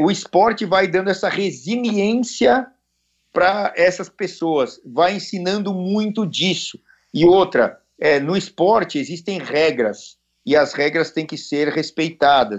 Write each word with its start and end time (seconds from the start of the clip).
o 0.00 0.10
esporte 0.10 0.64
vai 0.64 0.86
dando 0.86 1.10
essa 1.10 1.28
resiliência 1.28 2.66
para 3.32 3.72
essas 3.76 4.08
pessoas, 4.08 4.80
vai 4.84 5.16
ensinando 5.16 5.72
muito 5.72 6.26
disso. 6.26 6.78
E 7.12 7.24
outra, 7.26 7.78
é, 7.98 8.20
no 8.20 8.36
esporte 8.36 8.98
existem 8.98 9.38
regras 9.38 10.18
e 10.44 10.56
as 10.56 10.72
regras 10.72 11.10
têm 11.10 11.26
que 11.26 11.36
ser 11.36 11.68
respeitadas. 11.68 12.58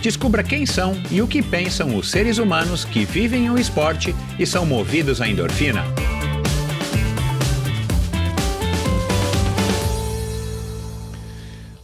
Descubra 0.00 0.44
quem 0.44 0.64
são 0.64 0.94
e 1.10 1.20
o 1.20 1.26
que 1.26 1.42
pensam 1.42 1.96
os 1.96 2.10
seres 2.10 2.38
humanos 2.38 2.84
que 2.84 3.04
vivem 3.04 3.50
o 3.50 3.58
esporte 3.58 4.14
e 4.38 4.46
são 4.46 4.64
movidos 4.64 5.20
à 5.20 5.28
endorfina. 5.28 5.84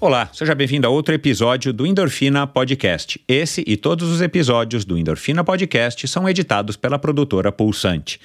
Olá, 0.01 0.29
seja 0.33 0.55
bem-vindo 0.55 0.87
a 0.87 0.91
outro 0.91 1.13
episódio 1.13 1.73
do 1.73 1.87
Endorfina 1.87 2.47
Podcast. 2.47 3.21
Esse 3.27 3.65
e 3.67 3.77
todos 3.77 4.09
os 4.11 4.21
episódios 4.21 4.85
do 4.85 4.97
Endorfina 4.97 5.43
Podcast 5.43 6.07
são 6.07 6.29
editados 6.29 6.77
pela 6.77 6.99
produtora 6.99 7.51
Pulsante. 7.51 8.21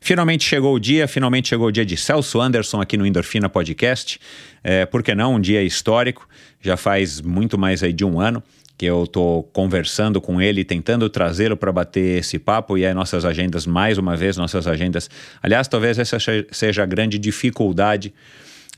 Finalmente 0.00 0.44
chegou 0.44 0.74
o 0.74 0.78
dia, 0.78 1.06
finalmente 1.08 1.48
chegou 1.48 1.66
o 1.66 1.72
dia 1.72 1.84
de 1.84 1.96
Celso 1.96 2.40
Anderson 2.40 2.80
aqui 2.80 2.96
no 2.96 3.04
Endorfina 3.04 3.48
Podcast. 3.48 4.18
É, 4.62 4.86
por 4.86 5.02
que 5.02 5.14
não? 5.14 5.34
Um 5.34 5.40
dia 5.40 5.62
histórico, 5.62 6.26
já 6.60 6.76
faz 6.76 7.20
muito 7.20 7.58
mais 7.58 7.82
aí 7.82 7.92
de 7.92 8.04
um 8.04 8.18
ano 8.20 8.42
que 8.78 8.84
eu 8.84 9.04
estou 9.04 9.42
conversando 9.42 10.20
com 10.20 10.40
ele, 10.40 10.64
tentando 10.64 11.08
trazê-lo 11.08 11.56
para 11.56 11.72
bater 11.72 12.18
esse 12.18 12.38
papo, 12.38 12.76
e 12.76 12.84
aí 12.84 12.92
nossas 12.92 13.24
agendas, 13.24 13.66
mais 13.66 13.96
uma 13.96 14.16
vez, 14.16 14.36
nossas 14.36 14.66
agendas. 14.66 15.08
Aliás, 15.42 15.66
talvez 15.66 15.98
essa 15.98 16.18
seja 16.50 16.82
a 16.82 16.86
grande 16.86 17.18
dificuldade 17.18 18.12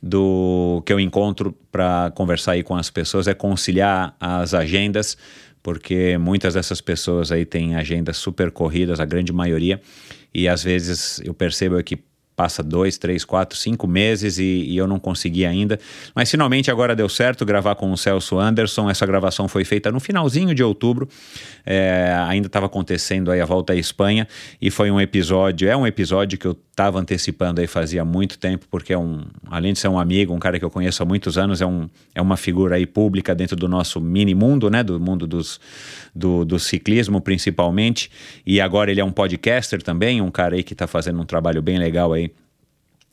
do 0.00 0.80
que 0.86 0.92
eu 0.92 1.00
encontro 1.00 1.52
para 1.72 2.12
conversar 2.14 2.52
aí 2.52 2.62
com 2.62 2.76
as 2.76 2.88
pessoas, 2.88 3.26
é 3.26 3.34
conciliar 3.34 4.16
as 4.20 4.54
agendas, 4.54 5.18
porque 5.62 6.16
muitas 6.16 6.54
dessas 6.54 6.80
pessoas 6.80 7.32
aí 7.32 7.44
têm 7.44 7.74
agendas 7.74 8.16
super 8.16 8.52
corridas, 8.52 9.00
a 9.00 9.04
grande 9.04 9.32
maioria, 9.32 9.80
e 10.32 10.48
às 10.48 10.62
vezes 10.62 11.20
eu 11.24 11.34
percebo 11.34 11.82
que 11.82 11.98
passa 12.38 12.62
dois, 12.62 12.96
três, 12.96 13.24
quatro, 13.24 13.58
cinco 13.58 13.88
meses 13.88 14.38
e, 14.38 14.44
e, 14.44 14.76
eu 14.76 14.86
não 14.86 15.00
consegui 15.00 15.44
ainda. 15.44 15.76
Mas 16.14 16.30
finalmente 16.30 16.70
agora 16.70 16.94
deu 16.94 17.08
certo 17.08 17.44
gravar 17.44 17.74
com 17.74 17.90
o 17.90 17.96
Celso 17.96 18.38
Anderson. 18.38 18.88
Essa 18.88 19.04
gravação 19.04 19.48
foi 19.48 19.64
feita 19.64 19.90
no 19.90 19.98
finalzinho 19.98 20.54
de 20.54 20.62
outubro. 20.62 21.08
É, 21.66 22.14
ainda 22.28 22.46
estava 22.46 22.66
acontecendo 22.66 23.32
aí 23.32 23.40
a 23.40 23.44
volta 23.44 23.72
à 23.72 23.76
Espanha 23.76 24.28
e 24.62 24.70
foi 24.70 24.88
um 24.88 25.00
episódio, 25.00 25.68
é 25.68 25.76
um 25.76 25.84
episódio 25.84 26.38
que 26.38 26.46
eu 26.46 26.56
estava 26.78 27.00
antecipando 27.00 27.60
aí 27.60 27.66
fazia 27.66 28.04
muito 28.04 28.38
tempo, 28.38 28.66
porque 28.70 28.92
é 28.92 28.98
um, 28.98 29.24
além 29.50 29.72
de 29.72 29.80
ser 29.80 29.88
um 29.88 29.98
amigo, 29.98 30.32
um 30.32 30.38
cara 30.38 30.60
que 30.60 30.64
eu 30.64 30.70
conheço 30.70 31.02
há 31.02 31.06
muitos 31.06 31.36
anos, 31.36 31.60
é, 31.60 31.66
um, 31.66 31.88
é 32.14 32.22
uma 32.22 32.36
figura 32.36 32.76
aí 32.76 32.86
pública 32.86 33.34
dentro 33.34 33.56
do 33.56 33.66
nosso 33.66 34.00
mini 34.00 34.32
mundo, 34.32 34.70
né, 34.70 34.84
do 34.84 35.00
mundo 35.00 35.26
dos, 35.26 35.60
do, 36.14 36.44
do 36.44 36.56
ciclismo 36.56 37.20
principalmente, 37.20 38.08
e 38.46 38.60
agora 38.60 38.92
ele 38.92 39.00
é 39.00 39.04
um 39.04 39.10
podcaster 39.10 39.82
também, 39.82 40.20
um 40.20 40.30
cara 40.30 40.54
aí 40.54 40.62
que 40.62 40.72
está 40.72 40.86
fazendo 40.86 41.20
um 41.20 41.24
trabalho 41.24 41.60
bem 41.60 41.78
legal 41.78 42.12
aí 42.12 42.27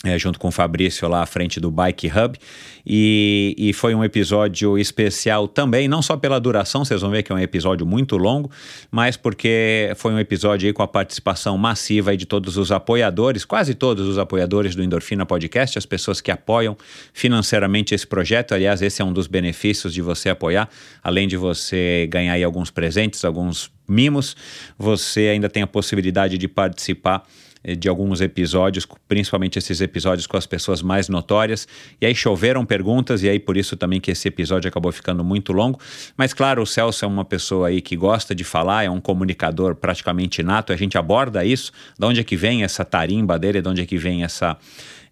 é, 0.05 0.17
junto 0.19 0.39
com 0.39 0.47
o 0.47 0.51
Fabrício 0.51 1.07
lá 1.07 1.23
à 1.23 1.25
frente 1.25 1.59
do 1.59 1.71
Bike 1.71 2.07
Hub. 2.07 2.37
E, 2.85 3.55
e, 3.57 3.73
foi 3.73 3.95
um 3.95 4.03
episódio 4.03 4.77
especial 4.77 5.47
também, 5.47 5.87
não 5.87 6.03
só 6.03 6.15
pela 6.15 6.39
duração, 6.39 6.85
vocês 6.85 7.01
vão 7.01 7.09
ver 7.09 7.23
que 7.23 7.31
é 7.31 7.35
um 7.35 7.39
episódio 7.39 7.83
muito 7.83 8.15
longo, 8.15 8.51
mas 8.91 9.17
porque 9.17 9.91
foi 9.95 10.13
um 10.13 10.19
episódio 10.19 10.71
com 10.71 10.83
a 10.83 10.87
participação 10.87 11.57
massiva 11.57 12.15
de 12.15 12.27
todos 12.27 12.57
os 12.57 12.71
apoiadores, 12.71 13.43
quase 13.43 13.73
todos 13.73 14.07
os 14.07 14.19
apoiadores 14.19 14.75
do 14.75 14.83
Endorfina 14.83 15.25
Podcast, 15.25 15.79
as 15.79 15.85
pessoas 15.85 16.21
que 16.21 16.29
apoiam 16.29 16.77
financeiramente 17.11 17.95
esse 17.95 18.05
projeto. 18.05 18.53
Aliás, 18.53 18.83
esse 18.83 19.01
é 19.01 19.05
um 19.05 19.11
dos 19.11 19.25
benefícios 19.25 19.91
de 19.91 20.01
você 20.03 20.29
apoiar, 20.29 20.69
além 21.03 21.27
de 21.27 21.37
você 21.37 22.07
ganhar 22.11 22.35
alguns 22.45 22.69
presentes, 22.69 23.25
alguns 23.25 23.71
mimos, 23.87 24.35
você 24.77 25.29
ainda 25.29 25.49
tem 25.49 25.63
a 25.63 25.67
possibilidade 25.67 26.37
de 26.37 26.47
participar 26.47 27.25
de 27.73 27.89
alguns 27.89 28.21
episódios, 28.21 28.85
principalmente 29.07 29.57
esses 29.57 29.81
episódios 29.81 30.27
com 30.27 30.37
as 30.37 30.45
pessoas 30.45 30.81
mais 30.81 31.09
notórias. 31.09 31.67
E 31.99 32.05
aí 32.05 32.13
choveram 32.13 32.65
perguntas, 32.65 33.23
e 33.23 33.29
aí 33.29 33.39
por 33.39 33.57
isso 33.57 33.75
também 33.75 33.99
que 33.99 34.11
esse 34.11 34.27
episódio 34.27 34.67
acabou 34.67 34.91
ficando 34.91 35.23
muito 35.23 35.51
longo. 35.51 35.79
Mas 36.15 36.33
claro, 36.33 36.61
o 36.61 36.65
Celso 36.65 37.05
é 37.05 37.07
uma 37.07 37.25
pessoa 37.25 37.69
aí 37.69 37.81
que 37.81 37.95
gosta 37.95 38.35
de 38.35 38.43
falar, 38.43 38.83
é 38.83 38.89
um 38.89 39.01
comunicador 39.01 39.75
praticamente 39.75 40.43
nato, 40.43 40.71
a 40.71 40.75
gente 40.75 40.97
aborda 40.97 41.43
isso, 41.43 41.71
de 41.97 42.05
onde 42.05 42.19
é 42.19 42.23
que 42.23 42.35
vem 42.35 42.63
essa 42.63 42.85
tarimba 42.85 43.39
dele, 43.39 43.61
de 43.61 43.69
onde 43.69 43.81
é 43.81 43.85
que 43.85 43.97
vem 43.97 44.23
essa 44.23 44.57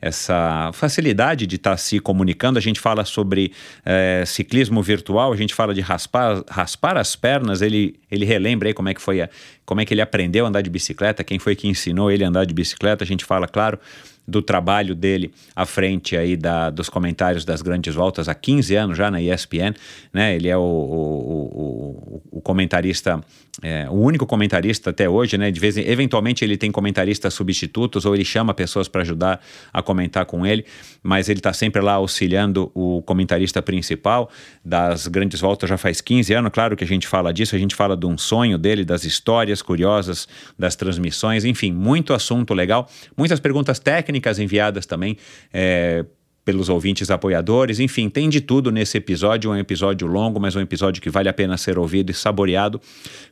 essa 0.04 0.70
facilidade 0.74 1.48
de 1.48 1.56
estar 1.56 1.72
tá 1.72 1.78
se 1.78 1.98
comunicando. 1.98 2.60
A 2.60 2.62
gente 2.62 2.78
fala 2.78 3.06
sobre 3.06 3.54
é, 3.86 4.24
ciclismo 4.26 4.84
virtual, 4.84 5.32
a 5.32 5.36
gente 5.38 5.54
fala 5.54 5.74
de 5.74 5.80
raspar, 5.80 6.44
raspar 6.50 6.98
as 6.98 7.16
pernas. 7.16 7.62
Ele, 7.62 7.96
ele 8.12 8.26
relembra 8.26 8.68
aí 8.68 8.74
como 8.74 8.90
é 8.90 8.94
que 8.94 9.02
foi, 9.02 9.22
a, 9.22 9.30
como 9.66 9.80
é 9.80 9.86
que 9.86 9.94
ele 9.94 10.02
aprendeu 10.02 10.46
a 10.46 10.50
andar 10.50 10.62
de 10.62 10.70
bicicleta, 10.70 11.24
quem 11.24 11.40
foi 11.40 11.56
que 11.56 11.70
ensinou 11.70 12.12
ele 12.12 12.26
a 12.26 12.28
andar 12.28 12.46
de 12.46 12.54
bicicleta. 12.54 13.06
A 13.06 13.08
gente 13.08 13.24
fala, 13.24 13.48
claro, 13.48 13.80
do 14.28 14.42
trabalho 14.42 14.94
dele 14.94 15.32
à 15.56 15.66
frente 15.66 16.18
aí 16.18 16.36
da, 16.36 16.70
dos 16.70 16.90
comentários 16.90 17.46
das 17.46 17.62
grandes 17.62 17.96
voltas 17.96 18.28
há 18.28 18.36
15 18.36 18.76
anos 18.76 18.98
já 18.98 19.10
na 19.10 19.22
ESPN, 19.22 19.74
né? 20.14 20.36
Ele 20.36 20.50
é 20.50 20.58
o, 20.58 20.62
o, 20.62 22.22
o, 22.32 22.38
o 22.40 22.42
comentarista, 22.42 23.22
é, 23.62 23.88
o 23.88 23.94
único 23.94 24.26
comentarista 24.26 24.90
até 24.90 25.08
hoje, 25.08 25.38
né? 25.38 25.52
De 25.52 25.60
vez 25.60 25.78
em, 25.78 25.88
eventualmente 25.88 26.44
ele 26.44 26.58
tem 26.58 26.72
comentaristas 26.72 27.34
substitutos 27.36 28.04
ou 28.04 28.16
ele 28.16 28.26
chama 28.26 28.54
pessoas 28.54 28.88
para 28.88 29.02
ajudar 29.02 29.40
a 29.72 29.82
comentar 29.82 30.26
com 30.26 30.46
ele, 30.46 30.66
mas 31.04 31.30
ele 31.30 31.40
está 31.40 31.54
sempre 31.54 31.80
lá 31.82 31.94
auxiliando 31.94 32.72
o 32.74 33.04
comentarista 33.04 33.62
principal 33.62 34.30
das 34.66 35.08
grandes 35.08 35.40
voltas 35.40 35.70
já 35.70 35.78
faz 35.78 36.02
15 36.02 36.34
anos. 36.34 36.52
Claro 36.52 36.76
que 36.76 36.84
a 36.84 36.88
gente 36.88 37.08
fala 37.08 37.32
disso, 37.32 37.56
a 37.56 37.60
gente 37.60 37.76
fala 37.76 37.96
de 37.96 38.08
um 38.08 38.18
sonho 38.18 38.58
dele, 38.58 38.84
das 38.84 39.04
histórias 39.04 39.62
curiosas 39.62 40.28
das 40.58 40.76
transmissões, 40.76 41.46
enfim, 41.46 41.72
muito 41.72 42.14
assunto 42.14 42.56
legal, 42.56 42.90
muitas 43.16 43.40
perguntas 43.40 43.78
técnicas 43.78 44.40
enviadas 44.40 44.88
também 44.88 45.16
é, 45.54 46.04
pelos 46.46 46.70
ouvintes 46.70 47.10
apoiadores, 47.10 47.80
enfim, 47.80 48.10
tem 48.10 48.30
de 48.30 48.42
tudo 48.42 48.72
nesse 48.72 48.98
episódio, 48.98 49.52
um 49.52 49.58
episódio 49.58 50.08
longo, 50.08 50.40
mas 50.40 50.56
um 50.56 50.60
episódio 50.60 51.02
que 51.02 51.10
vale 51.10 51.30
a 51.30 51.34
pena 51.34 51.58
ser 51.58 51.80
ouvido 51.80 52.12
e 52.12 52.14
saboreado 52.14 52.82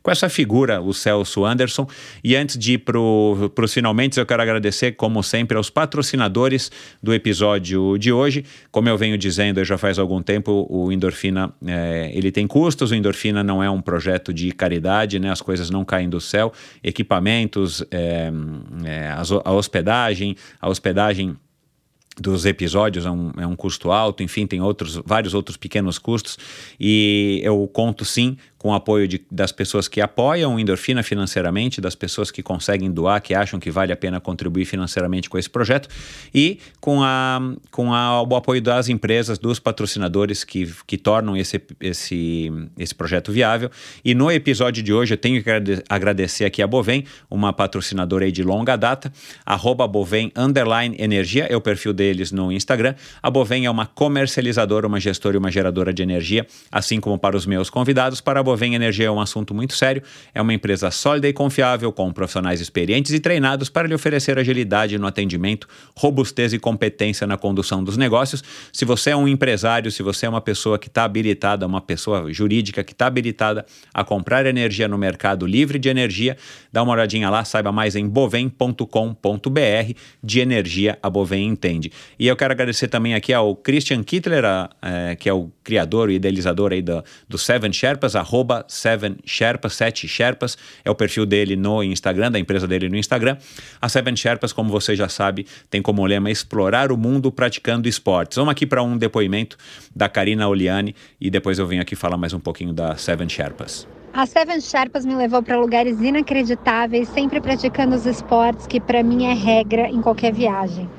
com 0.01 0.09
essa 0.09 0.29
figura, 0.29 0.81
o 0.81 0.93
Celso 0.93 1.45
Anderson. 1.45 1.87
E 2.23 2.35
antes 2.35 2.57
de 2.57 2.73
ir 2.73 2.77
para 2.79 2.97
os 2.99 3.73
finalmente, 3.73 4.19
eu 4.19 4.25
quero 4.25 4.41
agradecer, 4.41 4.93
como 4.93 5.21
sempre, 5.21 5.57
aos 5.57 5.69
patrocinadores 5.69 6.71
do 7.01 7.13
episódio 7.13 7.97
de 7.97 8.11
hoje. 8.11 8.45
Como 8.71 8.87
eu 8.87 8.97
venho 8.97 9.17
dizendo 9.17 9.63
já 9.63 9.77
faz 9.77 9.99
algum 9.99 10.21
tempo, 10.21 10.65
o 10.69 10.91
Endorfina 10.91 11.53
é, 11.65 12.11
ele 12.13 12.31
tem 12.31 12.47
custos, 12.47 12.91
o 12.91 12.95
Endorfina 12.95 13.43
não 13.43 13.61
é 13.61 13.69
um 13.69 13.81
projeto 13.81 14.33
de 14.33 14.51
caridade, 14.51 15.19
né? 15.19 15.31
as 15.31 15.41
coisas 15.41 15.69
não 15.69 15.83
caem 15.83 16.09
do 16.09 16.21
céu, 16.21 16.51
equipamentos, 16.83 17.83
é, 17.91 18.31
é, 18.85 19.13
a 19.43 19.51
hospedagem, 19.51 20.35
a 20.59 20.69
hospedagem 20.69 21.35
dos 22.17 22.45
episódios 22.45 23.05
é 23.05 23.11
um, 23.11 23.31
é 23.37 23.47
um 23.47 23.55
custo 23.55 23.91
alto, 23.91 24.21
enfim, 24.21 24.45
tem 24.45 24.61
outros, 24.61 25.01
vários 25.05 25.33
outros 25.33 25.57
pequenos 25.57 25.97
custos 25.97 26.37
e 26.79 27.39
eu 27.43 27.67
conto 27.71 28.03
sim 28.03 28.37
com 28.61 28.69
o 28.69 28.73
apoio 28.75 29.07
de, 29.07 29.19
das 29.31 29.51
pessoas 29.51 29.87
que 29.87 29.99
apoiam 29.99 30.59
Endorfina 30.59 31.01
financeiramente, 31.01 31.81
das 31.81 31.95
pessoas 31.95 32.29
que 32.29 32.43
conseguem 32.43 32.91
doar, 32.91 33.19
que 33.19 33.33
acham 33.33 33.59
que 33.59 33.71
vale 33.71 33.91
a 33.91 33.97
pena 33.97 34.19
contribuir 34.19 34.65
financeiramente 34.65 35.27
com 35.31 35.35
esse 35.39 35.49
projeto, 35.49 35.89
e 36.31 36.59
com, 36.79 37.01
a, 37.01 37.39
com 37.71 37.91
a, 37.91 38.21
o 38.21 38.35
apoio 38.35 38.61
das 38.61 38.87
empresas, 38.87 39.39
dos 39.39 39.57
patrocinadores 39.57 40.43
que, 40.43 40.71
que 40.85 40.95
tornam 40.95 41.35
esse, 41.35 41.59
esse, 41.79 42.51
esse 42.77 42.93
projeto 42.93 43.31
viável. 43.31 43.71
E 44.05 44.13
no 44.13 44.31
episódio 44.31 44.83
de 44.83 44.93
hoje 44.93 45.15
eu 45.15 45.17
tenho 45.17 45.43
que 45.43 45.49
agradecer 45.89 46.45
aqui 46.45 46.61
a 46.61 46.67
Bovem, 46.67 47.03
uma 47.31 47.51
patrocinadora 47.51 48.31
de 48.31 48.43
longa 48.43 48.75
data, 48.75 49.11
arroba 49.43 49.87
Bovem 49.87 50.31
Underline 50.35 50.95
Energia, 50.99 51.47
é 51.49 51.55
o 51.55 51.61
perfil 51.61 51.93
deles 51.93 52.31
no 52.31 52.51
Instagram. 52.51 52.93
A 53.23 53.31
Bovem 53.31 53.65
é 53.65 53.71
uma 53.71 53.87
comercializadora, 53.87 54.85
uma 54.85 54.99
gestora 54.99 55.35
e 55.35 55.39
uma 55.39 55.49
geradora 55.49 55.91
de 55.91 56.03
energia, 56.03 56.45
assim 56.71 56.99
como 56.99 57.17
para 57.17 57.35
os 57.35 57.47
meus 57.47 57.67
convidados, 57.67 58.21
para 58.21 58.39
a 58.39 58.43
Bovem 58.51 58.75
Energia 58.75 59.07
é 59.07 59.11
um 59.11 59.21
assunto 59.21 59.53
muito 59.53 59.73
sério. 59.73 60.03
É 60.35 60.41
uma 60.41 60.53
empresa 60.53 60.91
sólida 60.91 61.25
e 61.25 61.31
confiável, 61.31 61.89
com 61.93 62.11
profissionais 62.11 62.59
experientes 62.59 63.13
e 63.13 63.19
treinados 63.19 63.69
para 63.69 63.87
lhe 63.87 63.95
oferecer 63.95 64.37
agilidade 64.37 64.97
no 64.97 65.07
atendimento, 65.07 65.69
robustez 65.95 66.51
e 66.51 66.59
competência 66.59 67.25
na 67.25 67.37
condução 67.37 67.81
dos 67.81 67.95
negócios. 67.95 68.43
Se 68.73 68.83
você 68.83 69.11
é 69.11 69.15
um 69.15 69.25
empresário, 69.25 69.89
se 69.89 70.03
você 70.03 70.25
é 70.25 70.29
uma 70.29 70.41
pessoa 70.41 70.77
que 70.77 70.89
está 70.89 71.05
habilitada, 71.05 71.65
uma 71.65 71.79
pessoa 71.79 72.31
jurídica 72.33 72.83
que 72.83 72.91
está 72.91 73.07
habilitada 73.07 73.65
a 73.93 74.03
comprar 74.03 74.45
energia 74.45 74.85
no 74.85 74.97
mercado 74.97 75.45
livre 75.45 75.79
de 75.79 75.87
energia, 75.87 76.35
dá 76.73 76.83
uma 76.83 76.91
olhadinha 76.91 77.29
lá, 77.29 77.45
saiba 77.45 77.71
mais 77.71 77.95
em 77.95 78.05
bovem.com.br. 78.05 78.85
De 80.21 80.39
energia, 80.41 80.99
a 81.01 81.09
Bovem 81.09 81.47
entende. 81.47 81.89
E 82.19 82.27
eu 82.27 82.35
quero 82.35 82.51
agradecer 82.51 82.89
também 82.89 83.13
aqui 83.13 83.31
ao 83.31 83.55
Christian 83.55 84.03
Kittler, 84.03 84.43
a, 84.43 84.69
é, 84.81 85.15
que 85.15 85.29
é 85.29 85.33
o 85.33 85.49
criador 85.63 86.09
e 86.09 86.15
idealizador 86.15 86.73
aí 86.73 86.81
do, 86.81 87.01
do 87.29 87.37
Seven 87.37 87.71
Sherpas, 87.71 88.13
arroba 88.15 88.40
Seven 88.67 89.17
Sherpas, 89.25 89.73
Sete 89.73 90.07
Sherpas, 90.07 90.57
é 90.83 90.89
o 90.89 90.95
perfil 90.95 91.25
dele 91.25 91.55
no 91.55 91.83
Instagram, 91.83 92.31
da 92.31 92.39
empresa 92.39 92.67
dele 92.67 92.89
no 92.89 92.95
Instagram. 92.95 93.37
A 93.81 93.89
Seven 93.89 94.15
Sherpas, 94.15 94.53
como 94.53 94.69
você 94.69 94.95
já 94.95 95.09
sabe, 95.09 95.45
tem 95.69 95.81
como 95.81 96.05
lema 96.05 96.29
explorar 96.29 96.91
o 96.91 96.97
mundo 96.97 97.31
praticando 97.31 97.87
esportes. 97.87 98.37
Vamos 98.37 98.51
aqui 98.51 98.65
para 98.65 98.83
um 98.83 98.97
depoimento 98.97 99.57
da 99.95 100.07
Karina 100.07 100.47
Oliani 100.47 100.95
e 101.19 101.29
depois 101.29 101.59
eu 101.59 101.67
venho 101.67 101.81
aqui 101.81 101.95
falar 101.95 102.17
mais 102.17 102.33
um 102.33 102.39
pouquinho 102.39 102.73
da 102.73 102.95
Seven 102.95 103.27
Sherpas. 103.29 103.87
A 104.13 104.25
Seven 104.25 104.59
Sherpas 104.59 105.05
me 105.05 105.15
levou 105.15 105.41
para 105.41 105.57
lugares 105.57 106.01
inacreditáveis, 106.01 107.07
sempre 107.07 107.39
praticando 107.39 107.95
os 107.95 108.05
esportes 108.05 108.67
que 108.67 108.79
para 108.79 109.01
mim 109.01 109.25
é 109.25 109.33
regra 109.33 109.87
em 109.87 110.01
qualquer 110.01 110.33
viagem. 110.33 110.89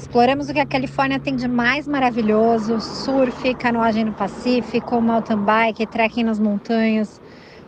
Exploramos 0.00 0.48
o 0.48 0.54
que 0.54 0.58
a 0.58 0.64
Califórnia 0.64 1.20
tem 1.20 1.36
de 1.36 1.46
mais 1.46 1.86
maravilhoso: 1.86 2.80
surf, 2.80 3.54
canoagem 3.56 4.06
no 4.06 4.14
Pacífico, 4.14 4.98
mountain 4.98 5.36
bike, 5.36 5.86
trekking 5.86 6.24
nas 6.24 6.40
montanhas. 6.40 7.20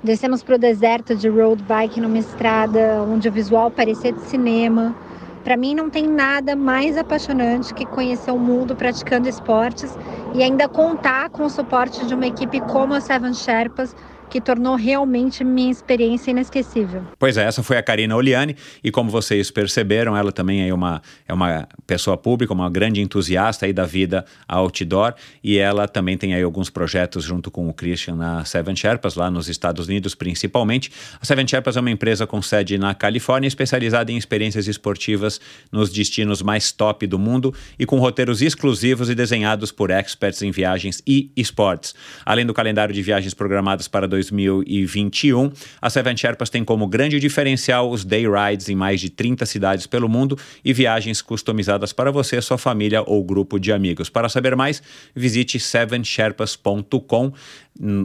Descemos 0.02 0.43
para 0.43 0.55
o 0.55 0.58
deserto 0.58 1.14
de 1.14 1.29
road 1.29 1.62
bike 1.62 2.00
numa 2.00 2.19
estrada 2.19 3.05
onde 3.06 3.29
o 3.29 3.32
visual 3.32 3.70
parecia 3.70 4.14
de 4.14 4.20
cinema. 4.23 4.96
Para 5.44 5.58
mim 5.58 5.75
não 5.75 5.90
tem 5.90 6.06
nada 6.08 6.56
mais 6.56 6.96
apaixonante 6.96 7.75
que 7.75 7.84
conhecer 7.84 8.31
o 8.31 8.38
mundo 8.38 8.75
praticando 8.75 9.28
esportes 9.28 9.96
e 10.35 10.43
ainda 10.43 10.69
contar 10.69 11.28
com 11.28 11.44
o 11.44 11.50
suporte 11.50 12.06
de 12.06 12.14
uma 12.14 12.26
equipe 12.26 12.61
como 12.62 12.94
a 12.94 13.00
Seven 13.00 13.35
Sherpas 13.35 13.94
que 14.32 14.40
tornou 14.40 14.76
realmente 14.76 15.44
minha 15.44 15.70
experiência 15.70 16.31
inesquecível. 16.31 17.02
Pois 17.19 17.37
é, 17.37 17.44
essa 17.44 17.62
foi 17.62 17.76
a 17.76 17.82
Karina 17.82 18.17
Oliani 18.17 18.56
e 18.82 18.90
como 18.90 19.11
vocês 19.11 19.50
perceberam, 19.50 20.17
ela 20.17 20.32
também 20.32 20.67
é 20.67 20.73
uma, 20.73 21.02
é 21.29 21.34
uma 21.34 21.69
pessoa 21.87 22.17
pública, 22.17 22.50
uma 22.50 22.70
grande 22.70 23.02
entusiasta 23.02 23.67
aí 23.67 23.75
da 23.75 23.84
vida 23.84 24.25
outdoor 24.49 25.12
e 25.44 25.58
ela 25.58 25.87
também 25.87 26.17
tem 26.17 26.32
aí 26.32 26.43
alguns 26.43 26.70
projetos 26.70 27.25
junto 27.25 27.50
com 27.50 27.69
o 27.69 27.75
Christian 27.75 28.14
na 28.14 28.43
Seven 28.46 28.75
Sherpas, 28.75 29.17
lá 29.17 29.31
nos 29.31 29.50
Estados 29.50 29.87
Unidos 29.87 30.14
principalmente. 30.14 30.90
A 31.20 31.26
Seven 31.26 31.46
Sherpas 31.46 31.76
é 31.76 31.81
uma 31.81 31.90
empresa 31.90 32.26
com 32.26 32.40
sede 32.40 32.78
na 32.78 32.94
Califórnia 32.94 33.46
especializada 33.46 34.11
em 34.11 34.17
experiências 34.17 34.67
esportivas 34.67 35.43
nos 35.70 35.93
destinos 35.93 36.40
mais 36.40 36.73
top 36.73 37.06
do 37.06 37.19
mundo 37.19 37.55
e 37.78 37.85
com 37.85 37.99
roteiros 37.99 38.40
exclusivos 38.40 39.11
e 39.11 39.14
desenhados 39.14 39.70
por 39.70 39.90
experts 39.90 40.40
em 40.40 40.50
viagens 40.50 41.02
e 41.06 41.31
esportes. 41.37 41.94
Além 42.25 42.46
do 42.46 42.55
calendário 42.55 42.94
de 42.94 43.02
viagens 43.02 43.35
programadas 43.35 43.87
para 43.88 44.08
2021. 44.30 45.50
A 45.80 45.90
Seven 45.90 46.16
Sherpas 46.16 46.50
tem 46.50 46.64
como 46.64 46.86
grande 46.86 47.19
diferencial 47.19 47.90
os 47.90 48.04
day 48.04 48.24
rides 48.26 48.69
em 48.69 48.76
mais 48.76 49.00
de 49.00 49.10
30 49.10 49.44
cidades 49.46 49.86
pelo 49.86 50.08
mundo 50.08 50.38
e 50.64 50.72
viagens 50.72 51.20
customizadas 51.20 51.92
para 51.92 52.10
você, 52.10 52.40
sua 52.40 52.58
família 52.58 53.02
ou 53.06 53.22
grupo 53.24 53.58
de 53.58 53.72
amigos. 53.72 54.08
Para 54.08 54.28
saber 54.28 54.56
mais, 54.56 54.82
visite 55.14 55.58
sevensherpas.com 55.58 57.32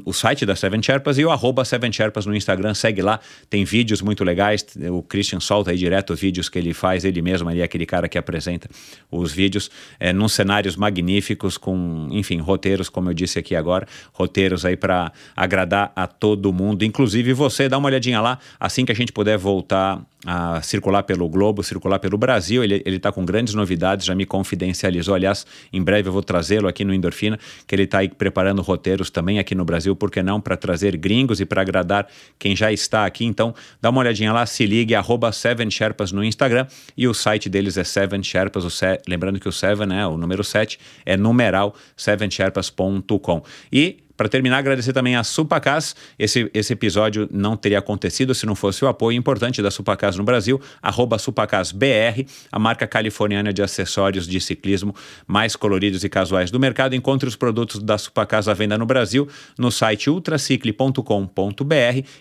o 0.03 0.11
site 0.11 0.45
da 0.45 0.55
Seven 0.55 0.81
Sherpas 0.81 1.17
e 1.17 1.25
o 1.25 1.29
arroba 1.29 1.63
Seven 1.63 1.91
Sherpas 1.91 2.25
no 2.25 2.35
Instagram, 2.35 2.73
segue 2.73 3.01
lá, 3.01 3.19
tem 3.49 3.63
vídeos 3.63 4.01
muito 4.01 4.23
legais, 4.23 4.65
o 4.91 5.03
Christian 5.03 5.39
solta 5.39 5.71
aí 5.71 5.77
direto 5.77 6.15
vídeos 6.15 6.49
que 6.49 6.57
ele 6.57 6.73
faz, 6.73 7.05
ele 7.05 7.21
mesmo 7.21 7.47
ali, 7.47 7.61
aquele 7.61 7.85
cara 7.85 8.09
que 8.09 8.17
apresenta 8.17 8.67
os 9.11 9.31
vídeos, 9.31 9.69
é, 9.99 10.11
num 10.11 10.27
cenários 10.27 10.75
magníficos, 10.75 11.57
com, 11.57 12.07
enfim, 12.11 12.37
roteiros, 12.39 12.89
como 12.89 13.09
eu 13.09 13.13
disse 13.13 13.37
aqui 13.37 13.55
agora, 13.55 13.87
roteiros 14.13 14.65
aí 14.65 14.75
para 14.75 15.11
agradar 15.35 15.91
a 15.95 16.07
todo 16.07 16.51
mundo, 16.51 16.83
inclusive 16.83 17.33
você, 17.33 17.69
dá 17.69 17.77
uma 17.77 17.87
olhadinha 17.87 18.19
lá, 18.19 18.39
assim 18.59 18.83
que 18.83 18.91
a 18.91 18.95
gente 18.95 19.11
puder 19.11 19.37
voltar 19.37 20.01
a 20.29 20.61
circular 20.61 21.03
pelo 21.03 21.29
globo, 21.29 21.63
circular 21.63 21.99
pelo 21.99 22.17
Brasil. 22.17 22.61
Ele 22.61 22.83
está 22.85 23.13
com 23.13 23.23
grandes 23.23 23.53
novidades, 23.53 24.05
já 24.05 24.13
me 24.13 24.25
confidencializou. 24.25 25.15
Aliás, 25.15 25.47
em 25.71 25.81
breve 25.81 26.09
eu 26.09 26.11
vou 26.11 26.21
trazê-lo 26.21 26.67
aqui 26.67 26.83
no 26.83 26.93
Endorfina, 26.93 27.39
que 27.65 27.73
ele 27.73 27.83
está 27.83 27.99
preparando 28.09 28.61
roteiros 28.61 29.09
também 29.09 29.39
aqui 29.39 29.55
no 29.55 29.63
Brasil, 29.63 29.95
por 29.95 30.11
que 30.11 30.21
não, 30.21 30.41
para 30.41 30.57
trazer 30.57 30.97
gringos 30.97 31.39
e 31.39 31.45
para 31.45 31.61
agradar 31.61 32.09
quem 32.37 32.53
já 32.57 32.73
está 32.73 33.05
aqui. 33.05 33.23
Então, 33.23 33.55
dá 33.81 33.89
uma 33.89 34.01
olhadinha 34.01 34.33
lá, 34.33 34.45
se 34.45 34.65
ligue, 34.65 34.93
arroba 34.95 35.31
Seven 35.31 35.71
Sherpas 35.71 36.11
no 36.11 36.21
Instagram 36.21 36.67
e 36.97 37.07
o 37.07 37.13
site 37.13 37.47
deles 37.47 37.77
é 37.77 37.85
Seven 37.85 38.21
Sherpas, 38.21 38.65
se... 38.73 38.99
lembrando 39.07 39.39
que 39.39 39.47
o 39.47 39.51
Seven, 39.53 39.87
né, 39.87 40.05
o 40.05 40.17
número 40.17 40.43
7, 40.43 40.77
é 41.05 41.15
numeral 41.15 41.73
sevensherpas.com. 41.95 43.43
E 43.71 44.06
para 44.17 44.27
terminar, 44.27 44.57
agradecer 44.57 44.91
também 44.91 45.15
a 45.15 45.23
Supacas. 45.23 45.95
Esse, 46.17 46.49
esse 46.53 46.73
episódio 46.73 47.29
não 47.31 47.55
teria 47.55 47.77
acontecido 47.77 48.33
se 48.33 48.47
não 48.47 48.55
fosse 48.55 48.83
o 48.83 48.87
apoio 48.87 49.15
importante 49.15 49.61
da 49.61 49.69
Supacas 49.69 50.17
no 50.17 50.23
Brasil, 50.23 50.59
arroba 50.81 51.19
SupacasBR, 51.19 52.25
a 52.51 52.57
marca 52.57 52.87
californiana 52.87 53.53
de 53.53 53.61
acessórios 53.61 54.27
de 54.27 54.41
ciclismo 54.41 54.95
mais 55.27 55.55
coloridos 55.55 56.03
e 56.03 56.09
casuais 56.09 56.49
do 56.49 56.59
mercado. 56.59 56.95
Encontre 56.95 57.29
os 57.29 57.35
produtos 57.35 57.81
da 57.81 57.97
Supacas 57.97 58.47
à 58.47 58.53
venda 58.55 58.75
no 58.77 58.87
Brasil 58.87 59.27
no 59.57 59.71
site 59.71 60.09
ultracicle.com.br 60.09 61.03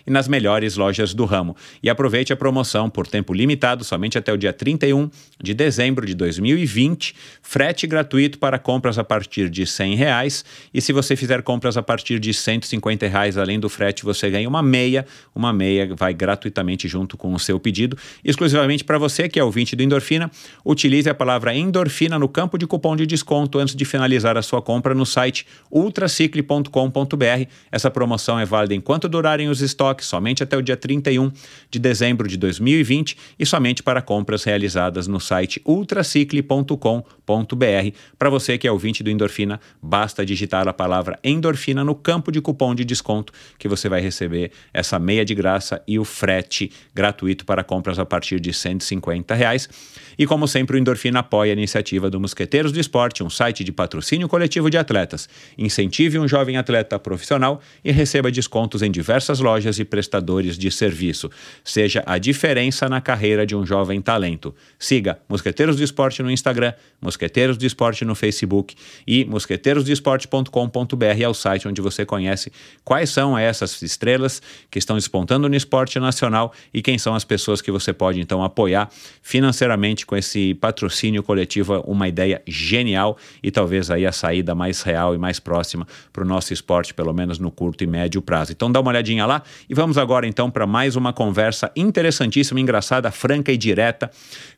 e 0.05 0.11
nas 0.11 0.27
melhores 0.27 0.75
lojas 0.75 1.15
do 1.15 1.25
ramo. 1.25 1.55
E 1.81 1.89
aproveite 1.89 2.31
a 2.31 2.35
promoção 2.35 2.89
por 2.91 3.07
tempo 3.07 3.33
limitado, 3.33 3.83
somente 3.83 4.17
até 4.17 4.31
o 4.31 4.37
dia 4.37 4.53
31 4.53 5.09
de 5.41 5.53
dezembro 5.55 6.05
de 6.05 6.13
2020, 6.13 7.15
frete 7.41 7.87
gratuito 7.87 8.37
para 8.37 8.59
compras 8.59 8.99
a 8.99 9.03
partir 9.03 9.49
de 9.49 9.63
R$ 9.63 9.95
reais 9.95 10.45
e 10.73 10.79
se 10.79 10.93
você 10.93 11.15
fizer 11.15 11.41
compras 11.41 11.77
a 11.77 11.86
partir 11.87 12.19
de 12.19 12.33
150 12.33 13.07
reais, 13.07 13.37
além 13.37 13.59
do 13.59 13.69
frete, 13.69 14.03
você 14.03 14.29
ganha 14.29 14.47
uma 14.47 14.61
meia. 14.61 15.05
Uma 15.33 15.53
meia 15.53 15.95
vai 15.95 16.13
gratuitamente 16.13 16.87
junto 16.87 17.15
com 17.15 17.33
o 17.33 17.39
seu 17.39 17.59
pedido. 17.59 17.97
Exclusivamente 18.23 18.83
para 18.83 18.97
você 18.97 19.29
que 19.29 19.39
é 19.39 19.43
ouvinte 19.43 19.75
do 19.75 19.81
Endorfina, 19.81 20.29
utilize 20.65 21.09
a 21.09 21.15
palavra 21.15 21.55
endorfina 21.55 22.19
no 22.19 22.27
campo 22.27 22.57
de 22.57 22.67
cupom 22.67 22.95
de 22.95 23.05
desconto 23.05 23.57
antes 23.57 23.73
de 23.73 23.85
finalizar 23.85 24.37
a 24.37 24.41
sua 24.41 24.61
compra 24.61 24.93
no 24.93 25.05
site 25.05 25.47
ultracicle.com.br. 25.71 27.49
Essa 27.71 27.89
promoção 27.89 28.37
é 28.37 28.45
válida 28.45 28.75
enquanto 28.75 29.07
durarem 29.07 29.47
os 29.47 29.61
estoques, 29.61 30.07
somente 30.07 30.43
até 30.43 30.57
o 30.57 30.61
dia 30.61 30.75
31 30.75 31.31
de 31.71 31.79
dezembro 31.79 32.27
de 32.27 32.35
2020 32.35 33.17
e 33.39 33.45
somente 33.45 33.81
para 33.81 34.01
compras 34.01 34.43
realizadas 34.43 35.07
no 35.07 35.21
site 35.21 35.61
ultracicle.com.br. 35.65 37.95
Para 38.19 38.29
você 38.29 38.57
que 38.57 38.67
é 38.67 38.71
ouvinte 38.71 39.01
do 39.01 39.09
Endorfina, 39.09 39.59
basta 39.81 40.25
digitar 40.25 40.67
a 40.67 40.73
palavra 40.73 41.17
endorfina 41.23 41.76
no 41.83 41.95
campo 41.95 42.31
de 42.31 42.41
cupom 42.41 42.73
de 42.73 42.85
desconto 42.85 43.33
que 43.57 43.67
você 43.67 43.89
vai 43.89 44.01
receber 44.01 44.51
essa 44.73 44.99
meia 44.99 45.23
de 45.23 45.33
graça 45.35 45.81
e 45.87 45.97
o 45.99 46.05
frete 46.05 46.71
gratuito 46.93 47.45
para 47.45 47.63
compras 47.63 47.99
a 47.99 48.05
partir 48.05 48.39
de 48.39 48.53
150 48.53 49.33
reais. 49.35 49.69
E 50.17 50.25
como 50.25 50.47
sempre, 50.47 50.77
o 50.77 50.79
Endorfina 50.79 51.19
apoia 51.19 51.51
a 51.51 51.53
iniciativa 51.53 52.09
do 52.09 52.19
Mosqueteiros 52.19 52.71
do 52.71 52.79
Esporte, 52.79 53.23
um 53.23 53.29
site 53.29 53.63
de 53.63 53.71
patrocínio 53.71 54.27
coletivo 54.27 54.69
de 54.69 54.77
atletas. 54.77 55.29
Incentive 55.57 56.17
um 56.17 56.27
jovem 56.27 56.57
atleta 56.57 56.97
profissional 56.97 57.61
e 57.83 57.91
receba 57.91 58.31
descontos 58.31 58.81
em 58.81 58.89
diversas 58.89 59.39
lojas 59.39 59.77
e 59.79 59.85
prestadores 59.85 60.57
de 60.57 60.71
serviço. 60.71 61.29
Seja 61.63 62.03
a 62.05 62.17
diferença 62.17 62.89
na 62.89 62.99
carreira 62.99 63.45
de 63.45 63.55
um 63.55 63.65
jovem 63.65 64.01
talento. 64.01 64.55
Siga 64.79 65.19
Mosqueteiros 65.29 65.75
do 65.75 65.83
Esporte 65.83 66.23
no 66.23 66.31
Instagram, 66.31 66.73
Mosqueteiros 66.99 67.57
do 67.57 67.65
Esporte 67.65 68.03
no 68.03 68.15
Facebook 68.15 68.75
e 69.05 69.23
mosqueteirosdoesporte.com.br 69.25 71.05
é 71.21 71.27
o 71.27 71.33
site 71.33 71.67
onde 71.67 71.81
você 71.81 72.05
conhece 72.05 72.51
quais 72.83 73.09
são 73.09 73.37
essas 73.37 73.81
estrelas 73.81 74.41
que 74.71 74.79
estão 74.79 74.95
despontando 74.95 75.47
no 75.47 75.55
esporte 75.55 75.99
nacional 75.99 76.51
e 76.73 76.81
quem 76.81 76.97
são 76.97 77.13
as 77.13 77.23
pessoas 77.23 77.61
que 77.61 77.71
você 77.71 77.93
pode 77.93 78.19
então 78.19 78.43
apoiar 78.43 78.89
financeiramente 79.21 80.06
com 80.07 80.15
esse 80.15 80.53
patrocínio 80.55 81.21
coletivo, 81.21 81.81
uma 81.81 82.07
ideia 82.07 82.41
genial 82.47 83.17
e 83.43 83.51
talvez 83.51 83.91
aí 83.91 84.05
a 84.05 84.11
saída 84.11 84.55
mais 84.55 84.81
real 84.81 85.13
e 85.13 85.17
mais 85.17 85.39
próxima 85.39 85.85
para 86.13 86.23
o 86.23 86.25
nosso 86.25 86.53
esporte, 86.53 86.93
pelo 86.93 87.13
menos 87.13 87.37
no 87.37 87.51
curto 87.51 87.83
e 87.83 87.87
médio 87.87 88.21
prazo. 88.21 88.53
Então 88.53 88.71
dá 88.71 88.79
uma 88.79 88.89
olhadinha 88.89 89.25
lá 89.25 89.43
e 89.69 89.75
vamos 89.75 89.97
agora 89.97 90.25
então 90.25 90.49
para 90.49 90.65
mais 90.65 90.95
uma 90.95 91.11
conversa 91.11 91.69
interessantíssima, 91.75 92.59
engraçada, 92.59 93.11
franca 93.11 93.51
e 93.51 93.57
direta 93.57 94.09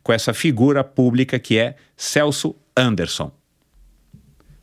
com 0.03 0.13
essa 0.13 0.33
figura 0.33 0.83
pública 0.83 1.39
que 1.39 1.57
é 1.57 1.75
Celso 1.97 2.55
Anderson. 2.77 3.31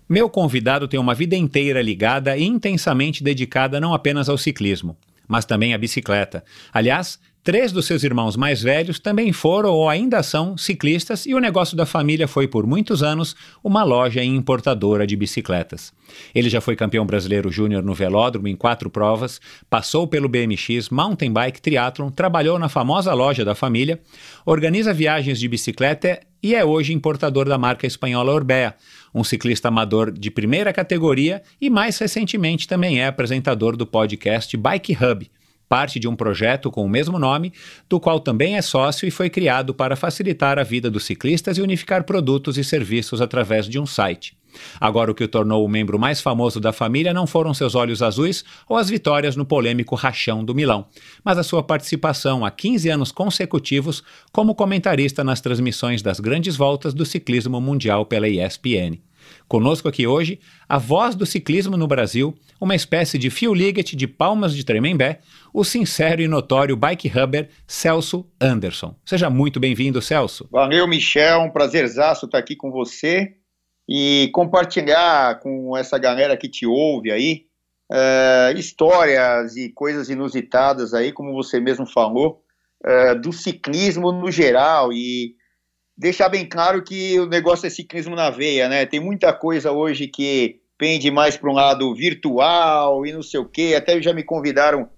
Meu 0.08 0.30
convidado 0.30 0.86
tem 0.86 1.00
uma 1.00 1.16
vida 1.16 1.34
inteira 1.34 1.82
ligada 1.82 2.36
e 2.36 2.44
intensamente 2.44 3.24
dedicada 3.24 3.80
não 3.80 3.92
apenas 3.92 4.28
ao 4.28 4.38
ciclismo, 4.38 4.96
mas 5.26 5.44
também 5.44 5.74
à 5.74 5.78
bicicleta. 5.78 6.44
Aliás, 6.72 7.18
Três 7.46 7.70
dos 7.70 7.86
seus 7.86 8.02
irmãos 8.02 8.36
mais 8.36 8.60
velhos 8.60 8.98
também 8.98 9.32
foram 9.32 9.70
ou 9.70 9.88
ainda 9.88 10.20
são 10.20 10.58
ciclistas 10.58 11.26
e 11.26 11.32
o 11.32 11.38
negócio 11.38 11.76
da 11.76 11.86
família 11.86 12.26
foi 12.26 12.48
por 12.48 12.66
muitos 12.66 13.04
anos 13.04 13.36
uma 13.62 13.84
loja 13.84 14.20
importadora 14.24 15.06
de 15.06 15.14
bicicletas. 15.14 15.92
Ele 16.34 16.50
já 16.50 16.60
foi 16.60 16.74
campeão 16.74 17.06
brasileiro 17.06 17.48
júnior 17.48 17.84
no 17.84 17.94
velódromo 17.94 18.48
em 18.48 18.56
quatro 18.56 18.90
provas, 18.90 19.40
passou 19.70 20.08
pelo 20.08 20.28
BMX, 20.28 20.90
mountain 20.90 21.32
bike, 21.32 21.62
triatlon, 21.62 22.10
trabalhou 22.10 22.58
na 22.58 22.68
famosa 22.68 23.14
loja 23.14 23.44
da 23.44 23.54
família, 23.54 24.00
organiza 24.44 24.92
viagens 24.92 25.38
de 25.38 25.46
bicicleta 25.46 26.18
e 26.42 26.52
é 26.52 26.64
hoje 26.64 26.92
importador 26.92 27.48
da 27.48 27.56
marca 27.56 27.86
espanhola 27.86 28.32
Orbea, 28.32 28.74
um 29.14 29.22
ciclista 29.22 29.68
amador 29.68 30.10
de 30.10 30.32
primeira 30.32 30.72
categoria 30.72 31.40
e 31.60 31.70
mais 31.70 31.96
recentemente 31.96 32.66
também 32.66 33.00
é 33.00 33.06
apresentador 33.06 33.76
do 33.76 33.86
podcast 33.86 34.56
Bike 34.56 34.98
Hub 35.00 35.30
parte 35.68 35.98
de 35.98 36.08
um 36.08 36.16
projeto 36.16 36.70
com 36.70 36.84
o 36.84 36.88
mesmo 36.88 37.18
nome, 37.18 37.52
do 37.88 38.00
qual 38.00 38.20
também 38.20 38.56
é 38.56 38.62
sócio 38.62 39.06
e 39.06 39.10
foi 39.10 39.28
criado 39.28 39.74
para 39.74 39.96
facilitar 39.96 40.58
a 40.58 40.62
vida 40.62 40.90
dos 40.90 41.04
ciclistas 41.04 41.58
e 41.58 41.62
unificar 41.62 42.04
produtos 42.04 42.56
e 42.58 42.64
serviços 42.64 43.20
através 43.20 43.68
de 43.68 43.78
um 43.78 43.86
site. 43.86 44.36
Agora, 44.80 45.10
o 45.10 45.14
que 45.14 45.24
o 45.24 45.28
tornou 45.28 45.64
o 45.64 45.68
membro 45.68 45.98
mais 45.98 46.20
famoso 46.20 46.60
da 46.60 46.72
família 46.72 47.12
não 47.12 47.26
foram 47.26 47.52
seus 47.52 47.74
olhos 47.74 48.02
azuis 48.02 48.44
ou 48.68 48.76
as 48.76 48.88
vitórias 48.88 49.36
no 49.36 49.44
polêmico 49.44 49.94
rachão 49.94 50.44
do 50.44 50.54
Milão, 50.54 50.86
mas 51.24 51.38
a 51.38 51.42
sua 51.42 51.62
participação 51.62 52.44
há 52.44 52.50
15 52.50 52.88
anos 52.88 53.12
consecutivos 53.12 54.02
como 54.32 54.54
comentarista 54.54 55.22
nas 55.22 55.40
transmissões 55.40 56.02
das 56.02 56.20
grandes 56.20 56.56
voltas 56.56 56.94
do 56.94 57.04
ciclismo 57.04 57.60
mundial 57.60 58.06
pela 58.06 58.28
ESPN. 58.28 59.05
Conosco 59.48 59.88
aqui 59.88 60.06
hoje, 60.06 60.40
a 60.68 60.76
voz 60.76 61.14
do 61.14 61.24
ciclismo 61.24 61.76
no 61.76 61.86
Brasil, 61.86 62.34
uma 62.60 62.74
espécie 62.74 63.16
de 63.16 63.30
Phil 63.30 63.54
Liggett 63.54 63.94
de 63.94 64.06
Palmas 64.06 64.54
de 64.54 64.64
Tremembé, 64.64 65.20
o 65.54 65.62
sincero 65.62 66.20
e 66.20 66.26
notório 66.26 66.76
bike 66.76 67.08
hubber 67.16 67.48
Celso 67.66 68.26
Anderson. 68.40 68.96
Seja 69.04 69.30
muito 69.30 69.60
bem-vindo, 69.60 70.02
Celso. 70.02 70.48
Valeu, 70.50 70.88
Michel, 70.88 71.42
um 71.42 71.50
prazerzaço 71.50 72.26
estar 72.26 72.38
aqui 72.38 72.56
com 72.56 72.72
você 72.72 73.36
e 73.88 74.30
compartilhar 74.32 75.38
com 75.38 75.76
essa 75.76 75.96
galera 75.96 76.36
que 76.36 76.48
te 76.48 76.66
ouve 76.66 77.12
aí 77.12 77.46
é, 77.92 78.52
histórias 78.56 79.56
e 79.56 79.68
coisas 79.70 80.10
inusitadas 80.10 80.92
aí, 80.92 81.12
como 81.12 81.32
você 81.32 81.60
mesmo 81.60 81.86
falou, 81.86 82.42
é, 82.84 83.14
do 83.14 83.32
ciclismo 83.32 84.10
no 84.10 84.30
geral 84.30 84.92
e 84.92 85.34
deixar 85.96 86.28
bem 86.28 86.46
claro 86.46 86.82
que 86.82 87.18
o 87.18 87.26
negócio 87.26 87.66
é 87.66 87.70
ciclismo 87.70 88.14
na 88.14 88.30
veia, 88.30 88.68
né? 88.68 88.84
Tem 88.84 89.00
muita 89.00 89.32
coisa 89.32 89.72
hoje 89.72 90.06
que 90.06 90.60
pende 90.76 91.10
mais 91.10 91.36
para 91.36 91.50
um 91.50 91.54
lado 91.54 91.94
virtual 91.94 93.06
e 93.06 93.12
não 93.12 93.22
sei 93.22 93.40
o 93.40 93.48
quê. 93.48 93.74
Até 93.76 94.00
já 94.02 94.12
me 94.12 94.22
convidaram 94.22 94.88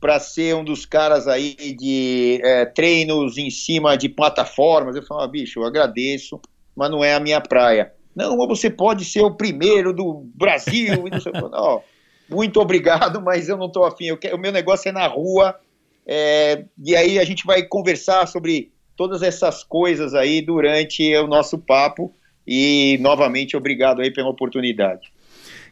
para 0.00 0.20
ser 0.20 0.54
um 0.54 0.62
dos 0.62 0.84
caras 0.84 1.26
aí 1.26 1.54
de 1.54 2.38
é, 2.44 2.66
treinos 2.66 3.38
em 3.38 3.50
cima 3.50 3.96
de 3.96 4.08
plataformas. 4.08 4.94
Eu 4.94 5.02
falo, 5.02 5.22
ah, 5.22 5.28
bicho, 5.28 5.60
eu 5.60 5.64
agradeço, 5.64 6.40
mas 6.76 6.90
não 6.90 7.02
é 7.02 7.14
a 7.14 7.20
minha 7.20 7.40
praia. 7.40 7.92
Não, 8.14 8.36
você 8.46 8.70
pode 8.70 9.04
ser 9.04 9.22
o 9.22 9.34
primeiro 9.34 9.92
do 9.92 10.26
Brasil. 10.34 11.04
não, 11.50 11.82
muito 12.28 12.60
obrigado, 12.60 13.20
mas 13.20 13.48
eu 13.48 13.56
não 13.56 13.66
estou 13.66 13.84
afim. 13.84 14.06
Eu 14.06 14.18
quero, 14.18 14.36
o 14.36 14.38
meu 14.38 14.52
negócio 14.52 14.88
é 14.88 14.92
na 14.92 15.06
rua. 15.06 15.58
É, 16.06 16.66
e 16.78 16.94
aí 16.94 17.18
a 17.18 17.24
gente 17.24 17.46
vai 17.46 17.62
conversar 17.62 18.28
sobre 18.28 18.73
todas 18.96 19.22
essas 19.22 19.62
coisas 19.62 20.14
aí 20.14 20.40
durante 20.40 21.14
o 21.16 21.26
nosso 21.26 21.58
papo. 21.58 22.12
E 22.46 22.98
novamente, 23.00 23.56
obrigado 23.56 24.02
aí 24.02 24.10
pela 24.10 24.28
oportunidade. 24.28 25.12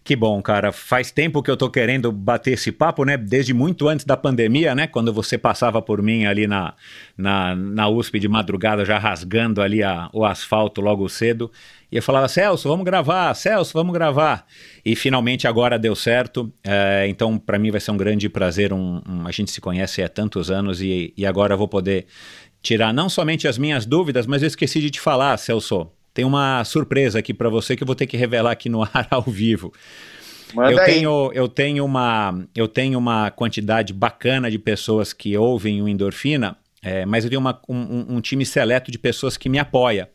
Que 0.04 0.16
bom, 0.16 0.42
cara. 0.42 0.72
Faz 0.72 1.12
tempo 1.12 1.40
que 1.42 1.50
eu 1.50 1.56
tô 1.56 1.70
querendo 1.70 2.10
bater 2.10 2.54
esse 2.54 2.72
papo, 2.72 3.04
né? 3.04 3.16
Desde 3.16 3.54
muito 3.54 3.88
antes 3.88 4.04
da 4.04 4.16
pandemia, 4.16 4.74
né? 4.74 4.88
Quando 4.88 5.12
você 5.12 5.38
passava 5.38 5.80
por 5.80 6.02
mim 6.02 6.24
ali 6.24 6.48
na, 6.48 6.74
na, 7.16 7.54
na 7.54 7.88
USP 7.88 8.18
de 8.18 8.26
madrugada, 8.26 8.84
já 8.84 8.98
rasgando 8.98 9.62
ali 9.62 9.80
a, 9.80 10.10
o 10.12 10.24
asfalto 10.24 10.80
logo 10.80 11.08
cedo. 11.08 11.52
E 11.90 11.96
eu 11.96 12.02
falava, 12.02 12.26
Celso, 12.26 12.68
vamos 12.68 12.84
gravar, 12.84 13.32
Celso, 13.34 13.72
vamos 13.74 13.92
gravar. 13.92 14.44
E 14.84 14.96
finalmente 14.96 15.46
agora 15.46 15.78
deu 15.78 15.94
certo. 15.94 16.52
É, 16.64 17.06
então, 17.08 17.38
para 17.38 17.58
mim 17.58 17.70
vai 17.70 17.80
ser 17.80 17.92
um 17.92 17.96
grande 17.96 18.28
prazer. 18.28 18.72
Um, 18.72 19.00
um, 19.08 19.26
a 19.26 19.30
gente 19.30 19.52
se 19.52 19.60
conhece 19.60 20.02
há 20.02 20.08
tantos 20.08 20.50
anos 20.50 20.82
e, 20.82 21.14
e 21.16 21.24
agora 21.24 21.54
eu 21.54 21.58
vou 21.58 21.68
poder 21.68 22.06
tirar 22.62 22.92
não 22.94 23.08
somente 23.08 23.48
as 23.48 23.58
minhas 23.58 23.84
dúvidas, 23.84 24.26
mas 24.26 24.42
eu 24.42 24.46
esqueci 24.46 24.80
de 24.80 24.90
te 24.90 25.00
falar, 25.00 25.36
Celso. 25.36 25.90
Tem 26.14 26.24
uma 26.24 26.62
surpresa 26.64 27.18
aqui 27.18 27.32
para 27.32 27.48
você 27.48 27.74
que 27.74 27.82
eu 27.82 27.86
vou 27.86 27.96
ter 27.96 28.06
que 28.06 28.16
revelar 28.16 28.52
aqui 28.52 28.68
no 28.68 28.82
ar 28.92 29.08
ao 29.10 29.22
vivo. 29.22 29.72
Manda 30.54 30.72
eu 30.72 30.78
aí. 30.78 30.84
tenho, 30.84 31.32
eu 31.32 31.48
tenho 31.48 31.84
uma, 31.84 32.46
eu 32.54 32.68
tenho 32.68 32.98
uma 32.98 33.30
quantidade 33.30 33.92
bacana 33.92 34.50
de 34.50 34.58
pessoas 34.58 35.12
que 35.12 35.36
ouvem 35.36 35.80
o 35.82 35.88
Endorfina, 35.88 36.56
é, 36.82 37.06
mas 37.06 37.24
eu 37.24 37.30
tenho 37.30 37.40
uma, 37.40 37.60
um, 37.68 38.16
um 38.16 38.20
time 38.20 38.44
seleto 38.44 38.90
de 38.90 38.98
pessoas 38.98 39.36
que 39.36 39.48
me 39.48 39.58
apoia 39.58 40.10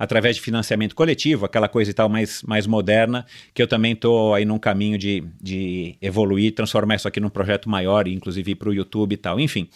através 0.00 0.36
de 0.36 0.40
financiamento 0.40 0.94
coletivo, 0.94 1.44
aquela 1.44 1.68
coisa 1.68 1.90
e 1.90 1.94
tal 1.94 2.08
mais, 2.08 2.42
mais 2.42 2.66
moderna, 2.66 3.26
que 3.52 3.62
eu 3.62 3.66
também 3.66 3.92
estou 3.92 4.34
aí 4.34 4.46
num 4.46 4.58
caminho 4.58 4.96
de, 4.96 5.22
de 5.38 5.94
evoluir, 6.00 6.54
transformar 6.54 6.94
isso 6.94 7.06
aqui 7.06 7.20
num 7.20 7.28
projeto 7.28 7.68
maior, 7.68 8.08
inclusive 8.08 8.54
para 8.54 8.70
o 8.70 8.72
YouTube 8.72 9.12
e 9.12 9.16
tal, 9.18 9.38
enfim. 9.38 9.68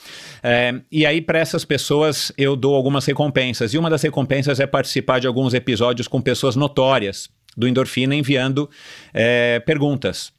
É, 0.42 0.80
e 0.90 1.04
aí, 1.04 1.20
para 1.20 1.38
essas 1.38 1.62
pessoas, 1.62 2.32
eu 2.38 2.56
dou 2.56 2.74
algumas 2.74 3.04
recompensas, 3.04 3.74
e 3.74 3.78
uma 3.78 3.90
das 3.90 4.00
recompensas 4.00 4.58
é 4.60 4.66
participar 4.66 5.18
de 5.18 5.26
alguns 5.26 5.52
episódios 5.52 6.08
com 6.08 6.22
pessoas 6.22 6.56
notórias 6.56 7.28
do 7.54 7.68
Endorfina 7.68 8.14
enviando 8.14 8.70
é, 9.12 9.60
perguntas. 9.60 10.32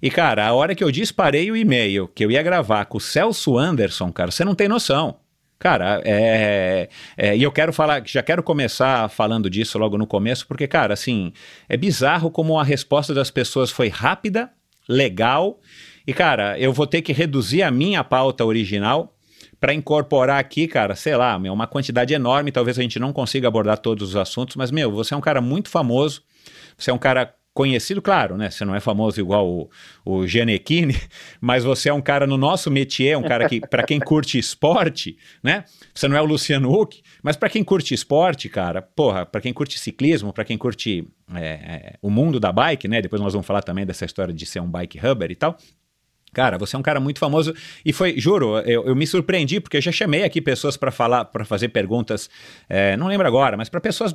E, 0.00 0.10
cara, 0.10 0.46
a 0.46 0.52
hora 0.52 0.76
que 0.76 0.84
eu 0.84 0.92
disparei 0.92 1.50
o 1.50 1.56
e-mail 1.56 2.06
que 2.06 2.24
eu 2.24 2.30
ia 2.30 2.42
gravar 2.42 2.84
com 2.84 2.98
o 2.98 3.00
Celso 3.00 3.58
Anderson, 3.58 4.12
cara, 4.12 4.30
você 4.30 4.44
não 4.44 4.54
tem 4.54 4.68
noção. 4.68 5.16
Cara, 5.64 6.02
é, 6.04 6.90
é, 7.16 7.34
e 7.34 7.42
eu 7.42 7.50
quero 7.50 7.72
falar, 7.72 8.02
já 8.06 8.22
quero 8.22 8.42
começar 8.42 9.08
falando 9.08 9.48
disso 9.48 9.78
logo 9.78 9.96
no 9.96 10.06
começo, 10.06 10.46
porque, 10.46 10.68
cara, 10.68 10.92
assim, 10.92 11.32
é 11.66 11.74
bizarro 11.74 12.30
como 12.30 12.60
a 12.60 12.62
resposta 12.62 13.14
das 13.14 13.30
pessoas 13.30 13.70
foi 13.70 13.88
rápida, 13.88 14.50
legal, 14.86 15.58
e, 16.06 16.12
cara, 16.12 16.58
eu 16.58 16.70
vou 16.70 16.86
ter 16.86 17.00
que 17.00 17.14
reduzir 17.14 17.62
a 17.62 17.70
minha 17.70 18.04
pauta 18.04 18.44
original 18.44 19.16
para 19.58 19.72
incorporar 19.72 20.38
aqui, 20.38 20.68
cara, 20.68 20.94
sei 20.94 21.16
lá, 21.16 21.38
meu, 21.38 21.54
uma 21.54 21.66
quantidade 21.66 22.12
enorme, 22.12 22.52
talvez 22.52 22.78
a 22.78 22.82
gente 22.82 22.98
não 22.98 23.10
consiga 23.10 23.48
abordar 23.48 23.78
todos 23.78 24.10
os 24.10 24.16
assuntos, 24.16 24.56
mas, 24.56 24.70
meu, 24.70 24.92
você 24.92 25.14
é 25.14 25.16
um 25.16 25.22
cara 25.22 25.40
muito 25.40 25.70
famoso, 25.70 26.24
você 26.76 26.90
é 26.90 26.92
um 26.92 26.98
cara 26.98 27.34
conhecido, 27.54 28.02
claro, 28.02 28.36
né? 28.36 28.50
Você 28.50 28.64
não 28.64 28.74
é 28.74 28.80
famoso 28.80 29.20
igual 29.20 29.48
o, 29.48 29.70
o 30.04 30.26
Gianecchini, 30.26 30.96
mas 31.40 31.62
você 31.62 31.88
é 31.88 31.94
um 31.94 32.02
cara 32.02 32.26
no 32.26 32.36
nosso 32.36 32.70
métier, 32.70 33.16
um 33.16 33.22
cara 33.22 33.48
que, 33.48 33.60
para 33.60 33.84
quem 33.84 34.00
curte 34.00 34.36
esporte, 34.36 35.16
né? 35.42 35.64
Você 35.94 36.08
não 36.08 36.16
é 36.16 36.20
o 36.20 36.24
Luciano 36.24 36.70
Huck, 36.70 37.00
mas 37.22 37.36
para 37.36 37.48
quem 37.48 37.62
curte 37.62 37.94
esporte, 37.94 38.48
cara, 38.48 38.82
porra, 38.82 39.24
para 39.24 39.40
quem 39.40 39.52
curte 39.52 39.78
ciclismo, 39.78 40.32
para 40.32 40.44
quem 40.44 40.58
curte 40.58 41.06
é, 41.32 41.46
é, 41.46 41.94
o 42.02 42.10
mundo 42.10 42.40
da 42.40 42.50
bike, 42.50 42.88
né? 42.88 43.00
Depois 43.00 43.22
nós 43.22 43.32
vamos 43.32 43.46
falar 43.46 43.62
também 43.62 43.86
dessa 43.86 44.04
história 44.04 44.34
de 44.34 44.44
ser 44.44 44.60
um 44.60 44.68
bike 44.68 44.98
hubber 44.98 45.30
e 45.30 45.36
tal. 45.36 45.56
Cara, 46.32 46.58
você 46.58 46.74
é 46.74 46.78
um 46.78 46.82
cara 46.82 46.98
muito 46.98 47.20
famoso 47.20 47.54
e 47.84 47.92
foi, 47.92 48.18
juro, 48.18 48.58
eu, 48.58 48.84
eu 48.86 48.96
me 48.96 49.06
surpreendi 49.06 49.60
porque 49.60 49.76
eu 49.76 49.80
já 49.80 49.92
chamei 49.92 50.24
aqui 50.24 50.42
pessoas 50.42 50.76
para 50.76 50.90
falar, 50.90 51.26
para 51.26 51.44
fazer 51.44 51.68
perguntas, 51.68 52.28
é, 52.68 52.96
não 52.96 53.06
lembro 53.06 53.24
agora, 53.24 53.56
mas 53.56 53.68
para 53.68 53.80
pessoas 53.80 54.12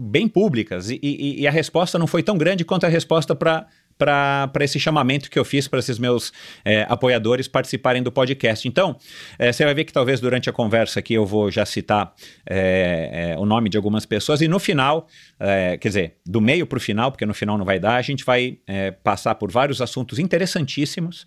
bem 0.00 0.26
públicas 0.26 0.88
e, 0.88 0.98
e, 1.02 1.42
e, 1.42 1.46
a 1.46 1.50
resposta 1.50 1.98
não 1.98 2.06
foi 2.06 2.22
tão 2.22 2.38
grande 2.38 2.64
quanto 2.64 2.86
a 2.86 2.88
resposta 2.88 3.34
para 3.34 3.66
para 3.98 4.64
esse 4.64 4.80
chamamento 4.80 5.30
que 5.30 5.38
eu 5.38 5.44
fiz 5.44 5.68
para 5.68 5.78
esses 5.78 5.98
meus 5.98 6.32
é, 6.64 6.86
apoiadores 6.88 7.46
participarem 7.46 8.02
do 8.02 8.10
podcast. 8.10 8.66
Então, 8.66 8.96
é, 9.38 9.52
você 9.52 9.62
vai 9.62 9.74
ver 9.74 9.84
que 9.84 9.92
talvez 9.92 10.20
durante 10.20 10.48
a 10.48 10.52
conversa 10.54 11.00
aqui 11.00 11.12
eu 11.12 11.26
vou 11.26 11.50
já 11.50 11.66
citar 11.66 12.14
é, 12.48 13.34
é 13.34 13.38
o 13.38 13.44
nome 13.44 13.68
de 13.68 13.76
algumas 13.76 14.06
pessoas 14.06 14.40
e 14.40 14.48
no 14.48 14.58
final, 14.58 15.06
é, 15.38 15.76
quer 15.76 15.88
dizer, 15.88 16.16
do 16.24 16.40
meio 16.40 16.66
para 16.66 16.78
o 16.78 16.80
final, 16.80 17.12
porque 17.12 17.26
no 17.26 17.34
final 17.34 17.58
não 17.58 17.64
vai 17.66 17.78
dar, 17.78 17.96
a 17.96 18.02
gente 18.02 18.24
vai 18.24 18.56
é, 18.66 18.90
passar 18.90 19.34
por 19.34 19.52
vários 19.52 19.82
assuntos 19.82 20.18
interessantíssimos 20.18 21.26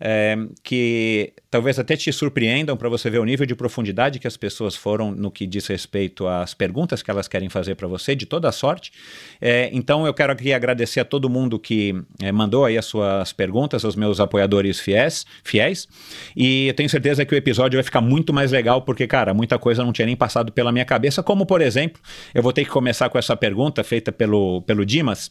é, 0.00 0.36
que 0.62 1.32
talvez 1.50 1.78
até 1.78 1.96
te 1.96 2.12
surpreendam 2.12 2.76
para 2.76 2.88
você 2.88 3.08
ver 3.08 3.18
o 3.18 3.24
nível 3.24 3.46
de 3.46 3.54
profundidade 3.54 4.18
que 4.18 4.26
as 4.26 4.36
pessoas 4.36 4.74
foram 4.74 5.12
no 5.12 5.30
que 5.30 5.46
diz 5.46 5.66
respeito 5.66 6.26
às 6.26 6.52
perguntas 6.52 7.02
que 7.02 7.10
elas 7.10 7.28
querem 7.28 7.48
fazer 7.48 7.74
para 7.74 7.86
você, 7.86 8.14
de 8.14 8.26
toda 8.26 8.50
sorte. 8.52 8.92
É, 9.40 9.70
então 9.72 10.06
eu 10.06 10.12
quero 10.12 10.32
aqui 10.32 10.52
agradecer 10.52 11.00
a 11.00 11.04
todo 11.04 11.30
mundo 11.30 11.58
que 11.58 11.94
é, 12.20 12.32
mandou 12.32 12.64
aí 12.64 12.76
as 12.76 12.84
suas 12.84 13.32
perguntas, 13.32 13.84
aos 13.84 13.96
meus 13.96 14.20
apoiadores 14.20 14.80
fiéis, 14.80 15.24
fiéis, 15.42 15.88
e 16.36 16.68
eu 16.68 16.74
tenho 16.74 16.88
certeza 16.88 17.24
que 17.24 17.34
o 17.34 17.38
episódio 17.38 17.76
vai 17.76 17.84
ficar 17.84 18.00
muito 18.00 18.32
mais 18.32 18.50
legal, 18.50 18.82
porque, 18.82 19.06
cara, 19.06 19.32
muita 19.32 19.58
coisa 19.58 19.84
não 19.84 19.92
tinha 19.92 20.06
nem 20.06 20.16
passado 20.16 20.52
pela 20.52 20.72
minha 20.72 20.84
cabeça, 20.84 21.22
como, 21.22 21.46
por 21.46 21.60
exemplo, 21.60 22.00
eu 22.34 22.42
vou 22.42 22.52
ter 22.52 22.64
que 22.64 22.70
começar 22.70 23.08
com 23.08 23.18
essa 23.18 23.36
pergunta 23.36 23.82
feita 23.84 24.10
pelo, 24.10 24.62
pelo 24.62 24.84
Dimas, 24.84 25.30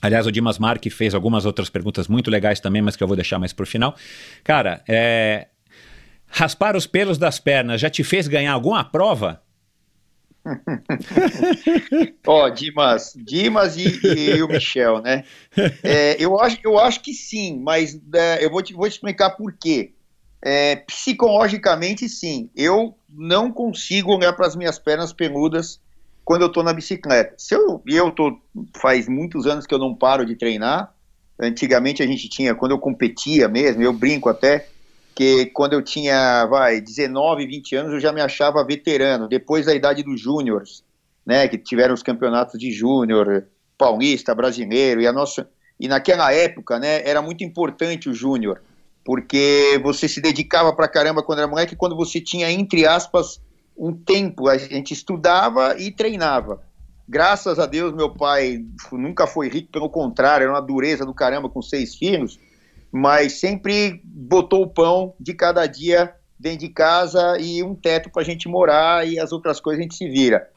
Aliás, 0.00 0.26
o 0.26 0.32
Dimas 0.32 0.58
Mark 0.58 0.84
fez 0.90 1.14
algumas 1.14 1.44
outras 1.46 1.70
perguntas 1.70 2.06
muito 2.08 2.30
legais 2.30 2.60
também, 2.60 2.82
mas 2.82 2.96
que 2.96 3.02
eu 3.02 3.08
vou 3.08 3.16
deixar 3.16 3.38
mais 3.38 3.52
para 3.52 3.64
o 3.64 3.66
final. 3.66 3.94
Cara, 4.44 4.82
é... 4.88 5.48
raspar 6.26 6.76
os 6.76 6.86
pelos 6.86 7.18
das 7.18 7.38
pernas 7.38 7.80
já 7.80 7.88
te 7.88 8.04
fez 8.04 8.28
ganhar 8.28 8.52
alguma 8.52 8.84
prova? 8.84 9.42
Ó, 12.26 12.44
oh, 12.44 12.50
Dimas, 12.50 13.14
Dimas 13.16 13.76
e, 13.76 14.00
e, 14.04 14.42
o 14.42 14.48
Michel, 14.48 15.02
né? 15.02 15.24
É, 15.82 16.22
eu, 16.22 16.38
acho, 16.38 16.58
eu 16.62 16.78
acho 16.78 17.00
que 17.00 17.12
sim, 17.12 17.58
mas 17.60 18.00
é, 18.14 18.44
eu 18.44 18.50
vou 18.50 18.62
te, 18.62 18.72
vou 18.72 18.88
te 18.88 18.92
explicar 18.92 19.30
por 19.30 19.52
quê. 19.52 19.92
É, 20.40 20.76
psicologicamente, 20.76 22.08
sim. 22.08 22.48
Eu 22.54 22.96
não 23.08 23.50
consigo 23.50 24.14
olhar 24.14 24.32
para 24.34 24.46
as 24.46 24.54
minhas 24.54 24.78
pernas 24.78 25.12
peludas 25.12 25.80
quando 26.26 26.42
eu 26.42 26.48
estou 26.48 26.64
na 26.64 26.72
bicicleta. 26.72 27.34
Se 27.38 27.54
eu, 27.54 27.80
eu 27.86 28.10
tô, 28.10 28.36
faz 28.78 29.08
muitos 29.08 29.46
anos 29.46 29.64
que 29.64 29.72
eu 29.72 29.78
não 29.78 29.94
paro 29.94 30.26
de 30.26 30.34
treinar. 30.34 30.92
Antigamente 31.38 32.02
a 32.02 32.06
gente 32.06 32.28
tinha, 32.28 32.52
quando 32.52 32.72
eu 32.72 32.80
competia 32.80 33.46
mesmo, 33.46 33.80
eu 33.80 33.92
brinco 33.92 34.28
até, 34.28 34.66
que 35.14 35.46
quando 35.46 35.74
eu 35.74 35.82
tinha, 35.82 36.44
vai, 36.46 36.80
19, 36.80 37.46
20 37.46 37.76
anos, 37.76 37.92
eu 37.92 38.00
já 38.00 38.12
me 38.12 38.20
achava 38.20 38.64
veterano, 38.64 39.28
depois 39.28 39.66
da 39.66 39.74
idade 39.74 40.02
dos 40.02 40.20
júniores, 40.20 40.82
né, 41.24 41.46
que 41.46 41.58
tiveram 41.58 41.94
os 41.94 42.02
campeonatos 42.02 42.58
de 42.58 42.72
júnior, 42.72 43.46
paulista, 43.78 44.34
brasileiro, 44.34 45.00
e 45.00 45.06
a 45.06 45.12
nossa, 45.12 45.48
e 45.78 45.86
naquela 45.86 46.32
época, 46.32 46.80
né, 46.80 47.06
era 47.08 47.22
muito 47.22 47.44
importante 47.44 48.08
o 48.08 48.14
júnior, 48.14 48.62
porque 49.04 49.78
você 49.82 50.08
se 50.08 50.20
dedicava 50.20 50.74
pra 50.74 50.88
caramba 50.88 51.22
quando 51.22 51.38
era 51.38 51.48
moleque, 51.48 51.76
quando 51.76 51.94
você 51.94 52.20
tinha, 52.20 52.50
entre 52.50 52.86
aspas, 52.86 53.40
um 53.76 53.92
tempo, 53.92 54.48
a 54.48 54.56
gente 54.56 54.92
estudava 54.92 55.78
e 55.78 55.90
treinava. 55.90 56.62
Graças 57.08 57.58
a 57.58 57.66
Deus, 57.66 57.92
meu 57.92 58.10
pai 58.10 58.64
nunca 58.90 59.26
foi 59.26 59.48
rico, 59.48 59.70
pelo 59.70 59.88
contrário, 59.88 60.44
era 60.44 60.52
uma 60.52 60.62
dureza 60.62 61.04
do 61.04 61.14
caramba 61.14 61.48
com 61.48 61.62
seis 61.62 61.94
filhos, 61.94 62.38
mas 62.90 63.34
sempre 63.34 64.00
botou 64.04 64.62
o 64.62 64.68
pão 64.68 65.14
de 65.20 65.34
cada 65.34 65.66
dia 65.66 66.14
dentro 66.38 66.60
de 66.60 66.68
casa 66.68 67.38
e 67.38 67.62
um 67.62 67.74
teto 67.74 68.10
para 68.10 68.22
a 68.22 68.24
gente 68.24 68.48
morar 68.48 69.06
e 69.06 69.18
as 69.18 69.30
outras 69.30 69.60
coisas 69.60 69.80
a 69.80 69.82
gente 69.82 69.94
se 69.94 70.08
vira. 70.08 70.50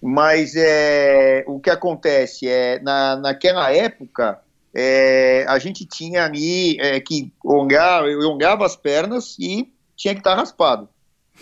Mas 0.00 0.54
é, 0.54 1.44
o 1.48 1.58
que 1.58 1.70
acontece 1.70 2.46
é, 2.46 2.78
na, 2.80 3.16
naquela 3.16 3.72
época, 3.72 4.40
é, 4.72 5.44
a 5.48 5.58
gente 5.58 5.84
tinha 5.84 6.24
ali 6.24 6.78
é, 6.78 7.00
que 7.00 7.32
olhar, 7.44 8.04
eu 8.04 8.30
olhava 8.30 8.64
as 8.64 8.76
pernas 8.76 9.36
e 9.40 9.72
tinha 9.96 10.14
que 10.14 10.20
estar 10.20 10.36
tá 10.36 10.36
raspado. 10.36 10.88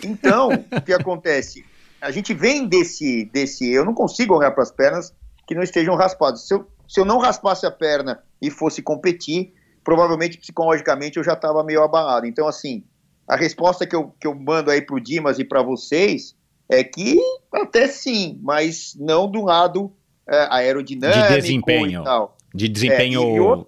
Então, 0.03 0.49
o 0.71 0.81
que 0.81 0.93
acontece? 0.93 1.65
A 2.01 2.11
gente 2.11 2.33
vem 2.33 2.67
desse, 2.67 3.25
desse. 3.25 3.69
Eu 3.71 3.83
não 3.83 3.93
consigo 3.93 4.35
olhar 4.35 4.51
para 4.51 4.63
as 4.63 4.71
pernas 4.71 5.13
que 5.47 5.55
não 5.55 5.63
estejam 5.63 5.95
raspadas. 5.95 6.47
Se 6.47 6.53
eu, 6.53 6.67
se 6.87 6.99
eu 6.99 7.05
não 7.05 7.17
raspasse 7.17 7.65
a 7.65 7.71
perna 7.71 8.21
e 8.41 8.49
fosse 8.51 8.81
competir, 8.81 9.53
provavelmente 9.83 10.37
psicologicamente 10.37 11.17
eu 11.17 11.23
já 11.23 11.33
estava 11.33 11.63
meio 11.63 11.81
abalado. 11.81 12.27
Então, 12.27 12.47
assim, 12.47 12.83
a 13.27 13.35
resposta 13.35 13.85
que 13.85 13.95
eu, 13.95 14.13
que 14.19 14.27
eu 14.27 14.35
mando 14.35 14.69
aí 14.69 14.81
para 14.81 14.95
o 14.95 14.99
Dimas 14.99 15.39
e 15.39 15.43
para 15.43 15.61
vocês 15.61 16.35
é 16.69 16.83
que 16.83 17.17
até 17.51 17.87
sim, 17.87 18.39
mas 18.43 18.95
não 18.99 19.29
do 19.29 19.43
lado 19.43 19.91
é, 20.27 20.47
aerodinâmico 20.49 21.29
de 21.29 21.41
desempenho, 21.41 22.01
e 22.01 22.03
tal. 22.03 22.37
De 22.53 22.67
desempenho, 22.67 23.21
é, 23.21 23.41
outro, 23.41 23.67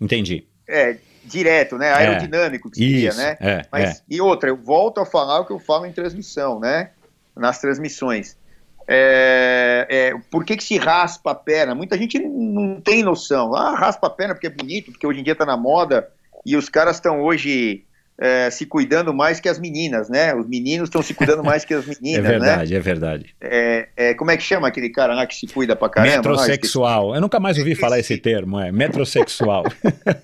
entendi. 0.00 0.46
É, 0.66 0.96
direto, 1.28 1.76
né, 1.76 1.88
é. 1.88 1.92
aerodinâmico 1.92 2.70
que 2.70 2.76
seria, 2.78 3.14
né? 3.14 3.36
É, 3.40 3.66
mas, 3.70 3.98
é. 3.98 4.02
E 4.08 4.20
outra, 4.20 4.48
eu 4.48 4.56
volto 4.56 5.00
a 5.00 5.06
falar 5.06 5.40
o 5.40 5.44
que 5.44 5.52
eu 5.52 5.58
falo 5.58 5.86
em 5.86 5.92
transmissão, 5.92 6.58
né, 6.58 6.90
nas 7.36 7.60
transmissões. 7.60 8.36
É, 8.90 9.86
é, 9.90 10.18
por 10.30 10.44
que, 10.44 10.56
que 10.56 10.64
se 10.64 10.78
raspa 10.78 11.32
a 11.32 11.34
perna? 11.34 11.74
Muita 11.74 11.98
gente 11.98 12.18
não 12.18 12.80
tem 12.80 13.02
noção. 13.02 13.54
Ah, 13.54 13.76
raspa 13.76 14.06
a 14.06 14.10
perna 14.10 14.34
porque 14.34 14.46
é 14.46 14.50
bonito, 14.50 14.90
porque 14.90 15.06
hoje 15.06 15.20
em 15.20 15.22
dia 15.22 15.34
está 15.34 15.44
na 15.44 15.58
moda 15.58 16.08
e 16.44 16.56
os 16.56 16.70
caras 16.70 16.96
estão 16.96 17.20
hoje 17.20 17.84
é, 18.18 18.50
se 18.50 18.66
cuidando 18.66 19.14
mais 19.14 19.38
que 19.38 19.48
as 19.48 19.60
meninas, 19.60 20.08
né? 20.08 20.34
Os 20.34 20.46
meninos 20.46 20.88
estão 20.88 21.00
se 21.00 21.14
cuidando 21.14 21.44
mais 21.44 21.64
que 21.64 21.72
as 21.72 21.86
meninas, 22.00 22.24
É 22.24 22.28
verdade, 22.28 22.72
né? 22.72 22.76
é 22.76 22.80
verdade. 22.80 23.34
É, 23.40 24.14
como 24.14 24.32
é 24.32 24.36
que 24.36 24.42
chama 24.42 24.66
aquele 24.66 24.90
cara 24.90 25.14
lá 25.14 25.24
que 25.24 25.36
se 25.36 25.46
cuida 25.46 25.76
pra 25.76 25.88
caramba? 25.88 26.16
Metrosexual. 26.16 27.14
Eu 27.14 27.20
nunca 27.20 27.38
mais 27.38 27.56
ouvi 27.58 27.76
falar 27.76 28.00
esse 28.00 28.18
termo, 28.18 28.58
é 28.58 28.72
metrosexual. 28.72 29.64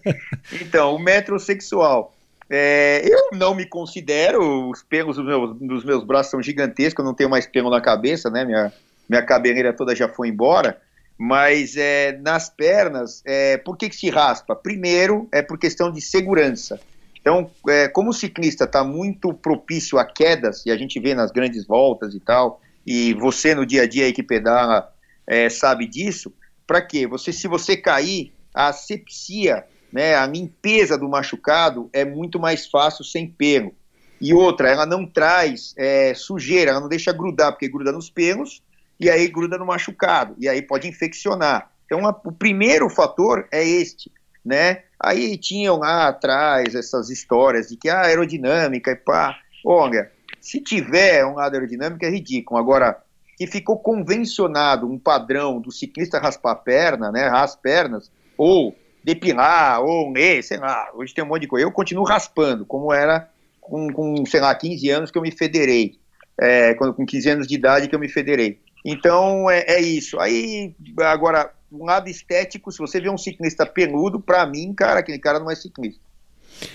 então, 0.60 0.96
o 0.96 0.98
metrosexual. 0.98 2.12
É, 2.50 3.02
eu 3.04 3.30
não 3.32 3.54
me 3.54 3.64
considero, 3.64 4.68
os 4.68 4.82
pelos 4.82 5.16
dos 5.16 5.24
meus, 5.24 5.56
dos 5.58 5.84
meus 5.84 6.04
braços 6.04 6.30
são 6.30 6.42
gigantescos, 6.42 7.02
eu 7.02 7.04
não 7.06 7.14
tenho 7.14 7.30
mais 7.30 7.46
pelo 7.46 7.70
na 7.70 7.80
cabeça, 7.80 8.28
né? 8.28 8.44
Minha, 8.44 8.72
minha 9.08 9.22
cabeleira 9.22 9.72
toda 9.72 9.94
já 9.94 10.08
foi 10.08 10.28
embora. 10.28 10.78
Mas 11.16 11.76
é, 11.76 12.18
nas 12.20 12.50
pernas, 12.50 13.22
é, 13.24 13.56
por 13.56 13.76
que, 13.76 13.88
que 13.88 13.94
se 13.94 14.10
raspa? 14.10 14.56
Primeiro, 14.56 15.28
é 15.30 15.42
por 15.42 15.56
questão 15.56 15.92
de 15.92 16.00
segurança. 16.00 16.80
Então, 17.24 17.50
é, 17.68 17.88
como 17.88 18.10
o 18.10 18.12
ciclista 18.12 18.64
está 18.64 18.84
muito 18.84 19.32
propício 19.32 19.98
a 19.98 20.04
quedas, 20.04 20.66
e 20.66 20.70
a 20.70 20.76
gente 20.76 21.00
vê 21.00 21.14
nas 21.14 21.30
grandes 21.30 21.66
voltas 21.66 22.14
e 22.14 22.20
tal, 22.20 22.60
e 22.86 23.14
você 23.14 23.54
no 23.54 23.64
dia 23.64 23.84
a 23.84 23.88
dia 23.88 24.04
aí 24.04 24.12
que 24.12 24.22
pedala 24.22 24.92
é, 25.26 25.48
sabe 25.48 25.86
disso, 25.86 26.30
para 26.66 26.82
quê? 26.82 27.06
Você, 27.06 27.32
se 27.32 27.48
você 27.48 27.78
cair, 27.78 28.34
a 28.52 28.68
asepsia 28.68 29.64
né, 29.94 30.16
a 30.16 30.26
limpeza 30.26 30.98
do 30.98 31.08
machucado 31.08 31.88
é 31.92 32.04
muito 32.04 32.40
mais 32.40 32.66
fácil 32.66 33.04
sem 33.04 33.28
pelo. 33.28 33.72
E 34.20 34.34
outra, 34.34 34.68
ela 34.68 34.84
não 34.84 35.06
traz 35.06 35.72
é, 35.76 36.12
sujeira, 36.14 36.72
ela 36.72 36.80
não 36.80 36.88
deixa 36.88 37.12
grudar, 37.12 37.52
porque 37.52 37.68
gruda 37.68 37.92
nos 37.92 38.10
pelos 38.10 38.60
e 38.98 39.08
aí 39.08 39.28
gruda 39.28 39.56
no 39.56 39.66
machucado, 39.66 40.34
e 40.36 40.48
aí 40.48 40.62
pode 40.62 40.88
infeccionar. 40.88 41.70
Então, 41.86 42.04
a, 42.06 42.10
o 42.24 42.32
primeiro 42.32 42.90
fator 42.90 43.46
é 43.52 43.64
este, 43.64 44.10
né? 44.44 44.82
Aí 44.98 45.36
tinham 45.36 45.78
lá 45.78 46.08
atrás 46.08 46.74
essas 46.74 47.10
histórias 47.10 47.68
de 47.68 47.76
que 47.76 47.88
a 47.88 48.00
ah, 48.00 48.06
aerodinâmica 48.06 48.90
e 48.90 48.96
pá. 48.96 49.36
Olha, 49.64 50.10
se 50.40 50.60
tiver 50.60 51.24
um 51.24 51.34
lado 51.34 51.54
aerodinâmico 51.54 52.04
é 52.04 52.10
ridículo. 52.10 52.60
Agora, 52.60 53.02
que 53.36 53.46
ficou 53.46 53.78
convencionado 53.78 54.86
um 54.86 54.98
padrão 54.98 55.60
do 55.60 55.72
ciclista 55.72 56.18
raspar 56.18 56.52
a 56.52 56.56
perna, 56.56 57.10
né, 57.10 57.28
as 57.28 57.56
pernas, 57.56 58.10
ou 58.36 58.76
depilar, 59.02 59.82
ou 59.82 60.10
ler, 60.12 60.42
sei 60.42 60.58
lá, 60.58 60.90
hoje 60.94 61.14
tem 61.14 61.24
um 61.24 61.28
monte 61.28 61.42
de 61.42 61.48
coisa. 61.48 61.66
Eu 61.66 61.72
continuo 61.72 62.04
raspando, 62.04 62.64
como 62.64 62.92
era 62.92 63.28
com, 63.60 63.92
com 63.92 64.26
sei 64.26 64.40
lá, 64.40 64.54
15 64.54 64.90
anos 64.90 65.10
que 65.10 65.18
eu 65.18 65.22
me 65.22 65.30
federei, 65.30 65.98
é, 66.40 66.74
com 66.74 67.06
15 67.06 67.30
anos 67.30 67.46
de 67.46 67.54
idade 67.54 67.88
que 67.88 67.94
eu 67.94 67.98
me 67.98 68.08
federei. 68.08 68.60
Então, 68.84 69.50
é, 69.50 69.64
é 69.66 69.80
isso. 69.80 70.20
Aí, 70.20 70.74
agora, 71.00 71.50
um 71.74 71.84
lado 71.84 72.08
estético, 72.08 72.70
se 72.70 72.78
você 72.78 73.00
vê 73.00 73.10
um 73.10 73.18
ciclista 73.18 73.66
peludo, 73.66 74.20
para 74.20 74.46
mim, 74.46 74.72
cara, 74.72 75.00
aquele 75.00 75.18
cara 75.18 75.38
não 75.38 75.50
é 75.50 75.56
ciclista. 75.56 76.00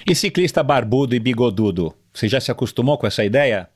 E 0.05 0.13
ciclista 0.13 0.61
barbudo 0.61 1.15
e 1.15 1.19
bigodudo? 1.19 1.93
Você 2.13 2.27
já 2.27 2.41
se 2.41 2.51
acostumou 2.51 2.97
com 2.97 3.07
essa 3.07 3.23
ideia? 3.23 3.69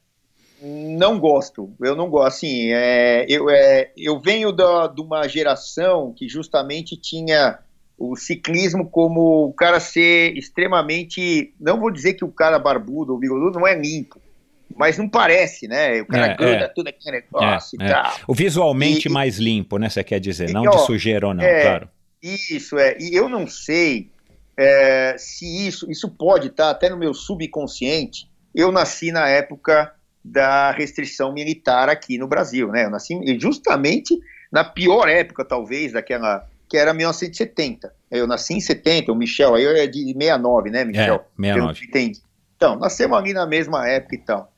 Não 0.62 1.20
gosto, 1.20 1.72
eu 1.82 1.96
não 1.96 2.10
gosto. 2.10 2.38
Assim, 2.38 2.72
é, 2.72 3.26
eu, 3.30 3.50
é, 3.50 3.92
eu 3.98 4.20
venho 4.20 4.52
da, 4.52 4.88
de 4.88 5.02
uma 5.02 5.28
geração 5.28 6.14
que 6.14 6.28
justamente 6.28 6.96
tinha 6.96 7.60
o 7.98 8.16
ciclismo 8.16 8.90
como 8.90 9.48
o 9.48 9.54
cara 9.54 9.80
ser 9.80 10.38
extremamente. 10.38 11.54
Não 11.60 11.80
vou 11.80 11.92
dizer 11.92 12.14
que 12.14 12.26
o 12.26 12.32
cara 12.32 12.60
barbudo 12.60 13.14
ou 13.14 13.20
bigodudo 13.20 13.60
não 13.60 13.68
é 13.68 13.78
limpo, 13.78 14.22
mas 14.78 14.98
não 14.98 15.08
parece, 15.10 15.68
né? 15.68 16.02
O 16.02 16.06
cara 16.08 16.28
É, 16.28 16.36
gruda 16.36 16.66
é. 16.66 16.68
tudo 16.68 16.88
aquele 16.88 17.18
negócio 17.22 17.78
É, 17.82 17.86
e 17.86 17.88
é. 17.88 17.92
tal. 17.94 18.14
O 18.28 18.34
visualmente 18.34 19.08
E- 19.08 19.12
mais 19.12 19.38
limpo, 19.38 19.78
né? 19.78 19.90
Você 19.90 20.04
quer 20.04 20.20
dizer, 20.20 20.50
E, 20.50 20.54
não 20.54 20.64
ó, 20.64 20.70
de 20.70 20.86
sujeira 20.86 21.28
ou 21.28 21.34
não, 21.34 21.44
é, 21.44 21.62
claro. 21.62 21.90
Isso 22.22 22.78
é. 22.78 22.98
E 23.00 23.14
eu 23.16 23.28
não 23.30 23.48
sei 23.48 24.10
é, 24.58 25.16
se 25.18 25.46
isso. 25.68 25.90
Isso 25.92 26.10
pode 26.10 26.48
estar 26.48 26.70
até 26.70 26.90
no 26.90 26.98
meu 26.98 27.14
subconsciente. 27.14 28.30
Eu 28.54 28.72
nasci 28.72 29.12
na 29.12 29.28
época 29.28 29.94
da 30.24 30.72
restrição 30.72 31.34
militar 31.34 31.90
aqui 31.90 32.18
no 32.18 32.28
Brasil, 32.28 32.70
né? 32.70 32.86
Eu 32.86 32.90
nasci 32.92 33.14
justamente 33.40 34.18
na 34.52 34.64
pior 34.64 35.10
época, 35.10 35.44
talvez, 35.44 35.92
daquela. 35.92 36.48
que 36.70 36.78
era 36.78 36.94
1970. 36.94 37.94
Eu 38.10 38.26
nasci 38.28 38.54
em 38.54 38.62
70, 38.62 39.12
o 39.12 39.16
Michel, 39.16 39.56
aí 39.56 39.66
é 39.66 39.88
de 39.88 40.00
69, 40.04 40.70
né, 40.70 40.86
Michel? 40.86 41.16
É, 41.16 41.42
69. 41.42 41.80
Eu 41.82 41.88
entendi. 41.90 42.20
Então, 42.56 42.80
nascemos 42.80 43.18
ali 43.18 43.34
na 43.34 43.46
mesma 43.46 43.88
época 43.88 44.16
e 44.16 44.20
tal. 44.20 44.53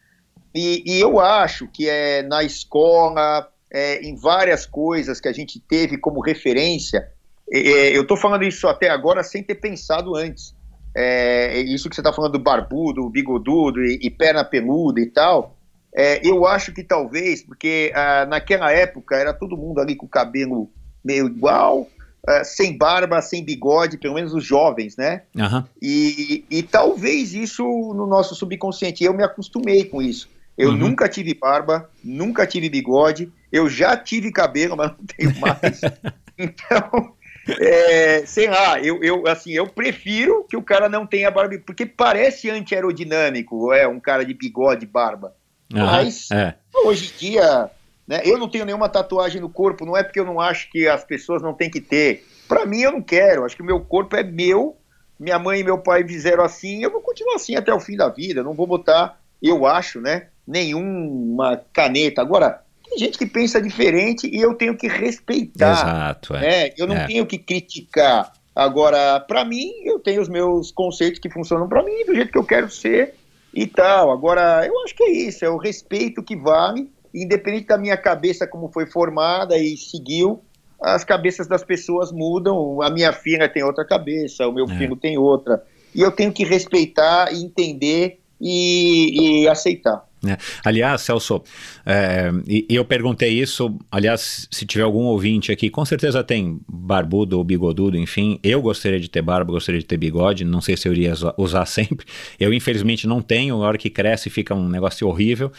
E, 0.56 0.84
e 0.86 1.02
eu 1.02 1.20
acho 1.20 1.68
que 1.68 1.89
é 1.89 2.24
na 2.24 2.41
escola, 2.41 3.50
é, 3.70 4.02
em 4.02 4.15
várias 4.15 4.65
coisas 4.65 5.20
que 5.20 5.28
a 5.28 5.34
gente 5.34 5.60
teve 5.60 5.98
como 5.98 6.22
referência, 6.22 7.10
é, 7.52 7.60
é, 7.60 7.98
eu 7.98 8.04
estou 8.04 8.15
falando 8.15 8.44
isso 8.44 8.65
até 8.68 8.89
agora 8.89 9.22
sem 9.22 9.44
ter 9.44 9.56
pensado 9.56 10.15
antes. 10.15 10.56
É, 10.96 11.60
isso 11.60 11.89
que 11.89 11.96
você 11.96 12.00
está 12.00 12.13
falando 12.13 12.32
do 12.32 12.39
barbudo, 12.39 13.10
bigodudo 13.10 13.84
e, 13.84 14.00
e 14.02 14.10
perna 14.10 14.46
peluda 14.46 15.02
e 15.02 15.08
tal, 15.08 15.58
é, 15.94 16.26
eu 16.26 16.46
acho 16.46 16.74
que 16.74 16.84
talvez, 16.84 17.44
porque 17.44 17.91
ah, 17.94 18.26
naquela 18.26 18.72
época 18.72 19.18
era 19.18 19.34
todo 19.34 19.58
mundo 19.58 19.82
ali 19.82 19.96
com 19.96 20.06
o 20.06 20.10
cabelo 20.10 20.70
meio 21.04 21.28
igual, 21.28 21.88
ah, 22.26 22.46
sem 22.46 22.78
barba, 22.78 23.22
sem 23.22 23.44
bigode, 23.44 23.98
pelo 23.98 24.13
menos 24.13 24.34
os 24.34 24.44
jovens, 24.44 24.96
né? 24.96 25.24
Aham. 25.38 25.68
E, 25.82 26.46
e 26.50 26.63
talvez 26.63 27.34
isso 27.34 27.63
no 27.94 28.08
nosso 28.08 28.34
subconsciente, 28.36 29.04
eu 29.04 29.13
me 29.13 29.24
acostumei 29.24 29.84
com 29.84 30.02
isso. 30.02 30.30
Eu 30.58 30.70
Uhum. 30.70 30.78
nunca 30.78 31.10
tive 31.10 31.34
barba, 31.34 31.89
nunca 32.04 32.48
tive 32.48 32.70
bigode, 32.70 33.32
eu 33.52 33.70
já 33.70 33.96
tive 33.98 34.32
cabelo, 34.32 34.78
mas 34.78 34.91
não 34.91 35.06
tenho 35.06 35.34
mais. 35.39 35.82
então, 36.38 37.13
é, 37.60 38.26
sei 38.26 38.50
lá, 38.50 38.80
eu, 38.80 39.04
eu, 39.04 39.28
assim, 39.28 39.52
eu 39.52 39.68
prefiro 39.68 40.46
que 40.50 40.56
o 40.56 40.63
cara 40.63 40.88
não 40.88 41.06
tenha 41.06 41.30
barba, 41.30 41.58
porque 41.65 41.86
parece 41.86 42.50
anti-aerodinâmico, 42.50 43.74
é, 43.74 43.88
um 43.88 44.00
cara 44.00 44.24
de 44.26 44.34
bigode 44.34 44.86
e 44.86 44.88
barba. 44.88 45.36
aham, 45.74 45.86
Mas- 45.86 46.30
é. 46.32 46.56
Hoje 46.84 47.13
em 47.13 47.18
dia, 47.18 47.70
né, 48.08 48.22
eu 48.26 48.38
não 48.38 48.50
tenho 48.50 48.65
nenhuma 48.65 48.89
tatuagem 48.89 49.39
no 49.41 49.50
corpo, 49.50 49.86
não 49.86 49.96
é 49.96 50.04
porque 50.04 50.20
eu 50.20 50.26
não 50.26 50.39
acho 50.39 50.70
que 50.70 50.88
as 50.88 51.04
pessoas 51.04 51.41
não 51.41 51.54
têm 51.54 51.70
que 51.70 51.80
ter. 51.82 52.24
Pra 52.48 52.65
mim, 52.65 52.82
eu 52.82 52.91
não 52.91 53.02
quero. 53.02 53.44
Acho 53.46 53.56
que 53.56 53.62
o 53.62 53.65
meu 53.65 53.80
corpo 53.80 54.15
é 54.15 54.24
meu 54.24 54.78
minha 55.18 55.39
mãe 55.39 55.62
e 55.62 55.63
meu 55.63 55.78
pai 55.78 56.06
fizeram 56.06 56.44
assim, 56.44 56.84
eu 56.84 56.91
vou 56.91 57.00
continuar 57.00 57.36
assim 57.36 57.56
até 57.56 57.74
o 57.74 57.80
fim 57.80 57.96
da 57.96 58.10
vida, 58.10 58.44
não 58.44 58.54
vou 58.54 58.68
botar, 58.68 59.18
eu 59.41 59.65
acho, 59.65 60.02
né, 60.02 60.28
nenhuma 60.47 61.62
caneta. 61.73 62.21
Agora, 62.21 62.62
tem 62.88 62.97
gente 62.97 63.17
que 63.17 63.25
pensa 63.25 63.62
diferente 63.62 64.27
e 64.27 64.38
eu 64.39 64.53
tenho 64.53 64.77
que 64.77 64.88
respeitar. 64.88 65.71
Exato, 65.71 66.36
é. 66.36 66.39
né? 66.41 66.73
Eu 66.77 66.88
não 66.88 66.95
É. 66.95 67.08
tenho 67.08 67.25
que 67.25 67.38
criticar. 67.38 68.31
Agora, 68.55 69.19
para 69.19 69.43
mim, 69.43 69.71
eu 69.84 69.99
tenho 69.99 70.21
os 70.21 70.29
meus 70.29 70.71
conceitos 70.71 71.19
que 71.19 71.29
funcionam 71.29 71.67
para 71.67 71.84
mim, 71.84 72.05
do 72.05 72.15
jeito 72.15 72.31
que 72.31 72.38
eu 72.38 72.43
quero 72.45 72.69
ser 72.69 73.15
e 73.53 73.67
tal. 73.67 74.12
Agora, 74.12 74.65
eu 74.65 74.79
acho 74.84 74.95
que 74.95 75.03
é 75.03 75.12
isso, 75.12 75.43
é 75.43 75.49
o 75.49 75.58
respeito 75.58 76.23
que 76.23 76.36
vale, 76.38 76.89
independente 77.13 77.67
da 77.67 77.77
minha 77.77 77.97
cabeça 77.97 78.47
como 78.47 78.69
foi 78.71 78.86
formada 78.86 79.58
e 79.58 79.75
seguiu, 79.75 80.41
as 80.81 81.03
cabeças 81.03 81.47
das 81.47 81.63
pessoas 81.63 82.12
mudam. 82.12 82.81
A 82.81 82.89
minha 82.89 83.12
filha 83.12 83.49
tem 83.49 83.63
outra 83.63 83.84
cabeça, 83.86 84.47
o 84.47 84.53
meu 84.53 84.65
É. 84.65 84.77
filho 84.77 84.95
tem 84.95 85.17
outra. 85.17 85.62
E 85.93 86.01
eu 86.01 86.12
tenho 86.12 86.31
que 86.31 86.43
respeitar 86.45 87.34
entender 87.34 88.19
e, 88.39 89.43
e 89.43 89.47
aceitar. 89.47 90.05
Né? 90.21 90.38
Aliás, 90.63 91.01
Celso, 91.01 91.43
é, 91.86 92.32
e, 92.47 92.65
e 92.69 92.75
eu 92.75 92.84
perguntei 92.86 93.30
isso, 93.39 93.78
aliás, 93.91 94.47
se 94.51 94.65
tiver 94.65 94.84
algum 94.84 95.04
ouvinte 95.04 95.51
aqui, 95.51 95.69
com 95.69 95.86
certeza 95.86 96.23
tem 96.23 96.60
barbudo 96.67 97.38
ou 97.38 97.43
bigodudo, 97.43 97.97
enfim, 97.97 98.39
eu 98.43 98.62
gostaria 98.62 98.99
de 98.99 99.10
ter 99.10 99.21
barba, 99.21 99.51
gostaria 99.51 99.80
de 99.80 99.86
ter 99.86 99.97
bigode, 99.97 100.43
não 100.43 100.62
sei 100.62 100.75
se 100.75 100.88
eu 100.88 100.93
iria 100.93 101.13
usa- 101.13 101.36
usar 101.38 101.65
sempre, 101.67 102.06
eu 102.39 102.54
infelizmente 102.54 103.06
não 103.08 103.21
tenho, 103.21 103.60
na 103.60 103.65
hora 103.65 103.78
que 103.78 103.89
cresce 103.89 104.30
fica 104.30 104.56
um 104.56 104.67
negócio 104.67 105.08
horrível, 105.08 105.51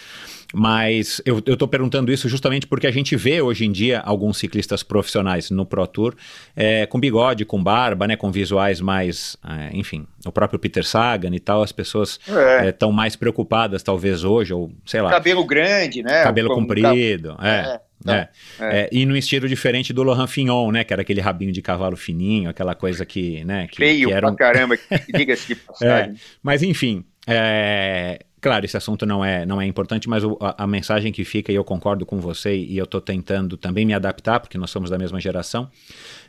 mas 0.59 1.21
eu, 1.27 1.43
tô 1.43 1.69
perguntando 1.69 2.11
isso 2.11 2.31
justamente 2.31 2.67
porque 2.67 2.87
a 2.87 2.91
gente 2.91 3.15
vê 3.15 3.43
hoje 3.43 3.67
em 3.67 3.71
dia 3.71 4.01
alguns 4.01 4.39
ciclistas 4.39 4.83
profissionais 4.83 5.51
no 5.51 5.67
Pro 5.67 5.87
Tour 5.87 6.15
é, 6.57 6.87
com 6.87 6.99
bigode, 6.99 7.45
com 7.45 7.63
barba, 7.63 8.07
né, 8.07 8.17
com 8.17 8.33
visuais 8.33 8.81
mais, 8.81 9.37
é, 9.47 9.71
enfim, 9.77 10.07
o 10.25 10.33
próprio 10.33 10.59
Peter 10.59 10.83
Sagan 10.83 11.35
e 11.35 11.39
tal, 11.39 11.63
as 11.63 11.73
pessoas 11.73 12.19
É. 12.27 12.71
estão 12.71 12.91
mais 12.91 13.17
preocupadas 13.17 13.83
talvez 13.83 14.25
hoje, 14.25 14.55
ou 14.55 14.73
sei 14.87 15.03
lá, 15.03 15.11
Cabelo 15.11 15.45
grande, 15.45 16.03
né? 16.03 16.23
cabelo 16.23 16.49
Como- 16.49 16.63
comprido, 16.67 17.37
é. 17.43 17.81
É, 18.07 18.13
É, 18.13 18.29
é. 18.61 18.79
é, 18.81 18.89
e 18.93 19.05
num 19.05 19.17
estilo 19.17 19.47
diferente 19.49 19.93
do 19.93 20.03
Laurent 20.03 20.29
Fignon, 20.29 20.71
né? 20.71 20.85
Que 20.85 20.93
era 20.93 21.03
aquele 21.03 21.21
rabinho 21.21 21.51
de 21.53 21.61
cavalo 21.63 21.97
fininho, 21.97 22.49
aquela 22.49 22.75
coisa 22.75 23.05
que, 23.07 23.43
né? 23.45 23.67
Que, 23.69 23.77
Feio 23.79 24.09
que 24.09 24.13
era 24.15 24.27
pra 24.27 24.31
um- 24.33 24.37
caramba, 24.37 24.77
que 24.77 24.83
diga-se 25.13 25.49
de 25.49 25.55
passagem. 25.57 26.15
Mas 26.43 26.63
enfim, 26.63 27.05
é, 27.27 28.21
claro, 28.47 28.65
esse 28.65 28.77
assunto 28.77 29.05
não 29.05 29.25
é, 29.25 29.45
não 29.45 29.61
é 29.61 29.67
importante, 29.67 30.09
mas 30.09 30.23
o- 30.25 30.37
a, 30.41 30.65
a 30.65 30.67
mensagem 30.67 31.13
que 31.13 31.25
fica, 31.25 31.51
e 31.53 31.55
eu 31.55 31.65
concordo 31.65 32.07
com 32.07 32.19
você, 32.21 32.55
e 32.57 32.79
eu 32.79 32.85
estou 32.85 33.01
tentando 33.01 33.57
também 33.57 33.85
me 33.85 33.93
adaptar, 33.95 34.41
porque 34.41 34.57
nós 34.57 34.71
somos 34.71 34.89
da 34.91 34.97
mesma 34.99 35.21
geração. 35.21 35.69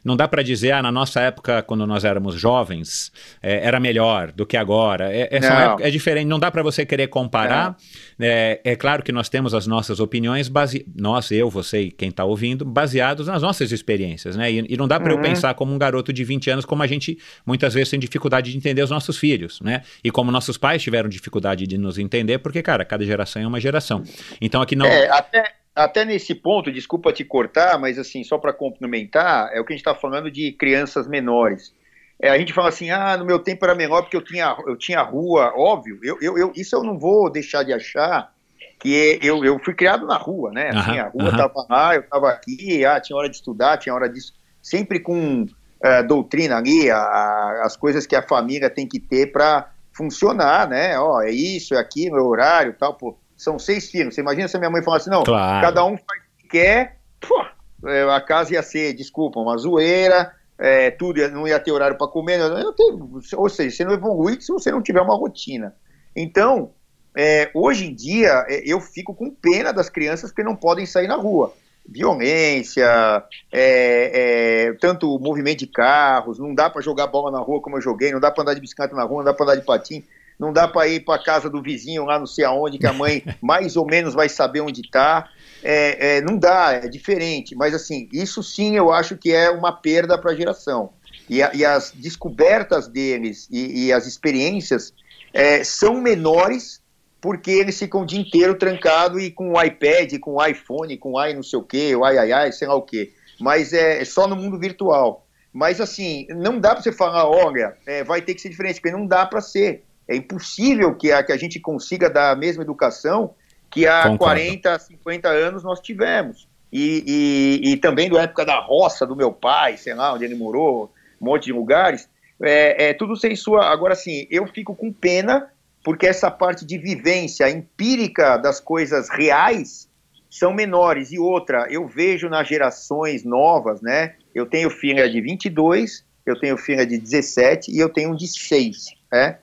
Não 0.07 0.15
dá 0.15 0.25
para 0.27 0.41
dizer, 0.41 0.71
ah, 0.71 0.81
na 0.81 0.91
nossa 0.91 1.19
época, 1.19 1.61
quando 1.61 1.85
nós 1.85 2.05
éramos 2.05 2.35
jovens, 2.39 3.11
é, 3.43 3.65
era 3.67 3.77
melhor 3.79 4.31
do 4.31 4.45
que 4.45 4.55
agora. 4.55 5.11
É, 5.13 5.27
é, 5.31 5.35
época- 5.37 5.85
é 5.85 5.91
diferente, 5.91 6.25
não 6.27 6.39
dá 6.39 6.49
para 6.49 6.63
você 6.63 6.85
querer 6.85 7.07
comparar. 7.07 7.75
É, 8.17 8.61
é 8.63 8.75
claro 8.75 9.03
que 9.03 9.11
nós 9.11 9.27
temos 9.27 9.53
as 9.53 9.67
nossas 9.67 9.99
opiniões, 9.99 10.47
base... 10.47 10.85
nós, 10.95 11.29
eu, 11.31 11.49
você 11.49 11.81
e 11.81 11.91
quem 11.91 12.07
está 12.09 12.23
ouvindo, 12.23 12.63
baseados 12.63 13.27
nas 13.27 13.41
nossas 13.41 13.71
experiências, 13.73 14.37
né? 14.37 14.49
E, 14.49 14.65
e 14.69 14.77
não 14.77 14.87
dá 14.87 14.97
para 14.99 15.11
eu 15.11 15.17
Uhum. 15.17 15.23
pensar 15.23 15.53
como 15.55 15.73
um 15.73 15.77
garoto 15.77 16.13
de 16.13 16.23
20 16.23 16.49
anos, 16.49 16.63
como 16.65 16.81
a 16.81 16.87
gente 16.87 17.17
muitas 17.45 17.73
vezes 17.73 17.89
tem 17.89 17.99
dificuldade 17.99 18.49
de 18.51 18.57
entender 18.57 18.81
os 18.81 18.89
nossos 18.89 19.17
filhos, 19.17 19.59
né? 19.61 19.81
E 20.03 20.09
como 20.09 20.31
nossos 20.31 20.57
pais 20.57 20.81
tiveram 20.81 21.09
dificuldade 21.09 21.67
de 21.67 21.77
nos 21.77 21.97
entender, 21.97 22.37
porque, 22.39 22.61
cara, 22.63 22.85
cada 22.85 23.03
geração 23.05 23.41
é 23.41 23.47
uma 23.47 23.59
geração. 23.59 24.03
Então 24.39 24.61
aqui 24.61 24.75
não. 24.75 24.85
É, 24.85 25.09
até, 25.09 25.43
até 25.83 26.05
nesse 26.05 26.35
ponto, 26.35 26.71
desculpa 26.71 27.13
te 27.13 27.23
cortar, 27.25 27.79
mas 27.79 27.99
assim, 27.99 28.23
só 28.23 28.37
para 28.37 28.53
complementar, 28.53 29.49
é 29.53 29.59
o 29.59 29.65
que 29.65 29.73
a 29.73 29.75
gente 29.77 29.85
está 29.87 29.95
falando 29.95 30.31
de 30.31 30.51
crianças 30.53 31.07
menores. 31.07 31.73
É, 32.21 32.29
a 32.29 32.37
gente 32.37 32.53
fala 32.53 32.69
assim, 32.69 32.89
ah, 32.89 33.15
no 33.17 33.25
meu 33.25 33.39
tempo 33.39 33.63
era 33.65 33.75
menor 33.75 34.01
porque 34.01 34.17
eu 34.17 34.23
tinha, 34.23 34.55
eu 34.67 34.77
tinha 34.77 35.01
rua, 35.01 35.53
óbvio, 35.55 35.99
eu, 36.03 36.17
eu, 36.21 36.37
eu- 36.37 36.51
isso 36.55 36.75
eu 36.75 36.83
não 36.83 36.97
vou 36.97 37.29
deixar 37.31 37.63
de 37.63 37.73
achar, 37.73 38.31
que 38.79 39.19
eu, 39.21 39.43
eu 39.45 39.59
fui 39.63 39.73
criado 39.73 40.05
na 40.05 40.17
rua, 40.17 40.51
né? 40.51 40.71
Assim, 40.71 40.97
a 40.97 41.07
rua 41.07 41.33
aham. 41.33 41.35
tava 41.35 41.65
lá, 41.69 41.95
eu 41.95 42.07
tava 42.07 42.29
aqui, 42.29 42.85
ah, 42.85 42.99
tinha 42.99 43.17
hora 43.17 43.29
de 43.29 43.35
estudar, 43.35 43.77
tinha 43.77 43.93
hora 43.93 44.09
disso, 44.09 44.33
sempre 44.61 44.99
com 44.99 45.45
eh, 45.83 46.03
doutrina 46.03 46.57
ali, 46.57 46.89
a- 46.89 46.97
a- 46.97 47.61
as 47.65 47.77
coisas 47.77 48.05
que 48.07 48.15
a 48.15 48.27
família 48.27 48.69
tem 48.69 48.87
que 48.87 48.99
ter 48.99 49.31
para 49.31 49.71
funcionar, 49.95 50.67
né? 50.67 50.99
Ó, 50.99 51.21
é 51.21 51.31
isso, 51.31 51.73
é 51.75 51.77
aquilo, 51.79 52.17
é 52.17 52.21
horário, 52.21 52.75
tal, 52.77 52.95
pô. 52.97 53.19
São 53.37 53.59
seis 53.59 53.89
filhos. 53.91 54.15
Você 54.15 54.21
imagina 54.21 54.47
se 54.47 54.57
a 54.57 54.59
minha 54.59 54.71
mãe 54.71 54.83
falasse, 54.83 55.09
não, 55.09 55.23
Claro. 55.23 55.65
cada 55.65 55.85
um 55.85 55.95
faz 55.97 56.21
o 56.23 56.41
que 56.41 56.47
quer, 56.49 56.97
pô, 57.21 57.45
é, 57.87 58.01
a 58.11 58.19
casa 58.19 58.53
ia 58.53 58.63
ser, 58.63 58.93
desculpa, 58.93 59.39
uma 59.39 59.55
zoeira, 59.57 60.33
é, 60.57 60.89
tudo 60.91 61.19
ia- 61.19 61.29
não 61.29 61.47
ia 61.47 61.59
ter 61.59 61.71
horário 61.71 61.97
para 61.97 62.07
comer, 62.07 62.39
tem- 62.75 62.99
ou 63.37 63.47
seja, 63.49 63.75
você 63.75 63.85
não 63.85 63.93
evolui 63.93 64.41
se 64.41 64.51
você 64.51 64.71
não 64.71 64.81
tiver 64.81 65.01
uma 65.01 65.15
rotina. 65.15 65.75
Então, 66.15 66.71
é, 67.15 67.51
hoje 67.53 67.85
em 67.85 67.93
dia, 67.93 68.43
é, 68.49 68.63
eu 68.65 68.81
fico 68.81 69.13
com 69.13 69.29
pena 69.29 69.71
das 69.71 69.87
crianças 69.89 70.31
que 70.31 70.41
não 70.43 70.55
podem 70.55 70.85
sair 70.87 71.07
na 71.07 71.15
rua. 71.15 71.53
Violência, 71.89 73.23
é, 73.51 74.67
é, 74.71 74.73
tanto 74.79 75.17
movimento 75.19 75.59
de 75.59 75.67
carros, 75.67 76.39
não 76.39 76.53
dá 76.53 76.69
para 76.69 76.81
jogar 76.81 77.07
bola 77.07 77.31
na 77.31 77.39
rua 77.39 77.61
como 77.61 77.77
eu 77.77 77.81
joguei, 77.81 78.11
não 78.11 78.19
dá 78.19 78.31
para 78.31 78.41
andar 78.43 78.53
de 78.53 78.61
bicicleta 78.61 78.95
na 78.95 79.03
rua, 79.03 79.19
não 79.19 79.25
dá 79.25 79.33
para 79.33 79.45
andar 79.45 79.55
de 79.55 79.65
patim, 79.65 80.03
não 80.39 80.53
dá 80.53 80.67
para 80.67 80.87
ir 80.87 81.01
para 81.03 81.21
casa 81.23 81.49
do 81.49 81.61
vizinho 81.61 82.05
lá 82.05 82.19
não 82.19 82.27
sei 82.27 82.45
aonde, 82.45 82.77
que 82.77 82.87
a 82.87 82.93
mãe 82.93 83.23
mais 83.41 83.75
ou 83.75 83.85
menos 83.85 84.13
vai 84.13 84.29
saber 84.29 84.61
onde 84.61 84.81
está. 84.81 85.29
É, 85.63 86.17
é, 86.17 86.21
não 86.21 86.37
dá, 86.37 86.73
é 86.73 86.87
diferente. 86.87 87.55
Mas 87.55 87.73
assim, 87.73 88.07
isso 88.13 88.43
sim 88.43 88.75
eu 88.75 88.91
acho 88.91 89.17
que 89.17 89.31
é 89.33 89.49
uma 89.49 89.71
perda 89.71 90.17
para 90.17 90.31
a 90.31 90.35
geração. 90.35 90.91
E, 91.29 91.41
a- 91.41 91.51
e 91.53 91.65
as 91.65 91.91
descobertas 91.91 92.87
deles 92.87 93.47
e, 93.51 93.87
e 93.87 93.93
as 93.93 94.05
experiências 94.05 94.93
é, 95.33 95.63
são 95.63 95.99
menores 95.99 96.81
porque 97.19 97.51
eles 97.51 97.77
ficam 97.77 98.01
o 98.01 98.05
dia 98.05 98.19
inteiro 98.19 98.55
trancado 98.55 99.19
e 99.19 99.31
com 99.31 99.53
o 99.53 99.61
iPad, 99.61 100.17
com 100.19 100.35
o 100.35 100.45
iPhone, 100.45 100.95
com 100.97 101.13
o 101.13 101.25
i 101.25 101.33
não 101.33 101.43
sei 101.43 101.59
o 101.59 101.63
que, 101.63 101.95
o 101.95 102.05
ai 102.05 102.17
ai 102.17 102.31
ai, 102.31 102.51
sei 102.51 102.67
lá 102.67 102.75
o 102.75 102.83
que. 102.83 103.11
Mas 103.39 103.73
é, 103.73 104.01
é 104.01 104.05
só 104.05 104.27
no 104.27 104.35
mundo 104.35 104.59
virtual. 104.59 105.27
Mas 105.51 105.81
assim, 105.81 106.27
não 106.29 106.59
dá 106.59 106.73
para 106.75 106.83
você 106.83 106.91
falar, 106.91 107.27
olha, 107.27 107.75
é, 107.87 108.03
vai 108.03 108.21
ter 108.21 108.35
que 108.35 108.41
ser 108.41 108.49
diferente, 108.49 108.79
porque 108.79 108.95
não 108.95 109.07
dá 109.07 109.25
para 109.25 109.41
ser. 109.41 109.83
É 110.07 110.15
impossível 110.15 110.95
que 110.95 111.11
a, 111.11 111.23
que 111.23 111.31
a 111.31 111.37
gente 111.37 111.59
consiga 111.59 112.09
dar 112.09 112.31
a 112.31 112.35
mesma 112.35 112.63
educação 112.63 113.33
que 113.69 113.85
há 113.85 114.03
Concordo. 114.03 114.17
40, 114.19 114.79
50 114.79 115.29
anos 115.29 115.63
nós 115.63 115.79
tivemos. 115.79 116.47
E, 116.71 117.61
e, 117.63 117.71
e 117.71 117.77
também 117.77 118.09
da 118.09 118.21
época 118.21 118.45
da 118.45 118.59
roça 118.59 119.05
do 119.05 119.15
meu 119.15 119.31
pai, 119.31 119.77
sei 119.77 119.93
lá, 119.93 120.13
onde 120.13 120.25
ele 120.25 120.35
morou, 120.35 120.91
um 121.21 121.25
monte 121.25 121.45
de 121.45 121.53
lugares. 121.53 122.09
É, 122.41 122.89
é 122.89 122.93
tudo 122.93 123.15
sem 123.15 123.35
sua. 123.35 123.65
Agora, 123.65 123.93
assim, 123.93 124.27
eu 124.29 124.45
fico 124.47 124.75
com 124.75 124.91
pena, 124.91 125.49
porque 125.83 126.05
essa 126.05 126.29
parte 126.29 126.65
de 126.65 126.77
vivência 126.77 127.49
empírica 127.49 128.37
das 128.37 128.59
coisas 128.59 129.09
reais 129.09 129.89
são 130.29 130.53
menores. 130.53 131.11
E 131.11 131.19
outra, 131.19 131.67
eu 131.69 131.87
vejo 131.87 132.29
nas 132.29 132.47
gerações 132.47 133.23
novas, 133.23 133.81
né? 133.81 134.15
Eu 134.35 134.45
tenho 134.45 134.69
filha 134.69 135.09
de 135.09 135.19
22, 135.21 136.05
eu 136.25 136.39
tenho 136.39 136.57
filha 136.57 136.85
de 136.85 136.97
17 136.97 137.71
e 137.71 137.79
eu 137.79 137.89
tenho 137.89 138.11
um 138.11 138.15
de 138.15 138.27
6, 138.27 138.87
né? 139.11 139.39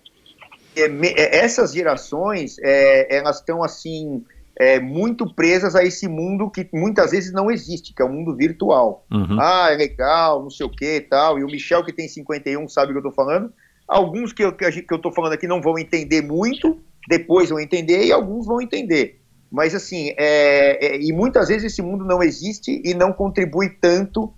É, 0.76 0.86
é, 0.86 1.44
essas 1.44 1.72
gerações, 1.72 2.56
é, 2.58 3.16
elas 3.16 3.36
estão 3.36 3.62
assim, 3.62 4.24
é, 4.56 4.78
muito 4.78 5.32
presas 5.34 5.74
a 5.74 5.84
esse 5.84 6.08
mundo 6.08 6.50
que 6.50 6.68
muitas 6.72 7.10
vezes 7.10 7.32
não 7.32 7.50
existe, 7.50 7.92
que 7.94 8.02
é 8.02 8.04
o 8.04 8.12
mundo 8.12 8.34
virtual. 8.36 9.04
Uhum. 9.12 9.38
Ah, 9.40 9.68
é 9.70 9.76
legal, 9.76 10.42
não 10.42 10.50
sei 10.50 10.66
o 10.66 10.70
que 10.70 10.96
e 10.96 11.00
tal. 11.00 11.38
E 11.38 11.44
o 11.44 11.46
Michel, 11.46 11.84
que 11.84 11.92
tem 11.92 12.08
51, 12.08 12.68
sabe 12.68 12.90
o 12.90 12.92
que 12.92 12.98
eu 12.98 13.10
tô 13.10 13.12
falando. 13.12 13.52
Alguns 13.86 14.32
que 14.32 14.42
eu, 14.42 14.52
que, 14.52 14.84
eu 14.90 14.98
tô 14.98 15.12
falando 15.12 15.32
aqui 15.32 15.46
não 15.46 15.60
vão 15.60 15.78
entender 15.78 16.22
muito, 16.22 16.80
depois 17.08 17.50
vão 17.50 17.60
entender, 17.60 18.04
e 18.04 18.12
alguns 18.12 18.46
vão 18.46 18.60
entender. 18.60 19.20
Mas 19.50 19.74
assim, 19.74 20.14
é, 20.16 20.86
é, 20.86 21.00
e 21.00 21.12
muitas 21.12 21.48
vezes 21.48 21.72
esse 21.72 21.82
mundo 21.82 22.04
não 22.04 22.22
existe 22.22 22.80
e 22.84 22.94
não 22.94 23.12
contribui 23.12 23.70
tanto 23.70 24.32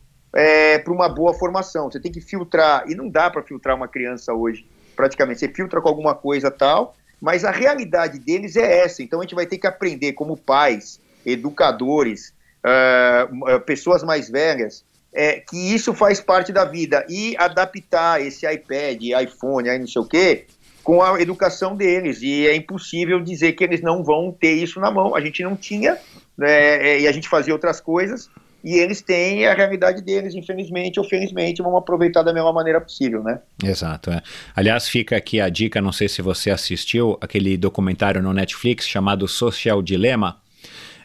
para 0.85 0.93
uma 0.93 1.09
boa 1.09 1.33
formação. 1.33 1.91
Você 1.91 1.99
tem 1.99 2.13
que 2.13 2.21
filtrar, 2.21 2.85
e 2.87 2.95
não 2.95 3.09
dá 3.09 3.31
para 3.31 3.43
filtrar 3.43 3.75
uma 3.75 3.89
criança 3.89 4.35
hoje, 4.35 4.67
praticamente. 4.97 5.41
Você 5.41 5.49
filtra 5.49 5.81
com 5.81 5.89
alguma 5.89 6.15
coisa 6.15 6.51
tal, 6.51 6.97
mas 7.21 7.45
a 7.45 7.51
realidade 7.51 8.19
deles 8.19 8.57
é 8.57 8.81
essa. 8.81 9.03
Então 9.03 9.21
a 9.21 9.23
gente 9.23 9.35
vai 9.35 9.47
ter 9.47 9.59
que 9.59 9.67
aprender 9.67 10.15
como 10.15 10.37
pais, 10.37 11.01
educadores, 11.25 12.35
ah, 12.65 13.29
pessoas 13.65 14.03
mais 14.03 14.29
velhas, 14.29 14.85
é, 15.13 15.41
que 15.41 15.57
isso 15.57 15.95
faz 15.95 16.21
parte 16.21 16.53
da 16.53 16.65
vida 16.65 17.07
e 17.09 17.37
adaptar 17.39 18.21
esse 18.21 18.45
iPad, 18.47 19.01
iPhone, 19.23 19.69
aí 19.69 19.79
não 19.79 19.87
sei 19.87 20.03
o 20.03 20.05
quê, 20.05 20.47
com 20.83 21.03
a 21.03 21.21
educação 21.21 21.75
deles. 21.75 22.21
E 22.23 22.47
é 22.47 22.55
impossível 22.55 23.21
dizer 23.21 23.53
que 23.53 23.65
eles 23.65 23.81
não 23.81 24.05
vão 24.05 24.31
ter 24.31 24.53
isso 24.53 24.79
na 24.79 24.91
mão. 24.91 25.15
A 25.15 25.21
gente 25.21 25.43
não 25.43 25.57
tinha, 25.57 25.97
né, 26.37 26.89
é, 26.89 27.01
e 27.01 27.09
a 27.09 27.13
gente 27.13 27.29
fazia 27.29 27.55
outras 27.55 27.81
coisas, 27.81 28.29
e 28.65 28.75
eles 28.79 29.01
têm 29.01 29.47
a 29.47 29.55
realidade 29.55 30.03
deles, 30.03 30.35
infelizmente 30.35 30.99
ou 30.99 31.07
felizmente, 31.07 31.63
vão 31.63 31.77
aproveitar 31.77 32.23
da 32.23 32.33
melhor 32.33 32.53
maneira 32.53 32.81
possível, 32.81 33.23
né? 33.23 33.41
Exato, 33.63 34.11
é. 34.11 34.23
Aliás, 34.55 34.89
fica 34.89 35.17
aqui 35.17 35.41
a 35.41 35.49
dica, 35.49 35.81
não 35.81 35.93
sei 35.93 36.09
se 36.09 36.21
você 36.23 36.51
assistiu, 36.51 37.17
aquele 37.21 37.57
documentário 37.57 38.23
no 38.23 38.33
Netflix 38.33 38.87
chamado 38.87 39.29
Social 39.29 39.81
Dilema. 39.83 40.41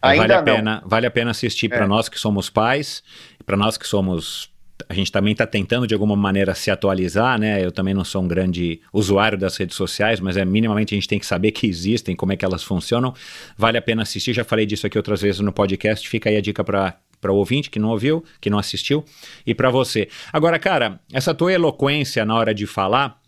Ainda 0.01 0.21
vale 0.21 0.33
a 0.33 0.37
não. 0.37 0.43
pena, 0.43 0.83
vale 0.85 1.05
a 1.05 1.11
pena 1.11 1.31
assistir 1.31 1.69
para 1.69 1.85
É. 1.85 1.87
nós 1.87 2.09
que 2.09 2.19
somos 2.19 2.49
pais, 2.49 3.03
para 3.45 3.55
nós 3.55 3.77
que 3.77 3.87
somos 3.87 4.49
a 4.89 4.95
gente 4.95 5.11
também 5.11 5.31
está 5.33 5.45
tentando 5.45 5.85
de 5.85 5.93
alguma 5.93 6.15
maneira 6.15 6.55
se 6.55 6.71
atualizar, 6.71 7.39
né? 7.39 7.63
Eu 7.63 7.71
também 7.71 7.93
não 7.93 8.03
sou 8.03 8.23
um 8.23 8.27
grande 8.27 8.81
usuário 8.91 9.37
das 9.37 9.55
redes 9.55 9.75
sociais, 9.75 10.19
mas 10.19 10.35
é 10.35 10.43
minimamente 10.43 10.95
a 10.95 10.97
gente 10.97 11.07
tem 11.07 11.19
que 11.19 11.25
saber 11.27 11.51
que 11.51 11.67
existem, 11.67 12.15
como 12.15 12.33
é 12.33 12.35
que 12.35 12.43
elas 12.43 12.63
funcionam. 12.63 13.13
Vale 13.55 13.77
a 13.77 13.81
pena 13.81 14.01
assistir, 14.01 14.33
já 14.33 14.43
falei 14.43 14.65
disso 14.65 14.87
aqui 14.87 14.97
outras 14.97 15.21
vezes 15.21 15.39
no 15.39 15.53
podcast. 15.53 16.09
Fica 16.09 16.31
aí 16.31 16.35
a 16.35 16.41
dica 16.41 16.63
para 16.63 16.95
para 17.21 17.31
o 17.31 17.35
ouvinte 17.35 17.69
que 17.69 17.79
não 17.79 17.89
ouviu, 17.89 18.23
que 18.41 18.49
não 18.49 18.57
assistiu, 18.57 19.05
e 19.45 19.53
para 19.53 19.69
você. 19.69 20.09
Agora, 20.33 20.57
cara, 20.57 20.99
essa 21.13 21.33
tua 21.33 21.53
eloquência 21.53 22.25
na 22.25 22.35
hora 22.35 22.53
de 22.53 22.65
falar, 22.65 23.21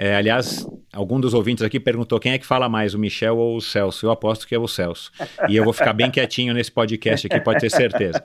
é, 0.00 0.14
aliás, 0.14 0.64
algum 0.92 1.18
dos 1.18 1.34
ouvintes 1.34 1.64
aqui 1.64 1.80
perguntou 1.80 2.20
quem 2.20 2.30
é 2.30 2.38
que 2.38 2.46
fala 2.46 2.68
mais, 2.68 2.94
o 2.94 2.98
Michel 3.00 3.36
ou 3.36 3.56
o 3.56 3.60
Celso. 3.60 4.06
Eu 4.06 4.12
aposto 4.12 4.46
que 4.46 4.54
é 4.54 4.58
o 4.58 4.68
Celso. 4.68 5.10
E 5.48 5.56
eu 5.56 5.64
vou 5.64 5.72
ficar 5.72 5.92
bem 5.92 6.08
quietinho 6.08 6.54
nesse 6.54 6.70
podcast 6.70 7.26
aqui, 7.26 7.40
pode 7.40 7.58
ter 7.58 7.68
certeza. 7.68 8.22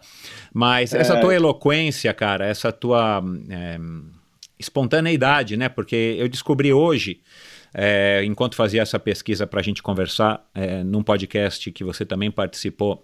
Mas 0.54 0.94
essa 0.94 1.20
tua 1.20 1.34
eloquência, 1.34 2.14
cara, 2.14 2.46
essa 2.46 2.72
tua 2.72 3.24
é, 3.50 3.80
espontaneidade, 4.60 5.58
né? 5.58 5.68
Porque 5.68 6.16
eu 6.20 6.30
descobri 6.30 6.72
hoje, 6.72 7.22
é, 7.74 8.22
enquanto 8.24 8.56
fazia 8.56 8.84
essa 8.84 9.00
pesquisa 9.00 9.48
para 9.48 9.60
a 9.60 9.64
gente 9.64 9.82
conversar, 9.82 10.48
é, 10.54 10.84
num 10.84 11.02
podcast 11.02 11.72
que 11.72 11.84
você 11.84 12.06
também 12.06 12.30
participou, 12.30 13.04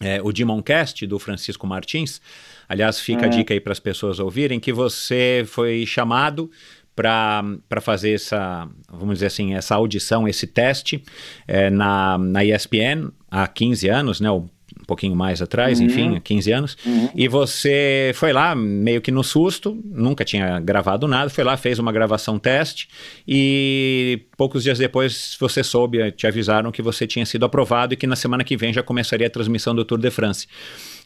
é, 0.00 0.20
o 0.22 0.32
Dimoncast 0.32 1.06
do 1.06 1.18
Francisco 1.18 1.66
Martins. 1.66 2.20
Aliás, 2.68 3.00
fica 3.00 3.26
a 3.26 3.28
dica 3.28 3.54
aí 3.54 3.60
para 3.60 3.72
as 3.72 3.80
pessoas 3.80 4.18
ouvirem 4.18 4.60
que 4.60 4.72
você 4.72 5.44
foi 5.46 5.84
chamado 5.86 6.50
para 6.94 7.80
fazer 7.82 8.12
essa, 8.12 8.66
vamos 8.90 9.16
dizer 9.16 9.26
assim, 9.26 9.54
essa 9.54 9.74
audição, 9.74 10.26
esse 10.26 10.46
teste 10.46 11.02
é, 11.46 11.68
na, 11.68 12.16
na 12.16 12.44
ESPN 12.44 13.10
há 13.30 13.46
15 13.46 13.88
anos, 13.88 14.20
né? 14.20 14.30
um 14.30 14.48
pouquinho 14.86 15.16
mais 15.16 15.42
atrás, 15.42 15.80
uhum. 15.80 15.86
enfim, 15.86 16.20
15 16.20 16.52
anos, 16.52 16.76
uhum. 16.84 17.10
e 17.14 17.28
você 17.28 18.12
foi 18.14 18.32
lá 18.32 18.54
meio 18.54 19.00
que 19.00 19.10
no 19.10 19.24
susto, 19.24 19.78
nunca 19.84 20.24
tinha 20.24 20.60
gravado 20.60 21.08
nada, 21.08 21.28
foi 21.30 21.44
lá, 21.44 21.56
fez 21.56 21.78
uma 21.78 21.92
gravação 21.92 22.38
teste 22.38 22.88
e 23.26 24.20
poucos 24.36 24.62
dias 24.62 24.78
depois 24.78 25.36
você 25.40 25.64
soube, 25.64 26.12
te 26.12 26.26
avisaram 26.26 26.70
que 26.70 26.82
você 26.82 27.06
tinha 27.06 27.26
sido 27.26 27.44
aprovado 27.44 27.94
e 27.94 27.96
que 27.96 28.06
na 28.06 28.16
semana 28.16 28.44
que 28.44 28.56
vem 28.56 28.72
já 28.72 28.82
começaria 28.82 29.26
a 29.26 29.30
transmissão 29.30 29.74
do 29.74 29.84
Tour 29.84 29.98
de 29.98 30.10
France. 30.10 30.46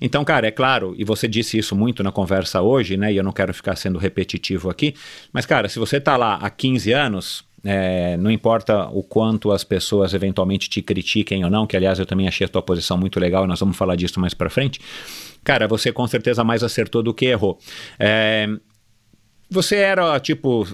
Então, 0.01 0.25
cara, 0.25 0.47
é 0.47 0.51
claro, 0.51 0.95
e 0.97 1.05
você 1.05 1.29
disse 1.29 1.59
isso 1.59 1.77
muito 1.77 2.03
na 2.03 2.11
conversa 2.11 2.63
hoje, 2.63 2.97
né? 2.97 3.13
E 3.13 3.17
eu 3.17 3.23
não 3.23 3.33
quero 3.33 3.53
ficar 3.53 3.77
sendo 3.77 3.99
repetitivo 3.99 4.71
aqui, 4.71 4.95
mas, 5.33 5.45
cara, 5.45 5.69
se 5.69 5.79
você 5.79 6.01
tá 6.01 6.17
lá 6.17 6.37
há 6.37 6.49
15 6.49 6.93
anos, 6.93 7.45
é, 7.65 8.17
não 8.17 8.31
importa 8.31 8.89
o 8.89 9.03
quanto 9.03 9.53
as 9.53 9.65
pessoas 9.65 10.15
eventualmente 10.15 10.69
te 10.69 10.81
critiquem 10.81 11.45
ou 11.45 11.51
não, 11.51 11.67
que 11.67 11.77
aliás 11.77 11.99
eu 11.99 12.07
também 12.07 12.27
achei 12.27 12.45
a 12.45 12.49
tua 12.49 12.63
posição 12.63 12.97
muito 12.97 13.21
legal, 13.21 13.45
e 13.45 13.49
nós 13.49 13.61
vamos 13.61 13.77
falar 13.77 13.97
disso 13.97 14.21
mais 14.21 14.35
para 14.35 14.51
frente. 14.51 14.81
Cara, 15.45 15.67
você 15.67 15.93
com 15.93 16.07
certeza 16.07 16.45
mais 16.45 16.63
acertou 16.63 17.03
do 17.03 17.15
que 17.15 17.27
errou. 17.27 17.59
É, 17.99 18.49
você 19.51 19.77
era 19.77 20.19
tipo 20.21 20.67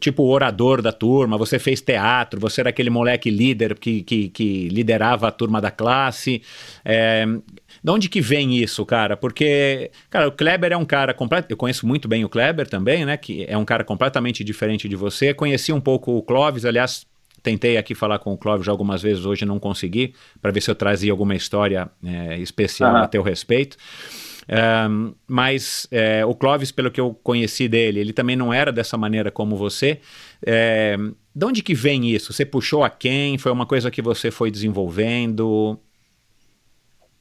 tipo 0.00 0.24
orador 0.24 0.82
da 0.82 0.90
turma, 0.90 1.38
você 1.38 1.58
fez 1.58 1.80
teatro, 1.80 2.40
você 2.40 2.60
era 2.60 2.70
aquele 2.70 2.90
moleque 2.90 3.30
líder 3.30 3.78
que, 3.78 4.02
que, 4.02 4.28
que 4.30 4.68
liderava 4.68 5.28
a 5.28 5.30
turma 5.30 5.60
da 5.60 5.70
classe. 5.70 6.42
É, 6.84 7.24
de 7.86 7.92
onde 7.92 8.08
que 8.08 8.20
vem 8.20 8.56
isso, 8.56 8.84
cara? 8.84 9.16
Porque, 9.16 9.92
cara, 10.10 10.26
o 10.26 10.32
Kleber 10.32 10.72
é 10.72 10.76
um 10.76 10.84
cara 10.84 11.14
completo. 11.14 11.46
Eu 11.48 11.56
conheço 11.56 11.86
muito 11.86 12.08
bem 12.08 12.24
o 12.24 12.28
Kleber 12.28 12.68
também, 12.68 13.04
né? 13.04 13.16
Que 13.16 13.46
é 13.48 13.56
um 13.56 13.64
cara 13.64 13.84
completamente 13.84 14.42
diferente 14.42 14.88
de 14.88 14.96
você. 14.96 15.32
Conheci 15.32 15.72
um 15.72 15.80
pouco 15.80 16.16
o 16.16 16.20
Clóvis, 16.20 16.64
aliás, 16.64 17.06
tentei 17.44 17.76
aqui 17.76 17.94
falar 17.94 18.18
com 18.18 18.32
o 18.32 18.36
Clóvis 18.36 18.66
algumas 18.66 19.02
vezes, 19.02 19.24
hoje 19.24 19.44
não 19.44 19.60
consegui, 19.60 20.14
para 20.42 20.50
ver 20.50 20.62
se 20.62 20.68
eu 20.68 20.74
trazia 20.74 21.12
alguma 21.12 21.36
história 21.36 21.88
é, 22.04 22.36
especial 22.38 22.92
uhum. 22.92 23.02
a 23.02 23.06
teu 23.06 23.22
respeito. 23.22 23.76
Um, 24.90 25.14
mas 25.24 25.86
é, 25.92 26.26
o 26.26 26.34
Clóvis, 26.34 26.72
pelo 26.72 26.90
que 26.90 27.00
eu 27.00 27.14
conheci 27.22 27.68
dele, 27.68 28.00
ele 28.00 28.12
também 28.12 28.34
não 28.34 28.52
era 28.52 28.72
dessa 28.72 28.98
maneira 28.98 29.30
como 29.30 29.54
você. 29.54 30.00
É, 30.44 30.96
de 31.32 31.46
onde 31.46 31.62
que 31.62 31.72
vem 31.72 32.10
isso? 32.10 32.32
Você 32.32 32.44
puxou 32.44 32.82
a 32.82 32.90
quem? 32.90 33.38
Foi 33.38 33.52
uma 33.52 33.64
coisa 33.64 33.92
que 33.92 34.02
você 34.02 34.32
foi 34.32 34.50
desenvolvendo? 34.50 35.78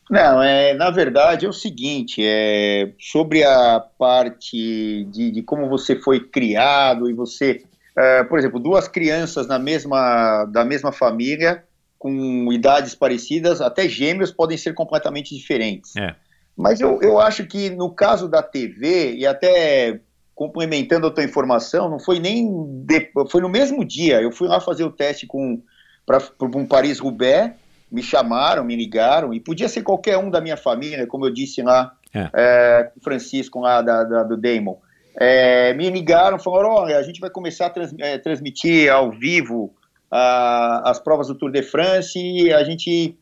Não, 0.09 0.41
é, 0.41 0.73
na 0.75 0.91
verdade 0.91 1.45
é 1.45 1.49
o 1.49 1.53
seguinte, 1.53 2.21
é, 2.23 2.91
sobre 2.99 3.43
a 3.43 3.79
parte 3.79 5.05
de, 5.05 5.31
de 5.31 5.41
como 5.41 5.67
você 5.67 5.95
foi 5.95 6.19
criado 6.19 7.09
e 7.09 7.13
você, 7.13 7.63
é, 7.97 8.23
por 8.23 8.37
exemplo, 8.37 8.59
duas 8.59 8.87
crianças 8.87 9.47
na 9.47 9.57
mesma, 9.57 10.45
da 10.45 10.63
mesma 10.63 10.91
família, 10.91 11.63
com 11.97 12.53
idades 12.53 12.93
parecidas, 12.93 13.61
até 13.61 13.89
gêmeos 13.89 14.31
podem 14.31 14.57
ser 14.57 14.75
completamente 14.75 15.35
diferentes. 15.35 15.95
É. 15.95 16.15
Mas 16.55 16.79
eu, 16.79 17.01
eu 17.01 17.19
acho 17.19 17.45
que 17.47 17.71
no 17.71 17.89
caso 17.89 18.27
da 18.27 18.43
TV, 18.43 19.15
e 19.15 19.25
até 19.25 19.99
complementando 20.35 21.07
a 21.07 21.11
tua 21.11 21.23
informação, 21.23 21.89
não 21.89 21.97
foi 21.97 22.19
nem, 22.19 22.47
de, 22.85 23.09
foi 23.29 23.41
no 23.41 23.49
mesmo 23.49 23.83
dia, 23.83 24.21
eu 24.21 24.31
fui 24.31 24.47
lá 24.47 24.59
fazer 24.59 24.83
o 24.83 24.91
teste 24.91 25.25
com 25.25 25.61
para 26.05 26.19
um 26.55 26.67
Paris-Roubaix, 26.67 27.55
me 27.95 28.03
chamaram, 28.03 28.63
me 28.63 28.75
ligaram, 28.75 29.33
e 29.33 29.39
podia 29.39 29.69
ser 29.69 29.81
qualquer 29.81 30.17
um 30.17 30.29
da 30.29 30.41
minha 30.41 30.57
família, 30.57 31.07
como 31.07 31.25
eu 31.25 31.33
disse 31.33 31.61
lá, 31.61 31.93
é. 32.13 32.29
É, 32.33 32.91
o 32.95 33.03
Francisco 33.03 33.59
lá 33.59 33.81
da, 33.81 34.03
da 34.03 34.23
do 34.23 34.37
Damon. 34.37 34.77
É, 35.17 35.73
me 35.73 35.89
ligaram, 35.89 36.37
falaram, 36.37 36.69
olha, 36.69 36.97
a 36.97 37.03
gente 37.03 37.19
vai 37.19 37.29
começar 37.29 37.67
a 37.67 37.69
trans, 37.69 37.93
é, 37.99 38.17
transmitir 38.17 38.91
ao 38.91 39.11
vivo 39.11 39.73
a, 40.11 40.89
as 40.89 40.99
provas 40.99 41.27
do 41.27 41.35
Tour 41.35 41.51
de 41.51 41.63
France 41.63 42.19
e 42.19 42.53
a 42.53 42.63
gente 42.63 43.17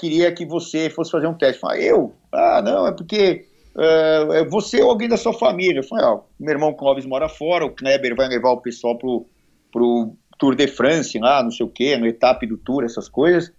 queria 0.00 0.32
que 0.32 0.44
você 0.44 0.90
fosse 0.90 1.12
fazer 1.12 1.28
um 1.28 1.34
teste. 1.34 1.62
Eu 1.62 1.68
falei, 1.68 1.88
eu? 1.88 2.12
Ah, 2.32 2.60
não, 2.60 2.84
é 2.84 2.90
porque 2.90 3.44
é, 3.78 4.44
você 4.44 4.82
ou 4.82 4.90
alguém 4.90 5.08
da 5.08 5.16
sua 5.16 5.32
família. 5.32 5.78
Eu 5.78 5.84
falei, 5.84 6.04
ó, 6.04 6.22
meu 6.38 6.52
irmão 6.52 6.74
Clóvis 6.74 7.06
mora 7.06 7.28
fora, 7.28 7.64
o 7.64 7.70
Kleber 7.70 8.16
vai 8.16 8.26
levar 8.26 8.50
o 8.50 8.60
pessoal 8.60 8.98
pro, 8.98 9.24
pro 9.70 10.16
Tour 10.36 10.56
de 10.56 10.66
France 10.66 11.16
lá, 11.20 11.42
não 11.42 11.52
sei 11.52 11.64
o 11.64 11.68
quê, 11.68 11.96
no 11.96 12.06
etapa 12.06 12.44
do 12.44 12.56
Tour, 12.56 12.82
essas 12.82 13.08
coisas 13.08 13.52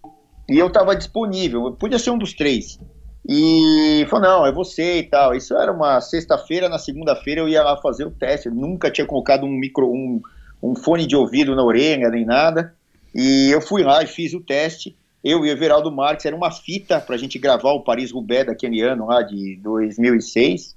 e 0.48 0.58
eu 0.58 0.68
estava 0.68 0.96
disponível, 0.96 1.72
podia 1.74 2.00
ser 2.00 2.12
um 2.12 2.18
dos 2.18 2.34
três. 2.34 2.80
E 3.28 4.06
falou, 4.10 4.28
não, 4.28 4.46
é 4.46 4.52
você 4.52 5.00
e 5.00 5.04
tal. 5.04 5.34
Isso 5.34 5.56
era 5.56 5.72
uma 5.72 6.02
sexta-feira, 6.02 6.68
na 6.68 6.78
segunda-feira 6.78 7.42
eu 7.42 7.48
ia 7.48 7.64
lá 7.64 7.78
fazer 7.78 8.06
o 8.06 8.12
teste. 8.12 8.48
Eu 8.48 8.54
nunca 8.54 8.92
tinha 8.92 9.08
colocado 9.08 9.46
um 9.46 9.52
micro, 9.52 9.90
um, 9.90 10.22
um 10.62 10.76
fone 10.76 11.08
de 11.08 11.16
ouvido 11.16 11.56
na 11.56 11.64
orelha, 11.64 12.10
nem 12.10 12.26
nada. 12.26 12.74
E 13.16 13.50
eu 13.50 13.62
fui 13.62 13.84
lá 13.84 14.04
e 14.04 14.08
fiz 14.08 14.34
o 14.34 14.42
teste. 14.42 14.96
Eu 15.24 15.46
e 15.46 15.50
o 15.50 15.52
Everaldo 15.52 15.90
Marques, 15.90 16.26
era 16.26 16.36
uma 16.36 16.52
fita 16.52 17.00
para 17.00 17.16
a 17.16 17.18
gente 17.18 17.40
gravar 17.40 17.72
o 17.72 17.82
Paris-Roubaix 17.82 18.48
daquele 18.48 18.82
ano 18.82 19.06
lá 19.08 19.22
de 19.22 19.58
2006. 19.64 20.76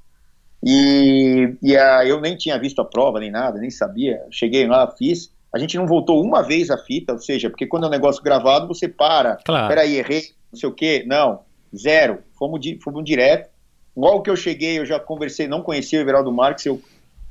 E, 0.65 1.57
e 1.61 1.77
a, 1.77 2.07
eu 2.07 2.21
nem 2.21 2.37
tinha 2.37 2.59
visto 2.59 2.81
a 2.81 2.85
prova, 2.85 3.19
nem 3.19 3.31
nada, 3.31 3.59
nem 3.59 3.71
sabia. 3.71 4.23
Cheguei 4.31 4.69
lá, 4.69 4.89
fiz. 4.97 5.33
A 5.57 5.59
gente 5.59 5.79
não 5.79 5.87
voltou 5.87 6.23
uma 6.23 6.43
vez 6.43 6.71
a 6.71 6.77
fita, 6.77 7.15
ou 7.15 7.19
seja, 7.19 7.49
porque 7.49 7.67
quando 7.67 7.85
é 7.85 7.87
um 7.87 7.91
negócio 7.91 8.23
gravado, 8.23 8.69
você 8.69 8.87
para. 8.87 9.37
Claro. 9.37 9.69
Peraí, 9.69 9.97
errei, 9.97 10.25
não 10.53 10.61
sei 10.61 10.69
o 10.69 10.73
quê. 10.73 11.03
Não, 11.07 11.41
zero. 11.75 12.19
Fomos, 12.39 12.61
di 12.61 12.79
fomos 12.85 13.03
direto. 13.03 13.49
Logo 13.97 14.21
que 14.21 14.29
eu 14.29 14.37
cheguei, 14.37 14.79
eu 14.79 14.85
já 14.85 15.01
conversei, 15.01 15.49
não 15.49 15.63
conhecia 15.63 15.99
o 15.99 16.03
Everaldo 16.03 16.31
Marques, 16.31 16.67
eu 16.67 16.79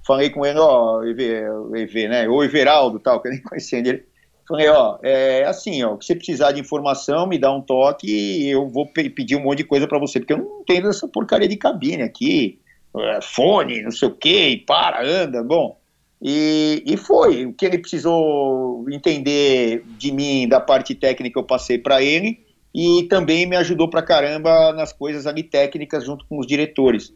falei 0.04 0.32
com 0.32 0.44
ele, 0.44 0.58
ó, 0.58 1.04
EV, 1.04 1.44
EV 1.76 2.08
né, 2.08 2.28
ou 2.28 2.44
Everaldo, 2.44 3.00
tal, 3.00 3.22
que 3.22 3.28
eu 3.28 3.34
nem 3.34 3.42
conhecia 3.44 3.78
ele. 3.78 4.04
Falei, 4.48 4.68
ó, 4.70 4.98
é 5.04 5.44
assim, 5.44 5.84
ó, 5.84 5.96
se 6.02 6.08
você 6.08 6.16
precisar 6.16 6.52
de 6.54 6.60
informação, 6.60 7.28
me 7.28 7.38
dá 7.38 7.52
um 7.52 7.62
toque 7.62 8.08
e 8.08 8.50
eu 8.50 8.68
vou 8.68 8.88
pe 8.88 9.08
pedir 9.12 9.36
um 9.36 9.44
monte 9.44 9.60
de 9.60 9.64
coisa 9.66 9.88
para 9.88 10.00
você, 10.00 10.20
porque 10.20 10.34
eu 10.34 10.40
não 10.40 10.62
entendo 10.62 10.90
essa 10.90 11.08
porcaria 11.08 11.48
de 11.48 11.58
cabine 11.58 12.02
aqui, 12.02 12.60
é, 12.98 13.22
fone, 13.22 13.84
não 13.84 13.92
sei 13.92 14.08
o 14.08 14.16
quê, 14.16 14.50
e 14.50 14.58
para, 14.58 15.06
anda, 15.06 15.44
bom. 15.44 15.78
E, 16.28 16.82
e 16.88 16.98
foi. 16.98 17.46
O 17.46 17.54
que 17.54 17.68
ele 17.68 17.78
precisou 17.78 18.84
entender 18.90 19.84
de 19.96 20.12
mim, 20.12 20.48
da 20.48 20.60
parte 20.60 20.96
técnica, 20.96 21.40
eu 21.40 21.44
passei 21.44 21.78
para 21.78 22.02
ele. 22.02 22.44
E 22.74 23.04
também 23.04 23.46
me 23.46 23.56
ajudou 23.56 23.88
pra 23.88 24.02
caramba 24.02 24.74
nas 24.74 24.92
coisas 24.92 25.28
ali 25.28 25.44
técnicas 25.44 26.04
junto 26.04 26.26
com 26.26 26.40
os 26.40 26.48
diretores. 26.48 27.14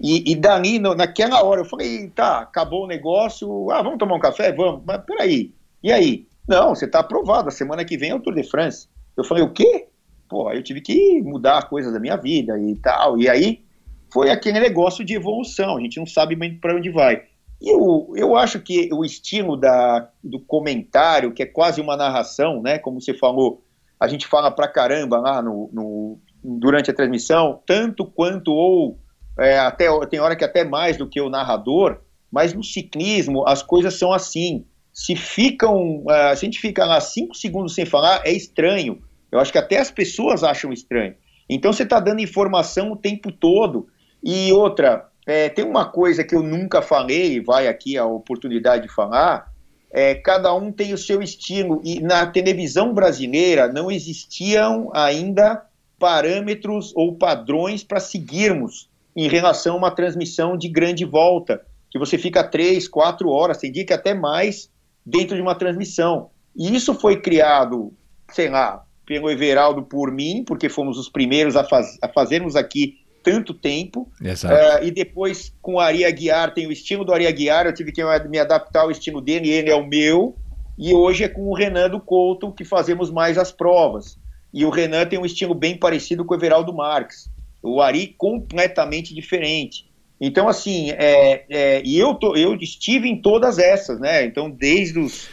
E, 0.00 0.30
e 0.30 0.36
dali, 0.36 0.78
no, 0.78 0.94
naquela 0.94 1.42
hora, 1.42 1.62
eu 1.62 1.64
falei, 1.64 2.08
tá, 2.10 2.38
acabou 2.38 2.84
o 2.84 2.86
negócio, 2.86 3.68
ah, 3.72 3.82
vamos 3.82 3.98
tomar 3.98 4.14
um 4.14 4.20
café? 4.20 4.52
Vamos. 4.52 4.82
Mas 4.86 5.04
peraí, 5.04 5.52
e 5.82 5.90
aí? 5.90 6.28
Não, 6.48 6.68
você 6.68 6.86
tá 6.86 7.00
aprovado, 7.00 7.48
a 7.48 7.50
semana 7.50 7.84
que 7.84 7.98
vem 7.98 8.10
é 8.10 8.14
o 8.14 8.20
Tour 8.20 8.34
de 8.34 8.44
France. 8.44 8.88
Eu 9.16 9.24
falei, 9.24 9.42
o 9.42 9.52
quê? 9.52 9.88
Pô, 10.28 10.52
eu 10.52 10.62
tive 10.62 10.80
que 10.80 11.20
mudar 11.20 11.68
coisas 11.68 11.92
da 11.92 11.98
minha 11.98 12.16
vida 12.16 12.56
e 12.60 12.76
tal. 12.76 13.18
E 13.18 13.28
aí 13.28 13.64
foi 14.12 14.30
aquele 14.30 14.60
negócio 14.60 15.04
de 15.04 15.14
evolução, 15.14 15.76
a 15.76 15.80
gente 15.80 15.98
não 15.98 16.06
sabe 16.06 16.36
para 16.60 16.76
onde 16.76 16.90
vai. 16.90 17.22
E 17.60 17.70
eu, 17.70 18.12
eu 18.14 18.36
acho 18.36 18.60
que 18.60 18.88
o 18.92 19.04
estilo 19.04 19.56
da, 19.56 20.10
do 20.22 20.38
comentário, 20.38 21.32
que 21.32 21.42
é 21.42 21.46
quase 21.46 21.80
uma 21.80 21.96
narração, 21.96 22.60
né? 22.62 22.78
Como 22.78 23.00
você 23.00 23.14
falou, 23.14 23.64
a 23.98 24.06
gente 24.06 24.26
fala 24.26 24.50
pra 24.50 24.68
caramba 24.68 25.18
lá 25.18 25.40
no, 25.40 25.70
no 25.72 26.18
durante 26.44 26.90
a 26.90 26.94
transmissão, 26.94 27.60
tanto 27.66 28.04
quanto 28.04 28.52
ou 28.52 28.98
é, 29.38 29.58
até 29.58 29.86
tem 30.06 30.20
hora 30.20 30.36
que 30.36 30.44
até 30.44 30.64
mais 30.64 30.96
do 30.96 31.08
que 31.08 31.20
o 31.20 31.28
narrador, 31.28 31.98
mas 32.30 32.54
no 32.54 32.62
ciclismo 32.62 33.46
as 33.46 33.62
coisas 33.62 33.98
são 33.98 34.12
assim. 34.12 34.64
Se 34.92 35.14
ficam, 35.14 36.04
uh, 36.04 36.36
se 36.36 36.44
a 36.44 36.48
gente 36.48 36.60
fica 36.60 36.84
lá 36.84 37.00
cinco 37.00 37.34
segundos 37.34 37.74
sem 37.74 37.84
falar, 37.84 38.22
é 38.24 38.32
estranho. 38.32 39.02
Eu 39.30 39.38
acho 39.38 39.52
que 39.52 39.58
até 39.58 39.78
as 39.78 39.90
pessoas 39.90 40.42
acham 40.42 40.72
estranho. 40.72 41.14
Então 41.48 41.72
você 41.72 41.82
está 41.82 42.00
dando 42.00 42.20
informação 42.20 42.92
o 42.92 42.96
tempo 42.96 43.30
todo. 43.30 43.88
E 44.22 44.50
outra, 44.52 45.08
é, 45.26 45.48
tem 45.48 45.64
uma 45.64 45.84
coisa 45.86 46.22
que 46.22 46.34
eu 46.34 46.42
nunca 46.42 46.80
falei, 46.80 47.40
vai 47.40 47.66
aqui 47.66 47.98
a 47.98 48.06
oportunidade 48.06 48.86
de 48.86 48.94
falar, 48.94 49.52
é, 49.90 50.14
cada 50.14 50.54
um 50.54 50.70
tem 50.70 50.94
o 50.94 50.98
seu 50.98 51.20
estilo, 51.20 51.80
e 51.84 52.00
na 52.00 52.26
televisão 52.26 52.94
brasileira 52.94 53.66
não 53.66 53.90
existiam 53.90 54.90
ainda 54.94 55.66
parâmetros 55.98 56.92
ou 56.94 57.16
padrões 57.16 57.82
para 57.82 57.98
seguirmos 57.98 58.88
em 59.16 59.28
relação 59.28 59.74
a 59.74 59.78
uma 59.78 59.90
transmissão 59.90 60.56
de 60.56 60.68
grande 60.68 61.04
volta, 61.04 61.66
que 61.90 61.98
você 61.98 62.18
fica 62.18 62.44
três, 62.44 62.86
quatro 62.86 63.30
horas, 63.30 63.58
tem 63.58 63.72
dia 63.72 63.84
que 63.84 63.92
até 63.92 64.14
mais, 64.14 64.70
dentro 65.04 65.34
de 65.34 65.42
uma 65.42 65.54
transmissão. 65.54 66.30
E 66.54 66.74
isso 66.74 66.94
foi 66.94 67.20
criado, 67.20 67.92
sei 68.30 68.50
lá, 68.50 68.84
pelo 69.06 69.30
Everaldo 69.30 69.82
por 69.82 70.12
mim, 70.12 70.44
porque 70.46 70.68
fomos 70.68 70.98
os 70.98 71.08
primeiros 71.08 71.56
a, 71.56 71.64
faz, 71.64 71.96
a 72.02 72.08
fazermos 72.08 72.56
aqui 72.56 72.98
tanto 73.26 73.52
tempo. 73.52 74.08
Uh, 74.52 74.84
e 74.84 74.92
depois 74.92 75.52
com 75.60 75.74
o 75.74 75.80
Ari 75.80 76.04
Aguiar, 76.04 76.54
tem 76.54 76.68
o 76.68 76.70
estilo 76.70 77.04
do 77.04 77.12
Ari 77.12 77.26
Aguiar, 77.26 77.66
eu 77.66 77.74
tive 77.74 77.90
que 77.90 78.00
me 78.28 78.38
adaptar 78.38 78.82
ao 78.82 78.90
estilo 78.92 79.20
dele, 79.20 79.50
ele 79.50 79.68
é 79.68 79.74
o 79.74 79.84
meu. 79.84 80.36
E 80.78 80.94
hoje 80.94 81.24
é 81.24 81.28
com 81.28 81.48
o 81.48 81.54
Renan 81.54 81.90
do 81.90 81.98
Couto 81.98 82.52
que 82.52 82.64
fazemos 82.64 83.10
mais 83.10 83.36
as 83.36 83.50
provas. 83.50 84.16
E 84.54 84.64
o 84.64 84.70
Renan 84.70 85.06
tem 85.06 85.18
um 85.18 85.26
estilo 85.26 85.54
bem 85.56 85.76
parecido 85.76 86.24
com 86.24 86.34
o 86.34 86.36
Everaldo 86.36 86.72
Marques. 86.72 87.28
O 87.60 87.82
Ari 87.82 88.14
completamente 88.16 89.12
diferente. 89.12 89.90
Então, 90.20 90.48
assim, 90.48 90.92
é, 90.92 91.44
é, 91.50 91.82
e 91.84 91.98
eu, 91.98 92.14
tô, 92.14 92.36
eu 92.36 92.54
estive 92.54 93.08
em 93.08 93.20
todas 93.20 93.58
essas, 93.58 93.98
né? 93.98 94.24
Então, 94.24 94.48
desde 94.48 95.00
os 95.00 95.24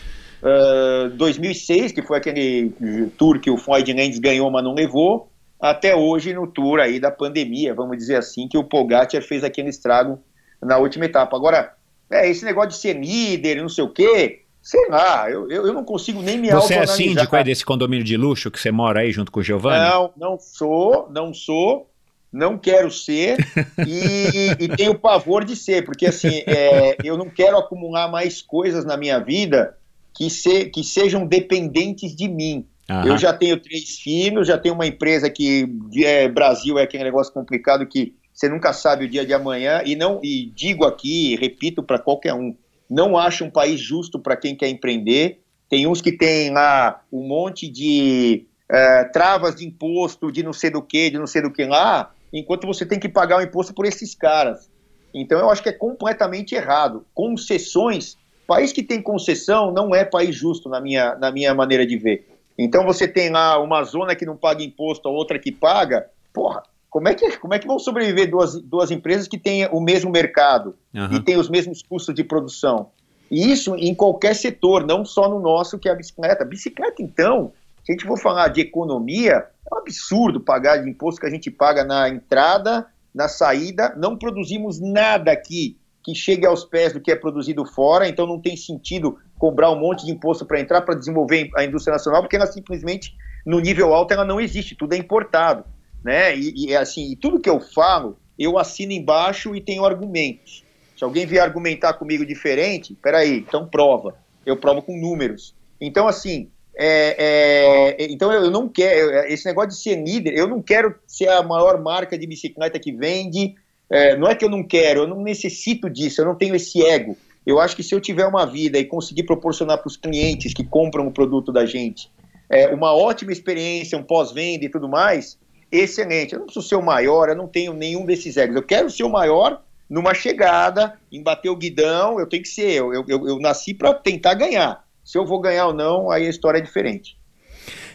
uh, 0.42 1.10
2006, 1.16 1.92
que 1.92 2.02
foi 2.02 2.18
aquele 2.18 2.72
tour 3.18 3.40
que 3.40 3.52
o 3.52 3.58
Floyd 3.58 3.94
Lenz 3.94 4.18
ganhou, 4.18 4.50
mas 4.50 4.64
não 4.64 4.74
levou, 4.74 5.30
até 5.64 5.96
hoje 5.96 6.34
no 6.34 6.46
tour 6.46 6.82
aí 6.82 7.00
da 7.00 7.10
pandemia, 7.10 7.74
vamos 7.74 7.98
dizer 7.98 8.18
assim, 8.18 8.50
que 8.50 8.58
o 8.58 8.66
Pogacar 8.66 9.22
fez 9.22 9.46
aquele 9.46 9.70
estrago 9.70 10.20
na 10.62 10.78
última 10.78 11.06
etapa. 11.06 11.38
Agora, 11.38 11.74
é, 12.12 12.30
esse 12.30 12.44
negócio 12.44 12.72
de 12.72 12.76
ser 12.76 13.00
líder, 13.00 13.62
não 13.62 13.70
sei 13.70 13.86
o 13.86 13.90
quê, 13.90 14.42
sei 14.62 14.90
lá, 14.90 15.32
eu, 15.32 15.50
eu, 15.50 15.74
não 15.74 15.86
consigo 15.86 16.22
nem 16.22 16.38
me 16.38 16.52
Você 16.52 16.74
é 16.74 16.86
síndico 16.86 17.34
aí 17.34 17.46
desse 17.46 17.64
condomínio 17.64 18.04
de 18.04 18.18
luxo 18.18 18.52
que 18.52 18.60
você 18.60 18.72
mora 18.72 19.00
aí 19.00 19.12
junto 19.14 19.32
com 19.32 19.40
o 19.40 19.44
Giovanni? 19.44 19.90
Não, 19.90 20.12
não 20.18 20.38
sou, 20.38 21.08
não 21.10 21.34
sou, 21.34 21.90
não 22.30 22.58
quero 22.58 22.92
ser 22.92 23.38
e, 23.88 24.66
e 24.66 24.68
tenho 24.68 25.00
pavor 25.00 25.46
de 25.46 25.56
ser, 25.56 25.86
porque 25.86 26.08
assim, 26.08 26.44
é, 26.46 26.98
eu 27.06 27.18
não 27.18 27.30
quero 27.30 27.58
acumular 27.58 28.12
mais 28.12 28.42
coisas 28.42 28.84
na 28.84 28.98
minha 28.98 29.18
vida 29.18 29.78
que, 30.14 30.30
se, 30.30 30.66
que 30.66 30.84
sejam 30.84 31.26
dependentes 31.26 32.14
de 32.14 32.28
mim. 32.28 32.68
Uhum. 32.90 33.08
Eu 33.08 33.18
já 33.18 33.32
tenho 33.34 33.60
três 33.60 34.00
filhos, 34.00 34.48
já 34.48 34.58
tenho 34.58 34.76
uma 34.76 34.86
empresa 34.86 35.30
que 35.30 35.68
é, 36.04 36.28
Brasil 36.28 36.78
é 36.78 36.84
aquele 36.84 37.04
negócio 37.04 37.34
complicado 37.34 37.86
que 37.86 38.14
você 38.34 38.50
nunca 38.50 38.74
sabe 38.74 39.06
o 39.06 39.10
dia 39.10 39.26
de 39.26 39.34
amanhã 39.34 39.82
e 39.86 39.96
não 39.96 40.20
e 40.24 40.52
digo 40.54 40.86
aqui, 40.86 41.36
repito 41.36 41.84
para 41.84 42.00
qualquer 42.00 42.34
um, 42.34 42.56
não 42.90 43.18
acho 43.18 43.46
um 43.46 43.50
país 43.50 43.80
justo 43.80 44.20
para 44.20 44.36
quem 44.36 44.56
quer 44.56 44.70
empreender. 44.70 45.40
Tem 45.70 45.88
uns 45.88 46.02
que 46.02 46.12
tem 46.12 46.52
lá 46.52 47.02
um 47.12 47.26
monte 47.26 47.70
de 47.70 48.46
é, 48.70 49.04
travas 49.06 49.56
de 49.56 49.66
imposto, 49.66 50.32
de 50.32 50.44
não 50.44 50.54
sei 50.54 50.70
do 50.70 50.82
que, 50.82 51.10
de 51.10 51.18
não 51.18 51.28
sei 51.28 51.42
do 51.42 51.52
que 51.52 51.64
lá, 51.66 52.12
enquanto 52.34 52.68
você 52.68 52.86
tem 52.86 53.00
que 53.00 53.08
pagar 53.08 53.40
o 53.40 53.42
imposto 53.42 53.74
por 53.74 53.86
esses 53.86 54.14
caras. 54.14 54.70
Então 55.14 55.40
eu 55.40 55.50
acho 55.50 55.62
que 55.62 55.70
é 55.70 55.74
completamente 55.74 56.56
errado. 56.56 57.06
Concessões, 57.14 58.18
país 58.48 58.74
que 58.74 58.84
tem 58.84 59.02
concessão 59.02 59.72
não 59.72 59.94
é 59.94 60.04
país 60.04 60.36
justo 60.36 60.68
na 60.68 60.82
minha, 60.82 61.16
na 61.16 61.32
minha 61.32 61.54
maneira 61.54 61.86
de 61.86 61.98
ver. 61.98 62.33
Então 62.58 62.86
você 62.86 63.08
tem 63.08 63.30
lá 63.30 63.60
uma 63.60 63.84
zona 63.84 64.16
que 64.16 64.26
não 64.26 64.38
paga 64.38 64.64
imposto, 64.64 65.08
a 65.08 65.12
outra 65.12 65.40
que 65.40 65.52
paga. 65.52 66.08
Porra, 66.32 66.64
como 66.90 67.08
é 67.08 67.16
que, 67.16 67.38
como 67.38 67.54
é 67.54 67.60
que 67.60 67.68
vão 67.68 67.80
sobreviver 67.80 68.30
duas, 68.30 68.56
duas 68.62 68.92
empresas 68.92 69.28
que 69.28 69.38
têm 69.38 69.68
o 69.72 69.80
mesmo 69.80 70.12
mercado 70.12 70.76
uhum. 70.94 71.14
e 71.14 71.20
têm 71.20 71.38
os 71.38 71.50
mesmos 71.50 71.82
custos 71.82 72.14
de 72.14 72.24
produção? 72.24 72.92
E 73.32 73.52
isso 73.52 73.76
em 73.76 73.96
qualquer 73.96 74.36
setor, 74.36 74.86
não 74.86 75.04
só 75.04 75.28
no 75.28 75.40
nosso, 75.40 75.80
que 75.80 75.90
é 75.90 75.92
a 75.92 75.96
bicicleta. 75.96 76.46
Bicicleta, 76.46 77.02
então, 77.02 77.52
se 77.84 77.92
a 77.92 77.96
gente 77.96 78.06
for 78.06 78.20
falar 78.20 78.50
de 78.50 78.62
economia, 78.62 79.44
é 79.70 79.76
um 79.76 79.80
absurdo 79.80 80.40
pagar 80.40 80.78
de 80.78 80.90
imposto 80.90 81.20
que 81.20 81.26
a 81.26 81.32
gente 81.32 81.50
paga 81.50 81.84
na 81.84 82.08
entrada, 82.10 82.86
na 83.14 83.28
saída. 83.28 83.96
Não 83.98 84.16
produzimos 84.16 84.80
nada 84.80 85.32
aqui 85.32 85.78
que 86.04 86.14
chegue 86.14 86.46
aos 86.46 86.64
pés 86.64 86.94
do 86.94 87.00
que 87.00 87.12
é 87.12 87.16
produzido 87.16 87.66
fora, 87.66 88.08
então 88.08 88.28
não 88.28 88.40
tem 88.40 88.56
sentido 88.58 89.18
cobrar 89.44 89.70
um 89.72 89.78
monte 89.78 90.06
de 90.06 90.12
imposto 90.14 90.46
para 90.46 90.58
entrar, 90.58 90.84
para 90.84 90.96
desenvolver 90.96 91.50
a 91.58 91.66
indústria 91.66 91.92
nacional, 91.92 92.22
porque 92.22 92.38
ela 92.38 92.48
simplesmente, 92.48 93.14
no 93.46 93.60
nível 93.60 93.94
alto, 93.94 94.14
ela 94.14 94.24
não 94.24 94.40
existe, 94.40 94.74
tudo 94.74 94.94
é 94.94 94.98
importado. 94.98 95.66
Né? 96.02 96.34
E, 96.34 96.68
e 96.68 96.76
assim, 96.78 97.12
e 97.12 97.16
tudo 97.18 97.42
que 97.42 97.50
eu 97.50 97.60
falo, 97.60 98.18
eu 98.40 98.58
assino 98.58 98.94
embaixo 98.94 99.54
e 99.54 99.60
tenho 99.60 99.84
argumentos. 99.84 100.64
Se 100.98 101.04
alguém 101.04 101.26
vier 101.26 101.44
argumentar 101.44 101.92
comigo 101.96 102.26
diferente, 102.26 102.98
peraí, 103.02 103.40
então 103.40 103.68
prova. 103.68 104.16
Eu 104.46 104.56
provo 104.56 104.82
com 104.82 104.98
números. 104.98 105.54
Então, 105.82 106.08
assim, 106.08 106.50
é, 106.74 107.98
é, 108.00 108.08
então 108.10 108.32
eu 108.32 108.50
não 108.50 108.70
quero, 108.70 109.28
esse 109.28 109.46
negócio 109.46 109.72
de 109.72 109.76
ser 109.76 110.02
líder, 110.02 110.38
eu 110.38 110.48
não 110.48 110.62
quero 110.62 110.96
ser 111.06 111.28
a 111.28 111.44
maior 111.44 111.82
marca 111.82 112.18
de 112.18 112.26
bicicleta 112.26 112.80
que 112.80 112.94
vende, 112.94 113.56
é, 113.90 114.16
não 114.16 114.30
é 114.30 114.36
que 114.36 114.46
eu 114.46 114.50
não 114.50 114.64
quero, 114.64 115.02
eu 115.02 115.08
não 115.08 115.22
necessito 115.22 115.90
disso, 115.90 116.22
eu 116.22 116.26
não 116.26 116.36
tenho 116.36 116.56
esse 116.56 116.82
ego. 116.82 117.18
Eu 117.46 117.60
acho 117.60 117.76
que 117.76 117.84
se 117.84 117.94
eu 117.94 118.00
tiver 118.00 118.26
uma 118.26 118.46
vida 118.46 118.78
e 118.78 118.86
conseguir 118.86 119.24
proporcionar 119.24 119.78
para 119.78 119.88
os 119.88 119.98
clientes 119.98 120.54
que 120.54 120.64
compram 120.64 121.08
o 121.08 121.12
produto 121.12 121.52
da 121.52 121.66
gente 121.66 122.10
é, 122.50 122.68
uma 122.68 122.94
ótima 122.94 123.32
experiência, 123.32 123.98
um 123.98 124.04
pós-venda 124.04 124.66
e 124.66 124.70
tudo 124.70 124.88
mais, 124.88 125.40
excelente. 125.72 126.34
Eu 126.34 126.40
não 126.40 126.46
preciso 126.46 126.68
ser 126.68 126.76
o 126.76 126.84
maior, 126.84 127.30
eu 127.30 127.36
não 127.36 127.48
tenho 127.48 127.74
nenhum 127.74 128.06
desses 128.06 128.38
egos. 128.38 128.56
Eu 128.56 128.64
quero 128.64 128.90
ser 128.90 129.04
o 129.04 129.10
maior 129.10 129.62
numa 129.90 130.14
chegada, 130.14 130.98
em 131.12 131.22
bater 131.22 131.50
o 131.50 131.56
guidão, 131.56 132.20
eu 132.20 132.28
tenho 132.28 132.44
que 132.44 132.50
ser 132.50 132.72
eu. 132.72 132.94
Eu, 132.94 133.06
eu, 133.08 133.40
nasci 133.40 133.74
para 133.74 133.94
tentar 133.94 134.36
ganhar. 134.36 134.84
Se 135.04 135.18
eu 135.18 135.26
vou 135.26 135.40
ganhar 135.40 135.68
ou 135.68 135.74
não, 135.74 136.10
aí 136.10 136.26
a 136.26 136.30
história 136.30 136.60
é 136.60 136.62
diferente. 136.62 137.18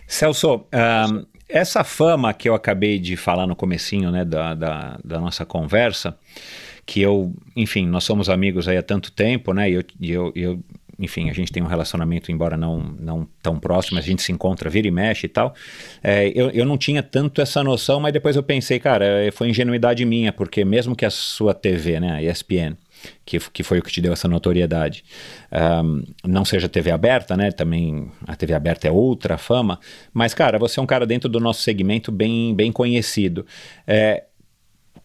Celso, 0.07 0.57
um, 0.57 1.27
essa 1.49 1.83
fama 1.85 2.33
que 2.35 2.49
eu 2.49 2.55
acabei 2.55 2.99
de 2.99 3.17
falar 3.17 3.47
no 3.47 3.57
comecinho 3.57 4.11
né, 4.11 4.25
da, 4.25 4.55
da, 4.55 4.99
da, 5.03 5.21
nossa 5.21 5.47
conversa, 5.47 6.17
que 6.89 7.03
eu, 7.03 7.35
enfim, 7.55 7.87
nós 7.87 8.03
somos 8.05 8.31
amigos 8.31 8.67
aí 8.67 8.79
há 8.79 8.83
tanto 8.83 9.13
tempo, 9.13 9.53
né? 9.53 9.71
E 9.71 9.75
eu, 9.75 9.85
eu, 10.01 10.33
eu 10.35 10.65
enfim, 10.99 11.29
a 11.29 11.35
gente 11.35 11.53
tem 11.53 11.63
um 11.63 11.67
relacionamento, 11.67 12.33
embora 12.33 12.57
não, 12.57 12.79
não 12.99 13.29
tão 13.43 13.61
próximo, 13.61 13.99
a 13.99 14.03
gente 14.03 14.23
se 14.23 14.33
encontra, 14.33 14.71
vira 14.71 14.89
e 14.89 14.91
mexe 14.91 15.27
e 15.27 15.29
tal. 15.29 15.55
É, 16.03 16.33
eu, 16.35 16.49
eu 16.49 16.65
não 16.65 16.79
tinha 16.79 17.03
tanto 17.03 17.43
essa 17.43 17.63
noção, 17.63 18.01
mas 18.01 18.11
depois 18.15 18.37
eu 18.37 18.43
pensei, 18.43 18.81
cara, 18.81 19.05
é, 19.05 19.31
foi 19.31 19.51
ingenuidade 19.51 20.03
minha, 20.07 20.33
porque 20.33 20.65
mesmo 20.65 20.97
que 20.97 21.05
a 21.05 21.11
sua 21.11 21.53
TV, 21.53 22.01
né, 22.01 22.13
a 22.13 22.23
ESPN, 22.23 22.75
que, 23.25 23.39
que 23.39 23.63
foi 23.63 23.81
o 23.81 23.83
que 23.83 23.93
te 23.93 24.01
deu 24.01 24.15
essa 24.15 24.27
notoriedade. 24.27 25.05
Um, 25.53 26.03
não 26.25 26.45
seja 26.45 26.69
TV 26.71 26.91
aberta, 26.91 27.37
né? 27.37 27.53
Também 27.53 28.11
a 28.27 28.35
TV 28.35 28.55
aberta 28.55 28.89
é 28.89 28.91
outra 28.91 29.37
fama. 29.37 29.79
Mas, 30.13 30.35
cara, 30.35 30.59
você 30.59 30.81
é 30.81 30.83
um 30.83 30.87
cara 30.87 31.07
dentro 31.07 31.29
do 31.29 31.39
nosso 31.39 31.63
segmento 31.63 32.11
bem, 32.11 32.55
bem 32.55 32.73
conhecido. 32.73 33.47
É, 33.87 34.25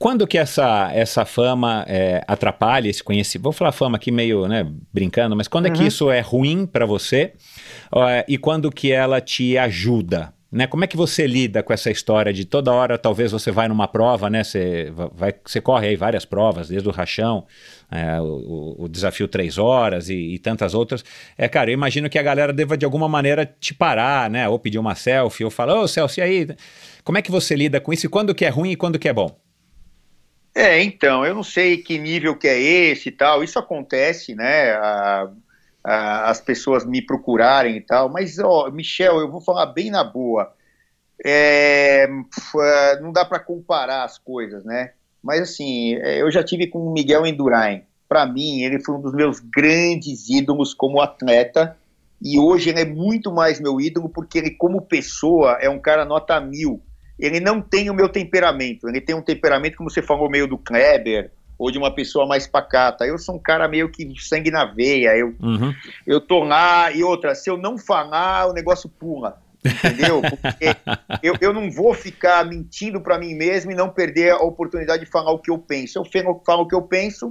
quando 0.04 0.28
que 0.28 0.38
essa, 0.38 0.92
essa 0.94 1.24
fama 1.24 1.86
é, 1.88 2.22
atrapalha 2.28 2.90
esse 2.90 3.02
conhecimento? 3.02 3.44
Vou 3.46 3.54
falar 3.54 3.72
fama 3.72 3.96
aqui 3.96 4.12
meio 4.12 4.50
né, 4.50 4.70
brincando, 4.92 5.34
mas 5.34 5.48
quando 5.48 5.68
uhum. 5.68 5.72
é 5.72 5.76
que 5.76 5.82
uhum. 5.84 5.88
isso 5.88 6.12
é 6.12 6.20
ruim 6.20 6.66
para 6.66 6.86
você? 6.86 7.32
Uh, 7.90 8.20
e 8.28 8.38
quando 8.38 8.70
que 8.70 8.92
ela 8.92 9.22
te 9.22 9.58
ajuda? 9.58 10.34
Né? 10.52 10.68
Como 10.68 10.84
é 10.84 10.88
que 10.88 10.98
você 10.98 11.26
lida 11.26 11.64
com 11.64 11.72
essa 11.72 11.90
história 11.90 12.34
de 12.34 12.44
toda 12.44 12.70
hora, 12.74 12.98
talvez 12.98 13.32
você 13.32 13.50
vai 13.50 13.70
numa 13.70 13.88
prova, 13.88 14.30
né? 14.30 14.44
Você, 14.44 14.92
vai, 15.16 15.34
você 15.42 15.62
corre 15.62 15.88
aí 15.88 15.96
várias 15.96 16.26
provas, 16.26 16.68
desde 16.68 16.90
o 16.90 16.92
rachão, 16.92 17.46
é, 17.90 18.20
o, 18.20 18.76
o, 18.80 18.90
desafio 18.90 19.30
três 19.30 19.58
horas 19.58 20.10
e, 20.10 20.16
e, 20.16 20.38
tantas 20.38 20.74
outras. 20.74 21.04
É, 21.38 21.48
cara, 21.48 21.72
eu 21.72 21.74
imagino 21.74 22.10
que 22.10 22.20
a 22.20 22.24
galera 22.24 22.52
deva 22.52 22.76
de 22.78 22.84
alguma 22.84 23.08
maneira 23.08 23.46
te 23.46 23.74
parar, 23.74 24.30
né? 24.30 24.50
Ou 24.50 24.60
pedir 24.60 24.80
uma 24.80 24.96
selfie, 24.96 25.46
ou 25.46 25.50
falar, 25.50 25.82
ô 25.82 25.86
e 26.18 26.22
aí? 26.22 26.48
Como 27.06 27.18
é 27.18 27.22
que 27.22 27.32
você 27.32 27.56
lida 27.56 27.80
com 27.80 27.94
isso? 27.94 28.06
E 28.06 28.10
quando 28.10 28.36
que 28.36 28.44
é 28.44 28.50
ruim 28.50 28.72
e 28.72 28.76
quando 28.76 29.00
que 29.00 29.08
é 29.08 29.14
bom? 29.14 29.43
É, 30.56 30.82
então, 30.84 31.26
eu 31.26 31.34
não 31.34 31.44
sei 31.44 31.78
que 31.78 31.98
nível 31.98 32.38
que 32.38 32.48
é 32.48 32.60
esse 32.60 33.10
e 33.10 33.12
tal. 33.12 33.44
Isso 33.44 33.58
acontece, 33.58 34.36
né? 34.36 34.72
A, 34.74 35.32
as 35.84 36.40
pessoas 36.40 36.86
me 36.86 37.02
procurarem 37.02 37.78
e 37.78 37.82
tal. 37.82 38.10
Mas, 38.10 38.40
ó, 38.40 38.70
Michel, 38.72 39.20
eu 39.20 39.30
vou 39.32 39.42
falar 39.42 39.68
bem 39.68 39.90
na 39.90 40.04
boa. 40.04 40.54
É, 41.26 42.08
é 42.08 43.00
não 43.02 43.12
dá 43.12 43.26
para 43.26 43.40
comparar 43.40 44.04
as 44.04 44.18
coisas, 44.18 44.64
né? 44.64 44.94
Mas, 45.22 45.42
assim, 45.42 45.96
é, 45.96 46.22
eu 46.22 46.30
já 46.32 46.44
tive 46.44 46.68
com 46.68 46.80
o 46.80 46.94
Miguel 46.94 47.26
Endurain. 47.26 47.84
Para 48.08 48.26
mim, 48.26 48.62
ele 48.62 48.80
foi 48.84 48.96
um 48.96 49.02
dos 49.02 49.14
meus 49.14 49.40
grandes 49.40 50.30
ídolos 50.30 50.74
como 50.74 51.02
atleta. 51.02 51.78
E 52.22 52.40
hoje 52.40 52.70
ele 52.70 52.82
é 52.82 52.86
muito 52.86 53.32
mais 53.34 53.60
meu 53.60 53.82
ídolo 53.82 54.08
porque 54.08 54.38
ele, 54.38 54.52
como 54.52 54.82
pessoa, 54.82 55.58
é 55.60 55.70
um 55.70 55.80
cara 55.80 56.06
nota 56.06 56.40
mil. 56.40 56.82
Ele 57.26 57.40
não 57.40 57.62
tem 57.62 57.90
o 57.90 57.94
meu 57.94 58.10
temperamento. 58.10 58.90
Ele 58.90 59.00
tem 59.00 59.16
um 59.16 59.22
temperamento, 59.22 59.78
como 59.78 59.90
você 59.90 60.02
falou, 60.02 60.30
meio 60.30 60.46
do 60.46 60.58
Kleber, 60.58 61.32
ou 61.58 61.72
de 61.72 61.78
uma 61.78 61.94
pessoa 61.94 62.28
mais 62.28 62.46
pacata. 62.46 63.06
Eu 63.06 63.18
sou 63.18 63.36
um 63.36 63.40
cara 63.40 63.66
meio 63.68 63.90
que 63.90 64.14
sangue 64.20 64.52
na 64.52 64.66
veia. 64.66 65.16
Eu, 65.16 65.34
uhum. 65.42 65.74
eu 66.06 66.20
tô 66.20 66.44
lá 66.44 66.92
e 66.92 67.02
outra, 67.02 67.34
se 67.34 67.50
eu 67.50 67.58
não 67.58 67.78
falar, 67.78 68.48
o 68.48 68.54
negócio 68.54 68.90
pula. 68.90 69.42
entendeu? 69.64 70.22
Porque 70.22 70.76
eu, 71.24 71.36
eu 71.40 71.54
não 71.54 71.72
vou 71.72 71.94
ficar 71.94 72.46
mentindo 72.46 73.00
para 73.00 73.18
mim 73.18 73.34
mesmo 73.34 73.72
e 73.72 73.76
não 73.76 73.90
perder 73.90 74.32
a 74.32 74.40
oportunidade 74.40 75.06
de 75.06 75.10
falar 75.10 75.32
o 75.32 75.40
que 75.40 75.50
eu 75.50 75.58
penso. 75.58 76.00
Eu 76.00 76.06
falo 76.46 76.64
o 76.64 76.68
que 76.68 76.76
eu 76.76 76.82
penso, 76.82 77.30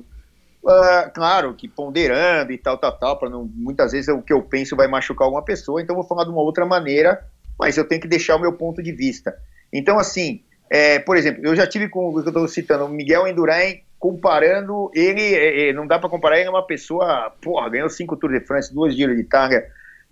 uh, 0.64 1.12
claro, 1.14 1.52
que 1.52 1.68
ponderando 1.68 2.50
e 2.50 2.56
tal, 2.56 2.78
tal, 2.78 2.92
tal, 2.92 3.18
para 3.18 3.28
não 3.28 3.44
muitas 3.44 3.92
vezes 3.92 4.08
o 4.08 4.22
que 4.22 4.32
eu 4.32 4.42
penso 4.42 4.74
vai 4.74 4.88
machucar 4.88 5.26
alguma 5.26 5.44
pessoa, 5.44 5.82
então 5.82 5.94
eu 5.94 6.00
vou 6.00 6.08
falar 6.08 6.24
de 6.24 6.30
uma 6.30 6.40
outra 6.40 6.64
maneira, 6.64 7.22
mas 7.58 7.76
eu 7.76 7.86
tenho 7.86 8.00
que 8.00 8.08
deixar 8.08 8.36
o 8.36 8.40
meu 8.40 8.54
ponto 8.54 8.82
de 8.82 8.92
vista. 8.92 9.36
Então, 9.72 9.98
assim, 9.98 10.42
é, 10.70 10.98
por 10.98 11.16
exemplo, 11.16 11.44
eu 11.44 11.56
já 11.56 11.66
tive 11.66 11.88
com 11.88 12.08
o 12.08 12.12
que 12.12 12.28
eu 12.28 12.28
estou 12.28 12.48
citando, 12.48 12.84
o 12.84 12.88
Miguel 12.88 13.26
Endurain, 13.26 13.82
comparando 13.98 14.90
ele, 14.94 15.22
é, 15.34 15.68
é, 15.68 15.72
não 15.72 15.86
dá 15.86 15.98
para 15.98 16.08
comparar, 16.08 16.38
ele 16.38 16.48
é 16.48 16.50
uma 16.50 16.66
pessoa, 16.66 17.32
porra, 17.40 17.68
ganhou 17.70 17.88
cinco 17.88 18.16
Tour 18.16 18.32
de 18.32 18.40
France, 18.40 18.74
duas 18.74 18.94
de 18.96 19.02
Itália, 19.04 19.66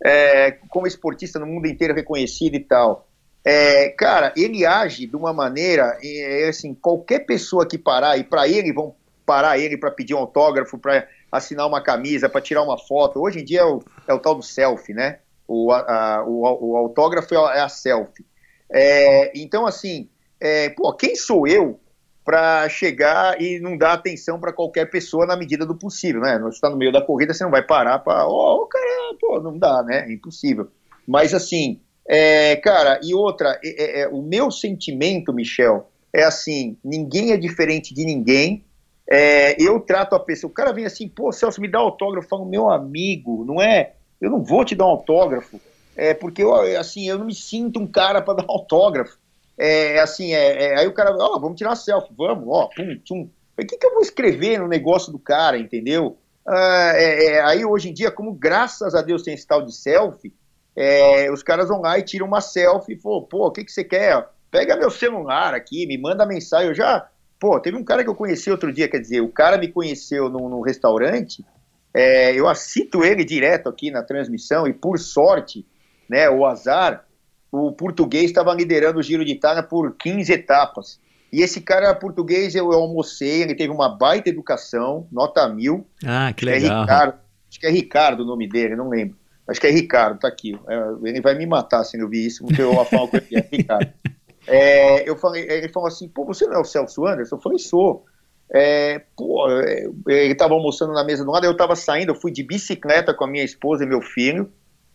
é, 0.05 0.53
como 0.69 0.87
esportista 0.87 1.39
no 1.39 1.47
mundo 1.47 1.67
inteiro 1.67 1.95
reconhecido 1.95 2.55
e 2.55 2.61
tal. 2.61 3.09
É, 3.45 3.89
cara, 3.91 4.33
ele 4.37 4.65
age 4.67 5.07
de 5.07 5.17
uma 5.17 5.33
maneira, 5.33 5.99
é, 6.03 6.49
assim, 6.49 6.75
qualquer 6.75 7.21
pessoa 7.21 7.67
que 7.67 7.79
parar, 7.79 8.17
e 8.17 8.25
para 8.25 8.47
ele 8.47 8.73
vão 8.73 8.95
parar 9.27 9.59
ele 9.59 9.77
para 9.77 9.91
pedir 9.91 10.15
um 10.15 10.19
autógrafo, 10.19 10.79
para 10.79 11.07
assinar 11.31 11.67
uma 11.67 11.81
camisa, 11.81 12.29
para 12.29 12.41
tirar 12.41 12.63
uma 12.63 12.77
foto. 12.77 13.21
Hoje 13.21 13.41
em 13.41 13.45
dia 13.45 13.61
é 13.61 13.65
o, 13.65 13.83
é 14.09 14.13
o 14.13 14.19
tal 14.19 14.35
do 14.35 14.43
selfie, 14.43 14.93
né? 14.93 15.19
O, 15.47 15.73
a, 15.73 16.25
o, 16.27 16.73
o 16.73 16.77
autógrafo 16.77 17.35
é 17.35 17.61
a 17.61 17.69
selfie. 17.69 18.25
É, 18.73 19.33
então, 19.35 19.67
assim, 19.67 20.09
é, 20.41 20.71
pô, 20.71 20.93
quem 20.93 21.17
sou 21.17 21.47
eu 21.47 21.81
para 22.25 22.69
chegar 22.69 23.41
e 23.41 23.59
não 23.61 23.77
dar 23.77 23.95
atenção 23.95 24.39
para 24.39 24.53
qualquer 24.53 24.91
pessoa 24.91 25.27
na 25.27 25.37
medida 25.37 25.67
do 25.67 25.75
possível, 25.75 26.21
né? 26.21 26.39
Você 26.39 26.57
está 26.57 26.71
no 26.71 26.77
meio 26.77 26.93
da 26.93 27.03
corrida, 27.03 27.35
você 27.35 27.43
não 27.43 27.51
vai 27.51 27.63
parar 27.63 27.99
para, 27.99 28.27
ó, 28.27 28.57
oh, 28.57 28.67
cara, 28.67 29.17
pô, 29.21 29.41
não 29.41 29.59
dá, 29.59 29.83
né? 29.83 30.07
É 30.09 30.13
impossível. 30.13 30.69
Mas 31.07 31.35
assim, 31.35 31.81
é, 32.09 32.57
cara, 32.57 33.01
e 33.03 33.15
outra, 33.15 33.59
é, 33.65 34.03
é, 34.03 34.09
o 34.09 34.23
meu 34.23 34.51
sentimento, 34.51 35.33
Michel, 35.33 35.91
é 36.13 36.23
assim: 36.23 36.77
ninguém 36.85 37.33
é 37.33 37.37
diferente 37.37 37.95
de 37.95 38.05
ninguém. 38.05 38.65
É, 39.09 39.61
eu 39.61 39.81
trato 39.81 40.15
a 40.15 40.21
pessoa, 40.21 40.51
o 40.51 40.55
cara 40.55 40.73
vem 40.73 40.85
assim, 40.85 41.09
pô, 41.09 41.33
Celso, 41.33 41.61
me 41.61 41.69
dá 41.69 41.81
autógrafo, 41.81 42.27
eu 42.27 42.29
falo, 42.29 42.45
meu 42.45 42.71
amigo, 42.71 43.45
não 43.45 43.61
é? 43.61 43.95
Eu 44.21 44.31
não 44.31 44.45
vou 44.45 44.65
te 44.65 44.77
dar 44.77 44.87
um 44.87 44.91
autógrafo, 44.91 45.61
é 46.01 46.15
porque 46.15 46.43
eu, 46.43 46.55
assim, 46.79 47.09
eu 47.09 47.19
não 47.19 47.27
me 47.27 47.35
sinto 47.35 47.79
um 47.79 47.87
cara 47.87 48.23
para 48.23 48.35
dar 48.43 48.45
autógrafo. 48.49 49.19
É 49.59 50.01
assim, 50.01 50.33
é, 50.33 50.65
é, 50.65 50.79
aí 50.79 50.87
o 50.87 50.95
cara, 50.95 51.15
ó, 51.15 51.37
oh, 51.37 51.41
vamos 51.41 51.59
tirar 51.59 51.77
selfie, 51.77 52.15
vamos, 52.17 52.47
ó, 52.49 52.69
pum, 52.75 52.99
tum. 53.05 53.31
O 53.59 53.67
que, 53.67 53.77
que 53.77 53.87
eu 53.87 53.93
vou 53.93 54.01
escrever 54.01 54.59
no 54.59 54.67
negócio 54.67 55.13
do 55.13 55.19
cara, 55.19 55.59
entendeu? 55.59 56.17
Ah, 56.49 56.93
é, 56.95 57.27
é, 57.27 57.43
aí 57.43 57.65
hoje 57.65 57.91
em 57.91 57.93
dia, 57.93 58.11
como 58.11 58.33
graças 58.33 58.95
a 58.95 59.03
Deus 59.03 59.23
tem 59.23 59.35
esse 59.35 59.47
tal 59.47 59.63
de 59.63 59.75
selfie, 59.75 60.33
é, 60.75 61.31
os 61.31 61.43
caras 61.43 61.69
vão 61.69 61.83
lá 61.83 61.99
e 61.99 62.03
tiram 62.03 62.27
uma 62.27 62.41
selfie 62.41 62.95
e 62.95 62.99
falam, 62.99 63.23
pô, 63.23 63.49
o 63.49 63.51
que, 63.51 63.63
que 63.63 63.71
você 63.71 63.85
quer? 63.85 64.27
Pega 64.51 64.77
meu 64.77 64.91
celular 64.91 65.53
aqui, 65.53 65.87
me 65.87 65.99
manda 65.99 66.25
mensagem. 66.25 66.69
Eu 66.69 66.75
já, 66.75 67.07
pô, 67.39 67.61
teve 67.61 67.77
um 67.77 67.85
cara 67.85 68.03
que 68.03 68.09
eu 68.09 68.15
conheci 68.15 68.51
outro 68.51 68.73
dia, 68.73 68.89
quer 68.89 69.01
dizer, 69.01 69.21
o 69.21 69.29
cara 69.29 69.59
me 69.59 69.69
conheceu 69.69 70.31
num, 70.31 70.63
restaurante, 70.63 71.45
é, 71.93 72.33
eu 72.33 72.53
cito 72.55 73.05
ele 73.05 73.25
direto 73.25 73.69
aqui 73.69 73.91
na 73.91 74.03
transmissão 74.03 74.67
e 74.67 74.73
por 74.73 74.99
sorte, 74.99 75.67
né, 76.11 76.29
o 76.29 76.45
azar, 76.45 77.05
o 77.53 77.71
português 77.71 78.25
estava 78.25 78.53
liderando 78.53 78.99
o 78.99 79.03
Giro 79.03 79.25
de 79.25 79.33
Itália 79.33 79.63
por 79.63 79.95
15 79.97 80.33
etapas. 80.33 80.99
E 81.33 81.41
esse 81.41 81.61
cara 81.61 81.95
português, 81.95 82.57
eu, 82.57 82.73
eu 82.73 82.81
almocei, 82.81 83.43
ele 83.43 83.55
teve 83.55 83.73
uma 83.73 83.89
baita 83.89 84.29
educação, 84.29 85.07
nota 85.13 85.49
mil. 85.49 85.87
Ah, 86.05 86.33
que 86.33 86.45
legal. 86.45 86.79
É 86.79 86.81
Ricardo, 86.81 87.15
acho 87.49 87.61
que 87.61 87.67
é 87.67 87.71
Ricardo 87.71 88.25
o 88.25 88.27
nome 88.27 88.49
dele, 88.49 88.75
não 88.75 88.89
lembro. 88.89 89.17
Acho 89.47 89.61
que 89.61 89.69
é 89.69 89.71
Ricardo, 89.71 90.19
tá 90.19 90.27
aqui. 90.27 90.59
É, 90.69 91.09
ele 91.09 91.21
vai 91.21 91.37
me 91.37 91.47
matar 91.47 91.85
se 91.85 91.97
eu 91.97 92.09
vi 92.09 92.27
isso, 92.27 92.45
porque 92.45 92.61
eu 92.61 92.85
falo 92.87 93.07
com 93.07 93.17
ele, 93.17 93.27
é 93.33 93.49
Ricardo. 93.57 93.93
É, 94.47 95.09
eu 95.09 95.17
falei, 95.17 95.47
ele 95.49 95.69
falou 95.69 95.87
assim, 95.87 96.09
pô, 96.09 96.25
você 96.25 96.45
não 96.47 96.55
é 96.55 96.59
o 96.59 96.65
Celso 96.65 97.07
Anderson? 97.07 97.37
Eu 97.37 97.41
falei, 97.41 97.59
sou. 97.59 98.07
É, 98.53 99.01
pô, 99.15 99.49
é, 99.49 99.85
ele 100.09 100.33
estava 100.33 100.55
almoçando 100.55 100.93
na 100.93 101.05
mesa 101.05 101.25
do 101.25 101.31
lado, 101.31 101.45
eu 101.45 101.53
estava 101.53 101.77
saindo, 101.77 102.11
eu 102.11 102.17
fui 102.17 102.33
de 102.33 102.43
bicicleta 102.43 103.15
com 103.15 103.23
a 103.23 103.29
minha 103.29 103.45
esposa 103.45 103.85
e 103.85 103.87
meu 103.87 104.01
filho, 104.01 104.51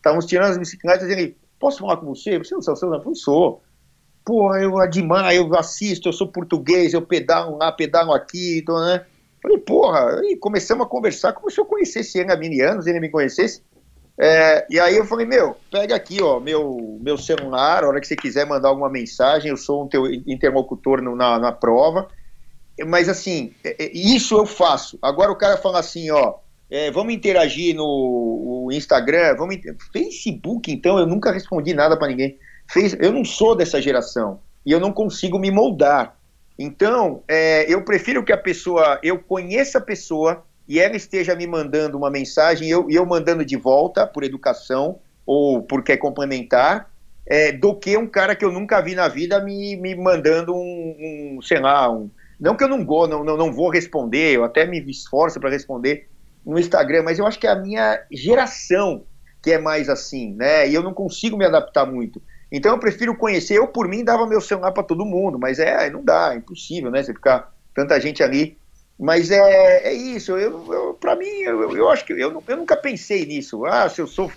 estávamos 0.06 0.26
tirando 0.28 0.52
as 0.52 0.58
bicicletas 0.58 1.10
e 1.10 1.12
ele, 1.12 1.38
posso 1.60 1.80
falar 1.80 1.98
com 1.98 2.06
você? 2.06 2.38
Você 2.38 2.54
não 2.54 2.62
sabe, 2.62 2.78
você 2.78 2.86
não 2.86 3.16
sou. 3.16 3.64
Pô, 4.24 4.56
eu 4.56 4.78
admiro, 4.78 5.32
eu 5.32 5.56
assisto, 5.56 6.08
eu 6.08 6.14
sou 6.14 6.28
português, 6.28 6.94
eu 6.94 7.02
pedalo 7.02 7.58
lá, 7.58 7.72
pedalo 7.72 8.14
aqui, 8.14 8.60
então, 8.60 8.80
né? 8.80 9.06
Falei, 9.42 9.58
porra, 9.60 10.22
e 10.24 10.38
começamos 10.38 10.86
a 10.86 10.90
conversar 10.90 11.34
como 11.34 11.50
se 11.50 11.60
eu 11.60 11.66
conhecesse 11.66 12.20
ele 12.20 12.32
há 12.32 12.38
mil 12.38 12.68
anos, 12.68 12.88
ele 12.88 13.00
me 13.00 13.10
conhecesse. 13.10 13.64
É, 14.18 14.66
e 14.70 14.80
aí 14.80 14.96
eu 14.96 15.06
falei, 15.06 15.26
meu, 15.26 15.56
pega 15.70 15.96
aqui, 15.96 16.22
ó, 16.22 16.40
meu, 16.40 16.98
meu 17.02 17.18
celular, 17.18 17.84
a 17.84 17.88
hora 17.88 18.00
que 18.00 18.08
você 18.08 18.16
quiser 18.16 18.46
mandar 18.46 18.70
alguma 18.70 18.90
mensagem, 18.90 19.50
eu 19.50 19.58
sou 19.58 19.84
um 19.84 19.88
teu 19.88 20.12
interlocutor 20.12 21.02
no, 21.02 21.16
na, 21.16 21.38
na 21.38 21.52
prova. 21.52 22.08
Mas 22.88 23.10
assim, 23.10 23.54
é, 23.64 23.86
é, 23.86 23.92
isso 23.94 24.36
eu 24.36 24.46
faço. 24.46 24.98
Agora 25.02 25.32
o 25.32 25.36
cara 25.36 25.58
fala 25.58 25.80
assim, 25.80 26.10
ó, 26.12 26.36
é, 26.70 26.90
vamos 26.92 27.14
interagir 27.14 27.76
no 27.76 28.70
Instagram, 28.72 29.36
vamos 29.36 29.58
Facebook, 29.92 30.72
então 30.72 30.98
eu 30.98 31.06
nunca 31.06 31.32
respondi 31.32 31.74
nada 31.74 31.98
para 31.98 32.08
ninguém. 32.08 32.38
Eu 33.00 33.12
não 33.12 33.24
sou 33.24 33.56
dessa 33.56 33.82
geração 33.82 34.40
e 34.66 34.72
eu 34.72 34.80
não 34.80 34.92
consigo 34.92 35.38
me 35.38 35.52
moldar. 35.52 36.18
Então, 36.58 37.22
é, 37.28 37.72
eu 37.72 37.84
prefiro 37.84 38.24
que 38.24 38.32
a 38.32 38.38
pessoa, 38.38 39.00
eu 39.04 39.20
conheça 39.20 39.78
a 39.78 39.82
pessoa 39.82 40.44
e 40.68 40.80
ela 40.80 40.96
esteja 40.96 41.36
me 41.36 41.46
mandando 41.46 41.98
uma 41.98 42.10
mensagem 42.10 42.68
e 42.68 42.72
eu, 42.72 42.88
eu 42.90 43.06
mandando 43.06 43.46
de 43.46 43.56
volta 43.56 44.08
por 44.08 44.24
educação 44.24 45.00
ou 45.26 45.62
por 45.62 45.84
quer 45.84 45.98
complementar, 45.98 46.90
é, 47.28 47.52
do 47.52 47.76
que 47.76 47.98
um 47.98 48.08
cara 48.08 48.36
que 48.36 48.46
eu 48.46 48.52
nunca 48.52 48.82
vi 48.82 48.96
na 48.96 49.08
vida 49.08 49.40
me, 49.44 49.76
me 49.76 49.96
mandando 49.96 50.56
um, 50.56 51.36
um 51.38 51.42
sei 51.42 51.60
lá, 51.60 51.92
um, 51.92 52.10
não 52.40 52.56
que 52.56 52.64
eu 52.64 52.68
não 52.68 52.86
vou, 52.86 53.08
não, 53.08 53.24
não, 53.24 53.36
não 53.36 53.52
vou 53.52 53.70
responder, 53.70 54.36
eu 54.36 54.44
até 54.44 54.66
me 54.66 54.80
esforço 54.90 55.40
para 55.40 55.50
responder, 55.50 56.08
no 56.46 56.60
Instagram, 56.60 57.04
mas 57.04 57.20
eu 57.20 57.26
acho 57.26 57.40
que 57.40 57.48
é 57.48 57.52
a 57.52 57.56
minha 57.56 58.02
geração 58.12 59.04
que 59.42 59.52
é 59.52 59.60
mais 59.60 59.90
assim, 59.90 60.34
né? 60.34 60.68
E 60.68 60.74
eu 60.74 60.82
não 60.82 60.94
consigo 60.94 61.38
me 61.38 61.46
adaptar 61.46 61.86
muito. 61.86 62.22
Então 62.52 62.72
eu 62.72 62.80
prefiro 62.80 63.16
conhecer. 63.16 63.58
Eu, 63.58 63.68
por 63.68 63.88
mim, 63.88 64.04
dava 64.04 64.26
meu 64.26 64.42
celular 64.42 64.72
para 64.72 64.84
todo 64.84 65.06
mundo, 65.06 65.38
mas 65.38 65.60
é, 65.60 65.90
não 65.90 66.04
dá, 66.04 66.32
é 66.34 66.38
impossível, 66.38 66.90
né? 66.90 67.04
Você 67.04 67.14
ficar 67.14 67.54
tanta 67.74 68.00
gente 68.00 68.24
ali. 68.24 68.58
Mas 68.98 69.30
é, 69.30 69.90
é 69.90 69.94
isso, 69.94 70.38
eu, 70.38 70.74
eu 70.74 70.94
para 70.94 71.16
mim, 71.16 71.28
eu, 71.28 71.76
eu 71.76 71.90
acho 71.90 72.06
que 72.06 72.14
eu, 72.14 72.42
eu 72.48 72.58
nunca 72.58 72.78
pensei 72.78 73.26
nisso. 73.26 73.66
Ah, 73.66 73.90
se 73.90 74.02
eu 74.02 74.08
sou. 74.08 74.32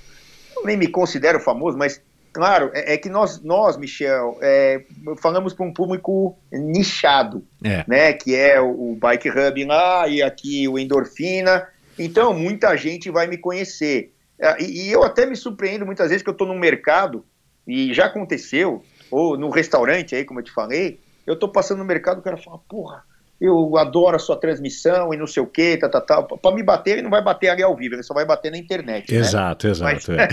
Eu 0.57 0.65
nem 0.65 0.77
me 0.77 0.89
considero 0.89 1.39
famoso, 1.39 1.79
mas 1.79 2.03
Claro, 2.33 2.71
é, 2.75 2.95
é, 2.95 2.97
que 2.97 3.09
nós, 3.09 3.43
nós 3.43 3.77
Michel, 3.77 4.39
é, 4.41 4.83
falamos 5.21 5.55
para 5.55 5.67
um 5.67 5.73
público 5.73 6.39
nichado, 6.53 7.45
é. 7.65 7.85
né? 7.89 8.13
Que 8.13 8.35
é 8.37 8.61
o, 8.61 8.93
o, 8.93 8.97
Bike 8.97 9.29
Hub 9.29 9.65
lá 9.65 10.07
e 10.07 10.23
aqui 10.23 10.69
o 10.69 10.79
Endorfina. 10.79 11.67
Então, 11.99 12.33
muita 12.33 12.77
gente 12.77 13.11
vai 13.11 13.27
me 13.27 13.37
conhecer. 13.37 14.13
É, 14.39 14.63
e, 14.63 14.87
e 14.87 14.93
eu 14.93 15.03
até 15.03 15.27
me 15.27 15.37
surpreendo 15.37 15.85
muitas 15.85 16.09
vezes 16.09 16.23
que 16.23 16.29
eu 16.29 16.33
estou 16.33 16.47
num 16.47 16.59
mercado, 16.59 17.25
e 17.67 17.93
já 17.93 18.07
aconteceu, 18.07 18.83
ou 19.11 19.37
no 19.37 19.51
restaurante 19.51 20.15
aí, 20.15 20.25
como 20.25 20.41
eu 20.41 20.45
te 20.45 20.53
falei, 20.53 21.01
eu 21.27 21.35
estou 21.35 21.51
passando 21.51 21.79
no 21.79 21.85
mercado, 21.85 22.19
o 22.19 22.23
cara 22.23 22.37
fala, 22.37 22.59
porra, 22.69 23.05
eu 23.41 23.77
adoro 23.77 24.17
a 24.17 24.19
sua 24.19 24.37
transmissão 24.37 25.13
e 25.13 25.17
não 25.17 25.27
sei 25.27 25.43
o 25.43 25.47
que, 25.47 25.77
tá, 25.77 25.89
tá, 25.89 26.01
tá. 26.01 26.23
Para 26.23 26.55
me 26.55 26.63
bater, 26.63 26.93
ele 26.93 27.03
não 27.03 27.11
vai 27.11 27.23
bater 27.23 27.49
ali 27.49 27.63
ao 27.63 27.77
vivo, 27.77 27.95
ele 27.95 28.03
só 28.03 28.15
vai 28.15 28.25
bater 28.25 28.51
na 28.51 28.59
internet. 28.59 29.13
Né? 29.13 29.19
Exato, 29.19 29.67
né? 29.67 29.73
exato. 29.73 29.93
Mas, 29.93 30.09
é. 30.09 30.29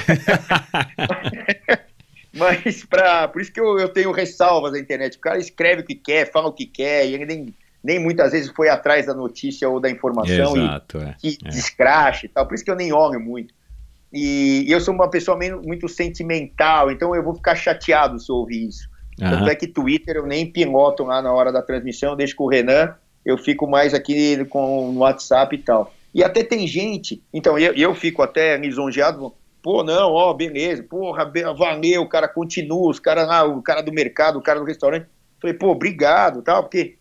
Mas 2.34 2.84
pra, 2.84 3.28
por 3.28 3.42
isso 3.42 3.52
que 3.52 3.60
eu, 3.60 3.80
eu 3.80 3.90
tenho 3.90 4.12
ressalvas 4.12 4.74
na 4.74 4.80
internet. 4.80 5.18
O 5.18 5.22
cara 5.22 5.38
escreve 5.38 5.82
o 5.84 5.86
que 5.86 5.96
quer, 5.96 6.30
fala 6.30 6.48
o 6.48 6.54
que 6.54 6.66
quer, 6.66 7.08
e 7.08 7.14
ele 7.14 7.26
nem 7.26 7.54
nem 7.86 8.00
muitas 8.00 8.32
vezes 8.32 8.50
foi 8.50 8.68
atrás 8.68 9.06
da 9.06 9.14
notícia 9.14 9.70
ou 9.70 9.80
da 9.80 9.90
informação 9.90 10.58
Exato, 10.58 10.98
e, 11.24 11.30
é, 11.30 11.48
é. 11.48 11.50
descrache 11.50 12.26
e 12.26 12.30
tal. 12.30 12.48
Por 12.48 12.56
isso 12.56 12.66
que 12.66 12.72
eu 12.72 12.76
nem 12.76 12.92
olho 12.92 13.20
muito. 13.20 13.54
E, 14.12 14.66
e, 14.68 14.72
eu 14.72 14.82
sou 14.82 14.94
uma 14.94 15.10
pessoa 15.10 15.38
meio, 15.38 15.62
muito 15.62 15.88
sentimental, 15.88 16.92
então 16.92 17.16
eu 17.16 17.24
vou 17.24 17.36
ficar 17.36 17.56
chateado 17.56 18.20
se 18.20 18.32
eu 18.32 18.38
ouvir 18.38 18.68
isso. 18.68 18.90
Uhum. 19.22 19.30
Tanto 19.30 19.50
é 19.50 19.56
que 19.56 19.68
Twitter 19.68 20.16
eu 20.16 20.26
nem 20.26 20.52
piloto 20.52 21.04
lá 21.04 21.22
na 21.22 21.32
hora 21.32 21.52
da 21.52 21.62
transmissão, 21.62 22.16
deixo 22.16 22.36
com 22.36 22.46
o 22.46 22.50
Renan, 22.50 22.96
eu 23.24 23.38
fico 23.38 23.68
mais 23.68 23.94
aqui 23.94 24.44
com 24.46 24.90
o 24.90 24.98
WhatsApp 24.98 25.56
e 25.56 25.60
tal. 25.60 25.94
E 26.14 26.24
até 26.24 26.44
tem 26.44 26.66
gente, 26.68 27.22
então 27.34 27.60
eu, 27.60 27.74
eu 27.74 27.94
fico 27.94 28.24
até 28.24 28.58
lisonjeado, 28.58 29.34
pô, 29.62 29.84
não, 29.84 30.12
ó, 30.12 30.34
beleza, 30.34 30.82
porra, 30.82 31.32
valeu, 31.58 32.02
o 32.02 32.10
cara 32.10 32.28
continua, 32.28 32.90
os 32.90 33.00
cara 33.00 33.26
lá, 33.26 33.44
o 33.44 33.62
cara 33.62 33.82
do 33.82 33.92
mercado, 33.92 34.40
o 34.40 34.42
cara 34.42 34.60
do 34.60 34.66
restaurante. 34.66 35.08
Falei, 35.42 35.56
pô, 35.56 35.68
obrigado, 35.72 36.42
tal, 36.42 36.64
porque 36.64 36.98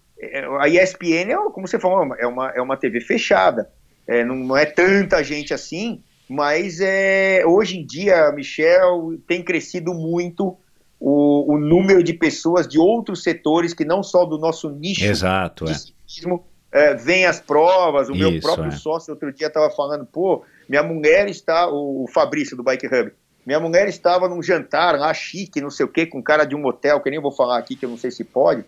a 0.61 0.69
ESPN, 0.69 1.31
é, 1.31 1.37
como 1.53 1.67
você 1.67 1.79
falou, 1.79 2.15
é 2.17 2.27
uma, 2.27 2.51
é 2.51 2.61
uma 2.61 2.77
TV 2.77 3.01
fechada. 3.01 3.71
É, 4.07 4.25
não, 4.25 4.37
não, 4.37 4.57
é 4.57 4.67
tanta 4.67 5.23
gente 5.23 5.55
assim, 5.55 6.03
mas 6.29 6.81
é, 6.81 7.43
hoje 7.47 7.79
em 7.79 7.87
dia, 7.87 8.31
Michel, 8.33 9.19
tem 9.27 9.43
crescido 9.43 9.95
muito 9.95 10.57
o, 11.01 11.55
o 11.55 11.59
número 11.59 12.03
de 12.03 12.13
pessoas 12.13 12.67
de 12.67 12.79
outros 12.79 13.23
setores 13.23 13.75
que 13.75 13.85
não 13.85 14.03
só 14.03 14.25
do 14.25 14.39
nosso 14.39 14.71
nicho 14.71 15.05
Exato, 15.05 15.65
de 15.65 15.73
é. 15.73 15.75
ciclismo, 15.75 16.45
é, 16.73 16.95
vem 16.95 17.25
as 17.25 17.41
provas. 17.41 18.09
O 18.09 18.13
Isso, 18.13 18.31
meu 18.31 18.41
próprio 18.41 18.69
é. 18.69 18.73
sócio 18.73 19.13
outro 19.13 19.33
dia 19.33 19.47
estava 19.47 19.71
falando, 19.71 20.05
pô, 20.05 20.45
minha 20.69 20.83
mulher 20.83 21.29
está, 21.29 21.69
o 21.69 22.07
Fabrício 22.13 22.57
do 22.57 22.63
Bike 22.63 22.87
Hub, 22.87 23.13
Minha 23.47 23.61
mulher 23.61 23.87
estava 23.89 24.29
num 24.29 24.43
jantar 24.43 24.99
lá 24.99 25.13
chique, 25.15 25.61
não 25.61 25.71
sei 25.71 25.87
o 25.87 25.89
quê, 25.89 26.07
com 26.07 26.23
cara 26.23 26.45
de 26.45 26.55
um 26.57 26.65
hotel, 26.67 27.01
que 27.01 27.09
eu 27.09 27.13
nem 27.13 27.21
vou 27.21 27.33
falar 27.33 27.59
aqui, 27.59 27.77
que 27.77 27.85
eu 27.85 27.91
não 27.91 27.99
sei 27.99 28.11
se 28.11 28.25
pode. 28.25 28.65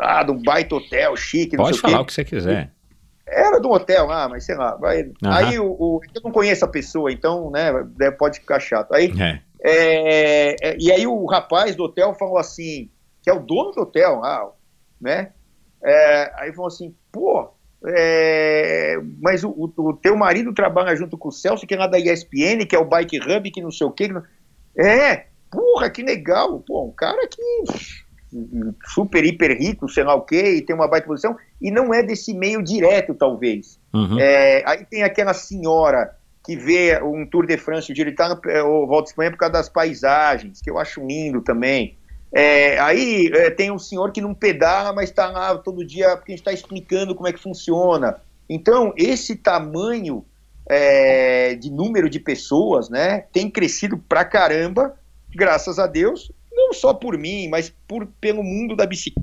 Ah, 0.00 0.22
de 0.22 0.30
um 0.30 0.42
baita 0.42 0.74
hotel 0.76 1.16
chique, 1.16 1.56
não 1.56 1.64
Pode 1.64 1.80
falar 1.80 1.98
o 1.98 2.02
o 2.02 2.06
que 2.06 2.12
você 2.12 2.24
quiser. 2.24 2.72
Era 3.26 3.58
de 3.60 3.66
um 3.66 3.72
hotel 3.72 4.06
lá, 4.06 4.28
mas 4.28 4.44
sei 4.44 4.54
lá. 4.56 4.74
Vai... 4.76 5.02
Aham. 5.22 5.34
Aí 5.48 5.58
o, 5.58 5.66
o- 5.78 6.00
eu 6.14 6.22
não 6.22 6.30
conheço 6.30 6.64
a 6.64 6.68
pessoa, 6.68 7.12
então, 7.12 7.50
né, 7.50 7.70
né, 7.98 8.10
pode 8.10 8.38
ficar 8.40 8.58
chato. 8.60 8.92
Aí, 8.94 9.12
É. 9.20 9.40
é, 9.62 10.56
é, 10.70 10.76
e 10.78 10.90
aí 10.90 11.06
o 11.06 11.26
rapaz 11.26 11.76
do 11.76 11.84
hotel 11.84 12.14
falou 12.14 12.38
assim, 12.38 12.88
que 13.22 13.28
é 13.28 13.32
o 13.34 13.40
dono 13.40 13.72
do 13.72 13.82
hotel, 13.82 14.24
ah, 14.24 14.50
né? 15.00 15.32
É, 15.84 16.32
aí 16.36 16.52
falou 16.52 16.68
assim, 16.68 16.94
pô, 17.12 17.50
é, 17.86 18.96
mas 19.20 19.44
o, 19.44 19.50
o- 19.50 19.72
o 19.76 19.92
teu 19.92 20.16
marido 20.16 20.52
trabalha 20.54 20.96
junto 20.96 21.18
com 21.18 21.28
o 21.28 21.32
Celso, 21.32 21.66
que 21.66 21.74
é 21.74 21.78
lá 21.78 21.86
da 21.86 21.98
ESPN, 21.98 22.64
que 22.66 22.74
é 22.74 22.78
o 22.78 22.84
Bike 22.88 23.18
Hub, 23.20 23.50
que 23.50 23.60
não 23.62 23.70
sei 23.70 23.86
o 23.86 23.90
quê. 23.92 24.06
que 24.08 24.14
não- 24.14 24.22
É, 24.78 25.26
porra, 25.50 25.90
que 25.90 26.02
legal. 26.02 26.60
Pô, 26.66 26.84
um 26.86 26.92
cara 26.92 27.26
que 27.28 27.42
super, 28.86 29.24
hiper 29.24 29.56
rico, 29.58 29.88
sei 29.88 30.04
lá 30.04 30.14
o 30.14 30.22
quê, 30.22 30.56
e 30.56 30.62
tem 30.62 30.74
uma 30.74 30.88
baita 30.88 31.06
posição, 31.06 31.36
e 31.60 31.70
não 31.70 31.92
é 31.92 32.02
desse 32.02 32.34
meio 32.34 32.62
direto, 32.62 33.14
talvez. 33.14 33.78
Uhum. 33.92 34.18
É, 34.18 34.62
aí 34.66 34.84
tem 34.84 35.02
aquela 35.02 35.32
senhora 35.32 36.16
que 36.44 36.56
vê 36.56 37.02
um 37.02 37.26
Tour 37.26 37.46
de 37.46 37.58
France, 37.58 37.90
o 37.90 37.94
dia 37.94 38.04
ele 38.04 38.14
tá 38.14 38.28
no, 38.28 38.86
Volta 38.86 39.10
Espanha 39.10 39.30
por 39.30 39.38
causa 39.38 39.52
das 39.52 39.68
paisagens, 39.68 40.60
que 40.62 40.70
eu 40.70 40.78
acho 40.78 41.04
lindo 41.04 41.42
também. 41.42 41.96
É, 42.32 42.78
aí 42.78 43.30
é, 43.34 43.50
tem 43.50 43.70
um 43.70 43.78
senhor 43.78 44.12
que 44.12 44.20
não 44.20 44.34
pedala, 44.34 44.92
mas 44.92 45.10
está 45.10 45.30
lá 45.30 45.56
todo 45.56 45.84
dia 45.84 46.16
porque 46.16 46.32
a 46.32 46.34
gente 46.36 46.40
está 46.40 46.52
explicando 46.52 47.14
como 47.14 47.28
é 47.28 47.32
que 47.32 47.42
funciona. 47.42 48.20
Então, 48.48 48.92
esse 48.96 49.36
tamanho 49.36 50.24
é, 50.68 51.54
de 51.54 51.70
número 51.70 52.08
de 52.08 52.20
pessoas 52.20 52.88
né, 52.88 53.24
tem 53.32 53.50
crescido 53.50 53.98
pra 53.98 54.24
caramba, 54.24 54.94
graças 55.34 55.78
a 55.78 55.86
Deus, 55.86 56.30
não 56.58 56.72
só 56.72 56.92
por 56.92 57.16
mim, 57.16 57.48
mas 57.48 57.72
por, 57.86 58.06
pelo 58.20 58.42
mundo 58.42 58.74
da, 58.76 58.84
bici- 58.84 59.14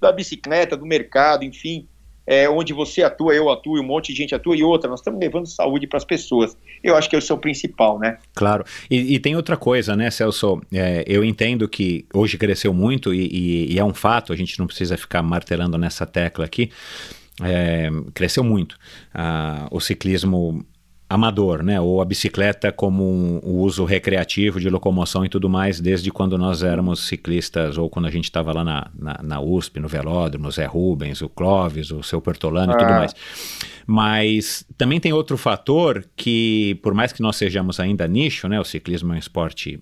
da 0.00 0.12
bicicleta, 0.12 0.76
do 0.76 0.84
mercado, 0.84 1.44
enfim 1.44 1.86
é, 2.26 2.48
onde 2.48 2.72
você 2.72 3.02
atua, 3.02 3.34
eu 3.34 3.50
atuo, 3.50 3.80
um 3.80 3.84
monte 3.84 4.12
de 4.12 4.18
gente 4.18 4.32
atua, 4.36 4.56
e 4.56 4.62
outra, 4.62 4.88
nós 4.88 5.00
estamos 5.00 5.18
levando 5.18 5.46
saúde 5.46 5.88
para 5.88 5.96
as 5.96 6.04
pessoas. 6.04 6.56
Eu 6.80 6.94
acho 6.96 7.10
que 7.10 7.16
esse 7.16 7.32
é 7.32 7.34
o 7.34 7.38
principal, 7.38 7.98
né? 7.98 8.18
Claro. 8.36 8.64
E, 8.88 9.14
e 9.14 9.18
tem 9.18 9.34
outra 9.34 9.56
coisa, 9.56 9.96
né, 9.96 10.12
Celso? 10.12 10.60
É, 10.72 11.02
eu 11.08 11.24
entendo 11.24 11.68
que 11.68 12.06
hoje 12.14 12.38
cresceu 12.38 12.72
muito 12.72 13.12
e, 13.12 13.26
e- 13.26 13.72
e 13.72 13.78
é 13.80 13.84
um 13.84 13.92
fato, 13.92 14.32
a 14.32 14.36
gente 14.36 14.56
não 14.60 14.66
precisa 14.68 14.96
ficar 14.96 15.24
martelando 15.24 15.76
nessa 15.76 16.06
tecla 16.06 16.44
aqui. 16.44 16.70
É, 17.42 17.88
cresceu 18.14 18.44
muito 18.44 18.76
ah, 19.14 19.66
o 19.70 19.80
ciclismo 19.80 20.64
amador, 21.10 21.64
né? 21.64 21.80
Ou 21.80 22.00
a 22.00 22.04
bicicleta 22.04 22.70
como 22.70 23.02
um, 23.02 23.40
um 23.44 23.56
uso 23.58 23.84
recreativo 23.84 24.60
de 24.60 24.70
locomoção 24.70 25.24
e 25.24 25.28
tudo 25.28 25.50
mais, 25.50 25.80
desde 25.80 26.08
quando 26.12 26.38
nós 26.38 26.62
éramos 26.62 27.00
ciclistas, 27.08 27.76
ou 27.76 27.90
quando 27.90 28.06
a 28.06 28.10
gente 28.10 28.24
estava 28.24 28.52
lá 28.52 28.62
na, 28.62 28.86
na, 28.96 29.20
na 29.20 29.40
USP, 29.40 29.80
no 29.80 29.88
Velódromo, 29.88 30.46
o 30.46 30.50
Zé 30.52 30.66
Rubens, 30.66 31.20
o 31.20 31.28
Clóvis, 31.28 31.90
o 31.90 32.00
seu 32.04 32.20
Pertolano 32.20 32.72
e 32.72 32.76
tudo 32.78 32.92
Ah. 32.92 32.98
mais. 32.98 33.14
Mas 33.84 34.64
também 34.78 35.00
tem 35.00 35.12
outro 35.12 35.36
fator 35.36 36.04
que, 36.16 36.78
por 36.80 36.94
mais 36.94 37.12
que 37.12 37.20
nós 37.20 37.34
sejamos 37.34 37.80
ainda 37.80 38.06
nicho, 38.06 38.46
né? 38.46 38.60
O 38.60 38.64
ciclismo 38.64 39.12
é 39.12 39.16
um 39.16 39.18
esporte 39.18 39.80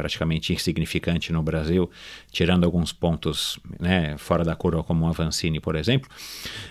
praticamente 0.00 0.54
insignificante 0.54 1.30
no 1.30 1.42
Brasil, 1.42 1.90
tirando 2.32 2.64
alguns 2.64 2.90
pontos 2.90 3.60
né, 3.78 4.16
fora 4.16 4.42
da 4.42 4.56
curva, 4.56 4.82
como 4.82 5.04
o 5.04 5.08
Avancini, 5.08 5.60
por 5.60 5.76
exemplo, 5.76 6.08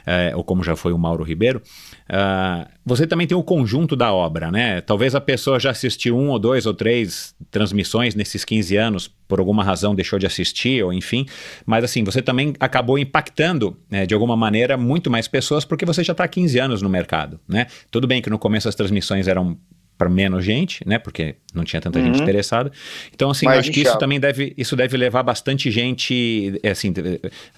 eh, 0.04 0.34
ou 0.36 0.44
como 0.44 0.64
já 0.64 0.76
foi 0.76 0.92
o 0.92 0.98
Mauro 0.98 1.24
Ribeiro, 1.24 1.62
ah, 2.10 2.68
você 2.84 3.06
também 3.06 3.28
tem 3.28 3.38
o 3.38 3.44
conjunto 3.44 3.96
da 3.96 4.12
obra, 4.12 4.52
né? 4.52 4.82
Talvez 4.82 5.14
a 5.14 5.22
pessoa 5.22 5.60
já 5.60 5.70
assistiu 5.70 6.18
um 6.18 6.30
ou 6.30 6.40
dois 6.40 6.66
ou 6.66 6.74
três 6.74 7.36
transmissões 7.52 8.16
nesses 8.16 8.44
15 8.44 8.76
anos, 8.78 9.08
por 9.28 9.38
alguma 9.38 9.64
razão 9.64 9.94
deixou 9.94 10.18
de 10.18 10.26
assistir, 10.26 10.84
ou 10.84 10.92
enfim, 10.92 11.28
mas 11.68 11.84
assim, 11.84 12.04
você 12.04 12.20
também 12.20 12.56
acabou 12.60 12.98
impactando, 12.98 13.78
né, 13.92 14.08
de 14.08 14.16
alguma 14.16 14.36
maneira, 14.36 14.76
muito 14.76 15.12
mais 15.12 15.28
pessoas, 15.28 15.64
porque 15.64 15.86
você 15.86 16.04
já 16.04 16.14
está 16.14 16.24
há 16.24 16.28
15 16.28 16.58
anos 16.58 16.82
no 16.82 16.90
mercado, 16.90 17.40
né? 17.48 17.68
Tudo 17.92 18.08
bem 18.08 18.24
que 18.24 18.30
no 18.32 18.40
começo 18.40 18.68
as 18.68 18.74
transmissões 18.74 19.28
eram 19.28 19.56
para 20.00 20.10
menos 20.10 20.46
gente, 20.46 20.82
né? 20.88 20.98
Porque 20.98 21.36
não 21.54 21.66
tinha 21.66 21.82
tanta 21.82 22.02
gente 22.02 22.16
Uhum. 22.16 22.22
interessada. 22.24 22.72
Então, 23.14 23.30
assim, 23.30 23.46
Mais 23.46 23.58
eu 23.58 23.60
acho 23.60 23.72
que 23.72 23.82
isso 23.82 23.98
também 24.00 24.18
deve, 24.20 24.54
isso 24.58 24.74
deve 24.76 24.96
levar 24.96 25.22
bastante 25.24 25.70
gente, 25.70 26.58
é, 26.64 26.70
assim, 26.72 26.94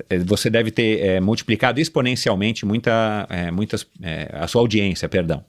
eh, 0.10 0.18
você 0.26 0.50
deve 0.50 0.72
ter 0.72 1.00
eh, 1.06 1.20
multiplicado 1.22 1.80
exponencialmente 1.80 2.66
muita, 2.66 3.28
eh, 3.30 3.52
muitas, 3.52 3.86
eh, 4.02 4.28
a 4.34 4.48
sua 4.48 4.60
audiência, 4.62 5.08
perdão. 5.08 5.46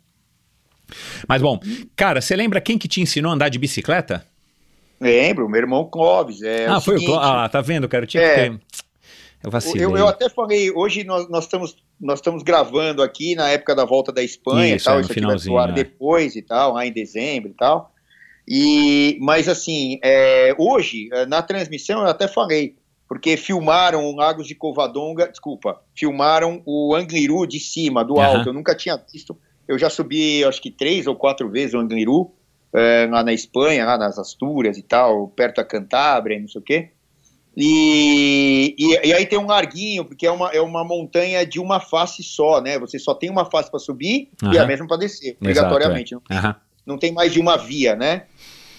Mas 1.27 1.41
bom, 1.41 1.59
cara, 1.97 2.21
você 2.21 2.37
lembra 2.37 2.61
quem 2.61 2.77
que 2.77 2.87
te 2.87 3.01
ensinou 3.01 3.31
a 3.33 3.35
andar 3.35 3.49
de 3.49 3.59
bicicleta? 3.59 4.27
Lembro, 5.01 5.49
meu 5.49 5.61
irmão 5.61 5.87
Clóvis. 5.87 6.43
É 6.43 6.67
ah, 6.67 6.77
o 6.77 6.81
foi 6.83 6.97
o 6.97 6.99
seguinte, 6.99 7.17
Cló- 7.19 7.23
Ah, 7.23 7.49
tá 7.49 7.63
vendo, 7.63 7.89
cara? 7.89 8.05
Eu 8.05 8.09
tinha 8.09 8.23
É. 8.23 8.29
que 8.29 8.51
ter. 8.51 8.61
Eu 9.45 9.51
vacilei. 9.51 9.85
Eu, 9.85 9.97
eu 9.97 10.09
até 10.09 10.29
falei, 10.29 10.71
hoje 10.71 11.05
nós, 11.05 11.29
nós 11.29 11.45
estamos 11.45 11.77
nós 12.03 12.19
estamos 12.19 12.43
gravando 12.43 13.01
aqui 13.01 13.37
na 13.37 13.49
época 13.49 13.77
da 13.77 13.85
volta 13.85 14.13
da 14.13 14.23
Espanha 14.23 14.75
Isso, 14.75 14.85
e 14.85 14.91
tal, 14.91 14.99
é, 14.99 15.01
isso 15.01 15.13
aqui 15.13 15.21
vai 15.21 15.29
finalzinho, 15.29 15.55
pro 15.55 15.63
ar 15.63 15.71
é. 15.71 15.73
depois 15.73 16.35
e 16.35 16.43
tal, 16.43 16.73
lá 16.75 16.85
em 16.85 16.93
dezembro 16.93 17.51
e 17.51 17.55
tal. 17.55 17.93
E, 18.47 19.19
mas 19.21 19.49
assim, 19.49 20.01
é, 20.03 20.55
hoje, 20.59 21.09
é, 21.13 21.27
na 21.27 21.41
transmissão, 21.43 22.01
eu 22.01 22.09
até 22.09 22.27
falei, 22.27 22.75
porque 23.09 23.37
filmaram 23.37 24.05
o 24.05 24.17
Lagos 24.17 24.49
de 24.49 24.55
Covadonga, 24.57 25.29
desculpa, 25.29 25.81
filmaram 25.95 26.61
o 26.67 26.93
Angliru 26.95 27.47
de 27.47 27.61
cima, 27.61 28.05
do 28.05 28.19
alto, 28.19 28.49
eu 28.49 28.53
nunca 28.53 28.75
tinha 28.75 28.97
visto, 28.97 29.39
eu 29.69 29.79
já 29.79 29.89
subi 29.89 30.45
acho 30.45 30.61
que 30.61 30.73
três 30.73 31.07
ou 31.07 31.15
quatro 31.15 31.49
vezes 31.49 31.75
o 31.75 31.79
Angliru, 31.79 32.33
é, 32.75 33.07
lá 33.09 33.23
na 33.23 33.33
Espanha, 33.33 33.87
lá 33.87 33.97
nas 33.97 34.19
Astúrias 34.19 34.77
e 34.77 34.83
tal, 34.83 35.29
perto 35.29 35.57
da 35.57 35.65
Cantábria, 35.65 36.41
não 36.41 36.49
sei 36.49 36.61
o 36.61 36.65
quê. 36.65 36.91
E, 37.57 38.75
e, 38.79 39.09
e 39.09 39.13
aí 39.13 39.27
tem 39.27 39.39
um 39.39 39.47
larguinho, 39.47 40.05
porque 40.05 40.27
é 40.27 40.31
uma, 40.31 40.51
é 40.51 40.61
uma 40.61 40.83
montanha 40.85 41.45
de 41.45 41.61
uma 41.61 41.81
face 41.81 42.23
só, 42.23 42.61
né? 42.61 42.79
Você 42.79 42.99
só 42.99 43.15
tem 43.15 43.31
uma 43.31 43.45
face 43.51 43.71
para 43.71 43.79
subir 43.81 44.31
e 44.55 44.59
a 44.59 44.67
mesma 44.67 44.87
para 44.87 44.97
descer, 44.97 45.37
Exato, 45.41 45.41
obrigatoriamente. 45.41 46.15
Não, 46.15 46.23
Aham. 46.31 46.57
não 46.87 46.99
tem 46.99 47.13
mais 47.13 47.33
de 47.33 47.41
uma 47.41 47.57
via, 47.57 47.95
né? 47.95 48.25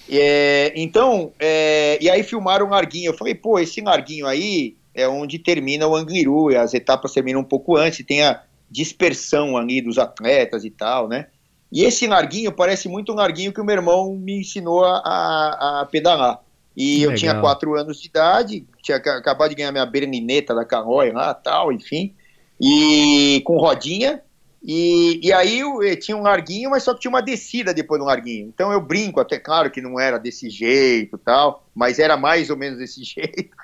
É, 0.09 0.73
então, 0.75 1.31
é, 1.39 1.97
e 2.01 2.09
aí 2.09 2.23
filmaram 2.23 2.65
um 2.67 2.69
larguinho. 2.71 3.09
Eu 3.11 3.17
falei, 3.17 3.35
pô, 3.35 3.59
esse 3.59 3.79
larguinho 3.81 4.25
aí 4.25 4.75
é 4.93 5.07
onde 5.07 5.39
termina 5.39 5.87
o 5.87 5.95
Angliru, 5.95 6.51
e 6.51 6.55
as 6.55 6.73
etapas 6.73 7.13
terminam 7.13 7.41
um 7.41 7.45
pouco 7.45 7.77
antes, 7.77 7.99
e 7.99 8.03
tem 8.03 8.21
a 8.23 8.41
dispersão 8.69 9.55
ali 9.55 9.81
dos 9.81 9.97
atletas 9.97 10.65
e 10.65 10.69
tal, 10.71 11.07
né? 11.07 11.27
E 11.71 11.83
esse 11.83 12.05
larguinho 12.05 12.51
parece 12.51 12.87
muito 12.87 13.11
um 13.11 13.15
larguinho 13.15 13.51
que 13.53 13.61
o 13.61 13.63
meu 13.65 13.75
irmão 13.75 14.15
me 14.15 14.39
ensinou 14.41 14.83
a, 14.83 14.97
a- 14.97 15.81
a 15.81 15.85
pedalar. 15.85 16.39
E 16.75 16.97
Que 16.97 17.03
eu 17.03 17.13
tinha 17.13 17.31
legal. 17.33 17.41
quatro 17.41 17.75
anos 17.75 18.01
de 18.01 18.07
idade, 18.07 18.65
tinha 18.81 18.99
ca- 18.99 19.17
acabado 19.17 19.49
de 19.49 19.55
ganhar 19.55 19.71
minha 19.71 19.85
bernineta 19.85 20.55
da 20.55 20.65
Calói 20.65 21.11
lá, 21.11 21.33
tal, 21.33 21.71
enfim, 21.71 22.15
e 22.59 23.41
com 23.45 23.57
rodinha. 23.57 24.21
E, 24.65 25.19
e 25.21 25.33
aí 25.33 25.59
eu, 25.59 25.83
eh, 25.83 25.95
tinha 25.95 26.15
um 26.15 26.21
larguinho, 26.21 26.69
mas 26.69 26.83
só 26.83 26.93
que 26.93 27.01
tinha 27.01 27.09
uma 27.09 27.21
descida 27.21 27.73
depois 27.73 27.99
do 27.99 28.05
larguinho. 28.07 28.47
Então 28.47 28.71
eu 28.71 28.79
brinco, 28.79 29.19
até 29.19 29.37
claro 29.37 29.69
que 29.69 29.81
não 29.81 29.99
era 29.99 30.17
desse 30.17 30.49
jeito 30.49 31.17
tal, 31.17 31.67
mas 31.75 31.99
era 31.99 32.15
mais 32.15 32.49
ou 32.49 32.55
menos 32.57 32.79
desse 32.79 33.03
jeito. 33.03 33.55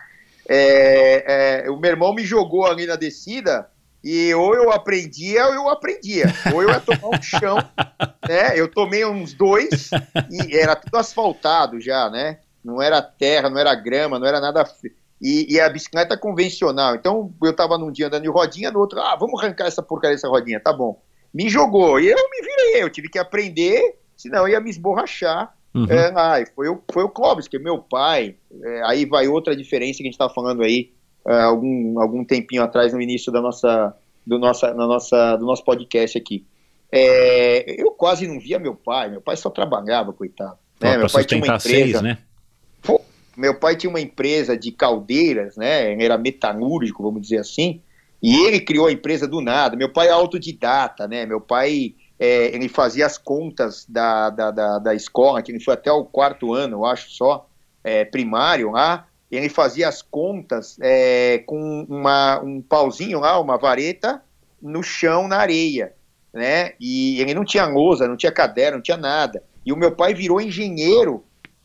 É, 0.47 1.64
é, 1.66 1.70
o 1.70 1.78
meu 1.80 1.91
irmão 1.91 2.14
me 2.14 2.24
jogou 2.26 2.66
ali 2.66 2.86
na 2.86 2.95
descida 2.95 3.70
e 4.03 4.34
ou 4.34 4.55
eu 4.55 4.72
aprendia 4.72 5.45
ou 5.47 5.53
eu 5.53 5.70
aprendia. 5.70 6.39
Ou 6.45 6.62
eu 6.64 6.70
ia 6.72 6.80
tomar 6.82 7.10
um 7.10 7.22
chão, 7.22 7.70
né? 8.28 8.60
Eu 8.60 8.68
tomei 8.68 9.05
uns 9.05 9.34
dois 9.34 9.97
e 10.30 10.57
era 10.57 10.76
tudo 10.76 10.97
asfaltado 10.97 11.80
já, 11.80 12.10
né? 12.10 12.39
Não 12.64 12.82
era 12.82 13.01
terra, 13.01 13.49
não 13.49 13.60
era 13.60 13.74
grama, 13.76 14.20
não 14.20 14.28
era 14.28 14.39
nada. 14.39 14.64
E, 15.22 15.53
e 15.53 15.60
a 15.60 15.70
bicicleta 15.70 16.18
convencional. 16.18 16.95
Então 16.95 17.34
eu 17.43 17.53
tava 17.53 17.78
num 17.78 17.91
dia 17.91 18.07
andando 18.07 18.24
de 18.24 18.30
rodinha, 18.30 18.72
no 18.72 18.80
outro, 18.80 18.99
ah, 18.99 19.16
vamos 19.16 19.41
arrancar 19.41 19.68
essa 19.68 19.82
porcaria 19.82 20.16
dessa 20.16 20.30
rodinha, 20.30 20.60
tá 20.60 20.74
bom. 20.74 21.01
Me 21.34 21.49
jogou 21.49 21.99
e 21.99 22.07
eu 22.07 22.18
me 22.18 22.41
virei, 22.41 22.84
eu 22.84 22.89
tive 22.89 23.10
que 23.10 23.20
aprender, 23.20 23.99
senão 24.18 24.47
eu 24.47 24.49
ia 24.49 24.60
me 24.60 24.70
esborrachar. 24.70 25.53
Uhum. 25.74 25.86
É, 25.89 26.12
ah, 26.16 26.43
foi, 26.55 26.68
o, 26.68 26.82
foi 26.91 27.03
o 27.03 27.10
Clóvis, 27.10 27.47
que 27.47 27.57
é 27.57 27.60
meu 27.60 27.78
pai. 27.78 28.36
É, 28.64 28.82
aí 28.86 29.05
vai 29.05 29.28
outra 29.28 29.55
diferença 29.55 29.97
que 29.97 30.03
a 30.03 30.05
gente 30.05 30.14
estava 30.14 30.34
falando 30.34 30.64
aí 30.64 30.91
é, 31.28 31.41
algum, 31.41 31.99
algum 31.99 32.24
tempinho 32.24 32.64
atrás, 32.64 32.93
no 32.93 33.01
início 33.01 33.32
da 33.32 33.41
nossa, 33.41 33.95
do, 34.26 34.39
nossa, 34.39 34.74
na 34.74 34.88
nossa, 34.88 35.36
do 35.36 35.45
nosso 35.45 35.64
podcast 35.64 36.18
aqui. 36.18 36.45
É, 36.91 37.82
eu 37.82 37.91
quase 37.91 38.28
não 38.28 38.39
via 38.39 38.57
meu 38.57 38.74
pai, 38.76 39.10
meu 39.10 39.22
pai 39.22 39.38
só 39.38 39.49
trabalhava, 39.49 40.12
coitado. 40.12 40.57
Né? 40.82 40.97
Meu 40.97 41.10
pai 41.10 41.24
tinha 41.24 41.39
uma 41.39 41.55
empresa, 41.55 41.60
seis, 41.60 42.01
né? 42.01 42.18
Meu 43.40 43.56
pai 43.56 43.76
tinha 43.78 43.90
uma 43.90 44.02
empresa 44.02 44.58
de 44.58 44.70
caldeiras, 44.70 45.56
né? 45.56 45.94
Era 46.04 46.18
metalúrgico, 46.18 47.02
vamos 47.02 47.22
dizer 47.22 47.38
assim. 47.38 47.82
E 48.22 48.46
ele 48.46 48.60
criou 48.60 48.88
a 48.88 48.92
empresa 48.92 49.26
do 49.26 49.40
nada. 49.40 49.78
Meu 49.78 49.92
pai 49.92 50.08
é 50.08 50.12
autodidata, 50.12 51.08
né? 51.08 51.26
Meu 51.26 51.40
pai 51.40 51.96
é, 52.20 52.54
ele 52.54 52.68
fazia 52.68 53.06
as 53.06 53.18
contas 53.18 53.86
da, 53.88 54.30
da, 54.30 54.52
da, 54.52 54.80
da 54.80 54.94
escola, 54.94 55.42
que 55.42 55.54
ele 55.54 55.64
foi 55.64 55.74
até 55.74 55.90
o 55.90 56.04
quarto 56.04 56.54
ano, 56.54 56.78
eu 56.78 56.86
acho 56.86 57.12
só, 57.12 57.48
é, 57.82 58.04
primário 58.04 58.72
lá. 58.72 59.08
Ele 59.32 59.48
fazia 59.48 59.88
as 59.88 60.02
contas 60.02 60.78
é, 60.82 61.38
com 61.46 61.86
uma, 61.88 62.42
um 62.42 62.62
pauzinho 62.62 63.22
lá, 63.22 63.40
uma 63.40 63.58
vareta, 63.58 64.22
no 64.62 64.84
chão, 64.84 65.30
na 65.30 65.38
areia, 65.38 65.94
né? 66.34 66.74
E 66.78 67.22
ele 67.22 67.34
não 67.34 67.46
tinha 67.46 67.66
lousa, 67.66 68.06
não 68.06 68.18
tinha 68.18 68.34
caderno, 68.34 68.78
não 68.78 68.84
tinha 68.84 68.98
nada. 68.98 69.42
E 69.66 69.72
o 69.72 69.78
meu 69.78 69.94
pai 69.94 70.14
virou 70.14 70.42
engenheiro 70.42 71.24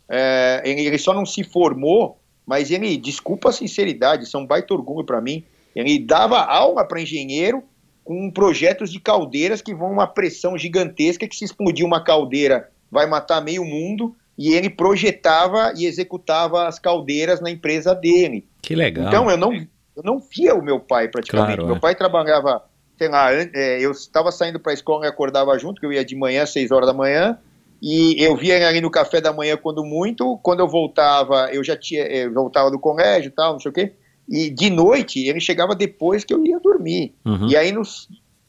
é, 0.08 0.62
ele, 0.64 0.98
só 0.98 1.14
não 1.14 1.24
se 1.24 1.42
formou, 1.42 2.18
mas 2.46 2.70
ele, 2.70 2.96
desculpa 2.96 3.48
a 3.48 3.52
sinceridade, 3.52 4.24
isso 4.24 4.36
é 4.36 4.40
um 4.40 4.46
baita 4.46 4.74
orgulho 4.74 5.04
para 5.04 5.20
mim, 5.20 5.44
ele 5.74 5.98
dava 5.98 6.38
aula 6.38 6.84
para 6.84 7.00
engenheiro 7.00 7.62
com 8.04 8.30
projetos 8.30 8.92
de 8.92 9.00
caldeiras 9.00 9.62
que 9.62 9.74
vão 9.74 9.90
uma 9.90 10.06
pressão 10.06 10.58
gigantesca, 10.58 11.26
que 11.26 11.34
se 11.34 11.44
explodir 11.44 11.86
uma 11.86 12.04
caldeira 12.04 12.68
vai 12.90 13.06
matar 13.06 13.40
meio 13.40 13.64
mundo, 13.64 14.14
e 14.36 14.52
ele 14.52 14.68
projetava 14.68 15.72
e 15.76 15.86
executava 15.86 16.66
as 16.66 16.78
caldeiras 16.78 17.40
na 17.40 17.50
empresa 17.50 17.94
dele. 17.94 18.46
Que 18.60 18.74
legal. 18.74 19.06
Então 19.06 19.30
eu 19.30 19.36
não, 19.36 19.52
eu 19.52 20.02
não 20.02 20.18
via 20.18 20.54
o 20.54 20.62
meu 20.62 20.78
pai 20.78 21.08
praticamente. 21.08 21.56
Claro, 21.56 21.66
meu 21.66 21.76
é. 21.76 21.80
pai 21.80 21.94
trabalhava, 21.94 22.62
sei 22.98 23.08
lá, 23.08 23.32
é, 23.32 23.80
eu 23.80 23.90
estava 23.90 24.30
saindo 24.30 24.60
para 24.60 24.72
a 24.72 24.74
escola 24.74 25.06
e 25.06 25.08
acordava 25.08 25.56
junto, 25.58 25.80
que 25.80 25.86
eu 25.86 25.92
ia 25.92 26.04
de 26.04 26.16
manhã, 26.16 26.42
às 26.42 26.50
6 26.50 26.70
horas 26.70 26.86
da 26.86 26.92
manhã, 26.92 27.38
e 27.82 28.22
eu 28.22 28.36
via 28.36 28.56
ele 28.56 28.64
ali 28.64 28.80
no 28.80 28.90
café 28.90 29.20
da 29.20 29.32
manhã 29.32 29.56
quando 29.56 29.84
muito, 29.84 30.38
quando 30.42 30.60
eu 30.60 30.68
voltava, 30.68 31.48
eu 31.52 31.62
já 31.62 31.76
tinha, 31.76 32.02
eu 32.04 32.32
voltava 32.32 32.70
do 32.70 32.78
colégio 32.78 33.28
e 33.28 33.32
tal, 33.32 33.52
não 33.54 33.60
sei 33.60 33.70
o 33.70 33.74
quê, 33.74 33.92
e 34.28 34.48
de 34.50 34.70
noite 34.70 35.26
ele 35.26 35.40
chegava 35.40 35.74
depois 35.74 36.24
que 36.24 36.32
eu 36.32 36.44
ia 36.44 36.58
dormir. 36.60 37.14
Uhum. 37.24 37.48
E 37.48 37.56
aí 37.56 37.72
no 37.72 37.82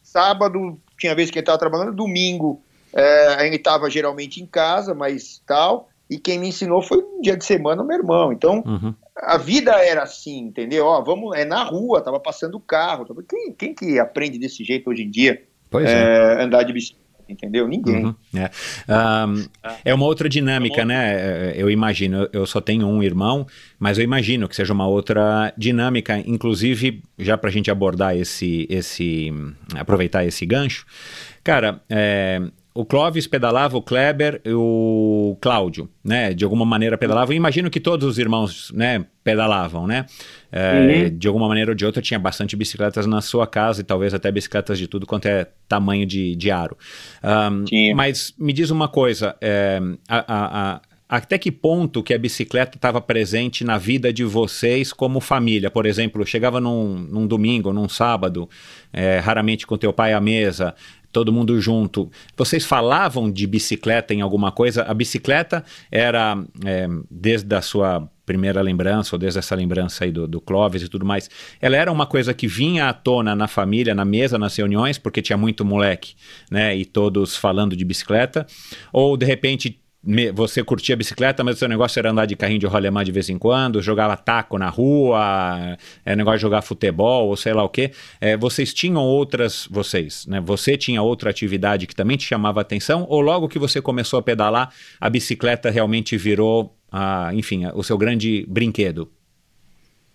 sábado, 0.01 0.79
tinha 0.97 1.15
vez 1.15 1.29
que 1.29 1.37
ele 1.37 1.43
estava 1.43 1.57
trabalhando, 1.57 1.93
domingo 1.95 2.61
é, 2.93 3.45
ele 3.45 3.57
estava 3.57 3.89
geralmente 3.89 4.41
em 4.41 4.45
casa, 4.45 4.93
mas 4.93 5.41
tal, 5.45 5.89
e 6.09 6.17
quem 6.17 6.39
me 6.39 6.47
ensinou 6.47 6.81
foi 6.81 6.99
um 6.99 7.19
dia 7.21 7.35
de 7.35 7.43
semana 7.43 7.81
o 7.81 7.85
meu 7.85 7.97
irmão. 7.97 8.31
Então, 8.31 8.63
Uhum. 8.65 8.93
a 9.17 9.37
vida 9.37 9.71
era 9.83 10.03
assim, 10.03 10.37
entendeu? 10.39 10.85
Ó, 10.85 11.01
vamos, 11.03 11.35
é 11.35 11.43
na 11.43 11.63
rua, 11.63 11.99
tava 12.01 12.19
passando 12.19 12.55
o 12.55 12.59
carro. 12.59 13.05
tava- 13.05 13.23
Quem, 13.27 13.51
quem 13.53 13.73
que 13.75 13.99
aprende 13.99 14.37
desse 14.37 14.63
jeito 14.63 14.89
hoje 14.89 15.01
em 15.03 15.09
dia? 15.09 15.43
Pois 15.69 15.89
é. 15.89 16.37
é, 16.37 16.43
andar 16.43 16.63
de 16.63 16.71
bicicleta, 16.71 17.03
entendeu? 17.27 17.67
Ninguém. 17.67 18.05
Uhum, 18.05 18.15
é. 18.35 18.49
Ahm, 18.87 19.45
é 19.83 19.93
uma 19.93 20.05
outra 20.05 20.27
dinâmica, 20.29 20.85
né? 20.85 21.51
É, 21.51 21.53
Eu 21.57 21.69
imagino, 21.69 22.27
eu 22.31 22.45
só 22.45 22.61
tenho 22.61 22.87
um 22.87 23.01
irmão, 23.01 23.45
mas 23.79 23.97
eu 23.97 24.03
imagino 24.03 24.47
que 24.47 24.55
seja 24.55 24.73
uma 24.73 24.87
outra 24.87 25.53
dinâmica, 25.57 26.17
inclusive, 26.19 27.01
já 27.17 27.37
para 27.37 27.49
a 27.49 27.53
gente 27.53 27.69
abordar 27.71 28.15
esse, 28.15 28.67
esse, 28.69 29.31
aproveitar 29.75 30.25
esse 30.25 30.45
gancho. 30.45 30.85
Cara, 31.43 31.81
é, 31.89 32.41
o 32.75 32.83
Clóvis 32.85 33.25
pedalava, 33.25 33.77
o 33.77 33.81
Kleber 33.81 34.41
e 34.43 34.51
o 34.53 35.37
Cláudio, 35.39 35.89
né? 36.03 36.33
De 36.33 36.43
alguma 36.43 36.65
maneira 36.65 36.97
pedalavam. 36.97 37.33
Imagino 37.33 37.69
que 37.69 37.79
todos 37.79 38.05
os 38.07 38.19
irmãos, 38.19 38.69
né, 38.75 39.05
pedalavam, 39.23 39.87
né? 39.87 40.05
É, 40.51 41.09
De 41.09 41.25
alguma 41.27 41.47
maneira 41.47 41.71
ou 41.71 41.75
de 41.75 41.85
outra 41.85 42.01
tinha 42.01 42.19
bastante 42.19 42.53
bicicletas 42.55 43.05
na 43.05 43.21
sua 43.21 43.47
casa 43.47 43.79
e 43.79 43.83
talvez 43.83 44.13
até 44.13 44.29
bicicletas 44.31 44.77
de 44.77 44.87
tudo 44.87 45.05
quanto 45.07 45.25
é 45.25 45.47
tamanho 45.69 46.05
de, 46.05 46.35
de 46.35 46.51
aro. 46.51 46.77
Tinha. 47.65 47.95
mas 47.95 48.33
me 48.37 48.51
diz 48.51 48.69
uma 48.69 48.87
coisa, 48.89 49.35
é, 49.41 49.79
a- 50.07 50.25
a- 50.27 50.71
a- 50.75 50.81
até 51.07 51.37
que 51.37 51.51
ponto 51.51 52.01
que 52.01 52.13
a 52.15 52.17
bicicleta 52.17 52.77
estava 52.77 52.99
presente 52.99 53.63
na 53.63 53.77
vida 53.77 54.11
de 54.11 54.23
vocês 54.23 54.91
como 54.91 55.19
família? 55.21 55.69
Por 55.69 55.85
exemplo, 55.85 56.25
chegava 56.25 56.59
num, 56.59 56.95
num 56.97 57.27
domingo, 57.27 57.71
num 57.71 57.87
sábado, 57.87 58.49
é, 58.91 59.19
raramente 59.19 59.67
com 59.67 59.77
teu 59.77 59.93
pai 59.93 60.13
à 60.13 60.19
mesa, 60.19 60.73
todo 61.15 61.31
mundo 61.31 61.61
junto. 61.61 62.11
Vocês 62.35 62.65
falavam 62.65 63.31
de 63.31 63.47
bicicleta 63.47 64.13
em 64.13 64.19
alguma 64.19 64.51
coisa? 64.51 64.83
A 64.83 64.93
bicicleta 64.93 65.63
era, 65.89 66.37
é, 66.65 66.89
desde 67.09 67.55
a 67.55 67.61
sua 67.61 68.05
primeira 68.25 68.61
lembrança, 68.61 69.15
ou 69.15 69.19
desde 69.19 69.39
essa 69.39 69.55
lembrança 69.55 70.03
aí 70.03 70.11
do, 70.11 70.27
do 70.27 70.41
Clóvis 70.41 70.81
e 70.81 70.89
tudo 70.89 71.05
mais, 71.05 71.29
ela 71.61 71.77
era 71.77 71.89
uma 71.89 72.05
coisa 72.05 72.33
que 72.33 72.47
vinha 72.47 72.89
à 72.89 72.93
tona 72.93 73.33
na 73.33 73.47
família, 73.47 73.95
na 73.95 74.03
mesa, 74.03 74.37
nas 74.37 74.57
reuniões, 74.57 74.97
porque 74.97 75.21
tinha 75.21 75.37
muito 75.37 75.63
moleque, 75.63 76.15
né? 76.51 76.75
E 76.75 76.83
todos 76.83 77.37
falando 77.37 77.77
de 77.77 77.85
bicicleta, 77.85 78.45
ou 78.91 79.15
de 79.15 79.25
repente 79.25 79.79
me- 80.05 80.31
você 80.31 80.63
curtia 80.63 80.95
bicicleta, 80.95 81.43
mas 81.43 81.55
o 81.55 81.59
seu 81.59 81.67
negócio 81.67 81.99
era 81.99 82.11
andar 82.11 82.25
de 82.25 82.35
carrinho 82.35 82.59
de 82.59 82.65
rolemã 82.65 83.03
de 83.03 83.11
vez 83.11 83.29
em 83.29 83.37
quando, 83.37 83.81
jogava 83.81 84.15
taco 84.15 84.57
na 84.57 84.69
rua, 84.69 85.77
é 86.05 86.15
negócio 86.15 86.37
de 86.37 86.41
jogar 86.43 86.61
futebol 86.61 87.27
ou 87.29 87.35
sei 87.37 87.53
lá 87.53 87.63
o 87.63 87.69
quê. 87.69 87.91
É, 88.21 88.37
vocês 88.37 88.73
tinham 88.73 89.01
outras, 89.03 89.67
vocês, 89.69 90.25
né? 90.27 90.39
Você 90.41 90.77
tinha 90.77 91.01
outra 91.01 91.29
atividade 91.29 91.87
que 91.87 91.95
também 91.95 92.17
te 92.17 92.25
chamava 92.25 92.61
atenção, 92.61 93.05
ou 93.09 93.21
logo 93.21 93.47
que 93.49 93.59
você 93.59 93.81
começou 93.81 94.19
a 94.19 94.21
pedalar, 94.23 94.73
a 94.99 95.09
bicicleta 95.09 95.69
realmente 95.69 96.17
virou, 96.17 96.75
enfim, 97.33 97.65
o 97.73 97.83
seu 97.83 97.97
grande 97.97 98.45
brinquedo? 98.47 99.09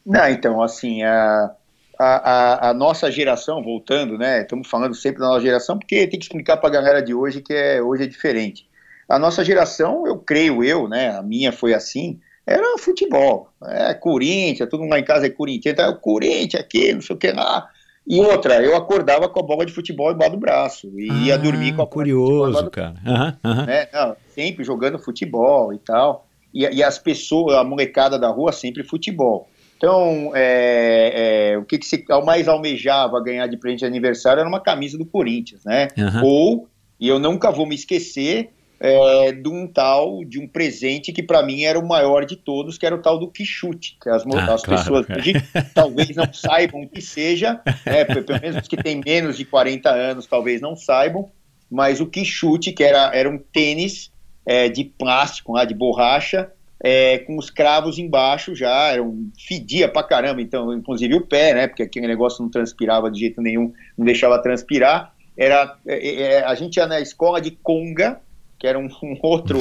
Não, 0.05 0.28
então, 0.28 0.62
assim, 0.62 1.03
a, 1.03 1.55
a, 1.99 2.68
a- 2.68 2.70
a 2.70 2.74
nossa 2.74 3.11
geração, 3.11 3.62
voltando, 3.62 4.16
né? 4.18 4.43
Estamos 4.43 4.68
falando 4.68 4.95
sempre 4.95 5.20
da 5.20 5.28
nossa 5.28 5.43
geração, 5.43 5.78
porque 5.78 6.07
tem 6.07 6.18
que 6.18 6.24
explicar 6.26 6.57
para 6.57 6.68
a 6.68 6.72
galera 6.72 7.03
de 7.03 7.14
hoje 7.14 7.43
que 7.43 7.53
é, 7.53 7.82
hoje 7.82 8.05
é 8.05 8.07
diferente. 8.07 8.68
A 9.11 9.18
nossa 9.18 9.44
geração, 9.44 10.06
eu 10.06 10.16
creio 10.18 10.62
eu, 10.62 10.88
né? 10.88 11.11
A 11.11 11.22
minha 11.22 11.50
foi 11.50 11.74
assim, 11.74 12.20
era 12.46 12.78
futebol. 12.78 13.48
É 13.66 13.92
Corinthians, 13.92 14.68
todo 14.70 14.80
mundo 14.80 14.92
lá 14.92 15.00
em 15.00 15.04
casa 15.04 15.26
é 15.26 15.30
Corinthians, 15.30 15.72
então 15.72 15.84
é 15.84 15.88
o 15.88 15.96
Corinthians 15.96 16.62
aqui, 16.62 16.92
não 16.94 17.02
sei 17.02 17.16
o 17.16 17.18
que 17.18 17.32
lá. 17.32 17.68
E 18.06 18.20
outra, 18.20 18.62
eu 18.62 18.76
acordava 18.76 19.28
com 19.28 19.40
a 19.40 19.42
bola 19.42 19.66
de 19.66 19.72
futebol 19.72 20.12
embaixo 20.12 20.32
do 20.32 20.38
braço 20.38 20.90
e 20.98 21.26
ia 21.26 21.36
dormir 21.36 21.72
com 21.72 21.82
a 21.82 21.84
bola 21.84 21.90
curioso, 21.90 22.62
do 22.62 22.70
cara. 22.70 22.94
Aham, 23.04 23.38
aham. 23.44 23.66
né? 23.66 23.88
Não, 23.92 24.16
sempre 24.34 24.64
jogando 24.64 24.98
futebol 24.98 25.72
e 25.74 25.78
tal. 25.78 26.26
E, 26.54 26.62
e 26.62 26.82
as 26.82 26.98
pessoas, 26.98 27.56
a 27.56 27.64
molecada 27.64 28.18
da 28.18 28.28
rua, 28.28 28.52
sempre 28.52 28.84
futebol. 28.84 29.48
Então, 29.76 30.32
é, 30.34 31.52
é, 31.52 31.58
o 31.58 31.64
que, 31.64 31.78
que 31.78 31.86
se 31.86 32.04
mais 32.24 32.46
almejava 32.46 33.22
ganhar 33.22 33.46
de 33.46 33.56
presente 33.56 33.80
de 33.80 33.86
aniversário 33.86 34.40
era 34.40 34.48
uma 34.48 34.61
camisa 34.61 34.98
do 34.98 35.06
Corinthians, 35.06 35.64
né? 35.64 35.88
Aham. 35.98 36.22
Ou, 36.24 36.68
e 36.98 37.08
eu 37.08 37.18
nunca 37.18 37.50
vou 37.50 37.66
me 37.66 37.74
esquecer, 37.74 38.50
é, 38.80 39.32
de 39.32 39.48
um 39.48 39.66
tal, 39.66 40.24
de 40.24 40.40
um 40.40 40.48
presente 40.48 41.12
que 41.12 41.22
para 41.22 41.42
mim 41.42 41.64
era 41.64 41.78
o 41.78 41.86
maior 41.86 42.24
de 42.24 42.34
todos, 42.34 42.78
que 42.78 42.86
era 42.86 42.94
o 42.94 43.02
tal 43.02 43.18
do 43.18 43.28
quichute, 43.28 43.98
que 44.02 44.08
as, 44.08 44.24
Ah, 44.26 44.54
as 44.54 44.62
claro, 44.62 44.82
pessoas 44.82 45.06
hoje 45.10 45.34
talvez 45.74 46.16
não 46.16 46.32
saibam 46.32 46.82
o 46.82 46.88
que 46.88 47.02
seja, 47.02 47.60
né, 47.84 48.04
pe- 48.06 48.22
pelo 48.22 48.40
menos 48.40 48.62
os 48.62 48.68
que 48.68 48.76
têm 48.78 49.02
menos 49.04 49.36
de 49.36 49.44
40 49.44 49.90
anos 49.90 50.26
talvez 50.26 50.60
não 50.62 50.74
saibam, 50.74 51.30
mas 51.70 52.00
o 52.00 52.06
quichute, 52.06 52.72
que 52.72 52.82
era, 52.82 53.14
era 53.14 53.28
um 53.28 53.38
tênis 53.38 54.10
é, 54.46 54.68
de 54.68 54.84
plástico, 54.84 55.52
lá, 55.52 55.64
de 55.66 55.74
borracha, 55.74 56.50
é, 56.82 57.18
com 57.18 57.36
os 57.36 57.50
cravos 57.50 57.98
embaixo 57.98 58.54
já, 58.56 58.92
era 58.92 59.02
um, 59.02 59.30
fedia 59.38 59.86
pra 59.86 60.02
caramba, 60.02 60.40
então, 60.40 60.72
inclusive 60.72 61.14
o 61.14 61.20
pé, 61.26 61.52
né, 61.52 61.66
porque 61.68 61.82
aquele 61.82 62.06
negócio 62.06 62.42
não 62.42 62.50
transpirava 62.50 63.10
de 63.10 63.20
jeito 63.20 63.42
nenhum, 63.42 63.72
não 63.96 64.06
deixava 64.06 64.42
transpirar, 64.42 65.12
era, 65.36 65.76
é, 65.86 66.22
é, 66.22 66.44
a 66.44 66.54
gente 66.54 66.76
ia 66.78 66.86
na 66.86 66.98
escola 66.98 67.40
de 67.42 67.50
conga, 67.50 68.18
que 68.61 68.66
era 68.66 68.78
um, 68.78 68.88
um 69.02 69.18
outro 69.22 69.58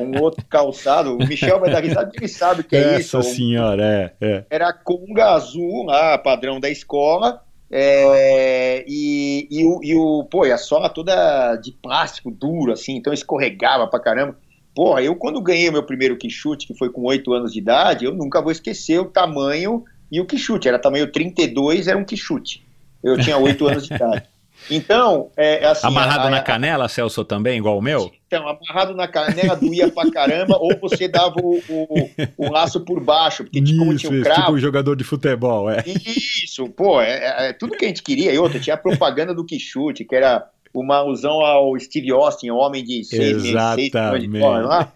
um 0.00 0.20
outro 0.20 0.44
calçado, 0.44 1.16
o 1.16 1.18
Michel 1.18 1.60
vai 1.60 1.70
dar 1.70 1.82
risada 1.82 2.08
porque 2.08 2.24
ele 2.24 2.28
sabe 2.28 2.60
o 2.62 2.64
que 2.64 2.74
é 2.74 2.98
isso, 2.98 3.16
Essa 3.16 3.30
senhora, 3.30 3.84
é, 4.20 4.26
é. 4.26 4.44
era 4.50 4.68
a 4.68 4.72
conga 4.72 5.30
azul 5.30 5.84
lá, 5.84 6.18
padrão 6.18 6.58
da 6.58 6.68
escola, 6.68 7.42
é, 7.70 8.84
e, 8.88 9.46
e, 9.48 9.64
o, 9.64 9.80
e 9.84 9.94
o, 9.94 10.24
pô, 10.24 10.44
e 10.44 10.50
a 10.50 10.58
sola 10.58 10.90
toda 10.90 11.54
de 11.56 11.70
plástico 11.70 12.28
duro, 12.28 12.72
assim, 12.72 12.96
então 12.96 13.12
escorregava 13.12 13.86
pra 13.86 14.00
caramba. 14.00 14.36
Porra, 14.74 15.00
eu 15.00 15.14
quando 15.14 15.40
ganhei 15.40 15.68
o 15.68 15.72
meu 15.72 15.84
primeiro 15.84 16.16
quichute, 16.16 16.66
que 16.66 16.74
foi 16.74 16.90
com 16.90 17.02
8 17.02 17.32
anos 17.32 17.52
de 17.52 17.60
idade, 17.60 18.04
eu 18.04 18.12
nunca 18.12 18.42
vou 18.42 18.50
esquecer 18.50 18.98
o 18.98 19.04
tamanho 19.04 19.84
e 20.10 20.20
o 20.20 20.26
quichute, 20.26 20.66
era 20.66 20.78
tamanho 20.78 21.10
32, 21.12 21.86
era 21.86 21.96
um 21.96 22.04
quichute. 22.04 22.66
Eu 23.02 23.16
tinha 23.16 23.38
8 23.38 23.66
anos 23.68 23.86
de 23.86 23.94
idade. 23.94 24.24
Então, 24.68 25.30
é, 25.36 25.64
assim... 25.66 25.86
Amarrado 25.86 26.26
a- 26.26 26.30
na 26.30 26.36
a- 26.38 26.42
canela, 26.42 26.88
Celso, 26.88 27.24
também, 27.24 27.58
igual 27.58 27.78
o 27.78 27.82
meu? 27.82 28.10
então, 28.26 28.46
amarrado 28.48 28.94
na 28.94 29.08
canela 29.08 29.56
doía 29.56 29.88
pra 29.90 30.08
caramba, 30.10 30.56
ou 30.56 30.76
você 30.80 31.08
dava 31.08 31.34
o, 31.40 31.60
o, 31.68 32.10
o 32.36 32.50
laço 32.52 32.80
por 32.84 33.00
baixo, 33.02 33.42
porque 33.44 33.60
como 33.76 33.96
tinha 33.96 34.12
o 34.12 34.22
cravo, 34.22 34.40
tipo 34.42 34.58
jogador 34.58 34.94
de 34.94 35.02
futebol, 35.02 35.68
é. 35.68 35.82
isso, 35.86 36.68
pô, 36.68 37.00
é, 37.00 37.10
é- 37.10 37.48
é 37.48 37.52
tudo 37.52 37.76
que 37.76 37.84
a 37.84 37.88
gente 37.88 38.02
queria. 38.02 38.32
E 38.32 38.38
outra, 38.38 38.60
tinha 38.60 38.74
a 38.74 38.78
propaganda 38.78 39.34
do 39.34 39.44
Quichute, 39.44 40.04
que 40.04 40.14
era 40.14 40.46
uma 40.72 40.98
alusão 40.98 41.40
ao 41.40 41.76
Steve 41.80 42.12
Austin, 42.12 42.50
o 42.50 42.56
homem 42.56 42.84
de 42.84 43.02
6 43.02 43.42
milhões 43.42 43.42
de 43.42 43.48
Exatamente. 43.88 44.38
dólares 44.38 44.68
lá, 44.68 44.92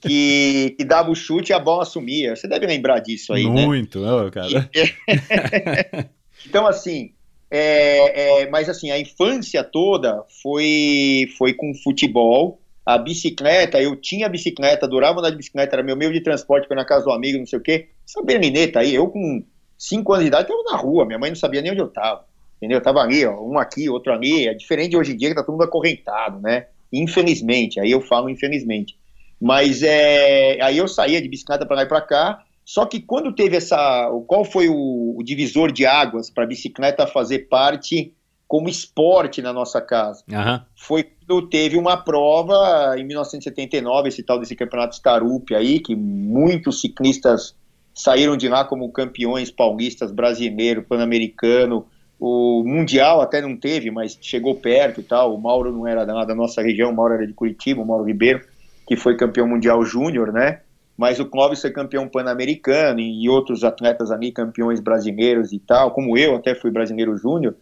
que, 0.00 0.74
que 0.78 0.84
dava 0.86 1.10
o 1.10 1.14
chute 1.14 1.52
e 1.52 1.54
a 1.54 1.58
bola 1.58 1.84
sumia. 1.84 2.34
Você 2.34 2.48
deve 2.48 2.66
lembrar 2.66 3.00
disso 3.00 3.34
aí, 3.34 3.44
né? 3.44 3.66
Muito, 3.66 3.98
ô, 4.02 4.30
cara. 4.30 4.70
Então, 6.46 6.66
assim, 6.66 7.10
é, 7.50 8.42
é, 8.42 8.50
mas 8.50 8.68
assim, 8.68 8.90
a 8.90 8.98
infância 8.98 9.64
toda 9.64 10.24
foi, 10.42 11.28
foi 11.36 11.54
com 11.54 11.74
futebol. 11.74 12.60
A 12.84 12.96
bicicleta, 12.96 13.80
eu 13.80 13.96
tinha 13.96 14.28
bicicleta, 14.28 14.86
adorava 14.86 15.20
andar 15.20 15.30
de 15.30 15.36
bicicleta, 15.36 15.76
era 15.76 15.82
meu 15.82 15.96
meio 15.96 16.12
de 16.12 16.20
transporte 16.20 16.66
para 16.66 16.76
na 16.76 16.84
casa 16.84 17.04
do 17.04 17.12
amigo, 17.12 17.38
não 17.38 17.46
sei 17.46 17.58
o 17.58 17.62
quê. 17.62 17.88
Essa 18.06 18.22
berlineta 18.22 18.80
aí, 18.80 18.94
eu 18.94 19.08
com 19.08 19.42
5 19.76 20.12
anos 20.12 20.24
de 20.24 20.28
idade 20.28 20.50
estava 20.50 20.62
na 20.70 20.76
rua, 20.76 21.04
minha 21.04 21.18
mãe 21.18 21.30
não 21.30 21.36
sabia 21.36 21.60
nem 21.60 21.72
onde 21.72 21.80
eu 21.80 21.86
estava. 21.86 22.26
Entendeu? 22.56 22.78
Eu 22.78 22.82
tava 22.82 23.00
ali, 23.00 23.24
ó, 23.24 23.40
um 23.40 23.58
aqui, 23.58 23.88
outro 23.88 24.12
ali. 24.12 24.48
É 24.48 24.54
diferente 24.54 24.90
de 24.90 24.96
hoje 24.96 25.12
em 25.12 25.16
dia 25.16 25.28
que 25.28 25.34
tá 25.34 25.42
todo 25.42 25.52
mundo 25.52 25.64
acorrentado, 25.64 26.40
né? 26.40 26.66
Infelizmente, 26.92 27.78
aí 27.78 27.90
eu 27.90 28.00
falo 28.00 28.28
infelizmente. 28.28 28.96
Mas 29.40 29.82
é, 29.82 30.60
aí 30.60 30.76
eu 30.76 30.88
saía 30.88 31.22
de 31.22 31.28
bicicleta 31.28 31.64
para 31.64 31.76
lá 31.76 31.82
e 31.82 31.86
para 31.86 32.00
cá. 32.00 32.44
Só 32.68 32.84
que 32.84 33.00
quando 33.00 33.32
teve 33.32 33.56
essa. 33.56 34.10
Qual 34.26 34.44
foi 34.44 34.68
o, 34.68 35.16
o 35.16 35.22
divisor 35.24 35.72
de 35.72 35.86
águas 35.86 36.28
para 36.28 36.44
a 36.44 36.46
bicicleta 36.46 37.06
fazer 37.06 37.48
parte 37.48 38.12
como 38.46 38.68
esporte 38.68 39.40
na 39.40 39.54
nossa 39.54 39.80
casa. 39.80 40.22
Aham. 40.30 40.66
Foi 40.76 41.02
quando 41.02 41.48
teve 41.48 41.78
uma 41.78 41.96
prova 41.96 42.94
em 42.98 43.04
1979, 43.04 44.08
esse 44.10 44.22
tal 44.22 44.38
desse 44.38 44.54
campeonato 44.54 44.96
Starup 44.96 45.54
aí, 45.54 45.80
que 45.80 45.96
muitos 45.96 46.82
ciclistas 46.82 47.54
saíram 47.94 48.36
de 48.36 48.48
lá 48.48 48.66
como 48.66 48.92
campeões 48.92 49.50
paulistas, 49.50 50.12
brasileiro, 50.12 50.82
pan-americano, 50.82 51.86
o 52.20 52.62
mundial 52.66 53.22
até 53.22 53.40
não 53.40 53.56
teve, 53.56 53.90
mas 53.90 54.18
chegou 54.20 54.54
perto 54.56 55.00
e 55.00 55.04
tal. 55.04 55.34
O 55.34 55.40
Mauro 55.40 55.72
não 55.72 55.86
era 55.86 56.04
da, 56.04 56.22
da 56.22 56.34
nossa 56.34 56.60
região, 56.60 56.90
o 56.90 56.94
Mauro 56.94 57.14
era 57.14 57.26
de 57.26 57.32
Curitiba, 57.32 57.80
o 57.80 57.86
Mauro 57.86 58.04
Ribeiro, 58.04 58.44
que 58.86 58.94
foi 58.94 59.16
campeão 59.16 59.48
mundial 59.48 59.82
júnior, 59.86 60.34
né? 60.34 60.60
Mas 60.98 61.20
o 61.20 61.26
Clóvis 61.26 61.60
foi 61.60 61.70
campeão 61.70 62.08
pan-americano 62.08 62.98
e 62.98 63.28
outros 63.28 63.62
atletas 63.62 64.10
ali, 64.10 64.32
campeões 64.32 64.80
brasileiros 64.80 65.52
e 65.52 65.60
tal, 65.60 65.92
como 65.92 66.18
eu 66.18 66.34
até 66.34 66.56
fui 66.56 66.72
brasileiro 66.72 67.16
júnior. 67.16 67.54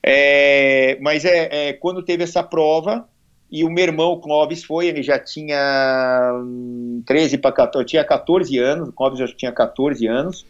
É, 0.00 0.96
mas 1.00 1.24
é, 1.24 1.70
é, 1.70 1.72
quando 1.72 2.04
teve 2.04 2.22
essa 2.22 2.40
prova, 2.40 3.04
e 3.50 3.64
o 3.64 3.70
meu 3.70 3.82
irmão, 3.82 4.12
o 4.12 4.20
Clóvis, 4.20 4.62
foi, 4.62 4.86
ele 4.86 5.02
já 5.02 5.18
tinha 5.18 6.40
hum, 6.44 7.02
13 7.04 7.38
para 7.38 7.50
14, 7.50 7.84
tinha 7.84 8.04
14 8.04 8.58
anos, 8.58 8.88
o 8.90 8.92
Clóvis 8.92 9.18
já 9.18 9.26
tinha 9.26 9.50
14 9.50 10.06
anos. 10.06 10.46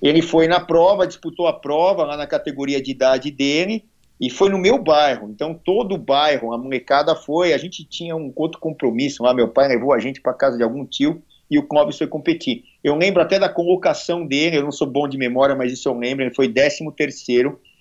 Ele 0.00 0.22
foi 0.22 0.46
na 0.46 0.60
prova, 0.60 1.08
disputou 1.08 1.48
a 1.48 1.52
prova 1.52 2.04
lá 2.04 2.16
na 2.16 2.26
categoria 2.26 2.80
de 2.80 2.92
idade 2.92 3.32
dele, 3.32 3.84
e 4.20 4.30
foi 4.30 4.48
no 4.48 4.58
meu 4.58 4.78
bairro. 4.78 5.28
Então, 5.28 5.54
todo 5.54 5.96
o 5.96 5.98
bairro, 5.98 6.52
a 6.52 6.58
molecada 6.58 7.16
foi. 7.16 7.52
A 7.52 7.58
gente 7.58 7.84
tinha 7.84 8.14
um 8.14 8.32
outro 8.36 8.60
compromisso 8.60 9.24
lá. 9.24 9.34
Meu 9.34 9.48
pai 9.48 9.66
levou 9.66 9.92
a 9.92 9.98
gente 9.98 10.20
para 10.20 10.34
casa 10.34 10.56
de 10.56 10.62
algum 10.62 10.84
tio 10.84 11.20
e 11.50 11.58
o 11.58 11.66
Clóvis 11.66 11.98
foi 11.98 12.06
competir. 12.06 12.62
Eu 12.82 12.94
lembro 12.94 13.20
até 13.20 13.38
da 13.38 13.48
colocação 13.48 14.24
dele, 14.26 14.58
eu 14.58 14.62
não 14.62 14.70
sou 14.70 14.86
bom 14.86 15.08
de 15.08 15.18
memória, 15.18 15.56
mas 15.56 15.72
isso 15.72 15.88
eu 15.88 15.98
lembro. 15.98 16.24
Ele 16.24 16.34
foi 16.34 16.48
13 16.48 16.84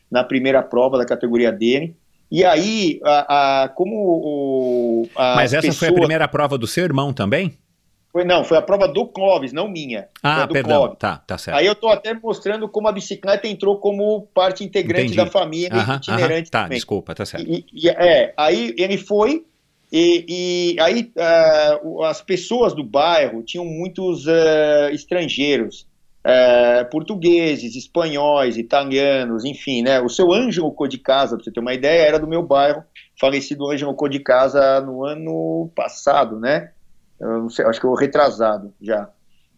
na 0.10 0.24
primeira 0.24 0.64
prova 0.64 0.98
da 0.98 1.06
categoria 1.06 1.52
dele. 1.52 1.96
E 2.32 2.44
aí, 2.44 3.00
a, 3.04 3.64
a 3.64 3.70
como 3.70 3.96
o. 3.96 5.10
as 5.16 5.36
Mas 5.36 5.54
essa 5.54 5.72
foi 5.74 5.88
a 5.90 5.94
primeira 5.94 6.28
prova 6.28 6.58
do 6.58 6.68
seu 6.68 6.84
irmão 6.84 7.14
também? 7.14 7.58
Foi, 8.12 8.24
não, 8.24 8.44
foi 8.44 8.58
a 8.58 8.62
prova 8.62 8.88
do 8.88 9.06
Clóvis, 9.06 9.54
não 9.54 9.68
minha. 9.68 10.10
A 10.24 10.42
Ah, 10.42 10.46
do 10.48 10.54
perdão. 10.54 10.80
Clóvis. 10.80 10.98
Tá, 10.98 11.18
tá 11.18 11.38
certo. 11.38 11.58
Aí 11.58 11.66
eu 11.68 11.76
tô 11.76 11.88
até 11.90 12.12
mostrando 12.14 12.68
como 12.68 12.88
a 12.88 12.92
bicicleta 12.92 13.48
entrou 13.48 13.78
como 13.78 14.24
parte 14.34 14.64
integrante 14.64 15.14
Entendi. 15.14 15.18
da 15.18 15.28
família 15.28 15.78
Aham, 15.78 15.96
itinerante 15.98 16.34
aham. 16.34 16.44
Tá, 16.50 16.64
também. 16.64 16.78
desculpa, 16.78 17.14
tá 17.14 17.24
certo. 17.26 17.48
E, 17.48 17.66
e- 17.72 17.90
é, 17.90 18.34
aí 18.36 18.74
ele 18.80 18.98
foi 18.98 19.46
e, 19.92 20.76
e 20.76 20.80
aí 20.82 21.12
o- 21.84 22.04
as 22.04 22.22
pessoas 22.22 22.74
do 22.74 22.84
bairro 22.84 23.44
tinham 23.44 23.66
muitos 23.66 24.28
ah, 24.28 24.90
estrangeiros, 24.92 25.88
ah, 26.24 26.86
portugueses, 26.92 27.76
espanhóis, 27.76 28.58
italianos, 28.58 29.46
enfim, 29.46 29.82
né? 29.82 30.00
O 30.02 30.10
seu 30.10 30.32
Ângelo 30.32 30.72
Cor 30.72 30.88
de 30.88 30.98
Casa, 30.98 31.36
para 31.36 31.44
você 31.44 31.52
ter 31.52 31.60
uma 31.60 31.74
ideia, 31.74 32.04
era 32.08 32.20
do 32.20 32.28
meu 32.28 32.44
bairro, 32.44 32.84
falecido 33.20 33.70
Ângelo 33.70 33.96
Cor 33.96 34.10
de 34.10 34.20
Casa 34.20 34.82
no 34.82 35.04
ano 35.06 35.72
passado, 35.76 36.40
né? 36.40 36.72
Sei, 37.50 37.66
acho 37.66 37.80
que 37.80 37.86
eu 37.86 37.94
retrasado 37.94 38.74
já. 38.82 39.10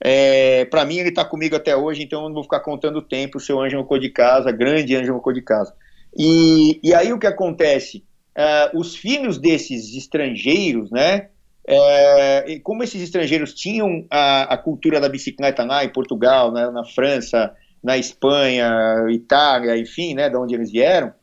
É, 0.04 0.66
para 0.66 0.84
mim 0.84 0.98
ele 0.98 1.10
está 1.10 1.24
comigo 1.24 1.56
até 1.56 1.76
hoje, 1.76 2.02
então 2.04 2.24
eu 2.24 2.28
não 2.30 2.34
vou 2.34 2.44
ficar 2.44 2.60
contando 2.62 2.98
o 2.98 3.02
tempo. 3.02 3.38
O 3.38 3.42
seu 3.42 3.60
Ângelo 3.60 3.86
Casa, 4.10 4.52
grande 4.52 4.96
Ângelo 4.96 5.22
Cor 5.22 5.34
de 5.34 5.42
Casa. 5.42 5.74
E, 6.18 6.80
e 6.84 6.94
aí 6.94 7.14
o 7.14 7.20
que 7.20 7.28
acontece? 7.28 8.04
Ah, 8.36 8.72
os 8.74 8.96
filhos 8.96 9.38
desses 9.38 9.96
estrangeiros, 9.96 10.90
né? 10.92 11.30
é, 11.68 12.60
como 12.64 12.84
esses 12.84 13.02
estrangeiros 13.02 13.54
tinham 13.54 14.06
a, 14.10 14.54
a 14.54 14.58
cultura 14.58 15.00
da 15.00 15.08
bicicleta 15.08 15.64
lá 15.64 15.84
em 15.84 15.90
Portugal, 15.90 16.52
né, 16.52 16.70
na 16.72 16.84
França, 16.84 17.54
na 17.84 17.98
Espanha, 17.98 19.06
Itália, 19.10 19.78
enfim, 19.78 20.14
né, 20.14 20.30
de 20.30 20.36
onde 20.36 20.56
eles 20.56 20.72
vieram, 20.72 21.14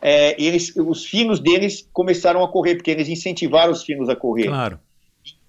é, 0.00 0.40
eles, 0.42 0.74
os 0.76 1.04
filhos 1.04 1.40
deles 1.40 1.88
começaram 1.92 2.44
a 2.44 2.48
correr, 2.48 2.76
porque 2.76 2.90
eles 2.90 3.08
incentivaram 3.08 3.72
os 3.72 3.82
filhos 3.82 4.08
a 4.08 4.16
correr. 4.16 4.48
Claro. 4.48 4.78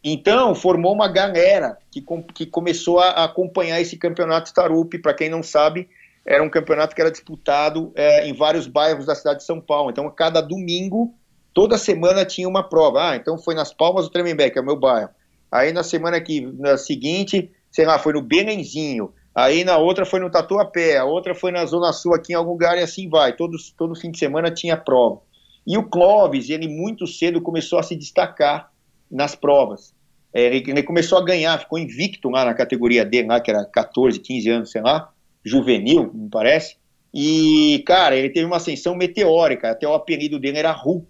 Então, 0.04 0.56
formou 0.56 0.94
uma 0.94 1.08
galera 1.08 1.78
que, 1.92 2.02
com- 2.02 2.24
que 2.24 2.46
começou 2.46 3.00
a, 3.00 3.10
a 3.10 3.24
acompanhar 3.26 3.82
esse 3.82 3.98
campeonato 3.98 4.48
Starup. 4.48 4.98
Para 5.00 5.14
quem 5.14 5.30
não 5.30 5.44
sabe, 5.44 5.90
era 6.28 6.44
um 6.44 6.50
campeonato 6.50 6.94
que 6.94 7.00
era 7.00 7.10
disputado 7.10 7.94
é, 7.96 8.28
em 8.28 8.34
vários 8.34 8.68
bairros 8.68 9.06
da 9.06 9.16
cidade 9.16 9.40
de 9.40 9.46
São 9.46 9.62
Paulo. 9.62 9.90
Então, 9.90 10.10
cada 10.12 10.42
domingo, 10.42 11.16
toda 11.54 11.78
semana 11.78 12.26
tinha 12.26 12.50
uma 12.50 12.68
prova. 12.68 13.12
Ah, 13.12 13.16
então 13.16 13.38
foi 13.38 13.56
nas 13.56 13.74
Palmas 13.74 14.06
do 14.06 14.12
Tremembé, 14.12 14.50
que 14.50 14.60
é 14.60 14.62
o 14.62 14.66
meu 14.66 14.76
bairro. 14.76 15.10
Aí 15.50 15.72
na 15.72 15.84
semana 15.84 16.20
que, 16.20 16.42
na 16.42 16.78
seguinte, 16.78 17.50
sei 17.72 17.86
lá, 17.86 17.98
foi 17.98 18.12
no 18.12 18.22
Belenzinho. 18.22 19.14
Aí 19.34 19.64
na 19.64 19.78
outra 19.78 20.06
foi 20.06 20.20
no 20.20 20.30
Tatuapé, 20.30 20.98
a 20.98 21.06
outra 21.06 21.34
foi 21.34 21.52
na 21.52 21.66
Zona 21.66 21.94
Sul 21.94 22.14
aqui 22.14 22.34
em 22.34 22.36
algum 22.36 22.52
lugar 22.52 22.78
e 22.78 22.82
assim 22.82 23.08
vai. 23.08 23.34
Todo, 23.34 23.56
todo 23.78 23.96
fim 23.96 24.12
de 24.12 24.20
semana 24.20 24.52
tinha 24.52 24.76
prova. 24.76 25.22
E 25.66 25.78
o 25.78 25.84
Clóvis, 25.84 26.50
ele 26.50 26.68
muito 26.68 27.08
cedo 27.08 27.42
começou 27.42 27.80
a 27.80 27.84
se 27.84 27.96
destacar 27.96 28.70
nas 29.10 29.34
provas. 29.34 29.94
É, 30.34 30.44
ele, 30.44 30.72
ele 30.72 30.84
começou 30.84 31.18
a 31.18 31.24
ganhar, 31.24 31.58
ficou 31.60 31.80
invicto 31.80 32.30
lá 32.30 32.44
na 32.44 32.54
categoria 32.54 33.06
dele, 33.06 33.30
lá, 33.30 33.40
que 33.40 33.50
era 33.50 33.64
14, 33.64 34.20
15 34.20 34.50
anos, 34.50 34.72
sei 34.72 34.82
lá, 34.82 35.14
juvenil, 35.48 36.12
me 36.14 36.30
parece. 36.30 36.76
E, 37.14 37.84
cara, 37.86 38.16
ele 38.16 38.30
teve 38.30 38.46
uma 38.46 38.58
ascensão 38.58 38.94
meteórica, 38.96 39.72
até 39.72 39.88
o 39.88 39.94
apelido 39.94 40.38
dele 40.40 40.60
era 40.60 40.72
Hulk, 40.72 41.08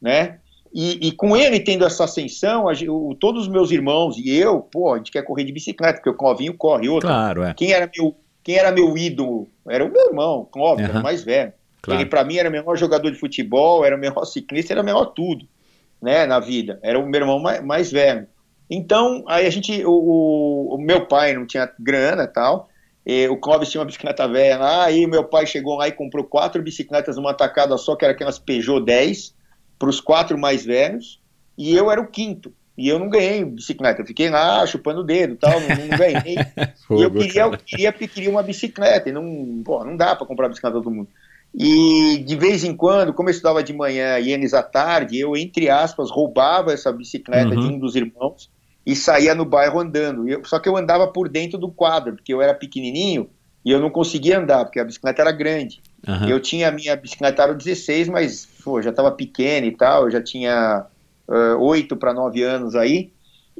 né? 0.00 0.38
E, 0.72 1.08
e 1.08 1.12
com 1.12 1.36
ele 1.36 1.58
tendo 1.58 1.84
essa 1.84 2.04
ascensão, 2.04 2.68
a 2.68 2.74
gen- 2.74 2.88
o- 2.88 3.14
todos 3.18 3.42
os 3.42 3.48
meus 3.48 3.72
irmãos 3.72 4.16
e 4.16 4.30
eu, 4.36 4.60
pô, 4.60 4.94
a 4.94 4.98
gente 4.98 5.10
quer 5.10 5.22
correr 5.24 5.42
de 5.44 5.52
bicicleta, 5.52 5.94
porque 5.94 6.10
o 6.10 6.14
Clovinho 6.14 6.54
corre. 6.56 6.88
Outra, 6.88 7.08
Claro, 7.10 7.42
é. 7.42 7.52
quem 7.54 7.72
era 7.72 7.90
meu, 7.94 8.14
quem 8.44 8.54
era 8.56 8.70
meu 8.70 8.96
ídolo? 8.96 9.48
Era 9.68 9.84
o 9.84 9.90
meu 9.92 10.06
irmão, 10.06 10.48
Clóvis, 10.50 10.84
era 10.84 10.92
Aham. 10.92 11.00
o 11.00 11.02
mais 11.02 11.24
velho. 11.24 11.52
Claro. 11.82 12.00
Ele, 12.00 12.08
para 12.08 12.22
mim, 12.24 12.36
era 12.36 12.48
o 12.48 12.52
melhor 12.52 12.76
jogador 12.76 13.10
de 13.10 13.18
futebol, 13.18 13.84
era 13.84 13.96
o 13.96 13.98
melhor 13.98 14.24
ciclista, 14.26 14.72
era 14.72 14.80
o 14.82 14.84
melhor 14.84 15.06
tudo, 15.06 15.44
né, 16.00 16.24
na 16.24 16.38
vida. 16.38 16.78
Era 16.82 16.98
o 17.00 17.06
meu 17.06 17.20
irmão 17.20 17.40
mais, 17.40 17.62
mais 17.64 17.90
velho. 17.90 18.28
Então, 18.70 19.24
aí 19.26 19.46
a 19.46 19.50
gente, 19.50 19.84
o, 19.84 19.90
o- 19.90 20.74
o 20.76 20.78
meu 20.78 21.04
pai 21.06 21.34
não 21.34 21.44
tinha 21.46 21.68
grana 21.80 22.22
e 22.22 22.28
tal, 22.28 22.68
e 23.04 23.26
o 23.28 23.36
Clóvis 23.36 23.70
tinha 23.70 23.80
uma 23.80 23.86
bicicleta 23.86 24.28
velha 24.28 24.58
lá, 24.58 24.84
aí 24.84 25.06
meu 25.06 25.24
pai 25.24 25.46
chegou 25.46 25.76
lá 25.76 25.88
e 25.88 25.92
comprou 25.92 26.24
quatro 26.24 26.62
bicicletas 26.62 27.16
numa 27.16 27.34
tacada 27.34 27.76
só, 27.78 27.96
que 27.96 28.04
era 28.04 28.12
aquelas 28.12 28.38
Peugeot 28.38 28.84
10, 28.84 29.34
para 29.78 29.88
os 29.88 30.00
quatro 30.00 30.36
mais 30.38 30.64
velhos, 30.64 31.20
e 31.56 31.74
eu 31.74 31.90
era 31.90 32.00
o 32.00 32.06
quinto. 32.06 32.52
E 32.76 32.88
eu 32.88 32.98
não 32.98 33.08
ganhei 33.10 33.44
bicicleta, 33.44 34.00
eu 34.02 34.06
fiquei 34.06 34.30
lá 34.30 34.64
chupando 34.66 35.00
o 35.00 35.04
dedo 35.04 35.34
e 35.34 35.36
tal, 35.36 35.60
não, 35.60 35.68
não 35.68 35.88
ganhei. 35.96 36.36
E 36.90 37.02
eu 37.02 37.10
queria, 37.10 37.42
eu 37.42 37.50
queria, 37.58 37.92
porque 37.92 38.08
queria 38.08 38.30
uma 38.30 38.42
bicicleta, 38.42 39.08
e 39.08 39.12
não, 39.12 39.62
pô, 39.64 39.84
não 39.84 39.96
dá 39.96 40.16
para 40.16 40.26
comprar 40.26 40.48
bicicleta 40.48 40.76
todo 40.76 40.90
mundo. 40.90 41.08
E 41.54 42.18
de 42.24 42.36
vez 42.36 42.62
em 42.64 42.74
quando, 42.76 43.12
como 43.12 43.28
eu 43.28 43.32
estudava 43.32 43.62
de 43.62 43.72
manhã 43.72 44.18
e 44.18 44.32
eles 44.32 44.54
à 44.54 44.62
tarde, 44.62 45.18
eu, 45.18 45.36
entre 45.36 45.68
aspas, 45.68 46.10
roubava 46.10 46.72
essa 46.72 46.92
bicicleta 46.92 47.54
Uhum. 47.54 47.60
de 47.60 47.66
um 47.74 47.78
dos 47.78 47.96
irmãos 47.96 48.50
e 48.90 48.96
saía 48.96 49.34
no 49.34 49.44
bairro 49.44 49.78
andando. 49.80 50.28
Eu- 50.28 50.44
só 50.44 50.58
que 50.58 50.68
eu 50.68 50.76
andava 50.76 51.06
por 51.06 51.28
dentro 51.28 51.58
do 51.58 51.70
quadro, 51.70 52.14
porque 52.14 52.32
eu 52.32 52.42
era 52.42 52.54
pequenininho 52.54 53.28
e 53.64 53.70
eu 53.70 53.80
não 53.80 53.90
conseguia 53.90 54.38
andar, 54.38 54.64
porque 54.64 54.80
a 54.80 54.84
bicicleta 54.84 55.22
era 55.22 55.32
grande. 55.32 55.80
Aham. 56.06 56.28
Eu 56.28 56.40
tinha 56.40 56.68
a 56.68 56.72
minha 56.72 56.96
bicicleta 56.96 57.42
aro 57.42 57.54
16, 57.54 58.08
mas 58.08 58.46
pô, 58.64 58.80
já 58.80 58.90
estava 58.90 59.10
pequena 59.12 59.66
e 59.66 59.76
tal, 59.76 60.04
eu 60.04 60.10
já 60.10 60.22
tinha 60.22 60.86
ah, 61.28 61.56
8 61.58 61.96
para 61.96 62.12
9 62.14 62.42
anos 62.42 62.74
aí. 62.74 63.10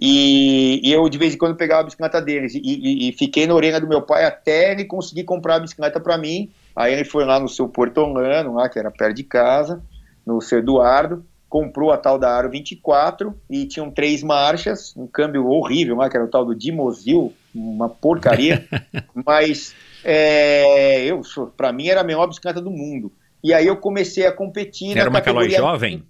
E, 0.01 0.81
e 0.83 0.93
eu 0.93 1.07
de 1.09 1.19
vez 1.19 1.35
em 1.35 1.39
quando 1.39 1.57
pegava 1.57 1.83
a 1.83 1.85
bicicleta 1.85 2.23
deles 2.23 2.55
e, 2.55 2.61
e- 2.63 3.09
e 3.09 3.13
fiquei 3.13 3.47
na 3.47 3.55
orelha 3.55 3.79
do 3.81 3.87
meu 3.87 4.01
pai 4.01 4.25
até 4.25 4.73
ele 4.73 4.85
conseguir 4.87 5.25
comprar 5.25 5.57
a 5.57 5.61
bicicleta 5.61 6.01
para 6.01 6.17
mim. 6.17 6.51
Aí 6.75 6.93
ele 6.95 7.05
foi 7.05 7.25
lá 7.25 7.39
no 7.39 7.49
seu 7.49 7.69
Portolano, 7.69 8.55
lá 8.55 8.69
que 8.69 8.79
era 8.79 8.91
perto 8.91 9.17
de 9.17 9.25
casa, 9.25 9.83
no 10.27 10.41
seu 10.41 10.61
Eduardo, 10.61 11.25
comprou 11.51 11.91
a 11.91 11.99
tal 11.99 12.17
da 12.17 12.31
Aro 12.31 12.49
24 12.49 13.37
e 13.51 13.67
tinham 13.67 13.91
três 13.91 14.23
marchas, 14.23 14.97
um 14.97 15.07
câmbio 15.07 15.49
horrível 15.49 15.99
que 16.09 16.17
era 16.17 16.25
o 16.25 16.31
tal 16.31 16.47
do 16.47 16.55
Dimozil, 16.55 17.35
uma 17.53 17.89
porcaria, 17.89 18.67
mas 19.27 19.75
é, 20.05 21.05
eu 21.05 21.21
para 21.57 21.73
mim 21.73 21.89
era 21.89 22.01
a 22.01 22.05
melhor 22.05 22.29
bicicleta 22.29 22.61
do 22.61 22.71
mundo. 22.71 23.13
E 23.43 23.53
aí 23.53 23.67
eu 23.67 23.77
comecei 23.77 24.27
a 24.27 24.33
competir 24.33 24.93
Era 24.93 25.05
na 25.05 25.11
uma 25.11 25.21
categoria 25.21 25.59
jovem? 25.59 26.05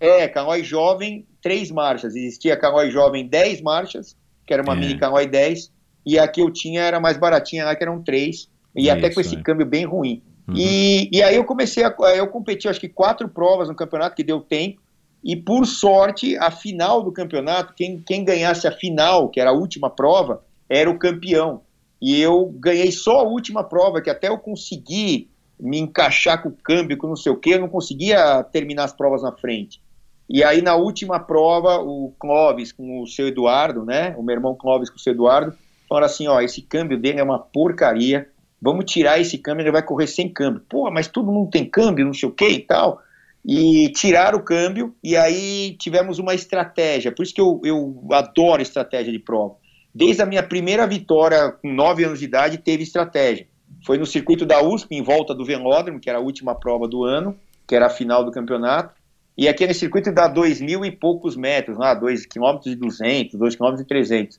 é, 0.00 0.26
Calói 0.26 0.64
Jovem, 0.64 1.24
três 1.40 1.70
marchas. 1.70 2.16
Existia 2.16 2.56
Calói 2.56 2.90
Jovem, 2.90 3.28
10 3.28 3.60
marchas, 3.62 4.16
que 4.44 4.52
era 4.52 4.62
uma 4.62 4.72
É. 4.72 4.76
mini 4.76 4.98
Calói 4.98 5.28
10, 5.28 5.70
e 6.04 6.18
a 6.18 6.26
que 6.26 6.42
eu 6.42 6.50
tinha 6.50 6.82
era 6.82 6.98
mais 6.98 7.16
baratinha 7.16 7.64
lá, 7.64 7.76
que 7.76 7.84
eram 7.84 8.02
três, 8.02 8.48
e 8.74 8.90
até 8.90 9.10
com 9.10 9.20
esse 9.20 9.36
é. 9.36 9.42
câmbio 9.42 9.64
bem 9.64 9.84
ruim. 9.84 10.20
Uhum. 10.48 10.54
E, 10.56 11.08
e 11.12 11.22
aí 11.22 11.36
eu 11.36 11.44
comecei 11.44 11.84
a. 11.84 11.94
Eu 12.16 12.28
competi, 12.28 12.68
acho 12.68 12.80
que 12.80 12.88
quatro 12.88 13.28
provas 13.28 13.68
no 13.68 13.74
campeonato, 13.74 14.16
que 14.16 14.24
deu 14.24 14.40
tempo, 14.40 14.80
e 15.22 15.36
por 15.36 15.66
sorte, 15.66 16.36
a 16.36 16.50
final 16.50 17.02
do 17.02 17.12
campeonato, 17.12 17.74
quem, 17.74 18.00
quem 18.00 18.24
ganhasse 18.24 18.66
a 18.66 18.72
final, 18.72 19.28
que 19.28 19.40
era 19.40 19.50
a 19.50 19.54
última 19.54 19.88
prova, 19.88 20.42
era 20.68 20.90
o 20.90 20.98
campeão. 20.98 21.62
E 22.00 22.20
eu 22.20 22.52
ganhei 22.58 22.90
só 22.90 23.20
a 23.20 23.22
última 23.22 23.62
prova, 23.62 24.00
que 24.00 24.10
até 24.10 24.28
eu 24.28 24.38
consegui 24.38 25.30
me 25.60 25.78
encaixar 25.78 26.42
com 26.42 26.48
o 26.48 26.56
câmbio, 26.56 26.98
com 26.98 27.06
não 27.06 27.14
sei 27.14 27.30
o 27.30 27.36
quê, 27.36 27.54
eu 27.54 27.60
não 27.60 27.68
conseguia 27.68 28.42
terminar 28.42 28.84
as 28.84 28.92
provas 28.92 29.22
na 29.22 29.30
frente. 29.30 29.80
E 30.28 30.42
aí, 30.42 30.60
na 30.60 30.74
última 30.74 31.20
prova, 31.20 31.78
o 31.78 32.12
Clóvis 32.18 32.72
com 32.72 33.00
o 33.00 33.06
seu 33.06 33.28
Eduardo, 33.28 33.84
né? 33.84 34.14
O 34.18 34.22
meu 34.22 34.34
irmão 34.34 34.56
Clóvis 34.56 34.90
com 34.90 34.96
o 34.96 34.98
seu 34.98 35.12
Eduardo, 35.12 35.54
falaram 35.88 36.06
assim: 36.06 36.26
ó, 36.26 36.40
esse 36.40 36.62
câmbio 36.62 36.98
dele 36.98 37.20
é 37.20 37.22
uma 37.22 37.38
porcaria. 37.38 38.28
Vamos 38.62 38.84
tirar 38.84 39.20
esse 39.20 39.36
câmbio, 39.36 39.64
ele 39.64 39.72
vai 39.72 39.82
correr 39.82 40.06
sem 40.06 40.28
câmbio. 40.28 40.62
Pô, 40.68 40.88
mas 40.92 41.08
todo 41.08 41.32
mundo 41.32 41.50
tem 41.50 41.64
câmbio, 41.68 42.06
não 42.06 42.14
sei 42.14 42.28
o 42.28 42.32
que 42.32 42.48
e 42.48 42.60
tal. 42.60 43.02
E 43.44 43.90
tirar 43.90 44.36
o 44.36 44.42
câmbio, 44.44 44.94
e 45.02 45.16
aí 45.16 45.76
tivemos 45.80 46.20
uma 46.20 46.32
estratégia. 46.32 47.10
Por 47.10 47.24
isso 47.24 47.34
que 47.34 47.40
eu, 47.40 47.60
eu 47.64 48.00
adoro 48.12 48.62
estratégia 48.62 49.12
de 49.12 49.18
prova. 49.18 49.56
Desde 49.92 50.22
a 50.22 50.26
minha 50.26 50.44
primeira 50.44 50.86
vitória, 50.86 51.50
com 51.50 51.72
9 51.72 52.04
anos 52.04 52.20
de 52.20 52.24
idade, 52.24 52.58
teve 52.58 52.84
estratégia. 52.84 53.48
Foi 53.84 53.98
no 53.98 54.06
circuito 54.06 54.46
da 54.46 54.62
USP, 54.62 54.94
em 54.94 55.02
volta 55.02 55.34
do 55.34 55.44
Velódromo, 55.44 55.98
que 55.98 56.08
era 56.08 56.18
a 56.18 56.22
última 56.22 56.54
prova 56.54 56.86
do 56.86 57.04
ano, 57.04 57.36
que 57.66 57.74
era 57.74 57.86
a 57.86 57.90
final 57.90 58.24
do 58.24 58.30
campeonato. 58.30 58.94
E 59.36 59.48
aquele 59.48 59.74
circuito 59.74 60.12
dá 60.12 60.28
dois 60.28 60.60
mil 60.60 60.84
e 60.84 60.90
poucos 60.92 61.36
metros, 61.36 61.76
lá, 61.76 61.94
2 61.94 62.26
km 62.26 62.60
e 62.66 62.76
200, 62.76 63.34
2 63.34 63.56
km 63.56 63.80
e 63.80 63.84
300. 63.84 64.38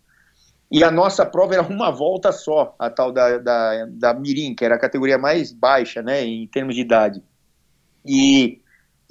E 0.73 0.83
a 0.83 0.89
nossa 0.89 1.23
prova 1.23 1.53
era 1.53 1.61
uma 1.61 1.91
volta 1.91 2.31
só, 2.31 2.75
a 2.79 2.89
tal 2.89 3.11
da, 3.11 3.37
da, 3.37 3.85
da 3.91 4.13
Mirim, 4.15 4.55
que 4.55 4.65
era 4.65 4.73
a 4.73 4.79
categoria 4.79 5.19
mais 5.19 5.53
baixa, 5.53 6.01
né, 6.01 6.25
em 6.25 6.47
termos 6.47 6.73
de 6.73 6.81
idade. 6.81 7.23
E 8.03 8.59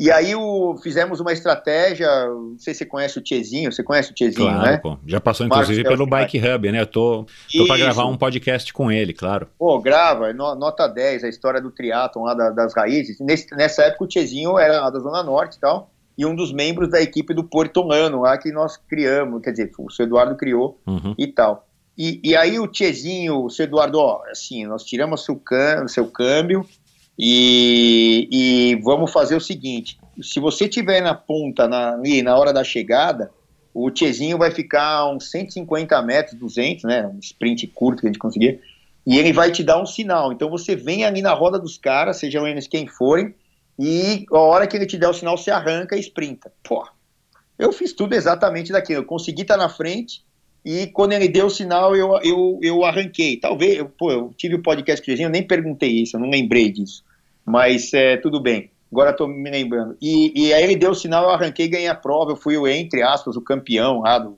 e 0.03 0.11
aí 0.11 0.35
o, 0.35 0.77
fizemos 0.83 1.21
uma 1.21 1.33
estratégia, 1.33 2.09
não 2.27 2.59
sei 2.59 2.75
se 2.75 2.79
você 2.79 2.87
conhece 2.87 3.19
o 3.19 3.23
Tiezinho, 3.23 3.71
você 3.71 3.85
conhece 3.85 4.11
o 4.11 4.15
Tiezinho, 4.15 4.49
claro, 4.49 4.73
né? 4.73 4.79
Pô. 4.79 4.99
Já 5.07 5.21
passou 5.21 5.47
inclusive 5.47 5.85
pelo 5.85 6.07
Bike 6.07 6.41
Hub, 6.41 6.73
né? 6.73 6.81
Eu 6.81 6.87
tô, 6.89 7.25
tô 7.57 7.67
para 7.69 7.79
gravar 7.79 8.07
um 8.07 8.17
podcast 8.17 8.73
com 8.73 8.91
ele, 8.91 9.13
claro. 9.13 9.47
Pô, 9.57 9.79
grava, 9.81 10.33
nota 10.33 10.89
10, 10.89 11.23
a 11.23 11.29
história 11.29 11.61
do 11.61 11.71
triatlon 11.71 12.25
lá 12.25 12.35
das 12.35 12.75
raízes. 12.75 13.21
Nesse, 13.21 13.55
nessa 13.55 13.85
época 13.85 14.03
o 14.03 14.09
Tiezinho 14.09 14.59
era 14.59 14.91
da 14.91 14.99
Zona 14.99 15.23
Norte 15.23 15.59
e 15.59 15.61
tal, 15.61 15.92
e 16.17 16.27
um 16.27 16.35
dos 16.35 16.53
membros 16.53 16.91
da 16.91 17.01
equipe 17.01 17.33
do 17.33 17.45
Portolano 17.45 18.21
lá 18.21 18.37
que 18.37 18.53
nós 18.53 18.77
criamos, 18.77 19.43
quer 19.43 19.53
dizer, 19.53 19.73
o 19.79 19.91
seu 19.91 20.05
Eduardo 20.05 20.37
criou 20.37 20.79
uhum. 20.87 21.15
e 21.17 21.27
tal. 21.27 21.67
E, 21.97 22.21
e 22.25 22.37
aí 22.37 22.59
o 22.59 22.67
Tiezinho, 22.67 23.45
o 23.45 23.51
seu 23.51 23.65
Eduardo, 23.65 23.99
ó, 23.99 24.23
assim, 24.31 24.67
nós 24.67 24.85
tiramos 24.85 25.23
o 25.23 25.25
seu, 25.25 25.37
câmbio, 25.37 25.89
seu 25.89 26.07
câmbio, 26.07 26.67
e, 27.19 28.29
e, 28.31 28.77
vamos 28.83 29.13
fazer 29.13 29.37
o 29.37 29.41
seguinte: 29.41 29.99
se 30.21 30.41
você 30.41 30.69
tiver 30.69 31.01
na 31.03 31.15
ponta, 31.15 31.69
na, 31.69 31.97
na 31.97 32.37
hora 32.37 32.53
da 32.53 32.65
chegada, 32.65 33.31
o 33.75 33.91
Tiezinho 33.91 34.39
vai 34.39 34.51
ficar 34.51 35.07
uns 35.11 35.31
150 35.31 36.01
metros, 36.03 36.39
200, 36.39 36.85
né? 36.85 37.07
Um 37.07 37.19
sprint 37.19 37.67
curto 37.69 38.01
que 38.01 38.07
a 38.07 38.11
gente 38.11 38.19
conseguir, 38.19 38.61
e 39.07 39.19
ele 39.19 39.33
vai 39.33 39.51
te 39.51 39.63
dar 39.63 39.81
um 39.81 39.87
sinal. 39.87 40.33
Então 40.33 40.49
você 40.49 40.75
vem 40.75 41.05
ali 41.05 41.21
na 41.21 41.33
roda 41.33 41.59
dos 41.59 41.77
caras, 41.77 42.19
sejam 42.19 42.47
eles 42.47 42.67
quem 42.67 42.87
forem, 42.87 43.35
e 43.85 44.27
a 44.31 44.39
hora 44.39 44.67
que 44.67 44.77
ele 44.77 44.87
te 44.87 44.97
der 44.97 45.09
o 45.09 45.13
sinal, 45.13 45.37
você 45.37 45.51
arranca 45.51 45.97
e 45.97 46.01
sprinta. 46.01 46.53
Pô, 46.63 46.87
eu 47.59 47.73
fiz 47.73 47.93
tudo 47.93 48.15
exatamente 48.15 48.71
daquilo. 48.71 49.01
Eu 49.01 49.05
consegui 49.05 49.43
estar 49.43 49.57
na 49.57 49.69
frente, 49.69 50.25
e 50.65 50.87
quando 50.87 51.15
ele 51.15 51.27
deu 51.27 51.47
o 51.47 51.51
sinal, 51.51 51.97
eu, 51.97 52.17
eu, 52.23 52.61
eu 52.63 52.85
arranquei. 52.85 53.37
Talvez, 53.39 53.79
eu, 53.79 53.89
pô, 53.89 54.13
eu 54.13 54.33
tive 54.37 54.55
o 54.55 54.63
podcast 54.63 55.05
Tiezinho, 55.05 55.27
eu 55.27 55.33
nem 55.33 55.45
perguntei 55.45 55.91
isso, 55.91 56.17
eu 56.17 56.21
não 56.21 56.31
lembrei 56.31 56.71
disso. 56.71 57.03
Mas 57.45 57.93
é, 57.93 58.17
tudo 58.19 58.41
bem. 58.41 58.71
Agora 58.93 59.11
estou 59.11 59.27
me 59.27 59.51
lembrando. 59.51 59.97
E, 60.01 60.33
e, 60.49 60.55
aí 60.55 60.63
ele 60.63 60.77
deu 60.77 60.91
o 60.91 60.95
sinal, 60.95 61.25
eu 61.25 61.31
arranquei 61.31 61.67
ganhei 61.67 61.89
a 61.89 61.95
prova. 61.95 62.31
Eu 62.31 62.37
fui, 62.37 62.57
o, 62.57 62.69
entre 62.69 63.03
aspas, 63.03 63.35
o 63.37 63.41
campeão 63.41 64.03
lá 64.03 64.21
do, 64.21 64.37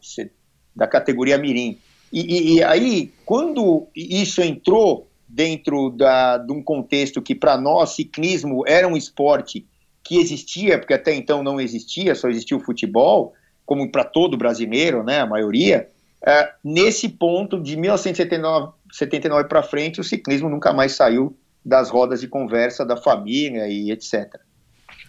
da 0.74 0.86
categoria 0.86 1.36
Mirim. 1.36 1.76
E, 2.10 2.20
e, 2.20 2.54
e, 2.54 2.62
aí, 2.62 3.12
quando 3.26 3.88
isso 3.94 4.40
entrou 4.40 5.06
dentro 5.34 5.90
da, 5.90 6.38
de 6.38 6.52
um 6.52 6.62
contexto 6.62 7.20
que 7.20 7.34
para 7.34 7.58
nós 7.58 7.96
ciclismo 7.96 8.62
era 8.66 8.86
um 8.86 8.96
esporte 8.96 9.66
que 10.02 10.18
existia, 10.18 10.78
porque 10.78 10.94
até 10.94 11.12
então 11.12 11.42
não 11.42 11.60
existia, 11.60 12.14
só 12.14 12.28
existia 12.28 12.56
o 12.56 12.60
futebol, 12.60 13.32
como 13.66 13.90
para 13.90 14.04
todo 14.04 14.36
brasileiro, 14.36 15.02
né, 15.02 15.20
a 15.20 15.26
maioria, 15.26 15.88
é, 16.24 16.52
nesse 16.62 17.08
ponto 17.08 17.60
de 17.60 17.76
1979 17.76 19.48
para 19.48 19.62
frente, 19.62 20.00
o 20.00 20.04
ciclismo 20.04 20.48
nunca 20.48 20.72
mais 20.72 20.92
saiu 20.92 21.36
das 21.64 21.90
rodas 21.90 22.20
de 22.20 22.28
conversa 22.28 22.84
da 22.84 22.96
família 22.96 23.66
e 23.66 23.90
etc. 23.90 24.38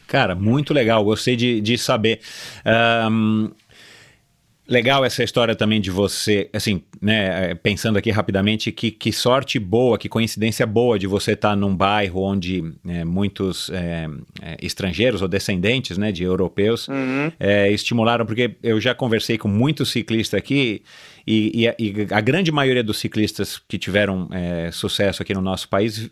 Cara, 0.07 0.34
muito 0.34 0.73
legal, 0.73 1.03
gostei 1.03 1.36
de, 1.36 1.61
de 1.61 1.78
saber. 1.78 2.19
Um, 3.11 3.51
legal 4.68 5.05
essa 5.05 5.24
história 5.24 5.55
também 5.55 5.80
de 5.80 5.91
você, 5.91 6.49
assim, 6.51 6.82
né, 7.01 7.51
é, 7.51 7.55
pensando 7.55 7.97
aqui 7.97 8.09
rapidamente, 8.09 8.72
que, 8.72 8.89
que 8.89 9.11
sorte 9.11 9.59
boa, 9.59 9.97
que 9.97 10.09
coincidência 10.09 10.66
boa 10.66 10.97
de 10.97 11.07
você 11.07 11.34
estar 11.34 11.49
tá 11.49 11.55
num 11.55 11.76
bairro 11.76 12.22
onde 12.22 12.63
é, 12.88 13.05
muitos 13.05 13.70
é, 13.70 14.07
estrangeiros 14.61 15.22
ou 15.22 15.28
descendentes, 15.28 15.97
né, 15.97 16.11
de 16.11 16.24
europeus 16.24 16.88
uhum. 16.88 17.32
É, 17.39 17.72
estimularam, 17.72 18.26
porque 18.26 18.55
eu 18.63 18.80
já 18.80 18.95
conversei 18.95 19.38
com 19.38 19.47
muitos 19.47 19.91
ciclistas 19.91 20.38
aqui 20.38 20.82
e, 21.26 21.61
e, 21.61 21.68
a, 21.68 21.76
e, 21.78 22.07
a, 22.11 22.22
grande 22.22 22.51
maioria 22.51 22.84
dos 22.84 22.97
ciclistas 22.97 23.59
que 23.68 23.78
tiveram 23.78 24.30
sucesso 24.72 25.22
aqui 25.22 25.34
no 25.34 25.41
nosso 25.41 25.68
país 25.68 26.09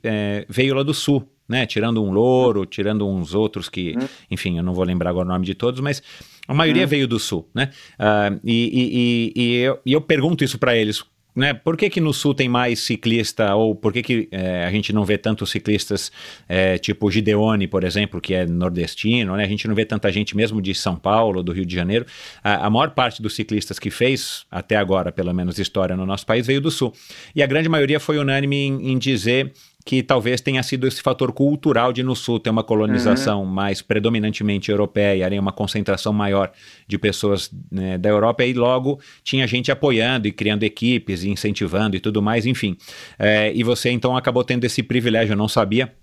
veio 0.50 0.74
lá 0.74 0.84
do 0.84 0.94
sul, 0.94 1.28
né? 1.48 1.66
Tirando 1.66 2.04
um 2.04 2.12
louro, 2.12 2.66
tirando 2.66 3.08
uns 3.08 3.34
outros 3.34 3.70
que, 3.70 3.96
hum. 3.98 4.08
enfim, 4.32 4.58
eu 4.58 4.64
não 4.64 4.74
vou 4.74 4.84
lembrar 4.84 5.12
agora 5.12 5.26
o 5.26 5.32
nome 5.32 5.46
de 5.46 5.54
todos, 5.54 5.80
mas 5.82 6.02
a 6.48 6.54
maioria 6.54 6.86
hum. 6.86 6.88
veio 6.88 7.08
do 7.08 7.20
sul, 7.20 7.50
né? 7.54 7.70
Uh, 8.00 8.40
e, 8.44 9.32
e, 9.36 9.56
eu, 9.60 9.80
e 9.86 9.94
eu 9.94 10.02
pergunto 10.02 10.44
isso 10.44 10.58
para 10.58 10.76
eles 10.76 11.04
né? 11.36 11.54
Por 11.54 11.76
que, 11.76 11.90
que 11.90 12.00
no 12.00 12.14
sul 12.14 12.34
tem 12.34 12.48
mais 12.48 12.80
ciclista, 12.80 13.56
ou 13.56 13.76
por 13.76 13.92
que, 13.92 14.04
que 14.04 14.30
é, 14.32 14.66
a 14.66 14.72
gente 14.72 14.94
não 14.94 15.04
vê 15.04 15.18
tantos 15.18 15.50
ciclistas 15.50 16.12
é, 16.48 16.78
tipo 16.78 17.10
Gideone, 17.10 17.68
por 17.68 17.84
exemplo, 17.84 18.22
que 18.22 18.34
é 18.34 18.46
nordestino, 18.46 19.36
né? 19.36 19.44
A 19.44 19.48
gente 19.48 19.68
não 19.68 19.76
vê 19.76 19.86
tanta 19.86 20.12
gente 20.12 20.36
mesmo 20.36 20.62
de 20.62 20.76
São 20.76 20.96
Paulo, 20.96 21.42
do 21.42 21.52
Rio 21.52 21.66
de 21.66 21.76
Janeiro. 21.76 22.06
A, 22.44 22.68
a 22.68 22.70
maior 22.70 22.92
parte 22.92 23.22
dos 23.22 23.36
ciclistas 23.36 23.80
que 23.80 23.90
fez, 23.90 24.46
até 24.52 24.76
agora, 24.76 25.12
pelo 25.12 25.34
menos, 25.34 25.58
história 25.58 25.96
no 25.96 26.06
nosso 26.06 26.26
país, 26.26 26.46
veio 26.46 26.62
do 26.62 26.70
sul. 26.70 26.94
E 27.36 27.42
a 27.42 27.48
grande 27.48 27.68
maioria 27.68 28.00
foi 28.00 28.18
unânime 28.20 28.56
em, 28.56 28.92
em 28.92 28.98
dizer 28.98 29.52
que 29.86 30.02
talvez 30.02 30.40
tenha 30.40 30.64
sido 30.64 30.88
esse 30.88 31.02
fator 31.02 31.32
cultural 31.32 31.92
de 31.92 32.04
no 32.04 32.16
sul 32.16 32.40
ter 32.40 32.50
uma 32.50 32.64
colonização 32.64 33.42
uhum. 33.42 33.46
mais 33.46 33.82
predominantemente 33.82 34.72
europeia, 34.72 35.28
uma 35.40 35.52
concentração 35.52 36.14
maior 36.14 36.52
de 36.88 36.98
pessoas 36.98 37.52
né, 37.72 37.98
da 37.98 38.10
Europa 38.10 38.46
e 38.46 38.54
logo 38.54 39.00
tinha 39.24 39.46
gente 39.48 39.72
apoiando 39.72 40.28
e 40.28 40.32
criando 40.32 40.64
equipes 40.64 41.24
e 41.24 41.30
incentivando 41.30 41.96
e 41.96 42.00
tudo 42.00 42.22
mais, 42.22 42.46
enfim. 42.46 42.78
É, 43.20 43.52
e 43.54 43.64
você 43.64 43.90
então 43.90 44.16
acabou 44.16 44.44
tendo 44.44 44.64
esse 44.64 44.82
privilégio, 44.82 45.34
eu 45.34 45.38
não 45.38 45.48
sabia, 45.48 45.94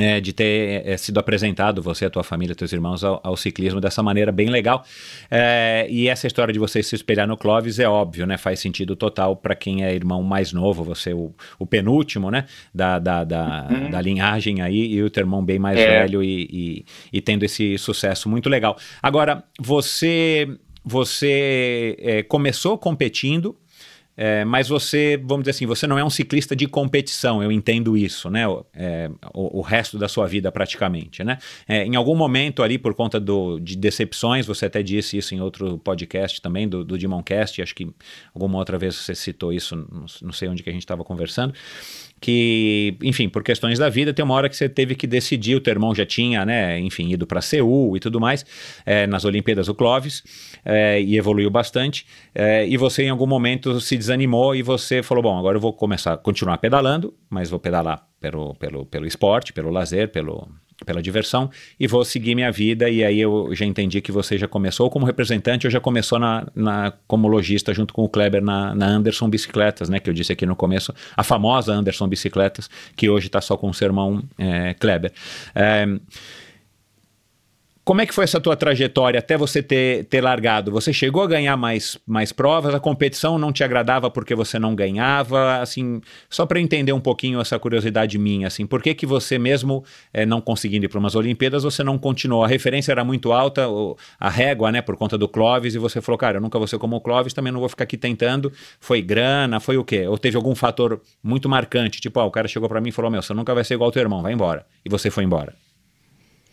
é, 0.00 0.20
de 0.20 0.32
ter 0.32 0.86
é, 0.86 0.96
sido 0.96 1.18
apresentado, 1.18 1.82
você, 1.82 2.04
a 2.04 2.10
tua 2.10 2.22
família, 2.22 2.54
teus 2.54 2.72
irmãos, 2.72 3.04
ao, 3.04 3.20
ao 3.22 3.36
ciclismo 3.36 3.80
dessa 3.80 4.02
maneira 4.02 4.32
bem 4.32 4.48
legal. 4.48 4.84
É, 5.30 5.86
e 5.90 6.08
essa 6.08 6.26
história 6.26 6.52
de 6.52 6.58
você 6.58 6.82
se 6.82 6.94
espelhar 6.94 7.26
no 7.26 7.36
Clóvis 7.36 7.78
é 7.78 7.88
óbvio, 7.88 8.26
né? 8.26 8.36
Faz 8.36 8.60
sentido 8.60 8.96
total 8.96 9.36
para 9.36 9.54
quem 9.54 9.84
é 9.84 9.94
irmão 9.94 10.22
mais 10.22 10.52
novo, 10.52 10.82
você 10.82 11.12
o, 11.12 11.34
o 11.58 11.66
penúltimo, 11.66 12.30
né? 12.30 12.46
Da, 12.74 12.98
da, 12.98 13.24
da, 13.24 13.68
uhum. 13.70 13.90
da, 13.90 14.00
linhagem 14.00 14.62
aí, 14.62 14.92
e 14.92 15.02
o 15.02 15.10
teu 15.10 15.22
irmão 15.22 15.44
bem 15.44 15.58
mais 15.58 15.78
é. 15.78 15.86
velho 15.86 16.22
e, 16.22 16.48
e, 16.50 16.84
e, 17.12 17.20
tendo 17.20 17.44
esse 17.44 17.76
sucesso 17.78 18.28
muito 18.28 18.48
legal. 18.48 18.76
Agora, 19.02 19.44
você, 19.58 20.48
você 20.84 21.96
é, 22.00 22.22
começou 22.22 22.78
competindo 22.78 23.56
é, 24.22 24.44
mas 24.44 24.68
você, 24.68 25.16
vamos 25.16 25.44
dizer 25.44 25.52
assim, 25.52 25.64
você 25.64 25.86
não 25.86 25.98
é 25.98 26.04
um 26.04 26.10
ciclista 26.10 26.54
de 26.54 26.66
competição, 26.66 27.42
eu 27.42 27.50
entendo 27.50 27.96
isso, 27.96 28.28
né? 28.28 28.42
É, 28.74 29.10
o, 29.32 29.60
o, 29.60 29.62
resto 29.62 29.96
da 29.96 30.08
sua 30.08 30.26
vida 30.26 30.52
praticamente, 30.52 31.24
né? 31.24 31.38
É, 31.66 31.86
em 31.86 31.96
algum 31.96 32.14
momento 32.14 32.62
ali, 32.62 32.76
por 32.76 32.92
conta 32.92 33.18
do, 33.18 33.58
de 33.58 33.74
decepções, 33.74 34.44
você 34.44 34.66
até 34.66 34.82
disse 34.82 35.16
isso 35.16 35.34
em 35.34 35.40
outro 35.40 35.78
podcast 35.78 36.42
também, 36.42 36.68
do, 36.68 36.84
do 36.84 36.98
Dimoncast, 36.98 37.62
acho 37.62 37.74
que 37.74 37.88
alguma 38.34 38.58
outra 38.58 38.76
vez 38.76 38.94
você 38.94 39.14
citou 39.14 39.54
isso, 39.54 39.74
não 40.20 40.32
sei 40.34 40.50
onde 40.50 40.62
que 40.62 40.68
a 40.68 40.72
gente 40.72 40.82
estava 40.82 41.02
conversando, 41.02 41.54
que, 42.20 42.96
enfim, 43.02 43.28
por 43.28 43.42
questões 43.42 43.78
da 43.78 43.88
vida, 43.88 44.12
tem 44.12 44.24
uma 44.24 44.34
hora 44.34 44.48
que 44.48 44.56
você 44.56 44.68
teve 44.68 44.94
que 44.94 45.06
decidir, 45.06 45.54
o 45.54 45.60
teu 45.60 45.72
irmão 45.72 45.94
já 45.94 46.04
tinha, 46.04 46.44
né, 46.44 46.78
enfim, 46.78 47.08
ido 47.08 47.26
para 47.26 47.40
Seul 47.40 47.96
e 47.96 48.00
tudo 48.00 48.20
mais, 48.20 48.44
é, 48.84 49.06
nas 49.06 49.24
Olimpíadas 49.24 49.66
do 49.66 49.74
Clóvis, 49.74 50.22
é, 50.64 51.00
e 51.00 51.16
evoluiu 51.16 51.50
bastante, 51.50 52.06
é, 52.34 52.66
e 52.66 52.76
você 52.76 53.04
em 53.04 53.08
algum 53.08 53.26
momento 53.26 53.80
se 53.80 53.96
desanimou 53.96 54.54
e 54.54 54.62
você 54.62 55.02
falou, 55.02 55.22
bom, 55.22 55.38
agora 55.38 55.56
eu 55.56 55.60
vou 55.60 55.72
começar 55.72 56.16
continuar 56.18 56.58
pedalando, 56.58 57.14
mas 57.30 57.48
vou 57.48 57.58
pedalar 57.58 58.06
pelo, 58.20 58.54
pelo, 58.56 58.84
pelo 58.84 59.06
esporte, 59.06 59.52
pelo 59.52 59.70
lazer, 59.70 60.08
pelo, 60.08 60.46
pela 60.84 61.02
diversão 61.02 61.50
e 61.78 61.86
vou 61.86 62.04
seguir 62.04 62.34
minha 62.34 62.50
vida. 62.50 62.88
E 62.88 63.04
aí 63.04 63.20
eu 63.20 63.50
já 63.52 63.64
entendi 63.64 64.00
que 64.00 64.12
você 64.12 64.38
já 64.38 64.48
começou 64.48 64.90
como 64.90 65.06
representante, 65.06 65.66
ou 65.66 65.70
já 65.70 65.80
começou 65.80 66.18
na, 66.18 66.46
na, 66.54 66.92
como 67.06 67.28
lojista 67.28 67.72
junto 67.72 67.92
com 67.94 68.04
o 68.04 68.08
Kleber 68.08 68.42
na, 68.42 68.74
na, 68.74 68.86
Anderson 68.86 69.28
Bicicletas, 69.28 69.88
né? 69.88 70.00
Que 70.00 70.10
eu 70.10 70.14
disse 70.14 70.32
aqui 70.32 70.46
no 70.46 70.56
começo, 70.56 70.94
a 71.16 71.22
famosa 71.22 71.72
Anderson 71.72 72.08
Bicicletas, 72.08 72.68
que 72.96 73.08
hoje 73.08 73.26
está 73.26 73.40
só 73.40 73.56
com 73.56 73.68
o 73.68 73.74
seu 73.74 73.86
irmão 73.86 74.22
é, 74.38 74.74
Kleber. 74.74 75.12
É, 75.54 75.86
Como 77.90 78.00
é 78.00 78.06
que 78.06 78.14
foi 78.14 78.22
essa 78.22 78.40
tua 78.40 78.54
trajetória 78.54 79.18
até 79.18 79.36
você 79.36 79.60
ter, 79.60 80.04
ter 80.04 80.20
largado? 80.20 80.70
Você 80.70 80.92
chegou 80.92 81.24
a 81.24 81.26
ganhar 81.26 81.56
mais, 81.56 81.98
mais 82.06 82.30
provas? 82.30 82.72
A 82.72 82.78
competição 82.78 83.36
não 83.36 83.52
te 83.52 83.64
agradava 83.64 84.08
porque 84.08 84.32
você 84.32 84.60
não 84.60 84.76
ganhava? 84.76 85.56
Assim, 85.56 86.00
só 86.28 86.46
para 86.46 86.60
entender 86.60 86.92
um 86.92 87.00
pouquinho 87.00 87.40
essa 87.40 87.58
curiosidade 87.58 88.16
minha, 88.16 88.46
assim, 88.46 88.64
por 88.64 88.80
que 88.80 88.94
que 88.94 89.04
você 89.04 89.40
mesmo 89.40 89.84
é, 90.14 90.24
não 90.24 90.40
conseguindo 90.40 90.84
ir 90.84 90.88
para 90.88 91.00
umas 91.00 91.16
Olimpíadas, 91.16 91.64
você 91.64 91.82
não 91.82 91.98
continuou? 91.98 92.44
A 92.44 92.46
referência 92.46 92.92
era 92.92 93.02
muito 93.02 93.32
alta, 93.32 93.66
a 94.20 94.30
régua, 94.30 94.70
né, 94.70 94.80
por 94.80 94.96
conta 94.96 95.18
do 95.18 95.26
Clóvis, 95.26 95.74
e 95.74 95.78
você 95.78 96.00
falou, 96.00 96.16
cara, 96.16 96.36
eu 96.36 96.40
nunca 96.40 96.58
vou 96.58 96.68
ser 96.68 96.78
como 96.78 96.94
o 96.94 97.00
Clóvis, 97.00 97.32
também 97.32 97.52
não 97.52 97.58
vou 97.58 97.68
ficar 97.68 97.82
aqui 97.82 97.96
tentando. 97.96 98.52
Foi 98.78 99.02
grana, 99.02 99.58
foi 99.58 99.76
o 99.78 99.82
quê? 99.82 100.06
Ou 100.06 100.16
teve 100.16 100.36
algum 100.36 100.54
fator 100.54 101.00
muito 101.20 101.48
marcante, 101.48 102.00
tipo, 102.00 102.20
ó, 102.20 102.26
o 102.28 102.30
cara 102.30 102.46
chegou 102.46 102.68
para 102.68 102.80
mim 102.80 102.90
e 102.90 102.92
falou, 102.92 103.10
meu, 103.10 103.20
você 103.20 103.34
nunca 103.34 103.52
vai 103.52 103.64
ser 103.64 103.74
igual 103.74 103.88
ao 103.88 103.92
teu 103.92 104.00
irmão, 104.00 104.22
vai 104.22 104.32
embora. 104.32 104.64
E 104.84 104.88
você 104.88 105.10
foi 105.10 105.24
embora. 105.24 105.52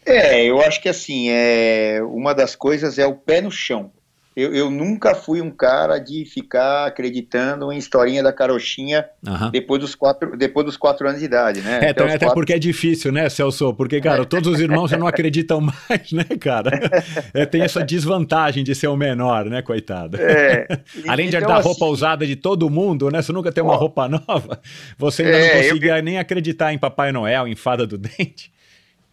É, 0.07 0.43
eu 0.45 0.61
acho 0.61 0.81
que 0.81 0.89
assim, 0.89 1.29
é, 1.29 1.99
uma 2.03 2.33
das 2.33 2.55
coisas 2.55 2.97
é 2.97 3.05
o 3.05 3.13
pé 3.15 3.41
no 3.41 3.51
chão. 3.51 3.91
Eu, 4.35 4.53
eu 4.53 4.69
nunca 4.69 5.15
fui 5.15 5.41
um 5.41 5.49
cara 5.49 5.97
de 5.97 6.23
ficar 6.23 6.85
acreditando 6.85 7.71
em 7.73 7.77
historinha 7.79 8.21
da 8.21 8.31
carochinha 8.31 9.03
Aham. 9.27 9.49
depois, 9.49 9.81
dos 9.81 9.95
quatro, 9.95 10.37
depois 10.37 10.63
dos 10.63 10.77
quatro 10.77 11.07
anos 11.07 11.19
de 11.19 11.25
idade, 11.25 11.59
né? 11.59 11.71
É, 11.71 11.75
Até 11.89 11.93
também 11.95 12.09
os 12.09 12.15
até 12.17 12.25
quatro- 12.27 12.35
porque 12.35 12.53
é 12.53 12.59
difícil, 12.59 13.11
né, 13.11 13.27
Celso? 13.29 13.73
Porque, 13.73 13.99
cara, 13.99 14.23
todos 14.25 14.47
os 14.53 14.59
irmãos 14.61 14.91
já 14.91 14.97
não 14.99 15.07
acreditam 15.07 15.59
mais, 15.89 16.11
né, 16.11 16.23
cara? 16.39 16.69
É, 17.33 17.47
tem 17.47 17.63
essa 17.63 17.83
desvantagem 17.83 18.63
de 18.63 18.75
ser 18.75 18.85
o 18.89 18.95
menor, 18.95 19.45
né, 19.45 19.63
coitado? 19.63 20.17
É, 20.21 20.67
Além 21.09 21.29
de 21.29 21.35
então, 21.35 21.47
dar 21.47 21.57
assim, 21.57 21.69
roupa 21.69 21.85
usada 21.87 22.23
de 22.27 22.35
todo 22.35 22.69
mundo, 22.69 23.09
né? 23.09 23.23
Você 23.23 23.31
nunca 23.33 23.51
tem 23.51 23.63
uma 23.63 23.73
Ó. 23.73 23.77
roupa 23.77 24.07
nova, 24.07 24.61
você 24.99 25.23
ainda 25.23 25.37
É, 25.37 25.39
não 25.41 25.47
eu- 25.47 25.63
conseguia 25.63 25.99
nem 25.99 26.19
acreditar 26.19 26.71
em 26.71 26.77
Papai 26.77 27.11
Noel, 27.11 27.47
em 27.47 27.55
Fada 27.55 27.87
do 27.87 27.97
Dente. 27.97 28.55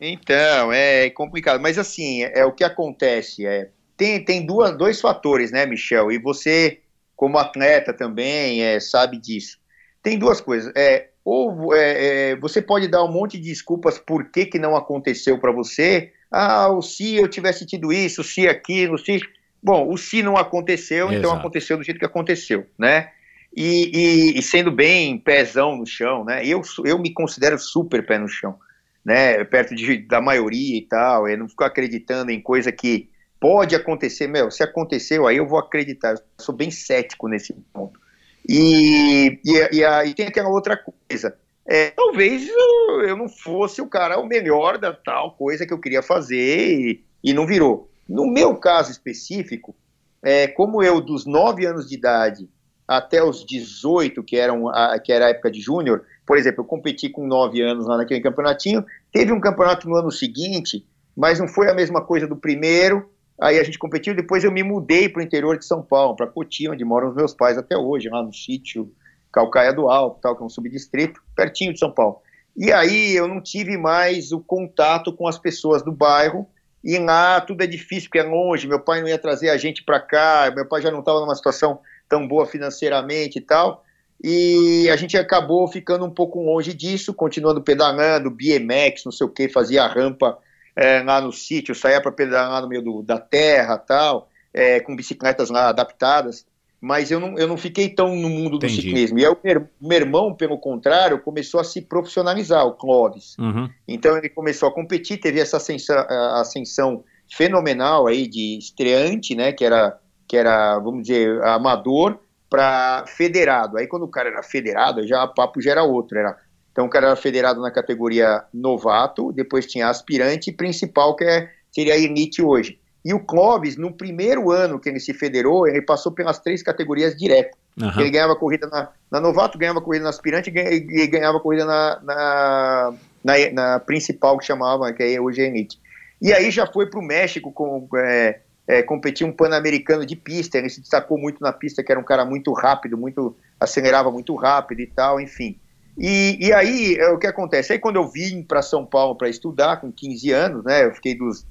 Então, 0.07 0.73
é 0.73 1.09
complicado. 1.11 1.61
Mas 1.61 1.79
assim, 1.79 2.23
é, 2.23 2.45
o 2.45 2.53
que 2.53 2.63
acontece. 2.63 3.47
É, 3.47 3.71
tem 3.97 4.23
tem 4.23 4.45
duas, 4.45 4.77
dois 4.77 5.01
fatores, 5.01 5.51
né, 5.51 5.65
Michel? 5.65 6.13
E 6.13 6.19
você, 6.19 6.81
como 7.17 7.39
atleta 7.39 7.93
também, 7.93 8.63
é, 8.63 8.79
sabe 8.81 9.19
disso. 9.19 9.59
Tem 10.03 10.19
duas 10.19 10.41
coisas. 10.41 10.71
É, 10.77 11.09
ou 11.25 11.75
é, 11.75 12.33
é, 12.33 12.37
você 12.37 12.61
pode 12.61 12.87
dar 12.89 13.03
um 13.03 13.11
monte 13.11 13.39
de 13.39 13.49
desculpas 13.49 13.99
por 13.99 14.31
que, 14.31 14.45
que 14.45 14.59
não 14.59 14.77
aconteceu 14.77 15.39
para 15.39 15.51
você. 15.53 16.13
Ah, 16.31 16.69
o 16.69 16.83
se 16.83 17.17
eu 17.17 17.27
tivesse 17.27 17.65
tido 17.65 17.93
isso, 17.93 18.21
o 18.21 18.25
se 18.25 18.47
aquilo, 18.47 18.99
se. 18.99 19.19
Bom, 19.63 19.91
o 19.91 19.97
se 19.97 20.23
não 20.23 20.37
aconteceu, 20.37 21.07
então 21.07 21.31
Exato. 21.31 21.39
aconteceu 21.39 21.79
do 21.79 21.83
jeito 21.83 21.99
que 21.99 22.05
aconteceu, 22.05 22.67
né? 22.79 23.11
E, 23.57 24.33
e- 24.35 24.39
e 24.39 24.43
sendo 24.43 24.71
bem 24.71 25.17
pezão 25.17 25.77
no 25.77 25.87
chão, 25.87 26.25
né? 26.25 26.45
Eu, 26.45 26.61
eu 26.85 26.99
me 26.99 27.15
considero 27.15 27.59
super 27.59 28.05
pé 28.05 28.19
no 28.19 28.29
chão 28.29 28.59
né, 29.05 29.45
perto 29.45 29.75
de, 29.75 29.99
da 29.99 30.21
maioria 30.21 30.79
e 30.79 30.83
tal, 30.83 31.29
eu 31.29 31.37
não 31.37 31.49
fico 31.49 31.65
acreditando 31.65 32.31
em 32.31 32.41
coisa 32.41 32.73
que 32.73 33.11
pode 33.39 33.77
acontecer, 33.77 34.27
meu, 34.27 34.51
se 34.51 34.63
aconteceu, 34.63 35.27
aí 35.27 35.37
eu 35.37 35.47
vou 35.47 35.59
acreditar, 35.59 36.13
eu 36.13 36.19
sou 36.39 36.55
bem 36.55 36.71
cético 36.71 37.29
nesse 37.29 37.53
ponto. 37.73 38.01
E, 38.49 39.39
e, 39.45 39.77
e 39.77 39.85
aí 39.85 40.15
tem 40.15 40.27
aquela 40.27 40.49
outra 40.49 40.77
coisa, 40.77 41.37
é, 41.67 41.91
talvez 41.91 42.47
eu, 42.49 43.03
eu 43.03 43.17
não 43.17 43.29
fosse 43.29 43.81
o 43.81 43.89
cara 43.89 44.19
o 44.19 44.27
melhor 44.27 44.79
da 44.79 44.93
tal 44.93 45.33
coisa 45.33 45.67
que 45.67 45.73
eu 45.73 45.81
queria 45.81 46.03
fazer 46.03 46.79
e, 46.79 47.05
e 47.23 47.33
não 47.33 47.47
virou. 47.47 47.91
No 48.09 48.27
meu 48.27 48.55
caso 48.57 48.91
específico, 48.91 49.75
é, 50.23 50.47
como 50.47 50.83
eu 50.83 51.01
dos 51.01 51.25
9 51.25 51.67
anos 51.67 51.89
de 51.89 51.97
idade 51.97 52.49
até 52.87 53.23
os 53.23 53.45
18, 53.45 54.23
que, 54.23 54.37
eram 54.37 54.69
a, 54.69 54.99
que 54.99 55.13
era 55.13 55.27
a 55.27 55.31
época 55.31 55.51
de 55.51 55.61
júnior, 55.61 56.05
por 56.27 56.37
exemplo, 56.37 56.61
eu 56.61 56.67
competi 56.67 57.09
com 57.09 57.27
9 57.27 57.61
anos 57.63 57.87
lá 57.87 57.97
naquele 57.97 58.21
campeonatinho, 58.21 58.85
teve 59.13 59.33
um 59.33 59.41
campeonato 59.41 59.89
no 59.89 59.97
ano 59.97 60.11
seguinte, 60.11 60.87
mas 61.17 61.39
não 61.39 61.49
foi 61.49 61.71
a 61.71 61.75
mesma 61.75 62.03
coisa 62.03 62.27
do 62.27 62.37
primeiro, 62.37 63.11
aí 63.41 63.59
a 63.59 63.65
gente 63.65 63.79
competiu, 63.79 64.15
depois 64.15 64.45
eu 64.45 64.53
me 64.53 64.63
mudei 64.63 65.09
para 65.09 65.21
o 65.21 65.23
interior 65.23 65.59
de 65.59 65.65
São 65.65 65.83
Paulo, 65.83 66.17
para 66.17 66.27
Cotia, 66.27 66.71
onde 66.71 66.85
moram 66.85 67.09
os 67.09 67.15
meus 67.15 67.35
pais 67.35 67.57
até 67.57 67.77
hoje, 67.77 68.09
lá 68.09 68.23
no 68.23 68.33
sítio 68.33 68.93
Calcaia 69.33 69.73
do 69.73 69.89
Alto, 69.89 70.21
tal, 70.21 70.37
que 70.37 70.43
é 70.43 70.47
um 70.47 70.51
subdistrito, 70.51 71.21
pertinho 71.35 71.73
de 71.73 71.79
São 71.79 71.91
Paulo. 71.91 72.19
E 72.57 72.73
aí 72.73 73.17
eu 73.17 73.27
não 73.27 73.41
tive 73.41 73.77
mais 73.77 74.31
o 74.31 74.41
contato 74.41 75.13
com 75.13 75.27
as 75.27 75.39
pessoas 75.39 75.83
do 75.83 75.91
bairro, 75.91 76.47
e 76.85 76.99
lá 76.99 77.41
tudo 77.41 77.65
é 77.65 77.67
difícil, 77.67 78.09
porque 78.09 78.19
é 78.19 78.23
longe, 78.23 78.69
meu 78.69 78.79
pai 78.79 79.01
não 79.01 79.09
ia 79.09 79.19
trazer 79.19 79.49
a 79.49 79.57
gente 79.57 79.83
para 79.83 79.99
cá, 79.99 80.53
meu 80.55 80.67
pai 80.67 80.83
já 80.83 80.91
não 80.91 81.01
estava 81.01 81.21
numa 81.21 81.35
situação 81.35 81.81
tão 82.09 82.27
boa 82.27 82.47
financeiramente 82.47 83.39
e 83.39 83.43
tal, 83.43 83.85
e 84.23 84.89
a 84.91 84.97
gente 84.97 85.17
acabou 85.17 85.69
ficando 85.69 86.05
um 86.05 86.11
pouco 86.11 86.43
longe 86.43 86.73
disso, 86.73 87.13
continuando 87.13 87.61
pedalando, 87.61 88.31
BMX, 88.31 89.05
não 89.05 89.13
sei 89.13 89.27
o 89.27 89.31
que, 89.31 89.49
fazia 89.49 89.87
rampa 89.87 90.39
é, 90.75 91.03
lá 91.03 91.21
no 91.21 91.33
sítio, 91.33 91.75
saía 91.75 92.01
para 92.01 92.13
pedalar 92.13 92.63
no 92.63 92.69
meio 92.69 92.83
do, 92.83 93.03
da 93.03 93.19
terra 93.19 93.77
tal, 93.77 94.29
é, 94.53 94.81
com 94.81 94.97
bicicletas 94.97 95.51
lá 95.51 95.69
adaptadas, 95.69 96.47
mas 96.81 97.11
eu 97.11 97.19
não, 97.19 97.39
eu 97.39 97.49
não 97.49 97.57
fiquei 97.57 97.89
tão 97.89 98.15
no 98.15 98.29
mundo 98.29 98.59
do 98.59 98.67
Entendi. 98.67 98.83
ciclismo. 98.83 99.19
E 99.19 99.25
aí 99.25 99.33
o 99.33 99.39
meu, 99.43 99.69
meu 99.81 99.99
irmão, 99.99 100.35
pelo 100.35 100.59
contrário, 100.59 101.21
começou 101.21 101.61
a 101.61 101.65
se 101.65 101.81
profissionalizar, 101.81 102.67
o 102.67 102.73
Clóvis. 102.73 103.37
Uhum. 103.39 103.69
Então 103.89 104.17
ele 104.17 104.29
começou 104.29 104.69
a 104.69 104.73
competir, 104.73 105.19
teve 105.19 105.41
essa 105.41 105.57
ascensão, 105.57 105.97
ascensão 106.39 107.05
fenomenal 107.31 108.07
aí 108.07 108.27
de 108.27 108.59
estreante, 108.59 109.35
né, 109.35 109.53
que 109.53 109.65
era, 109.65 109.99
que 110.35 110.39
era 110.39 110.77
vamos 110.81 111.03
dizer, 111.07 111.41
amador, 111.45 112.19
para 112.51 113.05
federado. 113.07 113.79
Aí 113.79 113.87
quando 113.87 114.03
o 114.03 114.09
cara 114.09 114.29
era 114.31 114.43
federado, 114.43 115.07
já 115.07 115.23
o 115.23 115.33
papo 115.33 115.61
já 115.61 115.71
era 115.71 115.85
outro. 115.85 116.19
Era, 116.19 116.37
então 116.73 116.87
o 116.87 116.91
cara 116.91 117.07
era 117.07 117.17
federado 117.17 117.61
na 117.63 117.71
categoria 117.71 118.43
novato, 118.53 119.31
depois 119.33 119.65
tinha 119.65 119.89
aspirante 119.89 120.51
e 120.51 120.53
principal, 120.53 121.15
que 121.15 121.23
é, 121.25 121.49
seria 121.71 121.95
a 121.95 121.99
elite 121.99 122.43
hoje. 122.43 122.81
E 123.05 123.15
o 123.15 123.21
Clóvis, 123.21 123.77
no 123.77 123.93
primeiro 123.93 124.51
ano 124.51 124.81
que 124.81 124.89
ele 124.89 124.99
se 124.99 125.15
federou, 125.15 125.69
ele 125.69 125.83
passou 125.83 126.11
pelas 126.11 126.39
três 126.41 126.63
categorias 126.65 127.15
direto. 127.17 127.57
Aham. 127.81 128.01
Ele 128.01 128.11
ganhava 128.11 128.35
corrida 128.35 128.67
na, 128.67 128.89
na 129.11 129.21
novato, 129.21 129.57
ganhava 129.59 129.81
corrida 129.81 130.03
na 130.05 130.11
aspirante 130.11 130.51
e 130.51 130.53
ganha- 130.53 131.07
ganhava 131.07 131.39
corrida 131.39 131.65
na, 131.65 132.01
na, 132.03 132.95
na- 133.23 133.53
na 133.53 133.79
principal, 133.81 134.37
que 134.39 134.47
chamava, 134.47 134.93
que 134.93 135.03
aí 135.03 135.21
hoje 135.21 135.43
é 135.43 135.47
elite. 135.47 135.79
E 136.21 136.33
aí 136.33 136.51
já 136.51 136.67
foi 136.67 136.87
para 136.87 136.99
o 136.99 137.03
México 137.05 137.53
com, 137.53 137.87
é, 137.99 138.41
é, 138.67 138.85
um 139.25 139.33
pan-americano 139.33 140.07
de 140.07 140.17
pista. 140.17 140.59
Ele 140.59 140.69
se 140.69 140.81
destacou 140.81 141.19
muito 141.19 141.41
na 141.41 141.53
pista, 141.53 141.83
que 141.83 141.93
era 141.93 142.01
um 142.01 142.05
cara 142.05 142.25
muito 142.25 142.53
rápido, 142.53 142.97
muito 142.97 143.37
acelerava 143.61 144.11
muito 144.11 144.35
rápido 144.35 144.81
e 144.81 144.87
tal, 144.87 145.21
enfim. 145.21 145.59
E, 145.97 146.39
e 146.41 146.53
aí, 146.53 146.97
é, 146.97 147.09
o 147.11 147.19
que 147.19 147.27
acontece? 147.27 147.73
Aí 147.73 147.79
quando 147.79 147.97
eu 147.97 148.09
vim 148.09 148.43
para 148.43 148.63
São 148.63 148.85
Paulo 148.85 149.15
para 149.17 149.29
estudar, 149.29 149.81
com 149.81 149.93
15 149.93 150.31
anos, 150.33 150.65
né, 150.65 150.85
eu 150.85 150.95
fiquei 150.95 151.15
dos, 151.15 151.47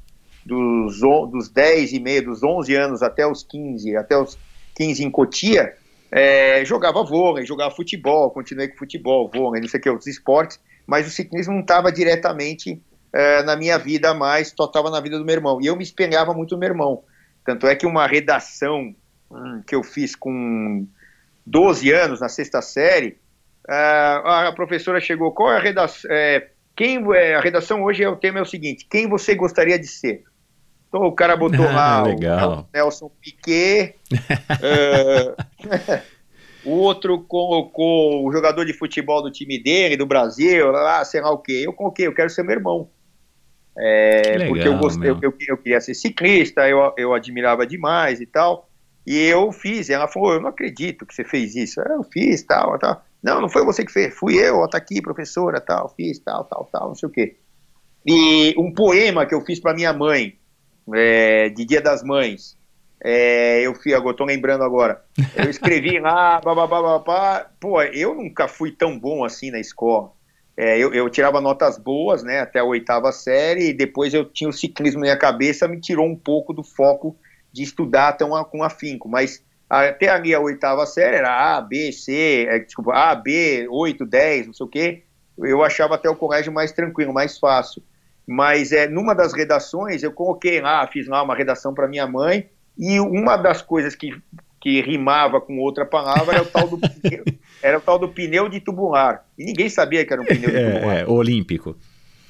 dos, 0.45 0.99
dos 1.31 1.49
10 1.49 1.93
e 1.93 1.99
meio, 1.99 2.25
dos 2.25 2.43
11 2.43 2.75
anos 2.75 3.01
até 3.01 3.25
os 3.25 3.43
15, 3.43 3.95
até 3.95 4.17
os 4.17 4.37
15 4.75 5.03
em 5.03 5.09
Cotia, 5.09 5.73
é, 6.11 6.63
jogava 6.65 7.03
vôlei, 7.03 7.45
jogava 7.45 7.73
futebol, 7.73 8.29
continuei 8.31 8.67
com 8.67 8.77
futebol, 8.77 9.31
vôlei, 9.33 9.61
não 9.61 9.69
sei 9.69 9.79
o 9.79 9.83
que, 9.83 9.89
outros 9.89 10.07
esportes, 10.07 10.59
mas 10.85 11.07
o 11.07 11.09
ciclismo 11.09 11.53
não 11.53 11.61
estava 11.61 11.91
diretamente 11.91 12.81
é, 13.13 13.43
na 13.43 13.55
minha 13.55 13.77
vida 13.77 14.13
mais, 14.13 14.53
só 14.57 14.65
estava 14.65 14.89
na 14.89 14.99
vida 14.99 15.19
do 15.19 15.25
meu 15.25 15.35
irmão. 15.35 15.61
E 15.61 15.67
eu 15.67 15.75
me 15.75 15.83
espelhava 15.83 16.33
muito 16.33 16.55
no 16.55 16.59
meu 16.59 16.69
irmão. 16.69 17.03
Tanto 17.45 17.67
é 17.67 17.75
que 17.75 17.85
uma 17.85 18.07
redação 18.07 18.95
hum, 19.29 19.61
que 19.67 19.75
eu 19.75 19.83
fiz 19.83 20.15
com 20.15 20.87
12 21.45 21.91
anos, 21.91 22.21
na 22.21 22.29
sexta 22.29 22.61
série, 22.61 23.17
ah, 23.67 24.47
a 24.47 24.53
professora 24.53 24.99
chegou, 24.99 25.31
qual 25.31 25.51
é 25.51 25.57
a 25.57 25.61
redação? 25.61 26.09
É, 26.11 26.49
quem, 26.75 27.03
é, 27.13 27.35
a 27.35 27.41
redação 27.41 27.83
hoje 27.83 28.03
é 28.03 28.09
o 28.09 28.15
tema 28.15 28.39
é 28.39 28.41
o 28.41 28.45
seguinte, 28.45 28.87
quem 28.89 29.07
você 29.07 29.35
gostaria 29.35 29.77
de 29.77 29.87
ser? 29.87 30.23
Então 30.87 31.03
o 31.03 31.11
cara 31.11 31.35
botou 31.35 31.65
Ah, 31.69 32.01
lá 32.01 32.03
legal. 32.03 32.59
o 32.61 32.65
Nelson 32.73 33.11
Piquet, 33.21 33.95
é, 34.61 36.03
o 36.65 36.71
outro 36.71 37.21
colocou 37.23 38.27
o 38.27 38.31
jogador 38.31 38.65
de 38.65 38.73
futebol 38.73 39.21
do 39.21 39.31
time 39.31 39.61
dele, 39.61 39.97
do 39.97 40.05
Brasil, 40.05 40.71
lá, 40.71 41.03
sei 41.05 41.21
lá 41.21 41.31
o 41.31 41.37
quê. 41.37 41.63
Eu 41.65 41.73
coloquei, 41.73 42.07
eu 42.07 42.13
quero 42.13 42.29
ser 42.29 42.43
meu 42.43 42.55
irmão. 42.55 42.89
É, 43.77 44.21
legal, 44.37 44.47
porque 44.49 44.67
eu, 44.67 44.77
gostei, 44.77 45.09
eu, 45.09 45.19
eu, 45.21 45.33
eu 45.47 45.57
queria 45.57 45.81
ser 45.81 45.93
ciclista, 45.95 46.67
eu, 46.69 46.93
eu 46.97 47.13
admirava 47.13 47.65
demais 47.65 48.21
e 48.21 48.25
tal. 48.25 48.69
E 49.05 49.17
eu 49.17 49.51
fiz. 49.51 49.89
Ela 49.89 50.07
falou: 50.07 50.33
Eu 50.33 50.41
não 50.41 50.49
acredito 50.49 51.05
que 51.05 51.13
você 51.13 51.23
fez 51.23 51.55
isso. 51.55 51.81
"É, 51.81 51.93
Eu 51.93 52.03
fiz, 52.03 52.43
tal, 52.43 52.77
tal. 52.79 53.03
Não, 53.21 53.39
não 53.41 53.49
foi 53.49 53.63
você 53.63 53.85
que 53.85 53.91
fez, 53.91 54.13
fui 54.13 54.35
eu, 54.35 54.57
ó, 54.57 54.67
tá 54.67 54.77
aqui, 54.77 55.01
professora, 55.01 55.61
tal, 55.61 55.87
fiz, 55.95 56.19
tal, 56.19 56.43
tal, 56.43 56.69
tal, 56.71 56.87
não 56.89 56.95
sei 56.95 57.07
o 57.07 57.11
quê. 57.11 57.37
E 58.05 58.53
um 58.57 58.71
poema 58.73 59.25
que 59.25 59.33
eu 59.33 59.39
fiz 59.45 59.61
para 59.61 59.73
minha 59.73 59.93
mãe, 59.93 60.37
é, 60.93 61.47
de 61.47 61.63
Dia 61.63 61.79
das 61.81 62.03
Mães, 62.03 62.57
é, 63.01 63.61
eu 63.61 63.73
fui, 63.75 63.93
agora 63.93 64.15
tô 64.15 64.25
lembrando 64.25 64.63
agora. 64.63 65.01
Eu 65.35 65.49
escrevi 65.49 65.99
lá, 65.99 66.41
bababá, 66.41 66.81
babá. 66.81 67.47
Pô, 67.61 67.81
eu 67.81 68.13
nunca 68.13 68.47
fui 68.49 68.71
tão 68.71 68.99
bom 68.99 69.23
assim 69.23 69.51
na 69.51 69.59
escola. 69.59 70.11
É, 70.55 70.77
eu, 70.77 70.93
eu 70.93 71.09
tirava 71.09 71.41
notas 71.41 71.77
boas, 71.79 72.23
né, 72.23 72.39
até 72.41 72.59
a 72.59 72.63
oitava 72.63 73.11
série, 73.11 73.69
e 73.69 73.73
depois 73.73 74.13
eu 74.13 74.25
tinha 74.25 74.49
o 74.49 74.53
ciclismo 74.53 74.99
na 74.99 75.05
minha 75.05 75.17
cabeça, 75.17 75.67
me 75.67 75.79
tirou 75.81 76.05
um 76.07 76.15
pouco 76.15 76.53
do 76.53 76.63
foco 76.63 77.17
de 77.51 77.63
estudar 77.63 78.13
tão 78.13 78.35
a- 78.35 78.45
com 78.45 78.63
afinco. 78.63 79.09
Mas 79.09 79.43
até 79.69 80.09
ali 80.09 80.33
a 80.33 80.39
oitava 80.39 80.85
série 80.85 81.17
era 81.17 81.57
A, 81.57 81.61
B, 81.61 81.91
C, 81.91 82.45
é, 82.49 82.59
desculpa, 82.59 82.93
A, 82.93 83.15
B, 83.15 83.67
8, 83.69 84.05
10, 84.05 84.45
não 84.47 84.53
sei 84.53 84.65
o 84.65 84.69
quê. 84.69 85.03
Eu 85.37 85.63
achava 85.63 85.95
até 85.95 86.09
o 86.09 86.15
colégio 86.15 86.53
mais 86.53 86.71
tranquilo, 86.71 87.13
mais 87.13 87.37
fácil. 87.39 87.81
mas 88.27 88.71
é, 88.71 88.87
numa 88.87 89.13
das 89.15 89.33
redações 89.33 90.03
eu 90.03 90.13
coloquei 90.13 90.61
lá, 90.61 90.87
fiz 90.87 91.07
lá 91.07 91.21
uma 91.23 91.35
redação 91.35 91.73
para 91.73 91.87
minha 91.87 92.07
mãe, 92.07 92.49
e 92.77 92.99
uma 92.99 93.35
das 93.37 93.61
coisas 93.61 93.95
que, 93.95 94.11
que 94.61 94.81
rimava 94.81 95.41
com 95.41 95.59
outra 95.59 95.85
palavra 95.85 96.33
era 96.33 96.43
o 96.43 96.45
tal 96.45 96.69
do, 96.69 96.85
era 97.63 97.77
o 97.77 97.81
tal 97.81 97.97
do 97.97 98.09
pneu 98.09 98.49
de 98.49 98.59
tubular. 98.59 99.25
E 99.37 99.45
ninguém 99.45 99.69
sabia 99.69 100.05
que 100.05 100.11
era 100.11 100.21
um 100.21 100.25
pneu 100.25 100.51
de 100.51 100.73
tubular. 100.73 100.97
É, 100.97 101.01
é, 101.01 101.07
olímpico. 101.07 101.75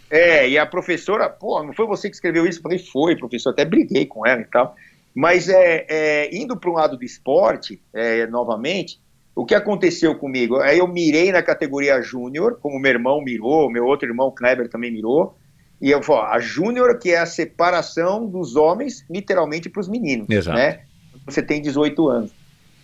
É, 0.10 0.48
e 0.48 0.60
a 0.60 0.66
professora, 0.66 1.28
pô, 1.28 1.64
não 1.64 1.74
foi 1.74 1.88
você 1.88 2.08
que 2.08 2.16
escreveu 2.16 2.46
isso? 2.46 2.60
Eu 2.60 2.64
falei, 2.64 2.78
foi, 2.78 3.16
professor, 3.16 3.50
até 3.50 3.66
briguei 3.66 4.06
com 4.06 4.26
ela 4.28 4.42
e 4.42 4.46
tal. 4.46 4.76
Mas 5.14 5.50
é, 5.50 5.86
é 5.90 6.36
indo 6.36 6.56
para 6.56 6.70
um 6.70 6.74
lado 6.74 6.96
do 6.96 7.04
esporte, 7.04 7.82
é, 7.92 8.28
novamente, 8.28 9.00
o 9.36 9.44
que 9.44 9.56
aconteceu 9.56 10.16
comigo? 10.16 10.58
Aí 10.58 10.78
eu 10.78 10.88
mirei 10.88 11.32
na 11.32 11.42
categoria 11.42 12.00
júnior, 12.02 12.60
como 12.62 12.80
meu 12.80 12.92
irmão 12.92 13.24
mirou, 13.24 13.72
meu 13.72 13.86
outro 13.86 14.08
irmão 14.08 14.32
Kleber 14.32 14.70
também 14.70 14.92
mirou, 14.92 15.36
e 15.82 15.90
eu 15.90 16.02
falo, 16.02 16.22
a 16.22 16.40
júnior 16.40 17.00
que 17.00 17.10
é 17.10 17.18
a 17.18 17.26
separação 17.26 18.28
dos 18.28 18.56
homens, 18.56 19.04
literalmente, 19.10 19.70
para 19.70 19.82
os 19.82 19.88
meninos, 19.90 20.30
Exato. 20.30 20.58
né? 20.58 20.82
Você 21.26 21.42
tem 21.42 21.62
18 21.62 22.08
anos. 22.08 22.32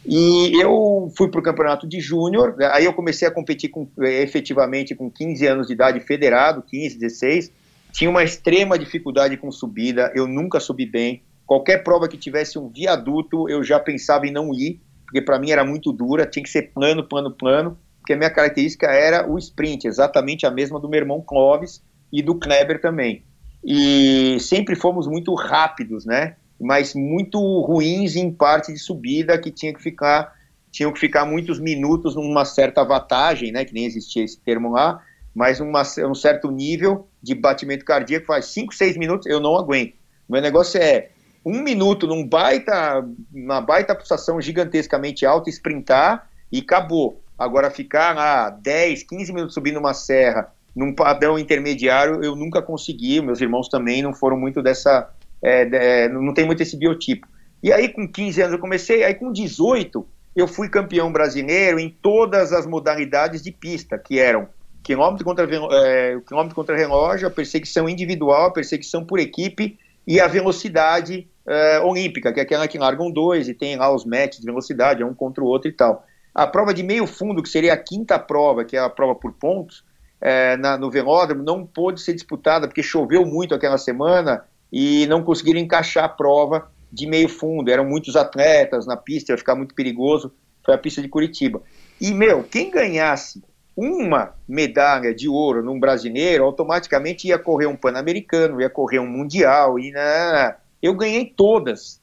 E 0.06 0.60
eu 0.62 1.12
fui 1.18 1.30
para 1.30 1.40
o 1.40 1.44
campeonato 1.44 1.88
de 1.88 2.00
júnior, 2.00 2.56
aí 2.72 2.86
eu 2.86 2.94
comecei 2.94 3.28
a 3.28 3.32
competir 3.32 3.70
com, 3.70 3.88
eh, 4.00 4.24
efetivamente 4.24 4.96
com 4.96 5.12
15 5.12 5.46
anos 5.46 5.68
de 5.68 5.74
idade 5.74 6.00
federado, 6.00 6.62
15, 6.62 6.98
16. 6.98 7.52
Tinha 7.92 8.10
uma 8.10 8.24
extrema 8.24 8.80
dificuldade 8.80 9.36
com 9.38 9.52
subida, 9.52 10.12
eu 10.16 10.26
nunca 10.28 10.60
subi 10.60 10.86
bem. 10.86 11.22
Qualquer 11.46 11.84
prova 11.84 12.08
que 12.08 12.18
tivesse 12.18 12.58
um 12.58 12.70
viaduto, 12.70 13.50
eu 13.50 13.64
já 13.64 13.80
pensava 13.80 14.26
em 14.26 14.32
não 14.32 14.54
ir, 14.54 14.80
porque 15.06 15.22
para 15.22 15.40
mim 15.40 15.52
era 15.52 15.66
muito 15.66 15.92
dura, 15.92 16.26
tinha 16.26 16.44
que 16.44 16.50
ser 16.50 16.72
plano, 16.74 17.04
plano, 17.04 17.32
plano, 17.32 17.78
porque 18.00 18.14
a 18.14 18.18
minha 18.18 18.30
característica 18.30 18.88
era 18.88 19.30
o 19.30 19.38
sprint, 19.38 19.88
exatamente 19.88 20.46
a 20.46 20.52
mesma 20.52 20.80
do 20.80 20.88
meu 20.88 21.00
irmão 21.00 21.22
Clóvis 21.22 21.84
e 22.12 22.22
do 22.22 22.36
Kleber 22.36 22.80
também. 22.80 23.24
E 23.64 24.38
sempre 24.40 24.76
fomos 24.76 25.08
muito 25.08 25.34
rápidos, 25.34 26.06
né? 26.06 26.36
Mas 26.60 26.94
muito 26.94 27.40
ruins 27.62 28.16
em 28.16 28.32
parte 28.32 28.74
de 28.74 28.80
subida 28.80 29.38
que 29.38 29.52
tinha 29.52 29.74
que 29.74 29.82
ficar 29.82 30.38
tinham 30.72 30.94
que 30.94 31.00
ficar 31.00 31.26
muitos 31.26 31.60
minutos 31.60 32.16
numa 32.16 32.46
certa 32.46 32.84
vantagem, 32.84 33.52
né, 33.52 33.66
que 33.66 33.74
nem 33.74 33.86
existia 33.86 34.24
esse 34.24 34.40
termo 34.40 34.72
lá, 34.72 35.02
mas 35.34 35.60
uma, 35.60 35.82
um 36.08 36.14
certo 36.14 36.52
nível 36.52 37.08
de 37.22 37.34
batimento 37.34 37.86
cardíaco 37.86 38.28
faz 38.28 38.46
5, 38.46 38.74
6 38.74 38.98
minutos, 38.98 39.28
eu 39.28 39.40
não 39.40 39.56
aguento. 39.58 39.94
Meu 40.28 40.42
negócio 40.42 40.80
é 40.80 41.10
um 41.46 41.62
minuto 41.62 42.06
num 42.06 42.28
baita, 42.28 43.04
uma 43.34 43.62
baita 43.62 43.96
pulsação 43.96 44.40
gigantescamente 44.42 45.26
alta, 45.26 45.50
sprintar 45.50 46.30
e 46.52 46.60
acabou. 46.60 47.22
Agora 47.38 47.72
ficar 47.72 48.16
lá 48.16 48.50
10, 48.50 49.04
15 49.04 49.34
minutos 49.34 49.54
subindo 49.54 49.80
uma 49.80 49.94
serra 49.94 50.52
num 50.76 50.94
padrão 50.94 51.40
intermediário, 51.40 52.24
eu 52.24 52.36
nunca 52.36 52.62
consegui, 52.62 53.22
meus 53.22 53.42
irmãos 53.42 53.68
também 53.70 54.02
não 54.02 54.14
foram 54.14 54.38
muito 54.38 54.62
dessa 54.62 55.10
é, 55.42 56.04
é, 56.04 56.10
não 56.10 56.34
tem 56.34 56.46
muito 56.46 56.62
esse 56.62 56.78
biotipo. 56.78 57.28
E 57.62 57.74
aí, 57.74 57.90
com 57.90 58.08
15 58.08 58.42
anos, 58.42 58.54
eu 58.54 58.60
comecei, 58.60 59.04
aí 59.04 59.14
com 59.14 59.32
18, 59.32 60.06
eu 60.36 60.48
fui 60.48 60.70
campeão 60.70 61.12
brasileiro 61.12 61.80
em 61.80 61.90
todas 61.90 62.54
as 62.54 62.66
modalidades 62.66 63.42
de 63.42 63.52
pista, 63.52 63.98
que 63.98 64.20
eram 64.20 64.48
quilômetro 64.82 65.26
contra, 65.26 65.48
é, 65.72 66.20
quilômetro 66.26 66.56
contra 66.56 66.78
relógio, 66.78 67.28
a 67.28 67.32
perseguição 67.32 67.90
individual, 67.90 68.48
a 68.48 68.54
perseguição 68.54 69.04
por 69.04 69.20
equipe 69.20 69.78
e 70.08 70.20
a 70.20 70.28
velocidade 70.28 71.28
é, 71.46 71.80
olímpica, 71.80 72.32
que 72.32 72.40
é 72.40 72.44
aquela 72.44 72.68
que 72.68 72.78
largam 72.78 73.12
dois 73.12 73.50
e 73.50 73.54
tem 73.54 73.76
lá 73.76 73.94
os 73.94 74.06
matches 74.06 74.40
de 74.40 74.46
velocidade, 74.46 75.04
um 75.04 75.14
contra 75.14 75.44
o 75.44 75.48
outro 75.48 75.70
e 75.70 75.74
tal. 75.74 76.06
A 76.34 76.48
prova 76.48 76.74
de 76.74 76.84
meio 76.84 77.06
fundo, 77.06 77.44
que 77.44 77.50
seria 77.50 77.74
a 77.74 77.78
quinta 77.78 78.18
prova, 78.18 78.64
que 78.64 78.78
é 78.78 78.80
a 78.80 78.90
prova 78.90 79.16
por 79.16 79.34
pontos, 79.34 79.84
é, 80.22 80.56
na, 80.58 80.78
no 80.78 80.90
velódromo, 80.90 81.44
não 81.44 81.66
pôde 81.66 82.02
ser 82.02 82.14
disputada 82.14 82.68
porque 82.68 82.84
choveu 82.84 83.26
muito 83.26 83.54
aquela 83.54 83.78
semana 83.78 84.44
e 84.72 85.08
não 85.08 85.24
conseguiram 85.24 85.60
encaixar 85.60 86.04
a 86.04 86.10
prova 86.10 86.70
de 86.92 87.08
meio 87.08 87.30
fundo. 87.30 87.70
Eram 87.70 87.86
muitos 87.86 88.16
atletas 88.16 88.86
na 88.86 88.98
pista, 88.98 89.32
ia 89.32 89.38
ficar 89.38 89.56
muito 89.56 89.76
perigoso. 89.76 90.32
Foi 90.64 90.74
a 90.74 90.78
pista 90.78 91.02
de 91.02 91.08
Curitiba. 91.08 91.62
E, 92.00 92.14
meu, 92.14 92.44
quem 92.44 92.70
ganhasse 92.70 93.44
uma 93.76 94.34
medalha 94.48 95.14
de 95.14 95.30
ouro 95.30 95.64
num 95.64 95.80
brasileiro, 95.80 96.44
automaticamente 96.44 97.28
ia 97.28 97.40
correr 97.40 97.66
um 97.66 97.76
Pan-Americano, 97.76 98.62
ia 98.62 98.70
correr 98.70 99.00
um 99.00 99.08
Mundial. 99.08 99.80
E, 99.80 99.92
né, 99.92 100.56
eu 100.82 100.94
ganhei 100.94 101.26
todas. 101.26 102.02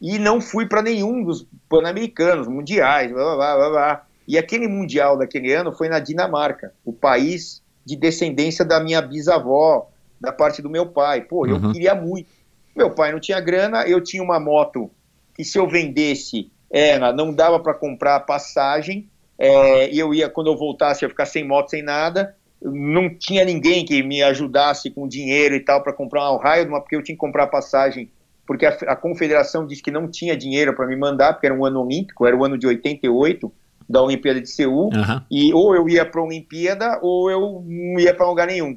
E 0.00 0.18
não 0.18 0.40
fui 0.40 0.66
para 0.66 0.82
nenhum 0.82 1.22
dos 1.22 1.46
Pan-Americanos, 1.68 2.46
Mundiais, 2.46 3.12
blá, 3.12 3.36
blá, 3.36 3.56
blá, 3.56 3.70
blá. 3.70 4.06
E 4.26 4.36
aquele 4.38 4.68
Mundial 4.68 5.16
daquele 5.16 5.52
ano 5.52 5.72
foi 5.72 5.88
na 5.88 5.98
Dinamarca, 5.98 6.72
o 6.84 6.92
país 6.92 7.62
de 7.84 7.96
descendência 7.96 8.64
da 8.64 8.78
minha 8.78 9.00
bisavó, 9.00 9.90
da 10.20 10.32
parte 10.32 10.60
do 10.62 10.70
meu 10.70 10.86
pai. 10.86 11.22
Pô, 11.22 11.46
eu 11.46 11.56
Uhum. 11.56 11.72
queria 11.72 11.94
muito. 11.94 12.28
Meu 12.76 12.90
pai 12.94 13.12
não 13.12 13.20
tinha 13.20 13.40
grana, 13.40 13.86
eu 13.86 14.02
tinha 14.02 14.22
uma 14.22 14.38
moto 14.38 14.90
que 15.34 15.44
se 15.44 15.58
eu 15.58 15.68
vendesse 15.68 16.50
ela, 16.70 17.12
não 17.12 17.32
dava 17.32 17.58
para 17.60 17.74
comprar 17.74 18.16
a 18.16 18.20
passagem, 18.20 19.08
é, 19.38 19.90
e 19.90 19.98
eu 19.98 20.12
ia, 20.12 20.28
quando 20.28 20.48
eu 20.48 20.56
voltasse, 20.56 21.02
eu 21.02 21.06
ia 21.06 21.10
ficar 21.10 21.26
sem 21.26 21.46
moto, 21.46 21.70
sem 21.70 21.82
nada. 21.82 22.34
Não 22.60 23.08
tinha 23.16 23.44
ninguém 23.44 23.84
que 23.84 24.02
me 24.02 24.22
ajudasse 24.22 24.90
com 24.90 25.06
dinheiro 25.08 25.54
e 25.54 25.60
tal 25.60 25.82
para 25.82 25.92
comprar 25.92 26.30
um 26.32 26.36
raio, 26.36 26.68
porque 26.68 26.96
eu 26.96 27.02
tinha 27.02 27.14
que 27.14 27.20
comprar 27.20 27.44
a 27.44 27.48
passagem, 27.48 28.10
porque 28.46 28.66
a, 28.66 28.70
a 28.70 28.96
confederação 28.96 29.66
disse 29.66 29.82
que 29.82 29.90
não 29.92 30.10
tinha 30.10 30.36
dinheiro 30.36 30.74
para 30.74 30.86
me 30.86 30.96
mandar, 30.96 31.32
porque 31.34 31.46
era 31.46 31.54
um 31.54 31.64
ano 31.64 31.82
olímpico, 31.82 32.26
era 32.26 32.36
o 32.36 32.44
ano 32.44 32.58
de 32.58 32.66
88, 32.66 33.50
da 33.88 34.02
Olimpíada 34.02 34.40
de 34.40 34.50
Seul, 34.50 34.90
Aham. 34.92 35.24
e 35.30 35.54
ou 35.54 35.74
eu 35.74 35.88
ia 35.88 36.04
para 36.04 36.20
a 36.20 36.24
Olimpíada 36.24 36.98
ou 37.00 37.30
eu 37.30 37.64
não 37.64 37.98
ia 38.00 38.12
para 38.12 38.26
lugar 38.26 38.46
nenhum. 38.48 38.76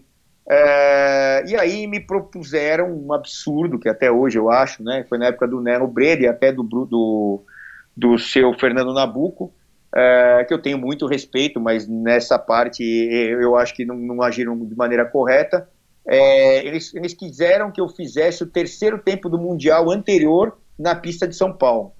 É, 0.53 1.45
e 1.47 1.55
aí 1.55 1.87
me 1.87 1.97
propuseram 1.97 2.91
um 2.91 3.13
absurdo, 3.13 3.79
que 3.79 3.87
até 3.87 4.11
hoje 4.11 4.37
eu 4.37 4.49
acho, 4.49 4.83
né? 4.83 5.05
Foi 5.07 5.17
na 5.17 5.27
época 5.27 5.47
do 5.47 5.61
Nero 5.61 5.87
Brede, 5.87 6.27
até 6.27 6.51
do, 6.51 6.61
do, 6.61 7.41
do 7.95 8.19
seu 8.19 8.53
Fernando 8.55 8.93
Nabuco, 8.93 9.53
é, 9.95 10.43
que 10.45 10.53
eu 10.53 10.61
tenho 10.61 10.77
muito 10.77 11.07
respeito, 11.07 11.57
mas 11.57 11.87
nessa 11.87 12.37
parte 12.37 12.83
eu 12.83 13.41
eu 13.41 13.55
acho 13.55 13.73
que 13.73 13.85
não, 13.85 13.95
não 13.95 14.21
agiram 14.21 14.59
de 14.65 14.75
maneira 14.75 15.05
correta. 15.05 15.69
É, 16.05 16.65
eles, 16.67 16.93
eles 16.93 17.13
quiseram 17.13 17.71
que 17.71 17.79
eu 17.79 17.87
fizesse 17.87 18.43
o 18.43 18.47
terceiro 18.47 18.99
tempo 18.99 19.29
do 19.29 19.37
Mundial 19.37 19.89
anterior 19.89 20.57
na 20.77 20.93
pista 20.93 21.25
de 21.25 21.35
São 21.35 21.53
Paulo. 21.53 21.93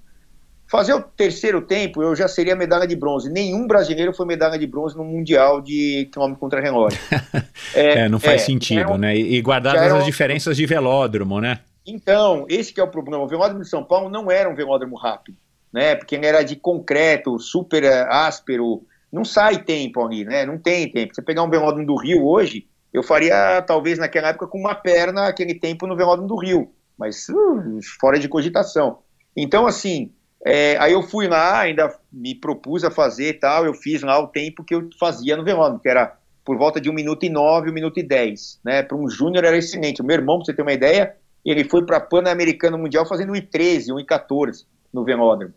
Fazer 0.72 0.94
o 0.94 1.02
terceiro 1.02 1.60
tempo, 1.60 2.02
eu 2.02 2.16
já 2.16 2.26
seria 2.26 2.56
medalha 2.56 2.86
de 2.86 2.96
bronze. 2.96 3.28
Nenhum 3.28 3.66
brasileiro 3.66 4.14
foi 4.14 4.24
medalha 4.24 4.58
de 4.58 4.66
bronze 4.66 4.96
no 4.96 5.04
Mundial 5.04 5.60
de 5.60 6.08
quilômetro 6.10 6.40
contra 6.40 6.62
relógio. 6.62 6.98
É, 7.74 8.08
não 8.08 8.18
faz 8.18 8.42
é, 8.42 8.44
sentido, 8.44 8.80
era 8.80 8.92
um- 8.92 8.98
né? 8.98 9.16
E 9.16 9.42
era 9.46 9.96
as 9.96 10.02
um- 10.02 10.06
diferenças 10.06 10.56
de 10.56 10.66
velódromo, 10.66 11.40
né? 11.40 11.60
Então, 11.86 12.44
esse 12.48 12.72
que 12.72 12.80
é 12.80 12.82
o 12.82 12.88
problema. 12.88 13.22
O 13.22 13.28
velódromo 13.28 13.62
de 13.62 13.68
São 13.68 13.82
Paulo 13.84 14.10
não 14.10 14.30
era 14.30 14.48
um 14.48 14.54
velódromo 14.54 14.96
rápido, 14.96 15.36
né? 15.72 15.94
Porque 15.94 16.14
ele 16.14 16.26
era 16.26 16.42
de 16.42 16.56
concreto, 16.56 17.38
super 17.38 17.84
eh, 17.84 18.06
áspero. 18.10 18.82
Não 19.10 19.24
sai 19.24 19.62
tempo 19.62 20.02
ali, 20.02 20.24
né? 20.24 20.44
Não 20.44 20.58
tem 20.58 20.90
tempo. 20.90 21.14
Você 21.14 21.22
pegar 21.22 21.42
um 21.42 21.50
velódromo 21.50 21.86
do 21.86 21.96
Rio 21.96 22.26
hoje, 22.26 22.66
eu 22.92 23.02
faria, 23.02 23.62
talvez 23.62 23.98
naquela 23.98 24.28
época, 24.28 24.46
com 24.46 24.58
uma 24.58 24.74
perna 24.74 25.28
aquele 25.28 25.54
tempo 25.54 25.86
no 25.86 25.96
velódromo 25.96 26.28
do 26.28 26.36
Rio. 26.36 26.70
Mas 26.98 27.28
uh, 27.28 27.78
fora 28.00 28.18
de 28.18 28.28
cogitação. 28.28 28.98
Então, 29.34 29.66
assim, 29.66 30.10
é, 30.44 30.76
aí 30.78 30.92
eu 30.92 31.02
fui 31.02 31.28
lá, 31.28 31.60
ainda 31.60 31.94
me 32.12 32.34
propus 32.34 32.82
a 32.82 32.90
fazer 32.90 33.28
e 33.28 33.34
tal. 33.34 33.64
Eu 33.64 33.74
fiz 33.74 34.02
lá 34.02 34.18
o 34.18 34.26
tempo 34.26 34.64
que 34.64 34.74
eu 34.74 34.88
fazia 34.98 35.36
no 35.36 35.44
velódromo, 35.44 35.80
que 35.80 35.88
era 35.88 36.16
por 36.44 36.58
volta 36.58 36.80
de 36.80 36.90
1 36.90 36.92
minuto 36.92 37.24
e 37.24 37.30
9, 37.30 37.70
1 37.70 37.72
minuto 37.72 38.00
e 38.00 38.02
10. 38.02 38.60
Né? 38.64 38.82
Para 38.82 38.96
um 38.96 39.08
júnior 39.08 39.44
era 39.44 39.56
excelente. 39.56 40.02
O 40.02 40.04
meu 40.04 40.16
irmão, 40.16 40.38
para 40.38 40.46
você 40.46 40.54
ter 40.54 40.62
uma 40.62 40.72
ideia, 40.72 41.14
ele 41.44 41.64
foi 41.64 41.86
para 41.86 42.00
Pan-Americano 42.00 42.76
Mundial 42.76 43.06
fazendo 43.06 43.32
1,13, 43.32 43.88
1,14 44.04 44.66
no 44.92 45.04
velódromo. 45.04 45.54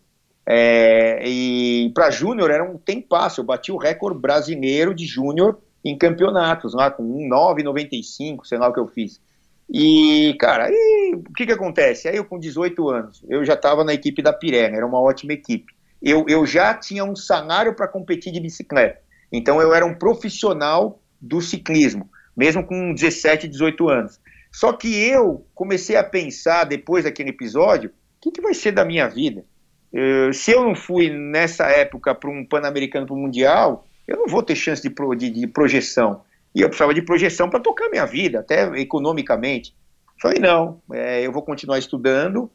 É, 0.48 1.26
e 1.26 1.90
para 1.92 2.10
júnior 2.10 2.52
era 2.52 2.62
um 2.62 2.78
tempasso. 2.78 3.40
Eu 3.40 3.44
bati 3.44 3.72
o 3.72 3.76
recorde 3.76 4.20
brasileiro 4.20 4.94
de 4.94 5.04
júnior 5.04 5.58
em 5.84 5.98
campeonatos, 5.98 6.74
lá 6.74 6.90
com 6.90 7.02
1,995, 7.02 8.46
sei 8.46 8.58
lá 8.58 8.68
o 8.68 8.72
que 8.72 8.80
eu 8.80 8.86
fiz. 8.86 9.20
E, 9.68 10.34
cara, 10.38 10.66
aí, 10.66 11.12
o 11.14 11.32
que 11.32 11.44
que 11.46 11.52
acontece? 11.52 12.08
Aí 12.08 12.16
eu 12.16 12.24
com 12.24 12.38
18 12.38 12.88
anos, 12.88 13.24
eu 13.28 13.44
já 13.44 13.54
estava 13.54 13.82
na 13.84 13.92
equipe 13.92 14.22
da 14.22 14.32
Pirelli, 14.32 14.76
era 14.76 14.86
uma 14.86 15.00
ótima 15.00 15.32
equipe. 15.32 15.74
Eu, 16.00 16.24
eu 16.28 16.46
já 16.46 16.72
tinha 16.74 17.04
um 17.04 17.16
salário 17.16 17.74
para 17.74 17.88
competir 17.88 18.32
de 18.32 18.40
bicicleta. 18.40 19.00
Então 19.32 19.60
eu 19.60 19.74
era 19.74 19.84
um 19.84 19.94
profissional 19.94 21.00
do 21.20 21.40
ciclismo, 21.40 22.08
mesmo 22.36 22.64
com 22.64 22.94
17, 22.94 23.48
18 23.48 23.88
anos. 23.88 24.20
Só 24.52 24.72
que 24.72 24.94
eu 25.08 25.44
comecei 25.54 25.96
a 25.96 26.04
pensar, 26.04 26.64
depois 26.64 27.04
daquele 27.04 27.30
episódio, 27.30 27.90
o 27.90 27.92
que, 28.22 28.30
que 28.30 28.40
vai 28.40 28.54
ser 28.54 28.72
da 28.72 28.84
minha 28.84 29.08
vida? 29.08 29.44
Eh, 29.92 30.30
se 30.32 30.52
eu 30.52 30.62
não 30.62 30.74
fui 30.74 31.10
nessa 31.10 31.66
época 31.66 32.14
para 32.14 32.30
um 32.30 32.44
Pan-Americano, 32.44 33.06
para 33.06 33.14
um 33.14 33.18
Mundial, 33.20 33.86
eu 34.06 34.16
não 34.16 34.26
vou 34.28 34.42
ter 34.42 34.54
chance 34.54 34.80
de, 34.82 34.90
pro- 34.90 35.14
de- 35.14 35.30
de 35.30 35.46
projeção. 35.46 36.22
E 36.56 36.62
eu 36.62 36.68
precisava 36.68 36.94
de 36.94 37.02
projeção 37.02 37.50
para 37.50 37.60
tocar 37.60 37.90
minha 37.90 38.06
vida, 38.06 38.40
até 38.40 38.62
economicamente. 38.80 39.76
Falei, 40.22 40.38
não, 40.38 40.80
eh, 40.90 41.20
eu 41.20 41.30
vou 41.30 41.42
continuar 41.42 41.78
estudando. 41.78 42.50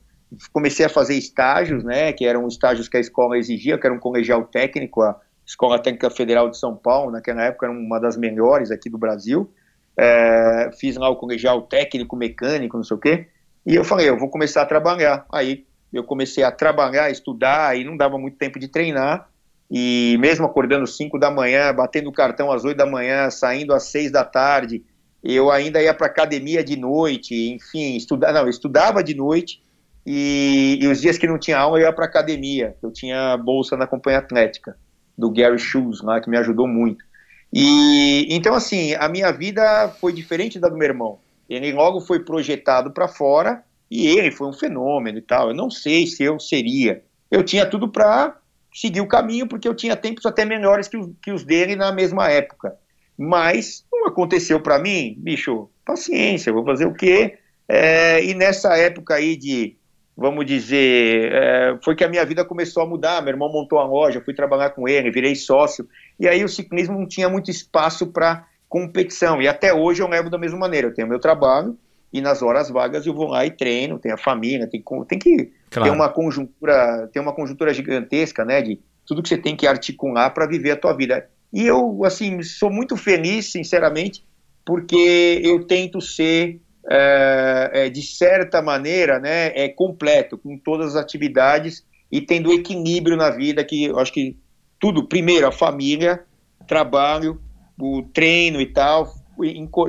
Comecei 0.51 0.83
a 0.83 0.89
fazer 0.89 1.13
estágios, 1.13 1.83
né, 1.83 2.11
que 2.11 2.25
eram 2.25 2.47
estágios 2.47 2.89
que 2.89 2.97
a 2.97 2.99
escola 2.99 3.37
exigia, 3.37 3.77
que 3.77 3.85
era 3.85 3.95
um 3.95 3.99
colegial 3.99 4.43
técnico, 4.45 5.03
a 5.03 5.15
Escola 5.45 5.77
Técnica 5.77 6.09
Federal 6.09 6.49
de 6.49 6.57
São 6.57 6.75
Paulo, 6.75 7.11
naquela 7.11 7.43
época 7.43 7.67
era 7.67 7.75
uma 7.75 7.99
das 7.99 8.17
melhores 8.17 8.71
aqui 8.71 8.89
do 8.89 8.97
Brasil. 8.97 9.51
é, 9.95 10.71
fiz 10.79 10.95
lá 10.95 11.09
o 11.09 11.17
colegial 11.17 11.61
técnico, 11.63 12.15
mecânico, 12.15 12.77
não 12.77 12.83
sei 12.83 12.97
o 12.97 12.99
quê, 12.99 13.27
e 13.65 13.75
eu 13.75 13.83
falei, 13.83 14.09
eu 14.09 14.17
vou 14.17 14.29
começar 14.29 14.63
a 14.63 14.65
trabalhar. 14.65 15.25
Aí 15.31 15.65
eu 15.93 16.03
comecei 16.03 16.43
a 16.43 16.51
trabalhar, 16.51 17.11
estudar, 17.11 17.77
e 17.77 17.83
não 17.83 17.95
dava 17.97 18.17
muito 18.17 18.37
tempo 18.37 18.57
de 18.57 18.67
treinar, 18.67 19.29
e 19.71 20.17
mesmo 20.19 20.45
acordando 20.45 20.85
5 20.85 21.17
da 21.17 21.31
manhã, 21.31 21.73
batendo 21.73 22.11
cartão 22.11 22.51
às 22.51 22.65
8 22.65 22.75
da 22.75 22.85
manhã, 22.85 23.29
saindo 23.29 23.73
às 23.73 23.83
6 23.83 24.11
da 24.11 24.25
tarde, 24.25 24.83
eu 25.23 25.49
ainda 25.49 25.81
ia 25.81 25.93
para 25.93 26.07
academia 26.07 26.61
de 26.61 26.75
noite, 26.75 27.49
enfim, 27.49 27.95
estudar, 27.95 28.33
não, 28.33 28.49
estudava 28.49 29.01
de 29.01 29.15
noite, 29.15 29.63
e, 30.05 30.79
e, 30.81 30.87
os 30.87 30.99
dias 30.99 31.17
que 31.17 31.27
não 31.27 31.37
tinha 31.37 31.57
aula 31.57 31.77
eu 31.77 31.83
ia 31.83 31.93
para 31.93 32.05
academia. 32.05 32.75
Eu 32.81 32.91
tinha 32.91 33.37
bolsa 33.37 33.77
na 33.77 33.85
companhia 33.85 34.19
atlética 34.19 34.75
do 35.17 35.29
Gary 35.29 35.59
Shoes 35.59 36.01
lá 36.01 36.19
que 36.19 36.29
me 36.29 36.37
ajudou 36.37 36.67
muito. 36.67 37.05
E 37.53 38.27
então 38.29 38.55
assim 38.55 38.95
a 38.95 39.07
minha 39.07 39.31
vida 39.31 39.89
foi 40.01 40.11
diferente 40.11 40.59
da 40.59 40.67
do 40.67 40.75
meu 40.75 40.87
irmão. 40.87 41.19
Ele 41.47 41.71
logo 41.71 42.01
foi 42.01 42.19
projetado 42.21 42.91
para 42.91 43.07
fora 43.07 43.63
e 43.91 44.07
ele 44.07 44.31
foi 44.31 44.47
um 44.47 44.53
fenômeno 44.53 45.19
e 45.19 45.21
tal. 45.21 45.49
Eu 45.49 45.55
não 45.55 45.69
sei 45.69 46.07
se 46.07 46.23
eu 46.23 46.39
seria. 46.39 47.03
Eu 47.29 47.43
tinha 47.43 47.65
tudo 47.65 47.87
para 47.87 48.40
seguir 48.73 49.01
o 49.01 49.07
caminho 49.07 49.47
porque 49.47 49.67
eu 49.67 49.75
tinha 49.75 49.95
tempos 49.95 50.25
até 50.25 50.45
melhores 50.45 50.87
que 50.87 50.97
os, 50.97 51.09
que 51.21 51.31
os 51.31 51.43
dele 51.43 51.75
na 51.75 51.91
mesma 51.91 52.29
época. 52.29 52.75
Mas 53.17 53.85
não 53.91 54.07
aconteceu 54.07 54.59
para 54.59 54.79
mim, 54.79 55.15
bicho. 55.17 55.69
Paciência, 55.85 56.53
vou 56.53 56.63
fazer 56.63 56.85
o 56.85 56.93
quê? 56.93 57.37
É, 57.67 58.23
e 58.23 58.33
nessa 58.33 58.77
época 58.77 59.15
aí 59.15 59.35
de 59.35 59.75
vamos 60.15 60.45
dizer, 60.45 61.31
é, 61.33 61.77
foi 61.83 61.95
que 61.95 62.03
a 62.03 62.07
minha 62.07 62.25
vida 62.25 62.45
começou 62.45 62.83
a 62.83 62.85
mudar. 62.85 63.21
Meu 63.21 63.33
irmão 63.33 63.51
montou 63.51 63.79
a 63.79 63.85
loja, 63.85 64.21
fui 64.23 64.33
trabalhar 64.33 64.71
com 64.71 64.87
ele, 64.87 65.11
virei 65.11 65.35
sócio. 65.35 65.87
E 66.19 66.27
aí 66.27 66.43
o 66.43 66.49
ciclismo 66.49 66.99
não 66.99 67.07
tinha 67.07 67.27
muito 67.27 67.49
espaço 67.49 68.07
para 68.07 68.45
competição. 68.69 69.41
E 69.41 69.47
até 69.47 69.73
hoje 69.73 70.01
eu 70.01 70.07
levo 70.07 70.29
da 70.29 70.37
mesma 70.37 70.59
maneira. 70.59 70.87
Eu 70.87 70.93
tenho 70.93 71.07
meu 71.07 71.19
trabalho 71.19 71.77
e 72.11 72.19
nas 72.19 72.41
horas 72.41 72.69
vagas 72.69 73.05
eu 73.05 73.13
vou 73.13 73.27
lá 73.27 73.45
e 73.45 73.51
treino, 73.51 73.99
tenho 73.99 74.15
a 74.15 74.17
família, 74.17 74.67
tem, 74.67 74.83
tem 75.07 75.19
que 75.19 75.51
claro. 75.69 75.89
ter 75.89 75.95
uma 75.95 76.09
conjuntura, 76.09 77.09
ter 77.11 77.19
uma 77.19 77.33
conjuntura 77.33 77.73
gigantesca, 77.73 78.43
né, 78.43 78.61
de 78.61 78.79
tudo 79.05 79.23
que 79.23 79.29
você 79.29 79.37
tem 79.37 79.55
que 79.55 79.65
articular 79.65 80.29
para 80.31 80.45
viver 80.45 80.71
a 80.71 80.77
tua 80.77 80.93
vida. 80.93 81.27
E 81.53 81.65
eu, 81.65 82.03
assim, 82.03 82.41
sou 82.43 82.69
muito 82.69 82.95
feliz, 82.97 83.51
sinceramente, 83.51 84.23
porque 84.65 85.41
eu 85.43 85.65
tento 85.65 85.99
ser 86.01 86.61
é, 86.89 87.69
é, 87.73 87.89
de 87.89 88.01
certa 88.01 88.61
maneira, 88.61 89.19
né, 89.19 89.47
é 89.55 89.69
completo, 89.69 90.37
com 90.37 90.57
todas 90.57 90.95
as 90.95 91.01
atividades 91.01 91.85
e 92.11 92.19
tendo 92.21 92.51
equilíbrio 92.51 93.15
na 93.15 93.29
vida, 93.29 93.63
que 93.63 93.85
eu 93.85 93.99
acho 93.99 94.11
que 94.11 94.37
tudo, 94.79 95.07
primeiro, 95.07 95.47
a 95.47 95.51
família, 95.51 96.23
trabalho, 96.67 97.39
o 97.79 98.03
treino 98.13 98.59
e 98.59 98.65
tal, 98.65 99.13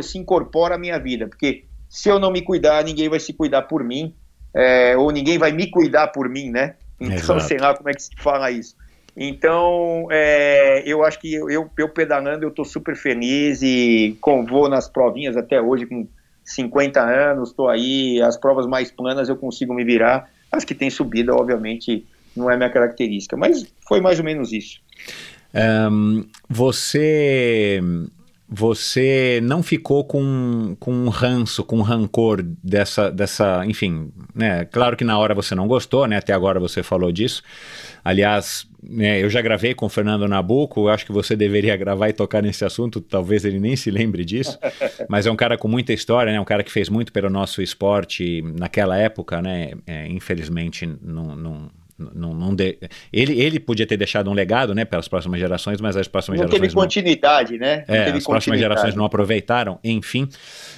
se 0.02 0.18
incorpora 0.18 0.76
à 0.76 0.78
minha 0.78 0.98
vida, 0.98 1.26
porque 1.26 1.64
se 1.92 2.08
eu 2.08 2.18
não 2.18 2.30
me 2.30 2.40
cuidar, 2.40 2.82
ninguém 2.82 3.06
vai 3.06 3.20
se 3.20 3.34
cuidar 3.34 3.60
por 3.62 3.84
mim, 3.84 4.14
é, 4.54 4.96
ou 4.96 5.10
ninguém 5.10 5.36
vai 5.36 5.52
me 5.52 5.70
cuidar 5.70 6.08
por 6.08 6.26
mim, 6.26 6.48
né? 6.48 6.76
Então, 6.98 7.36
Exato. 7.36 7.40
sei 7.42 7.58
lá 7.58 7.74
como 7.76 7.90
é 7.90 7.92
que 7.92 8.02
se 8.02 8.16
fala 8.16 8.50
isso. 8.50 8.74
Então, 9.14 10.08
é, 10.10 10.82
eu 10.86 11.04
acho 11.04 11.20
que 11.20 11.34
eu, 11.34 11.50
eu, 11.50 11.70
eu 11.76 11.90
pedalando, 11.90 12.46
eu 12.46 12.48
estou 12.48 12.64
super 12.64 12.96
feliz 12.96 13.60
e 13.60 14.16
com, 14.22 14.42
vou 14.46 14.70
nas 14.70 14.88
provinhas 14.88 15.36
até 15.36 15.60
hoje 15.60 15.84
com 15.84 16.08
50 16.42 16.98
anos, 16.98 17.50
estou 17.50 17.68
aí, 17.68 18.22
as 18.22 18.38
provas 18.38 18.66
mais 18.66 18.90
planas 18.90 19.28
eu 19.28 19.36
consigo 19.36 19.74
me 19.74 19.84
virar. 19.84 20.30
As 20.50 20.64
que 20.64 20.74
tem 20.74 20.88
subida, 20.88 21.34
obviamente, 21.34 22.06
não 22.34 22.50
é 22.50 22.56
minha 22.56 22.70
característica, 22.70 23.36
mas 23.36 23.66
foi 23.86 24.00
mais 24.00 24.18
ou 24.18 24.24
menos 24.24 24.50
isso. 24.50 24.80
Um, 25.54 26.24
você 26.48 27.82
você 28.54 29.40
não 29.42 29.62
ficou 29.62 30.04
com, 30.04 30.76
com 30.78 30.92
um 30.92 31.08
ranço, 31.08 31.64
com 31.64 31.78
um 31.78 31.82
rancor 31.82 32.42
dessa, 32.62 33.10
dessa, 33.10 33.64
enfim, 33.64 34.12
né? 34.34 34.66
Claro 34.66 34.94
que 34.94 35.04
na 35.04 35.18
hora 35.18 35.34
você 35.34 35.54
não 35.54 35.66
gostou, 35.66 36.06
né? 36.06 36.18
Até 36.18 36.34
agora 36.34 36.60
você 36.60 36.82
falou 36.82 37.10
disso. 37.10 37.42
Aliás, 38.04 38.68
né, 38.82 39.22
eu 39.22 39.30
já 39.30 39.40
gravei 39.40 39.74
com 39.74 39.86
o 39.86 39.88
Fernando 39.88 40.28
Nabuco, 40.28 40.88
acho 40.88 41.06
que 41.06 41.12
você 41.12 41.34
deveria 41.34 41.74
gravar 41.78 42.10
e 42.10 42.12
tocar 42.12 42.42
nesse 42.42 42.62
assunto, 42.62 43.00
talvez 43.00 43.46
ele 43.46 43.58
nem 43.58 43.74
se 43.74 43.90
lembre 43.90 44.22
disso, 44.22 44.58
mas 45.08 45.24
é 45.24 45.30
um 45.30 45.36
cara 45.36 45.56
com 45.56 45.66
muita 45.66 45.94
história, 45.94 46.30
né? 46.30 46.38
Um 46.38 46.44
cara 46.44 46.62
que 46.62 46.70
fez 46.70 46.90
muito 46.90 47.10
pelo 47.10 47.30
nosso 47.30 47.62
esporte 47.62 48.42
naquela 48.58 48.98
época, 48.98 49.40
né? 49.40 49.72
É, 49.86 50.06
infelizmente 50.08 50.86
não, 51.00 51.34
não 51.34 51.70
não, 52.14 52.34
não 52.34 52.54
de... 52.54 52.78
ele, 53.12 53.40
ele 53.40 53.60
podia 53.60 53.86
ter 53.86 53.96
deixado 53.96 54.30
um 54.30 54.32
legado, 54.32 54.74
né, 54.74 54.84
para 54.84 54.98
as 54.98 55.08
próximas 55.08 55.38
gerações, 55.38 55.80
mas 55.80 55.96
as 55.96 56.08
próximas 56.08 56.38
não 56.38 56.46
gerações 56.48 56.72
teve 56.72 56.74
continuidade, 56.74 57.52
não... 57.52 57.66
né? 57.66 57.84
Não 57.88 57.94
é, 57.94 58.10
as 58.10 58.24
próximas 58.24 58.58
gerações 58.58 58.94
não 58.94 59.04
aproveitaram, 59.04 59.78
enfim. 59.82 60.28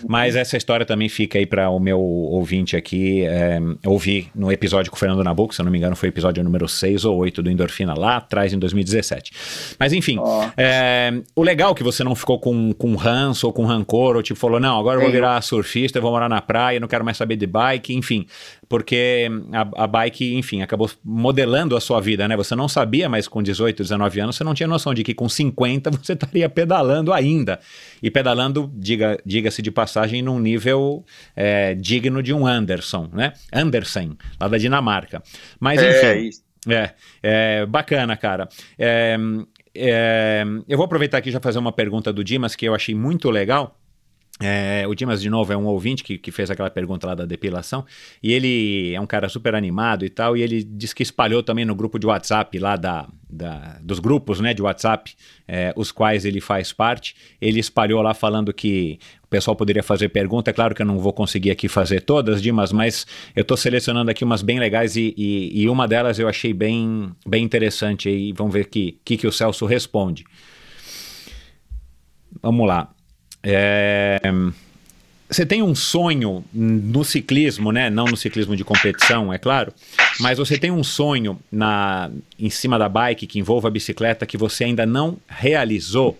Mas 0.06 0.36
essa 0.36 0.56
história 0.56 0.84
também 0.84 1.08
fica 1.08 1.38
aí 1.38 1.46
para 1.46 1.70
o 1.70 1.78
meu 1.78 2.00
ouvinte 2.00 2.76
aqui 2.76 3.24
é, 3.24 3.60
ouvir 3.86 4.30
no 4.34 4.50
episódio 4.50 4.90
com 4.90 4.96
o 4.96 5.00
Fernando 5.00 5.22
Nabuco, 5.22 5.54
se 5.54 5.60
eu 5.60 5.64
não 5.64 5.72
me 5.72 5.78
engano, 5.78 5.96
foi 5.96 6.08
o 6.08 6.10
episódio 6.10 6.42
número 6.42 6.68
6 6.68 7.04
ou 7.04 7.16
8 7.18 7.42
do 7.42 7.50
Endorfina 7.50 7.94
lá 7.96 8.16
atrás 8.16 8.52
em 8.52 8.58
2017. 8.58 9.76
Mas 9.78 9.92
enfim, 9.92 10.18
oh. 10.18 10.44
é, 10.56 11.12
o 11.34 11.42
legal 11.42 11.72
é 11.72 11.74
que 11.74 11.82
você 11.82 12.04
não 12.04 12.14
ficou 12.14 12.38
com, 12.38 12.72
com 12.72 12.94
ranço 12.94 13.46
ou 13.46 13.52
com 13.52 13.64
rancor, 13.64 14.16
ou 14.16 14.22
tipo 14.22 14.38
falou, 14.38 14.60
não, 14.60 14.78
agora 14.78 14.98
eu 14.98 15.02
vou 15.02 15.10
virar 15.10 15.40
surfista, 15.42 15.98
eu 15.98 16.02
vou 16.02 16.10
morar 16.10 16.28
na 16.28 16.40
praia, 16.40 16.80
não 16.80 16.88
quero 16.88 17.04
mais 17.04 17.16
saber 17.16 17.36
de 17.36 17.46
bike, 17.46 17.94
enfim 17.94 18.26
porque 18.74 19.28
a, 19.52 19.84
a, 19.84 19.86
bike, 19.86 20.34
enfim, 20.34 20.60
acabou 20.60 20.90
modelando 21.04 21.76
a 21.76 21.80
sua 21.80 22.00
vida, 22.00 22.26
né? 22.26 22.36
Você 22.36 22.56
não 22.56 22.68
sabia, 22.68 23.08
mas 23.08 23.28
com 23.28 23.40
18, 23.40 23.84
19 23.84 24.20
anos, 24.20 24.34
você 24.34 24.42
não 24.42 24.52
tinha 24.52 24.66
noção 24.66 24.92
de 24.92 25.04
que 25.04 25.14
com 25.14 25.28
50 25.28 25.92
você 26.02 26.14
estaria 26.14 26.48
pedalando 26.48 27.12
ainda. 27.12 27.60
E 28.02 28.10
pedalando, 28.10 28.68
diga, 28.74 29.16
diga-se 29.24 29.62
de 29.62 29.70
passagem, 29.70 30.22
num 30.22 30.40
nível 30.40 31.04
é, 31.36 31.76
digno 31.76 32.20
de 32.20 32.34
um 32.34 32.44
Anderson, 32.48 33.08
né? 33.12 33.34
Andersen, 33.52 34.18
lá 34.40 34.48
da 34.48 34.58
Dinamarca. 34.58 35.22
Mas, 35.60 35.80
é, 35.80 35.90
enfim. 35.90 36.06
É, 36.06 36.18
isso. 36.18 36.42
É, 36.68 36.90
é 37.22 37.66
bacana, 37.66 38.16
cara. 38.16 38.48
É, 38.76 39.16
é, 39.72 40.44
eu 40.68 40.76
vou 40.76 40.86
aproveitar 40.86 41.18
aqui 41.18 41.30
já 41.30 41.38
fazer 41.38 41.60
uma 41.60 41.70
pergunta 41.70 42.12
do 42.12 42.24
Dimas 42.24 42.56
que 42.56 42.66
eu 42.66 42.74
achei 42.74 42.92
muito 42.92 43.30
legal. 43.30 43.78
É, 44.46 44.86
o 44.86 44.94
Dimas, 44.94 45.22
de 45.22 45.30
novo, 45.30 45.54
é 45.54 45.56
um 45.56 45.64
ouvinte 45.64 46.04
que, 46.04 46.18
que 46.18 46.30
fez 46.30 46.50
aquela 46.50 46.68
pergunta 46.68 47.06
lá 47.06 47.14
da 47.14 47.24
depilação, 47.24 47.82
e 48.22 48.30
ele 48.30 48.92
é 48.92 49.00
um 49.00 49.06
cara 49.06 49.26
super 49.26 49.54
animado 49.54 50.04
e 50.04 50.10
tal, 50.10 50.36
e 50.36 50.42
ele 50.42 50.62
disse 50.62 50.94
que 50.94 51.02
espalhou 51.02 51.42
também 51.42 51.64
no 51.64 51.74
grupo 51.74 51.98
de 51.98 52.06
WhatsApp 52.06 52.58
lá 52.58 52.76
da, 52.76 53.08
da 53.28 53.78
dos 53.80 53.98
grupos 53.98 54.40
né, 54.40 54.52
de 54.52 54.60
WhatsApp, 54.60 55.14
é, 55.48 55.72
os 55.74 55.90
quais 55.90 56.26
ele 56.26 56.42
faz 56.42 56.74
parte, 56.74 57.16
ele 57.40 57.58
espalhou 57.58 58.02
lá 58.02 58.12
falando 58.12 58.52
que 58.52 58.98
o 59.22 59.28
pessoal 59.28 59.56
poderia 59.56 59.82
fazer 59.82 60.10
pergunta, 60.10 60.50
é 60.50 60.52
claro 60.52 60.74
que 60.74 60.82
eu 60.82 60.86
não 60.86 60.98
vou 60.98 61.14
conseguir 61.14 61.50
aqui 61.50 61.66
fazer 61.66 62.02
todas, 62.02 62.42
Dimas, 62.42 62.70
mas 62.70 63.06
eu 63.34 63.40
estou 63.40 63.56
selecionando 63.56 64.10
aqui 64.10 64.24
umas 64.24 64.42
bem 64.42 64.58
legais 64.58 64.94
e, 64.94 65.14
e, 65.16 65.62
e, 65.62 65.68
uma 65.70 65.88
delas 65.88 66.18
eu 66.18 66.28
achei 66.28 66.52
bem, 66.52 67.10
bem 67.26 67.42
interessante, 67.42 68.10
e 68.10 68.30
vamos 68.34 68.52
ver 68.52 68.66
o 68.66 68.68
que, 68.68 69.00
que, 69.02 69.16
que 69.16 69.26
o 69.26 69.32
Celso 69.32 69.64
responde. 69.64 70.22
Vamos 72.42 72.68
lá. 72.68 72.94
É, 73.44 74.20
você 75.28 75.44
tem 75.44 75.62
um 75.62 75.74
sonho 75.74 76.44
no 76.52 77.04
ciclismo, 77.04 77.72
né? 77.72 77.90
Não 77.90 78.04
no 78.04 78.16
ciclismo 78.16 78.56
de 78.56 78.64
competição, 78.64 79.32
é 79.32 79.38
claro, 79.38 79.72
mas 80.20 80.38
você 80.38 80.56
tem 80.56 80.70
um 80.70 80.84
sonho 80.84 81.38
na 81.50 82.10
em 82.38 82.50
cima 82.50 82.78
da 82.78 82.88
bike 82.88 83.26
que 83.26 83.38
envolva 83.38 83.68
a 83.68 83.70
bicicleta 83.70 84.26
que 84.26 84.36
você 84.36 84.64
ainda 84.64 84.86
não 84.86 85.18
realizou? 85.28 86.18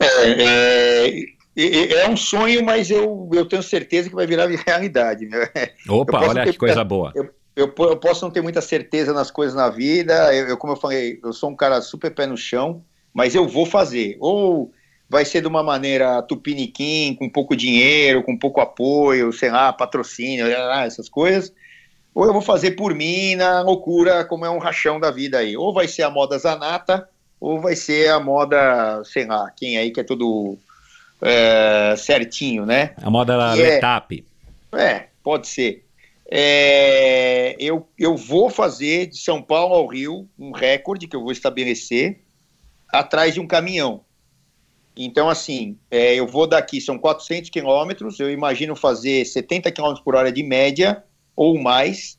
É, 0.00 1.08
é, 1.56 2.02
é 2.02 2.08
um 2.08 2.16
sonho, 2.16 2.64
mas 2.64 2.90
eu, 2.90 3.28
eu 3.32 3.46
tenho 3.46 3.62
certeza 3.62 4.08
que 4.08 4.14
vai 4.14 4.26
virar 4.26 4.48
realidade. 4.66 5.26
Né? 5.26 5.48
Opa, 5.88 6.28
olha 6.28 6.44
que 6.44 6.58
coisa 6.58 6.84
boa. 6.84 7.12
Eu, 7.14 7.30
eu, 7.56 7.74
eu, 7.76 7.96
posso 7.96 8.24
não 8.24 8.30
ter 8.30 8.40
muita 8.40 8.60
certeza 8.60 9.12
nas 9.12 9.30
coisas 9.30 9.54
na 9.54 9.68
vida, 9.68 10.34
eu, 10.34 10.48
eu, 10.48 10.56
como 10.56 10.74
eu 10.74 10.76
falei, 10.76 11.18
eu 11.22 11.32
sou 11.32 11.50
um 11.50 11.56
cara 11.56 11.80
super 11.80 12.14
pé 12.14 12.26
no 12.26 12.36
chão, 12.36 12.82
mas 13.12 13.34
eu 13.34 13.48
vou 13.48 13.66
fazer. 13.66 14.16
Ou 14.20 14.72
vai 15.08 15.24
ser 15.24 15.40
de 15.40 15.48
uma 15.48 15.62
maneira 15.62 16.22
tupiniquim, 16.22 17.14
com 17.14 17.28
pouco 17.28 17.56
dinheiro, 17.56 18.22
com 18.22 18.36
pouco 18.36 18.60
apoio, 18.60 19.32
sei 19.32 19.50
lá, 19.50 19.72
patrocínio, 19.72 20.46
essas 20.46 21.08
coisas, 21.08 21.52
ou 22.14 22.26
eu 22.26 22.32
vou 22.32 22.42
fazer 22.42 22.72
por 22.72 22.94
mim 22.94 23.36
na 23.36 23.62
loucura, 23.62 24.24
como 24.24 24.44
é 24.44 24.50
um 24.50 24.58
rachão 24.58 24.98
da 24.98 25.10
vida 25.10 25.38
aí. 25.38 25.56
Ou 25.56 25.72
vai 25.72 25.86
ser 25.86 26.02
a 26.02 26.10
moda 26.10 26.38
Zanata, 26.38 27.08
ou 27.40 27.60
vai 27.60 27.76
ser 27.76 28.10
a 28.10 28.18
moda, 28.18 29.02
sei 29.04 29.24
lá, 29.24 29.50
quem 29.56 29.78
aí 29.78 29.90
que 29.90 30.00
é 30.00 30.04
tudo 30.04 30.58
é, 31.22 31.94
certinho, 31.96 32.66
né? 32.66 32.92
A 33.00 33.08
moda 33.08 33.54
Letap. 33.54 34.24
É, 34.72 34.82
é, 34.82 35.08
pode 35.22 35.46
ser. 35.46 35.84
É, 36.30 37.56
eu, 37.58 37.88
eu 37.98 38.16
vou 38.16 38.50
fazer 38.50 39.06
de 39.06 39.16
São 39.18 39.40
Paulo 39.40 39.74
ao 39.74 39.86
Rio 39.86 40.28
um 40.38 40.50
recorde 40.50 41.06
que 41.06 41.16
eu 41.16 41.22
vou 41.22 41.32
estabelecer 41.32 42.20
atrás 42.92 43.32
de 43.32 43.40
um 43.40 43.46
caminhão. 43.46 44.02
Então, 45.00 45.28
assim, 45.28 45.78
é, 45.88 46.16
eu 46.16 46.26
vou 46.26 46.44
daqui, 46.44 46.80
são 46.80 46.98
400 46.98 47.50
quilômetros, 47.50 48.18
eu 48.18 48.28
imagino 48.28 48.74
fazer 48.74 49.24
70 49.24 49.70
quilômetros 49.70 50.04
por 50.04 50.16
hora 50.16 50.32
de 50.32 50.42
média 50.42 51.04
ou 51.36 51.56
mais, 51.56 52.18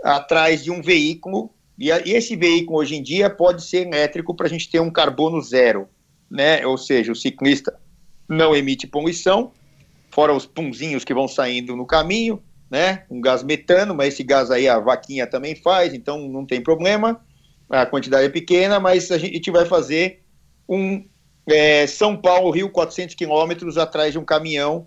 atrás 0.00 0.62
de 0.62 0.70
um 0.70 0.80
veículo, 0.80 1.50
e, 1.76 1.90
a, 1.90 1.98
e 2.06 2.12
esse 2.12 2.36
veículo 2.36 2.78
hoje 2.78 2.94
em 2.94 3.02
dia 3.02 3.28
pode 3.28 3.64
ser 3.64 3.88
elétrico 3.88 4.32
para 4.32 4.46
a 4.46 4.48
gente 4.48 4.70
ter 4.70 4.78
um 4.78 4.92
carbono 4.92 5.42
zero, 5.42 5.88
né? 6.30 6.64
Ou 6.64 6.78
seja, 6.78 7.10
o 7.10 7.16
ciclista 7.16 7.76
não 8.28 8.54
emite 8.54 8.86
poluição, 8.86 9.50
fora 10.08 10.32
os 10.32 10.46
punzinhos 10.46 11.02
que 11.04 11.12
vão 11.12 11.26
saindo 11.26 11.74
no 11.74 11.84
caminho, 11.84 12.40
né? 12.70 13.02
Um 13.10 13.20
gás 13.20 13.42
metano, 13.42 13.92
mas 13.92 14.14
esse 14.14 14.22
gás 14.22 14.52
aí 14.52 14.68
a 14.68 14.78
vaquinha 14.78 15.26
também 15.26 15.56
faz, 15.56 15.92
então 15.92 16.28
não 16.28 16.46
tem 16.46 16.62
problema. 16.62 17.20
A 17.68 17.84
quantidade 17.84 18.26
é 18.26 18.28
pequena, 18.28 18.78
mas 18.78 19.10
a 19.10 19.18
gente 19.18 19.50
vai 19.50 19.66
fazer 19.66 20.22
um 20.68 21.04
é, 21.46 21.86
São 21.86 22.16
Paulo, 22.16 22.50
Rio, 22.50 22.70
400 22.70 23.14
quilômetros 23.14 23.76
atrás 23.76 24.12
de 24.12 24.18
um 24.18 24.24
caminhão 24.24 24.86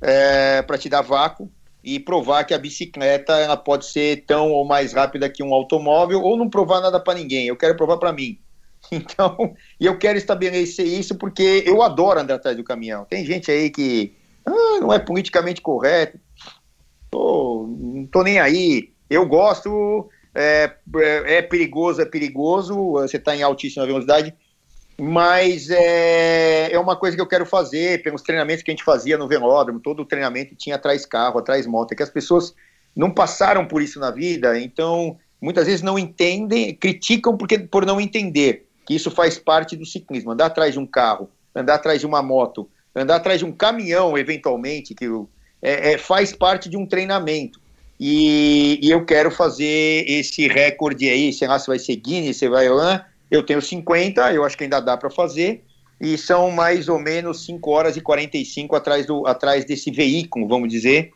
é, 0.00 0.62
para 0.62 0.78
te 0.78 0.88
dar 0.88 1.02
vácuo 1.02 1.50
e 1.82 2.00
provar 2.00 2.44
que 2.44 2.54
a 2.54 2.58
bicicleta 2.58 3.32
ela 3.34 3.56
pode 3.56 3.86
ser 3.86 4.24
tão 4.26 4.50
ou 4.50 4.64
mais 4.64 4.92
rápida 4.92 5.28
que 5.28 5.42
um 5.42 5.54
automóvel 5.54 6.22
ou 6.22 6.36
não 6.36 6.48
provar 6.48 6.80
nada 6.80 6.98
para 6.98 7.18
ninguém. 7.18 7.46
Eu 7.46 7.56
quero 7.56 7.76
provar 7.76 7.98
para 7.98 8.12
mim. 8.12 8.38
Então, 8.92 9.56
e 9.78 9.84
eu 9.86 9.98
quero 9.98 10.16
estabelecer 10.16 10.86
isso 10.86 11.16
porque 11.16 11.64
eu 11.66 11.82
adoro 11.82 12.20
andar 12.20 12.36
atrás 12.36 12.56
do 12.56 12.62
caminhão. 12.62 13.04
Tem 13.04 13.26
gente 13.26 13.50
aí 13.50 13.70
que 13.70 14.14
ah, 14.46 14.78
não 14.80 14.92
é 14.92 15.00
politicamente 15.00 15.60
correto. 15.60 16.18
Tô, 17.10 17.66
não 17.68 18.06
tô 18.06 18.22
nem 18.22 18.38
aí. 18.38 18.92
Eu 19.10 19.26
gosto. 19.26 20.08
É, 20.32 20.72
é, 20.96 21.38
é 21.38 21.42
perigoso, 21.42 22.00
é 22.00 22.04
perigoso. 22.04 22.92
Você 22.92 23.16
está 23.16 23.36
em 23.36 23.42
altíssima 23.42 23.84
velocidade 23.84 24.32
mas 25.00 25.70
é, 25.70 26.72
é 26.72 26.78
uma 26.78 26.96
coisa 26.96 27.16
que 27.16 27.22
eu 27.22 27.26
quero 27.26 27.46
fazer 27.46 28.02
pelos 28.02 28.22
treinamentos 28.22 28.64
que 28.64 28.70
a 28.70 28.72
gente 28.72 28.82
fazia 28.82 29.16
no 29.16 29.28
velódromo, 29.28 29.78
todo 29.78 30.02
o 30.02 30.04
treinamento 30.04 30.56
tinha 30.56 30.74
atrás 30.74 31.06
carro, 31.06 31.38
atrás 31.38 31.66
moto, 31.66 31.92
é 31.92 31.94
que 31.94 32.02
as 32.02 32.10
pessoas 32.10 32.54
não 32.96 33.10
passaram 33.10 33.64
por 33.66 33.80
isso 33.80 34.00
na 34.00 34.10
vida, 34.10 34.58
então 34.58 35.16
muitas 35.40 35.66
vezes 35.66 35.82
não 35.82 35.98
entendem, 35.98 36.74
criticam 36.74 37.36
porque, 37.36 37.58
por 37.58 37.86
não 37.86 38.00
entender 38.00 38.66
que 38.84 38.94
isso 38.94 39.10
faz 39.10 39.38
parte 39.38 39.76
do 39.76 39.86
ciclismo, 39.86 40.32
andar 40.32 40.46
atrás 40.46 40.72
de 40.72 40.80
um 40.80 40.86
carro, 40.86 41.30
andar 41.54 41.76
atrás 41.76 42.00
de 42.00 42.06
uma 42.06 42.22
moto, 42.22 42.68
andar 42.94 43.16
atrás 43.16 43.38
de 43.38 43.44
um 43.44 43.52
caminhão, 43.52 44.18
eventualmente, 44.18 44.94
que 44.94 45.06
é, 45.62 45.92
é, 45.92 45.98
faz 45.98 46.32
parte 46.32 46.68
de 46.68 46.76
um 46.76 46.86
treinamento. 46.86 47.60
E, 48.00 48.78
e, 48.82 48.90
eu 48.90 49.04
quero 49.04 49.30
fazer 49.30 50.04
esse 50.08 50.46
recorde 50.48 51.08
aí, 51.08 51.32
sei 51.32 51.48
lá 51.48 51.58
se 51.58 51.66
vai 51.66 51.78
ser 51.78 51.96
Guinness, 51.96 52.36
se 52.36 52.48
vai 52.48 52.68
lá, 52.68 53.06
eu 53.30 53.42
tenho 53.42 53.60
50, 53.60 54.32
eu 54.32 54.44
acho 54.44 54.56
que 54.56 54.64
ainda 54.64 54.80
dá 54.80 54.96
para 54.96 55.10
fazer, 55.10 55.64
e 56.00 56.16
são 56.16 56.50
mais 56.50 56.88
ou 56.88 56.98
menos 56.98 57.44
5 57.44 57.70
horas 57.70 57.96
e 57.96 58.00
45 58.00 58.76
atrás, 58.76 59.06
do, 59.06 59.26
atrás 59.26 59.64
desse 59.64 59.90
veículo, 59.90 60.46
vamos 60.46 60.68
dizer, 60.68 61.10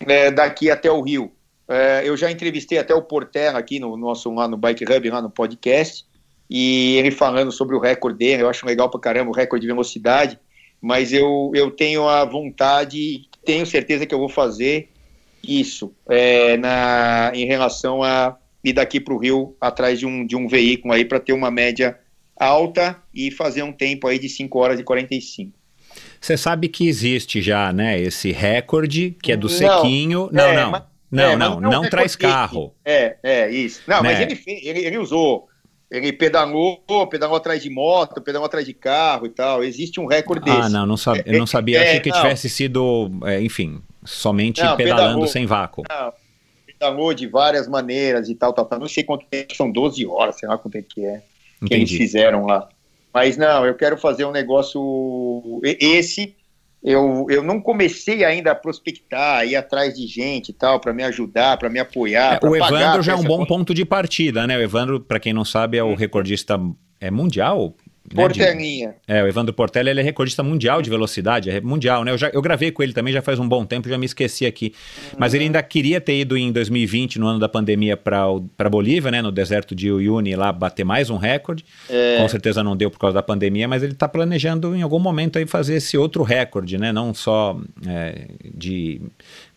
é, 0.00 0.30
daqui 0.30 0.70
até 0.70 0.90
o 0.90 1.00
Rio. 1.00 1.32
É, 1.68 2.02
eu 2.04 2.16
já 2.16 2.30
entrevistei 2.30 2.78
até 2.78 2.94
o 2.94 3.02
Portela 3.02 3.58
aqui 3.58 3.78
no 3.78 3.96
nosso 3.96 4.32
lá 4.32 4.48
no 4.48 4.56
Bike 4.56 4.84
Hub, 4.84 5.10
lá 5.10 5.20
no 5.20 5.30
podcast, 5.30 6.06
e 6.48 6.96
ele 6.96 7.10
falando 7.10 7.52
sobre 7.52 7.76
o 7.76 7.80
recorde 7.80 8.18
dele, 8.18 8.42
eu 8.42 8.48
acho 8.48 8.64
legal 8.64 8.88
pra 8.88 9.00
caramba 9.00 9.30
o 9.30 9.34
recorde 9.34 9.62
de 9.62 9.72
velocidade, 9.72 10.38
mas 10.80 11.12
eu, 11.12 11.50
eu 11.54 11.70
tenho 11.70 12.08
a 12.08 12.24
vontade, 12.24 13.28
tenho 13.44 13.66
certeza 13.66 14.06
que 14.06 14.14
eu 14.14 14.18
vou 14.18 14.28
fazer 14.28 14.88
isso 15.42 15.92
é, 16.08 16.56
na, 16.56 17.32
em 17.34 17.44
relação 17.44 18.02
a 18.02 18.36
e 18.62 18.72
daqui 18.72 19.00
para 19.00 19.14
o 19.14 19.18
Rio 19.18 19.56
atrás 19.60 19.98
de 19.98 20.06
um, 20.06 20.26
de 20.26 20.36
um 20.36 20.48
veículo 20.48 20.94
aí 20.94 21.04
para 21.04 21.20
ter 21.20 21.32
uma 21.32 21.50
média 21.50 21.98
alta 22.36 22.96
e 23.12 23.30
fazer 23.30 23.62
um 23.62 23.72
tempo 23.72 24.06
aí 24.06 24.18
de 24.18 24.28
5 24.28 24.58
horas 24.58 24.80
e 24.80 24.84
45. 24.84 25.56
Você 26.20 26.36
sabe 26.36 26.68
que 26.68 26.88
existe 26.88 27.40
já, 27.40 27.72
né, 27.72 28.00
esse 28.00 28.32
recorde 28.32 29.16
que 29.22 29.32
é 29.32 29.36
do 29.36 29.48
não, 29.48 29.54
sequinho. 29.54 30.28
Não, 30.32 30.44
é, 30.44 30.56
não. 30.56 30.70
Mas, 30.70 30.82
não, 31.10 31.24
é, 31.24 31.36
não, 31.36 31.60
não, 31.60 31.70
não 31.70 31.88
traz 31.88 32.14
carro. 32.14 32.74
É, 32.84 33.16
é, 33.22 33.50
isso. 33.50 33.82
Não, 33.86 34.02
né? 34.02 34.10
mas 34.10 34.20
ele, 34.20 34.40
ele, 34.46 34.80
ele 34.86 34.98
usou. 34.98 35.48
Ele 35.90 36.12
pedalou, 36.12 36.84
pedalou 37.08 37.36
atrás 37.36 37.62
de 37.62 37.70
moto, 37.70 38.20
pedalou 38.20 38.44
atrás 38.44 38.66
de 38.66 38.74
carro 38.74 39.24
e 39.24 39.30
tal. 39.30 39.64
Existe 39.64 39.98
um 39.98 40.04
recorde 40.04 40.42
ah, 40.50 40.54
desse. 40.54 40.66
Ah, 40.66 40.68
não, 40.68 40.86
não 40.86 40.96
sab... 40.98 41.22
eu 41.24 41.38
não 41.38 41.46
sabia. 41.46 41.78
É, 41.78 41.88
Achei 41.88 42.00
que 42.00 42.12
tivesse 42.12 42.50
sido, 42.50 43.10
é, 43.24 43.40
enfim, 43.40 43.80
somente 44.04 44.62
não, 44.62 44.76
pedalando 44.76 45.08
pedalou. 45.08 45.26
sem 45.26 45.46
vácuo. 45.46 45.84
Não, 45.88 46.12
pedalou 46.78 47.12
de 47.12 47.26
várias 47.26 47.66
maneiras 47.66 48.28
e 48.28 48.34
tal, 48.34 48.52
tal, 48.52 48.64
tal. 48.64 48.78
Não 48.78 48.88
sei 48.88 49.02
quanto 49.02 49.26
tempo, 49.26 49.54
são 49.54 49.70
12 49.70 50.06
horas, 50.06 50.38
sei 50.38 50.48
lá 50.48 50.56
quanto 50.56 50.72
tempo 50.72 50.88
que 50.88 51.04
é, 51.04 51.22
Entendi. 51.60 51.68
que 51.68 51.74
eles 51.74 51.90
fizeram 51.90 52.46
lá. 52.46 52.68
Mas 53.12 53.36
não, 53.36 53.66
eu 53.66 53.74
quero 53.74 53.96
fazer 53.96 54.24
um 54.24 54.30
negócio. 54.30 55.60
Esse, 55.62 56.36
eu, 56.82 57.26
eu 57.28 57.42
não 57.42 57.60
comecei 57.60 58.24
ainda 58.24 58.52
a 58.52 58.54
prospectar, 58.54 59.46
ir 59.46 59.56
atrás 59.56 59.94
de 59.94 60.06
gente 60.06 60.50
e 60.50 60.52
tal, 60.52 60.78
para 60.78 60.92
me 60.92 61.02
ajudar, 61.02 61.56
para 61.58 61.68
me 61.68 61.80
apoiar. 61.80 62.38
É, 62.42 62.46
o 62.46 62.54
Evandro 62.54 63.02
já 63.02 63.12
é 63.12 63.16
um 63.16 63.24
bom 63.24 63.44
ponto 63.44 63.74
de 63.74 63.84
partida, 63.84 64.46
né? 64.46 64.56
O 64.56 64.60
Evandro, 64.60 65.00
para 65.00 65.18
quem 65.18 65.32
não 65.32 65.44
sabe, 65.44 65.78
é 65.78 65.82
o 65.82 65.94
recordista 65.94 66.60
é 67.00 67.10
mundial 67.10 67.74
Portelinha. 68.14 68.94
De, 69.06 69.14
é, 69.14 69.22
o 69.22 69.26
Evandro 69.26 69.52
Portela 69.52 69.90
ele 69.90 70.00
é 70.00 70.02
recordista 70.02 70.42
mundial 70.42 70.80
de 70.82 70.90
velocidade, 70.90 71.50
é 71.50 71.60
mundial, 71.60 72.04
né? 72.04 72.12
Eu, 72.12 72.18
já, 72.18 72.28
eu 72.28 72.42
gravei 72.42 72.70
com 72.70 72.82
ele 72.82 72.92
também 72.92 73.12
já 73.12 73.22
faz 73.22 73.38
um 73.38 73.48
bom 73.48 73.64
tempo, 73.64 73.88
já 73.88 73.98
me 73.98 74.06
esqueci 74.06 74.46
aqui. 74.46 74.72
Mas 75.16 75.34
ele 75.34 75.44
ainda 75.44 75.62
queria 75.62 76.00
ter 76.00 76.18
ido 76.20 76.36
em 76.36 76.52
2020, 76.52 77.18
no 77.18 77.26
ano 77.26 77.38
da 77.38 77.48
pandemia, 77.48 77.96
para 77.96 78.70
Bolívia, 78.70 79.10
né? 79.10 79.22
No 79.22 79.32
deserto 79.32 79.74
de 79.74 79.90
Uyuni, 79.90 80.34
lá 80.36 80.52
bater 80.52 80.84
mais 80.84 81.10
um 81.10 81.16
recorde. 81.16 81.64
É. 81.88 82.18
Com 82.18 82.28
certeza 82.28 82.62
não 82.62 82.76
deu 82.76 82.90
por 82.90 82.98
causa 82.98 83.14
da 83.14 83.22
pandemia, 83.22 83.68
mas 83.68 83.82
ele 83.82 83.92
está 83.92 84.08
planejando 84.08 84.74
em 84.74 84.82
algum 84.82 84.98
momento 84.98 85.38
aí 85.38 85.46
fazer 85.46 85.74
esse 85.74 85.96
outro 85.96 86.22
recorde, 86.22 86.78
né? 86.78 86.92
Não 86.92 87.12
só 87.14 87.58
é, 87.86 88.28
de 88.54 89.00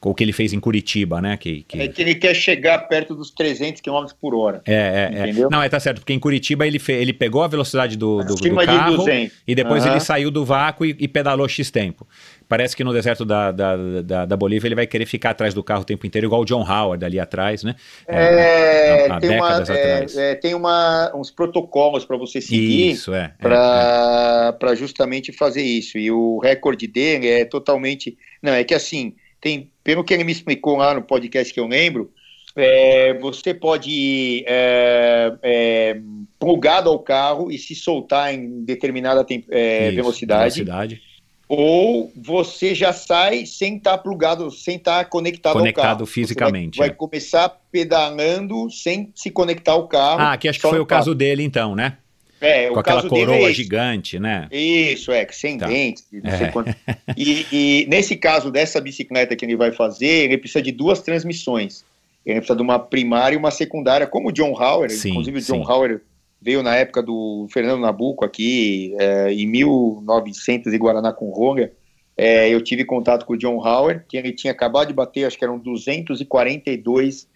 o 0.03 0.15
que 0.15 0.23
ele 0.23 0.33
fez 0.33 0.51
em 0.51 0.59
Curitiba, 0.59 1.21
né? 1.21 1.37
Que, 1.37 1.61
que... 1.61 1.79
É 1.79 1.87
que 1.87 2.01
ele 2.01 2.15
quer 2.15 2.33
chegar 2.33 2.79
perto 2.87 3.13
dos 3.13 3.29
300 3.29 3.81
km 3.81 4.05
por 4.19 4.33
hora. 4.33 4.61
É, 4.65 5.11
é, 5.13 5.29
é. 5.29 5.33
Não, 5.49 5.61
é, 5.61 5.69
tá 5.69 5.79
certo, 5.79 5.99
porque 5.99 6.11
em 6.11 6.19
Curitiba 6.19 6.65
ele, 6.65 6.79
fe... 6.79 6.93
ele 6.93 7.13
pegou 7.13 7.43
a 7.43 7.47
velocidade 7.47 7.95
do, 7.95 8.23
do, 8.23 8.35
do 8.35 8.55
carro 8.55 9.05
e 9.47 9.53
depois 9.53 9.85
uhum. 9.85 9.91
ele 9.91 9.99
saiu 9.99 10.31
do 10.31 10.43
vácuo 10.43 10.85
e, 10.85 10.95
e, 10.99 11.07
pedalou 11.07 11.47
X 11.47 11.69
tempo. 11.69 12.07
Parece 12.49 12.75
que 12.75 12.83
no 12.83 12.91
deserto 12.91 13.23
da, 13.23 13.51
da, 13.51 13.77
da, 14.01 14.25
da, 14.25 14.37
Bolívia 14.37 14.67
ele 14.67 14.75
vai 14.75 14.87
querer 14.87 15.05
ficar 15.05 15.29
atrás 15.29 15.53
do 15.53 15.63
carro 15.63 15.81
o 15.81 15.85
tempo 15.85 16.05
inteiro, 16.07 16.25
igual 16.25 16.41
o 16.41 16.45
John 16.45 16.65
Howard 16.67 17.05
ali 17.05 17.19
atrás, 17.19 17.63
né? 17.63 17.75
É, 18.07 19.05
é 19.05 19.19
tem, 19.19 19.29
uma, 19.29 19.63
é, 19.69 20.05
é, 20.15 20.35
tem 20.35 20.55
uma, 20.55 21.11
uns 21.15 21.29
protocolos 21.29 22.03
para 22.05 22.17
você 22.17 22.41
seguir 22.41 22.91
isso, 22.91 23.13
é, 23.13 23.33
para 23.39 24.57
é, 24.59 24.75
justamente 24.75 25.31
fazer 25.31 25.61
isso. 25.61 25.97
E 25.99 26.09
o 26.11 26.39
recorde 26.39 26.87
dele 26.87 27.27
é 27.27 27.45
totalmente. 27.45 28.17
Não, 28.41 28.51
é 28.51 28.63
que 28.63 28.73
assim 28.73 29.13
tem, 29.41 29.71
pelo 29.83 30.03
que 30.03 30.13
ele 30.13 30.23
me 30.23 30.31
explicou 30.31 30.77
lá 30.77 30.93
no 30.93 31.01
podcast 31.01 31.51
que 31.51 31.59
eu 31.59 31.67
lembro, 31.67 32.11
é, 32.55 33.13
você 33.15 33.53
pode 33.53 33.89
ir 33.89 34.45
é, 34.47 35.33
é, 35.41 36.01
plugado 36.37 36.89
ao 36.89 36.99
carro 36.99 37.51
e 37.51 37.57
se 37.57 37.73
soltar 37.73 38.33
em 38.33 38.63
determinada 38.63 39.25
é, 39.49 39.87
Isso, 39.87 39.95
velocidade, 39.95 40.63
velocidade, 40.63 41.01
Ou 41.47 42.11
você 42.15 42.75
já 42.75 42.93
sai 42.93 43.45
sem 43.45 43.77
estar 43.77 43.91
tá 43.91 43.97
plugado, 43.97 44.51
sem 44.51 44.75
estar 44.75 45.03
tá 45.03 45.09
conectado, 45.09 45.53
conectado 45.53 45.87
ao 45.87 45.97
carro. 45.97 46.05
fisicamente. 46.05 46.77
Vai, 46.77 46.89
vai, 46.89 46.97
começar 46.97 47.49
pedalando 47.71 48.69
sem 48.69 49.11
se 49.15 49.31
conectar 49.31 49.71
ao 49.71 49.87
carro. 49.87 50.21
Ah, 50.21 50.33
aqui 50.33 50.47
acho 50.47 50.59
que 50.59 50.67
foi 50.67 50.79
o 50.79 50.85
caso 50.85 51.15
dele 51.15 51.43
então, 51.43 51.75
né? 51.75 51.97
É, 52.41 52.69
com 52.69 52.79
aquela 52.79 53.07
coroa 53.07 53.49
é 53.49 53.53
gigante, 53.53 54.19
né? 54.19 54.47
Isso, 54.51 55.11
é, 55.11 55.27
sem 55.31 55.59
tá. 55.59 55.67
dentes, 55.67 56.03
não 56.11 56.37
sei 56.37 56.47
é. 56.47 56.51
quanto. 56.51 56.75
E, 57.15 57.45
e, 57.51 57.85
nesse 57.87 58.15
caso 58.15 58.49
dessa 58.49 58.81
bicicleta 58.81 59.35
que 59.35 59.45
ele 59.45 59.55
vai 59.55 59.71
fazer, 59.71 60.07
ele 60.07 60.37
precisa 60.37 60.61
de 60.61 60.71
duas 60.71 61.01
transmissões. 61.01 61.85
Ele 62.25 62.39
precisa 62.39 62.55
de 62.55 62.63
uma 62.63 62.79
primária 62.79 63.35
e 63.35 63.37
uma 63.37 63.51
secundária, 63.51 64.07
como 64.07 64.29
o 64.29 64.31
John 64.31 64.53
Howard. 64.53 64.93
Sim, 64.93 65.11
inclusive, 65.11 65.37
o 65.37 65.41
John 65.41 65.63
sim. 65.63 65.71
Howard 65.71 66.01
veio 66.41 66.63
na 66.63 66.75
época 66.75 67.03
do 67.03 67.47
Fernando 67.51 67.81
Nabuco 67.81 68.25
aqui, 68.25 68.95
é, 68.99 69.31
em 69.31 69.45
1900 69.45 70.73
em 70.73 70.77
Guaraná 70.79 71.13
com 71.13 71.29
Ronga. 71.29 71.71
É, 72.17 72.49
eu 72.49 72.61
tive 72.61 72.83
contato 72.85 73.25
com 73.25 73.33
o 73.33 73.37
John 73.37 73.57
Howard, 73.57 74.03
que 74.07 74.17
ele 74.17 74.31
tinha 74.31 74.51
acabado 74.51 74.87
de 74.87 74.93
bater, 74.93 75.25
acho 75.25 75.37
que 75.37 75.43
eram 75.43 75.59
242 75.59 77.27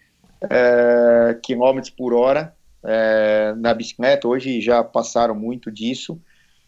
é, 0.50 1.38
quilômetros 1.42 1.90
por 1.90 2.12
hora 2.12 2.55
é, 2.86 3.54
na 3.56 3.74
bicicleta, 3.74 4.28
hoje 4.28 4.60
já 4.60 4.82
passaram 4.84 5.34
muito 5.34 5.70
disso. 5.70 6.20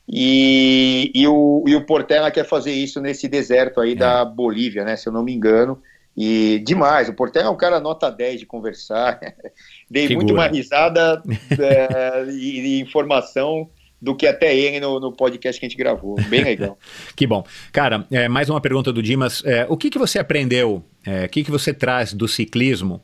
E, 0.09 1.13
e, 1.15 1.29
o, 1.29 1.65
e 1.67 1.77
o 1.77 1.85
Portela 1.85 2.31
quer 2.31 2.45
fazer 2.45 2.73
isso 2.73 3.01
nesse 3.01 3.29
deserto 3.29 3.81
aí 3.81 3.93
é. 3.93 3.97
da 3.97 4.25
Bolívia, 4.25 4.85
né? 4.85 4.97
Se 4.97 5.09
eu 5.09 5.13
não 5.13 5.23
me 5.23 5.35
engano. 5.35 5.81
E 6.17 6.61
demais, 6.67 7.09
o 7.09 7.15
Portela 7.15 7.47
é 7.47 7.51
um 7.51 7.57
cara 7.57 7.79
nota 7.79 8.11
10 8.11 8.41
de 8.41 8.47
conversar. 8.47 9.21
Dei 9.89 10.09
Figura. 10.09 10.25
muito 10.25 10.37
mais 10.37 10.51
risada 10.51 11.23
é, 11.51 12.25
e, 12.31 12.61
e, 12.61 12.81
informação 12.81 13.69
do 14.01 14.17
que 14.17 14.27
até 14.27 14.57
ele 14.57 14.81
no, 14.81 14.99
no, 14.99 15.13
podcast 15.13 15.61
que 15.61 15.67
a 15.67 15.69
gente 15.69 15.79
gravou. 15.79 16.17
Bem 16.29 16.43
legal. 16.43 16.79
que 17.15 17.27
bom. 17.27 17.45
Cara, 17.71 18.07
é, 18.11 18.29
mais 18.29 18.49
uma 18.49 18.61
pergunta 18.61 18.93
do 18.93 19.03
Dimas. 19.03 19.45
É, 19.45 19.67
o 19.69 19.77
que, 19.77 19.91
que 19.91 19.99
você 19.99 20.19
aprendeu, 20.19 20.83
é, 21.07 21.27
o 21.27 21.29
que, 21.29 21.45
que 21.45 21.51
você 21.51 21.73
traz 21.73 22.13
do 22.13 22.27
ciclismo 22.27 23.01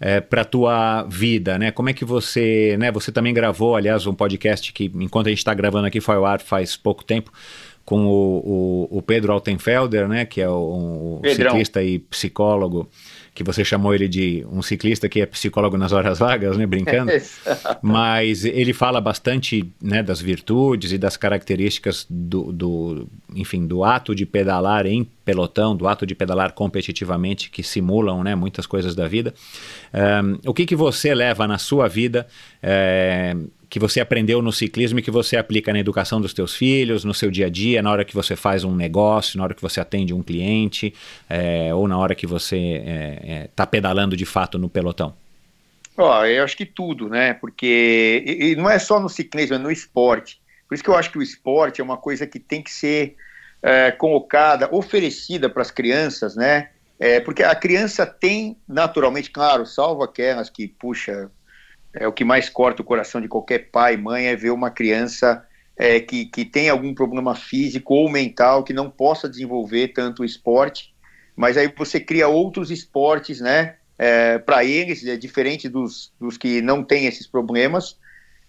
é, 0.00 0.20
para 0.20 0.44
tua 0.44 1.02
vida, 1.04 1.58
né? 1.58 1.70
Como 1.70 1.88
é 1.88 1.92
que 1.92 2.04
você, 2.04 2.76
né? 2.78 2.90
Você 2.92 3.10
também 3.10 3.34
gravou, 3.34 3.76
aliás, 3.76 4.06
um 4.06 4.14
podcast 4.14 4.72
que 4.72 4.90
enquanto 4.94 5.26
a 5.26 5.30
gente 5.30 5.38
está 5.38 5.54
gravando 5.54 5.86
aqui 5.86 6.00
foi 6.00 6.16
ao 6.16 6.24
ar 6.24 6.40
faz 6.40 6.76
pouco 6.76 7.04
tempo 7.04 7.32
com 7.84 8.06
o, 8.06 8.88
o, 8.90 8.98
o 8.98 9.02
Pedro 9.02 9.32
Altenfelder, 9.32 10.06
né? 10.06 10.24
Que 10.24 10.40
é 10.40 10.50
um 10.50 11.20
ciclista 11.24 11.82
e 11.82 11.98
psicólogo 11.98 12.88
que 13.38 13.44
você 13.44 13.64
chamou 13.64 13.94
ele 13.94 14.08
de 14.08 14.44
um 14.50 14.60
ciclista 14.60 15.08
que 15.08 15.20
é 15.20 15.26
psicólogo 15.26 15.78
nas 15.78 15.92
horas 15.92 16.18
vagas, 16.18 16.56
né, 16.56 16.66
brincando. 16.66 17.12
Mas 17.80 18.44
ele 18.44 18.72
fala 18.72 19.00
bastante, 19.00 19.72
né, 19.80 20.02
das 20.02 20.20
virtudes 20.20 20.90
e 20.90 20.98
das 20.98 21.16
características 21.16 22.04
do, 22.10 22.50
do, 22.52 23.08
enfim, 23.32 23.64
do 23.64 23.84
ato 23.84 24.12
de 24.12 24.26
pedalar 24.26 24.86
em 24.86 25.04
pelotão, 25.24 25.76
do 25.76 25.86
ato 25.86 26.04
de 26.04 26.16
pedalar 26.16 26.52
competitivamente, 26.52 27.48
que 27.48 27.62
simulam, 27.62 28.24
né, 28.24 28.34
muitas 28.34 28.66
coisas 28.66 28.96
da 28.96 29.06
vida. 29.06 29.32
Um, 29.94 30.50
o 30.50 30.52
que 30.52 30.66
que 30.66 30.74
você 30.74 31.14
leva 31.14 31.46
na 31.46 31.58
sua 31.58 31.86
vida 31.86 32.26
é, 32.60 33.36
que 33.68 33.78
você 33.78 34.00
aprendeu 34.00 34.40
no 34.40 34.52
ciclismo 34.52 34.98
e 34.98 35.02
que 35.02 35.10
você 35.10 35.36
aplica 35.36 35.72
na 35.72 35.78
educação 35.78 36.20
dos 36.20 36.32
teus 36.32 36.54
filhos, 36.54 37.04
no 37.04 37.12
seu 37.12 37.30
dia 37.30 37.46
a 37.46 37.50
dia, 37.50 37.82
na 37.82 37.90
hora 37.90 38.04
que 38.04 38.14
você 38.14 38.34
faz 38.34 38.64
um 38.64 38.74
negócio, 38.74 39.36
na 39.36 39.44
hora 39.44 39.54
que 39.54 39.60
você 39.60 39.80
atende 39.80 40.14
um 40.14 40.22
cliente, 40.22 40.94
é, 41.28 41.74
ou 41.74 41.86
na 41.86 41.98
hora 41.98 42.14
que 42.14 42.26
você 42.26 42.56
está 42.56 42.90
é, 42.90 43.42
é, 43.44 43.50
tá 43.54 43.66
pedalando 43.66 44.16
de 44.16 44.24
fato 44.24 44.58
no 44.58 44.68
pelotão? 44.68 45.14
Ó, 45.96 46.24
eu 46.24 46.44
acho 46.44 46.56
que 46.56 46.64
tudo, 46.64 47.08
né? 47.08 47.34
Porque 47.34 48.22
e, 48.24 48.52
e 48.52 48.56
não 48.56 48.70
é 48.70 48.78
só 48.78 48.98
no 49.00 49.08
ciclismo, 49.08 49.56
é 49.56 49.58
no 49.58 49.70
esporte. 49.70 50.40
Por 50.68 50.74
isso 50.74 50.84
que 50.84 50.90
eu 50.90 50.96
acho 50.96 51.10
que 51.10 51.18
o 51.18 51.22
esporte 51.22 51.80
é 51.80 51.84
uma 51.84 51.96
coisa 51.96 52.26
que 52.26 52.38
tem 52.38 52.62
que 52.62 52.70
ser 52.70 53.16
é, 53.62 53.90
colocada, 53.90 54.68
oferecida 54.74 55.48
para 55.50 55.62
as 55.62 55.70
crianças, 55.70 56.36
né? 56.36 56.70
É, 57.00 57.20
porque 57.20 57.42
a 57.42 57.54
criança 57.54 58.04
tem, 58.06 58.56
naturalmente, 58.66 59.30
claro, 59.30 59.64
salvo 59.66 60.02
aquelas 60.02 60.50
que, 60.50 60.66
puxa, 60.66 61.30
é 61.94 62.06
o 62.06 62.12
que 62.12 62.24
mais 62.24 62.48
corta 62.48 62.82
o 62.82 62.84
coração 62.84 63.20
de 63.20 63.28
qualquer 63.28 63.70
pai 63.70 63.96
mãe 63.96 64.26
é 64.26 64.36
ver 64.36 64.50
uma 64.50 64.70
criança 64.70 65.44
é, 65.76 66.00
que, 66.00 66.26
que 66.26 66.44
tem 66.44 66.68
algum 66.68 66.92
problema 66.94 67.34
físico 67.34 67.94
ou 67.94 68.10
mental 68.10 68.64
que 68.64 68.72
não 68.72 68.90
possa 68.90 69.28
desenvolver 69.28 69.88
tanto 69.88 70.22
o 70.22 70.24
esporte, 70.24 70.92
mas 71.36 71.56
aí 71.56 71.72
você 71.76 72.00
cria 72.00 72.26
outros 72.26 72.70
esportes, 72.70 73.40
né, 73.40 73.76
é, 73.96 74.38
para 74.38 74.64
eles, 74.64 75.06
é 75.06 75.16
diferente 75.16 75.68
dos, 75.68 76.12
dos 76.20 76.36
que 76.36 76.60
não 76.60 76.82
têm 76.82 77.06
esses 77.06 77.26
problemas, 77.26 77.96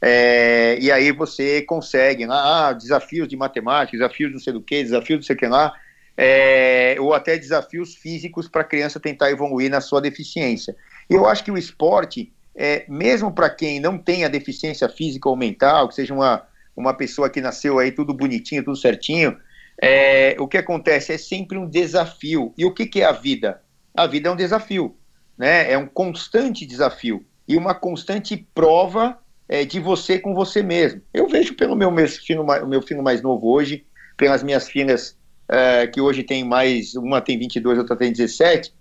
é, 0.01 0.77
e 0.79 0.91
aí 0.91 1.11
você 1.11 1.61
consegue, 1.61 2.25
né, 2.25 2.33
ah, 2.33 2.73
desafios 2.73 3.27
de 3.27 3.37
matemática, 3.37 3.97
desafios 3.97 4.31
não 4.31 4.39
sei 4.39 4.53
do 4.53 4.61
que, 4.61 4.83
desafios 4.83 5.19
não 5.19 5.23
sei 5.23 5.35
o 5.35 5.39
que 5.39 5.47
lá, 5.47 5.73
é, 6.17 6.97
ou 6.99 7.13
até 7.13 7.37
desafios 7.37 7.95
físicos 7.95 8.47
para 8.47 8.61
a 8.61 8.65
criança 8.65 8.99
tentar 8.99 9.29
evoluir 9.31 9.69
na 9.69 9.79
sua 9.79 10.01
deficiência. 10.01 10.75
Eu 11.09 11.25
acho 11.25 11.43
que 11.43 11.51
o 11.51 11.57
esporte, 11.57 12.33
é, 12.61 12.83
mesmo 12.89 13.31
para 13.31 13.49
quem 13.49 13.79
não 13.79 13.97
tenha 13.97 14.29
deficiência 14.29 14.89
física 14.89 15.29
ou 15.29 15.37
mental, 15.37 15.87
que 15.87 15.95
seja 15.95 16.13
uma, 16.13 16.45
uma 16.75 16.93
pessoa 16.93 17.29
que 17.29 17.39
nasceu 17.39 17.79
aí 17.79 17.89
tudo 17.89 18.13
bonitinho, 18.13 18.65
tudo 18.65 18.75
certinho, 18.75 19.37
é, 19.81 20.35
o 20.37 20.45
que 20.45 20.57
acontece 20.57 21.13
é 21.13 21.17
sempre 21.17 21.57
um 21.57 21.65
desafio. 21.65 22.53
E 22.57 22.65
o 22.65 22.73
que, 22.73 22.85
que 22.85 23.01
é 23.01 23.05
a 23.05 23.13
vida? 23.13 23.61
A 23.95 24.05
vida 24.05 24.27
é 24.27 24.31
um 24.31 24.35
desafio, 24.35 24.93
né? 25.37 25.71
É 25.71 25.77
um 25.77 25.87
constante 25.87 26.65
desafio 26.65 27.25
e 27.47 27.55
uma 27.55 27.73
constante 27.73 28.45
prova 28.53 29.17
é, 29.47 29.63
de 29.63 29.79
você 29.79 30.19
com 30.19 30.35
você 30.35 30.61
mesmo. 30.61 31.01
Eu 31.13 31.29
vejo 31.29 31.55
pelo 31.55 31.77
meu, 31.77 31.89
meu, 31.89 32.09
filho, 32.09 32.45
meu 32.67 32.81
filho 32.81 33.01
mais 33.01 33.21
novo 33.21 33.47
hoje, 33.47 33.85
pelas 34.17 34.43
minhas 34.43 34.67
filhas 34.67 35.17
é, 35.47 35.87
que 35.87 36.01
hoje 36.01 36.23
tem 36.23 36.43
mais, 36.43 36.93
uma 36.95 37.21
tem 37.21 37.39
22, 37.39 37.79
outra 37.79 37.95
tem 37.95 38.11
17, 38.11 38.73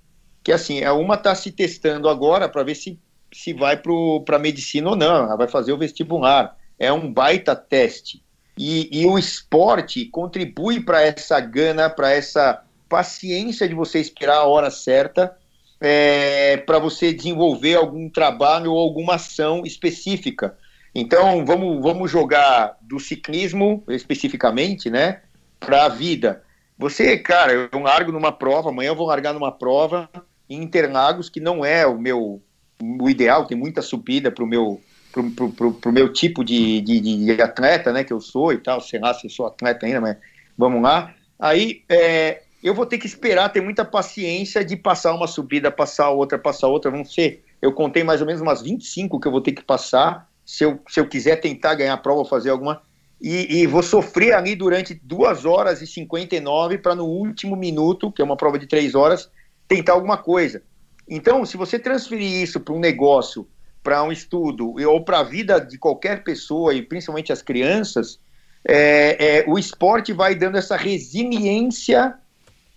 que 0.43 0.51
assim, 0.51 0.85
uma 0.85 1.15
está 1.15 1.33
se 1.37 1.53
testando 1.53 2.09
agora 2.09 2.49
para 2.49 2.65
ver 2.65 2.75
se 2.75 2.99
se 3.33 3.53
vai 3.53 3.81
para 4.25 4.39
medicina 4.39 4.91
ou 4.91 4.97
não, 4.97 5.25
ela 5.25 5.37
vai 5.37 5.49
fazer 5.49 5.73
o 5.73 5.79
vestibular. 5.79 6.57
É 6.79 6.93
um 6.93 7.13
baita 7.13 7.55
teste. 7.55 8.23
E, 8.57 8.89
e 8.93 9.07
o 9.07 9.19
esporte 9.19 10.05
contribui 10.07 10.81
para 10.81 11.03
essa 11.03 11.39
gana, 11.39 11.89
para 11.89 12.13
essa 12.13 12.63
paciência 12.89 13.69
de 13.69 13.75
você 13.75 14.01
esperar 14.01 14.39
a 14.39 14.47
hora 14.47 14.71
certa, 14.71 15.37
é, 15.81 16.57
para 16.57 16.79
você 16.79 17.13
desenvolver 17.13 17.77
algum 17.77 18.09
trabalho 18.09 18.73
ou 18.73 18.79
alguma 18.79 19.15
ação 19.15 19.63
específica. 19.65 20.57
Então, 20.95 21.45
vamos, 21.45 21.81
vamos 21.81 22.11
jogar 22.11 22.77
do 22.81 22.99
ciclismo, 22.99 23.85
especificamente, 23.89 24.91
né, 24.91 25.21
para 25.61 25.85
a 25.85 25.89
vida. 25.89 26.43
Você, 26.77 27.17
cara, 27.19 27.53
eu 27.53 27.81
largo 27.81 28.11
numa 28.11 28.33
prova, 28.33 28.71
amanhã 28.71 28.89
eu 28.89 28.97
vou 28.97 29.07
largar 29.07 29.33
numa 29.33 29.53
prova 29.53 30.09
em 30.49 30.63
Interlagos, 30.63 31.29
que 31.29 31.41
não 31.41 31.65
é 31.65 31.87
o 31.87 31.99
meu 31.99 32.43
o 32.81 33.09
ideal, 33.09 33.47
tem 33.47 33.57
muita 33.57 33.83
subida 33.83 34.31
para 34.31 34.45
o 34.45 34.47
meu 34.47 34.81
pro, 35.13 35.31
pro, 35.31 35.51
pro, 35.51 35.73
pro, 35.75 35.93
meu 35.93 36.13
tipo 36.13 36.45
de, 36.45 36.81
de, 36.81 37.01
de, 37.01 37.43
atleta, 37.43 37.93
né, 37.93 38.05
que 38.05 38.13
eu 38.13 38.21
sou 38.21 38.53
e 38.53 38.59
tal, 38.59 38.81
sei 38.81 39.01
lá 39.01 39.13
se 39.15 39.29
sou 39.29 39.47
atleta 39.47 39.87
ainda, 39.87 40.01
mas 40.01 40.17
vamos 40.57 40.83
lá. 40.83 41.15
Aí 41.39 41.83
é, 41.89 42.43
eu 42.63 42.75
vou 42.75 42.87
ter 42.87 42.99
que 42.99 43.07
esperar, 43.07 43.49
ter 43.51 43.61
muita 43.61 43.85
paciência 43.85 44.65
de 44.65 44.77
passar 44.77 45.15
uma 45.15 45.27
subida, 45.27 45.71
passar 45.71 46.11
outra, 46.11 46.39
passar 46.39 46.69
outra, 46.69 46.91
vão 46.91 47.05
ser, 47.05 47.45
eu 47.61 47.73
contei 47.73 48.05
mais 48.05 48.21
ou 48.21 48.27
menos 48.27 48.41
umas 48.41 48.63
25 48.63 49.19
que 49.19 49.27
eu 49.27 49.33
vou 49.33 49.41
ter 49.41 49.53
que 49.53 49.63
passar, 49.63 50.29
se 50.45 50.65
eu, 50.65 50.81
se 50.89 51.01
eu 51.01 51.09
quiser 51.09 51.37
tentar 51.37 51.75
ganhar 51.75 51.95
a 51.95 51.99
prova, 51.99 52.25
fazer 52.25 52.51
alguma, 52.51 52.83
e, 53.21 53.61
e 53.61 53.67
vou 53.67 53.83
sofrer 53.83 54.35
ali 54.35 54.55
durante 54.55 54.95
2 54.95 55.45
horas 55.45 55.83
e 55.83 55.87
59 55.87 56.79
para 56.79 56.95
no 56.95 57.05
último 57.05 57.57
minuto, 57.57 58.13
que 58.13 58.23
é 58.23 58.25
uma 58.25 58.37
prova 58.37 58.59
de 58.59 58.67
3 58.67 58.95
horas, 58.95 59.31
tentar 59.67 59.93
alguma 59.93 60.17
coisa. 60.17 60.63
Então, 61.09 61.45
se 61.47 61.57
você 61.57 61.79
transferir 61.79 62.43
isso 62.43 62.61
para 62.61 62.75
um 62.75 62.79
negócio, 62.79 63.49
para 63.83 64.03
um 64.03 64.13
estudo 64.13 64.75
ou 64.87 65.03
para 65.03 65.21
a 65.21 65.23
vida 65.23 65.59
de 65.59 65.79
qualquer 65.79 66.23
pessoa 66.23 66.75
e 66.75 66.83
principalmente 66.83 67.33
as 67.33 67.41
crianças, 67.41 68.19
é, 68.65 69.39
é, 69.39 69.45
o 69.49 69.59
esporte 69.59 70.13
vai 70.13 70.35
dando 70.35 70.59
essa 70.59 70.77
resiliência 70.77 72.15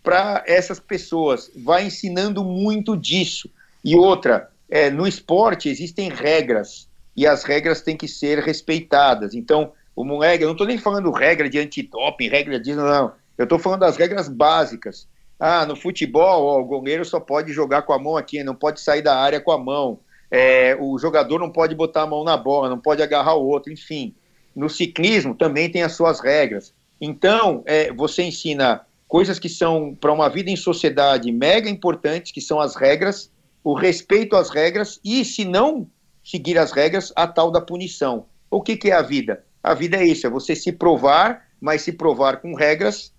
para 0.03 0.44
essas 0.48 0.80
pessoas, 0.80 1.52
vai 1.56 1.86
ensinando 1.86 2.44
muito 2.44 2.95
disso. 2.95 3.49
E 3.84 3.95
outra, 3.95 4.49
é, 4.70 4.90
no 4.90 5.08
esporte 5.08 5.70
existem 5.70 6.10
regras 6.10 6.88
e 7.16 7.28
as 7.28 7.44
regras 7.44 7.82
têm 7.82 7.98
que 7.98 8.08
ser 8.08 8.40
respeitadas. 8.40 9.34
Então, 9.34 9.74
o 9.95 10.06
moleque, 10.06 10.44
eu 10.44 10.48
não 10.48 10.53
estou 10.53 10.68
nem 10.68 10.78
falando 10.78 11.12
regra 11.12 11.49
de 11.49 11.60
antidoping, 11.60 12.30
regra 12.30 12.60
de. 12.60 12.74
Não, 12.74 13.12
eu 13.38 13.44
estou 13.44 13.60
falando 13.60 13.82
das 13.82 13.98
regras 13.98 14.30
básicas. 14.30 15.08
Ah, 15.43 15.65
no 15.65 15.76
futebol, 15.76 16.45
ó, 16.45 16.59
o 16.61 16.65
goleiro 16.65 17.03
só 17.03 17.19
pode 17.19 17.51
jogar 17.51 17.81
com 17.81 17.91
a 17.93 17.97
mão 17.97 18.15
aqui, 18.15 18.43
não 18.43 18.53
pode 18.53 18.80
sair 18.80 19.01
da 19.01 19.18
área 19.18 19.41
com 19.41 19.51
a 19.51 19.57
mão. 19.57 19.99
É, 20.30 20.77
o 20.80 20.99
jogador 20.99 21.39
não 21.39 21.49
pode 21.49 21.73
botar 21.73 22.03
a 22.03 22.07
mão 22.07 22.23
na 22.23 22.38
bola, 22.38 22.69
não 22.69 22.77
pode 22.77 23.01
agarrar 23.01 23.34
o 23.34 23.47
outro, 23.47 23.73
enfim. 23.73 24.13
No 24.55 24.69
ciclismo 24.69 25.34
também 25.34 25.68
tem 25.68 25.81
as 25.81 25.93
suas 25.93 26.19
regras. 26.19 26.76
Então, 27.01 27.63
é, 27.65 27.91
você 27.91 28.22
ensina 28.22 28.85
coisas 29.07 29.39
que 29.39 29.49
são 29.49 29.97
para 29.99 30.13
uma 30.13 30.30
vida 30.30 30.51
em 30.51 30.55
sociedade 30.55 31.31
mega 31.31 31.68
importantes, 31.68 32.31
que 32.31 32.39
são 32.39 32.59
as 32.59 32.76
regras, 32.76 33.31
o 33.63 33.73
respeito 33.73 34.35
às 34.35 34.51
regras 34.51 34.99
e, 35.03 35.26
se 35.26 35.43
não 35.43 35.88
seguir 36.23 36.59
as 36.59 36.72
regras, 36.72 37.11
a 37.15 37.26
tal 37.26 37.49
da 37.49 37.59
punição. 37.59 38.27
O 38.51 38.61
que, 38.61 38.77
que 38.77 38.91
é 38.91 38.93
a 38.93 39.01
vida? 39.01 39.43
A 39.63 39.73
vida 39.73 39.97
é 39.97 40.05
isso, 40.05 40.27
é 40.27 40.30
você 40.30 40.55
se 40.55 40.72
provar, 40.72 41.47
mas 41.59 41.81
se 41.81 41.91
provar 41.91 42.38
com 42.38 42.53
regras 42.53 43.11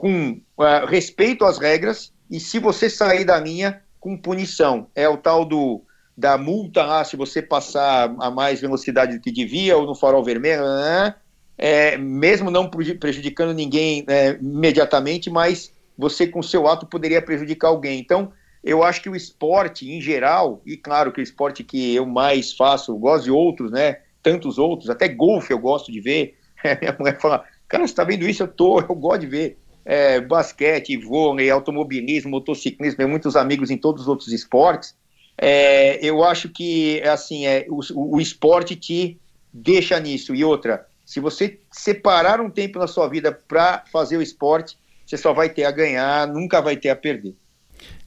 com 0.00 0.40
uh, 0.56 0.86
respeito 0.88 1.44
às 1.44 1.58
regras 1.58 2.10
e 2.30 2.40
se 2.40 2.58
você 2.58 2.88
sair 2.88 3.26
da 3.26 3.38
linha, 3.38 3.82
com 4.00 4.16
punição. 4.16 4.86
É 4.94 5.06
o 5.06 5.18
tal 5.18 5.44
do 5.44 5.82
da 6.16 6.38
multa 6.38 6.84
lá, 6.84 7.04
se 7.04 7.16
você 7.16 7.40
passar 7.40 8.14
a 8.18 8.30
mais 8.30 8.60
velocidade 8.60 9.16
do 9.16 9.22
que 9.22 9.30
devia 9.30 9.76
ou 9.76 9.86
no 9.86 9.94
farol 9.94 10.24
vermelho, 10.24 10.62
né? 10.62 11.14
é, 11.62 11.98
mesmo 11.98 12.50
não 12.50 12.70
prejudicando 12.70 13.52
ninguém 13.52 14.02
é, 14.08 14.38
imediatamente, 14.40 15.28
mas 15.28 15.70
você 15.96 16.26
com 16.26 16.42
seu 16.42 16.66
ato 16.66 16.86
poderia 16.86 17.20
prejudicar 17.20 17.68
alguém. 17.68 18.00
Então, 18.00 18.32
eu 18.64 18.82
acho 18.82 19.02
que 19.02 19.10
o 19.10 19.14
esporte 19.14 19.90
em 19.90 20.00
geral, 20.00 20.62
e 20.64 20.74
claro 20.74 21.12
que 21.12 21.20
o 21.20 21.22
esporte 21.22 21.62
que 21.62 21.94
eu 21.94 22.06
mais 22.06 22.54
faço, 22.54 22.96
gosto 22.96 23.24
de 23.24 23.30
outros, 23.30 23.70
né? 23.70 23.98
Tantos 24.22 24.56
outros, 24.56 24.88
até 24.88 25.06
golfe 25.06 25.52
eu 25.52 25.58
gosto 25.58 25.92
de 25.92 26.00
ver. 26.00 26.38
Minha 26.80 26.96
mulher 26.98 27.20
fala, 27.20 27.44
cara, 27.68 27.86
você 27.86 27.94
tá 27.94 28.04
vendo 28.04 28.26
isso? 28.26 28.42
Eu 28.42 28.48
tô, 28.48 28.80
eu 28.80 28.94
gosto 28.94 29.20
de 29.20 29.26
ver 29.26 29.58
é, 29.84 30.20
basquete, 30.20 30.96
vôlei, 30.96 31.50
automobilismo, 31.50 32.30
motociclismo, 32.30 32.96
tenho 32.96 33.08
muitos 33.08 33.36
amigos 33.36 33.70
em 33.70 33.76
todos 33.76 34.02
os 34.02 34.08
outros 34.08 34.32
esportes. 34.32 34.94
É, 35.36 36.04
eu 36.04 36.22
acho 36.22 36.48
que 36.48 37.00
assim 37.02 37.46
é, 37.46 37.66
o, 37.68 38.16
o 38.16 38.20
esporte 38.20 38.76
te 38.76 39.18
deixa 39.52 39.98
nisso. 39.98 40.34
E 40.34 40.44
outra, 40.44 40.86
se 41.04 41.18
você 41.18 41.58
separar 41.72 42.40
um 42.40 42.50
tempo 42.50 42.78
na 42.78 42.86
sua 42.86 43.08
vida 43.08 43.32
para 43.32 43.84
fazer 43.90 44.16
o 44.16 44.22
esporte, 44.22 44.76
você 45.06 45.16
só 45.16 45.32
vai 45.32 45.48
ter 45.48 45.64
a 45.64 45.70
ganhar, 45.70 46.28
nunca 46.28 46.60
vai 46.60 46.76
ter 46.76 46.90
a 46.90 46.96
perder. 46.96 47.34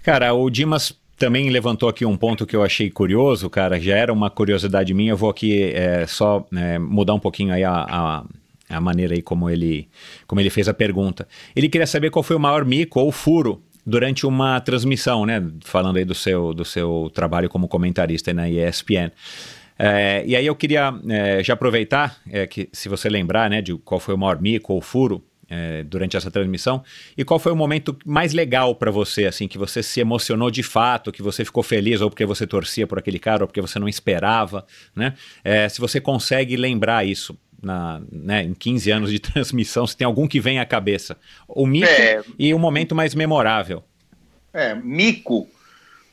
Cara, 0.04 0.34
o 0.34 0.50
Dimas 0.50 0.98
também 1.18 1.50
levantou 1.50 1.90
aqui 1.90 2.06
um 2.06 2.18
ponto 2.18 2.46
que 2.46 2.56
eu 2.56 2.64
achei 2.64 2.90
curioso, 2.90 3.50
cara, 3.50 3.80
já 3.80 3.96
era 3.96 4.12
uma 4.12 4.30
curiosidade 4.30 4.94
minha, 4.94 5.12
eu 5.12 5.18
vou 5.18 5.30
aqui 5.30 5.72
é, 5.74 6.06
só 6.06 6.46
é, 6.56 6.78
mudar 6.80 7.14
um 7.14 7.20
pouquinho 7.20 7.54
aí 7.54 7.64
a, 7.64 7.74
a 7.74 8.26
a 8.74 8.82
maneira 8.82 9.14
aí 9.14 9.22
como 9.22 9.50
ele, 9.50 9.88
como 10.28 10.42
ele 10.42 10.50
fez 10.50 10.68
a 10.68 10.74
pergunta. 10.74 11.28
Ele 11.56 11.70
queria 11.70 11.88
saber 11.88 12.10
qual 12.10 12.24
foi 12.24 12.36
o 12.36 12.40
maior 12.40 12.66
mico 12.66 13.00
ou 13.00 13.12
furo 13.12 13.64
durante 13.86 14.26
uma 14.26 14.60
transmissão, 14.60 15.26
né? 15.26 15.44
Falando 15.64 15.98
aí 15.98 16.06
do 16.06 16.16
seu, 16.16 16.54
do 16.54 16.64
seu 16.64 17.12
trabalho 17.14 17.50
como 17.50 17.68
comentarista 17.68 18.34
na 18.34 18.50
ESPN. 18.50 19.12
É, 19.78 20.24
e 20.26 20.36
aí 20.36 20.46
eu 20.46 20.56
queria 20.56 20.94
é, 21.10 21.44
já 21.44 21.54
aproveitar 21.54 22.18
é, 22.30 22.46
que 22.46 22.70
se 22.72 22.88
você 22.88 23.10
lembrar, 23.10 23.50
né, 23.50 23.62
de 23.62 23.76
qual 23.78 24.00
foi 24.00 24.14
o 24.14 24.18
maior 24.18 24.40
mico 24.40 24.72
ou 24.72 24.82
furo 24.82 25.24
é, 25.50 25.84
durante 25.84 26.18
essa 26.18 26.32
transmissão. 26.32 26.84
E 27.18 27.24
qual 27.24 27.40
foi 27.40 27.52
o 27.52 27.56
momento 27.56 27.96
mais 28.06 28.34
legal 28.34 28.76
para 28.76 28.90
você, 28.90 29.26
assim, 29.26 29.48
que 29.48 29.58
você 29.58 29.84
se 29.84 30.00
emocionou 30.00 30.50
de 30.50 30.64
fato, 30.64 31.12
que 31.12 31.22
você 31.22 31.46
ficou 31.46 31.64
feliz, 31.64 32.02
ou 32.02 32.10
porque 32.10 32.26
você 32.26 32.48
torcia 32.48 32.88
por 32.88 32.98
aquele 32.98 33.20
cara, 33.20 33.44
ou 33.44 33.48
porque 33.48 33.62
você 33.62 33.78
não 33.78 33.88
esperava, 33.88 34.66
né? 34.96 35.14
É, 35.44 35.70
se 35.70 35.80
você 35.80 36.00
consegue 36.02 36.56
lembrar 36.56 37.06
isso. 37.06 37.38
Na, 37.64 38.02
né, 38.12 38.44
em 38.44 38.54
15 38.54 38.92
anos 38.92 39.10
de 39.12 39.18
transmissão, 39.20 39.88
se 39.88 39.96
tem 39.98 40.06
algum 40.06 40.28
que 40.28 40.40
vem 40.40 40.60
à 40.60 40.66
cabeça. 40.66 41.18
O 41.48 41.66
mico 41.66 41.88
É. 41.88 42.22
e 42.38 42.54
o 42.54 42.60
momento 42.60 42.94
mais 42.94 43.16
memorável. 43.16 43.82
É, 44.54 44.76
mico. 44.76 45.48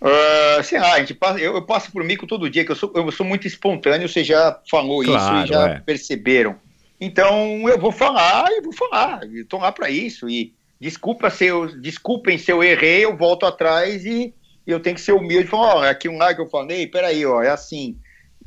ah, 0.01 0.63
sei 0.63 0.79
lá, 0.81 0.95
a 0.95 0.99
gente 1.01 1.13
passa, 1.15 1.39
eu, 1.41 1.55
eu 1.55 1.63
passo 1.63 1.91
por 1.93 2.03
mico 2.05 2.27
todo 2.27 2.49
dia, 2.49 2.65
que 2.65 2.71
eu 2.71 2.77
sou, 2.77 2.91
eu 2.95 3.11
sou 3.13 3.27
muito 3.27 3.47
espontâneo, 3.47 4.09
você 4.09 4.25
já 4.25 4.59
falou 4.71 5.03
Claro, 5.05 5.37
isso 5.39 5.45
e 5.45 5.49
já 5.55 5.69
é. 5.69 5.81
perceberam. 5.81 6.57
Então 7.01 7.69
eu 7.69 7.79
vou 7.79 7.93
falar 7.93 8.47
e 8.51 8.61
vou 8.61 8.73
falar. 8.73 9.21
Tô 9.49 9.59
lá 9.59 9.73
para 9.73 9.91
isso. 9.91 10.29
E 10.29 10.53
desculpa 10.81 11.31
se 11.31 11.47
eu, 11.47 11.67
desculpem 11.81 12.39
se 12.39 12.51
eu 12.53 12.63
errei, 12.63 13.05
eu 13.05 13.17
volto 13.17 13.45
atrás 13.47 14.05
e 14.05 14.33
eu 14.67 14.79
tenho 14.81 14.95
que 14.95 15.01
ser 15.03 15.13
humilde 15.13 15.47
e 15.47 15.51
falar, 15.51 15.77
ó, 15.77 15.83
aqui 15.85 16.09
um 16.09 16.17
lá 16.19 16.33
que 16.35 16.41
eu 16.41 16.49
falei, 16.49 16.87
peraí, 16.87 17.25
ó, 17.27 17.43
é 17.43 17.49
assim. 17.51 17.97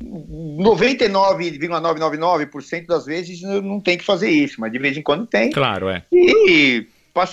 99,999% 0.02 2.86
das 2.86 3.06
vezes 3.06 3.40
não 3.42 3.80
tem 3.80 3.96
que 3.96 4.04
fazer 4.04 4.30
isso, 4.30 4.60
mas 4.60 4.72
de 4.72 4.78
vez 4.78 4.96
em 4.96 5.02
quando 5.02 5.26
tem. 5.26 5.50
Claro, 5.50 5.88
é. 5.88 6.04
E, 6.12 6.86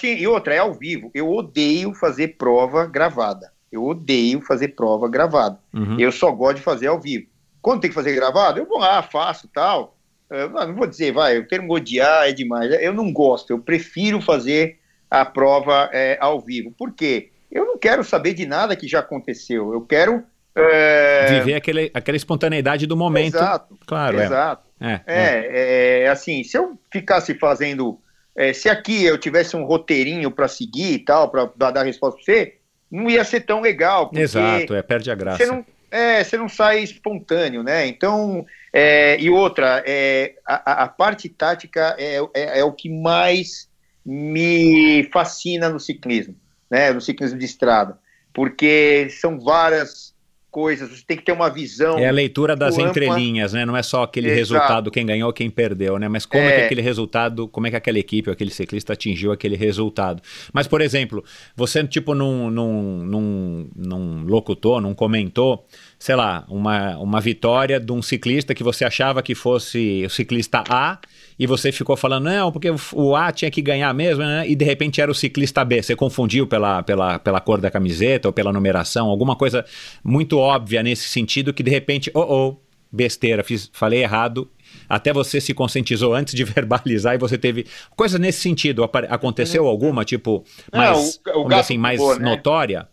e 0.03 0.27
outra, 0.27 0.53
é 0.53 0.59
ao 0.59 0.73
vivo. 0.73 1.09
Eu 1.13 1.31
odeio 1.31 1.93
fazer 1.93 2.35
prova 2.37 2.85
gravada. 2.85 3.51
Eu 3.71 3.85
odeio 3.85 4.41
fazer 4.41 4.69
prova 4.69 5.09
gravada. 5.09 5.59
Uhum. 5.73 5.99
Eu 5.99 6.11
só 6.11 6.31
gosto 6.31 6.57
de 6.57 6.63
fazer 6.63 6.87
ao 6.87 6.99
vivo. 6.99 7.27
Quando 7.61 7.81
tem 7.81 7.89
que 7.89 7.95
fazer 7.95 8.13
gravado, 8.13 8.59
eu 8.59 8.65
vou 8.65 8.79
lá, 8.79 9.01
faço 9.01 9.47
tal. 9.47 9.97
Eu 10.29 10.49
não 10.49 10.75
vou 10.75 10.87
dizer, 10.87 11.11
vai, 11.11 11.37
o 11.37 11.47
termo 11.47 11.73
odiar 11.73 12.27
é 12.27 12.31
demais. 12.31 12.71
Eu 12.81 12.93
não 12.93 13.11
gosto, 13.11 13.51
eu 13.51 13.59
prefiro 13.59 14.21
fazer 14.21 14.79
a 15.09 15.25
prova 15.25 15.89
é, 15.91 16.17
ao 16.21 16.39
vivo. 16.39 16.71
Por 16.71 16.93
quê? 16.93 17.31
Eu 17.51 17.65
não 17.65 17.77
quero 17.77 18.03
saber 18.03 18.33
de 18.33 18.45
nada 18.45 18.75
que 18.75 18.87
já 18.87 18.99
aconteceu. 18.99 19.73
Eu 19.73 19.81
quero. 19.81 20.23
É, 20.55 21.39
Viver 21.39 21.55
aquele, 21.55 21.91
aquela 21.93 22.17
espontaneidade 22.17 22.85
do 22.85 22.97
momento. 22.97 23.35
Exato. 23.35 23.77
Claro, 23.85 24.19
é. 24.19 24.25
exato. 24.25 24.67
É, 24.79 24.91
é. 24.91 25.01
É, 25.05 26.03
é, 26.03 26.07
assim, 26.09 26.43
se 26.43 26.57
eu 26.57 26.77
ficasse 26.91 27.35
fazendo. 27.35 27.99
é, 28.35 28.51
se 28.51 28.67
aqui 28.67 29.03
eu 29.03 29.17
tivesse 29.17 29.55
um 29.55 29.63
roteirinho 29.63 30.31
para 30.31 30.47
seguir 30.47 30.93
e 30.93 30.99
tal, 30.99 31.29
para 31.29 31.71
dar 31.71 31.85
resposta 31.85 32.17
para 32.17 32.25
você, 32.25 32.57
não 32.89 33.09
ia 33.09 33.23
ser 33.23 33.41
tão 33.41 33.61
legal. 33.61 34.11
Exato, 34.13 34.73
é, 34.75 34.81
perde 34.81 35.09
a 35.09 35.15
graça. 35.15 35.37
Você 35.37 35.45
não, 35.45 35.65
é, 35.89 36.23
você 36.23 36.37
não 36.37 36.49
sai 36.49 36.79
espontâneo, 36.79 37.63
né? 37.63 37.87
Então, 37.87 38.45
é, 38.73 39.17
e 39.19 39.29
outra, 39.29 39.83
é, 39.85 40.35
a, 40.45 40.83
a 40.83 40.87
parte 40.87 41.29
tática 41.29 41.95
é, 41.97 42.17
é, 42.33 42.59
é 42.59 42.63
o 42.63 42.73
que 42.73 42.89
mais 42.89 43.69
me 44.05 45.07
fascina 45.13 45.69
no 45.69 45.79
ciclismo, 45.79 46.35
né? 46.69 46.91
No 46.91 46.99
ciclismo 46.99 47.37
de 47.37 47.45
estrada, 47.45 47.97
porque 48.33 49.07
são 49.09 49.39
várias 49.39 50.10
coisas, 50.51 50.89
você 50.89 51.03
tem 51.07 51.15
que 51.15 51.23
ter 51.23 51.31
uma 51.31 51.49
visão. 51.49 51.97
É 51.97 52.09
a 52.09 52.11
leitura 52.11 52.55
das 52.55 52.77
ampla. 52.77 52.89
entrelinhas, 52.89 53.53
né? 53.53 53.65
Não 53.65 53.75
é 53.75 53.81
só 53.81 54.03
aquele 54.03 54.27
Exato. 54.27 54.39
resultado, 54.39 54.91
quem 54.91 55.05
ganhou, 55.05 55.31
quem 55.31 55.49
perdeu, 55.49 55.97
né? 55.97 56.09
Mas 56.09 56.25
como 56.25 56.43
é. 56.43 56.47
É. 56.47 56.59
que 56.59 56.65
aquele 56.65 56.81
resultado, 56.81 57.47
como 57.47 57.67
é 57.67 57.69
que 57.69 57.77
aquela 57.77 57.97
equipe 57.97 58.29
ou 58.29 58.33
aquele 58.33 58.51
ciclista 58.51 58.93
atingiu 58.93 59.31
aquele 59.31 59.55
resultado. 59.55 60.21
Mas, 60.51 60.67
por 60.67 60.81
exemplo, 60.81 61.23
você, 61.55 61.83
tipo, 61.87 62.13
não, 62.13 62.51
não, 62.51 62.73
não, 62.83 63.67
não 63.75 64.23
locutou, 64.25 64.81
não 64.81 64.93
comentou, 64.93 65.65
sei 65.97 66.15
lá, 66.15 66.45
uma, 66.49 66.97
uma 66.97 67.21
vitória 67.21 67.79
de 67.79 67.91
um 67.91 68.01
ciclista 68.01 68.53
que 68.53 68.63
você 68.63 68.83
achava 68.83 69.23
que 69.23 69.33
fosse 69.33 70.03
o 70.05 70.09
ciclista 70.09 70.63
A 70.69 70.99
e 71.39 71.47
você 71.47 71.71
ficou 71.71 71.95
falando, 71.97 72.25
não, 72.25 72.51
porque 72.51 72.69
o 72.93 73.15
A 73.15 73.31
tinha 73.31 73.49
que 73.49 73.61
ganhar 73.61 73.93
mesmo, 73.93 74.23
né? 74.23 74.47
E 74.47 74.55
de 74.55 74.65
repente 74.65 75.01
era 75.01 75.11
o 75.11 75.15
ciclista 75.15 75.63
B. 75.65 75.81
Você 75.81 75.95
confundiu 75.95 76.45
pela, 76.47 76.83
pela, 76.83 77.17
pela 77.19 77.39
cor 77.41 77.59
da 77.59 77.71
camiseta 77.71 78.27
ou 78.27 78.33
pela 78.33 78.51
numeração, 78.53 79.07
alguma 79.09 79.35
coisa 79.35 79.65
muito 80.03 80.37
óbvia 80.37 80.83
nesse 80.83 81.07
sentido 81.07 81.53
que 81.53 81.63
de 81.63 81.71
repente, 81.71 82.11
oh, 82.13 82.19
oh, 82.21 82.57
besteira, 82.91 83.43
fiz, 83.43 83.69
falei 83.73 84.03
errado. 84.03 84.49
Até 84.87 85.11
você 85.11 85.41
se 85.41 85.53
conscientizou 85.53 86.13
antes 86.13 86.33
de 86.33 86.43
verbalizar 86.45 87.15
e 87.15 87.17
você 87.17 87.37
teve 87.37 87.65
coisa 87.95 88.17
nesse 88.19 88.39
sentido. 88.39 88.83
Aconteceu 89.09 89.67
alguma, 89.67 90.05
tipo, 90.05 90.43
Não, 90.71 90.79
mais, 90.79 91.19
o- 91.33 91.39
o 91.41 91.45
gato 91.45 91.59
assim, 91.61 91.77
mais 91.77 91.99
pulou, 91.99 92.19
né? 92.19 92.25
notória? 92.29 92.87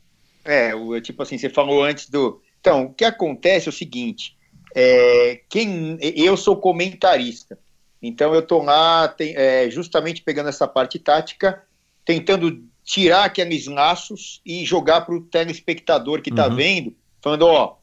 É, 0.45 0.75
o- 0.75 1.01
tipo 1.01 1.23
assim, 1.23 1.37
você 1.39 1.49
falou 1.51 1.85
antes 1.85 2.09
do. 2.09 2.41
Então, 2.61 2.87
o 2.87 2.95
que 2.95 3.05
acontece 3.05 3.69
é 3.69 3.71
o 3.71 3.73
seguinte: 3.73 4.35
é, 4.75 5.41
quem, 5.49 5.99
eu 6.01 6.37
sou 6.37 6.57
comentarista, 6.57 7.59
então 8.03 8.35
eu 8.35 8.43
tô 8.43 8.63
lá 8.63 9.09
tem- 9.09 9.35
é, 9.37 9.71
justamente 9.71 10.23
pegando 10.23 10.49
essa 10.49 10.67
parte 10.69 10.99
tática, 10.99 11.63
tentando 12.05 12.63
tirar 12.85 13.25
aqueles 13.25 13.67
laços 13.67 14.41
e 14.47 14.65
jogar 14.65 15.03
para 15.03 15.15
o 15.15 15.21
telespectador 15.21 16.23
que 16.23 16.31
está 16.31 16.49
Uhum. 16.49 16.57
vendo, 16.57 16.97
falando: 17.21 17.43
ó, 17.47 17.77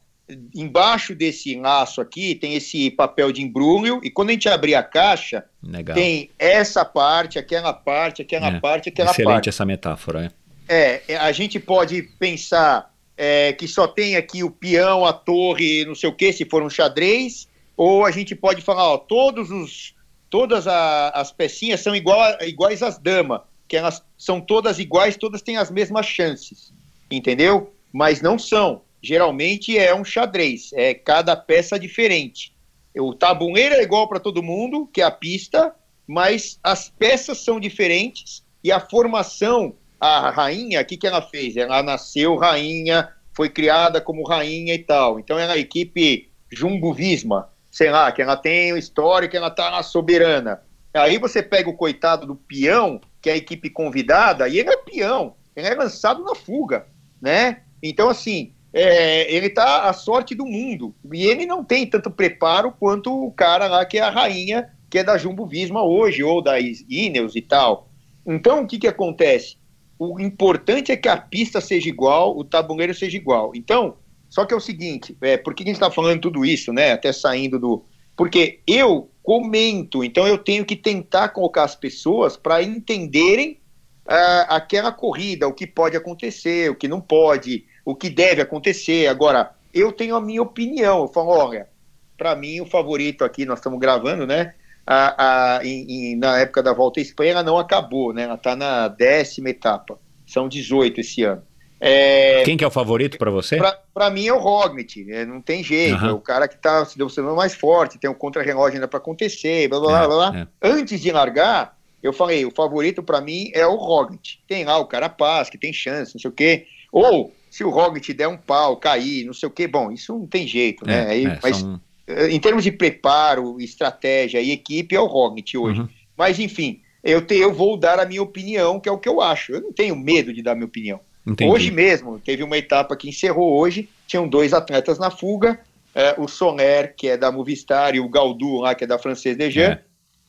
embaixo 0.54 1.14
desse 1.14 1.54
laço 1.54 2.00
aqui 2.00 2.34
tem 2.34 2.54
esse 2.54 2.90
papel 2.90 3.30
de 3.30 3.42
embrulho, 3.42 4.00
e 4.02 4.10
quando 4.10 4.30
a 4.30 4.32
gente 4.32 4.48
abrir 4.48 4.74
a 4.74 4.82
caixa, 4.82 5.44
Legal. 5.62 5.94
tem 5.94 6.30
essa 6.38 6.84
parte, 6.84 7.38
aquela 7.38 7.72
parte, 7.72 8.22
aquela 8.22 8.48
É, 8.48 8.60
parte, 8.60 8.88
aquela 8.88 9.10
Excelente 9.12 9.32
parte. 9.34 9.48
essa 9.48 9.64
metáfora, 9.64 10.24
é. 10.24 10.46
É, 10.68 11.02
é, 11.12 11.16
a 11.16 11.30
gente 11.30 11.60
pode 11.60 12.02
pensar 12.18 12.92
é, 13.16 13.52
que 13.52 13.66
só 13.68 13.86
tem 13.86 14.16
aqui 14.16 14.42
o 14.42 14.50
peão, 14.50 15.04
a 15.04 15.12
torre, 15.12 15.84
não 15.86 15.94
sei 15.94 16.08
o 16.10 16.12
que, 16.12 16.32
se 16.32 16.44
for 16.44 16.62
um 16.62 16.68
xadrez, 16.68 17.48
ou 17.76 18.04
a 18.04 18.10
gente 18.10 18.34
pode 18.34 18.60
falar, 18.62 18.84
ó, 18.92 18.98
todos 18.98 19.50
os, 19.50 19.94
todas 20.36 20.66
a- 20.68 21.08
as 21.14 21.32
pecinhas 21.32 21.80
são 21.80 21.96
igual 21.96 22.20
a- 22.20 22.44
iguais 22.44 22.82
às 22.82 22.98
damas, 22.98 23.40
que 23.66 23.74
elas 23.74 24.04
são 24.18 24.38
todas 24.38 24.78
iguais, 24.78 25.16
todas 25.16 25.40
têm 25.40 25.56
as 25.56 25.70
mesmas 25.70 26.04
chances, 26.04 26.74
entendeu? 27.10 27.72
Mas 27.90 28.20
não 28.20 28.38
são. 28.38 28.82
Geralmente 29.02 29.78
é 29.78 29.94
um 29.94 30.04
xadrez, 30.04 30.72
é 30.74 30.92
cada 30.92 31.34
peça 31.34 31.78
diferente. 31.78 32.54
O 32.94 33.14
tabuleiro 33.14 33.76
é 33.76 33.82
igual 33.82 34.06
para 34.10 34.20
todo 34.20 34.42
mundo, 34.42 34.86
que 34.92 35.00
é 35.00 35.04
a 35.04 35.10
pista, 35.10 35.74
mas 36.06 36.58
as 36.62 36.90
peças 36.90 37.38
são 37.38 37.58
diferentes 37.58 38.44
e 38.62 38.70
a 38.70 38.78
formação 38.78 39.74
a 39.98 40.28
rainha, 40.28 40.82
o 40.82 40.84
que, 40.84 40.98
que 40.98 41.06
ela 41.06 41.22
fez? 41.22 41.56
Ela 41.56 41.82
nasceu 41.82 42.36
rainha, 42.36 43.08
foi 43.32 43.48
criada 43.48 44.02
como 44.02 44.22
rainha 44.28 44.74
e 44.74 44.80
tal. 44.80 45.18
Então 45.18 45.38
é 45.38 45.50
a 45.50 45.56
equipe 45.56 46.28
Jumbo 46.52 46.92
Visma, 46.92 47.48
sei 47.76 47.90
lá, 47.90 48.10
que 48.10 48.22
ela 48.22 48.38
tem 48.38 48.72
o 48.72 48.78
histórico, 48.78 49.36
ela 49.36 49.50
tá 49.50 49.68
lá 49.68 49.82
soberana. 49.82 50.62
Aí 50.94 51.18
você 51.18 51.42
pega 51.42 51.68
o 51.68 51.76
coitado 51.76 52.26
do 52.26 52.34
peão, 52.34 52.98
que 53.20 53.28
é 53.28 53.34
a 53.34 53.36
equipe 53.36 53.68
convidada, 53.68 54.48
e 54.48 54.58
ele 54.58 54.70
é 54.70 54.76
peão, 54.78 55.34
ele 55.54 55.66
é 55.66 55.74
lançado 55.74 56.24
na 56.24 56.34
fuga, 56.34 56.86
né? 57.20 57.64
Então, 57.82 58.08
assim, 58.08 58.54
é, 58.72 59.30
ele 59.30 59.50
tá 59.50 59.90
à 59.90 59.92
sorte 59.92 60.34
do 60.34 60.46
mundo. 60.46 60.94
E 61.12 61.26
ele 61.26 61.44
não 61.44 61.62
tem 61.62 61.86
tanto 61.86 62.10
preparo 62.10 62.72
quanto 62.72 63.12
o 63.12 63.30
cara 63.30 63.66
lá 63.66 63.84
que 63.84 63.98
é 63.98 64.00
a 64.00 64.08
rainha, 64.08 64.70
que 64.88 65.00
é 65.00 65.04
da 65.04 65.18
Jumbo 65.18 65.44
Visma 65.44 65.84
hoje, 65.84 66.22
ou 66.22 66.40
da 66.40 66.58
Ineos 66.58 67.36
e 67.36 67.42
tal. 67.42 67.90
Então, 68.26 68.62
o 68.62 68.66
que, 68.66 68.78
que 68.78 68.88
acontece? 68.88 69.58
O 69.98 70.18
importante 70.18 70.90
é 70.90 70.96
que 70.96 71.10
a 71.10 71.16
pista 71.18 71.60
seja 71.60 71.90
igual, 71.90 72.38
o 72.38 72.42
tabuleiro 72.42 72.94
seja 72.94 73.18
igual. 73.18 73.52
Então, 73.54 73.98
só 74.28 74.44
que 74.44 74.52
é 74.52 74.56
o 74.56 74.60
seguinte, 74.60 75.16
é, 75.20 75.36
por 75.36 75.54
que 75.54 75.62
a 75.62 75.66
gente 75.66 75.76
está 75.76 75.90
falando 75.90 76.20
tudo 76.20 76.44
isso, 76.44 76.72
né? 76.72 76.92
Até 76.92 77.12
saindo 77.12 77.58
do. 77.58 77.84
Porque 78.16 78.60
eu 78.66 79.10
comento, 79.22 80.02
então 80.02 80.26
eu 80.26 80.38
tenho 80.38 80.64
que 80.64 80.76
tentar 80.76 81.30
colocar 81.30 81.64
as 81.64 81.74
pessoas 81.74 82.36
para 82.36 82.62
entenderem 82.62 83.60
ah, 84.06 84.56
aquela 84.56 84.92
corrida, 84.92 85.46
o 85.46 85.52
que 85.52 85.66
pode 85.66 85.96
acontecer, 85.96 86.70
o 86.70 86.74
que 86.74 86.88
não 86.88 87.00
pode, 87.00 87.66
o 87.84 87.94
que 87.94 88.08
deve 88.08 88.40
acontecer. 88.40 89.06
Agora, 89.08 89.52
eu 89.74 89.92
tenho 89.92 90.16
a 90.16 90.20
minha 90.20 90.42
opinião. 90.42 91.02
Eu 91.02 91.08
falo, 91.08 91.28
olha, 91.28 91.68
para 92.16 92.34
mim 92.34 92.60
o 92.60 92.66
favorito 92.66 93.24
aqui, 93.24 93.44
nós 93.44 93.58
estamos 93.58 93.78
gravando, 93.78 94.26
né? 94.26 94.54
a, 94.86 95.56
a, 95.56 95.64
em, 95.66 96.12
em, 96.12 96.16
na 96.16 96.38
época 96.38 96.62
da 96.62 96.72
volta 96.72 97.00
à 97.00 97.02
Espanha, 97.02 97.32
ela 97.32 97.42
não 97.42 97.58
acabou, 97.58 98.12
né? 98.12 98.22
Ela 98.22 98.36
está 98.36 98.54
na 98.54 98.86
décima 98.86 99.50
etapa. 99.50 99.98
São 100.24 100.48
18 100.48 101.00
esse 101.00 101.24
ano. 101.24 101.42
É, 101.80 102.42
Quem 102.44 102.56
que 102.56 102.64
é 102.64 102.66
o 102.66 102.70
favorito 102.70 103.18
para 103.18 103.30
você? 103.30 103.58
Para 103.92 104.10
mim 104.10 104.26
é 104.26 104.32
o 104.32 104.38
Roglic, 104.38 105.10
é, 105.12 105.26
não 105.26 105.40
tem 105.42 105.62
jeito. 105.62 106.02
Uhum. 106.02 106.08
É 106.08 106.12
o 106.12 106.20
cara 106.20 106.48
que 106.48 106.54
está 106.56 106.84
se 106.84 106.96
demonstrando 106.96 107.34
mais 107.34 107.54
forte, 107.54 107.98
tem 107.98 108.08
um 108.08 108.14
contra-relógio 108.14 108.76
ainda 108.76 108.88
para 108.88 108.98
acontecer, 108.98 109.68
blá 109.68 109.78
blá 109.80 110.02
É, 110.02 110.06
blá. 110.06 110.30
blá. 110.30 110.40
é. 110.40 110.46
Antes 110.68 111.00
de 111.00 111.12
largar, 111.12 111.76
eu 112.02 112.12
falei, 112.12 112.44
o 112.46 112.50
favorito 112.50 113.02
para 113.02 113.20
mim 113.20 113.50
é 113.52 113.66
o 113.66 113.74
Roglic. 113.76 114.38
Tem 114.48 114.64
lá 114.64 114.78
o 114.78 114.86
Carapaz, 114.86 115.50
que 115.50 115.58
tem 115.58 115.72
chance, 115.72 116.14
não 116.14 116.20
sei 116.20 116.30
o 116.30 116.34
quê. 116.34 116.66
Ou 116.90 117.32
se 117.50 117.62
o 117.62 117.70
Roglic 117.70 118.12
der 118.14 118.28
um 118.28 118.36
pau, 118.38 118.76
cair, 118.76 119.24
não 119.24 119.34
sei 119.34 119.48
o 119.48 119.52
quê, 119.52 119.66
bom, 119.66 119.90
isso 119.92 120.12
não 120.18 120.26
tem 120.26 120.46
jeito, 120.46 120.86
né? 120.86 121.04
É, 121.04 121.10
Aí, 121.10 121.26
é, 121.26 121.38
mas 121.42 121.56
são- 121.58 121.80
eh, 122.06 122.30
em 122.30 122.40
termos 122.40 122.64
de 122.64 122.72
preparo, 122.72 123.60
estratégia 123.60 124.40
e 124.40 124.50
equipe, 124.50 124.94
é 124.94 125.00
o 125.00 125.06
Roglic 125.06 125.56
hoje. 125.58 125.80
Uhum. 125.80 125.88
Mas, 126.16 126.38
enfim, 126.38 126.80
eu, 127.04 127.20
te, 127.20 127.34
eu 127.36 127.52
vou 127.52 127.76
dar 127.76 127.98
a 128.00 128.06
minha 128.06 128.22
opinião, 128.22 128.80
que 128.80 128.88
é 128.88 128.92
o 128.92 128.98
que 128.98 129.08
eu 129.08 129.20
acho. 129.20 129.52
Eu 129.52 129.60
não 129.60 129.72
tenho 129.72 129.94
medo 129.96 130.32
de 130.32 130.42
dar 130.42 130.54
minha 130.54 130.66
opinião. 130.66 131.00
Entendi. 131.26 131.50
Hoje 131.50 131.70
mesmo, 131.70 132.18
teve 132.18 132.42
uma 132.42 132.56
etapa 132.56 132.96
que 132.96 133.08
encerrou 133.08 133.58
hoje, 133.58 133.88
tinham 134.06 134.28
dois 134.28 134.52
atletas 134.52 134.98
na 134.98 135.10
fuga, 135.10 135.58
eh, 135.94 136.14
o 136.18 136.28
Soler, 136.28 136.94
que 136.96 137.08
é 137.08 137.16
da 137.16 137.32
Movistar, 137.32 137.94
e 137.94 138.00
o 138.00 138.08
Gaudu, 138.08 138.60
lá, 138.60 138.74
que 138.74 138.84
é 138.84 138.86
da 138.86 138.98
Francês 138.98 139.36
Dejean. 139.36 139.72
É. 139.72 139.80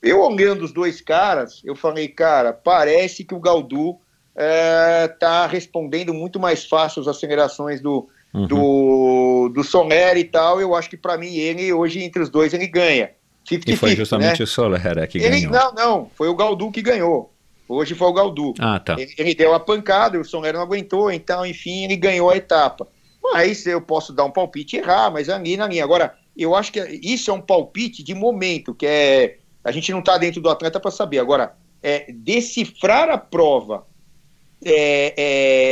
eu 0.02 0.22
olhando 0.22 0.64
os 0.64 0.72
dois 0.72 0.99
caras, 0.99 1.61
eu 1.64 1.76
falei, 1.76 2.07
cara, 2.07 2.52
parece 2.52 3.24
que 3.24 3.36
o 3.36 3.40
Galdu 3.40 3.99
está 5.06 5.48
respondendo 5.48 6.14
muito 6.14 6.40
mais 6.40 6.65
fácil 6.65 7.02
as 7.02 7.07
acelerações 7.07 7.82
do, 7.82 8.07
uhum. 8.34 8.48
do, 8.48 9.52
do 9.53 9.64
Soler 9.64 10.18
e 10.18 10.24
tal. 10.24 10.61
Eu 10.61 10.76
acho 10.76 10.90
que 10.90 10.98
para 10.98 11.18
mim 11.18 11.36
ele 11.36 11.74
hoje 11.74 12.03
entre 12.03 12.22
os 12.22 12.30
dois 12.30 12.53
ele 12.53 12.68
ganha. 12.68 13.11
50, 13.48 13.72
e 13.72 13.76
foi 13.78 13.95
justamente 13.95 14.40
né? 14.40 14.44
o 14.44 14.48
Soler 14.48 15.07
que 15.07 15.18
ele, 15.18 15.41
ganhou. 15.41 15.52
Não, 15.52 15.74
não, 15.74 16.11
foi 16.15 16.28
o 16.28 16.36
Galdu 16.36 16.69
que 16.69 16.82
ganhou. 16.82 17.34
Hoje 17.68 17.95
foi 17.95 18.07
o 18.07 18.14
Galdu. 18.14 18.53
Ah, 18.60 18.80
tá. 18.80 18.95
Ele, 18.98 19.14
ele 19.18 19.35
deu 19.35 19.53
a 19.53 19.60
pancada, 19.60 20.19
o 20.19 20.23
Soler 20.23 20.53
não 20.53 20.61
aguentou, 20.61 21.11
então, 21.11 21.45
enfim, 21.45 21.84
ele 21.84 21.95
ganhou 21.95 22.30
a 22.30 22.38
etapa. 22.38 22.88
Mas 23.22 23.65
eu 23.65 23.81
posso 23.81 24.14
dar 24.14 24.26
um 24.26 24.31
palpite 24.31 24.76
e 24.76 24.80
errar, 24.80 25.11
mas 25.11 25.30
ali 25.30 25.57
na 25.57 25.68
linha. 25.68 25.84
Agora, 25.84 26.15
eu 26.35 26.56
acho 26.56 26.72
que 26.72 26.80
isso 27.03 27.31
é 27.31 27.34
um 27.34 27.41
palpite 27.41 28.03
de 28.03 28.14
momento, 28.14 28.73
que 28.73 28.85
é. 28.85 29.38
A 29.64 29.72
gente 29.72 29.91
não 29.91 29.99
está 29.99 30.18
dentro 30.18 30.39
do 30.39 30.49
atleta 30.49 30.80
para 30.80 30.91
saber. 30.91 31.19
Agora, 31.19 31.56
é, 31.81 32.11
decifrar 32.11 33.10
a 33.10 33.18
prova 33.18 33.85
é, 34.64 35.14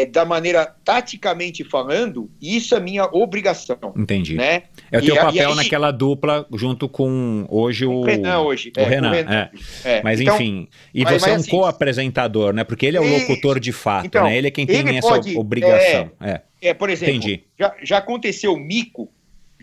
é, 0.01 0.05
da 0.05 0.23
maneira 0.25 0.65
taticamente 0.83 1.63
falando, 1.63 2.29
isso 2.41 2.75
é 2.75 2.79
minha 2.79 3.05
obrigação. 3.05 3.77
Entendi. 3.95 4.35
Né? 4.35 4.63
É 4.91 4.99
o 4.99 5.01
teu 5.01 5.15
e, 5.15 5.19
papel 5.19 5.49
aí, 5.49 5.55
naquela 5.55 5.91
dupla 5.91 6.45
junto 6.53 6.87
com 6.87 7.45
hoje 7.49 7.85
o, 7.85 7.91
o 7.93 8.03
Renan. 8.03 8.39
Hoje, 8.39 8.71
o 8.75 8.79
é, 8.79 8.83
Renan, 8.83 9.09
o 9.09 9.13
Renan 9.13 9.49
é. 9.83 10.01
Mas 10.03 10.21
então, 10.21 10.35
enfim, 10.35 10.67
e 10.93 11.03
mas, 11.03 11.13
você 11.13 11.19
mas, 11.21 11.27
é 11.27 11.37
um 11.37 11.41
assim, 11.41 11.51
co-apresentador, 11.51 12.53
né? 12.53 12.63
Porque 12.63 12.85
ele 12.85 12.97
é 12.97 13.01
o 13.01 13.07
locutor 13.07 13.59
de 13.59 13.71
fato, 13.71 14.05
então, 14.05 14.25
né? 14.25 14.37
Ele 14.37 14.47
é 14.47 14.51
quem 14.51 14.65
tem 14.65 14.97
essa 14.97 15.07
pode, 15.07 15.37
obrigação. 15.37 16.11
É, 16.21 16.41
é, 16.61 16.73
por 16.73 16.89
exemplo, 16.89 17.15
Entendi. 17.15 17.43
Já, 17.59 17.75
já 17.81 17.97
aconteceu 17.97 18.55
mico 18.57 19.11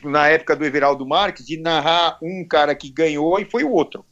na 0.05 0.28
época 0.28 0.57
do 0.57 0.65
Everaldo 0.65 1.07
Marques 1.07 1.47
de 1.47 1.57
narrar 1.57 2.19
um 2.20 2.44
cara 2.44 2.74
que 2.74 2.90
ganhou 2.90 3.39
e 3.39 3.44
foi 3.44 3.62
o 3.62 3.70
outro. 3.70 4.05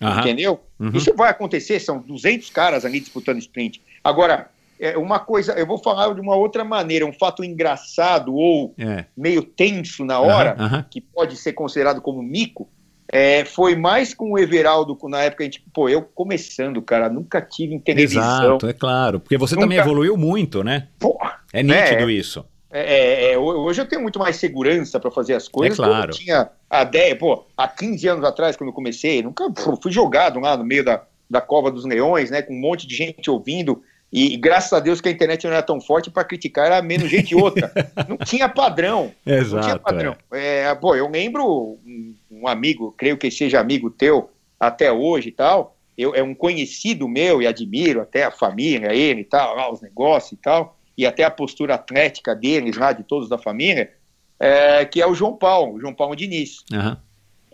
Aham. 0.00 0.20
Entendeu? 0.20 0.60
Uhum. 0.78 0.90
Isso 0.94 1.14
vai 1.16 1.30
acontecer, 1.30 1.80
são 1.80 1.98
200 1.98 2.50
caras 2.50 2.84
ali 2.84 3.00
disputando 3.00 3.38
sprint. 3.38 3.80
Agora, 4.02 4.48
é 4.80 4.96
uma 4.96 5.18
coisa, 5.18 5.52
eu 5.54 5.66
vou 5.66 5.78
falar 5.78 6.14
de 6.14 6.20
uma 6.20 6.36
outra 6.36 6.64
maneira, 6.64 7.04
um 7.04 7.12
fato 7.12 7.42
engraçado 7.42 8.34
ou 8.34 8.74
É. 8.78 9.06
meio 9.16 9.42
tenso 9.42 10.04
na 10.04 10.20
hora, 10.20 10.52
Aham, 10.58 10.64
aham. 10.66 10.84
que 10.88 11.00
pode 11.00 11.36
ser 11.36 11.52
considerado 11.52 12.00
como 12.00 12.22
mico, 12.22 12.68
é, 13.10 13.44
foi 13.44 13.74
mais 13.74 14.12
com 14.14 14.32
o 14.32 14.38
Everaldo, 14.38 14.96
na 15.08 15.22
época 15.22 15.42
a 15.42 15.46
gente, 15.46 15.64
pô, 15.72 15.88
eu 15.88 16.02
começando, 16.02 16.80
cara, 16.82 17.08
nunca 17.08 17.40
tive 17.40 17.74
em 17.74 17.80
televisão. 17.80 18.22
Exato, 18.22 18.68
é 18.68 18.72
claro. 18.72 19.18
Porque 19.18 19.36
você 19.38 19.56
também 19.56 19.78
Nunca- 19.78 19.88
evoluiu 19.90 20.16
muito, 20.16 20.62
né? 20.62 20.88
Porra, 20.98 21.38
É 21.52 21.62
nítido 21.62 22.10
isso. 22.10 22.44
É, 22.70 22.80
é, 22.80 23.32
é, 23.32 23.38
hoje 23.38 23.80
eu 23.80 23.86
tenho 23.86 24.02
muito 24.02 24.18
mais 24.18 24.36
segurança 24.36 25.00
para 25.00 25.10
fazer 25.10 25.34
as 25.34 25.48
coisas. 25.48 25.78
É 25.78 25.82
claro. 25.82 26.10
Eu 26.10 26.14
tinha 26.14 26.50
há 26.68 26.84
10, 26.84 27.18
pô, 27.18 27.46
há 27.56 27.66
15 27.66 28.08
anos 28.08 28.24
atrás, 28.24 28.56
quando 28.56 28.68
eu 28.68 28.74
comecei, 28.74 29.22
nunca 29.22 29.50
pô, 29.50 29.78
fui 29.82 29.90
jogado 29.90 30.38
lá 30.38 30.56
no 30.56 30.64
meio 30.64 30.84
da, 30.84 31.02
da 31.30 31.40
cova 31.40 31.70
dos 31.70 31.84
leões, 31.84 32.30
né, 32.30 32.42
com 32.42 32.52
um 32.52 32.60
monte 32.60 32.86
de 32.86 32.94
gente 32.94 33.30
ouvindo. 33.30 33.82
E, 34.12 34.34
e 34.34 34.36
graças 34.36 34.72
a 34.72 34.80
Deus 34.80 35.00
que 35.00 35.08
a 35.08 35.12
internet 35.12 35.44
não 35.44 35.52
era 35.52 35.62
tão 35.62 35.80
forte 35.80 36.10
para 36.10 36.24
criticar, 36.24 36.66
era 36.66 36.82
menos 36.82 37.10
gente 37.10 37.32
e 37.32 37.36
outra. 37.36 37.72
não 38.08 38.16
tinha 38.18 38.48
padrão. 38.48 39.12
não 39.24 39.34
tinha 39.34 39.38
Exato. 39.38 39.80
padrão. 39.80 40.16
É, 40.32 40.74
pô, 40.74 40.94
eu 40.94 41.08
lembro 41.08 41.78
um, 41.84 42.14
um 42.30 42.48
amigo, 42.48 42.94
creio 42.96 43.16
que 43.16 43.30
seja 43.30 43.60
amigo 43.60 43.90
teu 43.90 44.30
até 44.60 44.92
hoje 44.92 45.28
e 45.28 45.32
tal. 45.32 45.76
Eu, 45.96 46.14
é 46.14 46.22
um 46.22 46.34
conhecido 46.34 47.08
meu 47.08 47.42
e 47.42 47.46
admiro 47.46 48.00
até 48.00 48.24
a 48.24 48.30
família, 48.30 48.94
ele 48.94 49.22
e 49.22 49.24
tal, 49.24 49.56
lá, 49.56 49.70
os 49.70 49.80
negócios 49.80 50.32
e 50.32 50.36
tal, 50.36 50.77
e 50.98 51.06
até 51.06 51.22
a 51.22 51.30
postura 51.30 51.76
atlética 51.76 52.34
deles 52.34 52.76
lá, 52.76 52.92
de 52.92 53.04
todos 53.04 53.28
da 53.28 53.38
família, 53.38 53.92
é, 54.40 54.84
que 54.84 55.00
é 55.00 55.06
o 55.06 55.14
João 55.14 55.36
Paulo, 55.36 55.76
o 55.76 55.80
João 55.80 55.94
Paulo 55.94 56.16
Diniz. 56.16 56.64
Aham. 56.72 56.98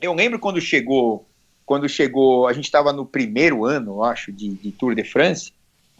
Eu 0.00 0.14
lembro 0.14 0.38
quando 0.38 0.60
chegou, 0.62 1.28
quando 1.66 1.86
chegou, 1.86 2.48
a 2.48 2.54
gente 2.54 2.64
estava 2.64 2.90
no 2.90 3.04
primeiro 3.04 3.66
ano, 3.66 4.02
acho, 4.02 4.32
de, 4.32 4.48
de 4.48 4.72
Tour 4.72 4.94
de 4.94 5.04
France, 5.04 5.52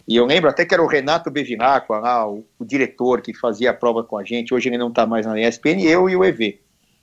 e 0.09 0.17
eu 0.17 0.25
lembro 0.25 0.49
até 0.49 0.65
que 0.65 0.73
era 0.73 0.83
o 0.83 0.87
Renato 0.87 1.31
Bevilacqua 1.31 1.99
lá, 1.99 2.27
o, 2.27 2.47
o 2.59 2.65
diretor 2.65 3.21
que 3.21 3.35
fazia 3.35 3.71
a 3.71 3.75
prova 3.75 4.03
com 4.03 4.17
a 4.17 4.25
gente, 4.25 4.55
hoje 4.55 4.71
ele 4.71 4.79
não 4.79 4.89
está 4.89 5.07
mais 5.07 5.27
na 5.27 5.39
ESPN, 5.39 5.83
eu 5.83 6.09
e 6.09 6.17
o 6.17 6.25
EV. 6.25 6.59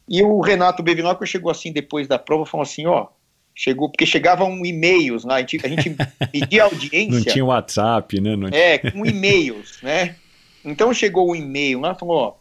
E 0.09 0.23
o 0.23 0.41
Renato 0.41 0.81
Bevilacqua 0.81 1.26
chegou 1.26 1.51
assim 1.51 1.72
depois 1.72 2.07
da 2.07 2.18
prova, 2.18 2.47
falou 2.47 2.63
assim, 2.63 2.88
ó, 2.88 3.07
chegou, 3.55 3.89
porque 3.89 4.07
chegavam 4.07 4.65
e-mails 4.65 5.23
lá, 5.23 5.35
a 5.35 5.39
gente, 5.39 5.59
a 5.63 5.69
gente 5.69 5.95
pedia 6.31 6.63
audiência... 6.63 7.19
Não 7.19 7.23
tinha 7.23 7.45
WhatsApp, 7.45 8.19
né? 8.19 8.35
Não 8.35 8.47
É, 8.47 8.77
com 8.80 9.05
e-mails, 9.05 9.80
né? 9.84 10.15
Então 10.63 10.93
chegou 10.93 11.31
um 11.31 11.35
e-mail 11.35 11.79
lá, 11.79 11.95
falou, 11.95 12.17
ó, 12.17 12.33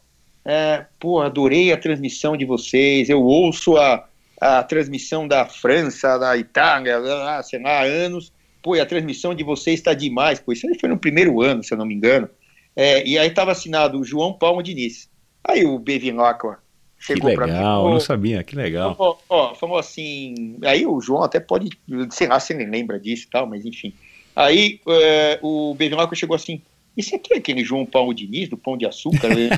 é, 0.44 0.86
pô, 0.98 1.20
adorei 1.20 1.72
a 1.72 1.76
transmissão 1.76 2.36
de 2.36 2.44
vocês, 2.44 3.08
eu 3.08 3.22
ouço 3.22 3.76
a, 3.76 4.06
a 4.40 4.62
transmissão 4.62 5.28
da 5.28 5.46
França, 5.46 6.18
da 6.18 6.36
Itália, 6.36 6.98
lá, 6.98 7.42
sei 7.42 7.60
lá, 7.62 7.80
há 7.80 7.82
anos, 7.82 8.32
pô, 8.62 8.76
e 8.76 8.80
a 8.80 8.86
transmissão 8.86 9.34
de 9.34 9.44
vocês 9.44 9.80
está 9.80 9.94
demais, 9.94 10.40
pô, 10.40 10.52
isso 10.52 10.66
aí 10.66 10.78
foi 10.78 10.88
no 10.88 10.98
primeiro 10.98 11.40
ano, 11.40 11.62
se 11.62 11.72
eu 11.72 11.78
não 11.78 11.86
me 11.86 11.94
engano, 11.94 12.28
É, 12.76 13.06
e 13.06 13.18
aí 13.18 13.28
estava 13.28 13.52
assinado 13.52 13.98
o 13.98 14.04
João 14.04 14.32
Paulo 14.32 14.62
Diniz. 14.62 15.10
Aí 15.42 15.66
o 15.66 15.78
Bevilacqua 15.78 16.58
Que 16.98 17.06
chegou 17.06 17.34
para 17.34 17.46
mim, 17.46 17.52
legal, 17.52 17.72
eu 17.72 17.76
falou, 17.76 17.92
não 17.92 18.00
sabia, 18.00 18.44
que 18.44 18.54
legal. 18.54 18.94
Ó, 18.98 19.16
ó, 19.28 19.54
falou 19.54 19.78
assim. 19.78 20.56
Aí 20.62 20.86
o 20.86 21.00
João 21.00 21.22
até 21.22 21.40
pode, 21.40 21.70
sei 22.10 22.28
lá 22.28 22.38
se 22.38 22.52
ele 22.52 22.66
lembra 22.66 23.00
disso 23.00 23.26
e 23.26 23.30
tal, 23.30 23.46
mas 23.46 23.64
enfim. 23.64 23.92
Aí 24.36 24.80
é, 24.88 25.38
o 25.42 25.74
Bevilacqua 25.74 26.14
chegou 26.14 26.36
assim. 26.36 26.62
Isso 26.96 27.14
aqui 27.16 27.34
é 27.34 27.36
aquele 27.38 27.64
João 27.64 27.86
Paulo 27.86 28.12
Diniz, 28.12 28.48
do 28.48 28.56
Pão 28.56 28.76
de 28.76 28.86
Açúcar, 28.86 29.28
né? 29.28 29.50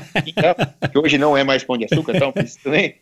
que 0.91 0.97
hoje 0.97 1.17
não 1.17 1.35
é 1.35 1.43
mais 1.43 1.63
Pão 1.63 1.77
de 1.77 1.85
Açúcar, 1.85 2.13
também 2.19 2.95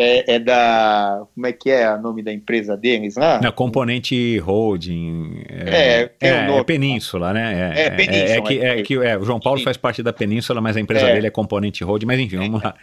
é, 0.00 0.34
é 0.34 0.38
da. 0.38 1.26
Como 1.34 1.46
é 1.46 1.52
que 1.52 1.70
é 1.70 1.92
o 1.92 2.00
nome 2.00 2.22
da 2.22 2.32
empresa 2.32 2.76
deles 2.76 3.16
lá? 3.16 3.40
Na 3.40 3.50
componente 3.50 4.38
holding. 4.38 5.42
É, 5.48 6.10
é, 6.20 6.46
nome. 6.46 6.60
é 6.60 6.64
Península, 6.64 7.32
né? 7.32 7.72
É, 7.74 7.90
Península, 7.90 8.28
É, 8.30 8.40
que, 8.42 8.58
é 8.60 8.78
é. 8.78 8.82
que 8.82 8.94
é, 8.94 9.18
o 9.18 9.24
João 9.24 9.40
Paulo 9.40 9.60
faz 9.60 9.76
parte 9.76 10.02
da 10.02 10.12
Península, 10.12 10.60
mas 10.60 10.76
a 10.76 10.80
empresa 10.80 11.06
É. 11.08 11.14
dele 11.14 11.26
é 11.26 11.30
componente 11.30 11.82
holding. 11.82 12.06
Mas 12.06 12.20
enfim, 12.20 12.36
vamos 12.36 12.62
lá. 12.62 12.74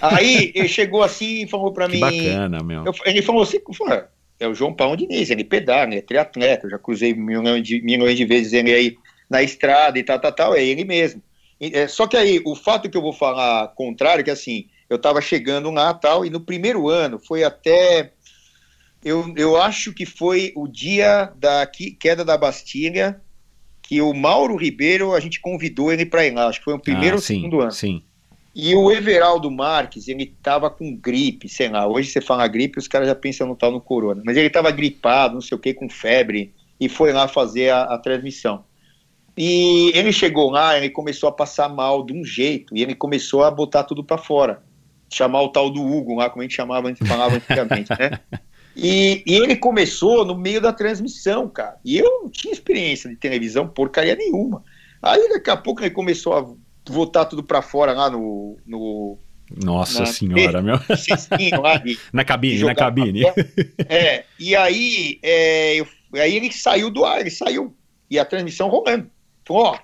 Aí 0.00 0.50
ele 0.54 0.66
chegou 0.68 1.02
assim 1.02 1.44
e 1.44 1.46
falou 1.48 1.72
para 1.72 1.86
Que 1.88 1.94
mim. 1.94 2.00
bacana, 2.00 2.58
meu. 2.64 2.84
Eu- 2.84 2.94
ele 3.06 3.22
falou 3.22 3.42
assim, 3.42 3.58
é 4.40 4.48
o 4.48 4.54
João 4.54 4.74
Paulo 4.74 4.96
Diniz, 4.96 5.30
ele 5.30 5.44
pedala, 5.44 5.84
ele 5.90 5.98
é 5.98 6.02
triatleta, 6.02 6.66
eu 6.66 6.70
já 6.70 6.78
cruzei 6.78 7.14
milhões 7.14 7.62
de, 7.62 7.80
milhões 7.82 8.16
de 8.16 8.24
vezes 8.24 8.52
ele 8.52 8.72
aí 8.72 8.96
na 9.34 9.42
estrada 9.42 9.98
e 9.98 10.04
tal, 10.04 10.20
tal, 10.20 10.32
tal, 10.32 10.54
é 10.54 10.62
ele 10.64 10.84
mesmo. 10.84 11.20
E, 11.60 11.76
é, 11.76 11.88
só 11.88 12.06
que 12.06 12.16
aí, 12.16 12.40
o 12.46 12.54
fato 12.54 12.88
que 12.88 12.96
eu 12.96 13.02
vou 13.02 13.12
falar 13.12 13.66
contrário, 13.74 14.20
é 14.20 14.24
que 14.24 14.30
assim, 14.30 14.66
eu 14.88 14.94
estava 14.94 15.20
chegando 15.20 15.72
lá 15.72 15.92
tal, 15.92 16.24
e 16.24 16.30
no 16.30 16.40
primeiro 16.40 16.88
ano 16.88 17.18
foi 17.18 17.42
até, 17.42 18.12
eu, 19.04 19.34
eu 19.36 19.60
acho 19.60 19.92
que 19.92 20.06
foi 20.06 20.52
o 20.54 20.68
dia 20.68 21.32
da 21.36 21.66
que- 21.66 21.90
queda 21.90 22.24
da 22.24 22.38
Bastilha, 22.38 23.20
que 23.82 24.00
o 24.00 24.14
Mauro 24.14 24.56
Ribeiro, 24.56 25.12
a 25.12 25.18
gente 25.20 25.40
convidou 25.40 25.92
ele 25.92 26.06
para 26.06 26.24
ir 26.24 26.32
lá, 26.32 26.46
acho 26.46 26.60
que 26.60 26.64
foi 26.64 26.74
o 26.74 26.78
primeiro 26.78 27.16
ah, 27.16 27.18
ou 27.18 27.22
sim, 27.22 27.34
segundo 27.36 27.60
ano. 27.60 27.72
Sim. 27.72 28.04
E 28.54 28.72
o 28.76 28.92
Everaldo 28.92 29.50
Marques, 29.50 30.06
ele 30.06 30.26
tava 30.40 30.70
com 30.70 30.94
gripe, 30.94 31.48
sei 31.48 31.68
lá. 31.68 31.88
Hoje 31.88 32.08
você 32.08 32.20
fala 32.20 32.46
gripe, 32.46 32.78
os 32.78 32.86
caras 32.86 33.08
já 33.08 33.14
pensam 33.14 33.48
no 33.48 33.56
tal 33.56 33.72
no 33.72 33.80
corona. 33.80 34.22
Mas 34.24 34.36
ele 34.36 34.48
tava 34.48 34.70
gripado, 34.70 35.34
não 35.34 35.40
sei 35.40 35.56
o 35.56 35.60
que, 35.60 35.74
com 35.74 35.88
febre, 35.90 36.54
e 36.78 36.88
foi 36.88 37.12
lá 37.12 37.26
fazer 37.26 37.70
a, 37.70 37.82
a 37.82 37.98
transmissão. 37.98 38.64
E 39.36 39.90
ele 39.94 40.12
chegou 40.12 40.50
lá, 40.50 40.76
ele 40.76 40.90
começou 40.90 41.28
a 41.28 41.32
passar 41.32 41.68
mal 41.68 42.04
de 42.04 42.12
um 42.12 42.24
jeito, 42.24 42.76
e 42.76 42.82
ele 42.82 42.94
começou 42.94 43.42
a 43.42 43.50
botar 43.50 43.82
tudo 43.84 44.04
para 44.04 44.16
fora. 44.18 44.62
Chamar 45.12 45.42
o 45.42 45.48
tal 45.48 45.70
do 45.70 45.82
Hugo 45.84 46.14
lá, 46.14 46.30
como 46.30 46.42
a 46.42 46.44
gente 46.44 46.54
chamava, 46.56 46.88
antes- 46.88 47.06
falava 47.06 47.36
antigamente, 47.36 47.90
né? 47.98 48.18
E, 48.76 49.22
e 49.24 49.34
ele 49.36 49.54
começou 49.54 50.24
no 50.24 50.36
meio 50.36 50.60
da 50.60 50.72
transmissão, 50.72 51.48
cara. 51.48 51.76
E 51.84 51.96
eu 51.96 52.22
não 52.22 52.28
tinha 52.28 52.52
experiência 52.52 53.08
de 53.08 53.14
televisão, 53.14 53.68
porcaria 53.68 54.16
nenhuma. 54.16 54.64
Aí 55.00 55.28
daqui 55.28 55.48
a 55.48 55.56
pouco 55.56 55.80
ele 55.80 55.90
começou 55.90 56.32
a 56.36 56.44
botar 56.92 57.26
tudo 57.26 57.44
para 57.44 57.62
fora 57.62 57.92
lá 57.92 58.10
no, 58.10 58.58
no 58.66 59.16
Nossa 59.62 60.00
Na- 60.00 60.06
senhora, 60.06 60.60
meu. 60.60 60.74
lá 61.62 61.80
Na 62.12 62.24
cabine, 62.24 62.64
na 62.64 62.74
cabine. 62.74 63.22
É, 63.88 64.24
e 64.40 64.56
aí, 64.56 65.20
é, 65.22 65.76
eu- 65.76 65.86
aí 66.14 66.34
ele 66.34 66.50
saiu 66.52 66.90
do 66.90 67.04
ar, 67.04 67.20
ele 67.20 67.30
saiu. 67.30 67.72
E 68.10 68.18
a 68.18 68.24
transmissão 68.24 68.68
rolando. 68.68 69.08
Ó, 69.48 69.76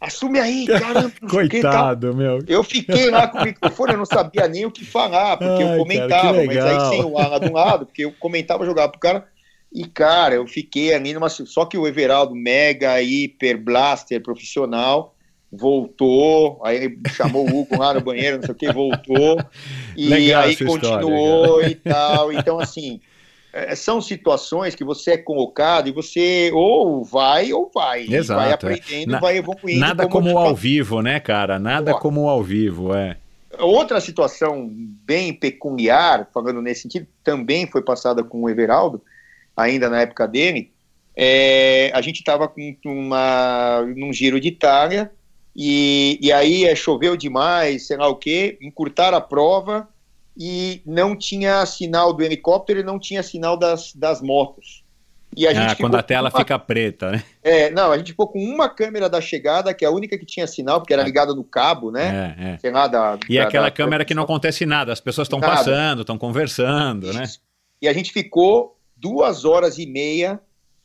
assume 0.00 0.38
aí, 0.38 0.66
caramba. 0.68 1.12
Coitado, 1.28 2.14
meu. 2.14 2.38
Eu 2.46 2.62
fiquei 2.62 3.10
lá 3.10 3.28
com 3.28 3.38
o 3.38 3.44
microfone, 3.44 3.92
eu 3.92 3.98
não 3.98 4.06
sabia 4.06 4.48
nem 4.48 4.66
o 4.66 4.70
que 4.70 4.84
falar, 4.84 5.36
porque 5.36 5.62
Ai, 5.62 5.62
eu 5.62 5.66
cara, 5.66 5.78
comentava, 5.78 6.40
que 6.40 6.46
mas 6.46 6.56
aí 6.58 6.88
sem 6.90 7.04
o 7.04 7.18
ar 7.18 7.28
lá 7.28 7.38
de 7.38 7.48
um 7.48 7.52
lado, 7.52 7.86
porque 7.86 8.04
eu 8.04 8.12
comentava, 8.18 8.66
jogava 8.66 8.90
pro 8.90 9.00
cara. 9.00 9.26
E, 9.72 9.84
cara, 9.84 10.36
eu 10.36 10.46
fiquei 10.46 10.94
ali 10.94 11.12
numa. 11.12 11.28
Só 11.28 11.66
que 11.66 11.76
o 11.76 11.86
Everaldo, 11.86 12.34
mega, 12.34 13.00
hiper, 13.02 13.58
blaster, 13.58 14.22
profissional, 14.22 15.14
voltou. 15.52 16.60
Aí 16.64 16.76
ele 16.76 17.00
chamou 17.10 17.44
o 17.44 17.60
Hugo 17.60 17.76
lá 17.76 17.92
no 17.92 18.00
banheiro, 18.00 18.38
não 18.38 18.44
sei 18.44 18.52
o 18.52 18.56
que, 18.56 18.72
voltou. 18.72 19.38
E 19.96 20.08
Legal 20.08 20.42
aí 20.42 20.52
essa 20.52 20.64
história, 20.64 20.88
continuou 20.88 21.62
e 21.62 21.74
tal. 21.74 22.32
Então, 22.32 22.58
assim. 22.58 23.00
É, 23.56 23.74
São 23.74 24.02
situações 24.02 24.74
que 24.74 24.84
você 24.84 25.12
é 25.12 25.16
colocado 25.16 25.88
e 25.88 25.92
você 25.92 26.50
ou 26.52 27.02
vai 27.02 27.52
ou 27.54 27.70
vai. 27.74 28.02
Exato, 28.02 28.40
vai 28.40 28.50
é. 28.50 28.52
aprendendo, 28.52 29.18
vai 29.18 29.38
evoluindo. 29.38 29.80
Nada 29.80 30.06
como 30.06 30.28
eu 30.28 30.36
ao 30.36 30.54
vivo, 30.54 31.00
né, 31.00 31.18
cara? 31.18 31.58
Nada 31.58 31.92
Pô. 31.92 32.00
como 32.00 32.28
ao 32.28 32.42
vivo, 32.42 32.94
é. 32.94 33.16
Outra 33.58 33.98
situação 33.98 34.70
bem 34.70 35.32
peculiar, 35.32 36.28
falando 36.34 36.60
nesse 36.60 36.82
sentido, 36.82 37.06
também 37.24 37.66
foi 37.66 37.80
passada 37.80 38.22
com 38.22 38.42
o 38.42 38.50
Everaldo, 38.50 39.02
ainda 39.56 39.88
na 39.88 40.02
época 40.02 40.28
dele, 40.28 40.70
é, 41.16 41.90
a 41.94 42.02
gente 42.02 42.16
estava 42.16 42.52
num 43.96 44.12
giro 44.12 44.38
de 44.38 44.48
Itália, 44.48 45.10
e, 45.56 46.18
e 46.20 46.30
aí 46.30 46.66
é, 46.66 46.76
choveu 46.76 47.16
demais, 47.16 47.86
sei 47.86 47.96
lá 47.96 48.06
o 48.06 48.16
quê, 48.16 48.58
encurtaram 48.60 49.16
a 49.16 49.22
prova 49.22 49.88
e 50.36 50.82
não 50.84 51.16
tinha 51.16 51.64
sinal 51.64 52.12
do 52.12 52.22
helicóptero 52.22 52.80
e 52.80 52.82
não 52.82 52.98
tinha 52.98 53.22
sinal 53.22 53.56
das, 53.56 53.92
das 53.94 54.20
motos. 54.20 54.84
E 55.36 55.46
a 55.46 55.52
gente 55.52 55.72
ah, 55.72 55.76
quando 55.76 55.96
a 55.96 56.02
tela 56.02 56.30
uma... 56.30 56.38
fica 56.38 56.58
preta, 56.58 57.10
né? 57.10 57.24
É, 57.42 57.70
não, 57.70 57.92
a 57.92 57.98
gente 57.98 58.12
ficou 58.12 58.28
com 58.28 58.38
uma 58.38 58.68
câmera 58.68 59.08
da 59.08 59.20
chegada, 59.20 59.74
que 59.74 59.84
é 59.84 59.88
a 59.88 59.90
única 59.90 60.16
que 60.16 60.24
tinha 60.24 60.46
sinal, 60.46 60.80
porque 60.80 60.92
era 60.92 61.02
é. 61.02 61.04
ligada 61.04 61.34
no 61.34 61.44
cabo, 61.44 61.90
né? 61.90 62.36
É, 62.38 62.44
é. 62.52 62.58
Sei 62.58 62.70
lá, 62.70 62.86
da, 62.86 63.18
e 63.28 63.36
da, 63.36 63.44
aquela 63.44 63.66
da... 63.66 63.70
câmera 63.70 64.04
que 64.04 64.14
não 64.14 64.22
acontece 64.22 64.64
nada, 64.64 64.92
as 64.92 65.00
pessoas 65.00 65.26
estão 65.26 65.40
passando, 65.40 66.02
estão 66.02 66.16
conversando, 66.16 67.10
Isso. 67.10 67.18
né? 67.18 67.24
E 67.82 67.88
a 67.88 67.92
gente 67.92 68.12
ficou 68.12 68.78
duas 68.96 69.44
horas 69.44 69.78
e 69.78 69.86
meia 69.86 70.40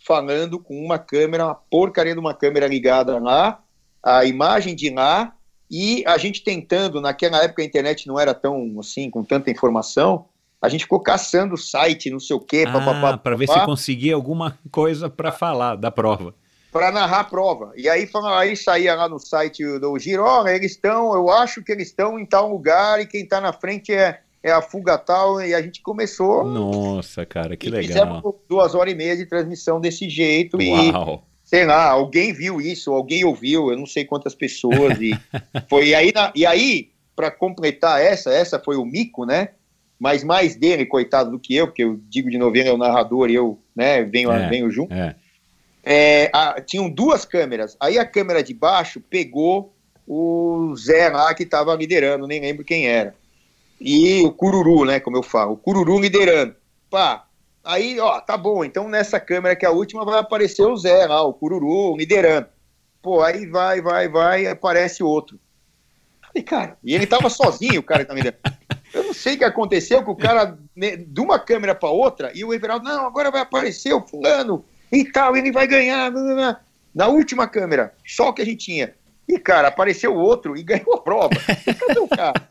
falando 0.06 0.60
com 0.60 0.84
uma 0.84 1.00
câmera, 1.00 1.46
uma 1.46 1.56
porcaria 1.56 2.14
de 2.14 2.20
uma 2.20 2.34
câmera 2.34 2.68
ligada 2.68 3.18
lá, 3.20 3.62
a 4.04 4.26
imagem 4.26 4.76
de 4.76 4.90
lá, 4.90 5.34
e 5.72 6.04
a 6.06 6.18
gente 6.18 6.44
tentando, 6.44 7.00
naquela 7.00 7.42
época 7.42 7.62
a 7.62 7.66
internet 7.66 8.06
não 8.06 8.20
era 8.20 8.34
tão 8.34 8.78
assim, 8.78 9.10
com 9.10 9.24
tanta 9.24 9.50
informação, 9.50 10.26
a 10.62 10.68
gente 10.68 10.84
ficou 10.84 11.00
caçando 11.00 11.56
o 11.56 11.58
site, 11.58 12.10
não 12.10 12.20
sei 12.20 12.36
o 12.36 12.42
quê, 12.42 12.66
ah, 12.68 13.18
para 13.18 13.38
ver 13.38 13.48
se 13.48 13.66
conseguia 13.66 14.14
alguma 14.14 14.60
coisa 14.70 15.10
para 15.10 15.32
falar 15.32 15.78
da 15.78 15.90
prova. 15.90 16.36
Para 16.74 16.92
narrar 16.92 17.22
a 17.22 17.24
prova. 17.24 17.74
E 17.76 17.90
aí, 17.90 18.08
aí 18.38 18.56
saía 18.56 18.96
lá 18.96 19.08
no 19.08 19.18
site 19.18 19.64
do 19.80 19.98
Giro, 19.98 20.24
oh, 20.26 20.48
eles 20.48 20.74
estão, 20.74 21.14
eu 21.14 21.30
acho 21.30 21.64
que 21.64 21.72
eles 21.72 21.88
estão 21.88 22.20
em 22.20 22.26
tal 22.26 22.50
lugar 22.50 23.00
e 23.02 23.06
quem 23.06 23.24
está 23.24 23.42
na 23.42 23.52
frente 23.54 23.94
é, 23.94 24.22
é 24.44 24.52
a 24.52 24.62
fuga 24.62 24.98
tal. 24.98 25.42
E 25.42 25.54
a 25.54 25.62
gente 25.62 25.82
começou. 25.82 26.46
Nossa, 26.46 27.26
cara, 27.26 27.58
que 27.58 27.70
legal. 27.70 27.88
Fizemos 27.88 28.36
duas 28.48 28.74
horas 28.74 28.94
e 28.94 28.96
meia 28.96 29.18
de 29.18 29.26
transmissão 29.26 29.82
desse 29.82 30.08
jeito. 30.08 30.58
Uau. 30.58 31.24
E, 31.28 31.31
sei 31.52 31.66
lá, 31.66 31.90
alguém 31.90 32.32
viu 32.32 32.62
isso, 32.62 32.94
alguém 32.94 33.26
ouviu, 33.26 33.70
eu 33.72 33.78
não 33.78 33.86
sei 33.86 34.06
quantas 34.06 34.34
pessoas. 34.34 35.02
E, 35.02 35.12
foi, 35.70 35.90
e 35.90 35.96
aí, 35.96 36.14
e 36.34 36.46
aí 36.46 36.92
para 37.14 37.30
completar 37.30 38.02
essa, 38.02 38.32
essa 38.32 38.58
foi 38.58 38.78
o 38.78 38.86
mico, 38.86 39.26
né? 39.26 39.50
mas 40.00 40.24
mais 40.24 40.56
dele, 40.56 40.86
coitado, 40.86 41.30
do 41.30 41.38
que 41.38 41.54
eu, 41.54 41.68
porque 41.68 41.84
eu 41.84 42.00
digo 42.10 42.30
de 42.30 42.38
novo, 42.38 42.56
ele 42.56 42.70
é 42.70 42.74
o 42.74 42.78
narrador 42.78 43.30
e 43.30 43.36
eu 43.36 43.60
né, 43.76 44.02
venho, 44.02 44.32
é, 44.32 44.50
venho 44.50 44.72
junto. 44.72 44.94
É. 44.94 45.16
É, 45.84 46.32
a, 46.34 46.62
tinham 46.62 46.90
duas 46.90 47.26
câmeras. 47.26 47.76
Aí 47.80 48.00
a 48.00 48.06
câmera 48.06 48.42
de 48.42 48.54
baixo 48.54 49.02
pegou 49.02 49.76
o 50.08 50.74
Zé 50.78 51.10
lá 51.10 51.34
que 51.36 51.44
estava 51.44 51.76
liderando, 51.76 52.26
nem 52.28 52.40
lembro 52.40 52.64
quem 52.64 52.88
era. 52.88 53.14
E 53.80 54.22
o 54.22 54.32
Cururu, 54.32 54.86
né, 54.86 55.02
como 55.02 55.18
eu 55.18 55.24
falo, 55.24 55.52
o 55.52 55.58
Cururu 55.58 56.00
liderando. 56.00 56.56
Pá, 56.90 57.28
aí, 57.64 58.00
ó, 58.00 58.20
tá 58.20 58.38
bom, 58.38 58.64
então 58.64 58.88
nessa 58.88 59.20
câmera 59.20 59.56
que 59.56 59.66
é 59.66 59.70
a 59.70 59.72
última 59.72 60.06
vai 60.06 60.20
aparecer 60.20 60.64
o 60.64 60.76
Zé 60.76 61.06
lá, 61.06 61.22
o 61.24 61.34
Cururu 61.34 61.98
liderando. 61.98 62.48
Pô, 63.02 63.22
aí 63.22 63.46
vai, 63.48 63.82
vai, 63.82 64.08
vai, 64.08 64.48
aparece 64.48 65.04
outro. 65.04 65.40
Falei, 66.22 66.44
cara, 66.44 66.78
e 66.84 66.94
ele 66.94 67.08
tava 67.08 67.30
sozinho, 67.30 67.80
o 67.80 67.84
cara 67.84 68.06
tá 68.06 68.14
liderando. 68.14 68.42
Eu 68.94 69.04
não 69.06 69.14
sei 69.14 69.36
o 69.36 69.38
que 69.38 69.44
aconteceu, 69.44 70.04
que 70.04 70.10
o 70.10 70.16
cara, 70.16 70.58
né, 70.76 70.98
de 70.98 71.22
uma 71.22 71.40
câmera 71.40 71.74
para 71.74 71.90
outra, 71.90 72.32
e 72.36 72.44
o 72.44 72.54
Everaldo, 72.54 72.86
não, 72.86 73.06
agora 73.06 73.32
vai 73.32 73.42
aparecer 73.42 73.94
o 73.94 74.06
fulano 74.06 74.66
e 74.92 75.06
tal, 75.06 75.36
ele 75.36 75.52
vai 75.52 75.66
ganhar. 75.66 76.12
Na 76.94 77.08
última 77.08 77.48
câmera, 77.48 77.94
só 78.06 78.30
o 78.30 78.34
que 78.34 78.42
a 78.42 78.46
gente 78.46 78.66
tinha. 78.66 78.94
E, 79.28 79.40
cara, 79.40 79.70
apareceu 79.70 80.14
outro 80.14 80.58
e 80.58 80.64
ganhou 80.64 80.94
a 80.94 81.02
prova. 81.02 81.30
Cadê 81.88 82.00
o 82.00 82.08
cara? 82.08 82.50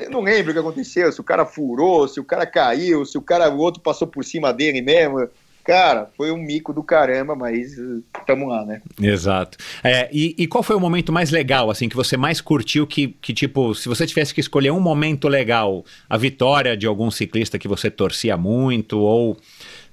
Eu 0.00 0.10
não 0.10 0.20
lembro 0.20 0.50
o 0.50 0.54
que 0.54 0.60
aconteceu, 0.60 1.10
se 1.12 1.20
o 1.20 1.24
cara 1.24 1.44
furou, 1.44 2.06
se 2.08 2.20
o 2.20 2.24
cara 2.24 2.46
caiu, 2.46 3.04
se 3.04 3.16
o 3.16 3.22
cara, 3.22 3.50
o 3.50 3.58
outro 3.58 3.80
passou 3.80 4.06
por 4.06 4.24
cima 4.24 4.52
dele 4.52 4.82
mesmo. 4.82 5.28
Cara, 5.66 6.08
foi 6.16 6.30
um 6.30 6.36
mico 6.36 6.72
do 6.72 6.80
caramba, 6.80 7.34
mas 7.34 7.76
estamos 8.16 8.48
lá, 8.48 8.64
né? 8.64 8.80
Exato. 9.02 9.58
É, 9.82 10.08
e, 10.12 10.32
e, 10.38 10.46
qual 10.46 10.62
foi 10.62 10.76
o 10.76 10.80
momento 10.80 11.12
mais 11.12 11.32
legal, 11.32 11.68
assim, 11.68 11.88
que 11.88 11.96
você 11.96 12.16
mais 12.16 12.40
curtiu, 12.40 12.86
que, 12.86 13.08
que, 13.20 13.34
tipo, 13.34 13.74
se 13.74 13.88
você 13.88 14.06
tivesse 14.06 14.32
que 14.32 14.40
escolher 14.40 14.70
um 14.70 14.78
momento 14.78 15.26
legal, 15.26 15.84
a 16.08 16.16
vitória 16.16 16.76
de 16.76 16.86
algum 16.86 17.10
ciclista 17.10 17.58
que 17.58 17.66
você 17.66 17.90
torcia 17.90 18.36
muito, 18.36 19.00
ou, 19.00 19.36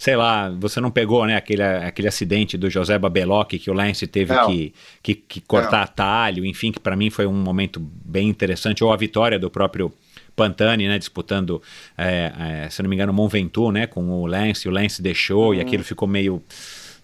sei 0.03 0.17
lá, 0.17 0.49
você 0.49 0.81
não 0.81 0.91
pegou, 0.91 1.25
né, 1.25 1.38
aquele, 1.38 1.63
aquele 1.63 2.09
acidente 2.09 2.57
do 2.57 2.69
José 2.69 2.99
Babelocchi 2.99 3.57
que 3.57 3.71
o 3.71 3.73
Lance 3.73 4.05
teve 4.05 4.34
que, 4.45 4.73
que, 5.01 5.15
que, 5.15 5.39
cortar 5.39 5.77
não. 5.77 5.84
atalho, 5.84 6.45
enfim, 6.45 6.73
que 6.73 6.80
para 6.81 6.93
mim 6.93 7.09
foi 7.09 7.25
um 7.25 7.31
momento 7.31 7.80
bem 7.80 8.27
interessante, 8.27 8.84
ou 8.84 8.91
a 8.91 8.97
vitória 8.97 9.39
do 9.39 9.49
próprio 9.49 9.93
Pantani, 10.35 10.89
né, 10.89 10.99
disputando, 10.99 11.61
é, 11.97 12.34
é, 12.65 12.69
se 12.69 12.84
não 12.84 12.89
me 12.89 12.97
engano, 12.97 13.13
Mont 13.13 13.31
Ventoux, 13.31 13.71
né, 13.71 13.88
com 13.88 14.05
o 14.09 14.27
Lance, 14.27 14.67
o 14.67 14.71
Lance 14.71 15.01
deixou 15.01 15.51
uhum. 15.51 15.53
e 15.53 15.61
aquilo 15.61 15.85
ficou 15.85 16.05
meio, 16.05 16.43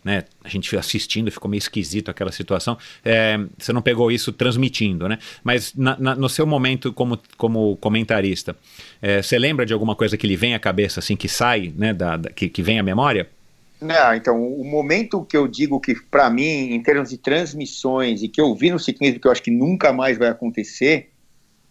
né, 0.10 0.24
a 0.44 0.50
gente 0.50 0.76
assistindo 0.76 1.32
ficou 1.32 1.48
meio 1.48 1.60
esquisito 1.60 2.10
aquela 2.10 2.32
situação. 2.32 2.76
É, 3.06 3.40
você 3.60 3.72
não 3.72 3.82
pegou 3.82 4.12
isso 4.12 4.34
transmitindo, 4.34 5.08
né? 5.08 5.20
Mas 5.44 5.76
na, 5.76 5.96
na, 6.00 6.16
no 6.16 6.28
seu 6.28 6.48
momento 6.48 6.92
como, 6.92 7.20
como 7.38 7.78
comentarista, 7.78 8.56
é, 9.00 9.22
você 9.22 9.38
lembra 9.38 9.68
de 9.68 9.74
alguma 9.74 9.96
coisa 9.96 10.18
que 10.18 10.26
lhe 10.26 10.36
vem 10.36 10.56
à 10.56 10.60
cabeça, 10.60 11.00
assim, 11.00 11.16
que 11.16 11.30
sai, 11.30 11.72
né, 11.78 11.94
da, 11.94 12.18
da 12.18 12.32
que, 12.32 12.50
que 12.50 12.64
vem 12.64 12.80
à 12.80 12.84
memória? 12.84 13.30
Não, 13.80 14.16
então, 14.16 14.44
o 14.44 14.66
momento 14.66 15.24
que 15.24 15.38
eu 15.38 15.48
digo 15.48 15.80
que, 15.80 15.94
para 15.94 16.28
mim, 16.30 16.74
em 16.74 16.82
termos 16.82 17.12
de 17.12 17.18
transmissões, 17.18 18.24
e 18.24 18.28
que 18.28 18.42
eu 18.42 18.56
vi 18.56 18.72
no 18.72 18.80
ciclismo, 18.80 19.20
que 19.20 19.28
eu 19.28 19.32
acho 19.32 19.44
que 19.44 19.52
nunca 19.52 19.94
mais 19.94 20.18
vai 20.18 20.28
acontecer, 20.28 21.12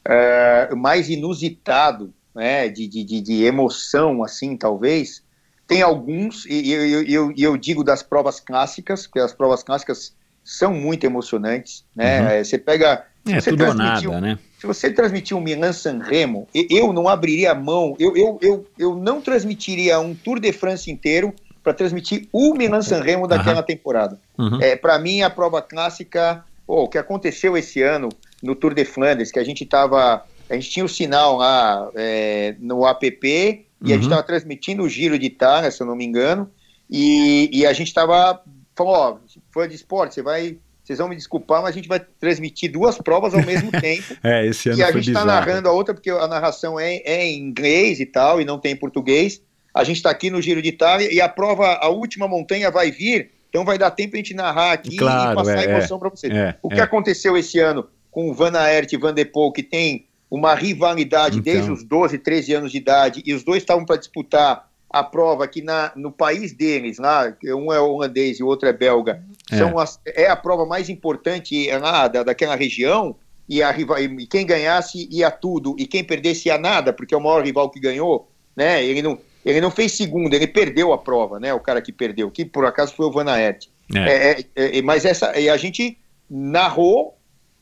uh, 0.06 0.76
mais 0.76 1.10
inusitado, 1.10 2.14
né, 2.34 2.68
de, 2.68 2.86
de, 2.86 3.20
de, 3.20 3.42
emoção, 3.42 4.22
assim, 4.22 4.56
talvez, 4.56 5.22
tem 5.68 5.82
alguns, 5.82 6.46
e 6.46 6.72
eu, 6.72 7.02
eu, 7.02 7.34
eu, 7.36 7.56
digo 7.58 7.84
das 7.84 8.02
provas 8.02 8.40
clássicas, 8.40 9.06
porque 9.06 9.20
as 9.20 9.34
provas 9.34 9.62
clássicas 9.62 10.16
são 10.42 10.72
muito 10.72 11.04
emocionantes, 11.04 11.84
né, 11.94 12.38
uhum. 12.38 12.44
você 12.44 12.58
pega... 12.58 13.04
É, 13.26 13.38
você 13.38 13.50
tudo 13.50 13.66
ou 13.66 13.74
nada, 13.74 14.20
né? 14.20 14.38
Se 14.58 14.66
você 14.66 14.90
transmitir 14.90 15.36
um 15.36 15.40
Milan 15.40 15.74
San 15.74 15.98
Remo, 16.02 16.48
eu 16.54 16.90
não 16.92 17.06
abriria 17.06 17.52
a 17.52 17.54
mão, 17.54 17.94
eu, 17.98 18.16
eu, 18.16 18.38
eu, 18.40 18.66
eu 18.78 18.96
não 18.96 19.20
transmitiria 19.20 20.00
um 20.00 20.14
Tour 20.14 20.40
de 20.40 20.50
France 20.52 20.90
inteiro 20.90 21.34
para 21.62 21.74
transmitir 21.74 22.26
o 22.32 22.54
Milan 22.54 22.80
San 22.80 23.02
Remo 23.02 23.28
daquela 23.28 23.60
uhum. 23.60 23.66
temporada. 23.66 24.18
Uhum. 24.38 24.58
É, 24.62 24.74
para 24.74 24.98
mim, 24.98 25.20
a 25.20 25.28
prova 25.28 25.60
clássica, 25.60 26.42
oh, 26.66 26.84
o 26.84 26.88
que 26.88 26.96
aconteceu 26.96 27.56
esse 27.58 27.82
ano, 27.82 28.08
no 28.42 28.54
Tour 28.54 28.72
de 28.72 28.86
Flandres, 28.86 29.30
que 29.30 29.38
a 29.38 29.44
gente 29.44 29.66
tava. 29.66 30.24
A 30.48 30.54
gente 30.54 30.70
tinha 30.70 30.84
o 30.84 30.88
sinal 30.88 31.36
lá 31.36 31.90
é, 31.94 32.56
no 32.58 32.86
app 32.88 33.67
e 33.80 33.86
uhum. 33.86 33.90
a 33.90 33.94
gente 33.94 34.02
estava 34.04 34.20
uhum. 34.20 34.26
transmitindo 34.26 34.82
o 34.82 34.88
Giro 34.88 35.18
de 35.18 35.26
Itália, 35.26 35.70
se 35.70 35.80
eu 35.80 35.86
não 35.86 35.96
me 35.96 36.04
engano, 36.04 36.50
e, 36.90 37.50
e 37.52 37.66
a 37.66 37.72
gente 37.72 37.88
estava 37.88 38.42
falou, 38.78 38.94
ó, 38.94 39.16
fã 39.50 39.68
de 39.68 39.74
esporte, 39.74 40.14
você 40.14 40.22
vai. 40.22 40.56
Vocês 40.82 40.98
vão 40.98 41.08
me 41.08 41.16
desculpar, 41.16 41.60
mas 41.60 41.72
a 41.72 41.74
gente 41.74 41.86
vai 41.86 42.00
transmitir 42.00 42.72
duas 42.72 42.96
provas 42.96 43.34
ao 43.34 43.44
mesmo 43.44 43.70
tempo. 43.78 44.16
é, 44.24 44.46
esse 44.46 44.70
ano 44.70 44.78
E 44.78 44.82
a 44.82 44.90
gente 44.90 45.08
está 45.08 45.22
narrando 45.22 45.68
a 45.68 45.72
outra, 45.72 45.92
porque 45.92 46.08
a 46.08 46.26
narração 46.26 46.80
é, 46.80 47.02
é 47.04 47.26
em 47.26 47.38
inglês 47.38 48.00
e 48.00 48.06
tal, 48.06 48.40
e 48.40 48.44
não 48.44 48.58
tem 48.58 48.72
em 48.72 48.76
português. 48.76 49.42
A 49.74 49.84
gente 49.84 49.98
está 49.98 50.08
aqui 50.08 50.30
no 50.30 50.40
Giro 50.40 50.62
de 50.62 50.70
Itália 50.70 51.12
e 51.12 51.20
a 51.20 51.28
prova, 51.28 51.74
a 51.74 51.88
última 51.88 52.26
montanha 52.26 52.70
vai 52.70 52.90
vir, 52.90 53.30
então 53.50 53.66
vai 53.66 53.76
dar 53.76 53.90
tempo 53.90 54.14
a 54.14 54.16
gente 54.16 54.32
narrar 54.32 54.72
aqui 54.72 54.96
claro, 54.96 55.32
e 55.32 55.34
passar 55.34 55.58
é, 55.58 55.64
emoção 55.64 55.98
para 55.98 56.08
vocês. 56.08 56.34
É, 56.34 56.56
o 56.62 56.70
que 56.70 56.80
é. 56.80 56.82
aconteceu 56.82 57.36
esse 57.36 57.58
ano 57.58 57.86
com 58.10 58.30
o 58.30 58.34
Van 58.34 58.56
Aert 58.56 58.90
e 58.90 58.96
Van 58.96 59.12
de 59.12 59.26
Poel, 59.26 59.52
que 59.52 59.62
tem 59.62 60.07
uma 60.30 60.54
rivalidade 60.54 61.38
então. 61.38 61.52
desde 61.52 61.70
os 61.70 61.82
12, 61.82 62.18
13 62.18 62.54
anos 62.54 62.72
de 62.72 62.78
idade, 62.78 63.22
e 63.24 63.32
os 63.32 63.42
dois 63.42 63.62
estavam 63.62 63.84
para 63.84 63.96
disputar 63.96 64.68
a 64.90 65.04
prova 65.04 65.46
que 65.46 65.60
na, 65.62 65.92
no 65.96 66.10
país 66.10 66.52
deles, 66.52 66.98
lá, 66.98 67.34
um 67.44 67.72
é 67.72 67.80
holandês 67.80 68.38
e 68.38 68.42
o 68.42 68.46
outro 68.46 68.68
é 68.68 68.72
belga, 68.72 69.22
é, 69.50 69.80
as, 69.80 70.00
é 70.06 70.28
a 70.28 70.36
prova 70.36 70.64
mais 70.64 70.88
importante 70.88 71.70
lá 71.70 72.08
da, 72.08 72.22
daquela 72.22 72.56
região, 72.56 73.16
e, 73.48 73.62
a, 73.62 73.74
e 73.78 74.26
quem 74.26 74.44
ganhasse 74.44 75.08
ia 75.10 75.30
tudo, 75.30 75.74
e 75.78 75.86
quem 75.86 76.04
perdesse 76.04 76.48
ia 76.48 76.58
nada, 76.58 76.92
porque 76.92 77.14
é 77.14 77.18
o 77.18 77.22
maior 77.22 77.42
rival 77.42 77.70
que 77.70 77.80
ganhou, 77.80 78.30
né? 78.54 78.84
Ele 78.84 79.00
não, 79.00 79.18
ele 79.44 79.60
não 79.60 79.70
fez 79.70 79.92
segundo, 79.92 80.34
ele 80.34 80.46
perdeu 80.46 80.92
a 80.92 80.98
prova, 80.98 81.40
né? 81.40 81.54
O 81.54 81.60
cara 81.60 81.80
que 81.80 81.92
perdeu, 81.92 82.30
que 82.30 82.44
por 82.44 82.66
acaso 82.66 82.94
foi 82.94 83.06
o 83.06 83.12
Van 83.12 83.30
Aert. 83.30 83.66
É. 83.94 83.98
É, 83.98 84.40
é, 84.54 84.78
é 84.78 84.82
mas 84.82 85.06
essa, 85.06 85.30
a 85.30 85.56
gente 85.56 85.96
narrou 86.28 87.16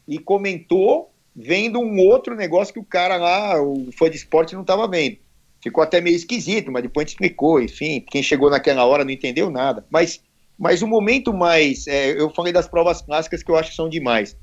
e 0.09 0.19
comentou 0.19 1.13
vendo 1.37 1.79
um 1.79 1.99
outro 1.99 2.35
negócio 2.35 2.73
que 2.73 2.81
o 2.81 2.85
cara 2.85 3.17
lá, 3.19 3.63
o 3.63 3.91
fã 3.93 4.09
de 4.09 4.17
esporte, 4.17 4.55
não 4.55 4.63
estava 4.63 4.89
vendo. 4.89 5.19
Ficou 5.63 5.83
até 5.83 6.01
meio 6.01 6.17
esquisito, 6.17 6.73
mas 6.73 6.83
depois 6.83 7.05
a 7.05 7.07
gente 7.07 7.15
explicou, 7.15 7.61
enfim, 7.61 8.03
quem 8.09 8.23
chegou 8.23 8.49
naquela 8.49 8.85
hora 8.87 9.05
não 9.05 9.11
entendeu 9.11 9.51
nada. 9.51 9.85
Mas, 9.91 10.23
mas 10.59 10.81
o 10.81 10.87
momento 10.87 11.35
mais. 11.35 11.87
É, 11.87 12.19
eu 12.19 12.31
falei 12.31 12.53
das 12.53 12.67
provas 12.67 13.03
clássicas 13.03 13.43
que 13.43 13.51
eu 13.51 13.57
acho 13.57 13.71
que 13.71 13.77
são 13.77 13.89
demais. 13.89 14.37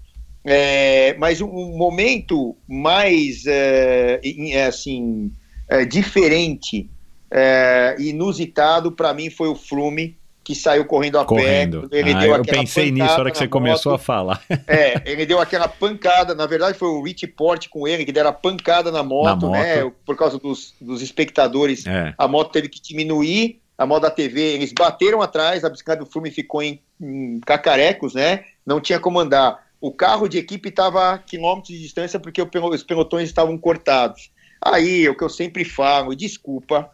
É, 0.46 1.16
mas 1.16 1.42
um, 1.42 1.48
um, 1.48 1.78
momento 1.78 2.56
mais 2.68 3.46
é, 3.46 4.20
é 4.52 4.66
assim 4.66 5.32
é, 5.70 5.86
diferente, 5.86 6.90
é, 7.32 7.96
inusitado 7.98 8.92
para 8.92 9.14
mim 9.14 9.30
foi 9.30 9.48
o 9.48 9.56
Flume 9.56 10.18
que 10.44 10.54
saiu 10.54 10.86
correndo 10.86 11.20
a 11.20 11.26
correndo. 11.26 11.88
pé. 11.90 12.00
Ele 12.00 12.14
ah, 12.14 12.20
deu 12.20 12.36
eu 12.36 12.44
pensei 12.44 12.92
nisso 12.92 13.06
na 13.06 13.14
hora 13.18 13.32
que 13.32 13.38
você 13.38 13.46
moto. 13.46 13.52
começou 13.52 13.94
a 13.94 14.00
falar. 14.00 14.42
É, 14.68 15.02
ele 15.06 15.26
deu 15.26 15.40
aquela 15.40 15.68
pancada. 15.68 16.34
Na 16.34 16.46
verdade, 16.46 16.78
foi 16.78 16.88
o 16.88 17.04
Rich 17.04 17.28
Port 17.28 17.68
com 17.70 17.88
ele 17.88 18.06
que 18.06 18.12
deram 18.12 18.30
a 18.30 18.34
pancada 18.34 18.92
na 18.92 19.04
moto, 19.04 19.26
na 19.26 19.36
moto. 19.36 19.52
né? 19.52 19.92
Por 20.06 20.16
causa 20.18 20.38
dos, 20.38 20.74
dos 20.80 21.02
espectadores, 21.02 21.86
é. 21.86 22.14
a 22.18 22.28
moto 22.28 22.52
teve 22.52 22.70
que 22.70 22.82
diminuir 22.82 23.62
a 23.78 23.86
moda 23.86 24.10
TV, 24.10 24.40
eles 24.40 24.72
bateram 24.72 25.22
atrás, 25.22 25.64
a 25.64 25.70
bicicleta 25.70 26.04
do 26.04 26.10
Flume 26.10 26.32
ficou 26.32 26.62
em, 26.62 26.80
em 27.02 27.40
cacarecos, 27.40 28.14
né? 28.14 28.46
Não 28.66 28.80
tinha 28.80 29.00
como 29.00 29.20
andar. 29.20 29.64
O 29.82 29.92
carro 29.92 30.28
de 30.28 30.38
equipe 30.38 30.70
estava 30.70 31.14
a 31.14 31.18
quilômetros 31.18 31.76
de 31.76 31.82
distância 31.82 32.20
porque 32.20 32.42
os 32.42 32.84
pelotões 32.84 33.28
estavam 33.28 33.58
cortados. 33.58 34.32
Aí, 34.62 35.10
o 35.10 35.18
que 35.18 35.24
eu 35.24 35.30
sempre 35.30 35.66
falo, 35.66 36.16
desculpa, 36.16 36.90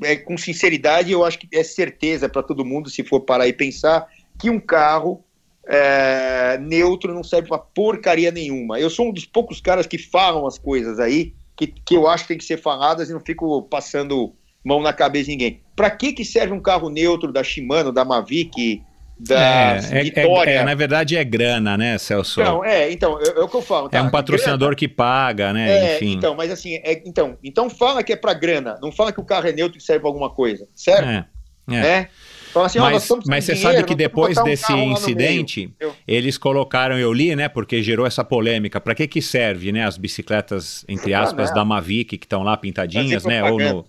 é, 0.00 0.16
com 0.16 0.36
sinceridade, 0.36 1.12
eu 1.12 1.24
acho 1.24 1.38
que 1.38 1.48
é 1.52 1.62
certeza 1.62 2.28
para 2.28 2.42
todo 2.42 2.64
mundo, 2.64 2.90
se 2.90 3.02
for 3.02 3.20
parar 3.20 3.46
e 3.48 3.52
pensar, 3.52 4.08
que 4.38 4.48
um 4.48 4.60
carro 4.60 5.24
é, 5.66 6.58
neutro 6.58 7.14
não 7.14 7.22
serve 7.22 7.48
para 7.48 7.58
porcaria 7.58 8.30
nenhuma. 8.30 8.80
Eu 8.80 8.90
sou 8.90 9.08
um 9.08 9.12
dos 9.12 9.26
poucos 9.26 9.60
caras 9.60 9.86
que 9.86 9.98
falam 9.98 10.46
as 10.46 10.58
coisas 10.58 10.98
aí, 10.98 11.34
que, 11.56 11.66
que 11.66 11.96
eu 11.96 12.08
acho 12.08 12.24
que 12.24 12.28
tem 12.28 12.38
que 12.38 12.44
ser 12.44 12.58
faladas 12.58 13.10
e 13.10 13.12
não 13.12 13.20
fico 13.20 13.62
passando 13.62 14.34
mão 14.64 14.80
na 14.80 14.92
cabeça 14.92 15.26
de 15.26 15.32
ninguém. 15.32 15.60
Para 15.76 15.90
que, 15.90 16.12
que 16.12 16.24
serve 16.24 16.52
um 16.52 16.60
carro 16.60 16.88
neutro 16.88 17.32
da 17.32 17.42
Shimano, 17.42 17.92
da 17.92 18.04
Mavic, 18.04 18.82
da 19.18 19.76
é, 19.76 19.78
é, 19.90 20.02
Vitória? 20.02 20.50
É, 20.50 20.64
na 20.64 20.74
verdade 20.74 21.16
é 21.16 21.24
grana, 21.24 21.76
né, 21.76 21.98
Celso? 21.98 22.42
Não, 22.42 22.64
é, 22.64 22.90
então, 22.90 23.18
é, 23.20 23.28
é 23.28 23.40
o 23.40 23.48
que 23.48 23.56
eu 23.56 23.62
falo. 23.62 23.88
Tá? 23.88 23.98
É 23.98 24.02
um 24.02 24.10
patrocinador 24.10 24.68
grana, 24.68 24.76
que 24.76 24.88
paga, 24.88 25.52
né, 25.52 25.96
enfim. 25.96 26.12
Então, 26.12 26.34
mas 26.34 26.50
assim, 26.50 26.80
então, 27.04 27.36
então 27.42 27.70
fala 27.70 28.02
que 28.02 28.12
é 28.12 28.16
para 28.16 28.34
grana, 28.34 28.78
não 28.82 28.90
fala 28.90 29.12
que 29.12 29.20
o 29.20 29.24
carro 29.24 29.48
é 29.48 29.52
neutro 29.52 29.78
e 29.78 29.80
serve 29.80 30.00
para 30.00 30.08
alguma 30.08 30.30
coisa, 30.30 30.66
certo? 30.74 31.08
É, 31.08 31.26
é. 31.68 31.80
Né? 31.80 32.08
Então, 32.52 32.64
assim, 32.64 32.78
mas, 32.78 33.10
ó, 33.10 33.18
mas 33.26 33.44
você 33.44 33.54
dinheiro, 33.54 33.76
sabe 33.76 33.88
que 33.88 33.94
depois 33.94 34.36
um 34.36 34.44
desse 34.44 34.70
incidente, 34.74 35.74
eles 36.06 36.36
colocaram, 36.36 36.98
eu 36.98 37.10
li, 37.10 37.34
né, 37.34 37.48
porque 37.48 37.82
gerou 37.82 38.04
essa 38.04 38.22
polêmica, 38.22 38.78
para 38.78 38.94
que 38.94 39.08
que 39.08 39.22
serve, 39.22 39.72
né, 39.72 39.86
as 39.86 39.96
bicicletas, 39.96 40.84
entre 40.86 41.14
aspas, 41.14 41.50
ah, 41.50 41.54
da 41.54 41.64
Mavic, 41.64 42.18
que 42.18 42.26
estão 42.26 42.42
lá 42.42 42.54
pintadinhas, 42.58 43.24
né, 43.24 43.42
ou 43.42 43.58
no, 43.58 43.86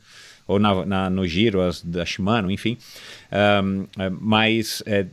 ou 0.48 0.60
na, 0.60 0.86
na, 0.86 1.10
no 1.10 1.26
giro, 1.28 1.62
as 1.62 1.82
da 1.82 2.06
Shimano, 2.06 2.52
enfim. 2.52 2.78
Um, 3.32 3.88
mas 4.20 4.84
é, 4.86 5.06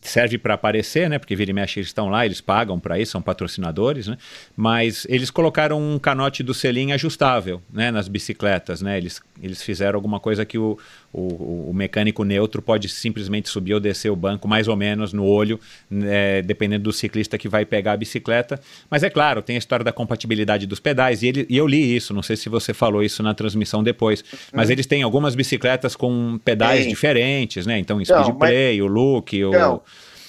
serve 0.00 0.38
para 0.38 0.54
aparecer, 0.54 1.08
né? 1.08 1.18
Porque 1.18 1.36
vira 1.36 1.50
e 1.50 1.54
mexe 1.54 1.78
eles 1.78 1.88
estão 1.88 2.08
lá, 2.08 2.24
eles 2.24 2.40
pagam 2.40 2.78
para 2.78 2.98
isso, 2.98 3.12
são 3.12 3.22
patrocinadores, 3.22 4.06
né? 4.06 4.16
Mas 4.56 5.06
eles 5.08 5.30
colocaram 5.30 5.80
um 5.80 5.98
canote 5.98 6.42
do 6.42 6.54
selim 6.54 6.92
ajustável, 6.92 7.62
né? 7.72 7.90
Nas 7.90 8.08
bicicletas, 8.08 8.80
né? 8.80 8.96
Eles, 8.96 9.20
eles 9.42 9.62
fizeram 9.62 9.96
alguma 9.96 10.18
coisa 10.18 10.44
que 10.44 10.58
o, 10.58 10.78
o, 11.12 11.70
o 11.70 11.74
mecânico 11.74 12.24
neutro 12.24 12.62
pode 12.62 12.88
simplesmente 12.88 13.48
subir 13.48 13.74
ou 13.74 13.80
descer 13.80 14.10
o 14.10 14.16
banco 14.16 14.46
mais 14.46 14.68
ou 14.68 14.76
menos 14.76 15.12
no 15.12 15.24
olho, 15.24 15.58
né? 15.90 16.42
dependendo 16.42 16.84
do 16.84 16.92
ciclista 16.92 17.36
que 17.36 17.48
vai 17.48 17.64
pegar 17.64 17.92
a 17.92 17.96
bicicleta. 17.96 18.60
Mas 18.88 19.02
é 19.02 19.10
claro, 19.10 19.42
tem 19.42 19.56
a 19.56 19.58
história 19.58 19.84
da 19.84 19.92
compatibilidade 19.92 20.66
dos 20.66 20.80
pedais 20.80 21.22
e, 21.22 21.28
ele, 21.28 21.46
e 21.48 21.56
eu 21.56 21.66
li 21.66 21.96
isso, 21.96 22.14
não 22.14 22.22
sei 22.22 22.36
se 22.36 22.48
você 22.48 22.72
falou 22.72 23.02
isso 23.02 23.22
na 23.22 23.34
transmissão 23.34 23.82
depois, 23.82 24.24
mas 24.52 24.68
uhum. 24.68 24.72
eles 24.72 24.86
têm 24.86 25.02
algumas 25.02 25.34
bicicletas 25.34 25.96
com 25.96 26.38
pedais 26.44 26.86
diferentes, 26.86 27.66
né? 27.66 27.78
Então, 27.78 28.02
Speed 28.04 28.28
não, 28.28 28.34
Play, 28.36 28.80
mas... 28.80 28.90
o 28.90 28.92
Look, 28.92 29.40
não. 29.50 29.76
o 29.76 29.82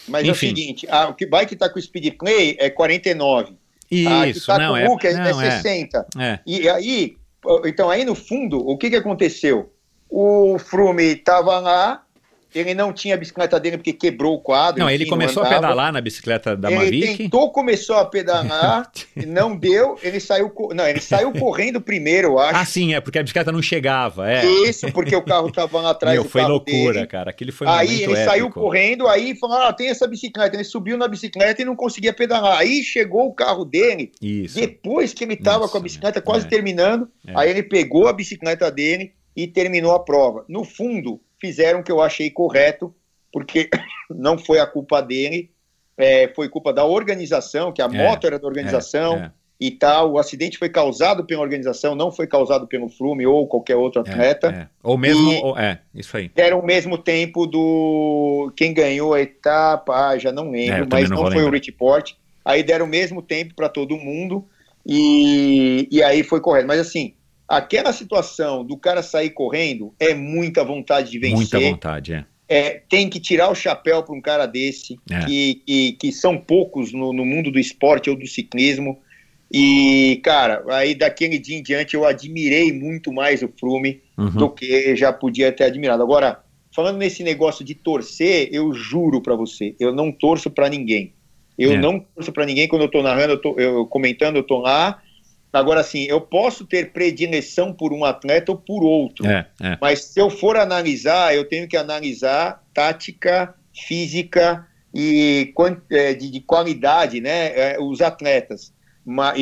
mas 0.08 0.28
Enfim. 0.28 0.48
é 0.48 0.52
o 0.52 0.56
seguinte, 0.56 0.88
a, 0.90 1.08
o 1.10 1.14
que 1.14 1.26
bike 1.26 1.54
está 1.54 1.70
com 1.70 1.80
o 1.80 1.82
Speed 1.82 2.16
Play 2.18 2.58
é 2.60 2.70
49. 2.70 3.54
Isso, 3.90 4.48
tá 4.48 4.58
não, 4.58 4.74
com 4.74 4.82
o 4.82 4.88
Hulk 4.88 5.08
é, 5.08 5.14
não, 5.14 5.42
é 5.42 5.52
60. 5.52 6.08
É. 6.18 6.40
E 6.46 6.68
aí, 6.70 7.16
então 7.66 7.90
aí 7.90 8.06
no 8.06 8.16
fundo, 8.16 8.58
o 8.58 8.78
que, 8.78 8.90
que 8.90 8.96
aconteceu? 8.96 9.71
O 10.12 10.60
Frume 10.60 11.06
estava 11.06 11.58
lá, 11.60 12.04
ele 12.54 12.74
não 12.74 12.92
tinha 12.92 13.16
a 13.16 13.18
bicicleta 13.18 13.58
dele 13.58 13.78
porque 13.78 13.94
quebrou 13.94 14.36
o 14.36 14.40
quadro. 14.40 14.82
Não, 14.82 14.90
ele 14.90 15.06
começou 15.06 15.42
a 15.42 15.48
pedalar 15.48 15.94
na 15.94 16.02
bicicleta 16.02 16.56
da 16.56 16.70
ele 16.70 16.78
Mavic. 16.78 16.98
Ele 16.98 17.18
tentou, 17.18 17.50
começou 17.50 17.96
a 17.96 18.06
pedalar, 18.06 18.92
não 19.26 19.56
deu, 19.56 19.98
ele 20.04 20.20
saiu, 20.20 20.52
não, 20.76 20.86
ele 20.86 21.00
saiu 21.00 21.32
correndo 21.32 21.80
primeiro, 21.80 22.30
eu 22.30 22.40
acho. 22.40 22.60
Ah, 22.60 22.66
sim, 22.66 22.94
é 22.94 23.00
porque 23.00 23.20
a 23.20 23.24
bicicleta 23.24 23.54
não 23.54 23.62
chegava, 23.62 24.30
é. 24.30 24.46
Isso, 24.46 24.92
porque 24.92 25.16
o 25.16 25.24
carro 25.24 25.48
estava 25.48 25.80
lá 25.80 25.92
atrás 25.92 26.20
Meu, 26.20 26.26
foi 26.26 26.42
loucura, 26.42 26.94
dele. 26.94 27.08
cara, 27.08 27.30
aquele 27.30 27.54
foi 27.54 27.68
Aí 27.68 28.04
ele 28.04 28.14
épico. 28.14 28.30
saiu 28.30 28.50
correndo, 28.50 29.08
aí 29.08 29.34
falou, 29.36 29.58
ah, 29.58 29.72
tem 29.72 29.88
essa 29.88 30.06
bicicleta. 30.06 30.56
Ele 30.56 30.66
subiu 30.66 30.98
na 30.98 31.08
bicicleta 31.08 31.62
e 31.62 31.66
não 31.66 31.76
conseguia 31.76 32.12
pedalar. 32.12 32.58
Aí 32.58 32.84
chegou 32.84 33.28
o 33.28 33.34
carro 33.34 33.64
dele, 33.64 34.12
Isso. 34.22 34.60
depois 34.60 35.14
que 35.14 35.24
ele 35.24 35.36
estava 35.36 35.70
com 35.70 35.78
a 35.78 35.82
bicicleta 35.82 36.22
quase 36.22 36.46
é. 36.48 36.50
terminando, 36.50 37.08
é. 37.26 37.32
aí 37.34 37.50
ele 37.50 37.64
pegou 37.64 38.10
a 38.10 38.14
bicicleta 38.14 38.70
dele 38.70 39.14
e 39.36 39.48
terminou 39.48 39.94
a 39.94 40.00
prova. 40.00 40.46
No 40.48 40.64
fundo, 40.64 41.20
fizeram 41.40 41.80
o 41.80 41.84
que 41.84 41.92
eu 41.92 42.02
achei 42.02 42.30
correto, 42.30 42.94
porque 43.32 43.70
não 44.10 44.38
foi 44.38 44.60
a 44.60 44.68
culpa 44.68 45.02
dele, 45.02 45.50
é, 45.98 46.32
foi 46.36 46.50
culpa 46.50 46.74
da 46.74 46.86
organização, 46.86 47.72
que 47.72 47.82
a 47.82 47.86
é, 47.86 47.88
moto 47.90 48.26
era 48.26 48.40
da 48.40 48.48
organização 48.48 49.16
é, 49.18 49.26
é, 49.26 49.32
e 49.60 49.72
tal. 49.72 50.14
O 50.14 50.18
acidente 50.18 50.58
foi 50.58 50.70
causado 50.70 51.26
pela 51.26 51.42
organização, 51.42 51.96
não 51.96 52.12
foi 52.12 52.28
causado 52.28 52.68
pelo 52.68 52.90
Flume 52.90 53.26
ou 53.26 53.48
qualquer 53.48 53.76
outro 53.76 54.04
é, 54.06 54.10
atleta. 54.10 54.48
É. 54.48 54.68
Ou 54.84 54.98
mesmo, 54.98 55.32
ou, 55.44 55.58
é, 55.58 55.80
isso 55.94 56.16
aí. 56.18 56.30
Deram 56.30 56.60
o 56.60 56.66
mesmo 56.66 56.98
tempo 56.98 57.46
do 57.46 58.52
quem 58.56 58.74
ganhou 58.74 59.14
a 59.14 59.22
etapa, 59.22 60.10
ah, 60.10 60.18
já 60.18 60.32
não 60.32 60.52
lembro, 60.52 60.88
mas 60.90 61.10
não, 61.10 61.24
não 61.24 61.32
foi 61.32 61.44
o 61.44 61.50
Rich 61.50 61.72
Port. 61.74 62.14
Aí 62.44 62.64
deram 62.64 62.86
o 62.86 62.90
mesmo 62.90 63.22
tempo 63.22 63.54
para 63.54 63.70
todo 63.70 63.96
mundo 63.96 64.48
e, 64.86 65.88
e 65.92 66.02
aí 66.02 66.24
foi 66.24 66.42
correto. 66.42 66.68
Mas 66.68 66.80
assim, 66.80 67.14
aquela 67.58 67.94
situação 67.94 68.64
do 68.64 68.78
cara 68.78 69.04
sair 69.04 69.32
correndo 69.32 69.94
é 70.00 70.14
muita 70.14 70.64
vontade 70.64 71.12
de 71.12 71.20
vencer. 71.20 71.38
Muita 71.38 71.60
vontade, 71.60 72.14
é 72.14 72.26
é, 72.52 72.82
tem 72.90 73.10
que 73.10 73.18
tirar 73.18 73.50
o 73.50 73.56
chapéu 73.56 74.04
para 74.04 74.14
um 74.14 74.20
cara 74.20 74.46
desse, 74.46 75.00
é. 75.10 75.24
que, 75.24 75.56
que, 75.66 75.92
que, 75.94 76.12
são 76.12 76.38
poucos 76.38 76.92
no, 76.92 77.14
no, 77.14 77.26
mundo 77.26 77.50
do 77.50 77.58
esporte 77.58 78.10
ou 78.10 78.16
do 78.18 78.28
ciclismo. 78.28 79.00
E, 79.50 80.20
cara, 80.22 80.62
aí 80.68 80.94
daquele 80.94 81.40
dia 81.40 81.58
em 81.58 81.64
diante 81.64 81.94
eu 81.94 82.06
admirei 82.06 82.74
muito 82.74 83.14
mais 83.14 83.42
o 83.42 83.48
Frume 83.58 84.02
uhum. 84.18 84.32
do 84.32 84.50
que 84.50 84.98
já 84.98 85.14
podia 85.14 85.50
ter 85.54 85.64
admirado. 85.64 86.04
Agora, 86.04 86.44
falando 86.76 86.98
nesse 86.98 87.24
negócio 87.24 87.64
de 87.64 87.74
torcer, 87.74 88.50
eu 88.52 88.74
juro 88.74 89.22
para 89.22 89.34
você, 89.34 89.74
eu 89.80 89.96
não 89.96 90.12
torço 90.12 90.52
para 90.52 90.68
ninguém. 90.68 91.14
Eu 91.58 91.72
é. 91.72 91.78
não 91.78 92.02
torço 92.02 92.34
para 92.34 92.46
ninguém 92.46 92.68
quando 92.68 92.82
eu 92.82 92.92
tô 92.92 93.02
narrando, 93.02 93.32
eu, 93.32 93.42
tô, 93.42 93.58
eu 93.58 93.86
comentando, 93.86 94.36
eu 94.36 94.44
tô 94.44 94.60
lá 94.60 95.02
Agora, 95.54 95.82
assim, 95.82 96.06
eu 96.06 96.22
posso 96.22 96.66
ter 96.66 96.92
predileção 96.92 97.74
por 97.74 97.92
um 97.92 98.06
atleta 98.06 98.52
ou 98.54 98.58
por 98.58 98.84
outro, 98.84 99.28
é, 99.28 99.46
é. 99.62 99.78
mas 99.82 100.06
se 100.06 100.20
eu 100.20 100.30
for 100.30 100.56
analisar, 100.56 101.36
eu 101.36 101.44
tenho 101.44 101.68
que 101.68 101.76
analisar 101.76 102.64
tática, 102.74 103.54
física 103.74 104.66
e 104.94 105.54
é, 105.90 106.14
de, 106.14 106.30
de 106.30 106.40
qualidade, 106.40 107.20
né, 107.20 107.74
é, 107.74 107.78
os 107.82 108.00
atletas, 108.00 108.74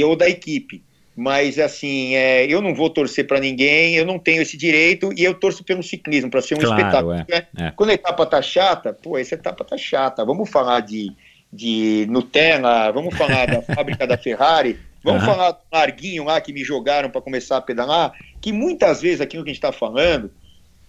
ou 0.03 0.15
da 0.15 0.27
equipe. 0.27 0.84
Mas, 1.15 1.60
assim, 1.60 2.15
é, 2.15 2.45
eu 2.45 2.61
não 2.61 2.73
vou 2.73 2.90
torcer 2.90 3.27
para 3.27 3.41
ninguém, 3.41 3.95
eu 3.95 4.06
não 4.06 4.18
tenho 4.18 4.41
esse 4.41 4.56
direito 4.56 5.11
e 5.18 5.23
eu 5.23 5.34
torço 5.34 5.65
pelo 5.65 5.84
ciclismo, 5.84 6.31
para 6.31 6.41
ser 6.41 6.56
um 6.56 6.60
claro, 6.60 6.80
espetáculo. 6.80 7.14
É, 7.14 7.48
né? 7.53 7.73
Quando 7.76 7.90
a 7.90 7.94
etapa 7.94 8.26
tá 8.26 8.41
chata, 8.41 8.94
pô, 8.94 9.18
essa 9.18 9.36
etapa 9.36 9.65
tá 9.65 9.77
chata. 9.77 10.23
Vamos 10.23 10.49
falar 10.49 10.80
de, 10.80 11.11
de 11.52 12.07
Nutella, 12.10 12.90
vamos 12.91 13.18
falar 13.18 13.48
da 13.48 13.61
fábrica 13.76 14.07
da 14.07 14.18
Ferrari 14.18 14.80
Vamos 15.04 15.22
uhum. 15.22 15.30
falar 15.30 15.52
do 15.52 15.60
larguinho 15.72 16.26
lá 16.26 16.42
que 16.42 16.52
me 16.52 16.64
jogaram 16.64 17.10
para 17.10 17.22
começar 17.22 17.58
a 17.58 17.62
pedalar, 17.62 18.14
que 18.42 18.52
muitas 18.52 19.02
vezes 19.02 19.22
aquilo 19.22 19.44
que 19.44 19.50
a 19.50 19.54
gente 19.54 19.64
está 19.64 19.72
falando 19.72 20.32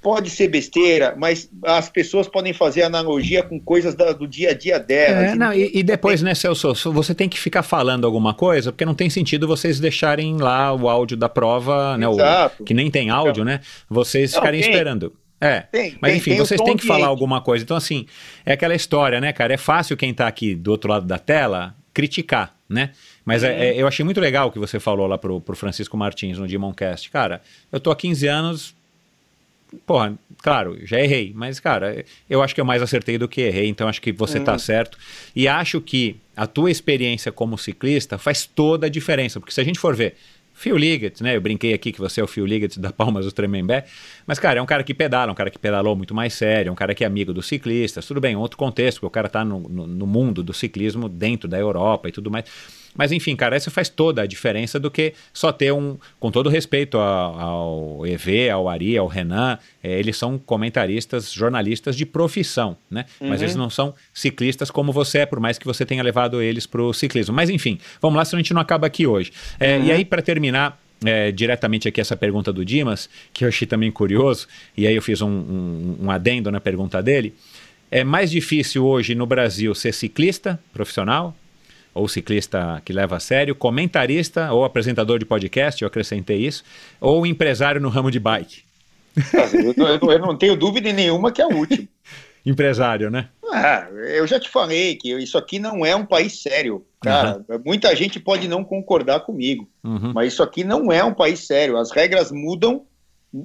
pode 0.02 0.30
ser 0.30 0.48
besteira, 0.48 1.14
mas 1.16 1.50
as 1.62 1.88
pessoas 1.90 2.26
podem 2.26 2.52
fazer 2.52 2.82
analogia 2.82 3.42
com 3.42 3.60
coisas 3.60 3.94
da, 3.94 4.12
do 4.12 4.26
dia 4.26 4.50
a 4.50 4.54
dia 4.54 4.78
delas. 4.78 5.32
É, 5.32 5.34
não, 5.34 5.52
e, 5.52 5.70
e, 5.74 5.82
depois, 5.82 6.22
né, 6.22 6.34
Celso, 6.34 6.74
você 6.92 7.14
tem 7.14 7.28
que 7.28 7.38
ficar 7.38 7.62
falando 7.62 8.06
alguma 8.06 8.32
coisa, 8.32 8.72
porque 8.72 8.84
não 8.84 8.94
tem 8.94 9.10
sentido 9.10 9.46
vocês 9.46 9.78
deixarem 9.78 10.38
lá 10.38 10.72
o 10.72 10.88
áudio 10.88 11.16
da 11.16 11.28
prova, 11.28 11.98
né, 11.98 12.08
o, 12.08 12.16
que 12.64 12.72
nem 12.72 12.90
tem 12.90 13.10
áudio, 13.10 13.42
então, 13.42 13.44
né, 13.44 13.60
vocês 13.88 14.32
não, 14.32 14.40
ficarem 14.40 14.60
tem. 14.62 14.70
esperando. 14.70 15.12
É, 15.40 15.60
tem, 15.60 15.96
mas 16.00 16.16
enfim, 16.16 16.32
tem 16.32 16.38
vocês 16.38 16.60
têm 16.60 16.76
que 16.76 16.86
falar 16.86 17.06
alguma 17.06 17.40
coisa. 17.40 17.64
Então, 17.64 17.76
assim, 17.76 18.06
é 18.44 18.52
aquela 18.52 18.74
história, 18.74 19.20
né, 19.20 19.32
cara? 19.32 19.54
É 19.54 19.56
fácil 19.56 19.96
quem 19.96 20.10
está 20.10 20.26
aqui 20.28 20.54
do 20.54 20.70
outro 20.70 20.90
lado 20.90 21.06
da 21.06 21.18
tela 21.18 21.74
criticar, 21.94 22.54
né? 22.68 22.90
Mas 23.30 23.44
é, 23.44 23.68
é, 23.68 23.80
eu 23.80 23.86
achei 23.86 24.04
muito 24.04 24.20
legal 24.20 24.48
o 24.48 24.50
que 24.50 24.58
você 24.58 24.80
falou 24.80 25.06
lá 25.06 25.16
pro, 25.16 25.40
pro 25.40 25.54
Francisco 25.54 25.96
Martins 25.96 26.36
no 26.36 26.48
Demoncast. 26.48 27.08
Cara, 27.12 27.40
eu 27.70 27.78
tô 27.78 27.92
há 27.92 27.94
15 27.94 28.26
anos. 28.26 28.74
Porra, 29.86 30.18
claro, 30.42 30.76
já 30.84 30.98
errei, 30.98 31.30
mas, 31.32 31.60
cara, 31.60 32.04
eu 32.28 32.42
acho 32.42 32.52
que 32.52 32.60
eu 32.60 32.64
mais 32.64 32.82
acertei 32.82 33.16
do 33.16 33.28
que 33.28 33.42
errei, 33.42 33.68
então 33.68 33.86
acho 33.86 34.02
que 34.02 34.10
você 34.10 34.38
uhum. 34.38 34.44
tá 34.44 34.58
certo. 34.58 34.98
E 35.36 35.46
acho 35.46 35.80
que 35.80 36.16
a 36.36 36.44
tua 36.44 36.72
experiência 36.72 37.30
como 37.30 37.56
ciclista 37.56 38.18
faz 38.18 38.44
toda 38.44 38.88
a 38.88 38.90
diferença, 38.90 39.38
porque 39.38 39.54
se 39.54 39.60
a 39.60 39.64
gente 39.64 39.78
for 39.78 39.94
ver, 39.94 40.16
Phil 40.52 40.76
Liggett, 40.76 41.22
né? 41.22 41.36
Eu 41.36 41.40
brinquei 41.40 41.72
aqui 41.72 41.92
que 41.92 42.00
você 42.00 42.20
é 42.20 42.24
o 42.24 42.26
Phil 42.26 42.44
Liggett 42.44 42.80
da 42.80 42.92
Palmas 42.92 43.26
do 43.26 43.30
Tremembé. 43.30 43.84
Mas, 44.26 44.40
cara, 44.40 44.58
é 44.58 44.62
um 44.62 44.66
cara 44.66 44.82
que 44.82 44.92
pedala, 44.92 45.30
um 45.30 45.36
cara 45.36 45.50
que 45.50 45.58
pedalou 45.58 45.94
muito 45.94 46.16
mais 46.16 46.34
sério, 46.34 46.72
um 46.72 46.74
cara 46.74 46.96
que 46.96 47.04
é 47.04 47.06
amigo 47.06 47.32
dos 47.32 47.46
ciclistas. 47.46 48.04
Tudo 48.04 48.20
bem, 48.20 48.34
outro 48.34 48.58
contexto, 48.58 48.96
porque 48.96 49.06
o 49.06 49.10
cara 49.10 49.28
tá 49.28 49.44
no, 49.44 49.60
no, 49.60 49.86
no 49.86 50.06
mundo 50.06 50.42
do 50.42 50.52
ciclismo 50.52 51.08
dentro 51.08 51.48
da 51.48 51.58
Europa 51.58 52.08
e 52.08 52.12
tudo 52.12 52.28
mais. 52.28 52.44
Mas 52.94 53.12
enfim, 53.12 53.36
cara, 53.36 53.56
isso 53.56 53.70
faz 53.70 53.88
toda 53.88 54.22
a 54.22 54.26
diferença 54.26 54.78
do 54.78 54.90
que 54.90 55.14
só 55.32 55.52
ter 55.52 55.72
um, 55.72 55.96
com 56.18 56.30
todo 56.30 56.48
respeito 56.48 56.98
ao, 56.98 57.40
ao 57.40 58.06
EV, 58.06 58.50
ao 58.50 58.68
Ari, 58.68 58.96
ao 58.96 59.06
Renan, 59.06 59.58
é, 59.82 59.98
eles 59.98 60.16
são 60.16 60.38
comentaristas, 60.38 61.32
jornalistas 61.32 61.96
de 61.96 62.04
profissão, 62.04 62.76
né? 62.90 63.04
Uhum. 63.20 63.28
Mas 63.28 63.42
eles 63.42 63.54
não 63.54 63.70
são 63.70 63.94
ciclistas 64.12 64.70
como 64.70 64.92
você 64.92 65.18
é, 65.18 65.26
por 65.26 65.40
mais 65.40 65.58
que 65.58 65.66
você 65.66 65.86
tenha 65.86 66.02
levado 66.02 66.42
eles 66.42 66.66
para 66.66 66.82
o 66.82 66.92
ciclismo. 66.92 67.34
Mas 67.34 67.48
enfim, 67.48 67.78
vamos 68.00 68.16
lá, 68.16 68.24
senão 68.24 68.38
a 68.38 68.42
gente 68.42 68.54
não 68.54 68.60
acaba 68.60 68.86
aqui 68.86 69.06
hoje. 69.06 69.32
É, 69.58 69.76
uhum. 69.76 69.84
E 69.84 69.92
aí, 69.92 70.04
para 70.04 70.20
terminar, 70.20 70.80
é, 71.04 71.30
diretamente 71.32 71.88
aqui 71.88 72.00
essa 72.00 72.16
pergunta 72.16 72.52
do 72.52 72.64
Dimas, 72.64 73.08
que 73.32 73.44
eu 73.44 73.48
achei 73.48 73.66
também 73.66 73.90
curioso, 73.90 74.46
e 74.76 74.86
aí 74.86 74.94
eu 74.94 75.02
fiz 75.02 75.22
um, 75.22 75.28
um, 75.28 75.96
um 76.02 76.10
adendo 76.10 76.50
na 76.50 76.60
pergunta 76.60 77.02
dele. 77.02 77.34
É 77.90 78.04
mais 78.04 78.30
difícil 78.30 78.84
hoje 78.84 79.14
no 79.14 79.26
Brasil 79.26 79.74
ser 79.74 79.92
ciclista 79.92 80.60
profissional, 80.72 81.34
ou 81.94 82.08
ciclista 82.08 82.80
que 82.84 82.92
leva 82.92 83.16
a 83.16 83.20
sério, 83.20 83.54
comentarista 83.54 84.52
ou 84.52 84.64
apresentador 84.64 85.18
de 85.18 85.24
podcast, 85.24 85.82
eu 85.82 85.88
acrescentei 85.88 86.38
isso, 86.38 86.64
ou 87.00 87.26
empresário 87.26 87.80
no 87.80 87.88
ramo 87.88 88.10
de 88.10 88.20
bike? 88.20 88.62
Eu, 89.52 89.74
eu, 89.86 90.12
eu 90.12 90.18
não 90.18 90.36
tenho 90.36 90.56
dúvida 90.56 90.92
nenhuma 90.92 91.32
que 91.32 91.42
é 91.42 91.46
o 91.46 91.54
último. 91.54 91.88
empresário, 92.44 93.10
né? 93.10 93.28
Ah, 93.52 93.88
eu 93.90 94.26
já 94.26 94.38
te 94.38 94.48
falei 94.48 94.96
que 94.96 95.12
isso 95.14 95.36
aqui 95.36 95.58
não 95.58 95.84
é 95.84 95.94
um 95.94 96.06
país 96.06 96.40
sério. 96.40 96.84
Cara, 97.02 97.42
uhum. 97.48 97.62
muita 97.64 97.94
gente 97.96 98.20
pode 98.20 98.46
não 98.46 98.62
concordar 98.62 99.20
comigo, 99.20 99.68
uhum. 99.82 100.12
mas 100.14 100.32
isso 100.32 100.42
aqui 100.42 100.62
não 100.62 100.92
é 100.92 101.02
um 101.02 101.14
país 101.14 101.46
sério. 101.46 101.76
As 101.76 101.90
regras 101.90 102.30
mudam, 102.30 102.84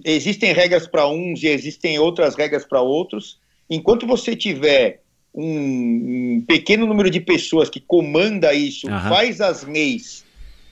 existem 0.04 0.54
regras 0.54 0.88
para 0.88 1.08
uns 1.08 1.42
e 1.44 1.48
existem 1.48 1.98
outras 2.00 2.36
regras 2.36 2.66
para 2.66 2.82
outros. 2.82 3.40
Enquanto 3.70 4.06
você 4.06 4.36
tiver 4.36 5.02
um, 5.36 6.38
um, 6.38 6.44
pequeno 6.48 6.88
número 6.88 7.10
de 7.10 7.20
pessoas 7.20 7.70
que 7.70 7.80
comanda 7.80 8.54
isso, 8.54 8.88
uhum. 8.88 9.00
faz 9.10 9.42
as 9.42 9.64
leis 9.64 10.24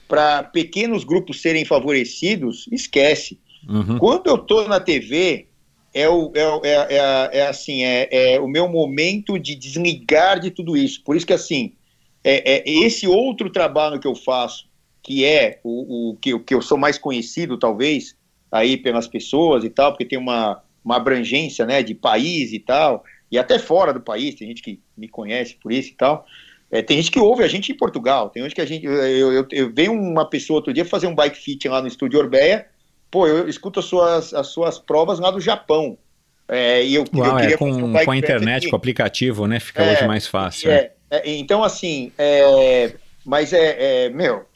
para 0.08 0.42
pequenos 0.42 1.04
grupos 1.04 1.40
serem 1.40 1.64
favorecidos, 1.64 2.66
esquece. 2.72 3.38
Uhum. 3.68 3.98
Quando 3.98 4.28
eu 4.28 4.36
estou 4.36 4.68
na 4.68 4.80
TV, 4.80 5.46
é, 5.92 6.08
o, 6.08 6.32
é, 6.34 6.68
é, 6.68 6.86
é, 6.90 7.38
é 7.40 7.46
assim, 7.46 7.82
é, 7.84 8.08
é, 8.34 8.40
o 8.40 8.48
meu 8.48 8.68
momento 8.68 9.38
de 9.38 9.54
desligar 9.54 10.40
de 10.40 10.50
tudo 10.50 10.76
isso. 10.76 11.02
Por 11.04 11.16
isso 11.16 11.26
que 11.26 11.32
assim, 11.32 11.72
é, 12.22 12.58
é 12.58 12.62
esse 12.66 13.06
outro 13.06 13.50
trabalho 13.50 14.00
que 14.00 14.06
eu 14.06 14.14
faço, 14.14 14.66
que 15.02 15.24
é 15.24 15.60
o, 15.62 16.10
o 16.10 16.16
que, 16.16 16.38
que 16.40 16.54
eu 16.54 16.62
sou 16.62 16.78
mais 16.78 16.98
conhecido, 16.98 17.58
talvez, 17.58 18.16
aí 18.50 18.76
pelas 18.76 19.06
pessoas 19.06 19.64
e 19.64 19.70
tal, 19.70 19.92
porque 19.92 20.04
tem 20.04 20.18
uma, 20.18 20.62
uma 20.84 20.96
abrangência, 20.96 21.64
né, 21.64 21.82
de 21.82 21.94
país 21.94 22.52
e 22.52 22.58
tal, 22.58 23.04
e 23.34 23.38
até 23.38 23.58
fora 23.58 23.92
do 23.92 24.00
país, 24.00 24.36
tem 24.36 24.46
gente 24.46 24.62
que 24.62 24.80
me 24.96 25.08
conhece 25.08 25.56
por 25.56 25.72
isso 25.72 25.90
e 25.90 25.94
tal. 25.94 26.24
É, 26.70 26.80
tem 26.82 26.98
gente 26.98 27.10
que 27.10 27.18
ouve 27.18 27.42
a 27.42 27.48
gente 27.48 27.72
em 27.72 27.76
Portugal, 27.76 28.30
tem 28.30 28.40
gente 28.44 28.54
que 28.54 28.60
a 28.60 28.64
gente. 28.64 28.86
Eu, 28.86 29.32
eu, 29.32 29.46
eu, 29.50 29.72
veio 29.74 29.92
uma 29.92 30.24
pessoa 30.24 30.58
outro 30.58 30.72
dia 30.72 30.84
fazer 30.84 31.08
um 31.08 31.14
bike 31.16 31.36
fit 31.36 31.68
lá 31.68 31.82
no 31.82 31.88
estúdio 31.88 32.20
Orbeia. 32.20 32.66
Pô, 33.10 33.26
eu 33.26 33.48
escuto 33.48 33.80
as 33.80 33.86
suas, 33.86 34.32
as 34.32 34.46
suas 34.46 34.78
provas 34.78 35.18
lá 35.18 35.32
do 35.32 35.40
Japão. 35.40 35.98
É, 36.46 36.84
e 36.84 36.94
eu, 36.94 37.04
Uau, 37.12 37.26
eu 37.26 37.36
queria 37.36 37.54
é, 37.54 37.58
com, 37.58 37.70
um 37.70 37.92
com 38.04 38.10
a 38.10 38.16
internet, 38.16 38.68
com 38.68 38.76
o 38.76 38.78
aplicativo, 38.78 39.48
né? 39.48 39.58
Fica 39.58 39.82
é, 39.82 39.92
hoje 39.94 40.06
mais 40.06 40.28
fácil. 40.28 40.70
É, 40.70 40.92
é, 41.10 41.22
então, 41.32 41.64
assim, 41.64 42.12
é, 42.16 42.94
mas 43.24 43.52
é, 43.52 44.10
meu, 44.10 44.46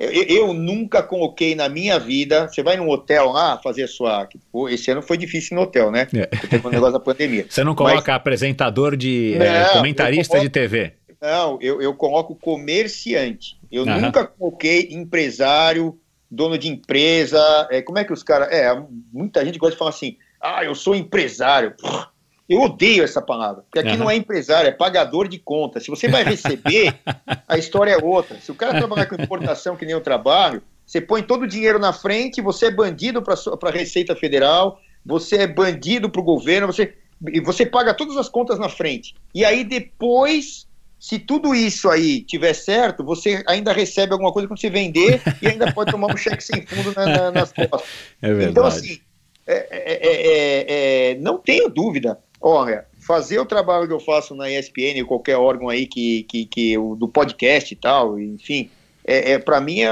eu, 0.00 0.22
eu, 0.24 0.54
nunca 0.54 1.02
coloquei 1.02 1.54
na 1.54 1.68
minha 1.68 1.98
vida. 1.98 2.48
Você 2.48 2.62
vai 2.62 2.74
num 2.76 2.88
hotel 2.88 3.30
lá 3.30 3.58
fazer 3.58 3.82
a 3.82 3.88
sua. 3.88 4.26
Esse 4.70 4.90
ano 4.90 5.02
foi 5.02 5.18
difícil 5.18 5.54
no 5.54 5.62
hotel, 5.62 5.90
né? 5.90 6.08
É. 6.14 6.26
Teve 6.26 6.66
um 6.66 6.70
negócio 6.70 6.94
da 6.94 7.00
pandemia. 7.00 7.44
Você 7.46 7.62
não 7.62 7.74
coloca 7.74 7.96
Mas, 7.96 8.08
apresentador 8.08 8.96
de. 8.96 9.36
Não, 9.38 9.44
é, 9.44 9.68
comentarista 9.72 10.38
coloco, 10.38 10.48
de 10.48 10.50
TV. 10.50 10.94
Não, 11.20 11.58
eu, 11.60 11.82
eu 11.82 11.94
coloco 11.94 12.34
comerciante. 12.34 13.58
Eu 13.70 13.84
uhum. 13.84 14.00
nunca 14.00 14.24
coloquei 14.24 14.88
empresário, 14.90 15.98
dono 16.30 16.56
de 16.56 16.68
empresa. 16.68 17.68
É, 17.70 17.82
como 17.82 17.98
é 17.98 18.04
que 18.04 18.12
os 18.12 18.22
caras. 18.22 18.48
É, 18.50 18.74
muita 19.12 19.44
gente 19.44 19.58
gosta 19.58 19.74
de 19.74 19.78
falar 19.78 19.90
assim. 19.90 20.16
Ah, 20.40 20.64
eu 20.64 20.74
sou 20.74 20.94
empresário. 20.94 21.74
Porra, 21.78 22.08
eu 22.50 22.62
odeio 22.62 23.04
essa 23.04 23.22
palavra, 23.22 23.62
porque 23.62 23.78
aqui 23.78 23.92
uhum. 23.92 23.98
não 23.98 24.10
é 24.10 24.16
empresário, 24.16 24.66
é 24.66 24.72
pagador 24.72 25.28
de 25.28 25.38
contas. 25.38 25.84
Se 25.84 25.88
você 25.88 26.08
vai 26.08 26.24
receber, 26.24 26.98
a 27.46 27.56
história 27.56 27.92
é 27.92 28.04
outra. 28.04 28.40
Se 28.40 28.50
o 28.50 28.56
cara 28.56 28.76
trabalhar 28.76 29.06
com 29.06 29.14
importação 29.14 29.76
que 29.76 29.86
nem 29.86 29.94
eu 29.94 30.00
trabalho, 30.00 30.60
você 30.84 31.00
põe 31.00 31.22
todo 31.22 31.42
o 31.42 31.46
dinheiro 31.46 31.78
na 31.78 31.92
frente, 31.92 32.42
você 32.42 32.66
é 32.66 32.70
bandido 32.72 33.22
para 33.22 33.36
a 33.36 33.70
Receita 33.70 34.16
Federal, 34.16 34.80
você 35.06 35.36
é 35.36 35.46
bandido 35.46 36.10
para 36.10 36.20
o 36.20 36.24
governo, 36.24 36.66
você, 36.66 36.92
você 37.44 37.64
paga 37.64 37.94
todas 37.94 38.16
as 38.16 38.28
contas 38.28 38.58
na 38.58 38.68
frente. 38.68 39.14
E 39.32 39.44
aí 39.44 39.62
depois, 39.62 40.66
se 40.98 41.20
tudo 41.20 41.54
isso 41.54 41.88
aí 41.88 42.20
tiver 42.20 42.52
certo, 42.52 43.04
você 43.04 43.44
ainda 43.46 43.72
recebe 43.72 44.12
alguma 44.12 44.32
coisa 44.32 44.48
quando 44.48 44.60
você 44.60 44.70
vender 44.70 45.22
e 45.40 45.46
ainda 45.46 45.72
pode 45.72 45.92
tomar 45.92 46.12
um 46.12 46.16
cheque 46.16 46.42
sem 46.42 46.66
fundo 46.66 46.92
na, 46.96 47.06
na, 47.06 47.30
nas 47.30 47.52
costas. 47.52 47.88
É 48.20 48.26
verdade. 48.26 48.50
Então, 48.50 48.66
assim, 48.66 48.98
é, 49.46 49.68
é, 49.70 51.10
é, 51.12 51.14
não 51.20 51.38
tenho 51.38 51.68
dúvida 51.68 52.18
Olha, 52.40 52.86
fazer 52.98 53.38
o 53.38 53.44
trabalho 53.44 53.86
que 53.86 53.92
eu 53.92 54.00
faço 54.00 54.34
na 54.34 54.50
ESPN, 54.50 55.00
ou 55.02 55.06
qualquer 55.06 55.36
órgão 55.36 55.68
aí 55.68 55.86
que, 55.86 56.22
que, 56.24 56.46
que 56.46 56.74
do 56.96 57.06
podcast 57.06 57.72
e 57.72 57.76
tal, 57.76 58.18
enfim, 58.18 58.70
é, 59.04 59.32
é 59.32 59.38
para 59.38 59.60
mim 59.60 59.80
é, 59.80 59.90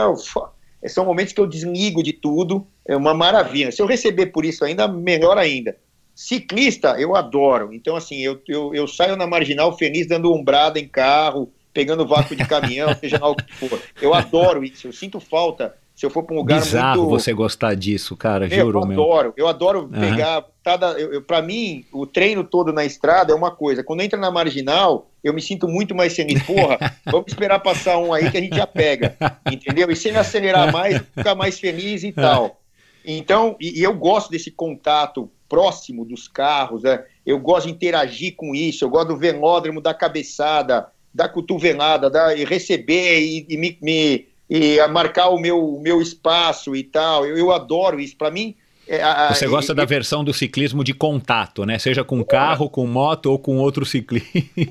é, 0.82 0.88
são 0.88 1.04
momentos 1.04 1.34
que 1.34 1.40
eu 1.40 1.46
desligo 1.46 2.02
de 2.02 2.12
tudo, 2.12 2.66
é 2.86 2.96
uma 2.96 3.12
maravilha. 3.12 3.70
Se 3.70 3.82
eu 3.82 3.86
receber 3.86 4.26
por 4.26 4.46
isso 4.46 4.64
ainda, 4.64 4.88
melhor 4.88 5.36
ainda. 5.36 5.76
Ciclista, 6.14 6.98
eu 6.98 7.14
adoro. 7.14 7.72
Então, 7.72 7.94
assim, 7.94 8.18
eu, 8.18 8.40
eu, 8.48 8.74
eu 8.74 8.88
saio 8.88 9.14
na 9.14 9.26
marginal 9.26 9.76
feliz 9.76 10.06
dando 10.06 10.32
umbrada 10.32 10.78
em 10.78 10.88
carro, 10.88 11.52
pegando 11.72 12.06
vácuo 12.06 12.34
de 12.34 12.46
caminhão, 12.46 12.94
seja 12.98 13.18
lá 13.20 13.28
o 13.28 13.36
que 13.36 13.52
for. 13.54 13.80
Eu 14.00 14.14
adoro 14.14 14.64
isso, 14.64 14.88
eu 14.88 14.92
sinto 14.92 15.20
falta 15.20 15.76
se 15.98 16.06
eu 16.06 16.10
for 16.10 16.22
para 16.22 16.32
um 16.32 16.38
lugar 16.38 16.60
Bizarro 16.60 17.00
muito... 17.02 17.10
você 17.10 17.32
gostar 17.32 17.74
disso, 17.74 18.16
cara, 18.16 18.46
meu, 18.46 18.66
juro, 18.66 18.78
eu 18.78 18.86
meu. 18.86 19.02
adoro, 19.02 19.34
eu 19.36 19.48
adoro 19.48 19.80
uhum. 19.80 20.00
pegar, 20.00 20.44
cada, 20.62 20.92
eu, 20.92 21.14
eu 21.14 21.22
para 21.22 21.42
mim, 21.42 21.84
o 21.92 22.06
treino 22.06 22.44
todo 22.44 22.72
na 22.72 22.84
estrada 22.84 23.32
é 23.32 23.34
uma 23.34 23.50
coisa, 23.50 23.82
quando 23.82 24.02
entra 24.02 24.16
na 24.16 24.30
marginal, 24.30 25.10
eu 25.24 25.34
me 25.34 25.42
sinto 25.42 25.66
muito 25.66 25.96
mais 25.96 26.14
feliz, 26.14 26.40
porra, 26.44 26.78
vamos 27.04 27.24
esperar 27.26 27.58
passar 27.58 27.98
um 27.98 28.12
aí 28.12 28.30
que 28.30 28.38
a 28.38 28.40
gente 28.40 28.54
já 28.54 28.64
pega, 28.64 29.16
entendeu? 29.50 29.90
E 29.90 29.96
sem 29.96 30.14
acelerar 30.14 30.70
mais, 30.72 31.02
ficar 31.16 31.34
mais 31.34 31.58
feliz 31.58 32.04
e 32.04 32.12
tal. 32.12 32.60
Então, 33.04 33.56
e, 33.58 33.80
e, 33.80 33.82
eu 33.82 33.92
gosto 33.92 34.30
desse 34.30 34.52
contato 34.52 35.28
próximo 35.48 36.04
dos 36.04 36.28
carros, 36.28 36.84
né? 36.84 37.02
eu 37.26 37.40
gosto 37.40 37.66
de 37.66 37.72
interagir 37.72 38.36
com 38.36 38.54
isso, 38.54 38.84
eu 38.84 38.88
gosto 38.88 39.08
do 39.08 39.16
velódromo, 39.16 39.80
da 39.80 39.92
cabeçada, 39.92 40.86
da 41.12 41.28
cotovelada, 41.28 42.08
da, 42.08 42.36
e 42.36 42.44
receber 42.44 43.18
e, 43.18 43.46
e 43.48 43.56
me, 43.56 43.76
me 43.82 44.27
e 44.48 44.80
a 44.80 44.88
marcar 44.88 45.28
o 45.28 45.38
meu, 45.38 45.58
o 45.58 45.80
meu 45.80 46.00
espaço 46.00 46.74
e 46.74 46.82
tal. 46.82 47.26
Eu, 47.26 47.36
eu 47.36 47.52
adoro 47.52 48.00
isso. 48.00 48.16
Para 48.16 48.30
mim. 48.30 48.56
É, 48.86 49.02
a, 49.02 49.34
Você 49.34 49.46
gosta 49.46 49.72
e, 49.72 49.74
da 49.74 49.84
versão 49.84 50.24
do 50.24 50.32
ciclismo 50.32 50.82
de 50.82 50.94
contato, 50.94 51.66
né? 51.66 51.78
Seja 51.78 52.02
com 52.02 52.24
carro, 52.24 52.70
com 52.70 52.86
moto 52.86 53.26
ou 53.26 53.38
com 53.38 53.58
outro 53.58 53.84
ciclista. 53.84 54.30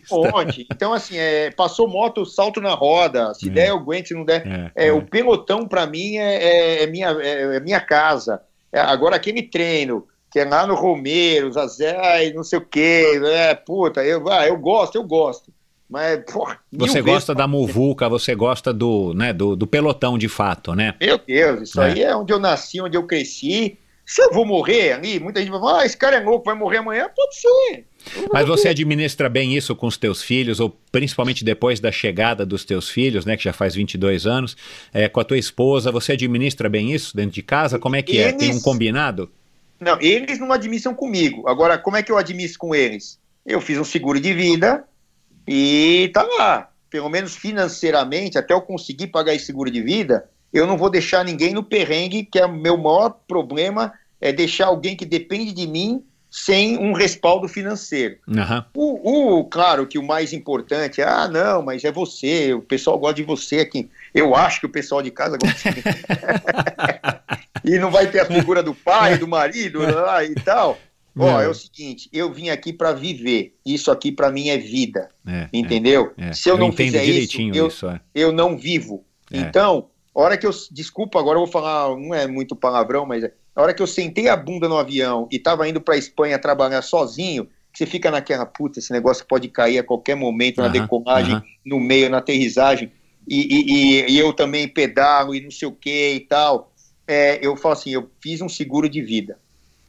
Onde? 0.09 0.65
Então, 0.71 0.91
assim, 0.91 1.15
é, 1.15 1.51
passou 1.51 1.87
moto, 1.87 2.25
salto 2.25 2.59
na 2.59 2.73
roda. 2.73 3.31
Se 3.35 3.47
é. 3.47 3.51
der, 3.51 3.69
eu 3.69 3.75
aguento, 3.75 4.07
se 4.07 4.13
não 4.15 4.25
der. 4.25 4.71
É, 4.75 4.87
é 4.87 4.91
o 4.91 5.03
pelotão, 5.03 5.67
para 5.67 5.85
mim, 5.85 6.17
é, 6.17 6.83
é 6.83 6.87
minha, 6.87 7.09
é, 7.09 7.59
minha 7.59 7.79
casa. 7.79 8.41
agora, 8.73 9.15
aquele 9.15 9.43
treino, 9.43 10.07
que 10.31 10.39
é 10.39 10.45
lá 10.45 10.65
no 10.65 10.73
Romeiros, 10.73 11.55
a 11.55 11.67
Zé, 11.67 12.31
não 12.33 12.43
sei 12.43 12.59
o 12.59 12.65
quê, 12.65 13.21
é, 13.23 13.53
puta, 13.53 14.03
eu, 14.03 14.27
ah, 14.29 14.47
eu 14.47 14.57
gosto, 14.57 14.95
eu 14.95 15.03
gosto. 15.03 15.53
Mas, 15.89 16.19
porra, 16.25 16.59
você 16.71 17.01
gosta 17.01 17.33
da 17.33 17.47
muvuca, 17.47 18.09
você 18.09 18.35
gosta 18.35 18.73
do, 18.73 19.13
né, 19.13 19.31
do, 19.31 19.55
do, 19.55 19.65
pelotão 19.65 20.17
de 20.17 20.27
fato, 20.27 20.75
né? 20.75 20.95
Meu 20.99 21.17
Deus, 21.17 21.69
isso 21.69 21.81
é. 21.81 21.85
aí 21.85 22.03
é 22.03 22.15
onde 22.15 22.33
eu 22.33 22.39
nasci, 22.39 22.81
onde 22.81 22.97
eu 22.97 23.03
cresci. 23.03 23.77
Se 24.05 24.21
eu 24.21 24.31
vou 24.31 24.45
morrer 24.45 24.93
ali, 24.93 25.19
muita 25.19 25.41
gente 25.41 25.49
vai 25.49 25.59
falar, 25.59 25.81
ah, 25.81 25.85
esse 25.85 25.97
cara 25.97 26.17
é 26.17 26.19
louco, 26.21 26.45
vai 26.45 26.55
morrer 26.55 26.77
amanhã, 26.77 27.09
pode 27.13 27.35
ser. 27.35 27.85
Mas 28.31 28.47
você 28.47 28.69
administra 28.69 29.27
bem 29.27 29.55
isso 29.55 29.75
com 29.75 29.87
os 29.87 29.97
teus 29.97 30.21
filhos, 30.21 30.61
ou 30.61 30.77
principalmente 30.91 31.43
depois 31.43 31.81
da 31.81 31.91
chegada 31.91 32.45
dos 32.45 32.63
teus 32.63 32.89
filhos, 32.89 33.25
né, 33.25 33.35
que 33.35 33.43
já 33.43 33.51
faz 33.51 33.75
22 33.75 34.25
anos, 34.25 34.55
é, 34.93 35.09
com 35.09 35.19
a 35.19 35.25
tua 35.25 35.37
esposa, 35.37 35.91
você 35.91 36.13
administra 36.13 36.69
bem 36.69 36.93
isso 36.93 37.15
dentro 37.15 37.31
de 37.31 37.41
casa? 37.41 37.77
Como 37.77 37.97
é 37.97 38.01
que 38.01 38.15
eles... 38.17 38.33
é? 38.33 38.37
Tem 38.37 38.53
um 38.53 38.61
combinado? 38.61 39.29
Não, 39.79 39.99
eles 40.01 40.39
não 40.39 40.51
administram 40.51 40.93
comigo. 40.93 41.47
Agora, 41.47 41.77
como 41.77 41.97
é 41.97 42.03
que 42.03 42.11
eu 42.11 42.17
administro 42.17 42.59
com 42.59 42.73
eles? 42.73 43.19
Eu 43.45 43.61
fiz 43.61 43.77
um 43.77 43.83
seguro 43.83 44.19
de 44.19 44.33
vida, 44.33 44.85
e 45.47 46.09
tá 46.13 46.23
lá, 46.23 46.69
pelo 46.89 47.09
menos 47.09 47.35
financeiramente, 47.35 48.37
até 48.37 48.53
eu 48.53 48.61
conseguir 48.61 49.07
pagar 49.07 49.33
esse 49.33 49.45
seguro 49.45 49.71
de 49.71 49.81
vida, 49.81 50.29
eu 50.51 50.65
não 50.65 50.77
vou 50.77 50.89
deixar 50.89 51.23
ninguém 51.23 51.53
no 51.53 51.63
perrengue, 51.63 52.23
que 52.23 52.39
é 52.39 52.45
o 52.45 52.51
meu 52.51 52.77
maior 52.77 53.17
problema, 53.27 53.93
é 54.19 54.31
deixar 54.31 54.67
alguém 54.67 54.95
que 54.95 55.05
depende 55.05 55.53
de 55.53 55.67
mim 55.67 56.03
sem 56.29 56.77
um 56.77 56.93
respaldo 56.93 57.47
financeiro. 57.47 58.17
Uhum. 58.27 58.63
O, 58.73 59.39
o, 59.39 59.45
claro 59.45 59.87
que 59.87 59.97
o 59.97 60.03
mais 60.03 60.33
importante 60.33 61.01
é, 61.01 61.05
ah, 61.05 61.27
não, 61.27 61.61
mas 61.61 61.83
é 61.83 61.91
você, 61.91 62.53
o 62.53 62.61
pessoal 62.61 62.99
gosta 62.99 63.15
de 63.15 63.23
você 63.23 63.59
aqui. 63.59 63.89
Eu 64.13 64.35
acho 64.35 64.59
que 64.59 64.65
o 64.65 64.69
pessoal 64.69 65.01
de 65.01 65.09
casa 65.09 65.37
gosta 65.37 65.71
de 65.71 65.77
mim. 65.77 65.83
e 67.63 67.77
não 67.77 67.91
vai 67.91 68.07
ter 68.07 68.19
a 68.19 68.25
figura 68.25 68.61
do 68.63 68.73
pai, 68.73 69.17
do 69.17 69.27
marido 69.27 69.79
lá 69.83 70.23
e 70.23 70.35
tal. 70.35 70.77
Ó, 71.17 71.41
é. 71.41 71.45
é 71.45 71.47
o 71.47 71.53
seguinte, 71.53 72.09
eu 72.13 72.31
vim 72.31 72.49
aqui 72.49 72.71
para 72.71 72.93
viver. 72.93 73.55
Isso 73.65 73.91
aqui 73.91 74.11
para 74.11 74.31
mim 74.31 74.49
é 74.49 74.57
vida. 74.57 75.09
É, 75.25 75.49
entendeu? 75.51 76.13
É, 76.17 76.33
Se 76.33 76.49
eu, 76.49 76.55
eu 76.55 76.59
não 76.59 76.71
fizer 76.71 77.03
isso, 77.03 77.41
eu, 77.53 77.67
isso, 77.67 77.87
é. 77.87 77.99
eu 78.13 78.31
não 78.31 78.57
vivo. 78.57 79.03
É. 79.31 79.39
Então, 79.39 79.89
a 80.15 80.21
hora 80.21 80.37
que 80.37 80.45
eu. 80.45 80.51
Desculpa, 80.71 81.19
agora 81.19 81.37
eu 81.37 81.43
vou 81.43 81.51
falar, 81.51 81.95
não 81.95 82.13
é 82.13 82.27
muito 82.27 82.55
palavrão, 82.55 83.05
mas 83.05 83.23
a 83.23 83.61
hora 83.61 83.73
que 83.73 83.81
eu 83.81 83.87
sentei 83.87 84.27
a 84.27 84.35
bunda 84.35 84.67
no 84.67 84.77
avião 84.77 85.27
e 85.31 85.39
tava 85.39 85.67
indo 85.67 85.81
para 85.81 85.97
Espanha 85.97 86.37
trabalhar 86.37 86.81
sozinho, 86.81 87.47
você 87.73 87.85
fica 87.85 88.09
naquela 88.09 88.45
puta, 88.45 88.79
esse 88.79 88.91
negócio 88.91 89.25
pode 89.27 89.47
cair 89.49 89.79
a 89.79 89.83
qualquer 89.83 90.15
momento 90.15 90.57
na 90.57 90.65
uh 90.65 90.69
-huh, 90.69 90.81
decolagem, 90.81 91.35
uh 91.35 91.39
-huh. 91.39 91.43
no 91.65 91.79
meio, 91.79 92.09
na 92.09 92.17
aterrissagem, 92.17 92.91
e, 93.27 93.41
e, 93.41 93.71
e, 93.71 94.11
e, 94.11 94.19
eu 94.19 94.33
também 94.33 94.67
pedalo 94.67 95.35
e 95.35 95.41
não 95.41 95.51
sei 95.51 95.67
o 95.67 95.71
que 95.71 96.13
e 96.15 96.19
tal. 96.21 96.71
é, 97.07 97.39
eu 97.41 97.55
falo 97.55 97.73
assim, 97.73 97.91
eu 97.91 98.09
fiz 98.21 98.41
um 98.41 98.49
seguro 98.49 98.89
de 98.89 99.01
vida, 99.01 99.39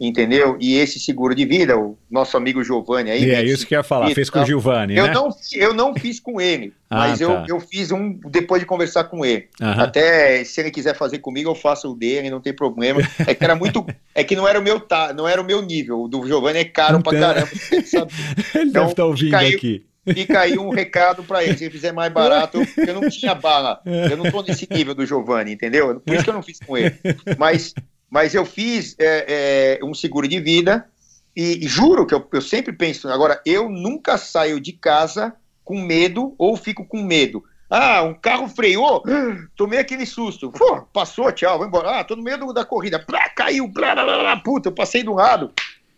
entendeu? 0.01 0.57
E 0.61 0.77
esse 0.77 1.01
seguro 1.01 1.35
de 1.35 1.45
vida, 1.45 1.77
o 1.77 1.99
nosso 2.11 2.37
amigo 2.37 2.63
Giovanni 2.63 3.11
aí... 3.11 3.25
E 3.25 3.31
é 3.31 3.43
isso 3.45 3.67
que 3.67 3.75
eu 3.75 3.79
ia 3.81 3.83
falar, 3.83 4.11
fez 4.11 4.31
com 4.31 4.41
o 4.41 4.47
Giovanni, 4.47 4.97
eu 4.97 5.07
né? 5.07 5.13
Não, 5.13 5.29
eu 5.55 5.75
não 5.75 5.95
fiz 5.95 6.21
com 6.21 6.41
ele, 6.41 6.73
Ah, 6.91 6.99
mas 7.09 7.19
tá. 7.19 7.25
eu, 7.25 7.45
eu 7.49 7.61
fiz 7.61 7.91
um 7.91 8.19
depois 8.31 8.61
de 8.61 8.67
conversar 8.67 9.05
com 9.05 9.25
ele. 9.25 9.49
Aham. 9.61 9.83
Até 9.83 10.43
se 10.45 10.61
ele 10.61 10.71
quiser 10.71 10.97
fazer 10.97 11.19
comigo, 11.19 11.51
eu 11.51 11.55
faço 11.55 11.91
o 11.91 11.95
dele, 11.95 12.31
não 12.31 12.41
tem 12.41 12.53
problema. 12.55 13.01
É 13.27 13.35
que 13.35 13.45
era 13.45 13.55
muito. 13.55 13.85
É 14.15 14.25
que 14.25 14.35
não 14.35 14.49
era 14.49 14.59
o 14.59 14.63
meu, 14.63 14.81
ta, 14.81 15.13
não 15.13 15.29
era 15.29 15.41
o 15.41 15.45
meu 15.45 15.63
nível. 15.63 16.01
O 16.03 16.09
do 16.09 16.27
Giovanni 16.27 16.59
é 16.59 16.65
caro 16.65 17.01
pra 17.03 17.17
Então- 17.17 17.29
caramba. 17.35 17.47
você 17.55 17.83
sabe? 17.83 18.13
Ele 18.55 18.71
Então, 18.71 18.83
deve 18.83 18.93
estar 18.93 19.05
ouvindo 19.05 19.35
aí- 19.35 19.55
aqui. 19.55 19.85
Fica 20.13 20.41
aí 20.41 20.59
um 20.59 20.71
recado 20.71 21.23
pra 21.23 21.45
ele. 21.45 21.57
Se 21.59 21.65
ele 21.65 21.71
fizer 21.71 21.93
mais 21.93 22.11
barato, 22.11 22.59
eu, 22.79 22.85
eu 22.87 22.95
não 22.99 23.09
tinha 23.11 23.35
bala. 23.35 23.79
Eu 23.85 24.17
não 24.17 24.31
tô 24.31 24.41
nesse 24.43 24.67
nível 24.71 24.95
do 24.95 25.05
Giovanni, 25.05 25.53
entendeu? 25.53 26.01
Por 26.01 26.15
isso 26.15 26.25
que 26.25 26.31
eu 26.31 26.35
não 26.35 26.43
fiz 26.43 26.59
com 26.61 26.79
ele. 26.79 26.95
Mas, 27.39 27.75
mas 28.11 28.35
eu 28.35 28.45
fiz 28.45 28.95
é, 28.99 29.79
é, 29.81 29.85
um 29.85 29.95
seguro 29.95 30.27
de 30.27 30.41
vida 30.41 30.89
e, 31.37 31.65
e 31.65 31.69
juro 31.69 32.07
que 32.07 32.15
eu, 32.15 32.27
eu 32.33 32.43
sempre 32.43 32.73
penso. 32.73 33.09
Agora, 33.09 33.41
eu 33.45 33.69
nunca 33.69 34.17
saio 34.17 34.61
de 34.61 34.73
casa 34.73 35.35
com 35.65 35.81
medo 35.81 36.35
ou 36.39 36.57
fico 36.57 36.85
com 36.85 37.03
medo. 37.03 37.45
Ah, 37.71 38.03
um 38.03 38.15
carro 38.15 38.49
freou, 38.49 39.03
tomei 39.55 39.79
aquele 39.79 40.07
susto. 40.07 40.51
Pô, 40.51 40.83
passou, 40.93 41.31
tchau, 41.31 41.59
vou 41.59 41.67
embora. 41.67 42.01
Ah, 42.01 42.05
tô 42.05 42.17
no 42.17 42.23
meio 42.23 42.53
da 42.53 42.65
corrida. 42.65 42.99
Plá, 42.99 43.29
caiu, 43.29 43.69
blá, 43.69 43.95
blá, 43.95 44.05
blá, 44.05 44.37
puta, 44.37 44.69
eu 44.69 44.75
passei 44.75 45.03
do 45.03 45.15
lado. 45.15 45.53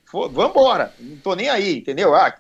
Fô, 0.05 0.29
Vambora, 0.29 0.93
não 0.99 1.17
tô 1.19 1.37
nem 1.37 1.49
aí, 1.49 1.79
entendeu? 1.79 2.13
Ah, 2.15 2.35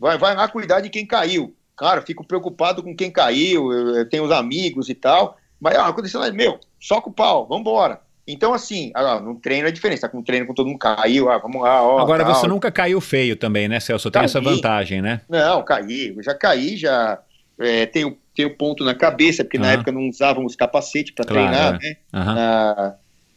vai, 0.00 0.18
vai 0.18 0.34
lá 0.34 0.48
cuidar 0.48 0.80
de 0.80 0.90
quem 0.90 1.06
caiu. 1.06 1.54
Claro, 1.76 2.02
fico 2.02 2.26
preocupado 2.26 2.82
com 2.82 2.94
quem 2.94 3.10
caiu, 3.10 3.72
eu, 3.72 3.96
eu 3.96 4.08
tenho 4.08 4.24
os 4.24 4.32
amigos 4.32 4.88
e 4.88 4.94
tal. 4.94 5.38
Mas 5.60 5.76
ah, 5.76 5.86
aconteceu, 5.86 6.20
meu, 6.34 6.58
soca 6.80 7.08
o 7.08 7.12
pau, 7.12 7.46
vambora. 7.46 8.00
Então, 8.26 8.54
assim, 8.54 8.90
ah, 8.94 9.20
no 9.20 9.34
treino 9.34 9.68
é 9.68 9.70
diferente, 9.70 10.00
tá 10.00 10.08
com 10.08 10.22
treino 10.22 10.46
com 10.46 10.54
todo 10.54 10.66
mundo 10.66 10.78
caiu, 10.78 11.30
ah, 11.30 11.36
vamos 11.38 11.62
lá, 11.62 11.82
ó. 11.82 11.98
Agora, 12.00 12.24
tal. 12.24 12.34
você 12.34 12.46
nunca 12.46 12.72
caiu 12.72 13.00
feio 13.00 13.36
também, 13.36 13.68
né, 13.68 13.78
Celso? 13.80 14.10
Tem 14.10 14.20
Caí. 14.20 14.24
essa 14.24 14.40
vantagem, 14.40 15.02
né? 15.02 15.20
Não, 15.28 15.62
caí, 15.62 16.14
eu 16.16 16.22
já 16.22 16.34
caí, 16.34 16.76
já 16.76 17.18
é, 17.58 17.84
tenho, 17.86 18.16
tenho 18.34 18.56
ponto 18.56 18.82
na 18.82 18.94
cabeça, 18.94 19.44
porque 19.44 19.58
na 19.58 19.72
época 19.72 19.92
não 19.92 20.08
usávamos 20.08 20.56
capacete 20.56 21.12
para 21.12 21.26
Claro, 21.26 21.48
treinar, 21.50 21.78
é. 21.82 21.88
né? 21.88 21.96
Na- 22.12 22.94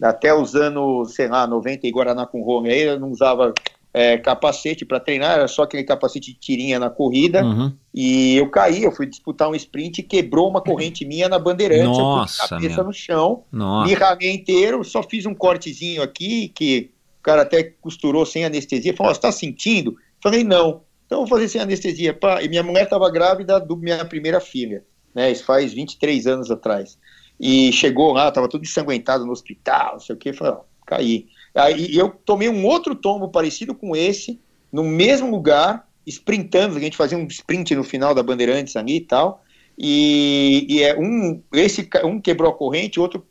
até 0.09 0.34
os 0.34 0.55
anos, 0.55 1.15
sei 1.15 1.27
lá, 1.27 1.47
90 1.47 1.85
em 1.88 1.91
Guaraná 1.91 2.26
com 2.26 2.41
Rome, 2.43 2.69
aí 2.69 2.81
eu 2.84 2.99
não 2.99 3.09
usava 3.09 3.51
é, 3.98 4.18
capacete 4.18 4.86
para 4.86 4.99
treinar, 4.99 5.32
era 5.40 5.48
só 5.48 5.64
aquele 5.64 5.84
capacete 5.84 6.32
de 6.34 6.40
tirinha 6.40 6.78
na 6.78 6.90
corrida, 6.90 7.44
Uhum. 7.44 7.74
e 7.94 8.36
eu 8.38 8.48
caí, 8.49 8.84
eu 8.84 8.91
fui 8.91 9.07
disputar 9.07 9.49
um 9.49 9.56
sprint 9.56 9.99
e 9.99 10.03
quebrou 10.03 10.48
uma 10.49 10.61
corrente 10.61 11.03
minha 11.03 11.28
na 11.28 11.40
Bandeirantes, 11.40 11.98
Nossa, 11.98 12.44
eu 12.44 12.49
cabeça 12.49 12.76
meu. 12.76 12.84
no 12.86 12.94
chão, 12.94 13.44
Nossa. 13.52 13.88
me 13.90 13.94
ralei 13.95 14.32
inteiro, 14.34 14.84
só 14.84 15.02
fiz 15.02 15.26
um 15.26 15.34
cortezinho 15.34 16.03
aqui, 16.03 16.49
que 16.49 16.91
o 17.19 17.24
cara 17.24 17.41
até 17.41 17.64
costurou 17.64 18.24
sem 18.26 18.45
anestesia, 18.45 18.94
falou, 18.95 19.10
"Ó, 19.11 19.14
você 19.15 19.22
tá 19.22 19.32
sentindo? 19.32 19.98
Falei, 20.22 20.44
não. 20.44 20.82
Então 21.06 21.19
vou 21.19 21.28
fazer 21.28 21.48
sem 21.48 21.61
anestesia. 21.61 22.14
Pá. 22.14 22.41
E 22.44 22.49
minha 22.49 22.61
mulher 22.64 22.84
estava 22.84 23.10
grávida 23.10 23.60
da 23.60 23.76
minha 23.76 24.03
primeira 24.06 24.40
filha, 24.41 24.84
né? 25.15 25.32
Isso 25.32 25.44
faz 25.45 25.74
23 25.74 26.28
anos 26.28 26.52
atrás. 26.52 26.98
E 27.40 27.72
chegou 27.72 28.11
lá, 28.14 28.28
estava 28.28 28.48
tudo 28.49 28.64
ensanguentado 28.64 29.26
no 29.26 29.32
hospital, 29.32 29.94
não 29.94 29.99
sei 29.99 30.15
o 30.15 30.19
quê, 30.19 30.34
falei, 30.34 30.53
ó, 30.53 30.60
caí. 30.86 31.28
Aí 31.57 31.95
eu 31.97 32.09
tomei 32.09 32.49
um 32.49 32.65
outro 32.65 32.95
tombo 32.95 33.29
parecido 33.29 33.73
com 33.73 33.95
esse, 33.95 34.39
no 34.71 34.84
mesmo 34.84 35.29
lugar, 35.29 35.88
sprintando, 36.05 36.77
a 36.77 36.79
gente 36.79 36.95
fazia 36.95 37.17
um 37.17 37.25
sprint 37.27 37.75
no 37.75 37.84
final 37.84 38.13
da 38.13 38.23
Bandeirantes 38.23 38.75
ali 38.75 38.97
e 38.97 39.01
tal, 39.01 39.43
e, 39.77 40.65
e 40.69 40.84
é 40.84 40.97
um, 40.97 41.41
esse, 41.53 41.88
um 42.03 42.19
quebrou 42.19 42.49
a 42.49 42.55
corrente, 42.55 42.99
o 42.99 43.03
outro 43.03 43.25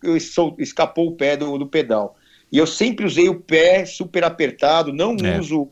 escapou 0.58 1.08
o 1.08 1.12
pé 1.12 1.36
do, 1.36 1.58
do 1.58 1.66
pedal. 1.66 2.16
E 2.50 2.58
eu 2.58 2.66
sempre 2.66 3.04
usei 3.04 3.28
o 3.28 3.40
pé 3.40 3.84
super 3.84 4.22
apertado, 4.22 4.92
não 4.92 5.16
É. 5.22 5.38
uso 5.40 5.68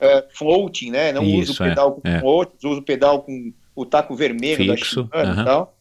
é, 0.00 0.24
floating, 0.34 0.90
né? 0.90 1.12
Não 1.12 1.22
uso 1.22 1.52
Isso, 1.52 1.62
o 1.62 1.66
pedal 1.66 1.92
com 1.92 2.08
é, 2.08 2.16
é. 2.16 2.20
float, 2.20 2.52
uso 2.64 2.80
o 2.80 2.82
pedal 2.82 3.22
com 3.22 3.52
o 3.76 3.86
taco 3.86 4.16
vermelho 4.16 4.76
Fixo, 4.76 5.04
da 5.04 5.18
Shimano 5.20 5.40
e 5.40 5.44
tal. 5.44 5.76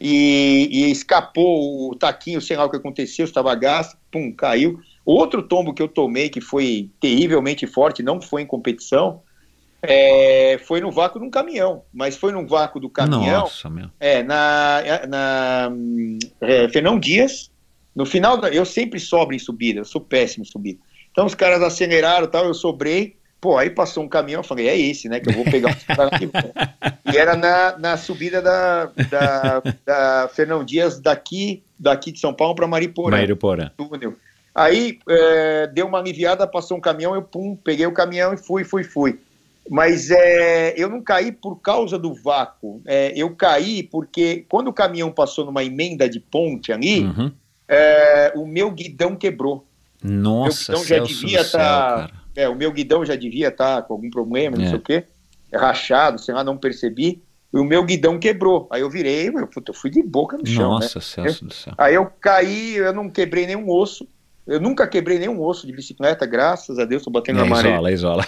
E, 0.00 0.68
e 0.72 0.90
escapou 0.90 1.90
o 1.90 1.94
taquinho, 1.94 2.40
sei 2.40 2.56
lá 2.56 2.64
o 2.64 2.70
que 2.70 2.76
aconteceu, 2.76 3.26
estava 3.26 3.54
gasto, 3.54 3.98
pum, 4.10 4.32
caiu. 4.32 4.80
Outro 5.04 5.42
tombo 5.42 5.74
que 5.74 5.82
eu 5.82 5.88
tomei, 5.88 6.28
que 6.28 6.40
foi 6.40 6.90
terrivelmente 7.00 7.66
forte, 7.66 8.02
não 8.02 8.20
foi 8.20 8.42
em 8.42 8.46
competição, 8.46 9.22
é, 9.82 10.60
foi 10.64 10.80
no 10.80 10.90
vácuo 10.90 11.18
de 11.18 11.26
um 11.26 11.30
caminhão. 11.30 11.82
Mas 11.92 12.16
foi 12.16 12.32
no 12.32 12.46
vácuo 12.46 12.80
do 12.80 12.90
caminhão, 12.90 13.42
Nossa, 13.42 13.70
meu. 13.70 13.88
é, 13.98 14.22
na, 14.22 14.82
na 15.08 15.72
é, 16.40 16.68
Fernão 16.68 16.98
Dias, 16.98 17.50
no 17.94 18.04
final, 18.04 18.36
da, 18.36 18.50
eu 18.50 18.64
sempre 18.64 19.00
sobro 19.00 19.34
em 19.34 19.38
subida, 19.38 19.80
eu 19.80 19.84
sou 19.84 20.00
péssimo 20.00 20.44
em 20.44 20.46
subida. 20.46 20.80
Então 21.10 21.26
os 21.26 21.34
caras 21.34 21.62
aceleraram 21.62 22.26
e 22.26 22.30
tal, 22.30 22.44
eu 22.44 22.54
sobrei, 22.54 23.16
pô, 23.40 23.58
aí 23.58 23.70
passou 23.70 24.04
um 24.04 24.08
caminhão, 24.08 24.40
eu 24.40 24.44
falei, 24.44 24.68
é 24.68 24.78
esse, 24.78 25.08
né, 25.08 25.18
que 25.18 25.28
eu 25.28 25.34
vou 25.34 25.44
pegar 25.44 25.76
os 25.76 25.82
caras 25.84 26.12
aqui. 26.12 26.30
E 27.12 27.16
era 27.16 27.34
na, 27.34 27.78
na 27.78 27.96
subida 27.96 28.40
da, 28.40 28.86
da, 29.10 29.62
da 29.84 30.28
Fernão 30.28 30.64
Dias 30.64 31.00
daqui, 31.00 31.62
daqui 31.78 32.12
de 32.12 32.20
São 32.20 32.32
Paulo 32.32 32.54
para 32.54 32.66
Mariporã 32.66 33.16
Mairiporã. 33.16 33.70
túnel. 33.76 34.14
Aí 34.54 34.98
é, 35.08 35.66
deu 35.68 35.86
uma 35.86 35.98
aliviada, 35.98 36.46
passou 36.46 36.76
um 36.76 36.80
caminhão, 36.80 37.14
eu 37.14 37.22
pum, 37.22 37.54
peguei 37.56 37.86
o 37.86 37.92
caminhão 37.92 38.34
e 38.34 38.36
fui, 38.36 38.64
fui, 38.64 38.82
fui. 38.84 39.20
Mas 39.68 40.10
é, 40.10 40.74
eu 40.76 40.88
não 40.88 41.00
caí 41.00 41.30
por 41.30 41.56
causa 41.60 41.96
do 41.98 42.12
vácuo. 42.12 42.82
É, 42.84 43.12
eu 43.14 43.30
caí 43.36 43.82
porque 43.84 44.44
quando 44.48 44.68
o 44.68 44.72
caminhão 44.72 45.12
passou 45.12 45.44
numa 45.44 45.62
emenda 45.62 46.08
de 46.08 46.18
ponte 46.18 46.72
ali, 46.72 47.04
Uhum. 47.04 47.30
é, 47.68 48.32
o 48.34 48.44
meu 48.46 48.70
guidão 48.72 49.14
quebrou. 49.14 49.64
Nossa, 50.02 50.72
Meu 50.72 50.80
guidão 50.80 50.98
já 50.98 51.04
devia 51.04 51.38
do 51.42 51.44
céu, 51.48 51.60
tá-. 51.60 52.10
É, 52.34 52.48
o 52.48 52.54
meu 52.56 52.72
guidão 52.72 53.04
já 53.04 53.14
devia 53.14 53.48
estar 53.48 53.82
com 53.82 53.92
algum 53.94 54.10
problema, 54.10 54.56
não 54.56 54.64
É. 54.64 54.68
sei 54.68 54.76
o 54.78 54.80
quê, 54.80 55.04
rachado, 55.54 56.18
sei 56.20 56.34
lá, 56.34 56.42
não 56.42 56.56
percebi. 56.56 57.22
E 57.52 57.58
o 57.58 57.64
meu 57.64 57.84
guidão 57.84 58.18
quebrou. 58.18 58.66
Aí 58.70 58.80
eu 58.80 58.88
virei, 58.90 59.28
eu, 59.28 59.46
puta, 59.46 59.70
eu 59.70 59.74
fui 59.74 59.90
de 59.90 60.02
boca 60.02 60.36
no 60.38 60.46
chão, 60.46 60.78
né? 60.78 60.84
Nossa, 60.84 61.00
Celso 61.00 61.44
do 61.44 61.52
céu. 61.54 61.74
Aí 61.76 61.94
eu 61.94 62.06
caí, 62.20 62.76
eu 62.76 62.92
não 62.92 63.10
quebrei 63.10 63.46
nenhum 63.46 63.68
osso. 63.68 64.06
Eu 64.50 64.60
nunca 64.60 64.84
quebrei 64.86 65.16
nenhum 65.18 65.40
osso 65.40 65.64
de 65.66 65.72
bicicleta, 65.72 66.26
graças 66.26 66.76
a 66.78 66.84
Deus, 66.84 67.04
tô 67.04 67.10
batendo 67.10 67.38
É, 67.38 67.42
na 67.44 67.48
maré. 67.48 67.68
isola, 67.70 67.92
isola. 67.92 68.26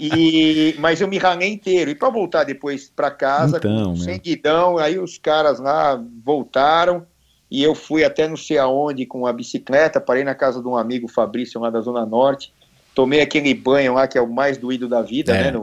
E, 0.00 0.74
mas 0.78 1.00
eu 1.00 1.08
me 1.08 1.18
ralei 1.18 1.48
inteiro. 1.52 1.90
E 1.90 1.94
para 1.94 2.08
voltar 2.10 2.44
depois 2.44 2.90
para 2.94 3.10
casa, 3.10 3.58
Então, 3.58 3.94
sem 3.96 4.14
meu. 4.14 4.18
guidão, 4.20 4.78
aí 4.78 4.98
os 4.98 5.16
caras 5.18 5.58
lá 5.60 6.02
voltaram 6.24 7.06
e 7.50 7.62
eu 7.62 7.74
fui 7.74 8.04
até 8.04 8.26
não 8.28 8.36
sei 8.36 8.58
aonde 8.58 9.06
com 9.06 9.26
a 9.26 9.32
bicicleta, 9.32 10.00
parei 10.00 10.24
na 10.24 10.34
casa 10.34 10.60
de 10.60 10.66
um 10.68 10.76
amigo, 10.76 11.08
Fabrício, 11.08 11.60
lá 11.60 11.70
da 11.70 11.80
Zona 11.80 12.04
Norte. 12.04 12.52
Tomei 12.94 13.20
aquele 13.20 13.54
banho 13.54 13.94
lá, 13.94 14.08
que 14.08 14.18
é 14.18 14.20
o 14.20 14.28
mais 14.28 14.58
doído 14.58 14.88
da 14.88 15.00
vida, 15.02 15.32
É. 15.34 15.44
né? 15.44 15.50
no- 15.52 15.62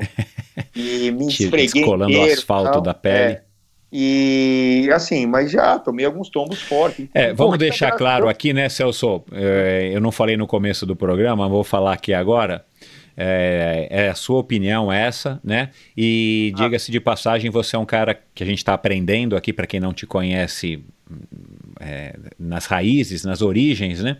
e 0.73 1.11
me 1.11 1.27
esfreguei 1.27 1.67
Descolando 1.83 2.11
o 2.11 2.15
inteiro, 2.15 2.39
asfalto 2.39 2.71
tal. 2.71 2.81
da 2.81 2.93
pele. 2.93 3.33
É. 3.33 3.41
E 3.97 4.89
assim, 4.91 5.25
mas 5.25 5.49
já 5.49 5.79
tomei 5.79 6.05
alguns 6.05 6.27
tombos 6.27 6.61
fortes. 6.61 7.07
É, 7.13 7.27
vamos 7.27 7.53
Corrida, 7.53 7.57
deixar 7.59 7.85
graças 7.85 7.95
a 7.95 7.97
claro 7.97 8.27
aqui, 8.27 8.51
né, 8.51 8.67
Celso? 8.67 9.23
É, 9.31 9.89
eu 9.93 10.01
não 10.01 10.11
falei 10.11 10.35
no 10.35 10.45
começo 10.45 10.85
do 10.85 10.97
programa, 10.97 11.47
vou 11.47 11.63
falar 11.63 11.93
aqui 11.93 12.13
agora. 12.13 12.65
É, 13.15 13.87
é 13.89 14.09
a 14.09 14.13
sua 14.13 14.39
opinião 14.39 14.91
essa, 14.91 15.39
né? 15.41 15.69
E 15.95 16.51
Ah. 16.55 16.63
diga-se 16.63 16.91
de 16.91 16.99
passagem, 16.99 17.49
você 17.49 17.77
é 17.77 17.79
um 17.79 17.85
cara 17.85 18.19
que 18.33 18.43
a 18.43 18.45
gente 18.45 18.57
está 18.57 18.73
aprendendo 18.73 19.37
aqui, 19.37 19.53
para 19.53 19.65
quem 19.65 19.79
não 19.79 19.93
te 19.93 20.05
conhece, 20.05 20.83
é, 21.79 22.17
nas 22.37 22.65
raízes, 22.65 23.23
nas 23.23 23.41
origens, 23.41 24.03
né? 24.03 24.17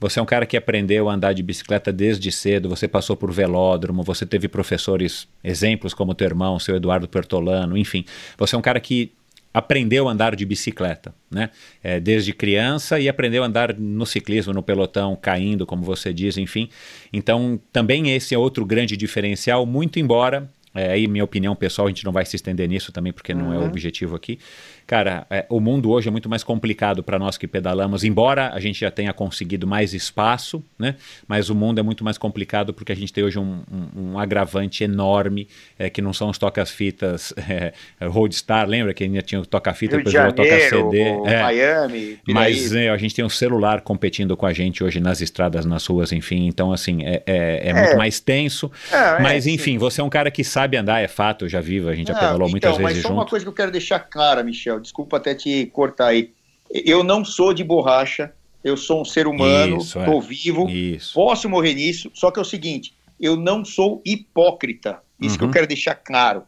Você 0.00 0.20
é 0.20 0.22
um 0.22 0.26
cara 0.26 0.46
que 0.46 0.56
aprendeu 0.56 1.08
a 1.08 1.14
andar 1.14 1.32
de 1.32 1.42
bicicleta 1.42 1.92
desde 1.92 2.30
cedo, 2.30 2.68
você 2.68 2.86
passou 2.86 3.16
por 3.16 3.32
velódromo, 3.32 4.02
você 4.02 4.24
teve 4.24 4.48
professores, 4.48 5.26
exemplos 5.42 5.92
como 5.92 6.14
teu 6.14 6.26
irmão, 6.26 6.58
seu 6.58 6.76
Eduardo 6.76 7.08
Pertolano, 7.08 7.76
enfim. 7.76 8.04
Você 8.36 8.54
é 8.54 8.58
um 8.58 8.62
cara 8.62 8.78
que 8.78 9.12
aprendeu 9.52 10.08
a 10.08 10.12
andar 10.12 10.36
de 10.36 10.44
bicicleta, 10.44 11.12
né? 11.30 11.50
É, 11.82 11.98
desde 11.98 12.32
criança 12.32 13.00
e 13.00 13.08
aprendeu 13.08 13.42
a 13.42 13.46
andar 13.46 13.74
no 13.74 14.06
ciclismo, 14.06 14.52
no 14.52 14.62
pelotão, 14.62 15.16
caindo, 15.20 15.66
como 15.66 15.82
você 15.82 16.12
diz, 16.12 16.36
enfim. 16.36 16.68
Então, 17.12 17.58
também 17.72 18.10
esse 18.10 18.34
é 18.34 18.38
outro 18.38 18.64
grande 18.64 18.96
diferencial, 18.96 19.66
muito 19.66 19.98
embora, 19.98 20.48
é, 20.74 20.92
aí 20.92 21.08
minha 21.08 21.24
opinião 21.24 21.56
pessoal, 21.56 21.86
a 21.86 21.90
gente 21.90 22.04
não 22.04 22.12
vai 22.12 22.24
se 22.24 22.36
estender 22.36 22.68
nisso 22.68 22.92
também, 22.92 23.12
porque 23.12 23.34
não 23.34 23.52
é 23.52 23.58
o 23.58 23.64
objetivo 23.64 24.14
aqui. 24.14 24.38
Cara, 24.88 25.26
é, 25.28 25.44
o 25.50 25.60
mundo 25.60 25.90
hoje 25.90 26.08
é 26.08 26.10
muito 26.10 26.30
mais 26.30 26.42
complicado 26.42 27.02
para 27.02 27.18
nós 27.18 27.36
que 27.36 27.46
pedalamos, 27.46 28.04
embora 28.04 28.48
a 28.54 28.58
gente 28.58 28.80
já 28.80 28.90
tenha 28.90 29.12
conseguido 29.12 29.66
mais 29.66 29.92
espaço, 29.92 30.64
né? 30.78 30.94
Mas 31.28 31.50
o 31.50 31.54
mundo 31.54 31.78
é 31.78 31.82
muito 31.82 32.02
mais 32.02 32.16
complicado 32.16 32.72
porque 32.72 32.90
a 32.90 32.96
gente 32.96 33.12
tem 33.12 33.22
hoje 33.22 33.38
um, 33.38 33.60
um- 33.70 34.12
um 34.12 34.18
agravante 34.18 34.82
enorme, 34.82 35.46
é, 35.78 35.90
que 35.90 36.00
não 36.00 36.14
são 36.14 36.30
os 36.30 36.38
tocas-fitas 36.38 37.34
é, 37.50 37.74
Roadstar, 38.06 38.66
lembra 38.66 38.94
que 38.94 39.04
ainda 39.04 39.20
tinha 39.20 39.42
o 39.42 39.44
toca-fita, 39.44 39.98
de 39.98 40.04
depois 40.04 40.14
virou 40.14 40.34
Janeiro, 40.34 40.80
toca-CD. 40.80 41.30
É. 41.34 41.42
Miami, 41.42 42.18
Mas 42.26 42.72
é, 42.74 42.88
a 42.88 42.96
gente 42.96 43.14
tem 43.14 43.22
um 43.22 43.28
celular 43.28 43.82
competindo 43.82 44.38
com 44.38 44.46
a 44.46 44.54
gente 44.54 44.82
hoje 44.82 45.00
nas 45.00 45.20
estradas, 45.20 45.66
nas 45.66 45.84
ruas, 45.84 46.12
enfim. 46.12 46.46
Então, 46.46 46.72
assim, 46.72 47.04
é, 47.04 47.22
é- 47.26 47.68
é 47.68 47.74
muito 47.74 47.96
mais 47.98 48.20
tenso. 48.20 48.72
Mas, 49.20 49.44
sim. 49.44 49.52
enfim, 49.52 49.76
você 49.76 50.00
é 50.00 50.04
um 50.04 50.08
cara 50.08 50.30
que 50.30 50.42
sabe 50.42 50.78
andar, 50.78 51.00
é 51.02 51.08
fato, 51.08 51.44
eu 51.44 51.48
já 51.50 51.60
vivo, 51.60 51.90
a 51.90 51.94
gente 51.94 52.08
já 52.08 52.14
pedalou 52.14 52.48
muitas 52.48 52.70
então, 52.70 52.82
mas 52.82 52.92
vezes 52.94 53.02
só 53.02 53.12
uma 53.12 53.20
junto. 53.20 53.30
coisa 53.30 53.44
que 53.44 53.48
eu 53.50 53.52
quero 53.54 53.70
deixar 53.70 53.98
clara, 54.00 54.42
Michel, 54.42 54.77
desculpa 54.80 55.16
até 55.16 55.34
te 55.34 55.66
cortar 55.66 56.08
aí. 56.08 56.32
Eu 56.70 57.02
não 57.02 57.24
sou 57.24 57.52
de 57.54 57.64
borracha, 57.64 58.32
eu 58.62 58.76
sou 58.76 59.00
um 59.00 59.04
ser 59.04 59.26
humano, 59.26 59.78
Isso, 59.78 59.98
é. 59.98 60.02
estou 60.02 60.20
vivo, 60.20 60.68
Isso. 60.68 61.14
posso 61.14 61.48
morrer 61.48 61.74
nisso, 61.74 62.10
só 62.14 62.30
que 62.30 62.38
é 62.38 62.42
o 62.42 62.44
seguinte, 62.44 62.94
eu 63.20 63.36
não 63.36 63.64
sou 63.64 64.02
hipócrita, 64.04 65.00
isso 65.20 65.36
que 65.38 65.44
eu 65.44 65.48
Uhum. 65.48 65.52
quero 65.52 65.66
deixar 65.66 65.94
claro. 65.94 66.42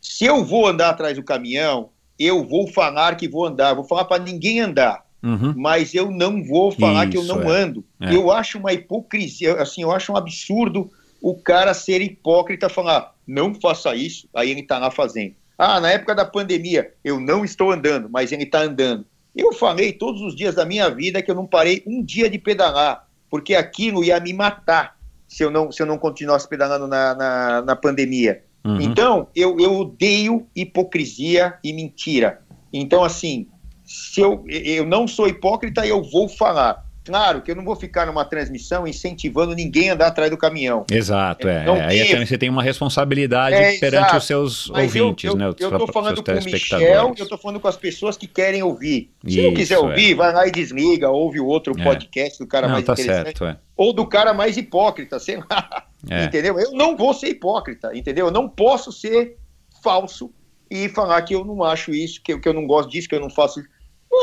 Se 0.00 0.24
eu 0.24 0.44
vou 0.44 0.66
andar 0.66 0.90
atrás 0.90 1.16
do 1.16 1.22
caminhão, 1.22 1.90
eu 2.18 2.44
vou 2.46 2.66
falar 2.68 3.16
que 3.16 3.28
vou 3.28 3.46
andar, 3.46 3.74
vou 3.74 3.84
falar 3.84 4.04
para 4.04 4.22
ninguém 4.22 4.60
andar, 4.60 5.04
Uhum. 5.22 5.54
mas 5.56 5.94
eu 5.94 6.10
não 6.10 6.42
vou 6.44 6.70
falar 6.72 7.08
que 7.08 7.16
eu 7.16 7.22
Isso, 7.22 7.34
não 7.34 7.42
é. 7.42 7.62
ando. 7.62 7.84
É. 8.00 8.14
Eu 8.14 8.30
acho 8.30 8.58
uma 8.58 8.72
hipocrisia, 8.72 9.54
assim, 9.54 9.82
eu 9.82 9.92
acho 9.92 10.12
um 10.12 10.16
absurdo 10.16 10.90
o 11.20 11.34
cara 11.36 11.72
ser 11.72 12.00
hipócrita 12.02 12.68
falar, 12.68 13.14
não 13.26 13.54
faça 13.54 13.94
isso, 13.94 14.28
aí 14.34 14.50
ele 14.50 14.60
está 14.60 14.78
lá 14.78 14.90
fazendo. 14.90 15.34
Ah, 15.64 15.78
na 15.78 15.92
época 15.92 16.12
da 16.12 16.24
pandemia, 16.24 16.92
eu 17.04 17.20
não 17.20 17.44
estou 17.44 17.70
andando, 17.70 18.08
mas 18.10 18.32
ele 18.32 18.42
está 18.42 18.62
andando. 18.62 19.06
Eu 19.34 19.52
falei 19.52 19.92
todos 19.92 20.20
os 20.20 20.34
dias 20.34 20.56
da 20.56 20.64
minha 20.64 20.90
vida 20.90 21.22
que 21.22 21.30
eu 21.30 21.36
não 21.36 21.46
parei 21.46 21.84
um 21.86 22.02
dia 22.02 22.28
de 22.28 22.36
pedalar, 22.36 23.06
porque 23.30 23.54
aquilo 23.54 24.02
ia 24.02 24.18
me 24.18 24.32
matar 24.32 24.98
se 25.28 25.44
eu 25.44 25.52
não, 25.52 25.70
se 25.70 25.80
eu 25.80 25.86
não 25.86 25.98
continuasse 25.98 26.48
pedalando 26.48 26.88
na, 26.88 27.14
na, 27.14 27.62
na 27.62 27.76
pandemia. 27.76 28.42
Uhum. 28.64 28.80
Então, 28.80 29.28
eu, 29.36 29.56
eu 29.60 29.78
odeio 29.78 30.48
hipocrisia 30.52 31.54
e 31.62 31.72
mentira. 31.72 32.42
Então, 32.72 33.04
assim, 33.04 33.46
se 33.84 34.20
eu, 34.20 34.44
eu 34.48 34.84
não 34.84 35.06
sou 35.06 35.28
hipócrita, 35.28 35.86
eu 35.86 36.02
vou 36.02 36.28
falar. 36.28 36.84
Claro 37.04 37.42
que 37.42 37.50
eu 37.50 37.56
não 37.56 37.64
vou 37.64 37.74
ficar 37.74 38.06
numa 38.06 38.24
transmissão 38.24 38.86
incentivando 38.86 39.54
ninguém 39.54 39.90
a 39.90 39.94
andar 39.94 40.06
atrás 40.06 40.30
do 40.30 40.36
caminhão. 40.36 40.84
Exato, 40.90 41.48
é. 41.48 41.64
Não 41.64 41.74
Aí 41.80 41.98
devo. 42.06 42.24
você 42.26 42.38
tem 42.38 42.48
uma 42.48 42.62
responsabilidade 42.62 43.56
É, 43.56 43.78
perante 43.78 44.02
exato. 44.04 44.16
os 44.18 44.24
seus 44.26 44.70
Mas 44.70 44.94
eu- 44.94 45.04
ouvintes, 45.06 45.24
eu, 45.24 45.36
né? 45.36 45.44
Eu, 45.46 45.48
Os 45.48 45.54
estou 45.60 45.78
seus 45.78 45.90
falando 45.90 46.22
com 46.22 46.30
o 46.32 46.44
Michel, 46.44 46.80
eu 47.18 47.22
estou 47.24 47.38
falando 47.38 47.60
com 47.60 47.66
as 47.68 47.76
pessoas 47.76 48.16
que 48.16 48.26
querem 48.26 48.62
ouvir. 48.62 49.10
Se 49.26 49.36
não 49.42 49.48
Isso, 49.48 49.56
quiser 49.56 49.74
é. 49.74 49.78
ouvir, 49.78 50.14
vai 50.14 50.32
lá 50.32 50.46
e 50.46 50.50
desliga, 50.52 51.10
ouve 51.10 51.40
o 51.40 51.46
outro 51.46 51.74
É. 51.78 51.82
podcast 51.82 52.38
do 52.38 52.46
cara 52.46 52.66
Não, 52.68 52.74
mais 52.74 52.84
tá 52.84 52.92
interessante. 52.92 53.24
certo, 53.24 53.44
é. 53.46 53.56
Ou 53.76 53.92
do 53.92 54.06
cara 54.06 54.32
mais 54.32 54.56
hipócrita, 54.56 55.18
sei 55.18 55.38
lá. 55.38 55.86
É. 56.08 56.24
Entendeu? 56.24 56.58
Eu 56.58 56.72
não 56.72 56.96
vou 56.96 57.12
ser 57.14 57.28
hipócrita, 57.28 57.90
entendeu? 57.96 58.26
Eu 58.26 58.32
não 58.32 58.48
posso 58.48 58.90
ser 58.92 59.36
falso 59.82 60.32
e 60.70 60.88
falar 60.88 61.20
que 61.22 61.34
eu 61.34 61.44
não 61.44 61.62
acho 61.62 61.92
isso, 61.92 62.20
que, 62.22 62.32
eu- 62.32 62.40
que 62.40 62.48
eu 62.48 62.54
não 62.54 62.66
gosto 62.66 62.90
disso, 62.90 63.08
que 63.08 63.14
eu 63.14 63.20
não 63.20 63.30
faço 63.30 63.60
isso. 63.60 63.68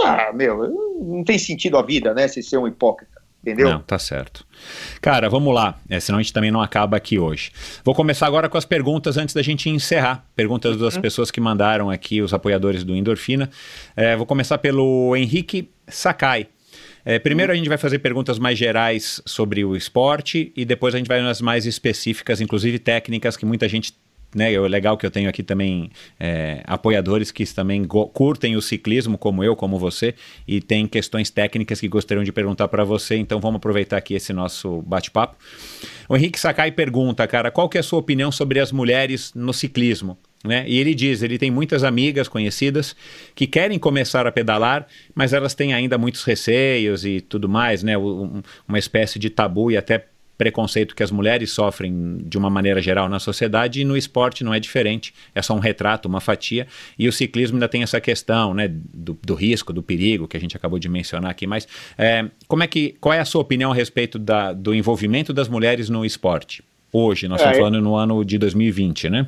Ah, 0.06 0.32
meu, 0.34 0.70
não 1.02 1.24
tem 1.24 1.38
sentido 1.38 1.78
a 1.78 1.82
vida, 1.82 2.14
né? 2.14 2.28
Se 2.28 2.42
ser 2.44 2.58
um 2.58 2.68
hipócrita, 2.68 3.20
entendeu? 3.42 3.70
Não, 3.70 3.80
tá 3.80 3.98
certo. 3.98 4.46
Cara, 5.02 5.30
vamos 5.30 5.54
lá, 5.54 5.80
é, 5.90 6.00
senão 6.00 6.20
a 6.20 6.22
gente 6.22 6.34
também 6.34 6.52
não 6.52 6.62
acaba 6.62 6.96
aqui 6.98 7.18
hoje. 7.18 7.52
Vou 7.84 7.96
começar 7.96 8.28
agora 8.28 8.48
com 8.48 8.58
as 8.58 8.66
perguntas 8.66 9.18
antes 9.18 9.34
da 9.34 9.42
gente 9.42 9.70
encerrar. 9.70 10.26
Perguntas 10.36 10.78
das 10.78 10.96
Uhum. 10.96 11.02
pessoas 11.02 11.32
que 11.32 11.42
mandaram 11.42 11.90
aqui, 11.90 12.22
os 12.22 12.34
apoiadores 12.34 12.84
do 12.84 12.96
Endorfina. 12.96 13.50
É, 13.96 14.16
vou 14.16 14.26
começar 14.26 14.58
pelo 14.60 15.16
Henrique 15.16 15.70
Sakai. 15.88 16.48
É, 17.06 17.18
primeiro 17.18 17.52
a 17.52 17.56
gente 17.56 17.70
vai 17.70 17.78
fazer 17.78 18.00
perguntas 18.00 18.38
mais 18.38 18.58
gerais 18.60 19.22
sobre 19.26 19.64
o 19.66 19.76
esporte 19.76 20.52
e 20.56 20.66
depois 20.66 20.94
a 20.94 20.98
gente 20.98 21.08
vai 21.08 21.22
nas 21.22 21.42
mais 21.42 21.66
específicas, 21.66 22.42
inclusive 22.42 22.78
técnicas 22.78 23.36
que 23.38 23.46
muita 23.46 23.68
gente 23.68 23.94
né, 24.34 24.54
é 24.54 24.60
legal 24.60 24.98
que 24.98 25.06
eu 25.06 25.12
tenho 25.12 25.30
aqui 25.30 25.42
também 25.42 25.90
é, 26.20 26.62
apoiadores 26.66 27.32
que 27.32 27.46
também 27.54 27.84
curtem 27.86 28.56
o 28.56 28.62
ciclismo, 28.62 29.18
como 29.18 29.44
eu, 29.44 29.56
como 29.56 29.78
você, 29.80 30.14
e 30.48 30.62
tem 30.62 30.86
questões 30.88 31.30
técnicas 31.30 31.80
que 31.80 31.88
gostariam 31.88 32.24
de 32.24 32.32
perguntar 32.32 32.68
para 32.68 32.84
você, 32.84 33.16
então 33.18 33.40
vamos 33.40 33.58
aproveitar 33.58 33.98
aqui 33.98 34.14
esse 34.14 34.32
nosso 34.34 34.82
bate-papo. 34.84 35.36
O 36.08 36.16
Henrique 36.16 36.40
Sakai 36.40 36.72
pergunta, 36.72 37.26
cara, 37.28 37.52
qual 37.52 37.68
que 37.68 37.78
é 37.78 37.82
a 37.82 37.84
sua 37.84 38.00
opinião 38.00 38.32
sobre 38.32 38.60
as 38.60 38.72
mulheres 38.72 39.32
no 39.34 39.54
ciclismo? 39.54 40.18
Né? 40.44 40.64
E 40.68 40.80
ele 40.80 40.96
diz, 40.96 41.22
ele 41.22 41.38
tem 41.38 41.52
muitas 41.52 41.84
amigas 41.84 42.28
conhecidas 42.30 42.96
que 43.36 43.46
querem 43.46 43.78
começar 43.78 44.26
a 44.26 44.32
pedalar, 44.32 44.88
mas 45.14 45.34
elas 45.34 45.54
têm 45.54 45.74
ainda 45.74 45.98
muitos 45.98 46.24
receios 46.24 47.04
e 47.04 47.20
tudo 47.20 47.50
mais, 47.50 47.84
né? 47.84 47.98
Um- 47.98 48.42
uma 48.66 48.80
espécie 48.80 49.20
de 49.20 49.30
tabu 49.30 49.70
e 49.70 49.76
até 49.76 50.08
preconceito 50.40 50.96
que 50.96 51.04
as 51.04 51.12
mulheres 51.12 51.52
sofrem 51.52 52.18
de 52.24 52.38
uma 52.38 52.50
maneira 52.50 52.82
geral 52.82 53.10
na 53.10 53.20
sociedade 53.20 53.82
e 53.82 53.84
no 53.86 53.98
esporte 53.98 54.42
não 54.44 54.54
é 54.54 54.60
diferente, 54.60 55.14
é 55.36 55.42
só 55.42 55.54
um 55.54 55.60
retrato, 55.60 56.08
uma 56.08 56.22
fatia, 56.22 56.66
e 56.98 57.08
o 57.10 57.12
ciclismo 57.14 57.58
ainda 57.58 57.68
tem 57.68 57.84
essa 57.84 58.00
questão, 58.00 58.54
né, 58.54 58.68
do, 58.70 59.20
do 59.22 59.36
risco, 59.36 59.74
do 59.74 59.84
perigo, 59.84 60.28
que 60.30 60.38
a 60.38 60.40
gente 60.40 60.56
acabou 60.56 60.80
de 60.80 60.88
mencionar 60.88 61.30
aqui, 61.30 61.46
mas 61.46 61.68
é, 61.98 62.26
como 62.48 62.64
é 62.64 62.68
que, 62.68 62.96
qual 63.02 63.12
é 63.14 63.20
a 63.20 63.26
sua 63.26 63.42
opinião 63.42 63.72
a 63.72 63.76
respeito 63.76 64.18
da, 64.18 64.54
do 64.54 64.74
envolvimento 64.74 65.34
das 65.34 65.50
mulheres 65.50 65.90
no 65.90 66.06
esporte? 66.06 66.64
Hoje, 66.92 67.28
nós 67.28 67.40
É, 67.42 67.44
estamos 67.44 67.58
eu- 67.60 67.64
falando 67.66 67.84
no 67.84 67.96
ano 67.96 68.24
de 68.24 68.38
2020, 68.38 69.10
né? 69.10 69.28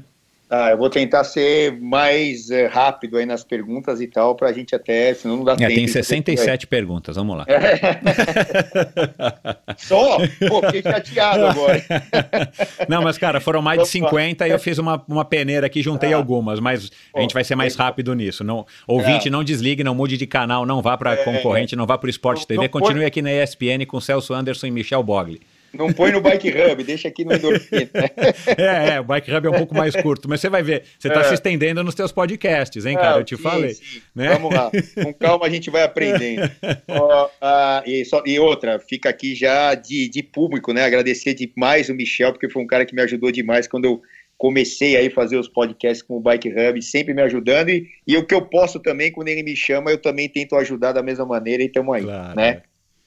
Ah, 0.53 0.72
eu 0.72 0.78
vou 0.78 0.90
tentar 0.90 1.23
ser 1.23 1.80
mais 1.80 2.52
eh, 2.52 2.68
rápido 2.68 3.15
aí 3.15 3.26
nas 3.26 3.41
perguntas 3.41 4.02
e 4.02 4.07
tal, 4.07 4.36
pra 4.36 4.52
gente 4.52 4.76
até, 4.76 5.14
senão 5.14 5.38
não 5.38 5.44
dá 5.45 5.53
É, 5.53 5.56
tempo. 5.56 5.69
tem 5.76 5.86
de 5.86 5.94
fazer 5.94 6.03
67 6.03 6.68
perguntas, 6.68 7.15
vamos 7.15 7.38
lá. 7.38 7.45
Só? 9.78 10.18
Pô, 10.49 10.61
fiquei 10.65 10.82
chateado 10.82 11.45
agora. 11.45 11.84
Não, 12.88 13.02
mas 13.02 13.18
cara, 13.18 13.40
foram 13.40 13.61
mais 13.61 13.82
de 13.82 13.99
Vamos 13.99 14.11
lá. 14.14 14.19
50 14.19 14.48
e 14.48 14.52
eu 14.52 14.60
fiz 14.60 14.78
uma, 14.78 15.03
uma 15.07 15.26
peneira 15.26 15.65
aqui, 15.68 15.82
juntei 15.82 16.14
Ah. 16.14 16.18
algumas, 16.18 16.60
mas 16.60 16.91
a 17.15 17.22
gente 17.22 17.34
vai 17.34 17.44
ser 17.44 17.56
mais 17.56 17.76
Pô, 17.76 17.84
rápido 17.84 18.14
nisso. 18.14 18.44
Não, 18.44 18.65
ouvinte, 18.88 19.30
não 19.30 19.44
desligue, 19.44 19.84
não 19.84 19.95
mude 19.95 20.18
de 20.18 20.28
canal, 20.28 20.65
não 20.65 20.82
vá 20.82 20.98
para 20.98 21.18
concorrente, 21.23 21.76
não 21.76 21.86
vá 21.86 21.98
para 21.98 22.07
o 22.07 22.10
Esporte 22.10 22.41
Não- 22.41 22.48
TV, 22.48 22.61
não 22.64 22.69
continue 22.69 22.95
põe- 22.99 23.06
aqui 23.06 23.22
na 23.22 23.32
ESPN 23.32 23.86
com 23.88 23.99
Celso 24.02 24.34
Anderson 24.34 24.68
e 24.68 24.72
Michel 24.72 25.02
Bogli. 25.03 25.41
Não 25.73 25.91
põe 25.93 26.11
no 26.11 26.19
Bike 26.22 26.49
Hub, 26.49 26.84
deixa 26.84 27.07
aqui 27.07 27.23
no 27.23 27.34
endorfina. 27.34 27.89
É, 28.57 28.95
é, 28.95 28.99
o 28.99 29.03
Bike 29.03 29.31
Hub 29.34 29.48
é 29.48 29.49
um 29.49 29.53
pouco 29.57 29.76
mais 29.76 29.95
curto, 29.95 30.27
mas 30.27 30.41
você 30.41 30.49
vai 30.49 30.61
ver, 30.61 30.84
você 30.99 31.07
está 31.07 31.22
É. 31.22 31.23
se 31.26 31.34
estendendo 31.35 31.84
nos 31.84 31.95
seus 31.95 32.11
podcasts, 32.11 32.85
hein, 32.85 32.95
cara? 32.95 33.15
Ah, 33.15 33.19
eu 33.19 33.23
te 33.23 33.35
sim, 33.38 33.41
falei. 33.41 33.73
sim. 33.73 34.02
né? 34.15 34.30
Vamos 34.34 34.53
lá, 34.53 34.69
com 35.03 35.14
calma 35.14 35.45
a 35.45 35.49
gente 35.49 35.69
vai 35.69 35.84
aprendendo. 35.84 36.49
Ó, 36.89 37.30
ah, 37.41 37.84
e, 37.85 38.03
só- 38.06 38.23
e 38.26 38.38
outra, 38.39 38.80
fica 38.80 39.10
aqui 39.10 39.34
já 39.35 39.73
de, 39.76 40.10
de 40.10 40.22
público, 40.23 40.73
né? 40.73 40.84
Agradecer 40.84 41.34
demais 41.34 41.89
o 41.89 41.93
Michel, 41.95 42.31
porque 42.34 42.49
foi 42.49 42.61
um 42.61 42.68
cara 42.68 42.85
que 42.85 42.93
me 42.95 43.02
ajudou 43.02 43.31
demais 43.31 43.68
quando 43.68 43.85
eu 43.85 44.02
comecei 44.38 44.98
aí 44.98 45.07
a 45.07 45.11
fazer 45.11 45.38
os 45.38 45.48
podcasts 45.48 46.02
com 46.02 46.15
o 46.18 46.19
Bike 46.19 46.49
Hub, 46.49 46.81
sempre 46.81 47.14
me 47.14 47.22
ajudando. 47.22 47.69
E, 47.69 47.88
e 48.07 48.18
o 48.18 48.26
que 48.26 48.34
eu 48.34 48.41
posso 48.41 48.80
também, 48.80 49.11
quando 49.11 49.27
ele 49.27 49.43
me 49.43 49.56
chama, 49.56 49.91
eu 49.91 49.99
também 49.99 50.27
tento 50.27 50.56
ajudar 50.56 50.91
da 50.93 51.03
mesma 51.03 51.26
maneira 51.26 51.61
e 51.64 51.68
estamos 51.68 51.95
aí, 51.95 52.03
Claro, 52.03 52.35
né? 52.35 52.61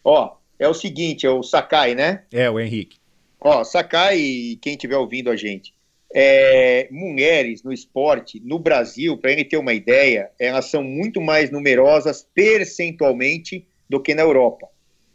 Ó, 0.05 0.37
é 0.59 0.69
o 0.69 0.75
seguinte, 0.75 1.27
é 1.27 1.31
o 1.31 1.43
Sakai, 1.43 1.95
né? 1.95 2.23
É, 2.33 2.49
o 2.51 2.59
Henrique. 2.59 2.99
Ó, 3.41 3.63
Sakai 3.65 4.59
quem 4.61 4.75
estiver 4.75 4.97
ouvindo 4.97 5.31
a 5.31 5.37
gente, 5.37 5.75
é, 6.15 6.87
mulheres 6.91 7.63
no 7.63 7.73
esporte, 7.73 8.41
no 8.45 8.59
Brasil, 8.59 9.19
para 9.19 9.33
ele 9.33 9.45
ter 9.45 9.57
uma 9.57 9.75
ideia, 9.75 10.31
elas 10.39 10.67
são 10.67 10.83
muito 10.83 11.21
mais 11.21 11.51
numerosas 11.51 12.27
percentualmente 12.35 13.67
do 13.89 14.01
que 14.01 14.15
na 14.15 14.23
Europa. 14.23 14.69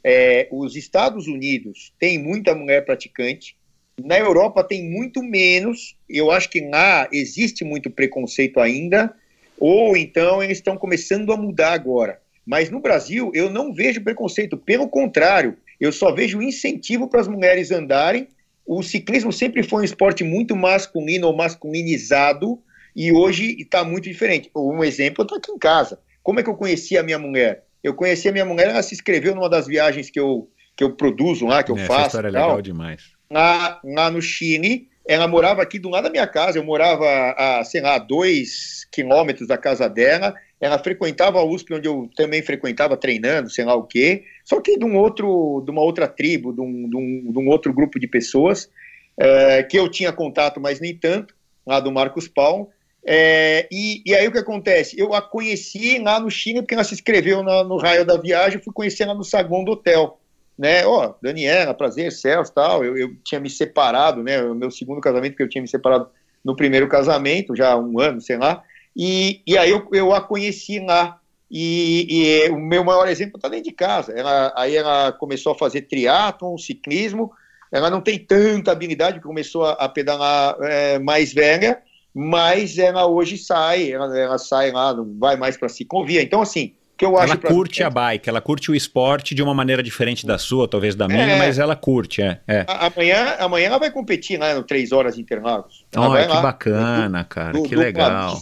É, 0.03 0.48
os 0.52 0.76
Estados 0.76 1.28
Unidos 1.28 1.94
têm 1.98 2.18
muita 2.18 2.53
mulher 2.53 2.86
praticante, 2.86 3.57
na 4.03 4.18
Europa 4.18 4.64
tem 4.64 4.84
muito 4.90 5.22
menos, 5.22 5.98
eu 6.10 6.32
acho 6.32 6.49
que 6.49 6.61
lá 6.61 7.07
existe 7.11 7.64
muito 7.64 7.90
preconceito 7.90 8.60
ainda, 8.60 9.14
ou 9.60 9.95
então 9.98 10.41
eles 10.41 10.57
estão 10.57 10.78
começando 10.78 11.34
a 11.34 11.38
mudar 11.38 11.74
agora. 11.74 12.22
Mas 12.45 12.70
no 12.70 12.80
Brasil 12.80 13.32
eu 13.34 13.49
não 13.49 13.74
vejo 13.74 14.03
preconceito, 14.03 14.57
pelo 14.57 14.88
contrário, 14.88 15.57
eu 15.80 15.91
só 15.91 16.11
vejo 16.14 16.41
incentivo 16.41 17.07
para 17.07 17.22
as 17.22 17.28
mulheres 17.28 17.72
andarem. 17.72 18.28
O 18.66 18.84
ciclismo 18.84 19.32
sempre 19.32 19.64
foi 19.64 19.82
um 19.82 19.86
esporte 19.86 20.24
muito 20.24 20.56
masculino 20.56 21.28
ou 21.28 21.36
masculinizado 21.36 22.60
e 22.95 23.11
hoje 23.11 23.56
está 23.60 23.84
muito 23.84 24.03
diferente. 24.03 24.49
Um 24.56 24.84
exemplo 24.84 25.24
está 25.24 25.38
aqui 25.38 25.52
em 25.52 25.57
casa. 25.57 25.99
Como 26.22 26.40
é 26.40 26.44
que 26.44 26.49
eu 26.49 26.56
conheci 26.56 26.98
a 26.98 27.03
minha 27.03 27.18
mulher? 27.18 27.64
Eu 27.84 27.94
conheci 27.94 28.28
a 28.28 28.32
minha 28.32 28.45
mulher, 28.45 28.70
ela 28.70 28.84
se 28.84 28.94
inscreveu 28.94 29.34
numa 29.34 29.49
das 29.49 29.66
viagens 29.66 30.10
que 30.10 30.20
eu, 30.20 30.49
que 30.76 30.84
eu 30.84 30.91
produzo 30.91 31.45
lá, 31.45 31.64
que 31.64 31.72
eu 31.72 31.78
Essa 31.78 31.88
faço. 31.88 32.06
história 32.07 32.28
é 32.28 32.32
legal 32.32 32.61
demais. 32.61 33.03
lá, 33.32 33.80
lá 33.84 34.11
no 34.11 34.22
Chile. 34.22 34.90
Ela 35.07 35.28
morava 35.28 35.64
aqui 35.64 35.80
do 35.80 35.90
lado 35.90 36.03
da 36.03 36.10
minha 36.10 36.28
casa. 36.28 36.60
Eu 36.60 36.64
morava 36.64 37.06
a, 37.36 37.64
sei 37.64 37.82
lá, 37.82 37.98
dois 37.98 38.86
quilômetros 38.91 39.48
da 39.48 39.57
casa 39.57 39.90
dela. 39.90 40.36
Ela 40.60 40.77
frequentava 40.77 41.40
a 41.40 41.44
USP, 41.44 41.73
onde 41.73 41.88
eu 41.88 42.10
também 42.15 42.41
frequentava 42.41 42.98
treinando, 42.98 43.49
sei 43.49 43.64
lá 43.64 43.76
o 43.76 43.84
quê. 43.84 44.26
Só 44.44 44.60
que 44.60 44.77
de 44.77 44.86
um 44.86 44.98
outro, 44.98 45.61
de 45.65 45.72
uma 45.72 45.81
outra 45.81 46.07
tribo, 46.07 46.52
de 46.52 46.61
um, 46.61 46.90
de 46.90 46.98
um, 46.98 47.31
de 47.31 47.40
um 47.40 47.48
outro 47.48 47.73
grupo 47.73 47.99
de 47.99 48.07
pessoas 48.07 48.69
é, 49.18 49.64
que 49.64 49.77
eu 49.77 49.90
tinha 49.90 50.11
contato, 50.11 50.60
mas 50.60 50.80
nem 50.80 50.95
tanto, 50.95 51.34
lá 51.65 51.80
do 51.80 51.91
Marcos 51.91 52.27
Paulo. 52.27 52.69
É, 53.06 53.68
e, 53.72 54.02
e 54.06 54.14
aí 54.14 54.27
o 54.27 54.31
que 54.31 54.38
acontece? 54.38 54.99
Eu 54.99 55.14
a 55.14 55.22
conheci 55.22 55.98
lá 55.99 56.19
no 56.19 56.30
Chile 56.30 56.61
porque 56.61 56.73
ela 56.73 56.84
se 56.84 56.94
inscreveu 56.94 57.41
na, 57.41 57.64
no 57.64 57.77
raio 57.77 58.06
da 58.06 58.18
viagem. 58.18 58.61
Fui 58.61 58.73
conhecer 58.73 59.03
ela 59.03 59.14
no 59.14 59.23
saguão 59.23 59.64
do 59.64 59.72
hotel 59.72 60.19
né, 60.60 60.86
ó, 60.86 61.14
Daniela, 61.22 61.73
prazer, 61.73 62.11
Celso, 62.11 62.52
tal, 62.53 62.84
eu, 62.84 62.98
eu 62.98 63.15
tinha 63.23 63.40
me 63.40 63.49
separado, 63.49 64.22
né, 64.22 64.44
o 64.44 64.53
meu 64.53 64.69
segundo 64.69 64.99
casamento, 64.99 65.38
que 65.38 65.41
eu 65.41 65.48
tinha 65.48 65.61
me 65.61 65.69
separado 65.69 66.10
no 66.44 66.53
primeiro 66.53 66.86
casamento, 66.90 67.56
já 67.56 67.72
há 67.72 67.77
um 67.77 67.98
ano, 67.98 68.19
sei 68.19 68.38
lá, 68.38 68.61
e, 69.01 69.41
e 69.47 69.57
aí 69.57 69.69
eu, 69.71 69.88
eu 69.93 70.13
a 70.13 70.19
conheci 70.19 70.77
lá, 70.77 71.21
e, 71.49 72.05
e 72.09 72.49
o 72.49 72.59
meu 72.59 72.84
maior 72.84 73.07
exemplo 73.07 73.38
está 73.38 73.47
dentro 73.47 73.69
de 73.69 73.71
casa, 73.71 74.11
ela, 74.11 74.51
aí 74.57 74.76
ela 74.76 75.13
começou 75.13 75.53
a 75.53 75.57
fazer 75.57 75.84
triatlon, 75.84 76.57
ciclismo, 76.57 77.31
ela 77.71 77.89
não 77.89 78.01
tem 78.01 78.19
tanta 78.19 78.73
habilidade, 78.73 79.21
começou 79.21 79.63
a, 79.63 79.71
a 79.71 79.88
pedalar 79.88 80.57
é, 80.63 80.99
mais 80.99 81.34
velha, 81.34 81.81
mas 82.13 82.77
ela 82.77 83.07
hoje 83.07 83.38
sai, 83.38 83.89
ela, 83.89 84.19
ela 84.19 84.38
sai 84.38 84.73
lá, 84.73 84.93
não 84.93 85.17
vai 85.17 85.38
mais 85.38 85.55
para 85.55 85.69
ciclovia, 85.69 86.21
então 86.21 86.41
assim, 86.41 86.76
que 86.99 87.05
eu 87.05 87.17
acho 87.17 87.31
Ela 87.34 87.38
curte 87.41 87.81
a 87.81 87.89
mulheres. 87.89 88.09
bike, 88.17 88.30
ela 88.30 88.41
curte 88.41 88.69
o 88.69 88.76
esporte 88.76 89.34
de 89.34 89.41
uma 89.41 89.53
maneira 89.53 89.81
diferente 89.81 90.27
da 90.27 90.38
sua, 90.38 90.67
talvez 90.67 90.93
da 90.95 91.07
minha, 91.07 91.21
É. 91.21 91.38
mas 91.39 91.57
ela 91.57 91.76
curte, 91.76 92.21
é. 92.21 92.39
é. 92.45 92.65
A- 92.67 92.88
Amanhã, 92.88 93.35
amanhã 93.39 93.67
ela 93.67 93.77
vai 93.80 93.89
competir 93.89 94.38
lá 94.38 94.53
no 94.53 94.63
3 94.63 94.91
horas 94.91 95.17
Interlagos. 95.17 95.85
Olha, 95.95 96.27
que 96.27 96.34
lá, 96.34 96.41
bacana, 96.41 97.23
cara, 97.23 97.53
du- 97.53 97.63
que 97.63 97.76
legal. 97.76 98.38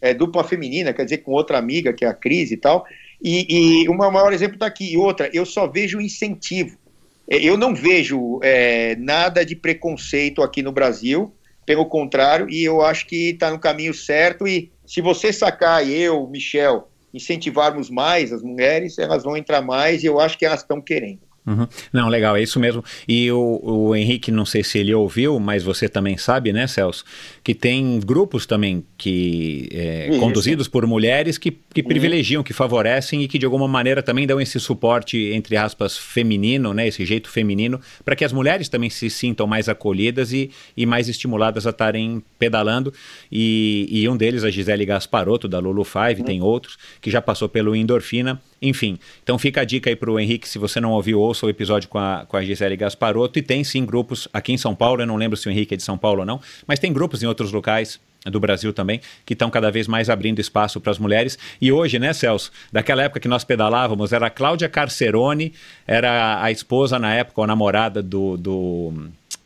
é 0.00 0.12
dupla 0.12 0.44
feminina, 0.44 0.92
quer 0.92 1.04
dizer, 1.04 1.18
com 1.18 1.32
outra 1.32 1.56
amiga, 1.56 1.92
que 1.92 2.04
é 2.04 2.08
a 2.08 2.12
Cris 2.14 2.50
e 2.50 2.56
tal. 2.58 2.84
E, 3.24 3.82
e 3.84 3.88
o 3.88 3.94
maior 3.94 4.32
exemplo 4.32 4.54
está 4.56 4.66
aqui. 4.66 4.92
E 4.92 4.96
outra, 4.98 5.30
eu 5.32 5.46
só 5.46 5.66
vejo 5.66 6.00
incentivo. 6.00 6.76
É, 7.30 7.36
Eu 7.36 7.56
não 7.56 7.74
vejo 7.74 8.40
é, 8.42 8.94
nada 8.96 9.42
de 9.46 9.56
preconceito 9.56 10.42
aqui 10.42 10.60
no 10.62 10.72
Brasil, 10.72 11.32
pelo 11.64 11.86
contrário, 11.86 12.50
e 12.50 12.62
eu 12.64 12.82
acho 12.82 13.06
que 13.06 13.30
está 13.30 13.50
no 13.50 13.58
caminho 13.58 13.94
certo. 13.94 14.46
E 14.46 14.70
se 14.84 15.00
você 15.00 15.32
sacar, 15.32 15.88
eu, 15.88 16.26
Michel, 16.28 16.88
incentivarmos 17.12 17.90
mais 17.90 18.32
as 18.32 18.42
mulheres, 18.42 18.98
elas 18.98 19.22
vão 19.22 19.36
entrar 19.36 19.62
mais 19.62 20.02
e 20.02 20.06
eu 20.06 20.20
acho 20.20 20.38
que 20.38 20.44
elas 20.46 20.60
estão 20.60 20.80
querendo. 20.80 21.20
Uhum. 21.44 21.66
Não, 21.92 22.08
legal, 22.08 22.36
é 22.36 22.42
isso 22.42 22.60
mesmo. 22.60 22.84
E 23.06 23.30
o, 23.32 23.60
o 23.62 23.96
Henrique, 23.96 24.30
não 24.30 24.44
sei 24.44 24.62
se 24.62 24.78
ele 24.78 24.94
ouviu, 24.94 25.40
mas 25.40 25.62
você 25.62 25.88
também 25.88 26.16
sabe, 26.16 26.52
né, 26.52 26.68
Celso, 26.68 27.04
que 27.42 27.52
tem 27.52 27.98
grupos 27.98 28.46
também 28.46 28.84
que 28.96 29.68
é, 29.72 30.18
conduzidos 30.20 30.68
por 30.68 30.86
mulheres 30.86 31.38
que, 31.38 31.50
que 31.50 31.82
privilegiam, 31.82 32.44
que 32.44 32.52
favorecem 32.52 33.22
e 33.22 33.28
que 33.28 33.38
de 33.38 33.44
alguma 33.44 33.66
maneira 33.66 34.02
também 34.02 34.24
dão 34.24 34.40
esse 34.40 34.60
suporte, 34.60 35.18
entre 35.32 35.56
aspas, 35.56 35.96
feminino, 35.96 36.72
né, 36.72 36.86
esse 36.86 37.04
jeito 37.04 37.28
feminino, 37.28 37.80
para 38.04 38.14
que 38.14 38.24
as 38.24 38.32
mulheres 38.32 38.68
também 38.68 38.88
se 38.88 39.10
sintam 39.10 39.46
mais 39.46 39.68
acolhidas 39.68 40.32
e, 40.32 40.50
e 40.76 40.86
mais 40.86 41.08
estimuladas 41.08 41.66
a 41.66 41.70
estarem 41.70 42.22
pedalando. 42.42 42.92
E, 43.30 43.86
e 43.88 44.08
um 44.08 44.16
deles, 44.16 44.42
a 44.42 44.50
Gisele 44.50 44.84
Gasparotto, 44.84 45.46
da 45.46 45.60
Lulu 45.60 45.84
Five, 45.84 46.24
tem 46.24 46.42
outros, 46.42 46.76
que 47.00 47.08
já 47.08 47.22
passou 47.22 47.48
pelo 47.48 47.76
Endorfina. 47.76 48.42
Enfim, 48.60 48.98
então 49.22 49.38
fica 49.38 49.60
a 49.60 49.64
dica 49.64 49.88
aí 49.88 49.94
pro 49.94 50.18
Henrique, 50.18 50.48
se 50.48 50.58
você 50.58 50.80
não 50.80 50.90
ouviu, 50.90 51.20
ouça 51.20 51.46
o 51.46 51.48
episódio 51.48 51.88
com 51.88 51.98
a, 51.98 52.24
com 52.26 52.36
a 52.36 52.42
Gisele 52.42 52.76
Gasparotto. 52.76 53.38
E 53.38 53.42
tem 53.42 53.62
sim 53.62 53.84
grupos 53.84 54.26
aqui 54.32 54.52
em 54.52 54.58
São 54.58 54.74
Paulo, 54.74 55.02
eu 55.02 55.06
não 55.06 55.14
lembro 55.14 55.36
se 55.36 55.46
o 55.46 55.52
Henrique 55.52 55.74
é 55.74 55.76
de 55.76 55.84
São 55.84 55.96
Paulo 55.96 56.20
ou 56.20 56.26
não, 56.26 56.40
mas 56.66 56.80
tem 56.80 56.92
grupos 56.92 57.22
em 57.22 57.26
outros 57.26 57.52
locais 57.52 58.00
do 58.24 58.40
Brasil 58.40 58.72
também, 58.72 59.00
que 59.24 59.34
estão 59.34 59.50
cada 59.50 59.70
vez 59.70 59.86
mais 59.86 60.10
abrindo 60.10 60.40
espaço 60.40 60.80
para 60.80 60.90
as 60.90 60.98
mulheres. 60.98 61.38
E 61.60 61.70
hoje, 61.70 61.98
né, 61.98 62.12
Celso, 62.12 62.50
daquela 62.72 63.04
época 63.04 63.20
que 63.20 63.28
nós 63.28 63.44
pedalávamos, 63.44 64.12
era 64.12 64.26
a 64.26 64.30
Cláudia 64.30 64.68
Carcerone, 64.68 65.52
era 65.86 66.42
a 66.42 66.50
esposa 66.50 66.98
na 66.98 67.14
época, 67.14 67.40
ou 67.40 67.44
a 67.44 67.46
namorada 67.46 68.02
do... 68.02 68.36
do 68.36 68.92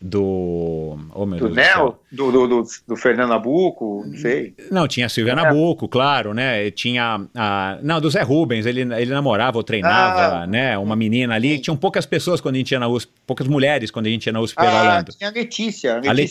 do. 0.01 0.97
Oh, 1.13 1.25
meu 1.25 1.39
Do 1.39 1.45
Deus. 1.49 1.55
Nel, 1.55 1.99
do, 2.11 2.31
do, 2.31 2.47
do, 2.47 2.63
do 2.87 2.95
Fernando 2.95 3.29
Nabuco, 3.29 4.01
Hum. 4.01 4.07
não 4.11 4.17
sei. 4.17 4.53
Não, 4.71 4.87
tinha 4.87 5.05
a 5.05 5.09
Silvia 5.09 5.35
Nabuco, 5.35 5.87
claro, 5.87 6.33
né? 6.33 6.69
Tinha 6.71 7.21
a. 7.35 7.77
Não, 7.81 7.99
do 7.99 8.09
Zé 8.09 8.21
Rubens, 8.21 8.65
ele, 8.65 8.81
ele 8.81 9.11
namorava 9.11 9.57
ou 9.57 9.63
treinava, 9.63 10.43
Ah. 10.43 10.47
né? 10.47 10.77
Uma 10.77 10.95
menina 10.95 11.35
ali. 11.35 11.59
Tinham 11.59 11.75
poucas 11.77 12.05
pessoas 12.05 12.39
quando 12.41 12.55
a 12.55 12.57
gente 12.59 12.71
ia 12.71 12.79
na 12.79 12.87
USP, 12.87 13.11
poucas 13.25 13.47
mulheres 13.47 13.91
quando 13.91 14.05
a 14.07 14.09
gente 14.09 14.25
ia 14.27 14.33
na 14.33 14.39
USP 14.39 14.55
Ah, 14.59 14.63
pedalando. 14.65 15.11
tinha 15.11 15.29
a 15.29 15.33
Letícia. 15.33 15.97
a 15.97 16.01
que 16.01 16.09
hoje 16.09 16.21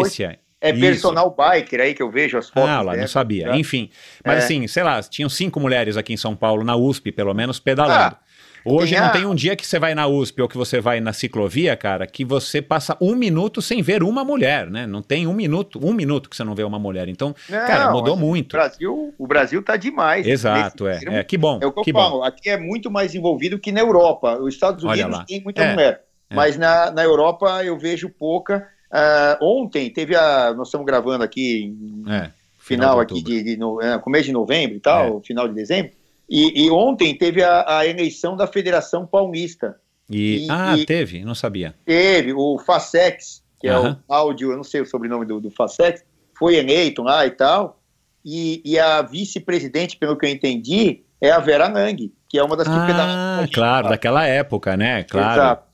Letícia. 0.00 0.38
É 0.64 0.70
isso. 0.70 0.80
personal 0.80 1.36
biker 1.36 1.80
aí 1.80 1.92
que 1.92 2.00
eu 2.00 2.08
vejo 2.08 2.38
as 2.38 2.48
fotos. 2.48 2.70
Ah, 2.70 2.80
lá, 2.82 2.96
não 2.96 3.08
sabia. 3.08 3.48
tá? 3.48 3.56
Enfim, 3.56 3.90
mas 4.24 4.36
É. 4.36 4.38
assim, 4.44 4.66
sei 4.68 4.84
lá, 4.84 5.02
tinham 5.02 5.28
cinco 5.28 5.58
mulheres 5.58 5.96
aqui 5.96 6.12
em 6.12 6.16
São 6.16 6.36
Paulo, 6.36 6.62
na 6.62 6.76
USP, 6.76 7.10
pelo 7.10 7.34
menos, 7.34 7.58
pedalando. 7.58 8.14
Hoje 8.64 8.92
tem 8.92 9.00
não 9.00 9.06
a- 9.08 9.10
tem 9.10 9.26
um 9.26 9.34
dia 9.34 9.56
que 9.56 9.66
você 9.66 9.78
vai 9.78 9.94
na 9.94 10.06
USP 10.06 10.40
ou 10.42 10.48
que 10.48 10.56
você 10.56 10.80
vai 10.80 11.00
na 11.00 11.12
ciclovia, 11.12 11.76
cara, 11.76 12.06
que 12.06 12.24
você 12.24 12.60
passa 12.62 12.96
um 13.00 13.14
minuto 13.14 13.60
sem 13.62 13.82
ver 13.82 14.02
uma 14.02 14.24
mulher, 14.24 14.70
né? 14.70 14.86
Não 14.86 15.02
tem 15.02 15.26
um 15.26 15.32
minuto, 15.32 15.78
um 15.84 15.92
minuto 15.92 16.28
que 16.30 16.36
você 16.36 16.44
não 16.44 16.54
vê 16.54 16.62
uma 16.62 16.78
mulher. 16.78 17.08
Então, 17.08 17.34
Não, 17.48 17.58
cara, 17.66 17.90
mudou 17.90 18.14
o 18.14 18.18
muito. 18.18 18.52
Brasil, 18.56 19.14
o 19.18 19.26
Brasil 19.26 19.62
tá 19.62 19.76
demais. 19.76 20.26
Exato, 20.26 20.86
é, 20.86 21.00
é. 21.06 21.24
Que 21.24 21.36
bom, 21.36 21.58
É 21.62 21.66
o 21.66 21.72
que 21.72 21.80
eu 21.80 21.84
que 21.84 21.92
bom. 21.92 22.22
aqui 22.22 22.48
é 22.50 22.56
muito 22.56 22.90
mais 22.90 23.14
envolvido 23.14 23.58
que 23.58 23.72
na 23.72 23.80
Europa. 23.80 24.38
Os 24.40 24.54
Estados 24.54 24.84
Unidos 24.84 25.24
tem 25.26 25.42
muita 25.42 25.62
É, 25.62 25.72
mulher, 25.72 26.04
é. 26.30 26.34
mas 26.34 26.56
na, 26.56 26.90
na 26.90 27.02
Europa 27.02 27.62
eu 27.64 27.78
vejo 27.78 28.08
pouca. 28.08 28.66
Ah, 28.90 29.38
ontem 29.40 29.88
teve 29.90 30.14
a. 30.14 30.52
Nós 30.54 30.68
estamos 30.68 30.86
gravando 30.86 31.24
aqui 31.24 31.64
em 31.64 32.04
É, 32.12 32.30
final, 32.58 32.96
de 33.04 33.14
aqui 33.14 33.22
de, 33.22 33.42
de 33.42 33.56
no, 33.56 33.80
é, 33.80 33.98
começo 33.98 34.24
de 34.26 34.32
novembro 34.32 34.76
e 34.76 34.80
tal, 34.80 35.20
final 35.22 35.48
de 35.48 35.54
dezembro. 35.54 35.92
E, 36.28 36.64
e 36.64 36.70
ontem 36.70 37.16
teve 37.16 37.42
a, 37.42 37.78
a 37.78 37.86
eleição 37.86 38.36
da 38.36 38.46
Federação 38.46 39.06
Paulista. 39.06 39.76
E, 40.10 40.46
E- 40.46 40.50
ah, 40.50 40.76
e- 40.76 40.84
teve? 40.86 41.24
Não 41.24 41.34
sabia. 41.34 41.74
Teve 41.84 42.32
o 42.32 42.58
Facex, 42.58 43.42
que 43.60 43.68
é 43.68 43.72
Aham. 43.72 44.00
o 44.08 44.12
áudio, 44.14 44.50
eu 44.52 44.56
não 44.56 44.64
sei 44.64 44.80
o 44.80 44.86
sobrenome 44.86 45.24
do, 45.26 45.40
do 45.40 45.50
Facex, 45.50 46.04
foi 46.38 46.56
eleito 46.56 47.02
lá 47.02 47.26
e 47.26 47.30
tal. 47.30 47.80
E, 48.24 48.62
e 48.64 48.78
a 48.78 49.02
vice-presidente, 49.02 49.96
pelo 49.96 50.16
que 50.16 50.24
eu 50.26 50.30
entendi, 50.30 51.02
é 51.20 51.30
a 51.30 51.38
Vera 51.38 51.68
Lang, 51.68 52.12
que 52.28 52.38
é 52.38 52.42
uma 52.42 52.56
das 52.56 52.66
que 52.68 52.74
pedalaram 52.74 53.12
com 53.36 53.40
a 53.40 53.44
Ah, 53.44 53.48
claro, 53.52 53.88
daquela 53.88 54.26
época, 54.26 54.76
né? 54.76 55.02
Claro. 55.04 55.32
Exato. 55.40 55.71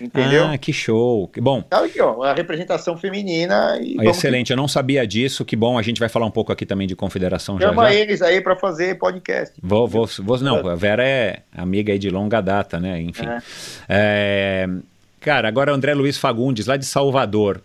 Entendeu? 0.00 0.46
Ah, 0.46 0.58
que 0.58 0.72
show. 0.72 1.28
Que 1.28 1.40
bom. 1.40 1.62
Tá 1.62 1.84
aqui, 1.84 2.00
ó, 2.00 2.22
a 2.22 2.34
representação 2.34 2.96
feminina 2.96 3.78
e 3.80 3.94
vamos 3.96 4.16
Excelente, 4.16 4.50
eu 4.50 4.56
não 4.56 4.66
sabia 4.68 5.06
disso, 5.06 5.44
que 5.44 5.54
bom. 5.56 5.78
A 5.78 5.82
gente 5.82 5.98
vai 6.00 6.08
falar 6.08 6.26
um 6.26 6.30
pouco 6.30 6.52
aqui 6.52 6.66
também 6.66 6.86
de 6.86 6.96
confederação 6.96 7.58
já 7.60 7.68
Chama 7.68 7.88
já. 7.90 7.94
eles 7.94 8.20
aí 8.22 8.40
para 8.40 8.56
fazer 8.56 8.98
podcast. 8.98 9.54
Vou, 9.62 9.86
vou, 9.86 10.08
vou, 10.20 10.38
não, 10.40 10.66
a 10.68 10.74
Vera 10.74 11.06
é 11.06 11.42
amiga 11.56 11.92
aí 11.92 11.98
de 11.98 12.10
longa 12.10 12.40
data, 12.40 12.78
né? 12.80 13.00
Enfim. 13.00 13.26
É. 13.26 13.38
É, 13.88 14.68
cara, 15.20 15.46
agora 15.48 15.72
André 15.72 15.94
Luiz 15.94 16.18
Fagundes, 16.18 16.66
lá 16.66 16.76
de 16.76 16.84
Salvador. 16.86 17.60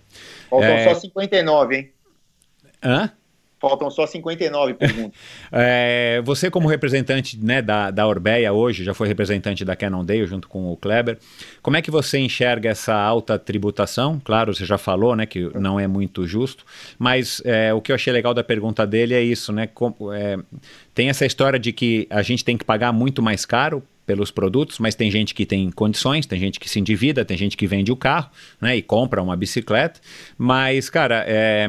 Faltam 0.50 0.70
É. 0.70 0.94
só 0.94 1.00
59, 1.00 1.76
hein? 1.76 1.90
Hã? 2.84 3.12
Faltam 3.60 3.90
só 3.92 4.08
59 4.08 4.74
perguntas. 4.74 5.20
É, 5.52 6.22
você, 6.24 6.50
como 6.52 6.68
representante 6.68 7.38
né, 7.44 7.62
da, 7.62 7.90
da 7.90 8.06
Orbeia 8.08 8.54
hoje, 8.54 8.84
já 8.84 8.94
foi 8.94 9.08
representante 9.08 9.66
da 9.66 9.76
Cannondale 9.76 10.26
junto 10.26 10.48
com 10.48 10.72
o 10.72 10.78
Kleber, 10.78 11.18
como 11.62 11.76
é 11.76 11.82
que 11.82 11.90
você 11.90 12.20
enxerga 12.20 12.70
essa 12.70 12.94
alta 12.94 13.38
tributação? 13.40 14.22
Claro, 14.24 14.54
você 14.54 14.66
já 14.66 14.78
falou 14.78 15.16
né, 15.16 15.26
que 15.26 15.50
não 15.58 15.80
é 15.80 15.88
muito 15.88 16.28
justo, 16.28 16.64
mas 17.00 17.42
é, 17.44 17.74
o 17.74 17.82
que 17.82 17.92
eu 17.92 17.96
achei 17.96 18.14
legal 18.14 18.34
da 18.34 18.44
pergunta 18.44 18.86
dele 18.86 19.14
é 19.14 19.22
isso, 19.22 19.52
né? 19.52 19.68
é, 20.14 20.38
tem 20.94 21.10
essa 21.10 21.26
história 21.26 21.58
de 21.58 21.74
que 21.74 22.08
a 22.10 22.22
gente 22.22 22.46
tem 22.46 22.58
que 22.58 22.64
pagar 22.64 22.94
muito 22.94 23.22
mais 23.22 23.46
caro 23.46 23.84
pelos 24.06 24.32
produtos, 24.32 24.80
mas 24.80 24.96
tem 24.96 25.12
gente 25.12 25.36
que 25.36 25.46
tem 25.46 25.70
condições, 25.70 26.26
tem 26.26 26.40
gente 26.40 26.60
que 26.60 26.68
se 26.68 26.80
endivida, 26.80 27.24
tem 27.24 27.38
gente 27.38 27.56
que 27.56 27.68
vende 27.68 27.92
o 27.92 27.96
carro 27.96 28.32
né, 28.60 28.76
e 28.76 28.82
compra 28.82 29.22
uma 29.22 29.36
bicicleta, 29.36 30.00
mas, 30.36 30.90
cara, 30.90 31.24
é, 31.28 31.68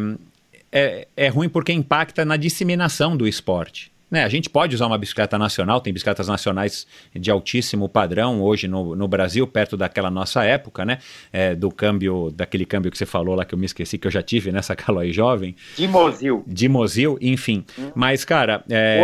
é, 0.72 1.08
é 1.16 1.28
ruim 1.28 1.48
porque 1.48 1.72
impacta 1.72 2.24
na 2.24 2.36
disseminação 2.36 3.16
do 3.16 3.26
esporte. 3.26 3.90
Né, 4.10 4.24
a 4.24 4.28
gente 4.28 4.50
pode 4.50 4.74
usar 4.74 4.88
uma 4.88 4.98
bicicleta 4.98 5.38
nacional, 5.38 5.80
tem 5.80 5.92
bicicletas 5.92 6.26
nacionais 6.26 6.84
de 7.14 7.30
altíssimo 7.30 7.88
padrão 7.88 8.42
hoje 8.42 8.66
no, 8.66 8.96
no 8.96 9.06
Brasil, 9.06 9.46
perto 9.46 9.76
daquela 9.76 10.10
nossa 10.10 10.42
época, 10.42 10.84
né? 10.84 10.98
é, 11.32 11.54
do 11.54 11.70
câmbio, 11.70 12.32
daquele 12.34 12.64
câmbio 12.64 12.90
que 12.90 12.98
você 12.98 13.06
falou 13.06 13.36
lá 13.36 13.44
que 13.44 13.54
eu 13.54 13.58
me 13.58 13.66
esqueci, 13.66 13.96
que 13.98 14.08
eu 14.08 14.10
já 14.10 14.20
tive 14.20 14.50
nessa 14.50 14.74
Caloi 14.76 15.12
jovem, 15.12 15.54
De 15.76 15.86
Mozil. 15.86 16.42
de 16.44 16.68
Mozil, 16.68 17.18
enfim. 17.20 17.64
Mas, 17.94 18.24
cara, 18.24 18.64
é, 18.68 18.98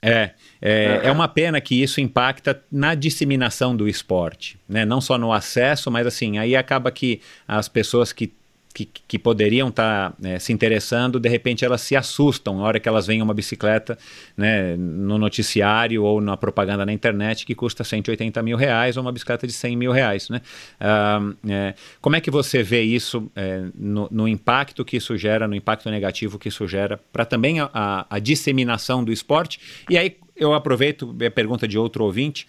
é, 0.00 0.30
é, 0.62 1.00
é 1.04 1.12
uma 1.12 1.26
pena 1.26 1.60
que 1.60 1.82
isso 1.82 2.00
impacta 2.00 2.62
na 2.70 2.94
disseminação 2.94 3.76
do 3.76 3.88
esporte, 3.88 4.58
né? 4.68 4.84
Não 4.84 5.00
só 5.00 5.18
no 5.18 5.32
acesso, 5.32 5.90
mas 5.90 6.06
assim, 6.06 6.38
aí 6.38 6.56
acaba 6.56 6.90
que 6.90 7.20
as 7.46 7.68
pessoas 7.68 8.12
que, 8.12 8.32
que, 8.72 8.84
que 8.86 9.18
poderiam 9.18 9.68
estar 9.68 10.14
se 10.38 10.52
interessando, 10.52 11.18
de 11.18 11.28
repente 11.28 11.64
elas 11.64 11.80
se 11.80 11.96
assustam 11.96 12.58
na 12.58 12.62
hora 12.62 12.78
que 12.80 12.88
elas 12.88 13.06
veem 13.06 13.20
uma 13.20 13.34
bicicleta 13.34 13.98
né, 14.36 14.76
no 14.76 15.18
noticiário 15.18 16.04
ou 16.04 16.20
na 16.20 16.36
propaganda 16.36 16.86
na 16.86 16.92
internet 16.92 17.44
que 17.44 17.54
custa 17.54 17.82
180 17.82 18.42
mil 18.42 18.56
reais 18.56 18.96
ou 18.96 19.02
uma 19.02 19.10
bicicleta 19.12 19.46
de 19.46 19.52
100 19.52 19.76
mil 19.76 19.90
reais, 19.92 20.28
né? 20.28 20.40
Ah, 20.78 21.20
é, 21.48 21.74
como 22.00 22.14
é 22.16 22.20
que 22.20 22.30
você 22.30 22.62
vê 22.62 22.82
isso 22.82 23.30
é, 23.34 23.64
no, 23.74 24.08
no 24.10 24.28
impacto 24.28 24.84
que 24.84 24.96
isso 24.96 25.16
gera, 25.16 25.48
no 25.48 25.54
impacto 25.54 25.90
negativo 25.90 26.38
que 26.38 26.48
isso 26.48 26.66
gera 26.68 27.00
para 27.12 27.24
também 27.24 27.60
a, 27.60 27.68
a- 27.74 28.06
a 28.08 28.18
disseminação 28.18 29.02
do 29.02 29.12
esporte? 29.12 29.58
E 29.90 29.98
aí 29.98 30.16
eu 30.36 30.54
aproveito 30.54 31.14
a 31.26 31.30
pergunta 31.30 31.68
de 31.68 31.76
outro 31.76 32.04
ouvinte, 32.04 32.46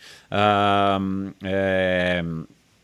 é, 1.43 2.23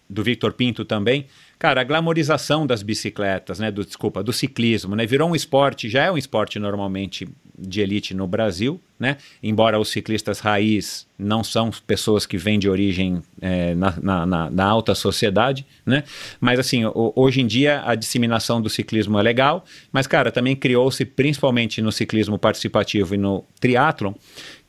do 0.09 0.23
Victor 0.23 0.53
Pinto 0.53 0.85
também. 0.85 1.27
Cara, 1.59 1.81
a 1.81 1.84
glamorização 1.84 2.67
das 2.67 2.84
bicicletas, 2.84 3.57
né? 3.57 3.71
Do, 3.71 3.84
desculpa, 3.84 4.21
do 4.23 4.31
ciclismo, 4.31 4.95
né? 4.95 5.05
Virou 5.07 5.29
um 5.29 5.35
esporte, 5.35 5.89
já 5.89 6.03
é 6.03 6.11
um 6.11 6.17
esporte 6.17 6.59
normalmente 6.59 7.27
de 7.57 7.81
elite 7.81 8.13
no 8.13 8.27
Brasil, 8.27 8.79
né? 8.99 9.17
Embora 9.41 9.79
os 9.79 9.89
ciclistas 9.89 10.39
raiz 10.39 11.07
não 11.17 11.43
são 11.43 11.71
pessoas 11.88 12.27
que 12.27 12.38
vêm 12.38 12.59
de 12.59 12.69
origem 12.69 13.23
é, 13.41 13.73
na, 13.73 13.95
na- 13.99 14.25
na- 14.27 14.49
na 14.51 14.63
alta 14.65 14.93
sociedade, 14.93 15.65
né? 15.84 16.03
Mas 16.39 16.59
assim, 16.59 16.85
o- 16.85 17.11
hoje 17.15 17.41
em 17.41 17.47
dia 17.47 17.81
a 17.84 17.95
disseminação 17.95 18.61
do 18.61 18.69
ciclismo 18.69 19.17
é 19.17 19.23
legal, 19.23 19.65
mas 19.91 20.05
cara, 20.05 20.31
também 20.31 20.55
criou-se 20.55 21.03
principalmente 21.03 21.81
no 21.81 21.91
ciclismo 21.91 22.38
participativo 22.38 23.15
e 23.15 23.17
no 23.17 23.43
triatlon, 23.59 24.13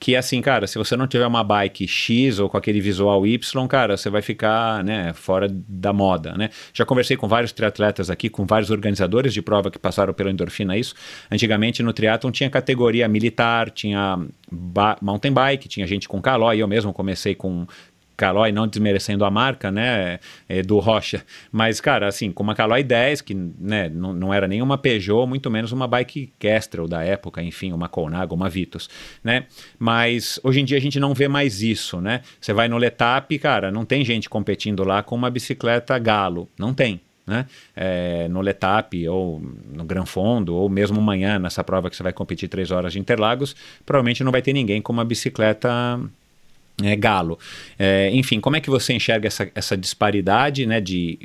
que 0.00 0.14
assim, 0.14 0.40
cara, 0.40 0.66
se 0.66 0.78
você 0.78 0.96
não 0.96 1.06
tiver 1.06 1.26
uma 1.26 1.42
bike 1.42 1.86
X 1.86 2.38
ou 2.38 2.48
com 2.48 2.56
aquele 2.56 2.80
visual 2.80 3.26
Y, 3.26 3.66
cara, 3.66 3.96
você 3.96 4.08
vai 4.08 4.22
ficar, 4.22 4.84
né, 4.84 5.12
fora 5.12 5.48
da 5.50 5.92
moda, 5.92 6.34
né? 6.36 6.50
Já 6.72 6.84
conversei 6.84 7.16
com 7.16 7.26
vários 7.26 7.50
triatletas 7.50 8.08
aqui, 8.08 8.28
com 8.28 8.46
vários 8.46 8.70
organizadores 8.70 9.34
de 9.34 9.42
prova 9.42 9.70
que 9.70 9.78
passaram 9.78 10.14
pela 10.14 10.30
endorfina 10.30 10.76
isso. 10.76 10.94
Antigamente 11.30 11.82
no 11.82 11.92
triatlon 11.92 12.30
tinha 12.30 12.48
categoria 12.48 13.08
militar, 13.08 13.70
tinha 13.70 14.18
mountain 15.02 15.32
bike, 15.32 15.68
tinha 15.68 15.86
gente 15.86 16.08
com 16.08 16.22
calói, 16.22 16.58
eu 16.58 16.68
mesmo 16.68 16.92
comecei 16.92 17.34
com 17.34 17.66
Calói, 18.18 18.50
não 18.50 18.66
desmerecendo 18.66 19.24
a 19.24 19.30
marca, 19.30 19.70
né, 19.70 20.18
é, 20.48 20.60
do 20.60 20.80
Rocha, 20.80 21.24
mas, 21.52 21.80
cara, 21.80 22.08
assim, 22.08 22.32
com 22.32 22.42
uma 22.42 22.52
Calói 22.52 22.82
10, 22.82 23.20
que, 23.20 23.32
né, 23.32 23.88
não, 23.88 24.12
não 24.12 24.34
era 24.34 24.48
nenhuma 24.48 24.76
Peugeot, 24.76 25.24
muito 25.24 25.48
menos 25.48 25.70
uma 25.70 25.86
bike 25.86 26.32
Kestrel 26.36 26.88
da 26.88 27.04
época, 27.04 27.40
enfim, 27.40 27.72
uma 27.72 27.88
Colnago, 27.88 28.34
uma 28.34 28.48
Vitus, 28.48 28.90
né, 29.22 29.46
mas 29.78 30.40
hoje 30.42 30.60
em 30.60 30.64
dia 30.64 30.76
a 30.76 30.80
gente 30.80 30.98
não 30.98 31.14
vê 31.14 31.28
mais 31.28 31.62
isso, 31.62 32.00
né, 32.00 32.22
você 32.40 32.52
vai 32.52 32.66
no 32.66 32.76
Letap, 32.76 33.38
cara, 33.38 33.70
não 33.70 33.84
tem 33.84 34.04
gente 34.04 34.28
competindo 34.28 34.82
lá 34.82 35.00
com 35.00 35.14
uma 35.14 35.30
bicicleta 35.30 35.96
Galo, 35.96 36.48
não 36.58 36.74
tem, 36.74 37.00
né? 37.24 37.44
É, 37.76 38.26
no 38.28 38.40
Letap 38.40 39.06
ou 39.06 39.40
no 39.70 39.84
Gran 39.84 40.06
Fondo, 40.06 40.56
ou 40.56 40.66
mesmo 40.68 40.98
amanhã, 40.98 41.38
nessa 41.38 41.62
prova 41.62 41.90
que 41.90 41.94
você 41.94 42.02
vai 42.02 42.12
competir 42.12 42.48
três 42.48 42.70
horas 42.70 42.94
de 42.94 42.98
Interlagos, 42.98 43.54
provavelmente 43.84 44.24
não 44.24 44.32
vai 44.32 44.40
ter 44.40 44.54
ninguém 44.54 44.80
com 44.80 44.92
uma 44.92 45.04
bicicleta 45.04 46.00
é, 46.82 46.94
galo. 46.94 47.38
É, 47.78 48.10
enfim, 48.12 48.40
como 48.40 48.56
é 48.56 48.60
que 48.60 48.70
você 48.70 48.92
enxerga 48.92 49.26
essa, 49.26 49.50
essa 49.54 49.76
disparidade 49.76 50.64
né, 50.64 50.80
de 50.80 51.18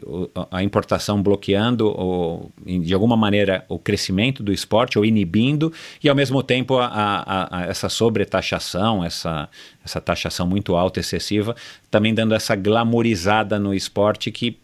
a 0.49 0.63
importação 0.63 1.21
bloqueando 1.21 1.87
ou, 1.87 2.51
de 2.65 2.93
alguma 2.93 3.15
maneira 3.15 3.63
o 3.69 3.77
crescimento 3.77 4.41
do 4.41 4.51
esporte 4.51 4.97
ou 4.97 5.05
inibindo 5.05 5.71
e 6.03 6.09
ao 6.09 6.15
mesmo 6.15 6.41
tempo 6.41 6.77
a, 6.77 6.87
a, 6.87 7.59
a 7.59 7.65
essa 7.65 7.87
sobretaxação, 7.87 9.05
essa, 9.05 9.47
essa 9.85 10.01
taxação 10.01 10.47
muito 10.47 10.75
alta, 10.75 10.99
excessiva, 10.99 11.55
também 11.91 12.13
dando 12.13 12.33
essa 12.33 12.55
glamorizada 12.55 13.59
no 13.59 13.73
esporte 13.73 14.31
que 14.31 14.57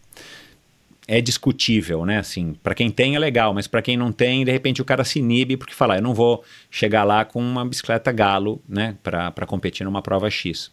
é 1.08 1.20
discutível, 1.22 2.06
né? 2.06 2.20
Assim, 2.20 2.54
para 2.62 2.76
quem 2.76 2.92
tem 2.92 3.16
é 3.16 3.20
legal, 3.20 3.52
mas 3.52 3.66
para 3.66 3.82
quem 3.82 3.98
não 3.98 4.12
tem, 4.12 4.46
de 4.46 4.52
repente 4.52 4.80
o 4.80 4.86
cara 4.86 5.04
se 5.04 5.18
inibe 5.18 5.58
porque 5.58 5.74
fala, 5.74 5.98
eu 5.98 6.04
não 6.04 6.14
vou 6.14 6.44
chegar 6.70 7.04
lá 7.04 7.26
com 7.26 7.42
uma 7.42 7.66
bicicleta 7.66 8.12
galo, 8.12 8.62
né, 8.70 8.96
para 9.02 9.48
competir 9.48 9.84
numa 9.84 10.04
prova 10.04 10.30
X. 10.30 10.72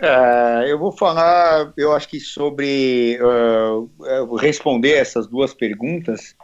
É, 0.00 0.70
eu 0.70 0.78
vou 0.78 0.92
falar, 0.92 1.72
eu 1.76 1.92
acho 1.92 2.08
que 2.08 2.20
sobre 2.20 3.18
uh, 3.20 4.34
responder 4.36 4.92
essas 4.92 5.26
duas 5.26 5.52
perguntas 5.52 6.36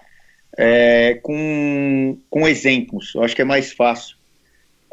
é, 0.58 1.18
com, 1.22 2.18
com 2.28 2.48
exemplos. 2.48 3.12
Eu 3.14 3.22
acho 3.22 3.34
que 3.34 3.42
é 3.42 3.44
mais 3.44 3.72
fácil. 3.72 4.16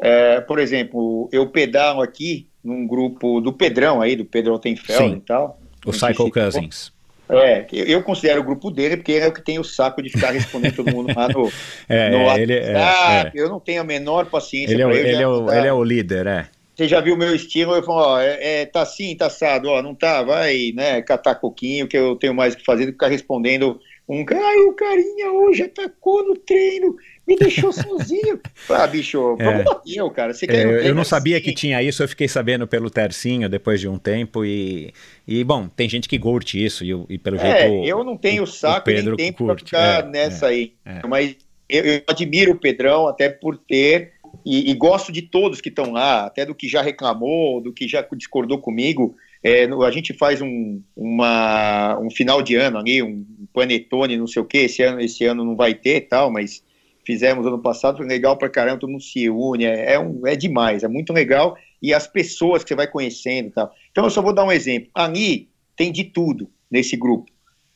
É, 0.00 0.40
por 0.40 0.58
exemplo, 0.58 1.28
eu 1.32 1.48
pedalo 1.48 2.02
aqui 2.02 2.46
num 2.62 2.86
grupo 2.86 3.40
do 3.40 3.52
Pedrão 3.52 4.00
aí, 4.00 4.14
do 4.14 4.24
Pedro 4.24 4.52
Altenfeld 4.52 5.16
e 5.16 5.20
tal. 5.20 5.58
O 5.84 5.92
Cycle 5.92 6.30
Cousins. 6.30 6.92
É, 7.28 7.66
eu 7.72 8.02
considero 8.02 8.42
o 8.42 8.44
grupo 8.44 8.70
dele 8.70 8.96
porque 8.96 9.12
ele 9.12 9.24
é 9.24 9.28
o 9.28 9.32
que 9.32 9.42
tem 9.42 9.58
o 9.58 9.64
saco 9.64 10.02
de 10.02 10.10
ficar 10.10 10.32
respondendo 10.32 10.76
todo 10.76 10.94
mundo 10.94 11.14
lá 11.16 11.28
no, 11.28 11.50
é, 11.88 12.10
no 12.10 12.38
ele, 12.38 12.52
é, 12.52 12.72
é, 12.72 13.32
Eu 13.34 13.48
não 13.48 13.58
tenho 13.58 13.80
a 13.80 13.84
menor 13.84 14.26
paciência. 14.26 14.74
Ele, 14.74 14.82
é, 14.82 14.86
ele, 14.86 15.08
ele, 15.08 15.22
é, 15.22 15.26
o, 15.26 15.50
ele 15.50 15.66
é 15.66 15.72
o 15.72 15.82
líder, 15.82 16.26
é 16.26 16.46
você 16.82 16.88
já 16.88 17.00
viu 17.00 17.14
o 17.14 17.18
meu 17.18 17.34
estilo, 17.34 17.74
eu 17.74 17.82
falo, 17.82 18.00
ó, 18.00 18.20
é, 18.20 18.62
é, 18.62 18.66
tá 18.66 18.82
assim, 18.82 19.16
tá 19.16 19.26
assado, 19.26 19.68
ó, 19.68 19.80
não 19.80 19.94
tá, 19.94 20.22
vai, 20.22 20.72
né, 20.74 21.00
catar 21.02 21.36
coquinho, 21.36 21.86
que 21.86 21.96
eu 21.96 22.16
tenho 22.16 22.34
mais 22.34 22.54
o 22.54 22.56
que 22.56 22.64
fazer 22.64 22.86
do 22.86 22.88
que 22.88 22.92
ficar 22.94 23.08
respondendo 23.08 23.80
um, 24.08 24.24
ai, 24.28 24.56
o 24.56 24.72
carinha 24.72 25.30
hoje 25.30 25.62
atacou 25.62 26.26
no 26.26 26.36
treino, 26.36 26.96
me 27.26 27.36
deixou 27.36 27.70
sozinho. 27.72 28.40
Ah, 28.68 28.86
bicho, 28.86 29.36
é. 29.38 29.62
bateu, 29.62 30.10
cara. 30.10 30.34
Você 30.34 30.44
quer 30.44 30.66
é, 30.66 30.88
eu 30.88 30.94
não 30.94 31.04
sabia 31.04 31.36
assim? 31.36 31.44
que 31.44 31.54
tinha 31.54 31.80
isso, 31.80 32.02
eu 32.02 32.08
fiquei 32.08 32.26
sabendo 32.26 32.66
pelo 32.66 32.90
Tercinho 32.90 33.48
depois 33.48 33.80
de 33.80 33.88
um 33.88 33.96
tempo 33.96 34.44
e, 34.44 34.92
e 35.26 35.44
bom, 35.44 35.68
tem 35.68 35.88
gente 35.88 36.08
que 36.08 36.18
curte 36.18 36.62
isso 36.62 36.84
e, 36.84 36.90
e 37.14 37.16
pelo 37.16 37.36
é, 37.36 37.68
jeito... 37.68 37.86
eu 37.86 38.02
não 38.02 38.16
tenho 38.16 38.42
o, 38.42 38.46
saco 38.46 38.90
nem 38.90 39.14
tempo 39.14 39.46
curte. 39.46 39.70
pra 39.70 40.00
ficar 40.00 40.04
é, 40.04 40.10
nessa 40.10 40.46
é, 40.46 40.48
aí, 40.48 40.72
é. 40.84 41.06
mas 41.06 41.36
eu, 41.68 41.84
eu 41.84 42.02
admiro 42.08 42.52
o 42.52 42.58
Pedrão 42.58 43.06
até 43.06 43.28
por 43.28 43.56
ter 43.56 44.14
e, 44.44 44.70
e 44.70 44.74
gosto 44.74 45.12
de 45.12 45.22
todos 45.22 45.60
que 45.60 45.68
estão 45.68 45.92
lá, 45.92 46.26
até 46.26 46.44
do 46.44 46.54
que 46.54 46.68
já 46.68 46.82
reclamou, 46.82 47.60
do 47.60 47.72
que 47.72 47.86
já 47.88 48.06
discordou 48.12 48.58
comigo. 48.58 49.16
É, 49.42 49.64
a 49.64 49.90
gente 49.90 50.12
faz 50.12 50.40
um, 50.40 50.80
uma, 50.96 51.98
um 51.98 52.10
final 52.10 52.42
de 52.42 52.54
ano 52.54 52.78
ali, 52.78 53.02
um 53.02 53.26
panetone, 53.52 54.16
não 54.16 54.26
sei 54.26 54.40
o 54.40 54.44
que, 54.44 54.58
esse 54.58 54.82
ano, 54.82 55.00
esse 55.00 55.24
ano 55.24 55.44
não 55.44 55.56
vai 55.56 55.74
ter 55.74 56.02
tal, 56.02 56.30
mas 56.30 56.62
fizemos 57.04 57.46
ano 57.46 57.58
passado, 57.58 57.96
foi 57.96 58.06
legal 58.06 58.36
pra 58.36 58.48
caramba, 58.48 58.78
todo 58.78 58.90
mundo 58.90 59.02
se 59.02 59.28
une, 59.28 59.64
é, 59.64 59.94
é, 59.94 59.98
um, 59.98 60.24
é 60.26 60.36
demais, 60.36 60.84
é 60.84 60.88
muito 60.88 61.12
legal, 61.12 61.56
e 61.82 61.92
as 61.92 62.06
pessoas 62.06 62.62
que 62.62 62.68
você 62.68 62.76
vai 62.76 62.86
conhecendo 62.86 63.50
tal. 63.50 63.74
Então 63.90 64.04
eu 64.04 64.10
só 64.10 64.22
vou 64.22 64.32
dar 64.32 64.44
um 64.44 64.52
exemplo, 64.52 64.88
ali 64.94 65.48
tem 65.76 65.90
de 65.90 66.04
tudo 66.04 66.48
nesse 66.70 66.96
grupo 66.96 67.31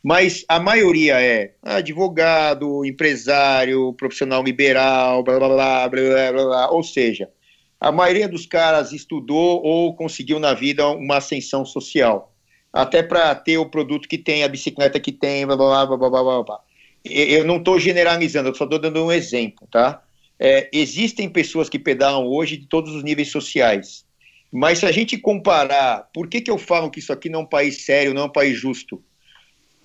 mas 0.09 0.45
a 0.49 0.61
maioria 0.61 1.21
é 1.21 1.55
advogado, 1.65 2.85
empresário, 2.85 3.93
profissional 3.95 4.41
liberal, 4.41 5.25
blá 5.25 5.37
blá 5.37 5.49
blá, 5.49 5.89
blá, 5.89 6.33
blá, 6.33 6.45
blá, 6.45 6.71
ou 6.71 6.85
seja, 6.85 7.29
a 7.81 7.91
maioria 7.91 8.29
dos 8.29 8.47
caras 8.47 8.93
estudou 8.93 9.61
ou 9.65 9.97
conseguiu 9.97 10.39
na 10.39 10.55
vida 10.55 10.87
uma 10.91 11.17
ascensão 11.17 11.65
social, 11.65 12.33
até 12.73 13.03
para 13.03 13.35
ter 13.35 13.59
o 13.59 13.69
produto 13.69 14.09
que 14.09 14.17
tem, 14.17 14.45
a 14.45 14.49
bicicleta 14.49 15.01
que 15.01 15.11
tem, 15.11 15.45
blá 15.45 15.57
blá 15.57 15.85
blá 15.85 15.97
blá 15.97 16.09
blá 16.09 16.23
blá. 16.23 16.43
blá. 16.45 16.61
Eu 17.05 17.45
não 17.45 17.57
estou 17.57 17.77
generalizando, 17.77 18.51
eu 18.51 18.55
só 18.55 18.63
estou 18.63 18.79
dando 18.79 19.05
um 19.05 19.11
exemplo, 19.11 19.67
tá? 19.73 20.05
É, 20.39 20.71
existem 20.73 21.29
pessoas 21.29 21.69
que 21.69 21.81
pedalam 21.81 22.25
hoje 22.29 22.57
de 22.57 22.69
todos 22.69 22.95
os 22.95 23.03
níveis 23.03 23.33
sociais, 23.33 24.07
mas 24.53 24.79
se 24.79 24.87
a 24.87 24.93
gente 24.93 25.19
comparar, 25.19 26.09
por 26.15 26.29
que, 26.29 26.41
que 26.41 26.51
eu 26.51 26.59
falo 26.59 26.93
que 26.93 27.01
isso 27.01 27.13
aqui 27.13 27.29
não 27.29 27.41
é 27.41 27.43
um 27.43 27.47
país 27.47 27.85
sério, 27.85 28.15
não 28.15 28.23
é 28.23 28.25
um 28.27 28.33
país 28.33 28.57
justo? 28.57 29.03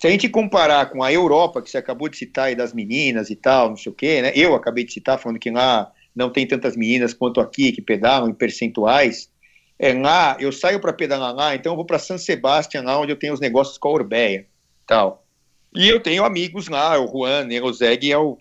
Se 0.02 0.08
a 0.08 0.10
gente 0.10 0.28
comparar 0.28 0.90
com 0.90 1.00
a 1.00 1.12
Europa, 1.12 1.62
que 1.62 1.70
você 1.70 1.78
acabou 1.78 2.08
de 2.08 2.16
citar 2.16 2.46
aí 2.46 2.56
das 2.56 2.74
meninas 2.74 3.30
e 3.30 3.36
tal, 3.36 3.68
não 3.68 3.76
sei 3.76 3.92
o 3.92 3.94
quê, 3.94 4.20
né? 4.20 4.32
Eu 4.34 4.52
acabei 4.52 4.82
de 4.82 4.92
citar 4.92 5.16
falando 5.16 5.38
que 5.38 5.48
lá 5.48 5.92
não 6.12 6.28
tem 6.28 6.44
tantas 6.44 6.76
meninas 6.76 7.14
quanto 7.14 7.40
aqui 7.40 7.70
que 7.70 7.80
pedalam 7.80 8.28
em 8.28 8.34
percentuais. 8.34 9.30
É 9.78 9.92
lá, 9.92 10.36
eu 10.40 10.50
saio 10.50 10.80
para 10.80 10.92
pedalar 10.92 11.32
lá, 11.32 11.54
então 11.54 11.74
eu 11.74 11.76
vou 11.76 11.84
para 11.84 12.00
San 12.00 12.18
Sebastián, 12.18 12.82
lá 12.82 12.98
onde 12.98 13.12
eu 13.12 13.16
tenho 13.16 13.32
os 13.32 13.38
negócios 13.38 13.78
com 13.78 13.90
a 13.90 13.92
Orbeia, 13.92 14.44
tal. 14.88 15.24
E 15.72 15.88
eu 15.88 16.00
tenho 16.00 16.24
amigos 16.24 16.66
lá, 16.66 16.98
o 16.98 17.06
Juan, 17.06 17.44
né, 17.44 17.62
o 17.62 17.72
Zeg 17.72 18.10
é 18.10 18.18
o 18.18 18.36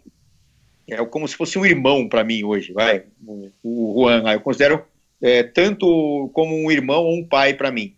é 0.90 1.06
como 1.06 1.28
se 1.28 1.36
fosse 1.36 1.60
um 1.60 1.66
irmão 1.66 2.10
para 2.10 2.24
mim 2.24 2.44
hoje, 2.44 2.74
vai. 2.74 3.04
O, 3.24 3.52
o 3.62 3.94
Juan, 4.00 4.24
lá, 4.24 4.34
eu 4.34 4.42
considero 4.42 4.84
é, 5.22 5.44
tanto 5.44 6.32
como 6.34 6.56
um 6.56 6.72
irmão 6.72 7.04
ou 7.04 7.20
um 7.20 7.24
pai 7.24 7.54
para 7.54 7.70
mim. 7.70 7.96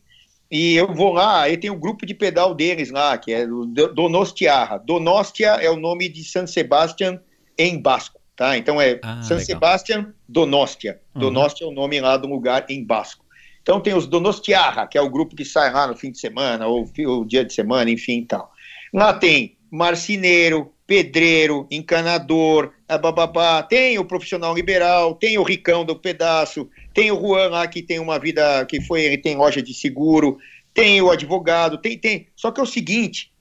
E 0.54 0.76
eu 0.76 0.94
vou 0.94 1.14
lá, 1.14 1.42
aí 1.42 1.58
tem 1.58 1.72
o 1.72 1.74
um 1.74 1.80
grupo 1.80 2.06
de 2.06 2.14
pedal 2.14 2.54
deles 2.54 2.92
lá, 2.92 3.18
que 3.18 3.34
é 3.34 3.44
o 3.44 3.66
Donostiarra. 3.66 4.78
Donostia 4.78 5.48
é 5.54 5.68
o 5.68 5.76
nome 5.76 6.08
de 6.08 6.24
San 6.24 6.46
Sebastián 6.46 7.20
em 7.58 7.82
basco, 7.82 8.22
tá? 8.36 8.56
Então 8.56 8.80
é 8.80 9.00
ah, 9.02 9.20
San 9.24 9.34
legal. 9.34 9.46
Sebastián 9.48 10.14
Donostia. 10.30 11.02
Uhum. 11.16 11.22
Donostia 11.22 11.66
é 11.66 11.70
o 11.72 11.74
nome 11.74 12.00
lá 12.00 12.18
do 12.18 12.28
lugar 12.28 12.68
em 12.70 12.86
basco. 12.86 13.26
Então 13.64 13.82
tem 13.82 13.96
os 13.96 14.06
Donostiarra, 14.06 14.86
que 14.86 14.96
é 14.96 15.02
o 15.02 15.10
grupo 15.10 15.36
que 15.36 15.44
sai 15.44 15.74
lá 15.74 15.88
no 15.88 15.96
fim 15.96 16.12
de 16.12 16.20
semana, 16.20 16.68
ou 16.68 16.88
o 17.00 17.26
dia 17.26 17.44
de 17.44 17.52
semana, 17.52 17.90
enfim 17.90 18.20
e 18.20 18.26
tal. 18.26 18.52
Lá 18.94 19.12
tem 19.12 19.58
marceneiro, 19.72 20.72
pedreiro, 20.86 21.68
encanador, 21.72 22.74
bababá, 22.88 23.64
tem 23.64 23.98
o 23.98 24.06
profissional 24.06 24.54
liberal, 24.54 25.16
tem 25.16 25.38
o 25.38 25.44
ricão 25.44 25.86
do 25.86 25.96
pedaço, 25.96 26.70
tem 26.94 27.12
o 27.12 27.20
Juan 27.20 27.50
lá 27.50 27.68
que 27.68 27.82
tem 27.82 28.00
uma 28.00 28.20
vida 28.20 28.66
que 28.66 28.82
foi, 28.82 29.04
ele 29.04 29.18
tem 29.18 29.36
loja 29.36 29.62
de 29.62 29.74
seguro, 29.74 30.38
tem 30.74 31.02
o 31.02 31.10
advogado, 31.10 31.78
tem, 31.78 31.98
tem. 31.98 32.28
Só 32.36 32.52
que 32.52 32.60
é 32.60 32.64
o 32.64 32.68
seguinte, 32.68 33.32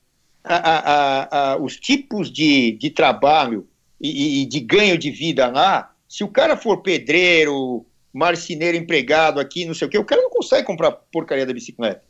a, 0.44 0.56
a, 0.56 1.52
a, 1.52 1.56
os 1.56 1.76
tipos 1.76 2.30
de, 2.30 2.72
de 2.72 2.90
trabalho 2.90 3.66
e, 4.00 4.42
e, 4.42 4.46
de 4.46 4.60
ganho 4.60 4.98
de 4.98 5.10
vida 5.10 5.48
lá, 5.48 5.92
se 6.08 6.22
o 6.24 6.28
cara 6.28 6.56
for 6.56 6.82
pedreiro, 6.82 7.86
marceneiro 8.12 8.76
empregado 8.76 9.40
aqui, 9.40 9.64
não 9.64 9.74
sei 9.74 9.88
o 9.88 9.90
quê, 9.90 9.98
o 9.98 10.04
cara 10.04 10.20
não 10.20 10.30
consegue 10.30 10.66
comprar 10.66 10.92
porcaria 10.92 11.46
da 11.46 11.52
bicicleta. 11.52 12.02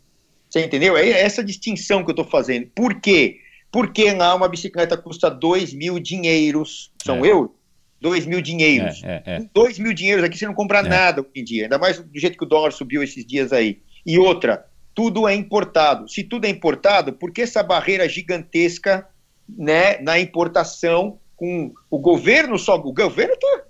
Você 0.49 0.65
entendeu? 0.65 0.97
É 0.97 1.09
essa 1.09 1.43
distinção 1.43 2.05
que 2.05 2.11
eu 2.11 2.13
estou 2.13 2.27
fazendo. 2.27 2.67
Por 2.75 3.01
quê? 3.01 3.41
Porque 3.73 4.13
lá 4.13 4.35
uma 4.35 4.49
bicicleta 4.49 4.99
custa 4.99 5.31
2 5.31 5.73
mil 5.73 5.99
dinheiros, 5.99 6.93
são 7.03 7.25
é. 7.25 7.31
euros, 7.31 7.51
2 8.03 8.27
mil 8.27 8.43
dinheiros. 8.43 9.03
É, 9.03 9.23
é, 9.25 9.37
é. 9.37 9.47
2 9.55 9.79
mil 9.79 9.95
dinheiros 9.95 10.23
aqui 10.23 10.37
você 10.37 10.47
não 10.47 10.53
compra 10.53 10.81
é. 10.81 10.83
nada 10.83 11.23
hoje 11.23 11.31
em 11.35 11.45
dia, 11.45 11.63
ainda 11.65 11.79
mais 11.79 11.99
do 11.99 12.21
jeito 12.21 12.37
que 12.37 12.45
o 12.45 12.49
dólar 12.49 12.71
subiu 12.73 13.03
esses 13.03 13.25
dias 13.25 13.51
aí. 13.51 13.81
E 14.05 14.19
outra, 14.19 14.67
tudo 14.95 15.27
é 15.27 15.35
importado. 15.35 16.07
Se 16.07 16.23
tudo 16.23 16.45
é 16.45 16.51
importado, 16.51 17.15
por 17.15 17.33
que 17.33 17.41
essa 17.41 17.63
barreira 17.63 18.07
gigantesca 18.07 19.09
né, 19.49 19.99
na 19.99 20.21
importação 20.21 21.19
com 21.35 21.73
o 21.91 21.99
governo 21.99 22.59
só? 22.59 22.77
O 22.77 22.93
governo 22.93 23.33
está 23.33 23.65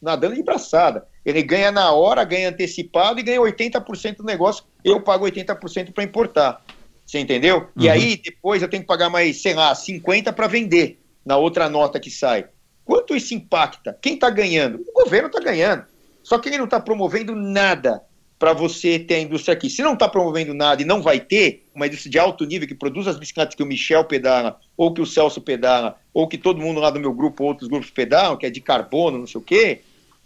nadando 0.00 0.36
de 0.36 0.42
braçada. 0.42 1.04
Ele 1.24 1.42
ganha 1.42 1.72
na 1.72 1.90
hora, 1.90 2.22
ganha 2.22 2.50
antecipado 2.50 3.18
e 3.18 3.24
ganha 3.24 3.40
80% 3.40 4.18
do 4.18 4.24
negócio. 4.24 4.64
Eu 4.84 5.00
pago 5.00 5.26
80% 5.26 5.92
para 5.92 6.04
importar. 6.04 6.62
Você 7.06 7.20
entendeu? 7.20 7.58
Uhum. 7.58 7.84
E 7.84 7.88
aí 7.88 8.16
depois 8.16 8.60
eu 8.60 8.68
tenho 8.68 8.82
que 8.82 8.88
pagar 8.88 9.08
mais, 9.08 9.40
sei 9.40 9.54
lá, 9.54 9.74
50 9.74 10.32
para 10.32 10.48
vender 10.48 10.98
na 11.24 11.36
outra 11.36 11.68
nota 11.68 12.00
que 12.00 12.10
sai. 12.10 12.46
Quanto 12.84 13.16
isso 13.16 13.34
impacta? 13.34 13.96
Quem 14.00 14.14
está 14.14 14.28
ganhando? 14.28 14.84
O 14.88 15.04
governo 15.04 15.28
está 15.28 15.40
ganhando. 15.40 15.84
Só 16.22 16.38
que 16.38 16.48
ele 16.48 16.58
não 16.58 16.64
está 16.64 16.80
promovendo 16.80 17.34
nada 17.34 18.02
para 18.38 18.52
você 18.52 18.98
ter 18.98 19.14
a 19.14 19.20
indústria 19.20 19.54
aqui. 19.54 19.70
Se 19.70 19.82
não 19.82 19.94
está 19.94 20.08
promovendo 20.08 20.52
nada 20.52 20.82
e 20.82 20.84
não 20.84 21.00
vai 21.00 21.20
ter 21.20 21.66
uma 21.74 21.86
indústria 21.86 22.10
de 22.10 22.18
alto 22.18 22.44
nível 22.44 22.68
que 22.68 22.74
produz 22.74 23.06
as 23.06 23.18
bicicletas 23.18 23.54
que 23.54 23.62
o 23.62 23.66
Michel 23.66 24.04
pedala, 24.04 24.58
ou 24.76 24.92
que 24.92 25.00
o 25.00 25.06
Celso 25.06 25.40
pedala, 25.40 25.96
ou 26.12 26.28
que 26.28 26.36
todo 26.36 26.60
mundo 26.60 26.80
lá 26.80 26.90
do 26.90 27.00
meu 27.00 27.12
grupo, 27.12 27.44
outros 27.44 27.68
grupos 27.68 27.90
pedalam, 27.90 28.36
que 28.36 28.46
é 28.46 28.50
de 28.50 28.60
carbono, 28.60 29.18
não 29.18 29.26
sei 29.26 29.40
o 29.40 29.44
quê, 29.44 29.80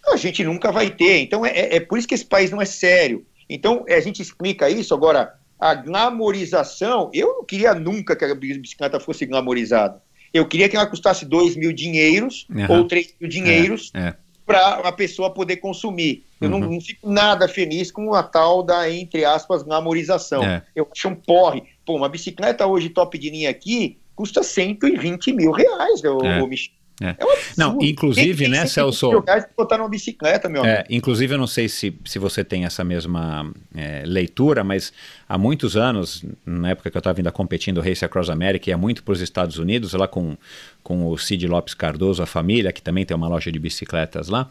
a 0.08 0.16
gente 0.16 0.42
nunca 0.42 0.72
vai 0.72 0.90
ter. 0.90 1.18
Então 1.20 1.46
é, 1.46 1.50
é, 1.50 1.76
é 1.76 1.80
por 1.80 1.98
isso 1.98 2.08
que 2.08 2.14
esse 2.14 2.26
país 2.26 2.50
não 2.50 2.60
é 2.60 2.64
sério. 2.64 3.24
Então 3.48 3.84
a 3.88 4.00
gente 4.00 4.20
explica 4.20 4.68
isso. 4.68 4.92
Agora, 4.92 5.34
a 5.60 5.74
glamorização, 5.74 7.10
eu 7.12 7.28
não 7.34 7.44
queria 7.44 7.74
nunca 7.74 8.16
que 8.16 8.24
a 8.24 8.34
bicicleta 8.34 8.98
fosse 9.00 9.26
glamorizada. 9.26 10.00
Eu 10.32 10.46
queria 10.46 10.68
que 10.68 10.76
ela 10.76 10.86
custasse 10.86 11.24
2 11.24 11.56
mil 11.56 11.72
dinheiros 11.72 12.46
Uhum. 12.48 12.78
ou 12.78 12.84
3 12.88 13.14
mil 13.20 13.28
dinheiros 13.28 13.90
É, 13.94 14.08
é. 14.08 14.14
para 14.46 14.76
a 14.76 14.92
pessoa 14.92 15.30
poder 15.34 15.56
consumir. 15.56 16.24
Eu 16.40 16.48
não, 16.48 16.60
Uhum. 16.60 16.74
não 16.74 16.80
fico 16.80 17.08
nada 17.10 17.46
feliz 17.48 17.90
com 17.90 18.14
a 18.14 18.22
tal 18.22 18.62
da, 18.62 18.90
entre 18.90 19.24
aspas, 19.24 19.62
glamorização. 19.62 20.42
É. 20.44 20.62
Eu 20.74 20.88
acho 20.90 21.08
um 21.08 21.14
porre. 21.14 21.64
Pô, 21.84 21.96
uma 21.96 22.08
bicicleta 22.08 22.66
hoje 22.66 22.88
top 22.88 23.18
de 23.18 23.28
linha 23.30 23.50
aqui 23.50 23.98
custa 24.14 24.42
120 24.42 25.32
mil 25.32 25.50
reais, 25.50 26.02
ô, 26.04 26.20
É. 26.24 26.46
Michel. 26.46 26.74
É. 27.00 27.16
É 27.18 27.24
um. 27.24 27.28
Não, 27.56 27.78
inclusive, 27.80 28.44
Quem 28.44 28.52
tem 28.52 28.60
né, 28.60 28.66
120 28.66 28.72
Celso? 28.72 29.24
botar 29.56 29.78
numa 29.78 29.88
bicicleta, 29.88 30.48
meu. 30.48 30.64
É, 30.64 30.84
inclusive, 30.90 31.34
eu 31.34 31.38
não 31.38 31.46
sei 31.46 31.68
se, 31.68 31.94
se 32.04 32.18
você 32.18 32.44
tem 32.44 32.66
essa 32.66 32.84
mesma 32.84 33.50
é, 33.74 34.02
leitura, 34.04 34.62
mas 34.62 34.92
há 35.26 35.38
muitos 35.38 35.76
anos, 35.76 36.22
na 36.44 36.70
época 36.70 36.90
que 36.90 36.96
eu 36.96 37.00
estava 37.00 37.18
ainda 37.18 37.32
competindo 37.32 37.78
o 37.78 37.80
Race 37.80 38.04
Across 38.04 38.28
America, 38.28 38.68
ia 38.68 38.76
muito 38.76 39.02
para 39.02 39.12
os 39.12 39.20
Estados 39.22 39.56
Unidos, 39.56 39.94
lá 39.94 40.06
com, 40.06 40.36
com 40.82 41.06
o 41.06 41.16
Cid 41.16 41.46
Lopes 41.48 41.72
Cardoso, 41.72 42.22
a 42.22 42.26
família, 42.26 42.70
que 42.70 42.82
também 42.82 43.06
tem 43.06 43.16
uma 43.16 43.28
loja 43.28 43.50
de 43.50 43.58
bicicletas 43.58 44.28
lá. 44.28 44.48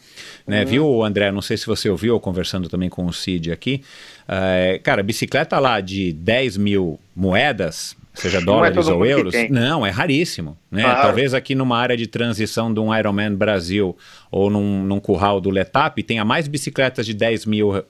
Né? 0.48 0.66
Viu, 0.66 1.04
André? 1.04 1.32
Não 1.32 1.42
sei 1.44 1.56
se 1.56 1.68
você 1.68 1.88
ouviu, 1.88 2.16
ou 2.16 2.20
conversando 2.20 2.68
também 2.68 2.90
com 2.90 3.06
o 3.06 3.14
Cid 3.14 3.52
aqui. 3.52 3.84
É, 4.28 4.80
cara, 4.84 5.04
bicicleta 5.04 5.60
lá 5.60 5.80
de 5.82 6.14
10 6.14 6.58
mil 6.58 7.00
moedas, 7.16 7.96
seja 8.14 8.40
é 8.40 8.42
dólares 8.42 8.86
todo 8.86 8.96
ou 8.96 9.06
euros, 9.06 9.34
não, 9.50 9.86
é 9.86 9.90
raríssimo. 9.90 10.58
Né? 10.70 10.84
Claro. 10.84 11.02
Talvez 11.02 11.34
aqui 11.34 11.56
numa 11.56 11.78
área 11.78 11.96
de 11.96 12.08
transição 12.08 12.74
de 12.74 12.80
um 12.80 12.96
Ironman 12.96 13.36
Brasil 13.36 13.96
ou 14.32 14.50
num, 14.50 14.84
num 14.84 15.00
curral 15.00 15.40
do 15.40 15.50
Letap 15.50 16.02
tenha 16.04 16.26
mais 16.26 16.48
bicicletas 16.48 17.06
de 17.06 17.14
10 17.14 17.46
mil 17.46 17.84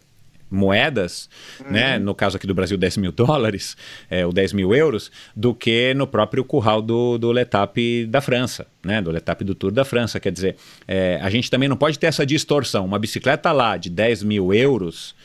moedas, 0.50 1.30
né? 1.70 1.98
Uhum. 1.98 2.06
no 2.06 2.16
caso 2.16 2.38
aqui 2.38 2.48
do 2.48 2.56
Brasil 2.56 2.78
10 2.78 2.98
mil 2.98 3.12
dólares, 3.12 3.78
é, 4.10 4.26
ou 4.26 4.34
10 4.34 4.54
mil 4.54 4.74
euros, 4.74 5.12
do 5.36 5.54
que 5.54 5.94
no 5.94 6.08
próprio 6.08 6.44
curral 6.44 6.82
do, 6.82 7.18
do 7.18 7.32
Letap 7.32 8.06
da 8.08 8.20
França, 8.20 8.66
né? 8.84 9.02
do 9.02 9.12
Letap 9.12 9.44
do 9.44 9.54
Tour 9.54 9.72
da 9.72 9.86
França. 9.86 10.20
Quer 10.20 10.32
dizer, 10.32 10.56
é, 10.88 11.20
a 11.22 11.30
gente 11.30 11.50
também 11.52 11.70
não 11.70 11.78
pode 11.78 12.00
ter 12.00 12.08
essa 12.08 12.26
distorção. 12.26 12.86
Uma 12.86 12.98
bicicleta 12.98 13.52
lá 13.52 13.78
de 13.78 13.90
10 13.90 14.24
mil 14.24 14.54
euros 14.54 15.16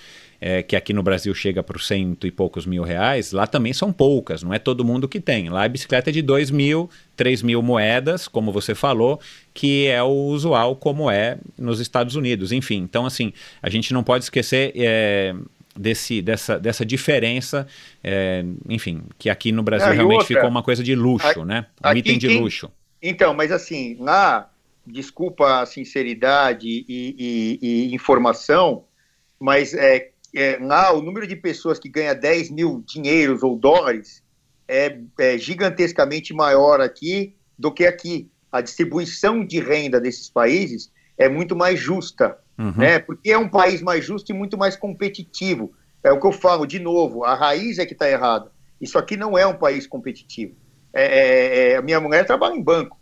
é, 0.47 0.63
que 0.63 0.77
aqui 0.77 0.93
no 0.93 1.03
Brasil 1.03 1.35
chega 1.35 1.63
para 1.63 1.79
os 1.79 1.87
cento 1.87 2.27
e 2.27 2.31
poucos 2.31 2.67
mil 2.67 2.83
reais, 2.83 3.33
lá 3.33 3.47
também 3.47 3.73
são 3.73 3.91
poucas, 3.91 4.43
não 4.43 4.53
é 4.53 4.59
todo 4.59 4.85
mundo 4.85 5.09
que 5.09 5.19
tem. 5.19 5.49
Lá 5.49 5.65
a 5.65 5.69
bicicleta 5.69 6.11
é 6.11 6.13
de 6.13 6.21
dois 6.21 6.51
mil, 6.51 6.91
três 7.17 7.41
mil 7.43 7.63
moedas, 7.63 8.29
como 8.29 8.53
você 8.53 8.75
falou, 8.75 9.19
que 9.55 9.87
é 9.87 10.03
o 10.03 10.09
usual 10.27 10.77
como 10.77 11.11
é 11.11 11.39
nos 11.57 11.81
Estados 11.81 12.15
Unidos. 12.15 12.53
Enfim, 12.53 12.77
então 12.83 13.07
assim, 13.07 13.33
a 13.63 13.71
gente 13.71 13.95
não 13.95 14.05
pode 14.05 14.25
esquecer 14.25 14.71
é, 14.77 15.35
desse, 15.75 16.21
dessa, 16.21 16.59
dessa 16.59 16.85
diferença, 16.85 17.67
é, 18.03 18.45
enfim, 18.69 19.01
que 19.19 19.31
aqui 19.31 19.51
no 19.51 19.63
Brasil 19.63 19.89
Ah, 19.89 19.95
e 19.95 19.97
realmente 19.97 20.19
outra, 20.21 20.35
ficou 20.37 20.51
uma 20.51 20.63
coisa 20.63 20.85
de 20.85 20.95
luxo, 20.95 21.41
a- 21.41 21.45
né? 21.47 21.67
Um 21.83 21.89
aqui 21.89 21.99
item 22.01 22.19
de 22.19 22.29
quem- 22.29 22.41
luxo. 22.43 22.71
Então, 23.03 23.33
mas 23.33 23.51
assim, 23.51 23.97
lá, 23.99 24.51
desculpa 24.87 25.63
a 25.63 25.65
sinceridade 25.67 26.69
e, 26.69 26.85
e- 26.87 27.89
e 27.91 27.95
informação, 27.95 28.85
mas 29.41 29.73
é, 29.73 30.11
é, 30.35 30.59
lá 30.61 30.93
o 30.93 31.03
número 31.03 31.27
de 31.27 31.37
pessoas 31.37 31.79
que 31.79 31.89
ganha 31.89 32.15
10 32.15 32.51
mil 32.51 32.83
dinheiros 32.87 33.43
ou 33.43 33.57
dólares 33.57 34.23
é, 34.67 34.99
é 35.19 35.39
gigantescamente 35.39 36.33
maior 36.35 36.81
aqui 36.81 37.37
do 37.59 37.73
que 37.73 37.87
aqui. 37.87 38.31
A 38.51 38.61
distribuição 38.61 39.45
de 39.45 39.61
renda 39.61 40.01
desses 40.01 40.31
países 40.31 40.91
é 41.19 41.29
muito 41.29 41.55
mais 41.57 41.79
justa, 41.79 42.39
Uhum. 42.57 42.73
né? 42.77 43.01
Porque 43.01 43.33
é 43.33 43.39
um 43.39 43.49
país 43.49 43.83
mais 43.83 44.05
justo 44.05 44.31
e 44.31 44.33
muito 44.35 44.57
mais 44.57 44.77
competitivo. 44.77 45.73
É 46.05 46.13
o 46.13 46.21
que 46.21 46.27
eu 46.27 46.33
falo, 46.33 46.67
de 46.67 46.79
novo, 46.79 47.25
a 47.25 47.35
raiz 47.35 47.79
é 47.79 47.87
que 47.87 47.95
está 47.95 48.09
errada. 48.09 48.53
Isso 48.81 48.97
aqui 48.99 49.17
não 49.17 49.37
é 49.37 49.47
um 49.47 49.57
país 49.57 49.87
competitivo. 49.87 50.55
É, 50.93 51.03
é, 51.03 51.73
é, 51.73 51.77
a 51.77 51.83
minha 51.83 52.01
mulher 52.01 52.25
trabalha 52.25 52.55
em 52.55 52.63
banco. 52.63 52.97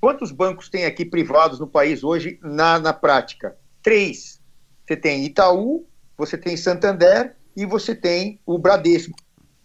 Quantos 0.00 0.32
bancos 0.32 0.68
tem 0.68 0.84
aqui 0.86 1.04
privados 1.04 1.60
no 1.60 1.66
país 1.66 2.02
hoje 2.02 2.38
na, 2.42 2.78
na 2.78 2.92
prática? 2.92 3.56
Três. 3.82 4.40
Você 4.84 4.96
tem 4.96 5.24
Itaú, 5.24 5.86
você 6.16 6.36
tem 6.38 6.56
Santander 6.56 7.34
e 7.56 7.64
você 7.66 7.94
tem 7.94 8.38
o 8.46 8.58
Bradesco. 8.58 9.14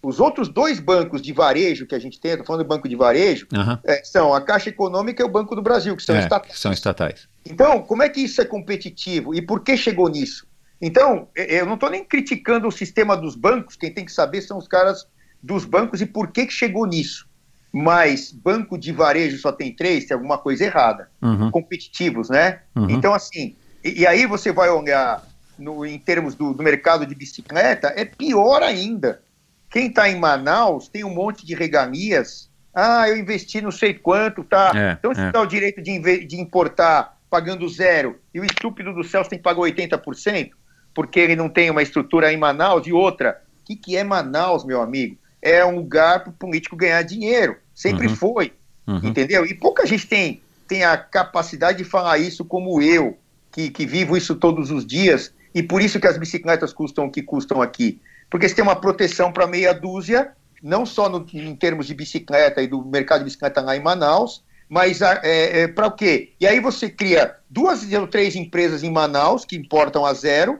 Os 0.03 0.19
outros 0.19 0.49
dois 0.49 0.80
bancos 0.80 1.22
de 1.22 1.32
varejo 1.32 1.86
que 1.86 1.94
a 1.94 1.99
gente 1.99 2.19
tem, 2.19 2.32
estou 2.32 2.45
falando 2.45 2.64
do 2.64 2.68
banco 2.68 2.90
de 2.90 2.95
varejo, 2.95 3.45
Aham. 3.53 3.80
é, 3.84 4.03
são 4.03 4.34
a 4.34 4.41
Caixa 4.41 4.69
Econômica 4.69 5.22
e 5.22 5.26
o 5.26 5.30
Banco 5.30 5.56
do 5.56 5.61
Brasil, 5.61 5.95
que 5.95 6.02
são 6.03 6.15
É, 6.15 6.19
estatais. 6.22 6.53
que 6.53 6.60
são 6.60 6.72
estatais. 6.72 7.28
Então, 7.45 7.82
como 7.84 8.02
é 8.02 8.10
que 8.10 8.19
isso 8.22 8.41
é 8.41 8.45
competitivo 8.45 9.36
e 9.36 9.41
por 9.41 9.60
que 9.64 9.78
chegou 9.78 10.10
nisso? 10.10 10.48
Então, 10.82 11.28
eu 11.36 11.68
não 11.68 11.76
estou 11.76 11.91
nem 11.91 12.03
criticando 12.03 12.68
o 12.68 12.72
sistema 12.72 13.15
dos 13.15 13.36
bancos, 13.36 13.76
quem 13.76 13.94
tem 13.94 14.03
que 14.03 14.11
saber 14.11 14.41
são 14.41 14.57
os 14.57 14.68
caras 14.68 15.06
dos 15.44 15.65
bancos 15.65 16.02
e 16.02 16.07
por 16.07 16.32
que, 16.32 16.48
que 16.48 16.53
chegou 16.53 16.88
nisso. 16.88 17.28
Mas 17.72 18.32
banco 18.32 18.78
de 18.80 18.91
varejo 18.91 19.38
só 19.38 19.52
tem 19.52 19.73
três, 19.73 20.06
tem 20.06 20.15
alguma 20.15 20.40
coisa 20.40 20.65
errada. 20.65 21.10
Uhum. 21.22 21.52
Competitivos, 21.52 22.30
né? 22.30 22.61
Uhum. 22.76 22.90
Então, 22.90 23.14
assim, 23.14 23.56
e, 23.84 24.02
e 24.02 24.07
aí 24.07 24.26
você 24.26 24.52
vai 24.52 24.69
olhar 24.69 25.23
no- 25.57 25.86
em 25.86 25.98
termos 25.99 26.36
do, 26.36 26.53
do 26.53 26.64
mercado 26.64 27.06
de 27.06 27.14
bicicleta, 27.15 27.94
é 27.95 28.06
pior 28.06 28.61
ainda. 28.64 29.22
Quem 29.69 29.88
está 29.88 30.10
em 30.10 30.19
Manaus 30.19 30.88
tem 30.88 31.03
um 31.03 31.14
monte 31.14 31.45
de 31.45 31.56
regalias. 31.56 32.49
Ah, 32.73 33.07
eu 33.10 33.18
investi 33.18 33.61
não 33.61 33.72
sei 33.72 33.94
quanto, 33.94 34.44
tá? 34.44 34.72
É, 34.76 34.91
então, 34.99 35.14
se 35.14 35.22
é. 35.22 35.32
dá 35.32 35.41
o 35.41 35.45
direito 35.45 35.82
de, 35.82 36.26
de 36.26 36.40
importar 36.40 37.18
pagando 37.30 37.68
zero 37.69 38.19
e 38.34 38.40
o 38.40 38.45
estúpido 38.45 38.94
do 38.94 39.03
Celso 39.03 39.30
tem 39.30 39.40
que 39.40 39.44
pagar 39.44 39.61
80%, 39.61 40.52
porque 40.94 41.19
ele 41.19 41.36
não 41.36 41.48
tem 41.49 41.69
uma 41.69 41.82
estrutura 41.82 42.32
em 42.32 42.38
Manaus 42.38 42.86
e 42.88 42.91
outra. 42.94 43.41
O 43.61 43.65
que, 43.65 43.76
que 43.76 43.95
é 43.95 44.03
Manaus, 44.03 44.65
meu 44.65 44.82
amigo? 44.82 45.18
É 45.41 45.64
um 45.65 45.76
lugar 45.78 46.22
para 46.23 46.30
o 46.30 46.34
político 46.34 46.76
ganhar 46.76 47.02
dinheiro. 47.03 47.57
Sempre 47.73 48.07
Uhum. 48.07 48.15
foi. 48.15 48.53
Uhum. 48.86 48.99
Entendeu? 49.03 49.45
E 49.45 49.53
pouca 49.53 49.86
gente 49.86 50.06
tem, 50.07 50.41
tem 50.68 50.84
a 50.84 50.98
capacidade 50.98 51.78
de 51.78 51.84
falar 51.86 52.18
isso 52.18 52.44
como 52.44 52.82
eu, 52.82 53.18
que, 53.52 53.69
que 53.69 53.86
vivo 53.86 54.18
isso 54.18 54.36
todos 54.36 54.69
os 54.72 54.86
dias, 54.86 55.34
e 55.53 55.61
por 55.61 55.82
isso 55.82 55.99
que 55.99 56.07
as 56.07 56.18
bicicletas 56.18 56.73
custam 56.73 57.06
o 57.06 57.11
que 57.11 57.22
custam 57.22 57.61
aqui. 57.61 58.02
Porque 58.30 58.48
você 58.48 58.56
tem 58.56 58.64
uma 58.64 58.76
proteção 58.76 59.32
para 59.32 59.48
meia 59.48 59.73
dúzia, 59.73 60.32
não 60.64 60.86
só 60.86 61.10
no- 61.10 61.26
em 61.34 61.56
termos 61.56 61.88
de 61.88 61.94
bicicleta 61.94 62.61
e 62.61 62.68
do 62.68 62.84
mercado 62.86 63.19
de 63.19 63.26
bicicleta 63.26 63.61
lá 63.61 63.76
em 63.76 63.82
Manaus, 63.82 64.44
mas 64.69 65.02
é, 65.02 65.68
para 65.68 65.88
o 65.88 65.91
quê? 65.91 66.32
E 66.40 66.48
aí 66.48 66.61
você 66.61 66.90
cria 66.90 67.36
duas 67.49 67.91
ou 67.91 68.07
três 68.07 68.36
empresas 68.38 68.84
em 68.84 68.90
Manaus 68.90 69.44
que 69.44 69.57
importam 69.57 70.06
a 70.06 70.14
zero, 70.14 70.60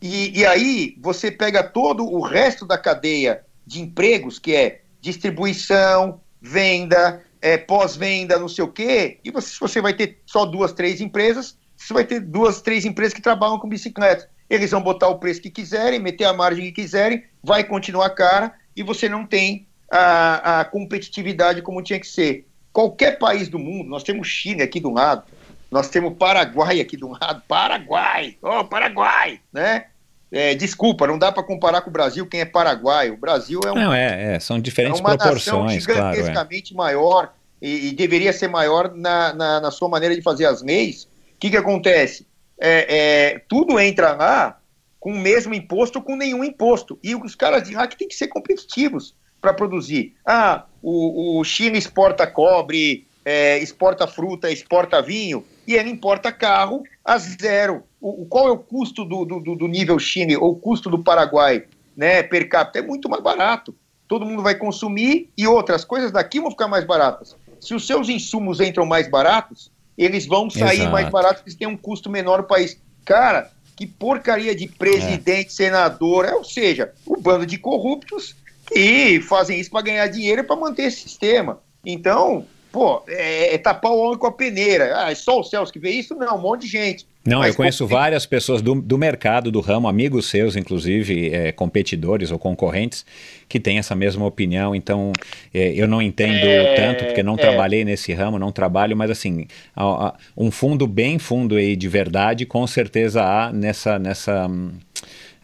e, 0.00 0.38
e 0.38 0.46
aí 0.46 0.96
você 1.00 1.28
pega 1.28 1.64
todo 1.64 2.04
o 2.04 2.20
resto 2.20 2.64
da 2.64 2.78
cadeia 2.78 3.44
de 3.66 3.80
empregos, 3.80 4.38
que 4.38 4.54
é 4.54 4.82
distribuição, 5.00 6.20
venda, 6.40 7.20
é, 7.42 7.56
pós-venda, 7.58 8.38
não 8.38 8.48
sei 8.48 8.64
o 8.64 8.68
quê, 8.68 9.18
e 9.24 9.30
você, 9.30 9.56
você 9.60 9.80
vai 9.80 9.92
ter 9.92 10.20
só 10.24 10.44
duas, 10.44 10.72
três 10.72 11.00
empresas, 11.00 11.58
você 11.78 11.94
vai 11.94 12.04
ter 12.04 12.20
duas, 12.20 12.60
três 12.60 12.84
empresas 12.84 13.14
que 13.14 13.22
trabalham 13.22 13.58
com 13.58 13.68
bicicleta. 13.68 14.28
Eles 14.50 14.70
vão 14.70 14.82
botar 14.82 15.08
o 15.08 15.18
preço 15.18 15.40
que 15.40 15.50
quiserem, 15.50 16.00
meter 16.00 16.24
a 16.24 16.32
margem 16.32 16.64
que 16.64 16.72
quiserem, 16.72 17.22
vai 17.42 17.62
continuar 17.64 18.10
cara 18.10 18.52
e 18.74 18.82
você 18.82 19.08
não 19.08 19.24
tem 19.24 19.66
a, 19.90 20.60
a 20.60 20.64
competitividade 20.64 21.62
como 21.62 21.82
tinha 21.82 22.00
que 22.00 22.06
ser. 22.06 22.46
Qualquer 22.72 23.18
país 23.18 23.48
do 23.48 23.58
mundo, 23.58 23.88
nós 23.88 24.02
temos 24.02 24.26
Chile 24.28 24.62
aqui 24.62 24.80
do 24.80 24.92
lado, 24.92 25.24
nós 25.70 25.88
temos 25.88 26.16
Paraguai 26.16 26.80
aqui 26.80 26.96
do 26.96 27.08
lado, 27.08 27.42
Paraguai, 27.46 28.36
oh, 28.42 28.64
Paraguai, 28.64 29.40
né? 29.52 29.86
É, 30.30 30.54
desculpa, 30.54 31.06
não 31.06 31.18
dá 31.18 31.32
para 31.32 31.42
comparar 31.42 31.80
com 31.80 31.88
o 31.88 31.92
Brasil 31.92 32.26
quem 32.26 32.40
é 32.40 32.44
Paraguai. 32.44 33.10
O 33.10 33.16
Brasil 33.16 33.60
é 33.64 33.72
um 33.72 33.74
Não, 33.74 33.94
é, 33.94 34.34
é, 34.34 34.40
são 34.40 34.60
diferentes 34.60 35.00
é 35.00 35.02
uma 35.02 35.10
nação 35.14 35.26
proporções, 35.26 35.86
claro. 35.86 36.00
É. 36.00 36.16
gigantescamente 36.16 36.74
maior 36.74 37.32
e, 37.62 37.88
e 37.88 37.92
deveria 37.92 38.32
ser 38.32 38.48
maior 38.48 38.92
na, 38.94 39.32
na, 39.32 39.60
na 39.60 39.70
sua 39.70 39.88
maneira 39.88 40.14
de 40.14 40.20
fazer 40.20 40.44
as 40.44 40.62
leis. 40.62 41.08
O 41.38 41.40
que, 41.40 41.50
que 41.50 41.56
acontece? 41.56 42.26
É, 42.60 42.96
é, 43.34 43.38
tudo 43.48 43.78
entra 43.78 44.12
lá 44.12 44.58
com 44.98 45.12
o 45.12 45.16
mesmo 45.18 45.54
imposto 45.54 46.02
com 46.02 46.16
nenhum 46.16 46.42
imposto. 46.42 46.98
E 47.00 47.14
os 47.14 47.36
caras 47.36 47.62
de 47.62 47.74
lá 47.76 47.86
que 47.86 47.96
tem 47.96 48.08
que 48.08 48.14
ser 48.16 48.26
competitivos 48.26 49.14
para 49.40 49.54
produzir. 49.54 50.16
Ah, 50.26 50.64
o, 50.82 51.38
o 51.38 51.44
Chile 51.44 51.78
exporta 51.78 52.26
cobre, 52.26 53.06
é, 53.24 53.56
exporta 53.58 54.08
fruta, 54.08 54.50
exporta 54.50 55.00
vinho, 55.00 55.44
e 55.64 55.74
ele 55.74 55.88
importa 55.90 56.32
carro 56.32 56.82
a 57.04 57.16
zero. 57.18 57.84
O, 58.00 58.26
qual 58.26 58.48
é 58.48 58.50
o 58.50 58.58
custo 58.58 59.04
do, 59.04 59.24
do, 59.24 59.38
do- 59.54 59.68
nível 59.68 59.96
Chile 60.00 60.36
ou 60.36 60.50
o 60.50 60.56
custo 60.56 60.90
do 60.90 60.98
Paraguai 60.98 61.66
né, 61.96 62.24
per 62.24 62.48
capita? 62.48 62.80
É 62.80 62.82
muito 62.82 63.08
mais 63.08 63.22
barato. 63.22 63.72
Todo 64.08 64.26
mundo 64.26 64.42
vai 64.42 64.56
consumir 64.56 65.30
e 65.38 65.46
outras 65.46 65.84
coisas 65.84 66.10
daqui 66.10 66.40
vão 66.40 66.50
ficar 66.50 66.66
mais 66.66 66.84
baratas. 66.84 67.36
Se 67.60 67.74
os 67.74 67.86
seus 67.86 68.08
insumos 68.08 68.60
entram 68.60 68.84
mais 68.84 69.08
baratos, 69.08 69.70
eles 69.98 70.26
vão 70.26 70.48
sair 70.48 70.78
Exato. 70.78 70.92
mais 70.92 71.08
baratos, 71.10 71.42
eles 71.42 71.56
têm 71.56 71.66
um 71.66 71.76
custo 71.76 72.08
menor 72.08 72.38
no 72.38 72.44
país. 72.44 72.80
Cara, 73.04 73.50
Que 73.76 73.86
porcaria 73.86 74.54
de 74.54 74.68
presidente, 74.68 75.52
senador, 75.52 76.24
é, 76.24 76.34
ou 76.34 76.44
seja, 76.44 76.92
o 77.04 77.16
bando 77.20 77.44
de 77.44 77.58
corruptos 77.58 78.34
que 78.66 79.20
fazem 79.22 79.58
isso 79.58 79.70
para 79.70 79.82
ganhar 79.82 80.06
dinheiro 80.08 80.42
e 80.42 80.44
para 80.44 80.56
manter 80.56 80.84
esse 80.84 81.00
sistema. 81.00 81.60
Então, 81.84 82.46
pô, 82.72 83.02
é, 83.08 83.54
é 83.54 83.58
tapar 83.58 83.92
o 83.92 83.98
homem 83.98 84.18
com 84.18 84.26
a 84.26 84.32
peneira. 84.32 84.92
Ah, 85.04 85.10
é 85.10 85.14
só 85.14 85.40
o 85.40 85.44
Celso 85.44 85.72
que 85.72 85.78
vê 85.78 85.90
isso? 85.90 86.14
Não, 86.14 86.36
um 86.36 86.40
monte 86.40 86.62
de 86.62 86.68
gente. 86.68 87.06
Não, 87.26 87.40
Mas 87.40 87.50
eu 87.50 87.56
conheço 87.56 87.84
como- 87.86 87.98
várias 88.00 88.24
pessoas 88.24 88.62
do, 88.62 88.74
do 88.80 88.96
mercado, 88.96 89.50
do 89.50 89.60
ramo, 89.60 89.86
amigos 89.86 90.30
seus, 90.30 90.56
inclusive, 90.56 91.28
é, 91.34 91.52
competidores 91.52 92.30
ou 92.30 92.38
concorrentes, 92.38 93.04
que 93.46 93.60
têm 93.60 93.76
essa 93.78 93.94
mesma 93.94 94.24
opinião. 94.24 94.74
Então, 94.74 95.12
é, 95.52 95.72
eu 95.74 95.86
não 95.86 96.00
entendo 96.00 96.46
É, 96.46 96.74
tanto, 96.74 97.04
porque 97.04 97.22
não 97.22 97.34
é. 97.34 97.36
trabalhei 97.36 97.84
nesse 97.84 98.14
ramo, 98.14 98.38
não 98.38 98.50
trabalho, 98.50 98.96
mas 98.96 99.10
assim, 99.10 99.46
a- 99.76 100.06
a- 100.08 100.14
um 100.36 100.50
fundo 100.50 100.86
bem 100.86 101.18
fundo 101.18 101.56
aí 101.56 101.76
de 101.76 101.88
verdade, 101.88 102.46
com 102.46 102.66
certeza 102.66 103.22
há 103.22 103.52
nessa. 103.52 103.98
nessa 103.98 104.48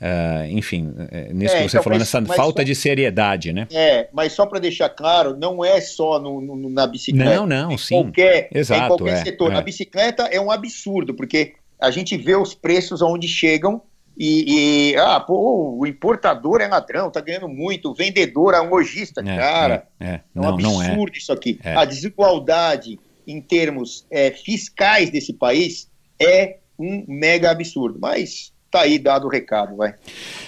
ah, 0.06 0.46
enfim, 0.48 0.92
é, 1.10 1.32
nisso 1.32 1.54
É, 1.54 1.62
que 1.62 1.68
você 1.70 1.76
então, 1.76 1.82
falou, 1.82 1.98
mas- 1.98 2.08
nessa 2.08 2.20
mas 2.20 2.36
falta 2.36 2.60
só- 2.62 2.66
de 2.66 2.74
seriedade, 2.74 3.52
né? 3.52 3.66
É, 3.72 4.08
mas 4.12 4.32
só 4.32 4.44
para 4.44 4.58
deixar 4.58 4.90
claro, 4.90 5.34
não 5.36 5.64
é 5.64 5.80
só 5.80 6.18
no, 6.20 6.40
no- 6.40 6.68
na 6.68 6.86
bicicleta. 6.86 7.34
Não, 7.36 7.46
não, 7.46 7.78
sim. 7.78 7.94
Qualquer, 8.02 8.48
Exato, 8.54 8.84
em 8.84 8.88
qualquer 8.88 9.12
é, 9.14 9.24
setor. 9.24 9.50
é. 9.50 9.54
Na 9.54 9.62
bicicleta 9.62 10.24
é 10.24 10.38
um 10.40 10.50
absurdo, 10.50 11.14
porque 11.14 11.54
a 11.80 11.90
gente 11.90 12.16
vê 12.16 12.36
os 12.36 12.54
preços 12.54 13.00
aonde 13.02 13.26
chegam 13.26 13.80
e, 14.16 14.92
e, 14.92 14.96
ah, 14.96 15.18
pô, 15.18 15.76
o 15.80 15.86
importador 15.86 16.60
é 16.60 16.68
ladrão, 16.68 17.10
tá 17.10 17.20
ganhando 17.20 17.48
muito, 17.48 17.90
o 17.90 17.94
vendedor 17.94 18.54
é 18.54 18.60
um 18.60 18.68
lojista, 18.70 19.20
É, 19.22 19.36
cara. 19.38 19.86
é, 19.98 20.06
é. 20.06 20.20
É 20.34 20.40
um 20.40 20.42
Não, 20.42 20.56
não 20.58 20.82
é. 20.82 20.86
absurdo 20.88 21.16
isso 21.16 21.32
aqui. 21.32 21.58
É. 21.64 21.74
A 21.74 21.84
desigualdade 21.84 22.98
em 23.26 23.40
termos 23.40 24.06
fiscais 24.44 25.10
desse 25.10 25.32
país 25.32 25.88
é 26.20 26.58
um 26.78 27.04
mega 27.08 27.50
absurdo. 27.50 27.98
Mas 28.00 28.52
tá 28.74 28.80
aí 28.80 28.98
dado 28.98 29.26
o 29.26 29.30
recado, 29.30 29.76
vai. 29.76 29.94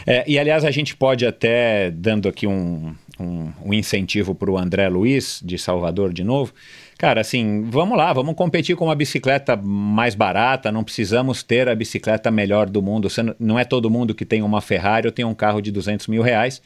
É, 0.04 0.24
e 0.26 0.36
aliás, 0.36 0.64
a 0.64 0.70
gente 0.72 0.96
pode 0.96 1.24
até, 1.24 1.92
dando 1.92 2.28
aqui 2.28 2.44
um, 2.44 2.92
um, 3.20 3.52
um 3.64 3.72
incentivo 3.72 4.34
para 4.34 4.50
o 4.50 4.58
André 4.58 4.88
Luiz, 4.88 5.40
de 5.44 5.56
Salvador 5.56 6.12
de 6.12 6.24
novo. 6.24 6.52
Cara, 6.98 7.20
assim, 7.20 7.62
vamos 7.70 7.96
lá, 7.96 8.12
vamos 8.12 8.34
competir 8.34 8.74
com 8.74 8.86
uma 8.86 8.94
bicicleta 8.96 9.54
mais 9.56 10.16
barata, 10.16 10.72
não 10.72 10.82
precisamos 10.82 11.44
ter 11.44 11.68
a 11.68 11.74
bicicleta 11.74 12.30
melhor 12.30 12.68
do 12.68 12.82
mundo. 12.82 13.06
Não 13.38 13.58
é 13.58 13.64
todo 13.64 13.88
mundo 13.88 14.14
que 14.14 14.24
tem 14.24 14.42
uma 14.42 14.60
Ferrari 14.60 15.06
ou 15.06 15.12
tem 15.12 15.24
um 15.24 15.34
carro 15.34 15.60
de 15.60 15.70
200 15.70 16.08
mil 16.08 16.22
reais. 16.22 16.60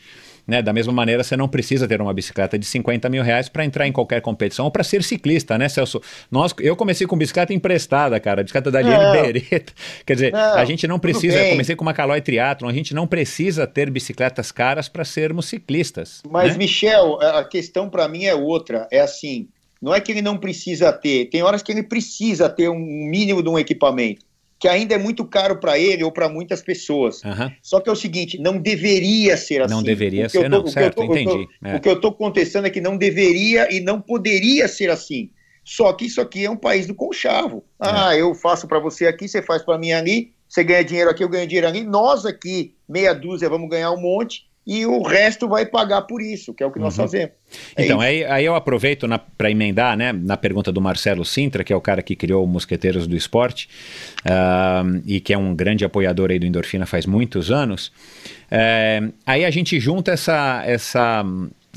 Né? 0.50 0.60
Da 0.60 0.72
mesma 0.72 0.92
maneira, 0.92 1.24
você 1.24 1.36
não 1.36 1.48
precisa 1.48 1.88
ter 1.88 2.00
uma 2.00 2.12
bicicleta 2.12 2.58
de 2.58 2.66
50 2.66 3.08
mil 3.08 3.22
reais 3.22 3.48
para 3.48 3.64
entrar 3.64 3.86
em 3.86 3.92
qualquer 3.92 4.20
competição 4.20 4.66
ou 4.66 4.70
para 4.70 4.84
ser 4.84 5.02
ciclista, 5.02 5.56
né, 5.56 5.68
Celso? 5.68 6.00
Nós, 6.30 6.54
eu 6.60 6.76
comecei 6.76 7.06
com 7.06 7.16
bicicleta 7.16 7.54
emprestada, 7.54 8.20
cara, 8.20 8.42
bicicleta 8.42 8.70
da 8.70 8.82
Liane 8.82 9.04
Não. 9.04 9.12
Beretta. 9.12 9.72
Quer 10.04 10.14
dizer, 10.14 10.32
Não, 10.32 10.54
a 10.54 10.64
gente 10.64 10.86
não 10.86 10.98
precisa. 10.98 11.38
Comecei 11.50 11.74
com 11.74 11.82
uma 11.82 11.94
Caloi 11.94 12.20
Triathlon, 12.20 12.68
a 12.68 12.72
gente 12.72 12.94
não 12.94 13.06
precisa 13.06 13.66
ter 13.66 13.90
bicicletas 13.90 14.52
caras 14.52 14.88
para 14.88 15.04
sermos 15.04 15.46
ciclistas. 15.46 16.22
Mas, 16.28 16.52
né? 16.52 16.58
Michel, 16.58 17.18
a 17.20 17.40
a 17.40 17.44
questão 17.44 17.88
para 17.88 18.08
mim 18.08 18.24
é 18.24 18.34
outra. 18.34 18.86
É 18.90 19.00
assim, 19.00 19.48
não 19.80 19.94
é 19.94 20.00
que 20.00 20.12
ele 20.12 20.22
não 20.22 20.36
precisa 20.36 20.92
ter, 20.92 21.26
tem 21.26 21.42
horas 21.42 21.62
que 21.62 21.72
ele 21.72 21.82
precisa 21.82 22.48
ter 22.48 22.68
um 22.68 22.78
mínimo 22.78 23.42
de 23.42 23.48
um 23.48 23.58
equipamento, 23.58 24.24
que 24.60 24.68
ainda 24.68 24.94
é 24.94 24.98
muito 24.98 25.24
caro 25.24 25.58
para 25.58 25.78
ele 25.78 26.04
ou 26.04 26.12
para 26.12 26.28
muitas 26.28 26.60
pessoas. 26.60 27.24
Aham. 27.24 27.50
Só 27.62 27.80
que 27.80 27.88
é 27.88 27.92
o 27.92 27.96
seguinte, 27.96 28.38
não 28.38 28.58
deveria 28.58 29.34
ser 29.36 29.62
assim. 29.62 29.74
Não 29.74 29.82
deveria 29.82 30.28
ser, 30.28 30.42
tô- 30.42 30.48
não. 30.50 30.58
o 30.60 30.62
que 30.64 30.68
eu 30.68 30.72
Certo, 30.74 30.94
tô- 30.96 31.04
entendi. 31.04 31.48
É. 31.64 31.76
O 31.76 31.80
que 31.80 31.88
eu 31.88 31.94
estou 31.94 32.12
contestando 32.12 32.66
é 32.66 32.70
que 32.70 32.80
não 32.80 32.96
deveria 32.98 33.72
e 33.74 33.80
não 33.80 33.98
poderia 34.00 34.68
ser 34.68 34.90
assim. 34.90 35.30
Só 35.64 35.92
que 35.94 36.04
isso 36.04 36.20
aqui 36.20 36.44
é 36.44 36.50
um 36.50 36.56
país 36.56 36.86
do 36.86 36.94
conchavo. 36.94 37.64
É. 37.82 37.88
Ah, 37.88 38.14
eu 38.16 38.34
faço 38.34 38.68
para 38.68 38.78
você 38.78 39.06
aqui, 39.06 39.26
você 39.26 39.40
faz 39.40 39.62
para 39.62 39.78
mim 39.78 39.92
ali, 39.92 40.32
você 40.46 40.62
ganha 40.62 40.84
dinheiro 40.84 41.08
aqui, 41.10 41.24
eu 41.24 41.28
ganho 41.28 41.46
dinheiro 41.46 41.66
ali. 41.66 41.82
Nós 41.82 42.26
aqui, 42.26 42.74
meia 42.86 43.14
dúzia, 43.14 43.48
vamos 43.48 43.70
ganhar 43.70 43.90
um 43.92 44.00
monte 44.00 44.49
e 44.72 44.86
o 44.86 45.02
resto 45.02 45.48
vai 45.48 45.66
pagar 45.66 46.02
por 46.02 46.22
isso, 46.22 46.54
que 46.54 46.62
é 46.62 46.66
o 46.66 46.70
que 46.70 46.78
nós 46.78 46.96
Uhum. 46.96 47.04
fazemos. 47.04 47.32
É 47.74 47.84
Então, 47.84 47.96
isso. 47.96 48.06
aí, 48.06 48.24
aí 48.24 48.44
eu 48.44 48.54
aproveito 48.54 49.04
para 49.36 49.50
emendar 49.50 49.96
né, 49.96 50.12
na 50.12 50.36
pergunta 50.36 50.70
do 50.70 50.80
Marcelo 50.80 51.24
Sintra, 51.24 51.64
que 51.64 51.72
é 51.72 51.76
o 51.76 51.80
cara 51.80 52.00
que 52.02 52.14
criou 52.14 52.44
o 52.44 52.46
Mosqueteiros 52.46 53.08
do 53.08 53.16
Esporte 53.16 53.68
ah, 54.24 54.84
e 55.04 55.20
que 55.20 55.32
é 55.32 55.38
um 55.38 55.56
grande 55.56 55.84
apoiador 55.84 56.30
aí 56.30 56.38
do 56.38 56.46
Endorfina 56.46 56.86
faz 56.86 57.04
muitos 57.04 57.50
anos. 57.50 57.90
É, 58.48 59.02
aí 59.26 59.44
a 59.44 59.50
gente 59.50 59.80
junta 59.80 60.12
essa, 60.12 60.62
essa, 60.64 61.24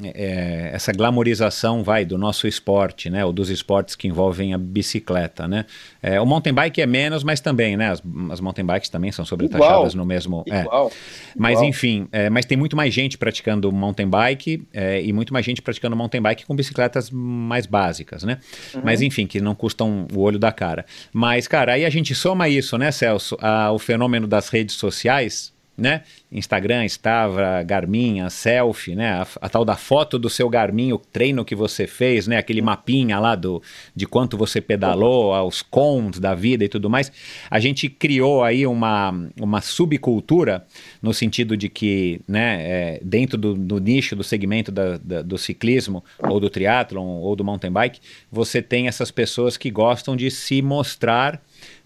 é, 0.02 0.72
essa 0.74 0.92
glamorização 0.92 1.84
vai 1.84 2.04
do 2.04 2.18
nosso 2.18 2.48
esporte, 2.48 3.10
né, 3.10 3.24
ou 3.24 3.32
dos 3.32 3.50
esportes 3.50 3.96
que 3.96 4.08
envolvem 4.08 4.54
a 4.54 4.58
bicicleta, 4.58 5.48
né. 5.48 5.66
É, 6.02 6.20
o 6.20 6.26
mountain 6.26 6.54
bike 6.54 6.82
é 6.82 6.86
menos, 6.86 7.24
mas 7.24 7.40
também, 7.40 7.78
né, 7.78 7.92
as, 7.92 8.02
as 8.32 8.40
mountain 8.40 8.66
bikes 8.66 8.90
também 8.90 9.12
são 9.12 9.24
sobretaxadas 9.24 9.94
Igual. 9.94 9.96
no 9.96 10.06
mesmo... 10.06 10.44
é. 10.50 10.62
Igual. 10.62 10.92
Mas 11.38 11.54
Igual. 11.54 11.70
enfim, 11.70 12.08
é, 12.12 12.30
mas 12.30 12.46
tem 12.46 12.58
muito 12.58 12.76
mais 12.76 12.94
gente 12.94 13.18
praticando 13.18 13.72
mountain 13.72 14.08
bike 14.08 14.66
é, 14.74 15.02
e 15.02 15.14
muito 15.14 15.32
mais 15.32 15.46
gente 15.46 15.62
praticando 15.62 15.96
mountain 15.96 16.22
bike 16.22 16.46
com 16.46 16.56
bicicletas 16.56 17.12
mais 17.12 17.66
básicas, 17.66 18.24
né? 18.24 18.40
Mas 18.84 19.02
enfim, 19.02 19.28
que 19.28 19.40
não 19.40 19.54
custam 19.54 20.08
o 20.14 20.20
olho 20.20 20.40
da 20.40 20.52
cara. 20.52 20.86
Mas, 21.12 21.48
cara, 21.48 21.74
aí 21.74 21.86
a 21.86 21.90
gente 21.90 22.16
soma 22.16 22.50
isso, 22.50 22.78
né, 22.78 22.92
Celso, 22.92 23.38
ao 23.40 23.78
fenômeno 23.78 24.28
das 24.28 24.50
redes 24.50 24.76
sociais, 24.76 25.53
né? 25.78 26.04
Instagram, 26.32 26.86
Stavra, 26.86 27.64
Garmin, 27.64 28.22
a 28.22 28.30
selfie, 28.30 28.96
né? 28.96 29.14
A, 29.14 29.28
a 29.42 29.50
tal 29.50 29.66
da 29.66 29.76
foto 29.76 30.20
do 30.20 30.30
seu 30.30 30.48
Garmin, 30.50 30.94
o 30.94 30.98
treino 31.00 31.44
que 31.44 31.56
você 31.56 31.88
fez, 31.88 32.28
né? 32.28 32.38
Aquele 32.38 32.62
mapinha 32.62 33.20
lá 33.20 33.36
do, 33.36 33.62
de 33.96 34.06
quanto 34.06 34.38
você 34.38 34.62
pedalou, 34.62 35.34
os 35.48 35.62
cons 35.62 36.20
da 36.20 36.36
vida 36.36 36.64
e 36.64 36.70
tudo 36.70 36.90
mais. 36.90 37.12
A 37.50 37.60
gente 37.60 37.90
criou 37.90 38.44
aí 38.44 38.68
uma, 38.68 39.30
uma 39.40 39.62
subcultura 39.62 40.66
no 41.02 41.14
sentido 41.14 41.58
de 41.58 41.70
que, 41.70 42.22
né? 42.28 42.62
é, 42.62 43.00
dentro 43.04 43.38
do, 43.38 43.54
do 43.56 43.80
nicho, 43.80 44.16
do 44.16 44.24
segmento 44.24 44.72
da- 44.72 44.98
da- 44.98 45.22
do 45.22 45.38
ciclismo 45.38 46.04
ou 46.20 46.40
do 46.40 46.50
triatlon 46.50 47.06
ou 47.06 47.36
do 47.36 47.44
mountain 47.44 47.72
bike, 47.72 48.00
você 48.32 48.62
tem 48.62 48.88
essas 48.88 49.12
pessoas 49.12 49.58
que 49.58 49.70
gostam 49.72 50.16
de 50.16 50.30
se 50.30 50.62
mostrar 50.62 51.42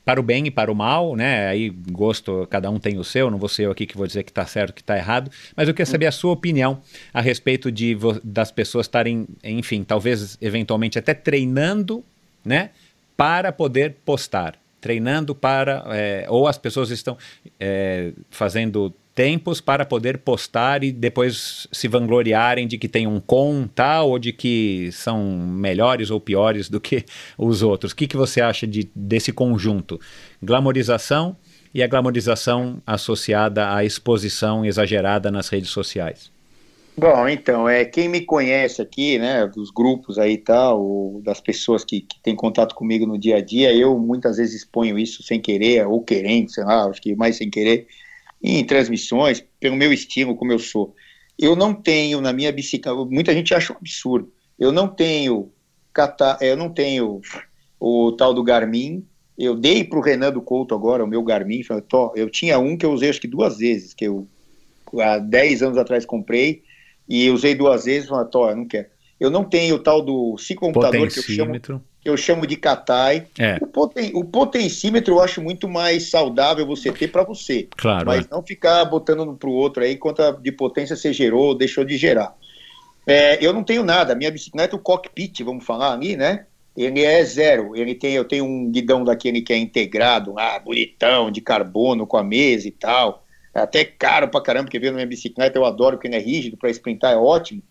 para 0.08 0.22
o 0.22 0.24
bem 0.24 0.48
e 0.48 0.50
para 0.50 0.72
o 0.72 0.76
mal, 0.76 1.18
né? 1.18 1.50
Aí 1.50 1.70
gosto, 1.70 2.48
cada 2.50 2.72
um 2.72 2.80
tem 2.80 2.98
o 2.98 3.04
seu, 3.04 3.30
não 3.30 3.38
vou 3.38 3.50
ser 3.50 3.64
eu 3.64 3.72
aqui 3.72 3.86
que 3.86 3.98
vou 3.98 4.08
dizer 4.08 4.24
que 4.24 4.32
está 4.32 4.46
certo, 4.46 4.74
que 4.74 4.80
está 4.80 4.96
errado, 4.96 5.30
mas 5.54 5.68
eu 5.68 5.74
queria 5.74 5.86
saber 5.86 6.06
a 6.06 6.14
sua 6.14 6.32
opinião 6.32 6.80
a 7.14 7.20
respeito 7.20 7.70
de 7.70 7.98
das 8.24 8.50
pessoas 8.50 8.86
estarem, 8.86 9.28
enfim, 9.44 9.84
talvez 9.84 10.38
eventualmente 10.40 10.98
até 10.98 11.14
treinando, 11.14 12.06
né? 12.46 12.70
Para 13.18 13.52
poder 13.52 13.98
postar, 14.06 14.56
treinando 14.80 15.36
para, 15.36 15.84
é, 15.88 16.26
ou 16.30 16.48
as 16.48 16.58
pessoas 16.58 16.90
estão 16.90 17.18
é, 17.60 18.14
fazendo 18.30 18.94
tempos 19.18 19.60
para 19.60 19.84
poder 19.84 20.20
postar 20.20 20.84
e 20.84 20.92
depois 20.92 21.68
se 21.72 21.88
vangloriarem 21.88 22.68
de 22.68 22.78
que 22.78 22.88
tem 22.88 23.08
um 23.08 23.20
com 23.20 23.68
tal 23.68 24.12
ou 24.12 24.20
de 24.20 24.32
que 24.32 24.92
são 24.92 25.24
melhores 25.40 26.12
ou 26.12 26.22
piores 26.22 26.70
do 26.70 26.80
que 26.80 27.04
os 27.36 27.64
outros. 27.64 27.94
O 27.94 27.96
que, 27.96 28.06
que 28.06 28.16
você 28.16 28.42
acha 28.42 28.68
de, 28.68 28.88
desse 28.96 29.32
conjunto? 29.32 30.00
Glamorização 30.40 31.36
e 31.74 31.82
a 31.82 31.88
glamorização 31.88 32.80
associada 32.86 33.74
à 33.74 33.84
exposição 33.84 34.64
exagerada 34.64 35.32
nas 35.32 35.50
redes 35.50 35.72
sociais. 35.72 36.32
Bom, 36.96 37.28
então, 37.28 37.68
é, 37.68 37.86
quem 37.86 38.08
me 38.08 38.22
conhece 38.22 38.84
aqui, 38.84 39.18
né, 39.18 39.48
dos 39.48 39.72
grupos 39.72 40.20
aí 40.20 40.34
e 40.34 40.38
tal, 40.38 40.80
ou 40.80 41.22
das 41.24 41.42
pessoas 41.42 41.84
que, 41.84 42.02
que 42.02 42.20
têm 42.22 42.36
contato 42.36 42.76
comigo 42.76 43.08
no 43.08 43.18
dia 43.18 43.38
a 43.38 43.42
dia, 43.42 43.74
eu 43.74 43.98
muitas 43.98 44.38
vezes 44.38 44.62
exponho 44.62 44.98
isso 44.98 45.24
sem 45.24 45.42
querer, 45.42 45.88
ou 45.88 46.04
querendo, 46.04 46.52
sei 46.52 46.64
lá, 46.64 46.86
acho 46.86 47.02
que 47.02 47.16
mais 47.16 47.36
sem 47.36 47.50
querer, 47.50 47.88
em 48.42 48.64
transmissões, 48.64 49.44
pelo 49.60 49.76
meu 49.76 49.92
estilo, 49.92 50.36
como 50.36 50.52
eu 50.52 50.60
sou. 50.60 50.96
Eu 51.38 51.56
não 51.56 51.74
tenho 51.74 52.22
na 52.22 52.34
minha 52.34 52.52
bicicleta, 52.52 52.96
muita 53.06 53.34
gente 53.34 53.54
acha 53.54 53.74
um 53.74 53.78
absurdo, 53.78 54.32
eu 54.58 54.72
não 54.72 54.88
tenho, 54.88 55.52
eu 56.42 56.58
não 56.58 56.70
tenho 56.70 57.22
o 57.80 58.12
tal 58.14 58.34
do 58.34 58.44
Garmin, 58.44 59.06
eu 59.38 59.56
dei 59.56 59.84
para 59.84 60.00
o 60.00 60.02
Renan 60.02 60.32
do 60.32 60.42
Couto 60.42 60.74
agora, 60.74 61.04
o 61.04 61.08
meu 61.08 61.22
Garmin, 61.24 61.62
falei, 61.64 61.84
"Tó, 61.84 62.12
eu 62.16 62.30
tinha 62.30 62.58
um 62.58 62.76
que 62.76 62.86
eu 62.86 62.92
usei 62.92 63.10
acho 63.10 63.22
que 63.22 63.28
duas 63.28 63.58
vezes, 63.58 63.94
que 63.94 64.06
eu 64.06 64.28
há 65.00 65.20
10 65.20 65.62
anos 65.62 65.78
atrás 65.78 66.06
comprei, 66.06 66.64
e 67.08 67.30
usei 67.30 67.56
duas 67.56 67.86
vezes, 67.86 68.10
falei, 68.10 68.28
eu 68.34 68.56
não 68.56 68.68
quero. 68.68 68.88
Eu 69.20 69.30
não 69.32 69.44
tenho 69.44 69.76
o 69.76 69.80
tal 69.80 70.02
do 70.02 70.38
ciclocomputador 70.38 71.08
que 71.08 71.20
eu 71.20 71.24
chamo, 71.24 71.60
eu 72.10 72.18
chamo 72.18 72.46
de 72.46 72.56
Katai. 72.56 73.28
É, 73.40 73.58
O, 73.62 73.68
poten, 73.68 74.12
o 74.14 74.24
potencímetro 74.24 75.16
eu 75.16 75.22
acho 75.22 75.42
muito 75.42 75.68
mais 75.68 76.10
saudável 76.10 76.66
você 76.66 76.92
ter 76.92 77.10
para 77.10 77.24
você, 77.24 77.68
claro. 77.78 78.06
mas 78.06 78.26
é. 78.26 78.28
não 78.32 78.42
ficar 78.42 78.86
botando 78.86 79.24
um 79.24 79.36
para 79.36 79.50
o 79.50 79.54
outro 79.54 79.84
aí 79.84 79.96
quanto 79.96 80.22
de 80.34 80.52
potência 80.52 80.96
você 80.96 81.12
gerou 81.14 81.48
ou 81.48 81.56
deixou 81.56 81.84
de 81.84 81.98
gerar. 81.98 82.36
É, 83.06 83.38
eu 83.44 83.54
não 83.54 83.64
tenho 83.64 83.84
nada, 83.84 84.14
minha 84.16 84.30
bicicleta, 84.30 84.76
o 84.76 84.80
cockpit, 84.80 85.42
vamos 85.42 85.66
falar 85.66 85.94
ali, 85.94 86.18
né? 86.18 86.46
Ele 86.76 87.04
é 87.04 87.24
zero. 87.24 87.76
Ele 87.76 87.96
tem, 87.96 88.14
eu 88.14 88.26
tenho 88.26 88.46
um 88.46 88.70
guidão 88.70 89.04
daquele 89.04 89.42
que 89.42 89.52
é 89.52 89.58
integrado, 89.58 90.38
ah, 90.38 90.60
bonitão, 90.60 91.32
de 91.32 91.42
carbono 91.42 92.06
com 92.06 92.18
a 92.18 92.24
mesa 92.24 92.68
e 92.68 92.72
tal. 92.72 93.26
É 93.54 93.62
até 93.62 93.84
caro 93.84 94.28
pra 94.28 94.42
caramba, 94.42 94.66
porque 94.66 94.78
veio 94.78 94.92
na 94.92 94.98
minha 94.98 95.08
bicicleta, 95.08 95.58
eu 95.58 95.66
adoro 95.66 95.98
porque 95.98 96.08
ele 96.08 96.18
é 96.18 96.20
rígido, 96.20 96.58
para 96.58 96.70
sprintar 96.70 97.14
é 97.14 97.18
ótimo. 97.18 97.64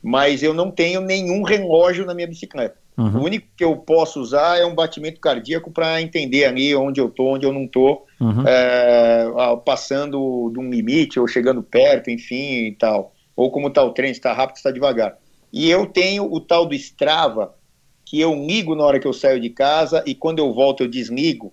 Mas 0.00 0.42
eu 0.42 0.54
não 0.54 0.70
tenho 0.70 1.00
nenhum 1.00 1.42
relógio 1.42 2.06
na 2.06 2.14
minha 2.14 2.28
bicicleta. 2.28 2.76
Uhum. 2.96 3.20
O 3.20 3.24
único 3.24 3.46
que 3.56 3.64
eu 3.64 3.76
posso 3.76 4.20
usar 4.20 4.58
é 4.58 4.66
um 4.66 4.74
batimento 4.74 5.20
cardíaco 5.20 5.70
para 5.70 6.00
entender 6.02 6.44
ali 6.44 6.74
onde 6.74 7.00
eu 7.00 7.08
tô, 7.08 7.34
onde 7.34 7.46
eu 7.46 7.52
não 7.52 7.66
tô, 7.66 8.04
uhum. 8.20 8.46
é, 8.46 9.26
passando 9.64 10.50
de 10.52 10.58
um 10.58 10.70
limite 10.70 11.18
ou 11.18 11.26
chegando 11.26 11.62
perto, 11.62 12.10
enfim 12.10 12.66
e 12.66 12.72
tal. 12.72 13.14
Ou 13.34 13.50
como 13.50 13.68
está 13.68 13.82
o 13.82 13.92
trem, 13.92 14.10
está 14.10 14.32
rápido, 14.32 14.56
está 14.56 14.70
devagar. 14.70 15.16
E 15.52 15.70
eu 15.70 15.86
tenho 15.86 16.30
o 16.30 16.40
tal 16.40 16.66
do 16.66 16.74
Strava, 16.74 17.54
que 18.04 18.20
eu 18.20 18.34
ligo 18.34 18.74
na 18.74 18.84
hora 18.84 19.00
que 19.00 19.06
eu 19.06 19.12
saio 19.12 19.40
de 19.40 19.48
casa 19.48 20.02
e 20.06 20.14
quando 20.14 20.38
eu 20.38 20.52
volto 20.52 20.82
eu 20.82 20.88
desligo. 20.88 21.52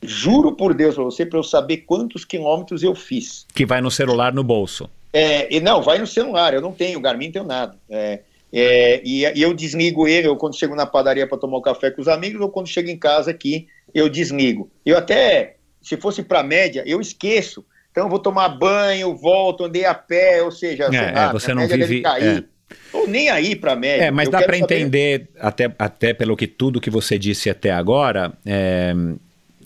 Juro 0.00 0.52
por 0.52 0.74
Deus 0.74 0.94
para 0.94 1.04
você, 1.04 1.26
para 1.26 1.38
eu 1.38 1.42
saber 1.42 1.78
quantos 1.78 2.24
quilômetros 2.24 2.82
eu 2.82 2.94
fiz. 2.94 3.46
Que 3.52 3.66
vai 3.66 3.80
no 3.80 3.90
celular 3.90 4.32
no 4.32 4.44
bolso. 4.44 4.88
É, 5.12 5.54
e 5.54 5.60
não, 5.60 5.82
vai 5.82 5.98
no 5.98 6.06
celular, 6.06 6.54
eu 6.54 6.60
não 6.60 6.72
tenho, 6.72 7.00
Garmin 7.00 7.26
não 7.26 7.32
tenho 7.32 7.44
nada. 7.44 7.76
É, 7.90 8.20
é, 8.52 9.00
e, 9.04 9.24
e, 9.24 9.42
eu 9.42 9.52
desligo 9.52 10.08
ele, 10.08 10.28
ou 10.28 10.36
quando 10.36 10.58
chego 10.58 10.74
na 10.74 10.86
padaria 10.86 11.26
para 11.26 11.38
tomar 11.38 11.58
um 11.58 11.62
café 11.62 11.90
com 11.90 12.00
os 12.00 12.08
amigos, 12.08 12.40
ou 12.40 12.48
quando 12.48 12.66
chego 12.66 12.88
em 12.88 12.98
casa 12.98 13.30
aqui, 13.30 13.68
eu 13.94 14.08
desligo. 14.08 14.70
Eu 14.84 14.96
até, 14.96 15.56
se 15.82 15.96
fosse 15.96 16.22
para 16.22 16.42
média, 16.42 16.82
eu 16.86 17.00
esqueço. 17.00 17.64
Então 17.90 18.04
eu 18.04 18.10
vou 18.10 18.18
tomar 18.18 18.48
banho, 18.48 19.16
volto, 19.16 19.64
andei 19.64 19.84
a 19.84 19.94
pé, 19.94 20.42
ou 20.42 20.50
seja, 20.50 20.84
é, 20.84 21.10
lá, 21.12 21.32
você 21.32 21.52
não 21.52 21.66
vive. 21.66 22.02
Cair. 22.02 22.44
É. 22.44 22.58
Ou 22.92 23.06
nem 23.06 23.30
aí 23.30 23.56
para 23.56 23.74
média. 23.74 24.04
É, 24.04 24.10
mas 24.10 24.26
eu 24.26 24.32
dá 24.32 24.42
para 24.42 24.58
entender, 24.58 25.28
até, 25.38 25.74
até 25.78 26.12
pelo 26.12 26.36
que 26.36 26.46
tudo 26.46 26.80
que 26.80 26.90
você 26.90 27.18
disse 27.18 27.48
até 27.48 27.70
agora, 27.70 28.32
é, 28.44 28.94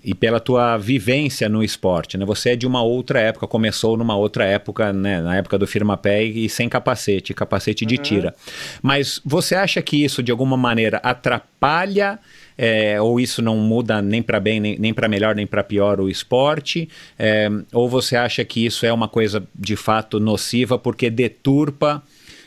e 0.05 0.14
pela 0.14 0.40
tua 0.40 0.76
vivência 0.76 1.48
no 1.48 1.62
esporte, 1.62 2.18
né? 2.18 2.24
Você 2.24 2.50
é 2.50 2.56
de 2.56 2.66
uma 2.66 2.82
outra 2.82 3.20
época, 3.20 3.47
começou 3.47 3.97
numa 3.97 4.16
outra 4.16 4.44
época, 4.44 4.92
né? 4.92 5.20
Na 5.20 5.36
época 5.36 5.56
do 5.58 5.66
firma-pé 5.66 6.24
e 6.24 6.48
sem 6.48 6.68
capacete, 6.68 7.32
capacete 7.32 7.86
de 7.86 7.97
uhum. 7.97 8.02
tira. 8.02 8.34
Mas 8.82 9.20
você 9.24 9.55
acha 9.55 9.81
que 9.81 10.02
isso 10.02 10.22
de 10.22 10.32
alguma 10.32 10.56
maneira 10.56 10.98
atrapalha 10.98 12.18
é, 12.58 13.00
ou 13.00 13.20
isso 13.20 13.40
não 13.40 13.56
muda 13.56 14.02
nem 14.02 14.22
para 14.22 14.40
bem, 14.40 14.60
nem, 14.60 14.78
nem 14.78 14.92
para 14.92 15.08
melhor, 15.08 15.34
nem 15.34 15.47
para 15.47 15.62
pior 15.62 16.00
o 16.00 16.08
esporte? 16.08 16.89
É, 17.18 17.48
ou 17.72 17.89
você 17.89 18.16
acha 18.16 18.44
que 18.44 18.64
isso 18.64 18.84
é 18.84 18.92
uma 18.92 19.08
coisa 19.08 19.42
de 19.55 19.76
fato 19.76 20.18
nociva 20.18 20.78
porque 20.78 21.10
deturpa 21.10 22.02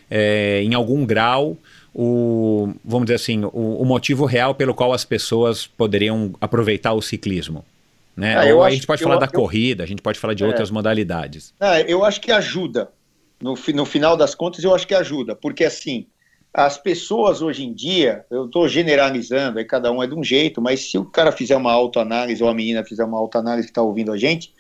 é, 0.10 0.62
em 0.62 0.74
algum 0.74 1.06
grau 1.06 1.58
o, 1.98 2.74
vamos 2.84 3.06
dizer 3.06 3.16
assim, 3.16 3.46
o, 3.46 3.82
o, 3.82 3.86
motivo 3.86 4.26
real 4.26 4.54
pelo 4.54 4.76
qual 4.76 4.92
as 4.92 5.06
pessoas 5.06 5.66
poderiam 5.66 6.34
aproveitar 6.42 6.92
o 6.92 7.02
ciclismo. 7.02 7.64
Né? 8.18 8.36
Ah, 8.36 8.54
Ou 8.54 8.64
a 8.64 8.70
gente 8.70 8.86
pode 8.86 9.02
falar 9.02 9.16
eu, 9.16 9.20
da 9.22 9.28
eu, 9.28 9.32
corrida, 9.32 9.82
a 9.82 9.88
gente 9.88 10.02
pode 10.02 10.20
falar 10.20 10.34
de 10.34 10.44
é. 10.44 10.48
outras 10.48 10.70
modalidades. 10.70 11.54
Ah, 11.58 11.80
eu 11.80 12.04
acho 12.04 12.20
que 12.20 12.34
ajuda. 12.34 12.90
No, 13.42 13.56
no 13.74 13.86
final 13.86 14.18
das 14.18 14.36
contas, 14.36 14.62
eu 14.62 14.76
acho 14.76 14.86
que 14.86 14.94
ajuda, 14.94 15.36
porque 15.36 15.64
assim, 15.64 16.08
as 16.54 16.78
pessoas 16.78 17.42
hoje 17.42 17.64
em 17.64 17.74
dia, 17.74 18.26
eu 18.30 18.46
estou 18.46 18.68
generalizando, 18.68 19.60
aí 19.60 19.66
cada 19.66 19.90
um 19.90 20.04
é 20.04 20.08
de 20.08 20.16
um 20.16 20.24
jeito, 20.24 20.62
mas 20.62 20.92
se 20.92 20.98
o 20.98 21.06
cara 21.06 21.32
fizer 21.32 21.56
uma 21.56 21.72
autoanálise 21.72 22.44
ou 22.44 22.50
a 22.50 22.54
menina 22.54 22.84
fizer 22.84 23.06
uma 23.06 23.18
autoanálise 23.18 23.68
que 23.68 23.72
está 23.72 23.82
ouvindo 23.82 24.12
a 24.12 24.18
gente, 24.18 24.54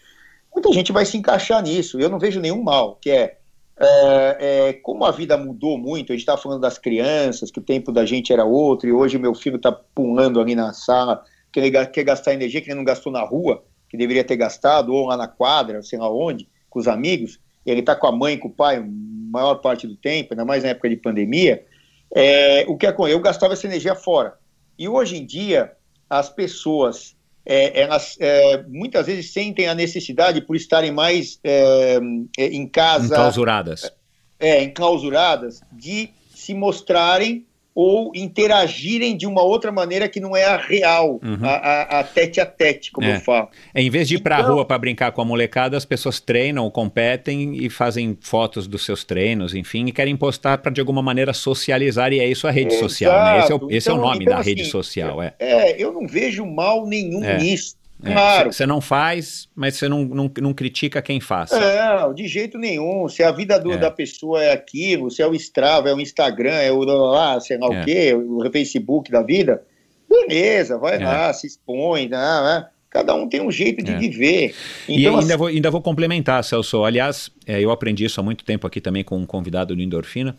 muita 0.53 0.72
gente 0.72 0.93
vai 0.93 1.05
se 1.05 1.17
encaixar 1.17 1.61
nisso. 1.61 1.99
Eu 1.99 2.09
não 2.09 2.19
vejo 2.19 2.39
nenhum 2.39 2.64
mal, 2.64 2.97
que 3.01 3.09
é 3.09 3.38
é, 3.79 4.37
é, 4.39 4.73
como 4.73 5.05
a 5.05 5.11
vida 5.11 5.37
mudou 5.37 5.77
muito, 5.77 6.11
a 6.11 6.15
gente 6.15 6.21
estava 6.21 6.41
falando 6.41 6.61
das 6.61 6.77
crianças, 6.77 7.51
que 7.51 7.59
o 7.59 7.63
tempo 7.63 7.91
da 7.91 8.05
gente 8.05 8.31
era 8.31 8.45
outro, 8.45 8.87
e 8.87 8.93
hoje 8.93 9.17
meu 9.17 9.35
filho 9.35 9.57
está 9.57 9.71
pulando 9.71 10.39
ali 10.39 10.55
na 10.55 10.73
sala, 10.73 11.23
que 11.51 11.59
ele 11.59 11.85
quer 11.87 12.03
gastar 12.03 12.33
energia 12.33 12.61
que 12.61 12.67
ele 12.69 12.77
não 12.77 12.83
gastou 12.83 13.11
na 13.11 13.21
rua, 13.21 13.63
que 13.89 13.97
deveria 13.97 14.23
ter 14.23 14.37
gastado, 14.37 14.93
ou 14.93 15.07
lá 15.07 15.17
na 15.17 15.27
quadra, 15.27 15.81
sei 15.81 15.99
lá 15.99 16.09
onde, 16.09 16.47
com 16.69 16.79
os 16.79 16.87
amigos, 16.87 17.39
e 17.65 17.71
ele 17.71 17.81
está 17.81 17.95
com 17.95 18.07
a 18.07 18.11
mãe, 18.11 18.37
com 18.37 18.47
o 18.47 18.51
pai, 18.51 18.83
maior 18.85 19.55
parte 19.55 19.87
do 19.87 19.95
tempo, 19.95 20.33
ainda 20.33 20.45
mais 20.45 20.63
na 20.63 20.69
época 20.69 20.89
de 20.89 20.97
pandemia, 20.97 21.65
é, 22.13 22.65
o 22.67 22.77
que 22.77 22.87
é 22.87 22.91
com 22.91 23.07
eu 23.07 23.19
gastava 23.19 23.53
essa 23.53 23.67
energia 23.67 23.95
fora. 23.95 24.37
E 24.77 24.87
hoje 24.87 25.17
em 25.17 25.25
dia, 25.25 25.73
as 26.09 26.29
pessoas 26.29 27.15
é, 27.45 27.82
elas 27.82 28.17
é, 28.19 28.64
muitas 28.67 29.06
vezes 29.06 29.32
sentem 29.32 29.67
a 29.67 29.75
necessidade, 29.75 30.41
por 30.41 30.56
estarem 30.56 30.91
mais 30.91 31.40
é, 31.43 31.99
é 32.38 32.48
em 32.48 32.67
casa. 32.67 33.06
Enclausuradas. 33.06 33.91
É, 34.40 34.64
enclausuradas, 34.64 35.61
de 35.72 36.09
se 36.33 36.53
mostrarem 36.53 37.44
ou 37.75 38.13
interagirem 38.15 39.17
de 39.17 39.27
uma 39.27 39.43
outra 39.43 39.69
maneira 39.69 40.07
que 40.07 40.21
não 40.21 40.33
é 40.33 40.45
a 40.45 40.55
real, 40.55 41.19
uhum. 41.21 41.37
a, 41.43 41.49
a, 41.49 41.99
a, 41.99 42.03
tete 42.05 42.39
a 42.39 42.45
tete, 42.45 42.89
como 42.89 43.05
é. 43.05 43.17
eu 43.17 43.19
falo. 43.19 43.49
É, 43.73 43.81
em 43.81 43.89
vez 43.89 44.07
de 44.07 44.15
ir 44.15 44.19
para 44.19 44.37
a 44.37 44.39
então, 44.39 44.53
rua 44.53 44.65
para 44.65 44.77
brincar 44.77 45.11
com 45.11 45.21
a 45.21 45.25
molecada, 45.25 45.75
as 45.75 45.83
pessoas 45.83 46.21
treinam, 46.21 46.71
competem 46.71 47.53
e 47.57 47.69
fazem 47.69 48.17
fotos 48.21 48.65
dos 48.65 48.85
seus 48.85 49.03
treinos, 49.03 49.53
enfim, 49.53 49.87
e 49.87 49.91
querem 49.91 50.15
postar 50.15 50.59
para 50.59 50.71
de 50.71 50.79
alguma 50.79 51.01
maneira 51.01 51.33
socializar, 51.33 52.13
e 52.13 52.19
é 52.21 52.27
isso 52.27 52.47
a 52.47 52.51
rede 52.51 52.73
social, 52.75 53.13
né? 53.25 53.39
Esse 53.39 53.51
é 53.51 53.55
o, 53.55 53.69
esse 53.69 53.89
então, 53.89 53.97
é 53.97 53.97
o 53.97 53.99
então, 53.99 54.09
nome 54.09 54.23
então, 54.23 54.33
da 54.33 54.39
assim, 54.39 54.49
rede 54.51 54.65
social. 54.65 55.21
É. 55.21 55.33
é, 55.37 55.75
eu 55.77 55.91
não 55.91 56.07
vejo 56.07 56.45
mal 56.45 56.87
nenhum 56.87 57.25
é. 57.25 57.37
nisso. 57.37 57.75
É, 58.03 58.11
claro. 58.11 58.53
Você 58.53 58.65
não 58.65 58.82
faz, 58.82 59.48
mas 59.56 59.75
você 59.75 59.88
não, 59.88 60.03
não, 60.03 60.32
não 60.41 60.53
critica 60.53 61.01
quem 61.01 61.19
faz. 61.19 61.51
Não, 61.51 62.14
de 62.14 62.27
jeito 62.27 62.57
nenhum. 62.57 63.07
Se 63.07 63.24
a 63.24 63.32
vida 63.32 63.59
do, 63.59 63.72
é. 63.72 63.77
da 63.77 63.90
pessoa 63.90 64.43
é 64.43 64.51
aquilo, 64.51 65.09
se 65.09 65.22
é 65.22 65.27
o 65.27 65.33
Strava, 65.33 65.90
é 65.90 65.93
o 65.93 65.99
Instagram, 65.99 66.56
é 66.56 66.72
o 66.72 66.80
lá, 66.80 67.40
sei 67.40 67.57
lá 67.57 67.67
é. 67.74 67.82
o 67.82 67.85
quê, 67.85 68.14
o 68.14 68.51
Facebook 68.51 69.11
da 69.11 69.22
vida, 69.22 69.64
beleza, 70.09 70.77
vai 70.77 71.01
é. 71.01 71.06
lá, 71.06 71.33
se 71.33 71.48
expõe, 71.48 72.09
né, 72.09 72.17
né? 72.17 72.67
Cada 72.95 73.14
um 73.14 73.27
tem 73.27 73.41
um 73.41 73.51
jeito 73.51 73.83
de 73.83 73.91
é. 73.91 73.98
viver. 73.98 74.56
Então, 74.88 74.95
e 74.95 75.06
ainda, 75.06 75.19
assim... 75.19 75.35
vou, 75.35 75.48
ainda 75.48 75.69
vou 75.69 75.82
complementar, 75.82 76.41
Celso. 76.45 76.85
Aliás, 76.85 77.30
é, 77.45 77.59
eu 77.59 77.69
aprendi 77.69 78.06
isso 78.06 78.22
há 78.22 78.24
muito 78.24 78.45
tempo 78.45 78.65
aqui 78.65 78.80
também 78.80 79.03
com 79.03 79.17
um 79.17 79.25
convidado 79.25 79.75
do 79.75 79.82
Endorfina. 79.82 80.33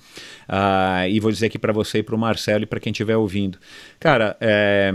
Uh, 0.49 1.07
e 1.07 1.21
vou 1.21 1.31
dizer 1.31 1.47
aqui 1.47 1.59
para 1.59 1.71
você 1.71 1.99
e 1.99 2.03
para 2.03 2.15
o 2.15 2.19
Marcelo 2.19 2.63
e 2.63 2.67
para 2.67 2.81
quem 2.81 2.93
estiver 2.93 3.15
ouvindo. 3.15 3.59
Cara, 4.01 4.39
é, 4.41 4.91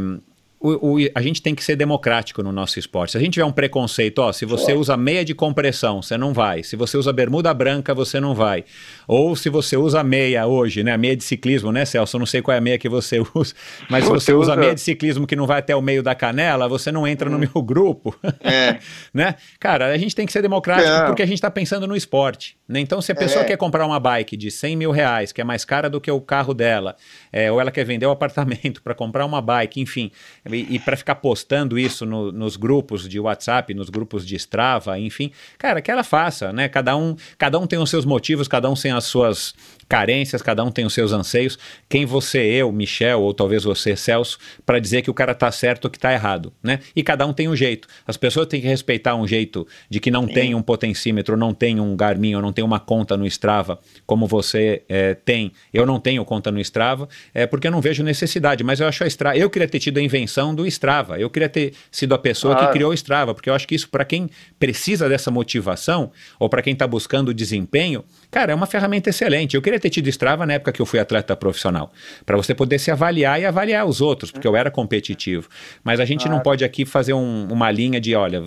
o, 0.61 0.95
o, 0.95 1.09
a 1.15 1.21
gente 1.21 1.41
tem 1.41 1.55
que 1.55 1.63
ser 1.63 1.75
democrático 1.75 2.43
no 2.43 2.51
nosso 2.51 2.77
esporte. 2.77 3.13
Se 3.13 3.17
a 3.17 3.19
gente 3.19 3.33
tiver 3.33 3.45
um 3.45 3.51
preconceito, 3.51 4.19
ó, 4.19 4.31
se 4.31 4.45
você 4.45 4.73
usa 4.73 4.95
meia 4.95 5.25
de 5.25 5.33
compressão, 5.33 6.03
você 6.03 6.17
não 6.17 6.33
vai. 6.33 6.61
Se 6.61 6.75
você 6.75 6.97
usa 6.97 7.11
bermuda 7.11 7.51
branca, 7.51 7.95
você 7.95 8.19
não 8.19 8.35
vai. 8.35 8.63
Ou 9.07 9.35
se 9.35 9.49
você 9.49 9.75
usa 9.75 10.03
meia 10.03 10.45
hoje, 10.45 10.83
né? 10.83 10.95
Meia 10.97 11.15
de 11.15 11.23
ciclismo, 11.23 11.71
né, 11.71 11.83
Celso? 11.83 12.15
Eu 12.15 12.19
não 12.19 12.27
sei 12.27 12.43
qual 12.43 12.53
é 12.53 12.59
a 12.59 12.61
meia 12.61 12.77
que 12.77 12.87
você 12.87 13.19
usa, 13.33 13.55
mas 13.89 14.05
se 14.05 14.09
você 14.11 14.33
usa 14.33 14.55
meia 14.55 14.75
de 14.75 14.81
ciclismo 14.81 15.25
que 15.25 15.35
não 15.35 15.47
vai 15.47 15.59
até 15.59 15.75
o 15.75 15.81
meio 15.81 16.03
da 16.03 16.13
canela, 16.13 16.67
você 16.67 16.91
não 16.91 17.07
entra 17.07 17.27
hum. 17.27 17.33
no 17.33 17.39
meu 17.39 17.61
grupo. 17.63 18.15
É. 18.43 18.79
né? 19.13 19.35
Cara, 19.59 19.87
a 19.87 19.97
gente 19.97 20.15
tem 20.15 20.25
que 20.25 20.31
ser 20.31 20.41
democrático 20.41 20.89
não. 20.89 21.05
porque 21.07 21.21
a 21.21 21.25
gente 21.25 21.35
está 21.35 21.49
pensando 21.49 21.87
no 21.87 21.95
esporte. 21.95 22.57
Né? 22.67 22.79
Então, 22.79 23.01
se 23.01 23.11
a 23.11 23.15
pessoa 23.15 23.43
é. 23.43 23.47
quer 23.47 23.57
comprar 23.57 23.85
uma 23.85 23.99
bike 23.99 24.35
de 24.35 24.49
100 24.49 24.75
mil 24.75 24.91
reais, 24.91 25.31
que 25.31 25.39
é 25.39 25.43
mais 25.43 25.63
cara 25.63 25.89
do 25.89 26.01
que 26.01 26.09
o 26.09 26.19
carro 26.19 26.53
dela, 26.53 26.95
é, 27.31 27.51
ou 27.51 27.61
ela 27.61 27.71
quer 27.71 27.83
vender 27.83 28.05
o 28.05 28.11
apartamento 28.11 28.81
para 28.81 28.95
comprar 28.95 29.25
uma 29.25 29.41
bike, 29.41 29.79
enfim 29.79 30.11
e, 30.55 30.75
e 30.75 30.79
para 30.79 30.97
ficar 30.97 31.15
postando 31.15 31.77
isso 31.77 32.05
no, 32.05 32.31
nos 32.31 32.55
grupos 32.55 33.07
de 33.07 33.19
WhatsApp, 33.19 33.73
nos 33.73 33.89
grupos 33.89 34.25
de 34.25 34.35
Strava, 34.35 34.97
enfim, 34.99 35.31
cara, 35.57 35.81
que 35.81 35.91
ela 35.91 36.03
faça, 36.03 36.51
né? 36.51 36.67
Cada 36.69 36.95
um, 36.95 37.15
cada 37.37 37.59
um 37.59 37.67
tem 37.67 37.79
os 37.79 37.89
seus 37.89 38.05
motivos, 38.05 38.47
cada 38.47 38.69
um 38.69 38.73
tem 38.73 38.91
as 38.91 39.05
suas 39.05 39.53
carências, 39.91 40.41
cada 40.41 40.63
um 40.63 40.71
tem 40.71 40.85
os 40.85 40.93
seus 40.93 41.11
anseios. 41.11 41.59
Quem 41.89 42.05
você, 42.05 42.39
eu, 42.39 42.71
Michel, 42.71 43.19
ou 43.19 43.33
talvez 43.33 43.65
você, 43.65 43.93
Celso, 43.93 44.37
para 44.65 44.79
dizer 44.79 45.01
que 45.01 45.11
o 45.11 45.13
cara 45.13 45.35
tá 45.35 45.51
certo 45.51 45.83
ou 45.83 45.91
que 45.91 45.99
tá 45.99 46.13
errado, 46.13 46.53
né? 46.63 46.79
E 46.95 47.03
cada 47.03 47.27
um 47.27 47.33
tem 47.33 47.49
um 47.49 47.55
jeito. 47.57 47.89
As 48.07 48.15
pessoas 48.15 48.47
têm 48.47 48.61
que 48.61 48.67
respeitar 48.67 49.15
um 49.15 49.27
jeito 49.27 49.67
de 49.89 49.99
que 49.99 50.09
não 50.09 50.27
Sim. 50.27 50.33
tem 50.33 50.55
um 50.55 50.61
potencímetro, 50.61 51.35
não 51.35 51.53
tem 51.53 51.77
um 51.81 51.93
Garmin, 51.93 52.35
ou 52.35 52.41
não 52.41 52.53
tem 52.53 52.63
uma 52.63 52.79
conta 52.79 53.17
no 53.17 53.27
Strava, 53.27 53.79
como 54.05 54.27
você 54.27 54.81
é, 54.87 55.13
tem. 55.13 55.51
Eu 55.73 55.85
não 55.85 55.99
tenho 55.99 56.23
conta 56.23 56.49
no 56.51 56.61
Strava, 56.61 57.09
é 57.33 57.45
porque 57.45 57.67
eu 57.67 57.71
não 57.71 57.81
vejo 57.81 58.01
necessidade, 58.01 58.63
mas 58.63 58.79
eu 58.79 58.87
acho 58.87 59.03
a 59.03 59.07
Strava. 59.07 59.37
Eu 59.37 59.49
queria 59.49 59.67
ter 59.67 59.79
tido 59.79 59.97
a 59.97 60.01
invenção 60.01 60.55
do 60.55 60.65
Strava. 60.67 61.19
Eu 61.19 61.29
queria 61.29 61.49
ter 61.49 61.73
sido 61.91 62.15
a 62.15 62.17
pessoa 62.17 62.55
que 62.55 62.65
criou 62.71 62.91
o 62.91 62.93
Strava, 62.93 63.33
porque 63.33 63.49
eu 63.49 63.53
acho 63.53 63.67
que 63.67 63.75
isso, 63.75 63.89
para 63.89 64.05
quem 64.05 64.29
precisa 64.57 65.09
dessa 65.09 65.29
motivação, 65.29 66.13
ou 66.39 66.47
para 66.47 66.61
quem 66.61 66.71
está 66.71 66.87
buscando 66.87 67.33
desempenho, 67.33 68.05
cara, 68.29 68.53
é 68.53 68.55
uma 68.55 68.65
ferramenta 68.65 69.09
excelente. 69.09 69.57
Eu 69.57 69.61
queria 69.61 69.80
ter 69.81 69.89
tido 69.89 70.07
Strava 70.07 70.45
na 70.45 70.53
época 70.53 70.71
que 70.71 70.81
eu 70.81 70.85
fui 70.85 70.99
atleta 70.99 71.35
profissional, 71.35 71.91
para 72.25 72.37
você 72.37 72.55
poder 72.55 72.79
se 72.79 72.91
avaliar 72.91 73.41
e 73.41 73.45
avaliar 73.45 73.85
os 73.85 73.99
outros, 73.99 74.31
porque 74.31 74.47
eu 74.47 74.55
era 74.55 74.71
competitivo. 74.71 75.49
Mas 75.83 75.99
a 75.99 76.05
gente 76.05 76.29
não 76.29 76.39
pode 76.39 76.63
aqui 76.63 76.85
fazer 76.85 77.13
um, 77.13 77.47
uma 77.51 77.69
linha 77.71 77.99
de, 77.99 78.15
olha, 78.15 78.41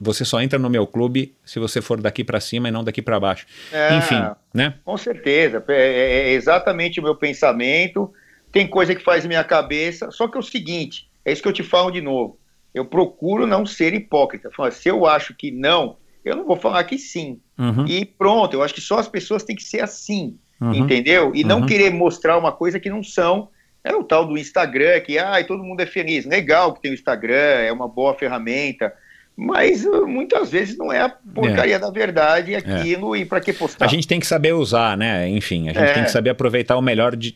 você 0.00 0.24
só 0.24 0.40
entra 0.40 0.58
no 0.58 0.68
meu 0.68 0.86
clube 0.86 1.34
se 1.44 1.58
você 1.58 1.80
for 1.80 2.00
daqui 2.00 2.24
para 2.24 2.40
cima 2.40 2.68
e 2.68 2.70
não 2.70 2.84
daqui 2.84 3.00
para 3.00 3.18
baixo. 3.18 3.46
É, 3.72 3.96
Enfim, 3.96 4.22
né? 4.52 4.74
Com 4.84 4.96
certeza, 4.96 5.64
é, 5.68 5.72
é, 5.74 6.28
é 6.28 6.32
exatamente 6.32 7.00
o 7.00 7.02
meu 7.02 7.14
pensamento. 7.14 8.12
Tem 8.52 8.66
coisa 8.66 8.94
que 8.94 9.02
faz 9.02 9.24
minha 9.24 9.44
cabeça, 9.44 10.10
só 10.10 10.26
que 10.26 10.36
é 10.36 10.40
o 10.40 10.42
seguinte, 10.42 11.08
é 11.24 11.32
isso 11.32 11.42
que 11.42 11.48
eu 11.48 11.52
te 11.52 11.62
falo 11.62 11.90
de 11.90 12.00
novo. 12.00 12.38
Eu 12.74 12.84
procuro 12.84 13.46
não 13.46 13.66
ser 13.66 13.94
hipócrita. 13.94 14.50
Se 14.72 14.88
eu 14.88 15.06
acho 15.06 15.34
que 15.34 15.50
não, 15.50 15.96
eu 16.24 16.36
não 16.36 16.46
vou 16.46 16.56
falar 16.56 16.84
que 16.84 16.98
sim. 16.98 17.40
Uhum. 17.58 17.86
E 17.86 18.04
pronto, 18.04 18.54
eu 18.54 18.62
acho 18.62 18.74
que 18.74 18.80
só 18.80 18.98
as 18.98 19.08
pessoas 19.08 19.42
têm 19.42 19.56
que 19.56 19.64
ser 19.64 19.80
assim 19.80 20.38
uhum. 20.60 20.74
entendeu? 20.74 21.32
E 21.34 21.42
não 21.42 21.60
uhum. 21.60 21.66
querer 21.66 21.90
mostrar 21.90 22.36
uma 22.36 22.52
coisa 22.52 22.78
que 22.78 22.90
não 22.90 23.02
são. 23.02 23.48
É 23.82 23.94
o 23.94 24.04
tal 24.04 24.26
do 24.26 24.36
Instagram, 24.36 25.00
que 25.00 25.18
ah, 25.18 25.42
todo 25.44 25.64
mundo 25.64 25.80
é 25.80 25.86
feliz. 25.86 26.26
Legal 26.26 26.74
que 26.74 26.82
tem 26.82 26.90
o 26.90 26.94
Instagram, 26.94 27.32
é 27.34 27.72
uma 27.72 27.88
boa 27.88 28.14
ferramenta. 28.14 28.92
Mas 29.36 29.84
uh, 29.86 30.06
muitas 30.06 30.50
vezes 30.50 30.76
não 30.76 30.92
é 30.92 31.00
a 31.00 31.08
porcaria 31.08 31.76
é. 31.76 31.78
da 31.78 31.90
verdade 31.90 32.54
aquilo 32.54 33.14
é. 33.14 33.20
e 33.20 33.24
para 33.24 33.40
que 33.40 33.52
postar. 33.52 33.86
A 33.86 33.88
gente 33.88 34.06
tem 34.06 34.20
que 34.20 34.26
saber 34.26 34.52
usar, 34.52 34.96
né? 34.96 35.28
Enfim, 35.28 35.68
a 35.68 35.72
gente 35.72 35.82
é. 35.82 35.92
tem 35.94 36.04
que 36.04 36.10
saber 36.10 36.30
aproveitar 36.30 36.76
o 36.76 36.82
melhor 36.82 37.16
de, 37.16 37.34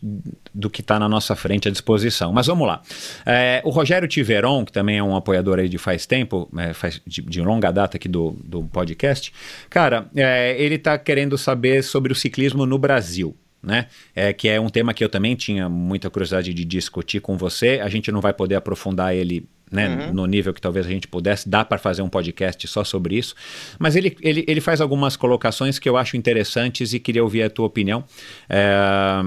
do 0.53 0.69
que 0.69 0.83
está 0.83 0.99
na 0.99 1.09
nossa 1.09 1.35
frente 1.35 1.67
à 1.67 1.71
disposição. 1.71 2.33
Mas 2.33 2.47
vamos 2.47 2.67
lá. 2.67 2.83
É, 3.25 3.63
o 3.65 3.71
Rogério 3.71 4.07
Tiveron, 4.07 4.65
que 4.65 4.73
também 4.73 4.99
é 4.99 5.03
um 5.03 5.17
apoiador 5.17 5.59
aí 5.59 5.69
de 5.69 5.79
faz 5.79 6.05
tempo, 6.05 6.49
é, 6.59 6.75
faz 6.75 7.01
de, 7.07 7.23
de, 7.23 7.41
longa 7.41 7.71
data 7.71 7.97
aqui 7.97 8.09
do, 8.09 8.37
do 8.45 8.65
podcast, 8.65 9.33
cara, 9.71 10.07
é, 10.15 10.55
ele 10.61 10.75
está 10.75 10.99
querendo 10.99 11.39
saber 11.39 11.83
sobre 11.83 12.13
o 12.13 12.15
ciclismo 12.15 12.67
no 12.67 12.79
Brasil 12.79 13.35
né? 13.65 13.87
É, 14.15 14.33
que 14.33 14.49
é 14.49 14.61
um 14.61 14.69
tema 14.69 14.93
que 14.93 15.03
eu 15.03 15.09
também 15.09 15.35
tinha 15.35 15.69
muita 15.69 16.11
curiosidade 16.11 16.53
de 16.53 16.65
discutir 16.65 17.21
com 17.21 17.37
você. 17.37 17.81
A 17.83 17.89
gente 17.89 18.13
não 18.13 18.21
vai 18.21 18.35
poder 18.35 18.57
aprofundar 18.57 19.15
ele 19.15 19.49
né, 19.75 19.89
uhum. 19.89 20.15
no 20.15 20.27
nível 20.27 20.55
que 20.55 20.61
talvez 20.61 20.87
a 20.87 20.89
gente 20.89 21.09
pudesse. 21.09 21.49
Dá 21.49 21.65
para 21.65 21.79
fazer 21.79 22.01
um 22.01 22.09
podcast 22.09 22.67
só 22.69 22.85
sobre 22.85 23.17
isso. 23.17 23.35
Mas 23.79 23.97
ele, 23.97 24.17
ele, 24.21 24.45
ele 24.47 24.61
faz 24.61 24.81
algumas 24.81 25.17
colocações 25.17 25.79
que 25.79 25.89
eu 25.89 25.97
acho 25.97 26.17
interessantes 26.17 26.95
e 26.95 27.01
queria 27.01 27.23
ouvir 27.23 27.43
a 27.43 27.51
tua 27.51 27.67
opinião. 27.67 28.05
É, 28.49 29.21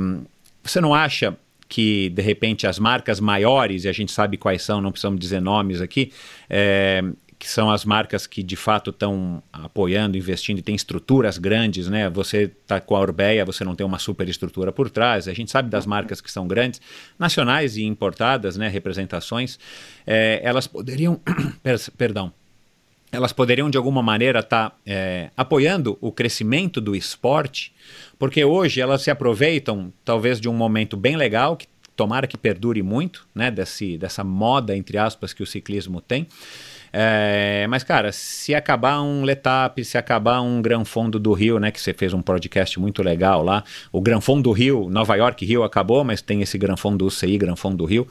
você 0.63 0.79
não 0.79 0.93
acha 0.93 1.37
que, 1.67 2.09
de 2.09 2.21
repente, 2.21 2.65
as 2.65 2.79
marcas 2.79 3.19
maiores, 3.19 3.83
e 3.83 3.89
a 3.89 3.91
gente 3.91 4.11
sabe 4.11 4.37
quais 4.37 4.61
são, 4.61 4.79
não 4.79 4.89
precisamos 4.89 5.19
dizer 5.19 5.41
nomes 5.41 5.81
aqui, 5.81 6.13
é, 6.49 7.03
que 7.39 7.47
são 7.47 7.69
as 7.69 7.85
marcas 7.85 8.25
que 8.25 8.41
de 8.41 8.55
fato 8.55 8.89
estão 8.89 9.43
apoiando, 9.53 10.17
investindo 10.17 10.57
e 10.57 10.61
tem 10.61 10.73
estruturas 10.73 11.37
grandes, 11.37 11.87
né? 11.87 12.09
Você 12.09 12.51
está 12.61 12.81
com 12.81 12.95
a 12.95 12.99
Orbeia, 12.99 13.45
você 13.45 13.63
não 13.63 13.75
tem 13.75 13.85
uma 13.85 13.99
super 13.99 14.27
estrutura 14.27 14.71
por 14.71 14.89
trás. 14.89 15.27
A 15.27 15.33
gente 15.33 15.51
sabe 15.51 15.69
das 15.69 15.85
marcas 15.85 16.19
que 16.19 16.31
são 16.31 16.47
grandes, 16.47 16.81
nacionais 17.17 17.77
e 17.77 17.83
importadas, 17.83 18.57
né? 18.57 18.67
Representações, 18.67 19.59
é, 20.05 20.41
elas 20.43 20.65
poderiam, 20.65 21.19
perdão, 21.95 22.33
elas 23.11 23.31
poderiam 23.31 23.69
de 23.69 23.77
alguma 23.77 24.01
maneira 24.01 24.39
estar 24.39 24.71
tá, 24.71 24.75
é, 24.85 25.29
apoiando 25.37 25.97
o 26.01 26.11
crescimento 26.11 26.81
do 26.81 26.95
esporte, 26.95 27.71
porque 28.17 28.43
hoje 28.43 28.81
elas 28.81 29.03
se 29.03 29.11
aproveitam 29.11 29.93
talvez 30.03 30.41
de 30.41 30.49
um 30.49 30.53
momento 30.53 30.97
bem 30.97 31.15
legal 31.15 31.55
que 31.55 31.67
tomara 31.95 32.25
que 32.25 32.37
perdure 32.37 32.81
muito, 32.81 33.27
né? 33.33 33.51
Desse, 33.51 33.95
dessa 33.95 34.23
moda 34.23 34.75
entre 34.75 34.97
aspas 34.97 35.33
que 35.33 35.43
o 35.43 35.47
ciclismo 35.47 36.01
tem 36.01 36.27
é, 36.99 37.67
mas, 37.69 37.83
cara, 37.83 38.11
se 38.11 38.55
acabar 38.55 39.03
um 39.03 39.21
Letap, 39.21 39.83
se 39.85 39.99
acabar 39.99 40.41
um 40.41 40.59
Gran 40.63 40.83
Fundo 40.83 41.19
do 41.19 41.31
Rio, 41.31 41.59
né? 41.59 41.69
Que 41.69 41.79
você 41.79 41.93
fez 41.93 42.11
um 42.11 42.23
podcast 42.23 42.79
muito 42.79 43.03
legal 43.03 43.43
lá. 43.43 43.63
O 43.91 44.01
Gran 44.01 44.19
Fundo 44.19 44.41
do 44.41 44.51
Rio, 44.51 44.89
Nova 44.89 45.15
York 45.15 45.45
Rio 45.45 45.61
acabou, 45.61 46.03
mas 46.03 46.23
tem 46.23 46.41
esse 46.41 46.57
Gran 46.57 46.75
Fundo 46.75 46.97
do 46.97 47.05
UCI, 47.05 47.37
Gran 47.37 47.55
Fundo 47.55 47.77
do 47.77 47.85
Rio. 47.85 48.07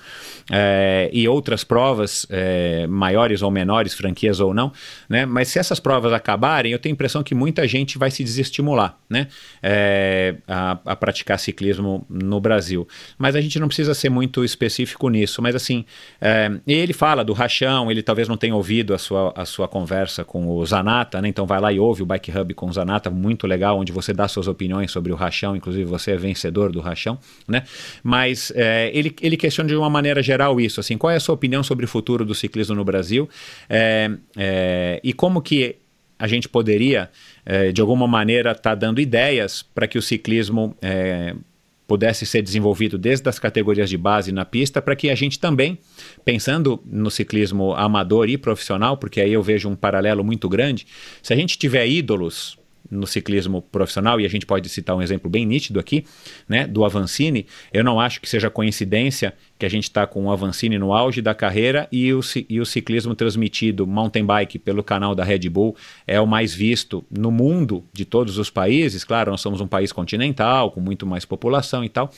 É, 0.53 1.11
e 1.13 1.27
outras 1.27 1.65
provas, 1.65 2.29
é, 2.31 2.87
maiores 2.87 3.43
ou 3.43 3.51
menores, 3.51 3.93
franquias 3.93 4.39
ou 4.39 4.55
não, 4.55 4.73
né? 5.09 5.27
Mas 5.27 5.49
se 5.49 5.59
essas 5.59 5.81
provas 5.81 6.13
acabarem, 6.13 6.71
eu 6.71 6.79
tenho 6.79 6.93
a 6.93 6.95
impressão 6.95 7.25
que 7.25 7.35
muita 7.35 7.67
gente 7.67 7.99
vai 7.99 8.13
se 8.13 8.23
desestimular, 8.23 8.97
né? 9.11 9.27
É, 9.61 10.37
a, 10.47 10.79
a 10.85 10.95
praticar 10.95 11.41
ciclismo 11.41 12.07
no 12.09 12.39
Brasil. 12.39 12.87
Mas 13.19 13.35
a 13.35 13.41
gente 13.41 13.59
não 13.59 13.67
precisa 13.67 13.95
ser 13.95 14.11
muito 14.11 14.45
específico 14.45 15.09
nisso. 15.09 15.43
Mas 15.43 15.57
assim, 15.57 15.85
é, 16.21 16.53
ele 16.65 16.93
fala 16.93 17.25
do 17.25 17.33
rachão, 17.33 17.91
ele 17.91 18.01
talvez 18.01 18.29
não 18.29 18.37
tenha 18.37 18.55
ouvido 18.55 18.76
ouvido 18.77 18.95
a 18.95 18.99
sua, 18.99 19.33
a 19.35 19.45
sua 19.45 19.67
conversa 19.67 20.25
com 20.25 20.49
o 20.49 20.67
Zanata, 20.67 21.23
né? 21.23 21.29
Então 21.29 21.47
vai 21.47 21.61
lá 21.61 21.73
e 21.73 21.79
ouve 21.79 22.03
o 22.03 22.07
Bike 22.07 22.31
Hub 22.37 22.53
com 22.55 22.67
o 22.67 22.73
Zanata, 22.73 23.11
muito 23.11 23.47
legal, 23.47 23.79
onde 23.79 23.93
você 23.93 24.13
dá 24.13 24.29
suas 24.29 24.47
opiniões 24.47 24.91
sobre 24.91 25.13
o 25.13 25.17
rachão, 25.17 25.57
inclusive 25.57 25.85
você 25.85 26.13
é 26.13 26.17
vencedor 26.17 26.71
do 26.71 26.81
rachão, 26.81 27.19
né? 27.49 27.63
Mas 28.03 28.53
é, 28.55 28.91
ele, 28.93 29.15
ele 29.23 29.37
questiona 29.37 29.69
de 29.69 29.77
uma 29.77 29.89
maneira 29.89 30.23
geral 30.23 30.61
isso, 30.61 30.81
assim, 30.81 30.99
qual 30.99 31.11
é 31.11 31.17
a 31.17 31.21
sua 31.21 31.35
opinião 31.35 31.63
sobre 31.63 31.85
o 31.85 31.89
futuro 31.89 32.25
do 32.25 32.35
ciclismo 32.35 32.75
no 32.75 32.85
Brasil 32.85 33.29
é, 33.69 34.11
é, 34.37 35.01
e 35.03 35.13
como 35.13 35.41
que 35.41 35.77
a 36.19 36.27
gente 36.27 36.49
poderia, 36.49 37.11
de 37.75 37.79
alguma 37.79 38.07
maneira, 38.07 38.53
estar 38.53 38.71
tá 38.71 38.75
dando 38.75 39.03
ideias 39.03 39.63
para 39.63 39.87
que 39.87 39.99
o 39.99 40.03
ciclismo 40.03 40.75
pudesse 41.87 42.27
ser 42.27 42.43
desenvolvido 42.43 42.99
desde 42.99 43.29
as 43.29 43.39
categorias 43.39 43.89
de 43.89 43.97
base 43.97 44.33
na 44.33 44.45
pista, 44.45 44.83
para 44.83 44.97
que 44.97 45.09
a 45.09 45.15
gente 45.15 45.39
também, 45.39 45.79
pensando 46.25 46.83
no 46.85 47.11
ciclismo 47.11 47.75
amador 47.75 48.29
e 48.29 48.37
profissional, 48.37 48.97
porque 48.97 49.21
aí 49.21 49.33
eu 49.33 49.43
vejo 49.43 49.69
um 49.69 49.77
paralelo 49.77 50.25
muito 50.25 50.49
grande, 50.49 50.87
se 51.23 51.33
a 51.33 51.37
gente 51.37 51.59
tiver 51.59 51.87
ídolos 51.87 52.59
no 52.91 53.07
ciclismo 53.07 53.63
profissional, 53.63 54.21
e 54.21 54.27
a 54.27 54.29
gente 54.29 54.47
pode 54.47 54.69
citar 54.69 54.97
um 54.97 55.03
exemplo 55.03 55.31
bem 55.31 55.45
nítido 55.45 55.81
aqui, 55.81 56.05
né, 56.49 56.67
do 56.67 56.85
Avancini, 56.85 57.47
eu 57.73 57.85
não 57.85 58.01
acho 58.01 58.21
que 58.21 58.29
seja 58.29 58.51
coincidência 58.51 59.35
que 59.59 59.65
a 59.65 59.69
gente 59.69 59.85
está 59.85 60.07
com 60.07 60.27
o 60.27 60.31
Avancini 60.31 60.79
no 60.79 60.93
auge 60.93 61.23
da 61.23 61.35
carreira 61.35 61.89
e 61.91 62.13
o, 62.13 62.21
e 62.49 62.61
o 62.61 62.67
ciclismo 62.67 63.15
transmitido 63.15 63.87
mountain 63.87 64.25
bike 64.25 64.59
pelo 64.59 64.83
canal 64.83 65.15
da 65.15 65.25
Red 65.25 65.49
Bull 65.49 65.75
é 66.07 66.21
o 66.21 66.27
mais 66.27 66.55
visto 66.55 67.05
no 67.11 67.31
mundo 67.31 67.83
de 67.93 68.05
todos 68.05 68.39
os 68.39 68.51
países. 68.51 69.03
Claro, 69.03 69.31
nós 69.31 69.41
somos 69.41 69.61
um 69.61 69.67
país 69.67 69.93
continental, 69.93 70.71
com 70.71 70.81
muito 70.81 71.07
mais 71.07 71.25
população 71.25 71.83
e 71.83 71.89
tal. 71.89 72.11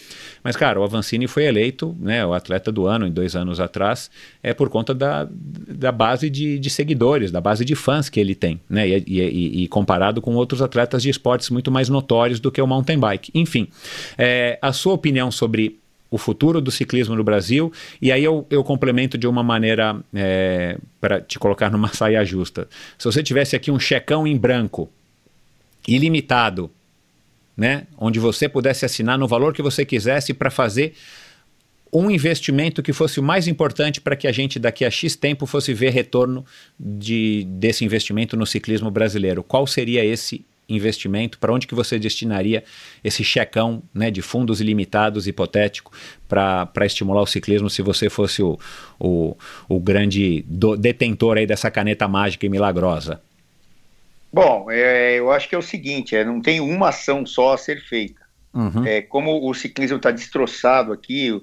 Mas, 0.42 0.56
cara, 0.56 0.80
o 0.80 0.82
Avancini 0.84 1.28
foi 1.28 1.44
eleito 1.44 1.97
né, 2.00 2.26
o 2.26 2.34
atleta 2.34 2.72
do 2.72 2.86
ano 2.86 3.06
em 3.06 3.12
dois 3.12 3.36
anos 3.36 3.60
atrás, 3.60 4.10
é 4.42 4.52
por 4.52 4.68
conta 4.68 4.94
da, 4.94 5.28
da 5.30 5.92
base 5.92 6.28
de, 6.28 6.58
de 6.58 6.70
seguidores, 6.70 7.30
da 7.30 7.40
base 7.40 7.64
de 7.64 7.74
fãs 7.74 8.08
que 8.08 8.18
ele 8.18 8.34
tem, 8.34 8.60
né? 8.68 8.88
E, 8.88 9.05
e, 9.06 9.62
e, 9.64 9.68
comparado 9.68 10.20
com 10.20 10.34
outros 10.34 10.57
atletas 10.62 11.02
de 11.02 11.10
esportes 11.10 11.50
muito 11.50 11.70
mais 11.70 11.88
notórios 11.88 12.40
do 12.40 12.50
que 12.50 12.60
o 12.60 12.66
mountain 12.66 12.98
bike. 12.98 13.30
Enfim, 13.34 13.68
é, 14.16 14.58
a 14.60 14.72
sua 14.72 14.94
opinião 14.94 15.30
sobre 15.30 15.78
o 16.10 16.16
futuro 16.16 16.60
do 16.60 16.70
ciclismo 16.70 17.14
no 17.14 17.22
Brasil. 17.22 17.72
E 18.00 18.10
aí 18.10 18.24
eu, 18.24 18.46
eu 18.50 18.64
complemento 18.64 19.18
de 19.18 19.26
uma 19.26 19.42
maneira 19.42 19.96
é, 20.14 20.78
para 21.00 21.20
te 21.20 21.38
colocar 21.38 21.70
numa 21.70 21.88
saia 21.94 22.24
justa. 22.24 22.68
Se 22.98 23.04
você 23.04 23.22
tivesse 23.22 23.54
aqui 23.54 23.70
um 23.70 23.78
checão 23.78 24.26
em 24.26 24.36
branco, 24.36 24.88
ilimitado, 25.86 26.70
né, 27.56 27.86
onde 27.98 28.20
você 28.20 28.48
pudesse 28.48 28.84
assinar 28.84 29.18
no 29.18 29.26
valor 29.26 29.52
que 29.52 29.62
você 29.62 29.84
quisesse 29.84 30.32
para 30.32 30.50
fazer 30.50 30.94
um 31.92 32.10
investimento 32.10 32.83
que 32.83 32.92
fosse 32.92 33.20
o 33.20 33.23
mais 33.23 33.47
importante 33.47 34.00
para 34.00 34.17
que 34.17 34.26
a 34.26 34.33
gente 34.33 34.58
daqui 34.58 34.84
a 34.84 34.91
X 34.91 35.17
tempo 35.17 35.47
fosse 35.47 35.73
ver 35.73 35.91
retorno 35.91 36.44
de, 36.78 37.44
desse 37.49 37.84
investimento 37.84 38.36
no 38.36 38.47
ciclismo 38.47 38.91
brasileiro. 38.91 39.42
Qual 39.42 39.67
seria 39.67 40.05
esse 40.05 40.44
investimento, 40.68 41.39
para 41.39 41.52
onde 41.52 41.67
que 41.67 41.75
você 41.75 41.99
destinaria 41.99 42.62
esse 43.02 43.25
checão 43.25 43.83
né, 43.94 44.10
de 44.10 44.20
fundos 44.20 44.60
ilimitados, 44.60 45.26
hipotético, 45.26 45.91
para 46.28 46.84
estimular 46.84 47.23
o 47.23 47.26
ciclismo 47.26 47.70
se 47.70 47.81
você 47.81 48.10
fosse 48.10 48.42
o, 48.42 48.58
o, 49.00 49.34
o 49.68 49.81
grande 49.81 50.44
do, 50.47 50.76
detentor 50.76 51.39
aí 51.39 51.47
dessa 51.47 51.70
caneta 51.70 52.07
mágica 52.07 52.44
e 52.44 52.49
milagrosa? 52.50 53.20
Bom, 54.31 54.70
é, 54.70 55.18
eu 55.18 55.33
acho 55.33 55.49
que 55.49 55.55
é 55.55 55.58
o 55.58 55.62
seguinte, 55.62 56.15
é, 56.15 56.23
não 56.23 56.42
tem 56.42 56.60
uma 56.60 56.91
ação 56.91 57.25
só 57.25 57.55
a 57.55 57.58
ser 57.58 57.81
feita. 57.81 58.20
Uhum. 58.52 58.84
É, 58.84 59.00
como 59.00 59.49
o 59.49 59.55
ciclismo 59.55 59.97
está 59.97 60.10
destroçado 60.10 60.92
aqui, 60.92 61.41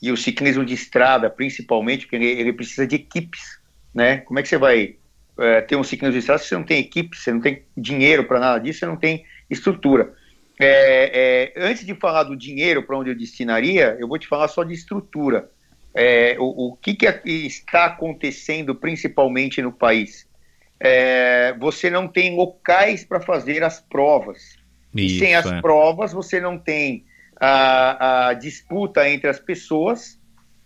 e 0.00 0.12
o 0.12 0.16
ciclismo 0.16 0.64
de 0.64 0.74
estrada, 0.74 1.28
principalmente, 1.28 2.06
porque 2.06 2.16
ele, 2.16 2.26
ele 2.26 2.52
precisa 2.52 2.86
de 2.86 2.96
equipes, 2.96 3.58
né? 3.92 4.18
Como 4.18 4.38
é 4.38 4.42
que 4.42 4.48
você 4.48 4.58
vai 4.58 4.96
é, 5.38 5.60
ter 5.60 5.76
um 5.76 5.84
ciclismo 5.84 6.12
de 6.12 6.18
estrada 6.18 6.40
se 6.40 6.48
você 6.48 6.54
não 6.54 6.64
tem 6.64 6.78
equipe, 6.78 7.16
você 7.16 7.32
não 7.32 7.40
tem 7.40 7.62
dinheiro 7.76 8.24
para 8.24 8.40
nada 8.40 8.58
disso, 8.58 8.80
você 8.80 8.86
não 8.86 8.96
tem 8.96 9.24
estrutura. 9.50 10.14
É, 10.60 11.52
é, 11.56 11.62
antes 11.62 11.86
de 11.86 11.94
falar 11.94 12.24
do 12.24 12.36
dinheiro 12.36 12.82
para 12.82 12.98
onde 12.98 13.10
eu 13.10 13.16
destinaria, 13.16 13.96
eu 14.00 14.08
vou 14.08 14.18
te 14.18 14.26
falar 14.26 14.48
só 14.48 14.64
de 14.64 14.74
estrutura. 14.74 15.50
É, 15.94 16.36
o, 16.38 16.72
o 16.72 16.76
que, 16.76 16.94
que, 16.94 17.06
está 17.26 17.86
acontecendo 17.86 18.74
principalmente 18.74 19.62
no 19.62 19.72
país? 19.72 20.28
É, 20.80 21.54
você 21.58 21.90
não 21.90 22.06
tem 22.06 22.36
locais 22.36 23.04
para 23.04 23.20
fazer 23.20 23.62
as 23.62 23.80
provas. 23.80 24.56
Isso, 24.94 25.18
sem 25.18 25.34
as 25.34 25.46
é. 25.46 25.60
provas, 25.60 26.12
você 26.12 26.40
não 26.40 26.58
tem 26.58 27.04
a, 27.40 28.28
a 28.28 28.34
disputa 28.34 29.08
entre 29.08 29.28
as 29.28 29.38
pessoas 29.38 30.18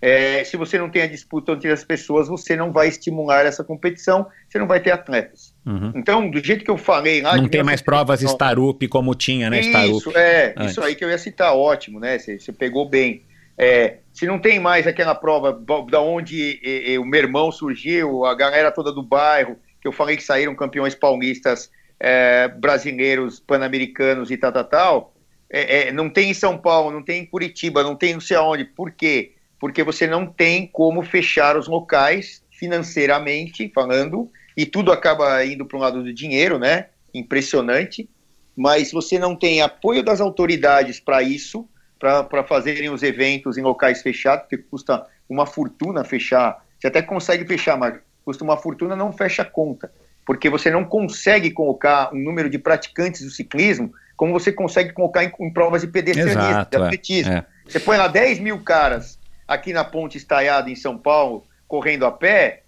é, 0.02 0.42
se 0.42 0.56
você 0.56 0.76
não 0.78 0.90
tem 0.90 1.02
a 1.02 1.06
disputa 1.06 1.52
entre 1.52 1.70
as 1.70 1.84
pessoas, 1.84 2.26
você 2.26 2.56
não 2.56 2.72
vai 2.72 2.88
estimular 2.88 3.46
essa 3.46 3.62
competição, 3.62 4.26
você 4.48 4.58
não 4.58 4.66
vai 4.66 4.80
ter 4.80 4.90
atletas. 4.90 5.54
Uhum. 5.64 5.92
Então, 5.94 6.28
do 6.28 6.44
jeito 6.44 6.64
que 6.64 6.70
eu 6.72 6.76
falei 6.76 7.22
lá. 7.22 7.36
Não 7.36 7.46
tem 7.46 7.62
mais 7.62 7.80
provas 7.80 8.20
Starup 8.20 8.82
como 8.88 9.14
tinha, 9.14 9.48
né? 9.48 9.60
Isso, 9.60 10.10
é, 10.18 10.54
Antes. 10.56 10.72
isso 10.72 10.82
aí 10.82 10.96
que 10.96 11.04
eu 11.04 11.08
ia 11.08 11.18
citar, 11.18 11.54
ótimo, 11.54 12.00
né? 12.00 12.18
Você, 12.18 12.36
você 12.36 12.52
pegou 12.52 12.88
bem. 12.88 13.22
É, 13.56 13.98
se 14.12 14.26
não 14.26 14.40
tem 14.40 14.58
mais 14.58 14.88
aquela 14.88 15.14
prova 15.14 15.52
da 15.88 16.00
onde 16.00 16.58
e, 16.60 16.94
e, 16.94 16.98
o 16.98 17.04
meu 17.04 17.20
irmão 17.20 17.52
surgiu, 17.52 18.24
a 18.24 18.34
galera 18.34 18.72
toda 18.72 18.90
do 18.90 19.04
bairro, 19.04 19.56
que 19.80 19.86
eu 19.86 19.92
falei 19.92 20.16
que 20.16 20.24
saíram 20.24 20.52
campeões 20.56 20.96
paulistas 20.96 21.70
é, 22.00 22.48
brasileiros, 22.48 23.38
pan-americanos 23.38 24.32
e 24.32 24.36
tal, 24.36 24.50
tal, 24.50 24.64
tal. 24.64 25.11
É, 25.52 25.88
é, 25.88 25.92
não 25.92 26.08
tem 26.08 26.30
em 26.30 26.34
São 26.34 26.56
Paulo, 26.56 26.90
não 26.90 27.02
tem 27.02 27.22
em 27.22 27.26
Curitiba, 27.26 27.82
não 27.82 27.94
tem 27.94 28.14
não 28.14 28.20
sei 28.20 28.36
aonde. 28.36 28.64
Por 28.64 28.90
quê? 28.90 29.34
porque 29.62 29.84
você 29.84 30.08
não 30.08 30.26
tem 30.26 30.66
como 30.66 31.04
fechar 31.04 31.56
os 31.56 31.68
locais 31.68 32.42
financeiramente 32.50 33.70
falando, 33.72 34.28
e 34.56 34.66
tudo 34.66 34.90
acaba 34.90 35.44
indo 35.44 35.64
para 35.64 35.78
um 35.78 35.80
lado 35.80 36.02
do 36.02 36.12
dinheiro, 36.12 36.58
né? 36.58 36.86
Impressionante. 37.14 38.10
Mas 38.56 38.90
você 38.90 39.20
não 39.20 39.36
tem 39.36 39.62
apoio 39.62 40.02
das 40.02 40.20
autoridades 40.20 40.98
para 40.98 41.22
isso, 41.22 41.68
para 41.96 42.42
fazerem 42.42 42.90
os 42.90 43.04
eventos 43.04 43.56
em 43.56 43.62
locais 43.62 44.02
fechados, 44.02 44.46
porque 44.48 44.58
custa 44.58 45.06
uma 45.28 45.46
fortuna 45.46 46.02
fechar. 46.02 46.66
Você 46.76 46.88
até 46.88 47.00
consegue 47.00 47.46
fechar, 47.46 47.78
mas 47.78 48.00
custa 48.24 48.42
uma 48.42 48.56
fortuna, 48.56 48.96
não 48.96 49.12
fecha 49.12 49.42
a 49.42 49.44
conta. 49.44 49.92
Porque 50.26 50.50
você 50.50 50.72
não 50.72 50.84
consegue 50.84 51.52
colocar 51.52 52.12
um 52.12 52.18
número 52.18 52.50
de 52.50 52.58
praticantes 52.58 53.22
do 53.22 53.30
ciclismo 53.30 53.94
como 54.16 54.32
você 54.32 54.52
consegue 54.52 54.92
colocar 54.92 55.24
em, 55.24 55.32
em 55.40 55.52
provas 55.52 55.82
de 55.82 55.88
pedestrianismo, 55.88 56.42
Exato, 56.42 56.70
de 56.70 56.82
é, 56.82 56.86
atletismo. 56.86 57.32
é. 57.32 57.46
Você 57.66 57.80
põe 57.80 57.96
lá 57.96 58.08
10 58.08 58.40
mil 58.40 58.58
caras 58.60 59.18
aqui 59.46 59.72
na 59.72 59.84
ponte 59.84 60.16
estaiada 60.16 60.70
em 60.70 60.76
São 60.76 60.96
Paulo, 60.98 61.44
correndo 61.66 62.06
a 62.06 62.12
pé, 62.12 62.62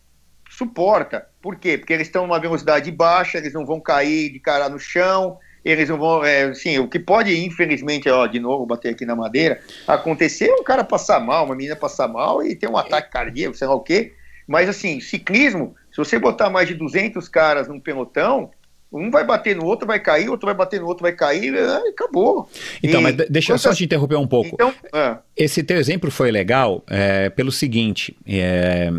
suporta. 0.51 1.27
Por 1.41 1.57
quê? 1.57 1.77
Porque 1.79 1.93
eles 1.93 2.07
estão 2.07 2.27
numa 2.27 2.39
velocidade 2.39 2.91
baixa, 2.91 3.39
eles 3.39 3.53
não 3.53 3.67
vão 3.67 3.81
cair 3.81 4.33
de 4.33 4.39
cara 4.41 4.69
no 4.69 4.79
chão, 4.79 5.39
eles 5.65 5.89
não 5.89 5.99
vão. 5.99 6.25
É, 6.25 6.45
assim, 6.45 6.79
o 6.79 6.89
que 6.89 6.99
pode, 6.99 7.37
infelizmente, 7.45 8.09
ó, 8.09 8.27
de 8.27 8.39
novo, 8.39 8.67
bater 8.67 8.91
aqui 8.91 9.05
na 9.05 9.17
madeira, 9.17 9.61
acontecer 9.87 10.49
é 10.49 10.55
um 10.55 10.65
cara 10.65 10.85
passar 10.85 11.21
mal, 11.21 11.45
uma 11.47 11.57
menina 11.57 11.77
passar 11.77 12.09
mal 12.09 12.43
e 12.43 12.55
ter 12.55 12.69
um 12.69 12.77
ataque 12.77 13.11
cardíaco, 13.11 13.57
sei 13.57 13.67
lá 13.67 13.75
o 13.75 13.81
quê. 13.81 14.15
Mas, 14.47 14.69
assim, 14.69 15.01
ciclismo, 15.01 15.75
se 15.91 15.97
você 15.97 16.19
botar 16.19 16.51
mais 16.51 16.69
de 16.69 16.75
200 16.75 17.29
caras 17.29 17.67
num 17.67 17.81
pelotão, 17.81 18.51
um 18.95 19.11
vai 19.11 19.25
bater 19.25 19.57
no 19.57 19.65
outro, 19.65 19.87
vai 19.87 19.99
cair, 20.01 20.29
outro 20.29 20.47
vai 20.47 20.55
bater 20.55 20.81
no 20.81 20.87
outro, 20.87 21.03
vai 21.03 21.13
cair, 21.13 21.53
e 21.55 21.59
acabou. 21.89 22.49
Então, 22.83 23.01
E 23.01 23.03
mas 23.03 23.17
de- 23.17 23.27
deixa 23.29 23.53
eu 23.53 23.59
só 23.59 23.69
quantas- 23.69 23.79
te 23.79 23.85
interromper 23.85 24.17
um 24.17 24.27
pouco. 24.27 24.51
Então, 24.55 24.73
ah, 24.93 25.19
Esse 25.37 25.63
teu 25.63 25.79
exemplo 25.79 26.11
foi 26.11 26.31
legal 26.31 26.83
é, 26.89 27.29
pelo 27.31 27.51
seguinte: 27.51 28.17
é, 28.27 28.91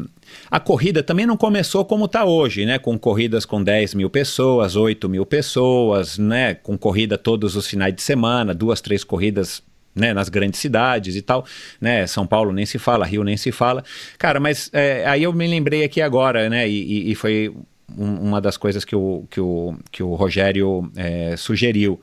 a 0.51 0.59
corrida 0.59 1.01
também 1.01 1.25
não 1.25 1.37
começou 1.37 1.85
como 1.85 2.05
está 2.05 2.25
hoje, 2.25 2.65
né? 2.65 2.77
Com 2.77 2.97
corridas 2.99 3.45
com 3.45 3.63
10 3.63 3.93
mil 3.93 4.09
pessoas, 4.09 4.75
8 4.75 5.07
mil 5.07 5.25
pessoas, 5.25 6.17
né? 6.17 6.53
Com 6.55 6.77
corrida 6.77 7.17
todos 7.17 7.55
os 7.55 7.67
finais 7.67 7.95
de 7.95 8.01
semana, 8.01 8.53
duas, 8.53 8.81
três 8.81 9.03
corridas. 9.03 9.63
Né, 9.97 10.13
nas 10.13 10.27
grandes 10.27 10.59
cidades 10.59 11.15
e 11.15 11.21
tal, 11.21 11.45
né, 11.79 12.05
São 12.05 12.27
Paulo 12.27 12.51
nem 12.51 12.65
se 12.65 12.77
fala, 12.77 13.05
Rio 13.05 13.23
nem 13.23 13.37
se 13.37 13.49
fala, 13.49 13.81
cara, 14.17 14.41
mas 14.41 14.69
é, 14.73 15.05
aí 15.07 15.23
eu 15.23 15.31
me 15.31 15.47
lembrei 15.47 15.85
aqui 15.85 16.01
agora, 16.01 16.49
né, 16.49 16.67
e- 16.67 17.11
e 17.11 17.15
foi 17.15 17.55
um- 17.97 18.27
uma 18.27 18.41
das 18.41 18.57
coisas 18.57 18.83
que 18.85 18.95
o, 18.95 19.25
que 19.29 19.39
o, 19.41 19.75
que 19.91 20.01
o 20.03 20.15
Rogério 20.15 20.89
é, 20.95 21.35
sugeriu. 21.37 21.99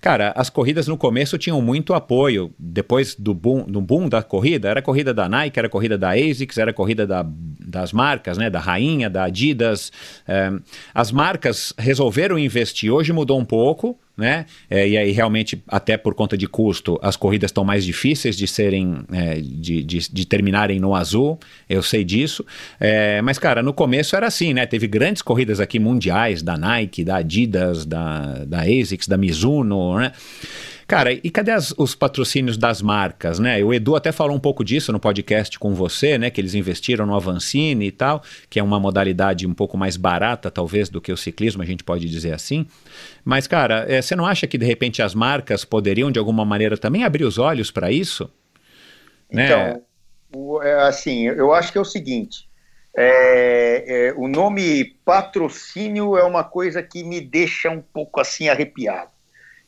Cara, 0.00 0.34
as 0.36 0.50
corridas 0.50 0.86
no 0.86 0.98
começo 0.98 1.38
tinham 1.38 1.62
muito 1.62 1.94
apoio. 1.94 2.52
Depois 2.58 3.14
do 3.14 3.32
boom, 3.32 3.64
do 3.64 3.80
boom 3.80 4.06
da 4.08 4.22
corrida, 4.22 4.68
era 4.68 4.82
corrida 4.82 5.14
da 5.14 5.28
Nike, 5.30 5.58
era 5.58 5.68
corrida 5.68 5.96
da 5.96 6.10
ASICS, 6.10 6.58
era 6.58 6.72
corrida 6.74 7.06
da- 7.06 7.24
das 7.26 7.90
marcas, 7.92 8.36
né? 8.36 8.50
Da 8.50 8.60
Rainha, 8.60 9.08
da 9.08 9.24
Adidas. 9.24 9.90
É, 10.28 10.52
as 10.94 11.10
marcas 11.10 11.72
resolveram 11.78 12.38
investir. 12.38 12.92
Hoje 12.92 13.12
mudou 13.14 13.38
um 13.40 13.44
pouco, 13.46 13.98
né? 14.16 14.46
É, 14.70 14.88
e 14.88 14.96
aí 14.96 15.10
realmente, 15.10 15.62
até 15.66 15.96
por 15.96 16.14
conta 16.14 16.36
de 16.36 16.46
custo, 16.46 16.98
as 17.02 17.16
corridas 17.16 17.48
estão 17.48 17.64
mais 17.64 17.84
difíceis 17.84 18.36
de 18.36 18.46
serem, 18.46 19.04
é, 19.12 19.34
de, 19.40 19.82
de, 19.82 19.98
de 20.12 20.26
terminarem 20.26 20.78
no 20.78 20.94
azul. 20.94 21.38
Eu 21.68 21.82
sei 21.82 22.04
disso. 22.04 22.44
É, 22.78 23.20
mas, 23.22 23.38
cara, 23.38 23.62
no 23.62 23.72
começo 23.72 24.14
era 24.14 24.26
assim, 24.26 24.54
né? 24.54 24.66
Teve 24.66 24.86
grandes 24.86 25.20
corridas 25.20 25.58
aqui 25.58 25.78
mundiais 25.78 26.42
da 26.42 26.56
Nike, 26.56 27.04
da 27.04 27.16
Adidas, 27.16 27.84
da, 27.84 28.44
da 28.44 28.60
ASICS, 28.60 29.08
da 29.08 29.16
Mizuno, 29.16 29.98
né? 29.98 30.12
Cara, 30.94 31.12
e 31.12 31.28
cadê 31.28 31.50
as- 31.50 31.74
os 31.76 31.94
patrocínios 31.96 32.56
das 32.56 32.80
marcas, 32.80 33.40
né? 33.40 33.62
O 33.64 33.74
Edu 33.74 33.96
até 33.96 34.12
falou 34.12 34.36
um 34.36 34.38
pouco 34.38 34.64
disso 34.64 34.92
no 34.92 35.00
podcast 35.00 35.58
com 35.58 35.74
você, 35.74 36.16
né? 36.16 36.30
Que 36.30 36.40
eles 36.40 36.54
investiram 36.54 37.04
no 37.04 37.16
Avancini 37.16 37.86
e 37.86 37.90
tal, 37.90 38.22
que 38.48 38.60
é 38.60 38.62
uma 38.62 38.78
modalidade 38.78 39.44
um 39.44 39.52
pouco 39.52 39.76
mais 39.76 39.96
barata, 39.96 40.52
talvez, 40.52 40.88
do 40.88 41.00
que 41.00 41.10
o 41.10 41.16
ciclismo, 41.16 41.62
a 41.62 41.66
gente 41.66 41.82
pode 41.82 42.08
dizer 42.08 42.32
assim. 42.32 42.64
Mas, 43.24 43.48
cara, 43.48 43.84
eh, 43.88 44.00
você 44.00 44.14
não 44.14 44.24
acha 44.24 44.46
que 44.46 44.56
de 44.56 44.64
repente 44.64 45.02
as 45.02 45.16
marcas 45.16 45.64
poderiam, 45.64 46.12
de 46.12 46.18
alguma 46.20 46.44
maneira, 46.44 46.78
também 46.78 47.02
abrir 47.02 47.24
os 47.24 47.38
olhos 47.38 47.72
para 47.72 47.90
isso? 47.90 48.30
Né? 49.32 49.46
Então, 49.46 50.62
é, 50.62 50.74
assim, 50.82 51.26
eu 51.26 51.52
acho 51.52 51.72
que 51.72 51.78
é 51.78 51.80
o 51.80 51.84
seguinte: 51.84 52.48
é, 52.96 54.08
é, 54.08 54.14
o 54.16 54.28
nome 54.28 54.96
patrocínio 55.04 56.16
é 56.16 56.22
uma 56.22 56.44
coisa 56.44 56.84
que 56.84 57.02
me 57.02 57.20
deixa 57.20 57.68
um 57.68 57.82
pouco 57.82 58.20
assim 58.20 58.48
arrepiado. 58.48 59.13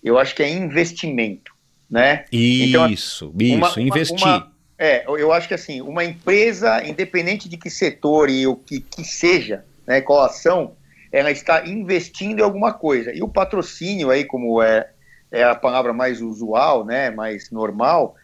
Eu 0.02 0.18
acho 0.18 0.34
que 0.34 0.42
é 0.42 0.48
investimento, 0.48 1.52
né? 1.90 2.24
Então, 2.30 2.88
Isso, 2.88 3.32
isso, 3.38 3.56
uma- 3.56 3.68
uma- 3.72 3.80
investir. 3.80 4.26
uma- 4.26 4.52
é, 4.78 5.04
eu 5.06 5.32
acho 5.32 5.48
que 5.48 5.54
assim, 5.54 5.80
uma 5.80 6.04
empresa, 6.04 6.86
independente 6.86 7.48
de 7.48 7.56
que 7.56 7.70
setor 7.70 8.28
e 8.28 8.46
o 8.46 8.56
que, 8.56 8.80
que 8.80 9.04
seja, 9.04 9.64
né, 9.86 10.00
qual 10.00 10.24
ação, 10.24 10.76
ela 11.10 11.30
está 11.30 11.66
investindo 11.66 12.40
em 12.40 12.42
alguma 12.42 12.72
coisa. 12.72 13.12
E 13.14 13.22
o 13.22 13.28
patrocínio 13.28 14.10
aí, 14.10 14.24
como 14.24 14.60
é, 14.62 14.90
é 15.32 15.44
a 15.44 15.54
palavra 15.54 15.92
mais 15.92 16.20
usual, 16.20 16.84
né, 16.84 17.10
mais 17.10 17.50
normal, 17.50 18.14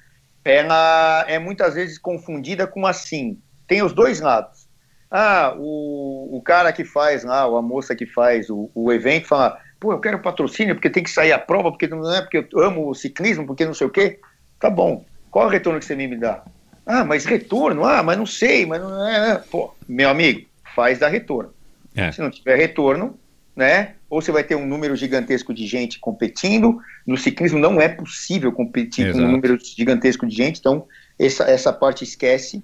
ela 0.45 1.25
é 1.29 1.39
muitas 1.39 1.75
vezes 1.75 1.99
confundida 1.99 2.67
com 2.67 2.87
assim. 2.87 3.39
Tem 3.67 3.83
os 3.83 3.93
dois 3.93 4.21
lados. 4.21 4.69
Ah, 5.11 5.55
o, 5.59 6.37
o 6.37 6.43
cara 6.43 6.73
que 6.73 6.85
faz 6.85 7.23
lá, 7.23 7.47
ou 7.47 7.57
a 7.57 7.63
moça 7.63 7.95
que 7.95 8.07
faz 8.07 8.49
o, 8.51 8.71
o 8.75 8.93
evento 8.93 9.29
fala, 9.29 9.59
pô, 9.83 9.93
eu 9.93 9.99
quero 9.99 10.21
patrocínio 10.21 10.77
porque 10.77 10.89
tem 10.89 11.03
que 11.03 11.11
sair 11.11 11.33
a 11.33 11.39
prova, 11.41 11.73
porque 11.73 11.89
não 11.89 12.09
é 12.15 12.23
porque 12.23 12.47
eu 12.53 12.61
amo 12.63 12.89
o 12.89 12.95
ciclismo, 12.95 13.45
porque 13.45 13.67
não 13.67 13.75
sei 13.75 13.89
o 13.89 13.91
quê. 13.91 14.21
Tá 14.61 14.71
bom. 14.71 15.05
Qual 15.29 15.47
é 15.47 15.49
o 15.49 15.51
retorno 15.51 15.81
que 15.81 15.85
você 15.85 15.97
me 15.97 16.17
dá? 16.17 16.45
Ah, 16.87 17.05
mas 17.05 17.25
retorno? 17.25 17.85
Ah, 17.85 18.01
mas 18.01 18.17
não 18.17 18.25
sei, 18.25 18.65
mas 18.65 18.81
não 18.81 19.09
é. 19.09 19.33
é. 19.33 19.35
Pô, 19.39 19.75
meu 19.89 20.09
amigo, 20.09 20.47
faz 20.77 21.01
dar 21.01 21.09
retorno. 21.09 21.53
É. 21.97 22.13
Se 22.13 22.21
não 22.21 22.31
tiver 22.31 22.57
retorno, 22.57 23.19
né? 23.57 23.95
Ou 24.09 24.23
você 24.23 24.31
vai 24.31 24.45
ter 24.45 24.55
um 24.55 24.67
número 24.67 24.95
gigantesco 24.95 25.53
de 25.53 25.67
gente 25.67 25.99
competindo. 25.99 26.81
No 27.05 27.17
ciclismo 27.17 27.59
não 27.59 27.81
é 27.81 27.89
possível 27.89 28.53
competir 28.53 29.07
com 29.07 29.19
Exato. 29.19 29.27
um 29.27 29.33
número 29.33 29.59
gigantesco 29.61 30.27
de 30.29 30.37
gente, 30.37 30.61
então 30.61 30.87
essa, 31.19 31.43
essa 31.51 31.73
parte 31.73 32.05
esquece. 32.05 32.63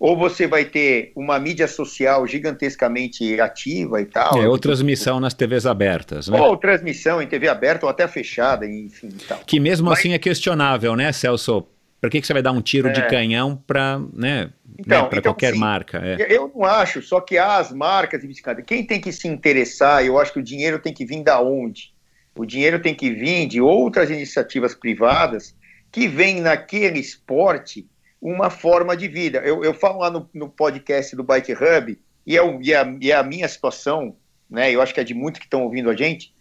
Ou 0.00 0.16
você 0.16 0.46
vai 0.46 0.64
ter 0.64 1.12
uma 1.14 1.38
mídia 1.38 1.68
social 1.68 2.26
gigantescamente 2.26 3.38
ativa 3.38 4.00
e 4.00 4.06
tal. 4.06 4.42
É, 4.42 4.48
ou 4.48 4.58
transmissão 4.58 5.20
nas 5.20 5.34
TVs 5.34 5.66
abertas, 5.66 6.26
né? 6.26 6.40
Ou 6.40 6.56
transmissão 6.56 7.20
em 7.20 7.26
TV 7.26 7.48
aberta 7.48 7.84
ou 7.84 7.90
até 7.90 8.08
fechada, 8.08 8.64
enfim 8.66 9.10
tal. 9.28 9.38
Que 9.46 9.60
mesmo 9.60 9.90
Mas- 9.90 9.98
assim 9.98 10.14
é 10.14 10.18
questionável, 10.18 10.96
né, 10.96 11.12
Celso? 11.12 11.66
Por 12.00 12.08
que, 12.08 12.18
que 12.18 12.26
você 12.26 12.32
vai 12.32 12.40
dar 12.40 12.52
um 12.52 12.62
tiro 12.62 12.90
de 12.90 13.00
É. 13.00 13.06
canhão 13.08 13.62
para 13.66 13.98
né, 14.14 14.48
Então, 14.78 15.02
né, 15.02 15.08
então, 15.12 15.20
qualquer 15.34 15.52
sim. 15.52 15.58
marca? 15.58 15.98
É. 15.98 16.34
Eu 16.34 16.50
não 16.54 16.64
acho, 16.64 17.02
só 17.02 17.20
que 17.20 17.36
as 17.36 17.70
marcas 17.70 18.22
de 18.22 18.26
bicicleta, 18.26 18.62
quem 18.62 18.82
tem 18.82 18.98
que 19.02 19.12
se 19.12 19.28
interessar, 19.28 20.02
eu 20.02 20.18
acho 20.18 20.32
que 20.32 20.38
o 20.38 20.42
dinheiro 20.42 20.78
tem 20.78 20.94
que 20.94 21.04
vir 21.04 21.22
da 21.22 21.42
onde? 21.42 21.92
O 22.34 22.46
dinheiro 22.46 22.80
tem 22.80 22.94
que 22.94 23.10
vir 23.10 23.46
de 23.46 23.60
outras 23.60 24.08
iniciativas 24.08 24.74
privadas 24.74 25.54
que 25.92 26.08
vêm 26.08 26.40
naquele 26.40 26.98
esporte 26.98 27.86
uma 28.20 28.50
forma 28.50 28.96
de 28.96 29.08
vida. 29.08 29.38
Eu, 29.38 29.64
eu 29.64 29.72
falo 29.74 30.00
lá 30.00 30.10
no, 30.10 30.28
no 30.34 30.48
podcast 30.48 31.14
do 31.16 31.22
Bike 31.22 31.52
Hub, 31.54 31.98
e 32.26 32.36
é, 32.36 32.42
o- 32.42 32.60
e, 32.62 32.72
é, 32.72 32.96
e 33.00 33.10
é 33.10 33.16
a 33.16 33.22
minha 33.22 33.48
situação, 33.48 34.14
né? 34.50 34.70
Eu 34.70 34.82
acho 34.82 34.92
que 34.92 35.00
é 35.00 35.04
de 35.04 35.14
muitos 35.14 35.38
que 35.40 35.46
estão 35.46 35.62
ouvindo 35.64 35.88
a 35.90 35.96
gente. 35.96 36.32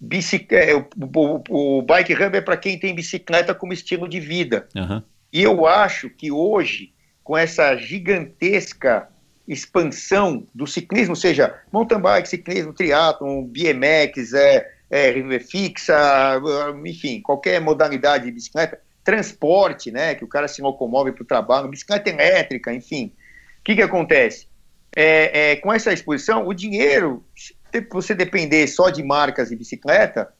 Bicic- 0.00 0.52
é, 0.52 0.74
o, 0.74 0.86
o- 1.50 1.78
o 1.78 1.82
Bike 1.82 2.14
Hub 2.14 2.36
é 2.36 2.40
para 2.40 2.56
quem 2.56 2.78
tem 2.78 2.94
bicicleta 2.94 3.54
como 3.54 3.72
estilo 3.72 4.08
de 4.08 4.20
vida. 4.20 4.66
Aham. 4.76 5.02
E 5.32 5.42
eu 5.42 5.66
acho 5.66 6.08
que 6.10 6.30
hoje, 6.32 6.92
com 7.22 7.36
essa 7.36 7.76
gigantesca 7.76 9.08
expansão 9.46 10.46
do 10.54 10.66
ciclismo, 10.66 11.16
seja 11.16 11.54
mountain 11.72 12.00
bike, 12.00 12.28
ciclismo, 12.28 12.72
triatlon, 12.72 13.44
BMX, 13.44 14.32
é, 14.34 14.70
é, 14.90 15.38
fixa, 15.40 16.40
enfim, 16.84 17.20
qualquer 17.20 17.60
modalidade 17.60 18.24
de 18.26 18.32
bicicleta, 18.32 18.80
transporte, 19.08 19.90
né, 19.90 20.14
que 20.14 20.22
o 20.24 20.28
cara 20.28 20.46
se 20.46 20.60
locomove 20.60 21.12
para 21.12 21.22
o 21.22 21.26
trabalho, 21.26 21.68
bicicleta 21.70 22.10
elétrica, 22.10 22.74
enfim. 22.74 23.06
O 23.60 23.64
que, 23.64 23.74
que 23.76 23.82
acontece? 23.82 24.46
É, 24.94 25.52
é, 25.52 25.56
com 25.56 25.72
essa 25.72 25.92
exposição, 25.92 26.46
o 26.46 26.52
dinheiro, 26.52 27.24
se 27.34 27.54
você 27.90 28.14
depender 28.14 28.66
só 28.66 28.90
de 28.90 29.02
marcas 29.02 29.48
de 29.48 29.56
bicicleta, 29.56 30.30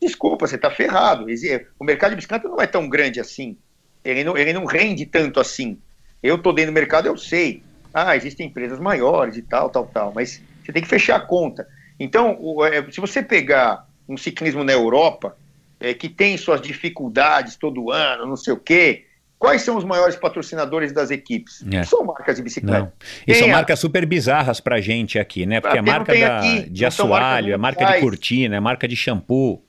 desculpa, 0.00 0.46
você 0.46 0.56
está 0.56 0.70
ferrado. 0.70 1.28
Exi- 1.30 1.66
O 1.78 1.84
mercado 1.84 2.10
de 2.10 2.16
bicicleta 2.16 2.48
não 2.48 2.60
é 2.60 2.66
tão 2.66 2.88
grande 2.88 3.20
assim. 3.20 3.58
Ele 4.04 4.24
não, 4.24 4.36
ele 4.36 4.52
não 4.52 4.64
rende 4.64 5.06
tanto 5.06 5.40
assim. 5.40 5.82
Eu 6.22 6.36
estou 6.36 6.52
dentro 6.52 6.72
do 6.72 6.74
mercado, 6.74 7.06
eu 7.06 7.16
sei. 7.16 7.66
Ah, 7.92 8.16
existem 8.16 8.46
empresas 8.48 8.78
maiores 8.78 9.36
e 9.36 9.42
tal, 9.42 9.70
tal, 9.70 9.86
tal. 9.86 10.12
Mas 10.14 10.40
você 10.64 10.72
tem 10.72 10.82
que 10.82 10.88
fechar 10.88 11.16
a 11.16 11.20
conta. 11.26 11.66
Então, 11.98 12.38
é, 12.64 12.90
se 12.90 13.00
você 13.00 13.22
pegar 13.22 13.84
um 14.08 14.16
ciclismo 14.16 14.64
na 14.64 14.72
Europa, 14.72 15.36
é, 15.80 15.94
que 15.94 16.08
tem 16.08 16.36
suas 16.36 16.60
dificuldades 16.60 17.56
todo 17.56 17.90
ano, 17.90 18.26
não 18.26 18.36
sei 18.36 18.52
o 18.52 18.56
quê, 18.56 19.04
quais 19.38 19.62
são 19.62 19.76
os 19.76 19.84
maiores 19.84 20.16
patrocinadores 20.16 20.92
das 20.92 21.10
equipes? 21.10 21.64
É. 21.72 21.84
São 21.84 22.04
marcas 22.04 22.36
de 22.36 22.42
bicicleta. 22.42 22.80
Não. 22.80 22.92
E 23.26 23.34
são 23.34 23.48
a- 23.48 23.52
marcas 23.52 23.78
super 23.78 24.04
bizarras 24.04 24.60
pra 24.60 24.80
gente 24.80 25.18
aqui, 25.18 25.46
né? 25.46 25.60
Porque 25.60 25.76
é 25.76 25.80
Até 25.80 25.90
não 25.90 25.98
marca 25.98 26.18
da- 26.18 26.38
aqui, 26.38 26.68
de 26.70 26.84
assoalho, 26.84 27.52
é 27.54 27.56
marca 27.56 27.84
de 27.84 28.00
cortina, 28.00 28.56
é 28.56 28.60
marca 28.60 28.88
de 28.88 28.96
shampoo. 28.96 29.62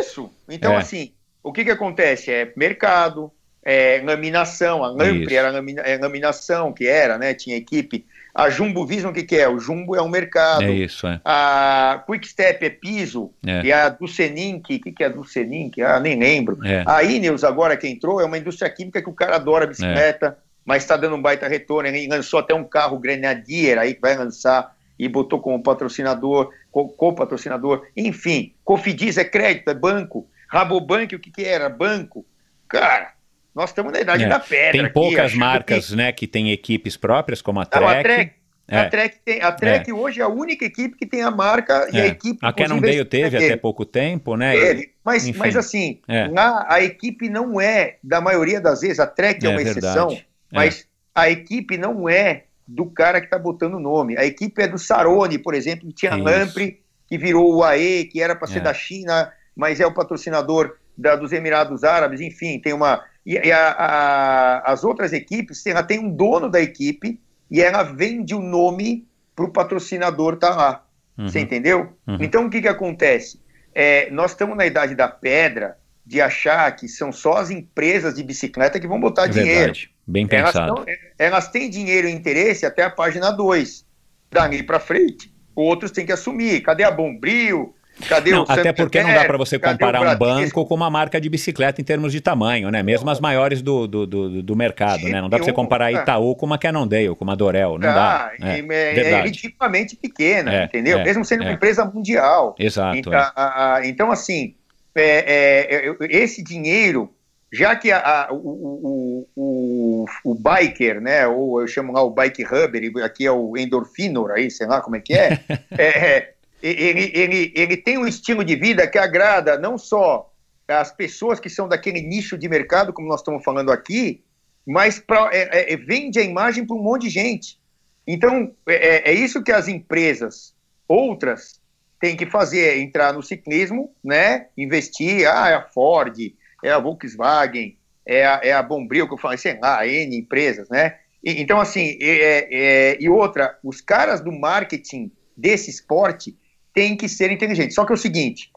Isso. 0.00 0.30
Então, 0.48 0.72
É. 0.74 0.76
assim, 0.76 1.12
o 1.42 1.52
que, 1.52 1.64
que 1.64 1.70
acontece? 1.70 2.30
É 2.30 2.52
mercado, 2.56 3.30
é 3.64 4.00
laminação, 4.04 4.82
a 4.84 4.88
Lampre 4.88 5.24
Isso. 5.24 5.34
era 5.34 5.50
lamina- 5.50 5.82
é 5.82 5.98
laminação, 5.98 6.72
que 6.72 6.86
era, 6.86 7.18
né? 7.18 7.34
Tinha 7.34 7.56
equipe. 7.56 8.06
A 8.34 8.50
Jumbo 8.50 8.86
Vision, 8.86 9.10
o 9.10 9.14
que, 9.14 9.22
que 9.24 9.36
é? 9.36 9.48
O 9.48 9.58
Jumbo 9.58 9.96
é 9.96 10.02
um 10.02 10.08
mercado. 10.08 10.62
É 10.62 10.70
isso, 10.70 11.06
é. 11.06 11.20
A 11.24 12.02
Quick 12.06 12.28
Step 12.28 12.64
é 12.64 12.70
piso. 12.70 13.32
É. 13.46 13.62
E 13.64 13.72
a 13.72 13.88
Ducenink, 13.88 14.76
o 14.76 14.80
que, 14.80 14.92
que 14.92 15.02
é 15.02 15.06
a 15.06 15.10
Ducenink? 15.10 15.82
Ah, 15.82 15.98
nem 15.98 16.18
lembro. 16.18 16.58
É. 16.64 16.84
A 16.86 17.02
Ineos, 17.02 17.42
agora 17.42 17.76
que 17.76 17.88
entrou, 17.88 18.20
é 18.20 18.24
uma 18.24 18.38
indústria 18.38 18.70
química 18.70 19.02
que 19.02 19.08
o 19.08 19.14
cara 19.14 19.36
adora 19.36 19.66
bicicleta, 19.66 20.38
mas 20.64 20.82
está 20.84 20.96
dando 20.96 21.16
um 21.16 21.22
baita 21.22 21.48
retorno. 21.48 21.88
Ele 21.88 22.06
lançou 22.06 22.38
até 22.38 22.54
um 22.54 22.64
carro 22.64 22.98
Grenadier 22.98 23.78
aí 23.78 23.94
que 23.94 24.00
vai 24.00 24.16
lançar 24.16 24.76
e 24.98 25.08
botou 25.08 25.40
como 25.40 25.62
patrocinador, 25.62 26.50
co- 26.70 26.88
co-patrocinador, 26.88 27.86
enfim, 27.96 28.52
Cofidis 28.64 29.16
é 29.16 29.24
crédito, 29.24 29.68
é 29.70 29.74
banco, 29.74 30.28
Rabobank 30.48 31.14
o 31.14 31.18
que 31.20 31.30
que 31.30 31.44
era? 31.44 31.68
Banco. 31.68 32.24
Cara, 32.68 33.12
nós 33.58 33.70
estamos 33.70 33.92
na 33.92 34.00
idade 34.00 34.24
É. 34.24 34.28
da 34.28 34.38
pedra 34.38 34.72
Tem 34.72 34.80
aqui, 34.82 34.94
poucas 34.94 35.18
achando 35.26 35.40
marcas, 35.40 35.90
né, 35.90 36.12
que 36.12 36.26
tem 36.26 36.50
equipes 36.52 36.96
próprias, 36.96 37.42
como 37.42 37.60
a 37.60 37.64
Não, 37.64 37.86
a 37.88 37.90
Trek. 37.90 38.02
Trek, 38.04 38.32
É. 38.68 38.78
a 38.78 38.88
Trek, 38.88 39.16
tem, 39.24 39.42
a 39.42 39.50
Trek 39.52 39.92
hoje 39.92 40.20
é 40.20 40.22
a 40.24 40.28
única 40.28 40.64
equipe 40.64 40.96
que 40.96 41.04
tem 41.06 41.22
a 41.22 41.30
marca 41.30 41.88
e 41.92 42.00
a 42.00 42.04
É. 42.04 42.06
equipe. 42.06 42.38
A 42.42 42.52
Cannondale 42.52 43.00
é 43.00 43.04
teve 43.04 43.30
dele. 43.30 43.46
até 43.46 43.56
pouco 43.56 43.84
tempo, 43.84 44.36
né? 44.36 44.56
Ele, 44.56 44.90
mas, 45.04 45.26
enfim. 45.26 45.38
mas 45.38 45.56
assim, 45.56 46.00
É. 46.06 46.28
lá 46.28 46.66
a 46.68 46.82
equipe 46.82 47.28
não 47.28 47.60
é, 47.60 47.96
da 48.02 48.20
maioria 48.20 48.60
das 48.60 48.80
vezes, 48.82 49.00
a 49.00 49.06
Trek 49.06 49.44
é, 49.44 49.48
É 49.48 49.52
uma 49.52 49.62
exceção, 49.62 50.10
É. 50.12 50.22
mas 50.52 50.86
a 51.14 51.28
equipe 51.28 51.76
não 51.76 52.08
é 52.08 52.44
do 52.66 52.86
cara 52.86 53.18
que 53.20 53.26
está 53.26 53.38
botando 53.38 53.74
o 53.74 53.80
nome. 53.80 54.16
A 54.18 54.24
equipe 54.24 54.62
é 54.62 54.68
do 54.68 54.78
Saroni, 54.78 55.38
por 55.38 55.54
exemplo, 55.54 55.88
que 55.88 55.94
tinha 55.94 56.12
Isso. 56.14 56.22
Lampre, 56.22 56.80
que 57.08 57.16
virou 57.18 57.56
o 57.56 57.64
AE, 57.64 58.04
que 58.04 58.20
era 58.22 58.36
para 58.36 58.46
ser 58.46 58.58
É. 58.58 58.60
da 58.60 58.74
China, 58.74 59.32
mas 59.56 59.80
é 59.80 59.86
o 59.86 59.94
patrocinador 59.94 60.76
da- 60.96 61.16
dos 61.16 61.32
Emirados 61.32 61.82
Árabes, 61.84 62.20
enfim, 62.20 62.60
tem 62.60 62.74
uma. 62.74 63.02
E, 63.28 63.34
e 63.34 63.52
a- 63.52 63.72
a- 63.72 64.72
as 64.72 64.84
outras 64.84 65.12
equipes, 65.12 65.64
ela 65.66 65.82
tem 65.82 65.98
um 65.98 66.08
dono 66.10 66.48
da 66.50 66.60
equipe 66.62 67.20
e 67.50 67.60
ela 67.60 67.82
vende 67.82 68.34
o 68.34 68.40
nome 68.40 69.06
para 69.36 69.44
o 69.44 69.50
patrocinador 69.52 70.34
estar 70.34 70.56
lá. 70.56 70.84
Uhum. 71.18 71.28
Você 71.28 71.40
entendeu? 71.40 71.92
Uhum. 72.06 72.16
Então 72.20 72.46
o 72.46 72.50
que, 72.50 72.62
que 72.62 72.68
acontece? 72.68 73.38
É, 73.74 74.10
nós 74.10 74.30
estamos 74.30 74.56
na 74.56 74.64
idade 74.64 74.94
da 74.94 75.08
pedra 75.08 75.76
de 76.06 76.22
achar 76.22 76.74
que 76.74 76.88
são 76.88 77.12
só 77.12 77.34
as 77.36 77.50
empresas 77.50 78.14
de 78.14 78.22
bicicleta 78.22 78.80
que 78.80 78.86
vão 78.88 78.98
botar 78.98 79.24
É 79.26 79.28
dinheiro. 79.28 79.58
verdade. 79.58 79.90
Bem 80.06 80.26
Elas, 80.30 80.52
pensado. 80.52 80.74
tão- 80.74 80.84
elas 81.18 81.48
têm 81.48 81.68
dinheiro 81.68 82.08
e 82.08 82.12
interesse 82.12 82.64
até 82.64 82.82
a 82.82 82.88
página 82.90 83.30
2. 83.30 83.84
Dali 84.30 84.62
para 84.62 84.80
frente, 84.80 85.30
outros 85.54 85.90
têm 85.90 86.06
que 86.06 86.12
assumir. 86.12 86.62
Cadê 86.62 86.82
a 86.82 86.90
Bombril? 86.90 87.74
Cadê 88.06 88.30
Não, 88.30 88.42
o 88.42 88.46
até 88.48 88.72
porque 88.72 89.02
não 89.02 89.12
dá 89.12 89.24
para 89.24 89.36
você 89.36 89.58
comparar 89.58 90.00
um 90.02 90.16
banco 90.16 90.64
com 90.64 90.74
uma 90.74 90.88
marca 90.88 91.20
de 91.20 91.28
bicicleta 91.28 91.80
em 91.80 91.84
termos 91.84 92.12
de 92.12 92.20
tamanho, 92.20 92.70
né? 92.70 92.82
Mesmo 92.82 93.10
as 93.10 93.18
maiores 93.20 93.60
do, 93.60 93.86
do, 93.86 94.06
do, 94.06 94.42
do 94.42 94.56
mercado, 94.56 95.08
né? 95.08 95.20
Não 95.20 95.28
dá 95.28 95.36
para 95.36 95.44
você 95.44 95.52
comparar 95.52 95.86
a 95.86 95.92
é. 95.92 95.94
Itaú 95.94 96.36
com 96.36 96.46
uma 96.46 96.58
Cannondale, 96.58 97.14
com 97.16 97.24
uma 97.24 97.34
Dorel, 97.36 97.76
não 97.78 97.88
Ah, 97.88 97.92
dá. 97.94 98.32
É, 98.40 98.58
e- 98.60 98.68
é, 98.70 98.90
é 98.90 98.94
verdade. 98.94 99.26
ridiculamente 99.26 99.96
pequena, 99.96 100.54
É, 100.54 100.64
entendeu? 100.64 100.98
é, 100.98 101.04
Mesmo 101.04 101.24
sendo 101.24 101.42
uma 101.42 101.50
é. 101.50 101.54
empresa 101.54 101.84
mundial. 101.84 102.54
Exato. 102.58 102.96
Então, 102.96 103.12
é. 103.12 103.16
a- 103.16 103.74
a- 103.76 103.86
então, 103.86 104.12
assim, 104.12 104.54
é, 104.94 105.76
é, 105.76 105.88
é, 105.88 105.96
esse 106.16 106.42
dinheiro, 106.42 107.12
já 107.52 107.74
que 107.74 107.90
a- 107.90 108.28
o, 108.30 108.36
o, 108.36 109.26
o, 109.36 110.04
o 110.24 110.34
biker, 110.34 111.00
né, 111.00 111.26
ou 111.26 111.60
eu 111.60 111.66
chamo 111.66 111.92
lá 111.92 112.02
o 112.02 112.10
bike 112.10 112.42
rubber, 112.44 112.92
aqui 113.04 113.26
é 113.26 113.32
o 113.32 113.56
endorfinor, 113.56 114.30
aí, 114.32 114.50
sei 114.50 114.66
lá 114.66 114.80
como 114.80 114.96
é 114.96 115.00
que 115.00 115.14
é, 115.14 115.38
é, 115.76 115.84
é, 115.86 116.34
ele, 116.62 117.10
ele, 117.14 117.52
ele 117.54 117.76
tem 117.76 117.98
um 117.98 118.06
estilo 118.06 118.44
de 118.44 118.56
vida 118.56 118.86
que 118.86 118.98
agrada 118.98 119.58
não 119.58 119.78
só 119.78 120.32
as 120.66 120.92
pessoas 120.92 121.40
que 121.40 121.48
são 121.48 121.68
daquele 121.68 122.02
nicho 122.02 122.36
de 122.36 122.48
mercado, 122.48 122.92
como 122.92 123.08
nós 123.08 123.20
estamos 123.20 123.42
falando 123.42 123.72
aqui, 123.72 124.22
mas 124.66 124.98
pra, 124.98 125.30
é, 125.32 125.72
é, 125.72 125.76
vende 125.76 126.18
a 126.18 126.22
imagem 126.22 126.66
para 126.66 126.76
um 126.76 126.82
monte 126.82 127.02
de 127.02 127.10
gente. 127.10 127.58
Então, 128.06 128.54
é, 128.66 129.10
é 129.10 129.14
isso 129.14 129.42
que 129.42 129.52
as 129.52 129.66
empresas, 129.68 130.54
outras, 130.86 131.60
têm 132.00 132.16
que 132.16 132.26
fazer, 132.26 132.60
é 132.60 132.78
entrar 132.78 133.12
no 133.12 133.22
ciclismo, 133.22 133.94
né? 134.04 134.46
Investir, 134.56 135.26
ah, 135.26 135.48
é 135.48 135.54
a 135.54 135.62
Ford, 135.62 136.16
é 136.62 136.70
a 136.70 136.78
Volkswagen, 136.78 137.76
é 138.06 138.24
a, 138.26 138.40
é 138.42 138.52
a 138.52 138.62
Bombril, 138.62 139.06
que 139.06 139.14
eu 139.14 139.18
falei, 139.18 139.38
sei 139.38 139.58
lá, 139.60 139.86
N 139.86 140.16
empresas, 140.16 140.68
né? 140.68 140.98
E- 141.24 141.40
então, 141.40 141.60
assim, 141.60 141.98
é- 142.00 142.48
é- 142.50 142.96
e 143.00 143.08
outra, 143.08 143.58
os 143.64 143.80
caras 143.80 144.20
do 144.20 144.32
marketing 144.32 145.10
desse 145.36 145.70
esporte 145.70 146.36
têm 146.72 146.96
que 146.96 147.08
ser 147.08 147.30
inteligentes. 147.30 147.74
Só 147.74 147.84
que 147.84 147.92
é 147.92 147.94
o 147.94 147.98
seguinte, 147.98 148.50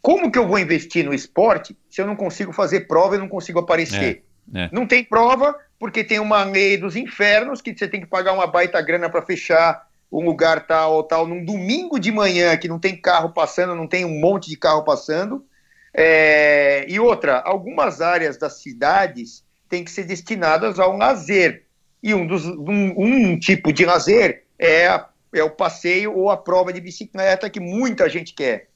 como 0.00 0.30
que 0.30 0.38
eu 0.38 0.48
vou 0.48 0.58
investir 0.58 1.04
no 1.04 1.14
esporte 1.14 1.76
se 1.88 2.00
eu 2.00 2.06
não 2.06 2.16
consigo 2.16 2.52
fazer 2.52 2.86
prova 2.86 3.16
e 3.16 3.18
não 3.18 3.28
consigo 3.28 3.58
aparecer? 3.58 4.22
É, 4.54 4.64
é. 4.64 4.68
Não 4.72 4.86
tem 4.86 5.04
prova, 5.04 5.54
porque 5.78 6.02
tem 6.02 6.18
uma 6.18 6.44
lei 6.44 6.76
dos 6.76 6.96
infernos 6.96 7.60
que 7.60 7.76
você 7.76 7.86
tem 7.86 8.00
que 8.00 8.06
pagar 8.06 8.32
uma 8.32 8.46
baita 8.46 8.80
grana 8.80 9.08
para 9.10 9.22
fechar 9.22 9.88
um 10.10 10.24
lugar 10.24 10.66
tal 10.66 10.94
ou 10.94 11.02
tal 11.04 11.26
num 11.26 11.44
domingo 11.44 11.98
de 11.98 12.10
manhã 12.10 12.56
que 12.56 12.66
não 12.66 12.78
tem 12.78 12.96
carro 13.00 13.30
passando, 13.32 13.76
não 13.76 13.86
tem 13.86 14.04
um 14.04 14.18
monte 14.18 14.48
de 14.48 14.56
carro 14.56 14.82
passando. 14.82 15.44
É, 15.94 16.84
e 16.88 16.98
outra, 16.98 17.38
algumas 17.40 18.00
áreas 18.00 18.36
das 18.36 18.60
cidades 18.62 19.44
têm 19.68 19.84
que 19.84 19.90
ser 19.90 20.04
destinadas 20.04 20.78
ao 20.78 20.96
lazer. 20.96 21.64
E 22.02 22.14
um, 22.14 22.26
dos, 22.26 22.46
um, 22.46 22.94
um 22.96 23.38
tipo 23.38 23.72
de 23.72 23.84
lazer 23.84 24.44
é, 24.58 24.88
a- 24.88 25.06
é 25.34 25.42
o 25.42 25.50
passeio 25.50 26.16
ou 26.16 26.30
a 26.30 26.36
prova 26.36 26.72
de 26.72 26.80
bicicleta 26.80 27.48
que 27.50 27.60
muita 27.60 28.08
gente 28.08 28.34
quer. 28.34 28.68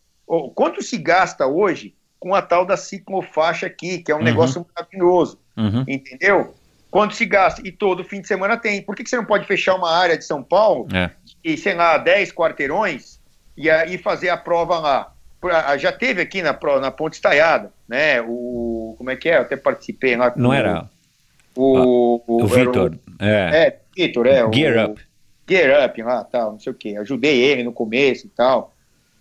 Quanto 0.55 0.83
se 0.83 0.97
gasta 0.99 1.47
hoje 1.47 1.95
com 2.19 2.35
a 2.35 2.41
tal 2.41 2.65
da 2.65 2.77
ciclofaixa 2.77 3.67
aqui, 3.67 3.99
que 3.99 4.11
é 4.11 4.15
um 4.15 4.19
Uhum. 4.19 4.25
negócio 4.25 4.67
maravilhoso, 4.75 5.39
Uhum. 5.57 5.85
entendeu? 5.87 6.55
Quanto 6.91 7.15
se 7.15 7.27
gasta? 7.27 7.61
E 7.67 7.73
todo 7.73 8.05
fim 8.05 8.21
de 8.21 8.29
semana 8.29 8.57
tem. 8.57 8.81
Por 8.81 8.95
que, 8.95 9.03
que 9.03 9.11
você 9.11 9.17
não 9.17 9.25
pode 9.25 9.47
fechar 9.47 9.75
uma 9.75 9.91
área 9.91 10.17
de 10.17 10.25
São 10.25 10.43
Paulo 10.43 10.87
É. 10.95 11.11
e, 11.43 11.57
sei 11.59 11.75
lá, 11.75 11.99
10 11.99 12.33
quarteirões 12.33 13.21
e 13.57 13.69
aí 13.69 13.99
fazer 13.99 14.29
a 14.31 14.37
prova 14.37 14.79
lá? 14.79 15.13
Ah, 15.67 15.77
Já 15.77 15.93
teve 15.93 16.23
aqui 16.23 16.41
na, 16.41 16.59
na 16.81 16.91
Ponte 16.91 17.15
Estaiada, 17.15 17.71
né? 17.87 18.23
O, 18.23 18.95
como 18.97 19.11
é 19.11 19.17
que 19.17 19.29
é? 19.29 19.37
Eu 19.37 19.43
até 19.43 19.57
participei 19.57 20.17
lá. 20.17 20.33
Não 20.37 20.55
era 20.55 20.89
O, 21.55 22.23
o 22.27 22.47
era 22.47 22.55
Vitor. 22.65 22.99
É. 23.21 23.67
É, 23.67 23.79
Vitor, 23.95 24.27
é. 24.27 24.53
Gear 24.53 24.89
o, 24.89 24.93
Up. 24.93 25.03
Gear 25.49 25.87
Up 25.89 26.03
lá, 26.03 26.25
tal, 26.25 26.53
não 26.53 26.61
sei 26.61 26.73
o 26.73 26.75
quê. 26.75 26.97
Ajudei 26.99 27.41
ele 27.41 27.63
no 27.63 27.73
começo 27.73 28.27
e 28.27 28.31
tal. 28.31 28.73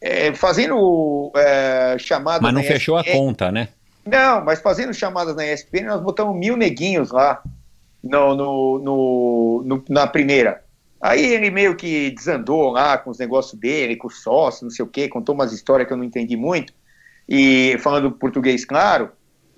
É, 0.02 0.34
fazendo 0.34 1.32
é, 1.36 1.96
chamadas 1.98 2.42
Mas 2.42 2.54
não 2.54 2.64
fechou 2.64 2.98
a 2.98 3.02
ESPN. 3.02 3.14
conta, 3.18 3.52
né? 3.52 3.70
Não, 4.06 4.44
mas 4.44 4.60
fazendo 4.60 4.94
chamadas 4.94 5.36
na 5.36 5.46
ESPN, 5.46 5.86
nós 5.86 6.02
botamos 6.02 6.36
mil 6.38 6.58
neguinhos 6.58 7.12
lá 7.12 7.42
no, 8.04 8.36
no, 8.36 8.80
no- 8.80 9.64
no- 9.66 9.86
na 9.90 10.06
primeira. 10.06 10.62
Aí 11.02 11.26
ele 11.26 11.50
meio 11.50 11.76
que 11.76 12.12
desandou 12.12 12.70
lá 12.70 12.98
com 12.98 13.10
os 13.12 13.18
negócios 13.18 13.58
dele, 13.60 13.96
com 13.96 14.08
o 14.08 14.12
sócio, 14.12 14.64
não 14.66 14.72
sei 14.72 14.84
o 14.84 14.88
quê, 14.90 15.08
contou 15.08 15.34
umas 15.36 15.52
histórias 15.54 15.88
que 15.88 15.94
eu 15.94 15.98
não 15.98 16.04
entendi 16.04 16.36
muito, 16.38 16.74
e 17.28 17.78
falando 17.80 18.12
português 18.12 18.64
claro, 18.66 19.10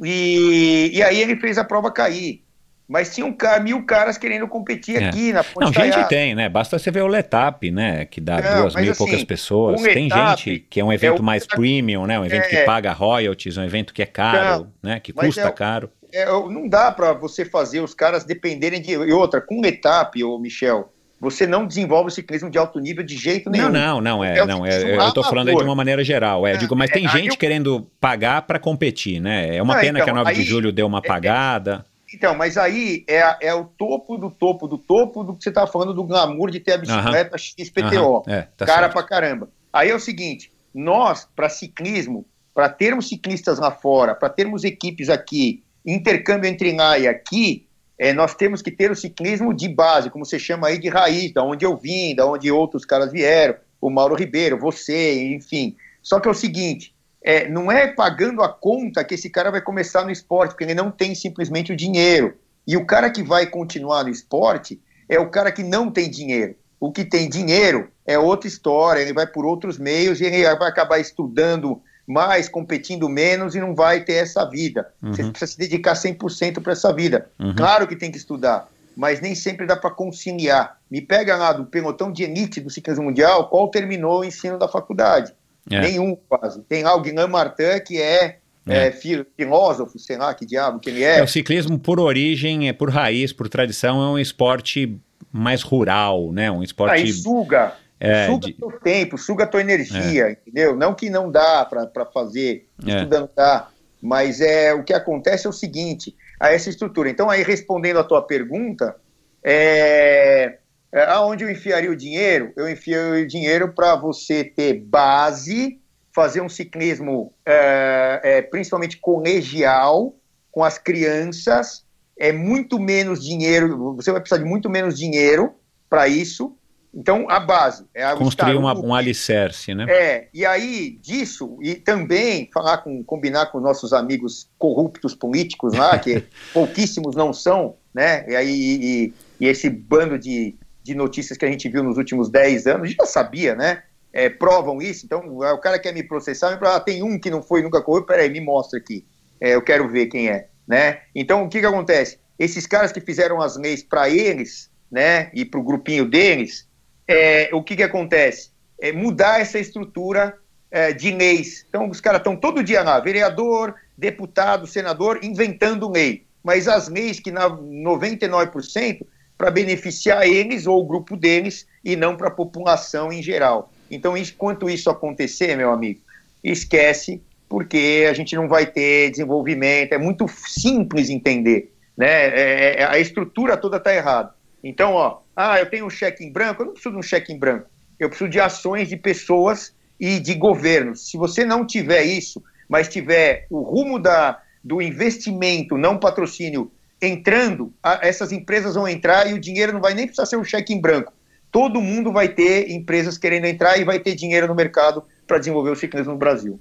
e, 0.03 0.91
e 0.93 1.01
aí 1.03 1.19
ele 1.21 1.35
fez 1.37 1.57
a 1.57 1.63
prova 1.63 1.91
cair. 1.91 2.43
Mas 2.87 3.13
tinha 3.15 3.25
um, 3.25 3.35
mil 3.63 3.83
caras 3.83 4.15
querendo 4.17 4.47
competir 4.47 5.01
É. 5.01 5.07
aqui 5.07 5.33
na 5.33 5.43
Ponte 5.43 5.65
Não, 5.65 5.73
gente 5.73 6.07
tem, 6.07 6.35
né? 6.35 6.47
Basta 6.47 6.77
você 6.77 6.91
ver 6.91 7.01
o 7.01 7.07
Letap, 7.07 7.71
né? 7.71 8.05
Que 8.05 8.21
dá 8.21 8.39
Não, 8.41 8.61
duas 8.61 8.75
mil 8.75 8.85
e 8.85 8.89
assim, 8.89 8.97
poucas 8.97 9.23
pessoas. 9.23 9.81
Tem 9.81 10.03
Letap 10.07 10.37
gente 10.41 10.59
que 10.69 10.79
é 10.79 10.83
um 10.85 10.93
evento 10.93 11.19
o- 11.19 11.23
mais 11.23 11.47
premium, 11.47 12.05
né? 12.05 12.19
Um 12.19 12.25
evento 12.25 12.47
que 12.47 12.57
É. 12.57 12.63
paga 12.63 12.91
royalties, 12.93 13.57
um 13.57 13.63
evento 13.63 13.93
que 13.93 14.03
é 14.03 14.05
caro, 14.05 14.67
né? 14.83 14.99
Que 14.99 15.11
custa 15.11 15.41
é 15.41 15.51
caro. 15.51 15.89
É, 16.13 16.25
não 16.27 16.69
dá 16.69 16.91
para 16.91 17.11
você 17.13 17.43
fazer 17.43 17.79
os 17.81 17.93
caras 17.93 18.23
dependerem 18.23 18.79
de. 18.81 18.91
E 18.91 19.11
outra, 19.11 19.41
com 19.41 19.65
etapa, 19.65 20.19
ô 20.23 20.37
Michel, 20.37 20.93
você 21.19 21.47
não 21.47 21.65
desenvolve 21.65 22.09
o 22.09 22.11
ciclismo 22.11 22.49
de 22.51 22.57
alto 22.59 22.79
nível 22.79 23.03
de 23.03 23.17
jeito 23.17 23.49
nenhum. 23.49 23.69
Não, 23.69 23.95
não, 23.99 24.01
não 24.01 24.23
é, 24.23 24.37
É 24.37 24.45
não. 24.45 24.63
É, 24.65 24.95
eu 24.95 25.11
tô 25.11 25.23
falando 25.23 25.49
aí 25.49 25.55
de 25.55 25.63
uma 25.63 25.73
maneira 25.75 26.03
geral. 26.03 26.45
É, 26.45 26.53
É, 26.53 26.57
digo, 26.57 26.75
mas 26.75 26.91
tem 26.91 27.05
é, 27.05 27.09
gente 27.09 27.31
eu- 27.31 27.37
querendo 27.37 27.87
pagar 27.99 28.43
para 28.43 28.59
competir, 28.59 29.19
né? 29.19 29.55
É 29.57 29.61
uma 29.61 29.73
Não, 29.73 29.81
pena 29.81 29.99
que 29.99 30.09
a 30.09 30.13
então, 30.13 30.15
9 30.23 30.33
de 30.35 30.39
aí- 30.41 30.45
julho 30.45 30.71
deu 30.71 30.85
uma 30.85 30.99
apagada. 30.99 31.83
Então, 32.13 32.35
mas 32.35 32.57
aí 32.57 33.03
é, 33.07 33.47
é 33.47 33.53
o 33.53 33.65
topo 33.65 34.17
do 34.17 34.29
topo 34.29 34.67
do 34.67 34.77
topo 34.77 35.23
do 35.23 35.35
que 35.35 35.43
você 35.43 35.49
estava 35.49 35.69
falando 35.69 35.93
do 35.93 36.03
glamour 36.03 36.51
de 36.51 36.59
ter 36.59 36.73
a 36.73 36.77
bicicleta 36.77 37.37
XPTO. 37.37 38.17
Aham, 38.17 38.23
é, 38.27 38.47
tá 38.55 38.65
cara 38.65 38.81
certo. 38.81 38.93
pra 38.93 39.03
caramba. 39.03 39.49
Aí 39.73 39.89
é 39.89 39.95
o 39.95 39.99
seguinte: 39.99 40.51
nós, 40.73 41.27
para 41.35 41.49
ciclismo, 41.49 42.25
para 42.53 42.69
termos 42.69 43.09
ciclistas 43.09 43.59
lá 43.59 43.71
fora, 43.71 44.15
para 44.15 44.29
termos 44.29 44.63
equipes 44.63 45.09
aqui, 45.09 45.63
intercâmbio 45.85 46.49
entre 46.49 46.73
lá 46.73 46.97
e 46.97 47.07
aqui, 47.07 47.67
é, 47.97 48.13
nós 48.13 48.33
temos 48.33 48.61
que 48.61 48.71
ter 48.71 48.89
o 48.89 48.95
ciclismo 48.95 49.53
de 49.53 49.67
base, 49.67 50.09
como 50.09 50.25
você 50.25 50.39
chama 50.39 50.67
aí 50.67 50.77
de 50.77 50.87
raiz, 50.87 51.33
da 51.33 51.43
onde 51.43 51.65
eu 51.65 51.75
vim, 51.75 52.15
da 52.15 52.25
onde 52.25 52.51
outros 52.51 52.85
caras 52.85 53.11
vieram, 53.11 53.55
o 53.81 53.89
Mauro 53.89 54.15
Ribeiro, 54.15 54.57
você, 54.57 55.33
enfim. 55.33 55.75
Só 56.01 56.19
que 56.19 56.27
é 56.27 56.31
o 56.31 56.35
seguinte: 56.35 56.94
é, 57.27 57.49
não 57.49 57.71
é 57.71 57.87
pagando 57.87 58.43
a 58.43 58.47
conta 58.49 59.03
que 59.03 59.15
esse 59.15 59.29
cara 59.31 59.49
vai 59.49 59.59
começar 59.59 60.03
no 60.03 60.11
esporte, 60.11 60.51
porque 60.51 60.63
ele 60.63 60.75
não 60.75 60.91
tem 60.91 61.15
simplesmente 61.15 61.73
o 61.73 61.75
dinheiro. 61.75 62.35
E 62.67 62.77
o 62.77 62.85
cara 62.85 63.09
que 63.09 63.23
vai 63.23 63.47
continuar 63.47 64.03
no 64.03 64.09
esporte 64.11 64.79
é 65.09 65.19
o 65.19 65.29
cara 65.29 65.51
que 65.51 65.63
não 65.63 65.89
tem 65.89 66.09
dinheiro. 66.09 66.55
O 66.79 66.91
que 66.91 67.03
tem 67.03 67.27
dinheiro 67.27 67.89
é 68.05 68.19
outra 68.19 68.47
história, 68.47 69.01
ele 69.01 69.11
vai 69.13 69.25
por 69.25 69.43
outros 69.43 69.79
meios 69.79 70.21
e 70.21 70.25
ele 70.25 70.43
vai 70.55 70.69
acabar 70.69 70.99
estudando 70.99 71.81
mais, 72.07 72.47
competindo 72.47 73.09
menos 73.09 73.55
e 73.55 73.59
não 73.59 73.73
vai 73.73 74.03
ter 74.03 74.13
essa 74.13 74.45
vida. 74.47 74.93
Você 75.01 75.23
Uhum. 75.23 75.31
precisa 75.31 75.51
se 75.51 75.57
dedicar 75.57 75.95
100% 75.95 76.61
para 76.61 76.73
essa 76.73 76.93
vida. 76.93 77.27
Uhum. 77.39 77.55
Claro 77.55 77.87
que 77.87 77.95
tem 77.95 78.11
que 78.11 78.17
estudar, 78.17 78.67
mas 78.95 79.19
nem 79.19 79.33
sempre 79.33 79.65
dá 79.65 79.75
para 79.75 79.89
conciliar. 79.89 80.77
Me 80.91 81.01
pega 81.01 81.35
lá 81.35 81.51
do 81.53 81.65
pelotão 81.65 82.11
de 82.11 82.23
elite 82.23 82.61
do 82.61 82.69
ciclismo 82.69 83.05
mundial, 83.05 83.49
qual 83.49 83.67
terminou 83.69 84.19
o 84.19 84.23
ensino 84.23 84.59
da 84.59 84.67
faculdade? 84.67 85.33
É. 85.69 85.81
Nenhum, 85.81 86.15
quase. 86.27 86.61
Tem 86.63 86.83
lá 86.83 86.95
o 86.95 87.01
Guilherme 87.01 87.31
Martin, 87.33 87.79
que 87.85 87.99
é, 88.01 88.37
É. 88.67 88.87
é, 88.87 88.91
fi- 88.91 89.25
filósofo, 89.35 89.97
sei 89.99 90.17
lá 90.17 90.33
que 90.33 90.45
diabo 90.45 90.79
que 90.79 90.89
ele 90.89 91.03
É, 91.03 91.19
é. 91.19 91.23
o 91.23 91.27
ciclismo, 91.27 91.77
por 91.79 91.99
origem, 91.99 92.67
é 92.69 92.73
por 92.73 92.89
raiz, 92.89 93.33
por 93.33 93.49
tradição, 93.49 94.01
é 94.03 94.07
um 94.09 94.19
esporte 94.19 94.97
mais 95.31 95.61
rural, 95.63 96.31
né? 96.31 96.49
Um 96.51 96.59
Aí 96.59 96.63
esporte. 96.65 97.13
suga. 97.13 97.73
É, 97.99 98.27
suga 98.27 98.47
de- 98.47 98.53
teu 98.53 98.71
tempo, 98.81 99.17
suga 99.17 99.47
tua 99.47 99.61
energia, 99.61 100.29
entendeu? 100.31 100.75
Não 100.75 100.93
que 100.93 101.09
não 101.09 101.31
dá 101.31 101.65
para 101.65 102.05
fazer, 102.05 102.67
É. 102.85 102.97
estudando 102.97 103.29
dá, 103.35 103.69
mas 104.01 104.41
é 104.41 104.73
o 104.73 104.83
que 104.83 104.93
acontece 104.93 105.47
é 105.47 105.49
o 105.49 105.53
seguinte, 105.53 106.13
a 106.39 106.51
essa 106.51 106.69
estrutura. 106.69 107.09
Então, 107.09 107.29
aí 107.29 107.41
respondendo 107.41 107.97
a 107.97 108.03
tua 108.03 108.21
pergunta, 108.21 108.95
é, 109.43 110.57
é, 110.95 111.03
aonde 111.11 111.43
eu 111.43 111.51
enfiaria 111.51 111.91
o 111.91 111.95
dinheiro? 111.95 112.53
Eu 112.55 112.69
enfiaria 112.69 113.25
o 113.25 113.27
dinheiro 113.27 113.73
para 113.73 113.97
você 113.97 114.45
ter 114.45 114.79
base, 114.79 115.77
fazer 116.13 116.39
um 116.39 116.47
ciclismo 116.47 117.33
é, 117.45 118.21
é, 118.23 118.41
principalmente 118.41 118.97
colegial 118.97 120.15
com 120.49 120.63
as 120.63 120.77
crianças, 120.77 121.83
é 122.17 122.31
muito 122.31 122.79
menos 122.79 123.21
dinheiro, 123.21 123.93
você 123.95 124.09
vai 124.09 124.21
precisar 124.21 124.41
de 124.41 124.49
muito 124.49 124.69
menos 124.69 124.97
dinheiro 124.97 125.53
para 125.89 126.07
isso. 126.07 126.55
Então, 126.93 127.29
a 127.29 127.41
base 127.41 127.83
é 127.93 128.05
a 128.05 128.15
construir 128.15 128.55
uma- 128.55 128.73
um 128.73 128.95
alicerce, 128.95 129.75
né? 129.75 129.85
é, 129.89 130.29
e 130.33 130.45
aí 130.45 130.91
disso, 131.01 131.57
e 131.61 131.75
também 131.75 132.49
falar 132.53 132.77
com, 132.77 133.03
combinar 133.03 133.47
com 133.47 133.59
nossos 133.59 133.91
amigos 133.91 134.49
corruptos 134.57 135.13
políticos 135.13 135.73
lá, 135.73 135.99
que 135.99 136.23
pouquíssimos 136.53 137.13
não 137.17 137.33
são, 137.33 137.75
né? 137.93 138.25
E 138.29 138.33
aí 138.37 138.49
e, 138.49 139.13
e 139.41 139.45
esse 139.45 139.69
bando 139.69 140.17
de, 140.17 140.55
de 140.85 140.93
notícias 140.93 141.35
que 141.35 141.43
a 141.43 141.49
gente 141.49 141.67
viu 141.67 141.81
nos 141.81 141.97
últimos 141.97 142.29
10 142.29 142.67
anos, 142.67 142.91
já 142.91 143.07
sabia, 143.07 143.55
né? 143.55 143.81
É, 144.13 144.29
provam 144.29 144.79
isso, 144.79 145.03
então 145.03 145.19
o 145.27 145.57
cara 145.57 145.79
quer 145.79 145.91
me 145.91 146.03
processar, 146.03 146.51
me 146.51 146.59
fala, 146.59 146.75
ah, 146.75 146.79
tem 146.79 147.01
um 147.01 147.19
que 147.19 147.31
não 147.31 147.41
foi 147.41 147.63
nunca 147.63 147.81
corrupto, 147.81 148.07
peraí, 148.07 148.29
me 148.29 148.39
mostra 148.39 148.77
aqui, 148.79 149.03
É, 149.41 149.55
eu 149.55 149.63
quero 149.63 149.89
ver 149.89 150.05
quem 150.05 150.29
é, 150.29 150.47
né? 150.67 151.01
Então 151.13 151.43
o 151.43 151.49
que 151.49 151.59
que 151.59 151.65
acontece? 151.65 152.19
Esses 152.37 152.67
caras 152.67 152.91
que 152.91 153.01
fizeram 153.01 153.41
as 153.41 153.57
leis 153.57 153.81
para 153.81 154.07
eles, 154.07 154.69
né, 154.91 155.31
e 155.33 155.43
para 155.43 155.59
o 155.59 155.63
grupinho 155.63 156.05
deles, 156.07 156.67
é, 157.07 157.49
o 157.51 157.63
que, 157.63 157.75
que 157.75 157.83
acontece? 157.83 158.51
É 158.79 158.91
mudar 158.91 159.41
essa 159.41 159.57
estrutura 159.57 160.37
é, 160.69 160.93
de 160.93 161.11
leis. 161.11 161.65
Então, 161.67 161.89
os 161.89 161.99
caras 161.99 162.19
estão 162.19 162.35
todo 162.35 162.63
dia 162.63 162.83
lá, 162.83 162.99
vereador, 162.99 163.73
deputado, 163.97 164.67
senador, 164.67 165.19
inventando 165.23 165.89
lei. 165.89 166.25
Mas 166.43 166.67
as 166.67 166.87
leis 166.87 167.19
que, 167.19 167.31
na 167.31 167.49
99%, 167.49 169.05
para 169.37 169.51
beneficiar 169.51 170.25
eles 170.25 170.65
ou 170.65 170.81
o 170.81 170.85
grupo 170.85 171.17
deles 171.17 171.67
e 171.83 171.95
não 171.95 172.15
para 172.15 172.29
a 172.29 172.31
população 172.31 173.11
em 173.11 173.21
geral. 173.21 173.71
Então, 173.89 174.17
enquanto 174.17 174.69
isso 174.69 174.89
acontecer, 174.89 175.55
meu 175.55 175.71
amigo, 175.71 175.99
esquece, 176.43 177.21
porque 177.47 178.05
a 178.09 178.13
gente 178.13 178.35
não 178.35 178.47
vai 178.47 178.65
ter 178.65 179.11
desenvolvimento. 179.11 179.93
É 179.93 179.97
muito 179.97 180.27
simples 180.27 181.09
entender. 181.09 181.71
Né? 181.97 182.07
É, 182.07 182.75
é, 182.79 182.83
a 182.83 182.99
estrutura 182.99 183.57
toda 183.57 183.77
está 183.77 183.93
errada. 183.93 184.33
Então, 184.63 184.93
ó, 184.93 185.19
ah, 185.35 185.59
eu 185.59 185.69
tenho 185.69 185.85
um 185.85 185.89
cheque 185.89 186.23
em 186.23 186.31
branco, 186.31 186.61
eu 186.61 186.65
não 186.67 186.73
preciso 186.73 186.93
de 186.93 186.99
um 186.99 187.03
cheque 187.03 187.31
em 187.31 187.37
branco. 187.37 187.67
Eu 187.99 188.09
preciso 188.09 188.29
de 188.29 188.39
ações 188.39 188.89
de 188.89 188.97
pessoas 188.97 189.73
e 189.99 190.19
de 190.19 190.33
governos. 190.33 191.09
Se 191.09 191.17
você 191.17 191.45
não 191.45 191.65
tiver 191.65 192.03
isso, 192.03 192.43
mas 192.67 192.87
tiver 192.87 193.45
o 193.49 193.61
rumo 193.61 193.99
da, 193.99 194.41
do 194.63 194.81
investimento, 194.81 195.77
não 195.77 195.97
patrocínio, 195.97 196.71
entrando, 197.01 197.73
essas 198.01 198.31
empresas 198.31 198.75
vão 198.75 198.87
entrar 198.87 199.29
e 199.29 199.33
o 199.33 199.39
dinheiro 199.39 199.73
não 199.73 199.81
vai 199.81 199.93
nem 199.93 200.05
precisar 200.05 200.25
ser 200.25 200.37
um 200.37 200.43
cheque 200.43 200.73
em 200.73 200.79
branco. 200.79 201.13
Todo 201.51 201.81
mundo 201.81 202.11
vai 202.11 202.27
ter 202.27 202.69
empresas 202.71 203.17
querendo 203.17 203.45
entrar 203.45 203.77
e 203.77 203.83
vai 203.83 203.99
ter 203.99 204.13
dinheiro 204.13 204.47
no 204.47 204.55
mercado 204.55 205.03
para 205.25 205.37
desenvolver 205.37 205.71
o 205.71 205.75
ciclismo 205.75 206.13
no 206.13 206.17
Brasil. 206.17 206.59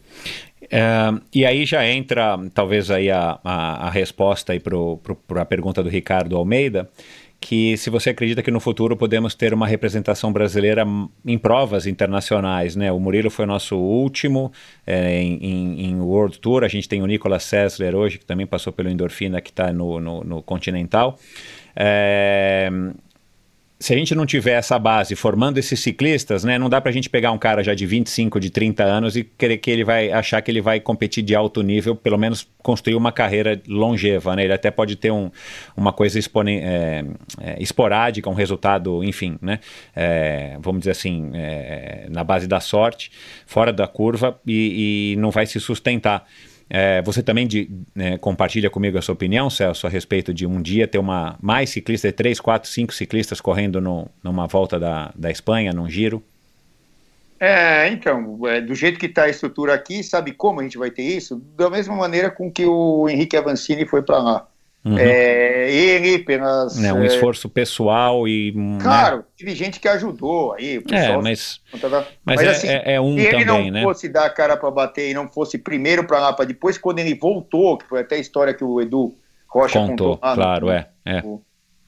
É, 0.71 0.89
e 1.35 1.45
aí 1.45 1.67
já 1.67 1.87
entra, 1.87 2.39
talvez, 2.55 2.91
aí 2.91 3.11
a, 3.11 3.39
a, 3.45 3.89
a 3.89 3.91
resposta 3.91 4.55
para 4.61 5.43
a 5.43 5.45
pergunta 5.45 5.83
do 5.83 5.89
Ricardo 5.89 6.37
Almeida, 6.37 6.89
que 7.47 7.77
se 7.77 7.91
você 7.91 8.09
acredita 8.09 8.43
que 8.43 8.51
no 8.51 8.59
futuro 8.59 8.97
podemos 8.97 9.35
ter 9.35 9.53
uma 9.53 9.67
representação 9.67 10.33
brasileira 10.33 10.83
em 11.27 11.37
provas 11.37 11.87
internacionais, 11.87 12.75
né? 12.75 12.91
O 12.91 12.99
Murilo 12.99 13.29
foi 13.31 13.45
o 13.45 13.49
nosso 13.49 13.77
último 13.77 14.51
é, 14.87 15.21
em- 15.21 15.85
em 15.91 16.01
World 16.01 16.39
Tour, 16.39 16.65
a 16.65 16.69
gente 16.69 16.89
tem 16.89 17.03
o 17.03 17.07
Nicolas 17.07 17.43
Sessler 17.43 17.95
hoje, 17.95 18.19
que 18.19 18.25
também 18.25 18.47
passou 18.47 18.73
pelo 18.73 18.89
Endorfina, 18.89 19.43
que 19.43 19.51
está 19.51 19.75
no, 19.75 20.01
no, 20.01 20.25
no 20.25 20.43
Continental. 20.43 21.19
É, 21.77 22.71
se 23.78 23.93
a 23.93 23.97
gente 23.97 24.15
não 24.15 24.25
tiver 24.25 24.53
essa 24.53 24.78
base 24.78 25.15
formando 25.17 25.59
esses 25.59 25.81
ciclistas, 25.81 26.44
né, 26.44 26.59
não 26.59 26.70
dá 26.70 26.81
pra 26.81 26.93
gente 26.93 27.11
pegar 27.11 27.33
um 27.33 27.39
cara 27.39 27.62
já 27.62 27.75
de 27.75 27.85
25, 27.85 28.39
de 28.39 28.49
30 28.49 28.85
anos 28.85 29.17
e 29.17 29.25
querer 29.25 29.59
que 29.59 29.70
ele 29.70 29.85
vai 29.85 30.11
achar 30.12 30.41
que 30.41 30.51
ele 30.51 30.61
vai 30.61 30.78
competir 30.81 31.23
de 31.23 31.35
alto 31.35 31.61
nível, 31.61 31.94
pelo 31.97 32.17
menos 32.17 32.49
construir 32.62 32.94
uma 32.94 33.12
carreira 33.12 33.61
longeva, 33.69 34.36
né? 34.36 34.44
Ele 34.44 34.53
até 34.53 34.70
pode 34.70 34.97
ter 34.97 35.11
um, 35.11 35.31
uma 35.77 35.93
coisa 35.93 36.19
exponen- 36.19 36.61
é, 36.62 37.05
é, 37.41 37.62
esporádica, 37.62 38.31
um 38.31 38.35
resultado, 38.35 39.03
enfim, 39.05 39.36
né? 39.43 39.59
É, 39.94 40.57
vamos 40.61 40.81
dizer 40.81 40.93
assim, 40.93 41.31
é, 41.35 42.07
na 42.09 42.23
base 42.25 42.47
da 42.47 42.61
sorte, 42.61 43.11
fora 43.44 43.73
da 43.73 43.86
curva 43.86 44.41
e, 44.47 45.12
e 45.15 45.17
não 45.17 45.31
vai 45.31 45.47
se 45.47 45.59
sustentar. 45.61 46.27
É, 46.68 47.02
você 47.02 47.23
também 47.23 47.47
de- 47.47 47.70
né, 47.94 48.18
compartilha 48.18 48.70
comigo 48.70 48.99
a 48.99 49.02
sua 49.02 49.15
opinião, 49.15 49.51
Celso, 49.51 49.86
a 49.86 49.91
respeito 49.91 50.33
de 50.33 50.47
um 50.47 50.60
dia 50.62 50.89
ter 50.89 50.99
uma, 50.99 51.36
mais 51.41 51.70
ciclistas, 51.70 52.12
três, 52.12 52.41
quatro, 52.41 52.68
cinco 52.70 52.93
ciclistas 52.94 53.41
correndo 53.41 53.81
no- 53.81 54.09
numa 54.23 54.47
volta 54.47 54.78
da, 54.81 55.12
da 55.15 55.31
Espanha, 55.31 55.73
num 55.73 55.89
giro? 55.89 56.23
É, 57.39 57.89
então, 57.89 58.47
é, 58.49 58.60
do 58.60 58.75
jeito 58.75 58.99
que 58.99 59.07
está 59.07 59.25
a 59.25 59.28
estrutura 59.28 59.75
aqui, 59.75 60.02
sabe 60.02 60.33
como 60.33 60.60
a 60.60 60.62
gente 60.62 60.78
vai 60.78 60.91
ter 60.91 61.02
isso? 61.02 61.36
Da 61.57 61.68
mesma 61.68 61.94
maneira 61.94 62.31
com 62.31 62.51
que 62.51 62.65
o 62.65 63.09
Henrique 63.09 63.36
Avancini 63.36 63.86
foi 63.86 64.02
para 64.02 64.18
lá. 64.18 64.53
Uhum. 64.85 64.99
É, 64.99 65.73
ele, 65.73 66.19
pelas. 66.19 66.77
Né, 66.77 66.93
um 66.93 67.03
é, 67.03 67.07
esforço 67.07 67.49
pessoal 67.49 68.29
e. 68.29 68.53
né? 68.55 68.79
Claro, 68.83 69.25
teve 69.37 69.55
gente 69.55 69.81
que 69.81 69.89
ajudou 69.89 70.53
aí. 70.53 70.77
É, 70.77 70.81
pessoal- 70.81 71.23
mas, 71.23 71.61
Mas, 71.73 71.81
mas 72.25 72.41
é, 72.43 72.49
assim, 72.51 72.69
é- 72.69 72.95
é 72.97 73.01
um 73.01 73.15
se 73.15 73.21
ele 73.21 73.31
também, 73.47 73.47
não 73.47 73.71
né? 73.71 73.83
fosse 73.83 74.09
dar 74.11 74.27
a 74.27 74.31
cara 74.31 74.59
para 74.59 74.71
bater 74.71 75.11
e 75.11 75.15
não 75.15 75.27
fosse 75.27 75.57
primeiro 75.57 76.05
para 76.07 76.21
lá, 76.21 76.33
para 76.35 76.45
depois, 76.45 76.77
quando 76.77 76.99
ele 76.99 77.15
voltou, 77.15 77.79
que 77.79 77.87
foi 77.89 78.01
até 78.01 78.17
a 78.17 78.19
história 78.19 78.53
que 78.53 78.63
o 78.63 78.79
Edu 78.79 79.15
Rocha 79.49 79.79
Contou, 79.79 80.17
contou 80.17 80.19
lá 80.23 80.31
no- 80.31 80.43
claro, 80.43 80.71
é. 80.71 80.89
é. 81.07 81.23
no, 81.23 81.43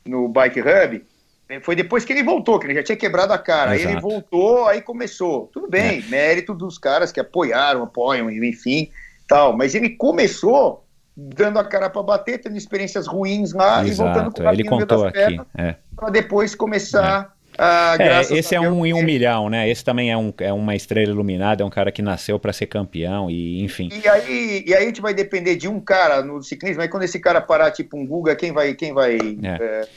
no 0.07 0.28
Bike 0.31 0.60
Hub, 0.60 1.05
eh, 1.50 1.60
foi 1.60 1.76
depois 1.76 2.02
que 2.02 2.15
ele 2.15 2.23
voltou, 2.23 2.58
que 2.58 2.66
ele 2.66 2.76
já 2.76 2.83
tinha 2.83 2.97
quebrado 2.97 3.33
a 3.34 3.39
cara. 3.39 3.73
Aí 3.73 3.81
ele 3.83 3.91
Exato. 3.91 4.08
voltou, 4.08 4.66
aí 4.68 4.81
começou. 4.81 5.50
Tudo 5.52 5.68
bem, 5.68 6.00
mérito 6.08 6.55
dos 6.55 6.78
caras 6.78 7.12
que 7.12 7.20
apoiaram, 7.20 7.83
apoiam, 7.83 8.31
enfim, 8.31 8.89
tal. 9.28 9.55
Mas 9.55 9.75
ele 9.75 9.91
começou 9.91 10.85
dando 11.16 11.58
a 11.58 11.64
cara 11.64 11.88
para 11.88 12.02
bater, 12.02 12.38
tendo 12.40 12.56
experiências 12.56 13.06
ruins 13.06 13.52
lá 13.52 13.82
e 13.84 13.90
voltando 13.92 14.18
Exato, 14.26 14.42
com 14.42 14.48
o 14.48 14.52
ele 14.52 14.64
contou 14.64 15.02
das 15.10 15.14
aqui. 15.14 15.40
É. 15.56 15.76
para 15.96 16.10
depois 16.10 16.54
começar 16.54 17.32
a 17.58 17.94
É, 17.94 17.96
graças 18.04 18.32
esse 18.36 18.54
a 18.54 18.58
é 18.58 18.60
um 18.60 18.84
em 18.84 18.92
um 18.92 18.98
ter- 18.98 19.04
milhão, 19.04 19.48
né? 19.48 19.66
Esse 19.68 19.82
também 19.82 20.10
é, 20.12 20.16
um, 20.16 20.30
é 20.38 20.52
uma 20.52 20.74
estrela 20.74 21.10
iluminada, 21.10 21.62
é 21.62 21.66
um 21.66 21.70
cara 21.70 21.90
que 21.90 22.02
nasceu 22.02 22.38
para 22.38 22.52
ser 22.52 22.66
campeão 22.66 23.30
e 23.30 23.62
enfim. 23.62 23.88
E 23.90 24.06
aí, 24.06 24.62
e 24.66 24.74
aí 24.74 24.82
a 24.82 24.86
gente 24.86 25.00
vai 25.00 25.14
depender 25.14 25.56
de 25.56 25.66
um 25.66 25.80
cara 25.80 26.22
no 26.22 26.42
ciclismo, 26.42 26.82
aí 26.82 26.88
quando 26.88 27.04
esse 27.04 27.18
cara 27.18 27.40
parar, 27.40 27.70
tipo 27.70 27.96
um 27.96 28.06
Guga, 28.06 28.36
quem 28.36 28.52
vai, 28.52 28.74
quem 28.74 28.92
vai 28.92 29.16
É. 29.42 29.48
é, 29.64 29.88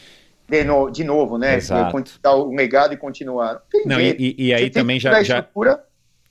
de, 0.47 0.63
no- 0.63 0.89
de 0.89 1.03
novo, 1.03 1.37
né? 1.37 1.55
Exato. 1.57 1.91
Continuar 1.91 2.35
o 2.35 2.55
legado 2.55 2.93
e 2.93 2.97
continuar. 2.97 3.61
Não 3.85 3.99
e, 3.99 4.35
e- 4.37 4.53
aí 4.53 4.63
Você 4.63 4.69
também 4.69 4.97
já, 4.97 5.21
já, 5.21 5.45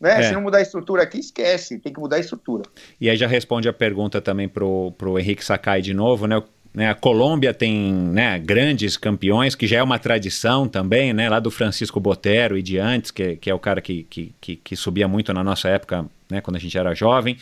né? 0.00 0.20
É. 0.20 0.22
Se 0.22 0.32
não 0.32 0.40
mudar 0.40 0.58
a 0.58 0.62
estrutura 0.62 1.02
aqui, 1.02 1.18
esquece. 1.18 1.78
Tem 1.78 1.92
que 1.92 2.00
mudar 2.00 2.16
a 2.16 2.20
estrutura. 2.20 2.64
E 3.00 3.10
aí 3.10 3.16
já 3.16 3.26
responde 3.26 3.68
a 3.68 3.72
pergunta 3.72 4.20
também 4.20 4.48
pro, 4.48 4.92
pro 4.92 5.18
Henrique 5.18 5.44
Sakai 5.44 5.80
de 5.80 5.94
novo, 5.94 6.26
né? 6.26 6.42
Né, 6.74 6.88
a 6.90 6.94
Colômbia 6.94 7.54
tem 7.54 7.92
né, 7.92 8.38
grandes 8.38 8.96
campeões, 8.96 9.54
que 9.54 9.66
já 9.66 9.78
é 9.78 9.82
uma 9.82 9.98
tradição 9.98 10.68
também, 10.68 11.12
né, 11.12 11.28
lá 11.28 11.40
do 11.40 11.50
Francisco 11.50 11.98
Botero 11.98 12.58
e 12.58 12.62
de 12.62 12.78
antes, 12.78 13.10
que, 13.10 13.36
que 13.36 13.50
é 13.50 13.54
o 13.54 13.58
cara 13.58 13.80
que, 13.80 14.04
que, 14.04 14.32
que, 14.38 14.76
subia 14.76 15.08
muito 15.08 15.32
na 15.32 15.42
nossa 15.42 15.68
época, 15.68 16.04
né, 16.30 16.40
quando 16.40 16.56
a 16.56 16.60
gente 16.60 16.76
era 16.76 16.94
jovem. 16.94 17.36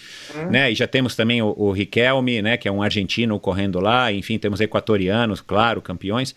Né, 0.49 0.71
e 0.71 0.75
já 0.75 0.87
temos 0.87 1.17
também 1.17 1.43
o, 1.43 1.53
o 1.55 1.73
Riquelme, 1.73 2.41
né, 2.41 2.57
que 2.57 2.69
é 2.69 2.73
um 2.73 2.83
argentino 2.83 3.39
correndo 3.39 3.81
lá, 3.81 4.13
enfim, 4.13 4.39
temos 4.39 4.61
equatorianos, 4.61 5.41
claro, 5.41 5.83
campeões. 5.83 6.35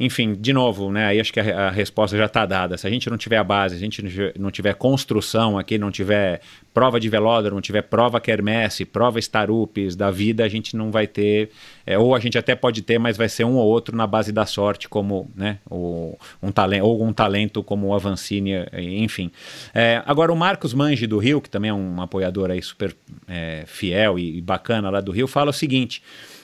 Enfim, 0.00 0.34
de 0.34 0.52
novo, 0.52 0.92
né? 0.92 1.06
Aí 1.06 1.20
acho 1.20 1.32
que 1.32 1.40
a, 1.40 1.66
a 1.66 1.70
resposta 1.70 2.16
já 2.16 2.26
está 2.26 2.46
dada. 2.46 2.78
Se 2.78 2.86
a 2.86 2.90
gente 2.90 3.10
não 3.10 3.16
tiver 3.16 3.36
a 3.36 3.42
base, 3.42 3.74
se 3.76 3.80
a 3.80 3.84
gente 3.84 4.32
não 4.38 4.50
tiver- 4.50 4.74
construção 4.74 5.58
aqui, 5.58 5.76
não 5.76 5.90
tiver 5.90 6.40
prova 6.72 7.00
de 7.00 7.08
velódromo, 7.08 7.56
não 7.56 7.60
tiver 7.60 7.82
prova 7.82 8.20
quermesse, 8.20 8.84
prova 8.84 9.18
Starupes 9.18 9.96
da 9.96 10.10
vida, 10.10 10.44
a 10.44 10.48
gente 10.48 10.76
não 10.76 10.92
vai 10.92 11.08
ter. 11.08 11.50
é, 11.84 11.98
ou 11.98 12.14
a 12.14 12.20
gente 12.20 12.38
até 12.38 12.54
pode 12.54 12.82
ter, 12.82 12.98
mas 12.98 13.16
vai 13.16 13.28
ser 13.28 13.44
um 13.44 13.56
ou 13.56 13.66
outro 13.66 13.96
na 13.96 14.06
base 14.06 14.30
da 14.30 14.46
sorte, 14.46 14.88
como 14.88 15.28
né, 15.34 15.58
um 15.68 16.52
talento, 16.52 16.84
ou 16.84 17.04
um 17.04 17.12
talento 17.12 17.62
como 17.64 17.88
o 17.88 17.94
Avancini, 17.94 18.52
enfim. 18.72 19.32
É, 19.74 20.02
agora, 20.06 20.32
o 20.32 20.36
Marcos 20.36 20.72
Mange 20.72 21.06
do 21.06 21.18
Rio, 21.18 21.40
que 21.40 21.50
também 21.50 21.70
é 21.70 21.74
um 21.74 22.00
apoiador 22.00 22.50
aí 22.50 22.62
super 22.62 22.94
é, 23.26 23.64
fiel 23.66 24.18
e, 24.18 24.38
e 24.38 24.40
bacana 24.40 24.90
lá 24.90 25.00
do 25.00 25.10
Rio, 25.10 25.26
fala 25.26 25.50
o 25.50 25.52
seguinte. 25.52 26.02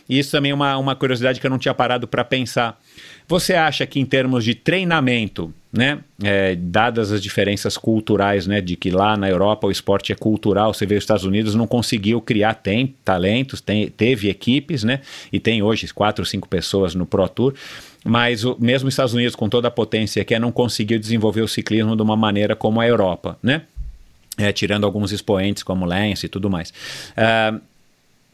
E 0.08 0.18
isso 0.18 0.32
também 0.32 0.50
é 0.50 0.54
uma, 0.54 0.76
uma 0.76 0.94
curiosidade 0.94 1.40
que 1.40 1.46
eu 1.46 1.50
não 1.50 1.58
tinha 1.58 1.72
parado 1.72 2.06
para 2.06 2.24
pensar. 2.24 2.78
Você 3.26 3.54
acha 3.54 3.86
que 3.86 3.98
em 3.98 4.04
termos 4.04 4.44
de 4.44 4.54
treinamento, 4.54 5.52
né, 5.72 5.98
é, 6.22 6.54
dadas 6.54 7.10
as 7.10 7.22
diferenças 7.22 7.76
culturais, 7.76 8.46
né, 8.46 8.60
de 8.60 8.76
que 8.76 8.90
lá 8.90 9.16
na 9.16 9.28
Europa 9.28 9.66
o 9.66 9.70
esporte 9.70 10.12
é 10.12 10.14
cultural, 10.14 10.72
você 10.72 10.86
vê 10.86 10.94
os 10.94 11.02
Estados 11.02 11.24
Unidos 11.24 11.54
não 11.54 11.66
conseguiu 11.66 12.20
criar, 12.20 12.54
tem 12.54 12.94
talentos, 13.04 13.60
tem, 13.60 13.88
teve 13.88 14.28
equipes, 14.28 14.84
né, 14.84 15.00
e 15.32 15.40
tem 15.40 15.62
hoje 15.62 15.92
quatro, 15.92 16.24
cinco 16.24 16.48
pessoas 16.48 16.94
no 16.94 17.06
Pro 17.06 17.28
Tour, 17.28 17.54
mas 18.04 18.44
o, 18.44 18.56
mesmo 18.60 18.88
os 18.88 18.94
Estados 18.94 19.14
Unidos 19.14 19.34
com 19.34 19.48
toda 19.48 19.68
a 19.68 19.70
potência 19.70 20.24
que 20.24 20.34
é, 20.34 20.38
não 20.38 20.52
conseguiu 20.52 20.98
desenvolver 20.98 21.40
o 21.42 21.48
ciclismo 21.48 21.96
de 21.96 22.02
uma 22.02 22.16
maneira 22.16 22.54
como 22.54 22.80
a 22.80 22.86
Europa, 22.86 23.38
né, 23.42 23.62
é, 24.36 24.52
tirando 24.52 24.84
alguns 24.84 25.12
expoentes 25.12 25.62
como 25.62 25.84
Lance 25.84 26.26
e 26.26 26.28
tudo 26.28 26.50
mais. 26.50 26.70
Uh, 27.16 27.60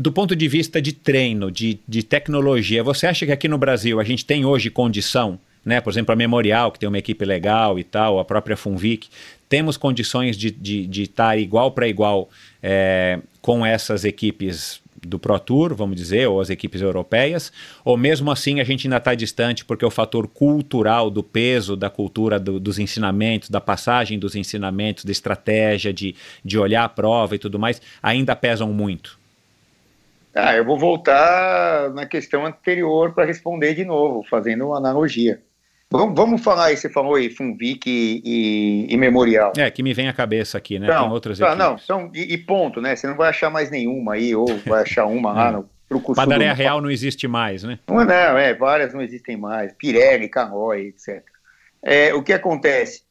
do 0.01 0.11
ponto 0.11 0.35
de 0.35 0.49
vista 0.49 0.81
de 0.81 0.95
treino, 0.95 1.51
de, 1.51 1.79
de 1.87 2.03
tecnologia, 2.03 2.83
você 2.83 3.07
acha 3.07 3.27
que 3.27 3.33
aqui 3.33 3.47
no 3.47 3.59
Brasil 3.59 4.01
a 4.01 4.05
gente 4.05 4.25
tem 4.25 4.47
hoje 4.47 4.71
condição, 4.71 5.39
né? 5.63 5.79
Por 5.79 5.91
exemplo, 5.91 6.11
a 6.11 6.17
Memorial, 6.17 6.73
que 6.73 6.79
tem 6.79 6.89
uma 6.89 6.97
equipe 6.97 7.23
legal 7.23 7.79
e 7.79 7.85
tal, 7.85 8.19
a 8.19 8.25
própria 8.25 8.57
Funvic, 8.57 9.09
temos 9.47 9.77
condições 9.77 10.39
de 10.39 10.49
estar 10.49 10.63
de, 10.63 10.87
de 10.87 11.03
estar 11.03 11.39
igual 11.39 11.73
para 11.73 11.87
igual 11.87 12.31
é, 12.63 13.19
com 13.43 13.67
essas 13.67 14.07
equipes 14.07 14.81
do 15.07 15.19
Pro 15.19 15.39
Tour, 15.39 15.75
vamos 15.75 15.97
dizer, 15.97 16.27
ou 16.29 16.41
as 16.41 16.49
equipes 16.49 16.81
europeias, 16.81 17.53
ou 17.85 17.99
mesmo 17.99 18.31
assim 18.31 18.59
a 18.59 18.65
gente 18.65 18.87
ainda 18.87 18.97
está 18.97 19.15
distante 19.15 19.67
porque 19.67 19.85
o 19.85 19.91
fator 19.91 20.27
cultural 20.27 21.11
do 21.11 21.23
peso 21.23 21.77
da 21.77 21.91
cultura 21.91 22.41
do, 22.41 22.59
dos 22.59 22.79
ensinamentos, 22.79 23.51
da 23.51 23.61
passagem 23.61 24.19
dos 24.19 24.35
ensinamentos, 24.35 25.05
da 25.05 25.13
estratégia, 25.13 25.93
de, 25.93 26.15
de 26.43 26.59
olhar 26.59 26.85
a 26.85 26.89
prova 26.89 27.35
e 27.35 27.39
tudo 27.39 27.59
mais, 27.59 27.83
ainda 28.03 28.35
pesam 28.35 28.73
muito? 28.73 29.20
Ah, 30.35 30.55
eu 30.55 30.65
vou 30.65 30.79
voltar 30.79 31.91
na 31.91 32.07
questão 32.07 32.47
anterior 32.47 33.13
para 33.13 33.25
responder 33.25 33.75
de 33.75 33.85
novo, 33.85 34.25
fazendo 34.29 34.67
uma 34.67 34.77
analogia. 34.77 35.43
Vamos, 35.91 36.15
vamos 36.15 36.41
falar 36.41 36.67
aí, 36.67 36.77
você 36.77 36.89
falou 36.89 37.17
aí, 37.17 37.31
Funvic 37.31 37.91
e, 37.91 38.23
e, 38.25 38.95
e, 38.95 38.97
Memorial. 38.97 39.53
É, 39.57 39.69
que 39.71 39.83
me 39.83 39.93
vem 39.93 40.09
à 40.09 40.13
cabeça 40.13 40.57
aqui, 40.57 40.79
né? 40.79 40.87
Não, 40.87 41.03
Tem 41.03 41.13
outras 41.13 41.39
tá, 41.39 41.57
Não, 41.57 41.77
são, 41.77 42.13
e, 42.15 42.35
e, 42.35 42.39
ponto, 42.39 42.81
né? 42.81 42.95
Você 42.95 43.09
não 43.09 43.17
vai 43.17 43.31
achar 43.31 43.51
mais 43.51 43.71
nenhuma 43.71 44.15
aí, 44.15 44.33
ou 44.35 44.47
vai 44.65 44.83
achar 44.83 45.07
uma 45.07 45.33
lá 45.33 45.51
no 45.53 45.69
Truco 45.89 46.15
Padaria 46.15 46.53
Real 46.53 46.81
não 46.81 46.89
existe 46.89 47.27
mais, 47.27 47.65
né? 47.65 47.81
Não, 47.89 48.05
não, 48.05 48.39
é, 48.39 48.55
várias 48.55 48.95
não 48.95 49.03
existem 49.03 49.37
mais. 49.37 49.73
Pirelli, 49.73 50.29
Caloi, 50.29 50.87
etc. 50.87 51.25
É, 51.83 52.15
o 52.15 52.23
que 52.23 52.33
acontece? 52.33 53.03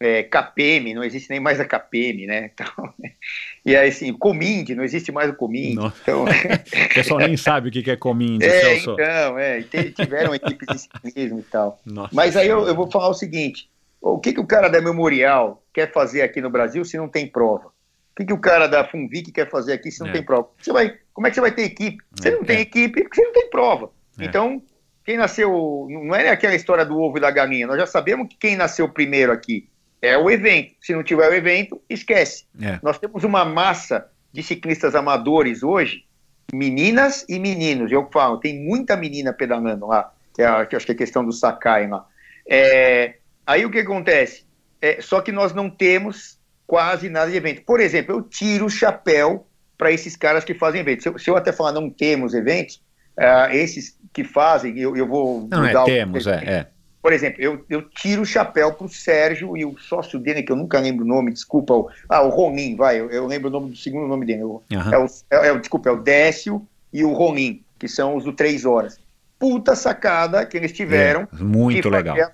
É, 0.00 0.22
KPM, 0.22 0.94
não 0.94 1.02
existe 1.02 1.28
nem 1.30 1.40
mais 1.40 1.58
a 1.58 1.64
KPM, 1.64 2.26
né? 2.26 2.50
Então, 2.52 2.66
e 3.66 3.76
aí, 3.76 3.88
assim, 3.88 4.12
Comind, 4.12 4.70
não 4.70 4.84
existe 4.84 5.10
mais 5.10 5.30
o 5.30 5.34
Comind. 5.34 5.78
Então, 6.02 6.24
o 6.24 6.94
pessoal 6.94 7.20
nem 7.20 7.36
sabe 7.36 7.68
o 7.68 7.72
que 7.72 7.90
é 7.90 7.96
Comind, 7.96 8.42
é, 8.42 8.60
Celso. 8.60 8.92
Então, 8.92 9.38
é, 9.38 9.62
tiveram 9.62 10.34
equipes 10.34 10.68
de 10.68 10.78
ciclismo 10.78 11.40
e 11.40 11.42
tal. 11.42 11.80
Nossa, 11.84 12.14
Mas 12.14 12.36
aí 12.36 12.48
eu, 12.48 12.66
eu, 12.66 12.74
vou 12.74 12.90
falar 12.90 13.08
o 13.08 13.14
seguinte, 13.14 13.68
o 14.00 14.18
que, 14.18 14.32
que 14.32 14.40
o 14.40 14.46
cara 14.46 14.68
da 14.68 14.80
Memorial 14.80 15.62
quer 15.72 15.92
fazer 15.92 16.22
aqui 16.22 16.40
no 16.40 16.50
Brasil 16.50 16.84
se 16.84 16.96
não 16.96 17.08
tem 17.08 17.26
prova? 17.26 17.68
O 18.12 18.16
que, 18.18 18.26
que 18.26 18.32
o 18.32 18.38
cara 18.38 18.66
da 18.66 18.84
Funvic 18.84 19.30
quer 19.32 19.48
fazer 19.48 19.72
aqui 19.72 19.90
se 19.90 20.00
não 20.00 20.08
é. 20.08 20.12
tem 20.12 20.22
prova? 20.22 20.48
Você 20.60 20.72
vai, 20.72 20.96
como 21.12 21.26
é 21.26 21.30
que 21.30 21.34
você 21.34 21.40
vai 21.40 21.52
ter 21.52 21.62
equipe? 21.62 21.98
Você 22.12 22.28
é, 22.28 22.32
não 22.32 22.44
tem 22.44 22.58
é. 22.58 22.60
equipe 22.60 23.02
porque 23.02 23.16
você 23.16 23.24
não 23.24 23.32
tem 23.32 23.50
prova. 23.50 23.90
É. 24.18 24.24
Então, 24.24 24.60
quem 25.04 25.16
nasceu, 25.16 25.86
não 25.88 26.14
é 26.14 26.28
aquela 26.28 26.54
história 26.54 26.84
do 26.84 26.98
ovo 26.98 27.18
e 27.18 27.20
da 27.20 27.30
galinha, 27.30 27.66
nós 27.66 27.78
já 27.78 27.86
sabemos 27.86 28.28
que 28.28 28.36
quem 28.36 28.56
nasceu 28.56 28.88
primeiro 28.88 29.32
aqui 29.32 29.68
é 30.00 30.16
o 30.16 30.30
evento. 30.30 30.74
Se 30.80 30.94
não 30.94 31.02
tiver 31.02 31.28
o 31.28 31.34
evento, 31.34 31.80
esquece. 31.88 32.44
É. 32.60 32.78
Nós 32.82 32.98
temos 32.98 33.24
uma 33.24 33.44
massa 33.44 34.08
de 34.32 34.42
ciclistas 34.42 34.94
amadores 34.94 35.62
hoje, 35.62 36.04
meninas 36.52 37.24
e 37.28 37.38
meninos. 37.38 37.90
Eu 37.90 38.08
falo, 38.12 38.38
tem 38.38 38.58
muita 38.58 38.96
menina 38.96 39.32
pedalando 39.32 39.86
lá, 39.86 40.12
que, 40.34 40.42
é 40.42 40.46
a, 40.46 40.66
que 40.66 40.76
acho 40.76 40.86
que 40.86 40.92
é 40.92 40.94
questão 40.94 41.24
do 41.24 41.32
Sakai 41.32 41.88
lá. 41.88 42.06
É, 42.48 43.16
aí 43.46 43.64
o 43.66 43.70
que 43.70 43.80
acontece? 43.80 44.44
É, 44.80 45.00
só 45.00 45.20
que 45.20 45.32
nós 45.32 45.52
não 45.52 45.68
temos 45.68 46.38
quase 46.66 47.08
nada 47.08 47.30
de 47.30 47.36
evento. 47.36 47.62
Por 47.62 47.80
exemplo, 47.80 48.14
eu 48.14 48.22
tiro 48.22 48.66
o 48.66 48.70
chapéu 48.70 49.46
para 49.76 49.92
esses 49.92 50.16
caras 50.16 50.44
que 50.44 50.54
fazem 50.54 50.80
eventos. 50.80 51.02
Se 51.02 51.08
eu, 51.08 51.18
se 51.18 51.30
eu, 51.30 51.36
até 51.36 51.52
falar 51.52 51.72
não 51.72 51.88
temos 51.88 52.34
eventos, 52.34 52.82
uh, 53.16 53.52
esses 53.52 53.98
que 54.12 54.24
fazem, 54.24 54.78
eu, 54.78 54.96
eu 54.96 55.06
vou. 55.06 55.48
Não, 55.50 55.64
é, 55.64 55.84
temos, 55.84 56.26
é, 56.26 56.44
é. 56.44 56.66
Por 57.00 57.12
exemplo, 57.12 57.40
eu, 57.40 57.64
eu 57.70 57.82
tiro 57.82 58.22
o 58.22 58.26
chapéu 58.26 58.72
para 58.72 58.86
o 58.86 58.88
Sérgio 58.88 59.56
e 59.56 59.64
o 59.64 59.78
sócio 59.78 60.18
dele, 60.18 60.42
que 60.42 60.50
eu 60.50 60.56
nunca 60.56 60.80
lembro 60.80 61.04
o 61.04 61.08
nome, 61.08 61.32
desculpa, 61.32 61.72
o, 61.72 61.88
ah, 62.08 62.22
o 62.22 62.28
Ronin, 62.28 62.76
vai, 62.76 63.00
eu, 63.00 63.08
eu, 63.10 63.26
lembro 63.26 63.48
o 63.48 63.52
nome 63.52 63.70
do 63.70 63.76
segundo 63.76 64.08
nome 64.08 64.26
dele. 64.26 64.42
uhum. 64.42 64.62
é, 64.70 64.98
o, 64.98 65.06
é, 65.30 65.48
é, 65.48 65.58
desculpa, 65.58 65.88
é 65.88 65.92
o 65.92 66.02
Décio 66.02 66.66
e 66.92 67.04
o 67.04 67.12
Ronin, 67.12 67.62
que 67.78 67.88
são 67.88 68.16
os 68.16 68.24
do 68.24 68.32
Três 68.32 68.64
Horas. 68.64 68.98
Puta 69.38 69.76
sacada 69.76 70.44
que 70.44 70.56
eles 70.56 70.72
tiveram. 70.72 71.28
É, 71.32 71.42
muito 71.42 71.88
legal. 71.88 72.16
Fazer, 72.16 72.32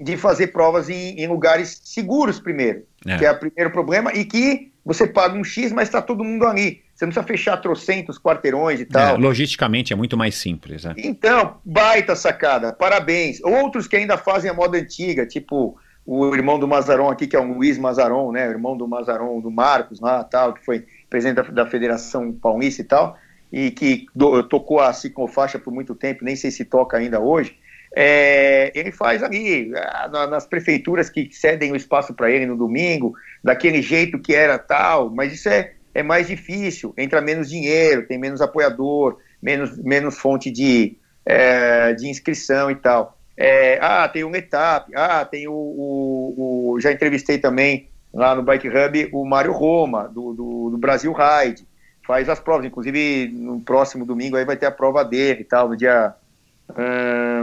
de 0.00 0.16
fazer 0.16 0.46
provas 0.48 0.88
em, 0.88 1.20
em 1.20 1.28
lugares 1.28 1.80
seguros 1.84 2.40
primeiro, 2.40 2.84
é. 3.06 3.16
que 3.16 3.24
é 3.24 3.30
o 3.30 3.38
primeiro 3.38 3.70
problema, 3.70 4.12
e 4.12 4.24
que 4.24 4.69
você 4.84 5.06
paga 5.06 5.36
um 5.36 5.44
X, 5.44 5.72
mas 5.72 5.88
está 5.88 6.00
todo 6.00 6.24
mundo 6.24 6.46
ali. 6.46 6.82
Você 6.94 7.04
não 7.04 7.12
precisa 7.12 7.26
fechar 7.26 7.56
trocentos 7.58 8.18
quarteirões 8.18 8.80
e 8.80 8.84
tal. 8.84 9.16
É, 9.16 9.18
logisticamente 9.18 9.92
é 9.92 9.96
muito 9.96 10.16
mais 10.16 10.34
simples. 10.34 10.84
Né? 10.84 10.94
Então, 10.98 11.56
baita 11.64 12.14
sacada, 12.14 12.72
parabéns. 12.72 13.40
Outros 13.42 13.86
que 13.86 13.96
ainda 13.96 14.16
fazem 14.16 14.50
a 14.50 14.54
moda 14.54 14.78
antiga, 14.78 15.26
tipo 15.26 15.78
o 16.06 16.34
irmão 16.34 16.58
do 16.58 16.66
Mazaron 16.66 17.10
aqui, 17.10 17.26
que 17.26 17.36
é 17.36 17.38
o 17.38 17.52
Luiz 17.52 17.78
Mazaron, 17.78 18.32
né? 18.32 18.48
O 18.48 18.50
irmão 18.50 18.76
do 18.76 18.88
Mazaron, 18.88 19.40
do 19.40 19.50
Marcos 19.50 20.00
lá, 20.00 20.24
tal, 20.24 20.54
que 20.54 20.64
foi 20.64 20.84
presidente 21.08 21.36
da, 21.36 21.42
da 21.42 21.66
Federação 21.66 22.32
Paulista 22.32 22.82
e 22.82 22.84
tal, 22.84 23.16
e 23.52 23.70
que 23.70 24.06
do, 24.14 24.42
tocou 24.42 24.80
a 24.80 24.92
ciclofaixa 24.92 25.58
por 25.58 25.72
muito 25.72 25.94
tempo, 25.94 26.24
nem 26.24 26.34
sei 26.34 26.50
se 26.50 26.64
toca 26.64 26.96
ainda 26.96 27.20
hoje. 27.20 27.56
É, 27.94 28.70
ele 28.74 28.92
faz 28.92 29.22
ali, 29.22 29.72
nas 30.10 30.46
prefeituras 30.46 31.10
que 31.10 31.28
cedem 31.32 31.72
o 31.72 31.76
espaço 31.76 32.14
para 32.14 32.30
ele 32.30 32.46
no 32.46 32.56
domingo, 32.56 33.14
daquele 33.42 33.82
jeito 33.82 34.18
que 34.18 34.34
era 34.34 34.58
tal, 34.58 35.10
mas 35.10 35.32
isso 35.32 35.48
é 35.48 35.72
é 35.94 36.02
mais 36.02 36.28
difícil, 36.28 36.94
entra 36.96 37.20
menos 37.20 37.48
dinheiro, 37.48 38.06
tem 38.06 38.18
menos 38.18 38.40
apoiador, 38.40 39.18
menos, 39.42 39.76
menos 39.78 40.18
fonte 40.18 40.50
de, 40.50 40.96
é, 41.24 41.92
de 41.94 42.08
inscrição 42.08 42.70
e 42.70 42.76
tal. 42.76 43.18
É, 43.36 43.78
ah, 43.80 44.08
tem 44.08 44.22
um 44.22 44.34
Etap, 44.34 44.92
ah, 44.94 45.24
tem 45.24 45.48
o, 45.48 45.52
o, 45.52 46.74
o, 46.74 46.80
Já 46.80 46.92
entrevistei 46.92 47.38
também 47.38 47.88
lá 48.12 48.34
no 48.34 48.42
Bike 48.42 48.68
Hub 48.68 49.10
o 49.12 49.24
Mário 49.24 49.52
Roma, 49.52 50.08
do, 50.08 50.34
do, 50.34 50.70
do, 50.70 50.78
Brasil 50.78 51.12
Ride, 51.12 51.66
faz 52.06 52.28
as 52.28 52.38
provas, 52.38 52.66
inclusive 52.66 53.28
no 53.32 53.60
próximo 53.60 54.04
domingo 54.04 54.36
aí 54.36 54.44
vai 54.44 54.56
ter 54.56 54.66
a 54.66 54.70
prova 54.70 55.04
dele 55.04 55.40
e 55.40 55.44
tal, 55.44 55.68
no 55.68 55.76
dia 55.76 56.14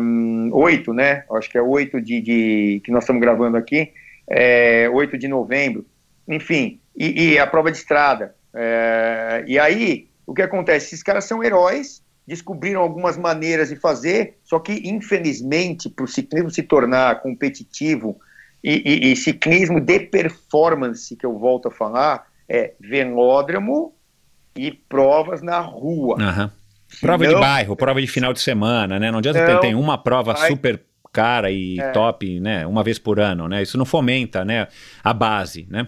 hum, 0.02 0.50
8, 0.52 0.94
né? 0.94 1.24
Acho 1.32 1.50
que 1.50 1.58
é 1.58 1.62
8 1.62 2.02
de, 2.02 2.22
de 2.22 2.82
que 2.84 2.92
nós 2.92 3.04
estamos 3.04 3.22
gravando 3.22 3.58
aqui, 3.58 3.92
é, 4.28 4.90
8 4.90 5.18
de 5.18 5.28
novembro. 5.28 5.86
Enfim, 6.28 6.80
e, 6.96 7.34
e 7.34 7.40
a 7.40 7.48
prova 7.48 7.72
de 7.72 7.78
estrada. 7.78 8.36
É, 8.54 9.44
e 9.48 9.60
aí, 9.60 10.10
o 10.26 10.34
que 10.34 10.42
acontece? 10.42 10.88
Esses 10.88 11.04
caras 11.04 11.26
são 11.26 11.44
heróis, 11.44 12.04
descobriram 12.28 12.82
algumas 12.82 13.18
maneiras 13.18 13.70
de 13.70 13.76
fazer, 13.76 14.38
só 14.44 14.60
que, 14.60 14.82
infelizmente, 14.90 15.90
para 15.90 16.06
o 16.06 16.08
ciclismo 16.08 16.50
se 16.50 16.64
tornar 16.64 17.22
competitivo 17.22 18.20
e, 18.64 18.82
e, 18.86 19.12
e, 19.12 19.16
ciclismo 19.16 19.80
de 19.80 20.00
performance, 20.00 21.16
que 21.16 21.26
eu 21.26 21.38
volto 21.38 21.70
a 21.70 21.72
falar, 21.72 22.28
é 22.50 22.74
velódromo 22.80 23.94
e 24.56 24.72
provas 24.72 25.42
na 25.42 25.60
rua. 25.60 26.18
Uhum. 26.20 26.50
Prova 27.02 27.24
não, 27.24 27.34
de 27.34 27.40
bairro, 27.40 27.76
prova 27.76 28.02
de 28.02 28.08
final 28.08 28.34
de 28.34 28.40
semana, 28.40 29.00
né? 29.00 29.12
Não 29.12 29.20
adianta 29.20 29.40
não, 29.40 29.46
ter, 29.46 29.60
tem 29.60 29.76
uma 29.76 29.98
prova 29.98 30.34
vai, 30.34 30.48
super 30.50 30.82
cara 31.12 31.52
e 31.52 31.80
é. 31.80 31.92
top, 31.92 32.40
né? 32.40 32.66
Uma 32.66 32.84
vez 32.84 32.98
por 32.98 33.20
ano, 33.20 33.48
né? 33.48 33.62
Isso 33.62 33.78
não 33.78 33.86
fomenta, 33.86 34.46
né? 34.46 34.68
A 35.04 35.14
base, 35.14 35.68
né? 35.70 35.88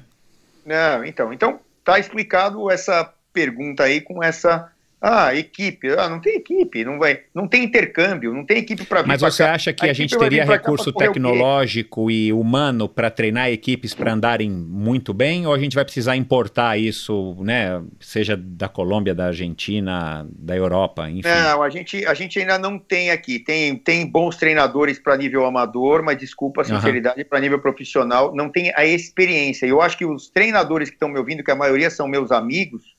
Não, 0.65 1.03
então, 1.05 1.33
então 1.33 1.59
Está 1.89 1.97
explicado 1.97 2.69
essa 2.69 3.11
pergunta 3.33 3.83
aí 3.83 3.99
com 3.99 4.23
essa 4.23 4.71
ah, 5.01 5.33
equipe. 5.33 5.87
Ah, 5.97 6.09
não 6.09 6.19
tem 6.19 6.35
equipe, 6.35 6.83
não 6.83 6.99
vai, 6.99 7.21
não 7.33 7.47
tem 7.47 7.63
intercâmbio, 7.63 8.33
não 8.33 8.45
tem 8.45 8.57
equipe 8.57 8.83
para 8.83 9.01
Mas 9.03 9.21
você 9.21 9.43
cá. 9.43 9.53
acha 9.53 9.71
que 9.71 9.87
a, 9.87 9.91
a 9.91 9.93
gente 9.93 10.17
teria 10.17 10.43
recurso 10.43 10.91
tecnológico 10.91 12.11
e 12.11 12.33
humano 12.33 12.89
para 12.89 13.09
treinar 13.09 13.49
equipes 13.49 13.93
para 13.93 14.11
andarem 14.11 14.51
muito 14.51 15.13
bem 15.13 15.47
ou 15.47 15.53
a 15.53 15.59
gente 15.59 15.73
vai 15.73 15.85
precisar 15.85 16.17
importar 16.17 16.77
isso, 16.77 17.37
né, 17.39 17.81
seja 17.99 18.35
da 18.35 18.67
Colômbia, 18.67 19.15
da 19.15 19.27
Argentina, 19.27 20.27
da 20.37 20.55
Europa, 20.55 21.09
enfim? 21.09 21.29
Não, 21.29 21.63
a 21.63 21.69
gente, 21.69 22.05
a 22.05 22.13
gente 22.13 22.37
ainda 22.37 22.59
não 22.59 22.77
tem 22.77 23.09
aqui. 23.11 23.39
Tem, 23.39 23.77
tem 23.77 24.05
bons 24.05 24.35
treinadores 24.35 24.99
para 24.99 25.15
nível 25.15 25.45
amador, 25.45 26.03
mas 26.03 26.17
desculpa 26.17 26.61
a 26.61 26.65
sinceridade, 26.65 27.21
uhum. 27.21 27.27
para 27.27 27.39
nível 27.39 27.59
profissional, 27.59 28.35
não 28.35 28.49
tem 28.49 28.73
a 28.75 28.85
experiência. 28.85 29.65
Eu 29.65 29.81
acho 29.81 29.97
que 29.97 30.05
os 30.05 30.29
treinadores 30.29 30.89
que 30.89 30.95
estão 30.95 31.07
me 31.07 31.17
ouvindo, 31.17 31.43
que 31.43 31.51
a 31.51 31.55
maioria 31.55 31.89
são 31.89 32.07
meus 32.07 32.31
amigos, 32.31 32.98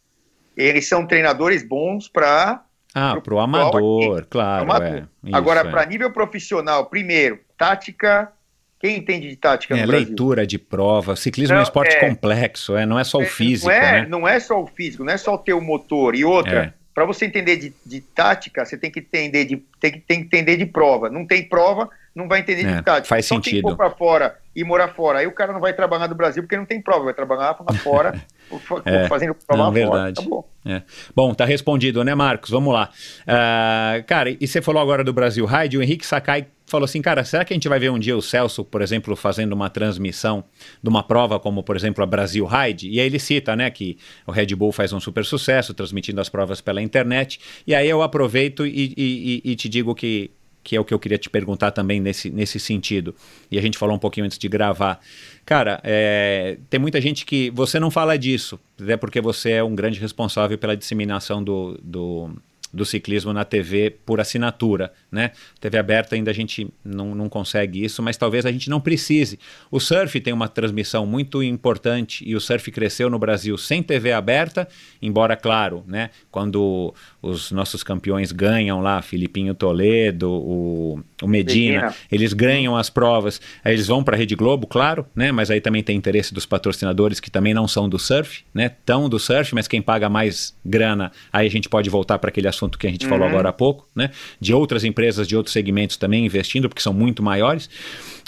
eles 0.62 0.88
são 0.88 1.06
treinadores 1.06 1.62
bons 1.62 2.08
para. 2.08 2.64
Ah, 2.94 3.20
para 3.20 3.34
o 3.34 3.38
amador, 3.38 4.26
claro. 4.28 4.64
Amador. 4.64 4.86
É. 4.86 5.06
Isso, 5.24 5.36
Agora, 5.36 5.60
é. 5.60 5.70
para 5.70 5.86
nível 5.86 6.10
profissional, 6.12 6.86
primeiro, 6.86 7.38
tática. 7.56 8.32
Quem 8.80 8.96
entende 8.96 9.28
de 9.28 9.36
tática 9.36 9.76
é, 9.76 9.84
leitura 9.84 10.46
de 10.46 10.58
prova. 10.58 11.14
Ciclismo 11.14 11.52
não, 11.52 11.58
é 11.58 11.60
um 11.60 11.64
esporte 11.64 11.94
é, 11.94 12.00
complexo, 12.00 12.74
é, 12.74 12.86
não 12.86 12.98
é 12.98 13.04
só 13.04 13.18
o 13.18 13.26
físico. 13.26 13.68
Não 13.68 13.76
é, 13.76 13.92
né? 14.00 14.06
não 14.08 14.26
é 14.26 14.40
só 14.40 14.62
o 14.62 14.66
físico, 14.66 15.04
não 15.04 15.12
é 15.12 15.18
só 15.18 15.36
ter 15.36 15.52
o 15.52 15.60
motor. 15.60 16.14
E 16.14 16.24
outra, 16.24 16.74
para 16.94 17.04
você 17.04 17.26
entender 17.26 17.56
de, 17.56 17.74
de, 17.84 18.00
tática, 18.00 18.64
você 18.64 18.78
tem 18.78 18.90
que 18.90 19.00
entender 19.00 19.44
de, 19.44 19.56
tem, 19.78 19.92
tem 20.00 20.20
que 20.20 20.26
entender 20.26 20.56
de 20.56 20.64
prova. 20.64 21.10
Não 21.10 21.26
tem 21.26 21.46
prova, 21.46 21.90
não 22.14 22.26
vai 22.28 22.40
entender 22.40 22.66
É, 22.66 22.76
de 22.76 22.82
tática. 22.82 23.08
faz 23.08 23.26
Só 23.26 23.36
sentido. 23.36 23.62
tem 23.62 23.70
que 23.70 23.76
para 23.76 23.90
fora 23.90 24.36
e 24.54 24.64
morar 24.64 24.88
fora. 24.88 25.20
Aí 25.20 25.26
o 25.26 25.32
cara 25.32 25.52
não 25.52 25.60
vai 25.60 25.72
trabalhar 25.72 26.08
no 26.08 26.14
Brasil 26.14 26.42
porque 26.42 26.56
não 26.56 26.66
tem 26.66 26.80
prova, 26.82 27.04
vai 27.04 27.14
trabalhar 27.14 27.56
lá 27.60 27.74
fora, 27.74 28.20
É, 28.84 29.06
fazendo 29.08 29.32
prova 29.34 29.62
não, 29.62 29.70
lá 29.70 29.72
fora. 29.72 29.72
verdade. 30.02 30.22
Tá 30.22 30.28
bom. 30.28 30.44
É. 30.66 30.82
Bom, 31.14 31.32
tá 31.32 31.44
respondido, 31.44 32.02
né, 32.02 32.14
Marcos? 32.16 32.50
Vamos 32.50 32.74
lá. 32.74 32.90
Ah, 33.26 34.02
cara, 34.06 34.30
e 34.30 34.46
você 34.46 34.60
falou 34.60 34.82
agora 34.82 35.04
do 35.04 35.12
Brasil 35.12 35.46
Ride, 35.46 35.78
o 35.78 35.82
Henrique 35.82 36.04
Sakai 36.04 36.46
falou 36.66 36.84
assim, 36.84 37.00
cara, 37.02 37.24
será 37.24 37.44
que 37.44 37.52
a 37.52 37.56
gente 37.56 37.68
vai 37.68 37.78
ver 37.78 37.90
um 37.90 37.98
dia 37.98 38.16
o 38.16 38.22
Celso, 38.22 38.64
por 38.64 38.82
exemplo, 38.82 39.14
fazendo 39.16 39.52
uma 39.52 39.68
transmissão 39.70 40.44
de 40.82 40.88
uma 40.88 41.02
prova 41.02 41.38
como, 41.40 41.62
por 41.62 41.76
exemplo, 41.76 42.02
a 42.02 42.06
Brasil 42.06 42.44
Ride? 42.46 42.88
E 42.90 42.98
aí 43.00 43.06
ele 43.06 43.18
cita, 43.20 43.54
né, 43.56 43.70
que 43.70 43.98
o 44.26 44.32
Red 44.32 44.54
Bull 44.56 44.72
faz 44.72 44.92
um 44.92 45.00
super 45.00 45.24
sucesso, 45.24 45.72
transmitindo 45.74 46.20
as 46.20 46.28
provas 46.28 46.60
pela 46.60 46.82
internet. 46.82 47.40
E 47.66 47.74
aí 47.74 47.88
eu 47.88 48.02
aproveito 48.02 48.66
e, 48.66 48.94
e- 48.96 49.42
e- 49.46 49.50
e 49.52 49.56
te 49.56 49.68
digo 49.68 49.94
que 49.94 50.30
que 50.62 50.76
é 50.76 50.80
o 50.80 50.84
que 50.84 50.92
eu 50.92 50.98
queria 50.98 51.18
te 51.18 51.30
perguntar 51.30 51.70
também 51.70 52.00
nesse, 52.00 52.30
nesse 52.30 52.58
sentido. 52.58 53.14
E 53.50 53.58
a 53.58 53.62
gente 53.62 53.78
falou 53.78 53.96
um 53.96 53.98
pouquinho 53.98 54.26
antes 54.26 54.38
de 54.38 54.48
gravar. 54.48 55.00
Cara, 55.44 55.80
é, 55.82 56.58
tem 56.68 56.78
muita 56.78 57.00
gente 57.00 57.24
que. 57.24 57.50
Você 57.50 57.80
não 57.80 57.90
fala 57.90 58.18
disso, 58.18 58.60
até 58.80 58.96
porque 58.96 59.20
você 59.20 59.52
é 59.52 59.64
um 59.64 59.74
grande 59.74 59.98
responsável 59.98 60.56
pela 60.58 60.76
disseminação 60.76 61.42
do, 61.42 61.78
do, 61.82 62.30
do 62.72 62.84
ciclismo 62.84 63.32
na 63.32 63.44
TV 63.44 63.90
por 64.04 64.20
assinatura, 64.20 64.92
né? 65.10 65.32
TV 65.60 65.78
aberta 65.78 66.14
ainda 66.14 66.30
a 66.30 66.34
gente 66.34 66.68
não, 66.84 67.14
não 67.14 67.28
consegue 67.28 67.84
isso, 67.84 68.02
mas 68.02 68.16
talvez 68.16 68.46
a 68.46 68.52
gente 68.52 68.70
não 68.70 68.80
precise. 68.80 69.38
O 69.70 69.80
surf 69.80 70.20
tem 70.20 70.32
uma 70.32 70.48
transmissão 70.48 71.04
muito 71.04 71.42
importante 71.42 72.24
e 72.26 72.36
o 72.36 72.40
surf 72.40 72.70
cresceu 72.70 73.10
no 73.10 73.18
Brasil 73.18 73.58
sem 73.58 73.82
TV 73.82 74.12
aberta, 74.12 74.68
embora, 75.02 75.36
claro, 75.36 75.84
né? 75.86 76.10
Quando 76.30 76.94
os 77.20 77.50
nossos 77.50 77.82
campeões 77.82 78.32
ganham 78.32 78.80
lá, 78.80 79.02
Filipinho 79.02 79.54
Toledo, 79.54 80.30
o, 80.30 81.00
o 81.22 81.28
Medina, 81.28 81.82
Medina. 81.82 81.94
eles 82.10 82.32
ganham 82.32 82.76
as 82.76 82.88
provas, 82.90 83.40
aí 83.64 83.74
eles 83.74 83.86
vão 83.86 84.02
para 84.02 84.16
a 84.16 84.18
Rede 84.18 84.34
Globo, 84.34 84.66
claro, 84.66 85.06
né? 85.14 85.30
Mas 85.32 85.50
aí 85.50 85.60
também 85.60 85.82
tem 85.82 85.96
interesse 85.96 86.32
dos 86.34 86.46
patrocinadores 86.46 87.20
que 87.20 87.30
também 87.30 87.54
não 87.54 87.66
são 87.68 87.88
do 87.88 87.98
surf, 87.98 88.42
né? 88.54 88.70
Tão 88.84 89.08
do 89.08 89.18
surf, 89.18 89.54
mas 89.54 89.68
quem 89.68 89.82
paga 89.82 90.08
mais 90.08 90.54
grana, 90.64 91.12
aí 91.32 91.46
a 91.46 91.50
gente 91.50 91.68
pode 91.68 91.88
voltar 91.90 92.18
para 92.18 92.28
aquele 92.30 92.48
assunto 92.48 92.78
que 92.78 92.86
a 92.86 92.90
gente 92.90 93.06
falou 93.06 93.20
Uhum. 93.26 93.32
agora 93.32 93.48
há 93.50 93.52
pouco, 93.52 93.86
né? 93.94 94.10
De 94.40 94.54
outras 94.54 94.82
empresas 94.84 95.26
de 95.28 95.36
outros 95.36 95.52
segmentos 95.52 95.96
também 95.96 96.24
investindo, 96.24 96.68
porque 96.68 96.82
são 96.82 96.92
muito 96.94 97.22
maiores. 97.22 97.68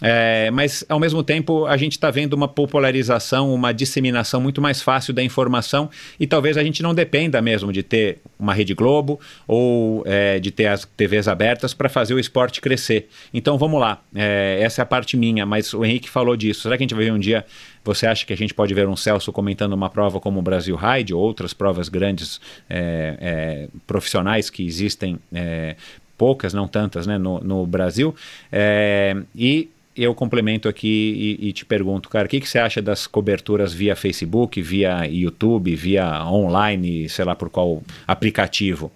É, 0.03 0.51
mas 0.51 0.85
ao 0.89 0.99
mesmo 0.99 1.23
tempo 1.23 1.65
a 1.67 1.77
gente 1.77 1.93
está 1.93 2.11
vendo 2.11 2.35
uma 2.35 2.49
popularização, 2.49 3.55
uma 3.55 3.73
disseminação 3.73 4.41
muito 4.41 4.61
mais 4.61 4.83
fácil 4.83 5.15
da 5.15 5.23
informação 5.23 5.89
e 6.19 6.27
talvez 6.27 6.57
a 6.57 6.65
gente 6.65 6.83
não 6.83 6.95
dependa 6.95 7.41
mesmo 7.41 7.73
de 7.73 7.83
ter 7.83 8.19
uma 8.39 8.53
Rede 8.53 8.75
Globo 8.75 9.21
ou 9.47 10.03
é, 10.05 10.41
de 10.41 10.51
ter 10.51 10.67
as 10.67 10.85
TVs 10.85 11.29
abertas 11.29 11.73
para 11.73 11.89
fazer 11.89 12.15
o 12.15 12.19
esporte 12.19 12.61
crescer. 12.61 13.09
Então 13.33 13.57
vamos 13.57 13.81
lá, 13.81 14.03
é, 14.15 14.59
essa 14.61 14.81
é 14.81 14.85
a 14.85 14.87
parte 14.87 15.17
minha, 15.17 15.47
mas 15.47 15.73
o 15.73 15.85
Henrique 15.85 16.11
falou 16.11 16.37
disso. 16.37 16.63
Será 16.63 16.77
que 16.77 16.83
a 16.83 16.85
gente 16.85 16.95
vai 16.95 17.05
ver 17.05 17.13
um 17.13 17.19
dia? 17.19 17.45
Você 17.85 18.07
acha 18.07 18.25
que 18.25 18.33
a 18.33 18.37
gente 18.37 18.55
pode 18.55 18.73
ver 18.75 18.87
um 18.89 18.95
Celso 18.95 19.33
comentando 19.33 19.73
uma 19.73 19.91
prova 19.91 20.21
como 20.21 20.39
o 20.39 20.43
Brasil 20.43 20.77
Ride 20.77 21.13
ou 21.13 21.21
outras 21.21 21.53
provas 21.53 21.89
grandes 21.89 22.41
é, 22.69 23.17
é, 23.21 23.69
profissionais 23.87 24.51
que 24.51 24.65
existem? 24.65 25.19
é, 25.35 25.77
poucas, 26.17 26.55
não 26.55 26.69
tantas, 26.69 27.07
né, 27.07 27.19
no, 27.19 27.41
no 27.41 27.67
Brasil. 27.67 28.15
É, 28.51 29.17
e 29.35 29.69
eu 29.97 30.15
complemento 30.15 30.69
aqui 30.69 31.39
e, 31.41 31.49
e 31.49 31.53
te 31.53 31.65
pergunto, 31.65 32.09
cara, 32.09 32.27
o 32.27 32.29
que, 32.29 32.41
que 32.41 32.49
você 32.49 32.59
acha 32.59 32.81
das 32.81 33.07
coberturas 33.07 33.73
via 33.73 33.95
Facebook, 33.95 34.61
via 34.61 35.07
YouTube, 35.07 35.75
via 35.77 36.25
online, 36.25 37.09
sei 37.09 37.25
lá 37.25 37.35
por 37.35 37.51
qual 37.51 37.83
aplicativo? 38.07 38.91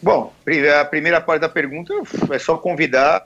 Bom, 0.00 0.32
a 0.80 0.84
primeira 0.84 1.20
parte 1.20 1.40
da 1.40 1.48
pergunta 1.48 1.92
é 2.30 2.38
só 2.38 2.56
convidar, 2.56 3.24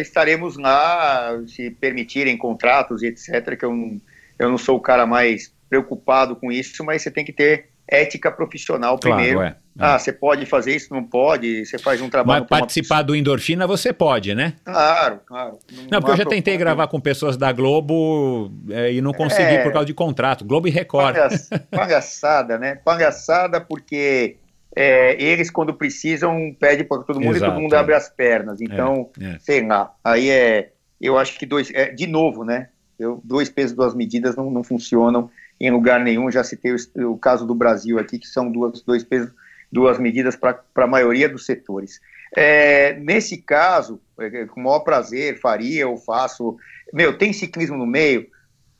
estaremos 0.00 0.56
lá, 0.56 1.40
se 1.46 1.70
permitirem 1.70 2.36
contratos 2.36 3.02
e 3.02 3.06
etc, 3.06 3.56
que 3.56 3.64
eu 3.64 3.70
não, 3.70 4.00
eu 4.38 4.50
não 4.50 4.58
sou 4.58 4.76
o 4.76 4.80
cara 4.80 5.06
mais 5.06 5.52
preocupado 5.68 6.34
com 6.34 6.50
isso, 6.50 6.84
mas 6.84 7.02
você 7.02 7.10
tem 7.10 7.24
que 7.24 7.32
ter 7.32 7.68
ética 7.90 8.30
profissional 8.30 8.98
Claro, 8.98 9.16
primeiro. 9.16 9.42
é. 9.42 9.56
Ah, 9.80 9.96
você 9.98 10.12
pode 10.12 10.44
fazer 10.44 10.74
isso, 10.74 10.92
não 10.92 11.04
pode, 11.04 11.64
você 11.64 11.78
faz 11.78 12.00
um 12.02 12.10
trabalho... 12.10 12.40
Mas 12.40 12.48
participar 12.60 13.02
do 13.02 13.14
Endorfina 13.14 13.64
você 13.64 13.92
pode, 13.92 14.34
né? 14.34 14.54
Claro, 14.64 15.20
claro. 15.24 15.58
Não, 15.90 16.00
porque 16.00 16.10
eu 16.12 16.16
já 16.16 16.24
tentei 16.24 16.54
problema. 16.54 16.74
gravar 16.74 16.88
com 16.88 17.00
pessoas 17.00 17.36
da 17.36 17.52
Globo 17.52 18.50
é, 18.70 18.92
e 18.92 19.00
não 19.00 19.12
consegui 19.12 19.54
É. 19.54 19.62
por 19.62 19.72
causa 19.72 19.86
de 19.86 19.94
contrato. 19.94 20.44
Globo 20.44 20.66
e 20.66 20.70
Record. 20.70 21.14
Palhaç- 21.14 21.48
Palhaçada, 21.70 22.58
né? 22.58 22.74
Palhaçada 22.84 23.60
porque 23.60 24.36
é, 24.76 25.20
eles, 25.22 25.48
quando 25.50 25.72
precisam, 25.72 26.54
pedem 26.58 26.84
para 26.84 27.02
todo 27.02 27.20
mundo 27.20 27.36
Exato, 27.36 27.52
e 27.52 27.54
todo 27.54 27.62
mundo 27.62 27.74
é. 27.74 27.78
abre 27.78 27.94
as 27.94 28.08
pernas. 28.08 28.60
Então, 28.60 29.08
É, 29.20 29.24
é. 29.26 29.38
sei 29.40 29.64
lá. 29.66 29.92
Aí 30.04 30.28
é. 30.28 30.70
Eu 31.00 31.16
acho 31.16 31.38
que 31.38 31.46
dois. 31.46 31.70
é, 31.72 31.92
de 31.92 32.08
novo, 32.08 32.42
né? 32.44 32.68
Eu, 32.98 33.20
dois 33.22 33.48
pesos, 33.48 33.76
duas 33.76 33.94
medidas 33.94 34.34
não, 34.34 34.50
não 34.50 34.64
funcionam 34.64 35.30
em 35.60 35.70
lugar 35.70 36.00
nenhum. 36.00 36.30
Já 36.30 36.44
citei 36.44 36.72
o, 36.72 37.12
o 37.12 37.18
caso 37.18 37.46
do 37.46 37.54
Brasil 37.54 37.98
aqui, 37.98 38.18
que 38.18 38.26
são 38.26 38.50
duas, 38.50 38.82
dois 38.82 39.04
pesos, 39.04 39.32
duas 39.70 39.98
medidas 39.98 40.36
para 40.36 40.62
a 40.76 40.86
maioria 40.86 41.28
dos 41.28 41.44
setores. 41.44 42.00
É, 42.36 42.94
nesse 42.94 43.38
caso, 43.38 44.00
é, 44.18 44.44
com 44.46 44.60
o 44.60 44.64
maior 44.64 44.80
prazer, 44.80 45.40
faria, 45.40 45.82
eu 45.82 45.96
faço. 45.96 46.56
Meu, 46.92 47.16
tem 47.16 47.32
ciclismo 47.32 47.76
no 47.76 47.86
meio. 47.86 48.26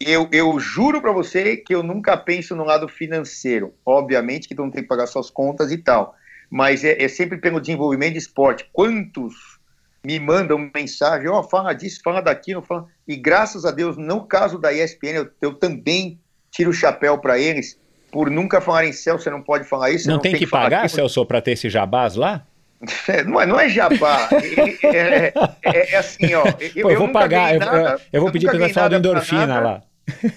Eu, 0.00 0.28
eu 0.30 0.60
juro 0.60 1.00
para 1.00 1.10
você 1.10 1.56
que 1.56 1.74
eu 1.74 1.82
nunca 1.82 2.16
penso 2.16 2.54
no 2.54 2.64
lado 2.64 2.88
financeiro. 2.88 3.74
Obviamente 3.84 4.46
que 4.46 4.54
tu 4.54 4.62
não 4.62 4.70
tem 4.70 4.82
que 4.82 4.88
pagar 4.88 5.06
suas 5.06 5.30
contas 5.30 5.72
e 5.72 5.78
tal. 5.78 6.14
Mas 6.50 6.84
é, 6.84 7.02
é 7.02 7.08
sempre 7.08 7.38
pelo 7.38 7.60
desenvolvimento 7.60 8.12
de 8.12 8.18
esporte. 8.18 8.68
Quantos 8.72 9.58
me 10.04 10.20
mandam 10.20 10.70
mensagem, 10.72 11.28
ó, 11.28 11.42
fala 11.42 11.72
disso, 11.72 12.00
fala 12.02 12.20
daquilo, 12.20 12.62
fala... 12.62 12.86
e 13.06 13.16
graças 13.16 13.64
a 13.64 13.70
Deus, 13.70 13.96
no 13.96 14.24
caso 14.24 14.56
da 14.56 14.72
ESPN, 14.72 15.16
eu, 15.16 15.30
eu 15.42 15.54
também 15.54 16.20
tiro 16.50 16.70
o 16.70 16.74
chapéu 16.74 17.18
para 17.18 17.38
eles, 17.38 17.78
por 18.10 18.30
nunca 18.30 18.60
falarem 18.60 18.92
Celso, 18.92 19.24
você 19.24 19.30
não 19.30 19.42
pode 19.42 19.64
falar 19.64 19.90
isso. 19.90 20.04
você 20.04 20.10
Não, 20.10 20.18
tem 20.18 20.34
que, 20.34 20.46
falar 20.46 20.64
pagar, 20.64 20.78
aquilo. 20.84 20.94
Celso, 20.96 21.24
para 21.26 21.40
ter 21.40 21.52
esse 21.52 21.68
jabás 21.68 22.14
lá? 22.14 22.44
É, 23.08 23.24
não, 23.24 23.40
é, 23.40 23.46
não 23.46 23.58
é 23.58 23.68
jabá, 23.68 24.28
é, 24.84 25.32
é- 25.62 25.94
é- 25.94 25.96
assim, 25.96 26.32
ó. 26.34 26.44
Eu, 26.76 26.82
Pô, 26.82 26.90
eu, 26.92 26.98
vou 27.00 27.08
pagar, 27.12 27.54
eu, 27.54 27.60
eu- 27.60 28.00
eu 28.12 28.20
vou 28.22 28.30
pedir 28.30 28.46
para 28.46 28.56
ganhei 28.58 28.72
falar 28.72 28.88
do 28.88 28.94
Endorfina 28.96 29.46
nada. 29.48 29.60
lá. 29.60 29.82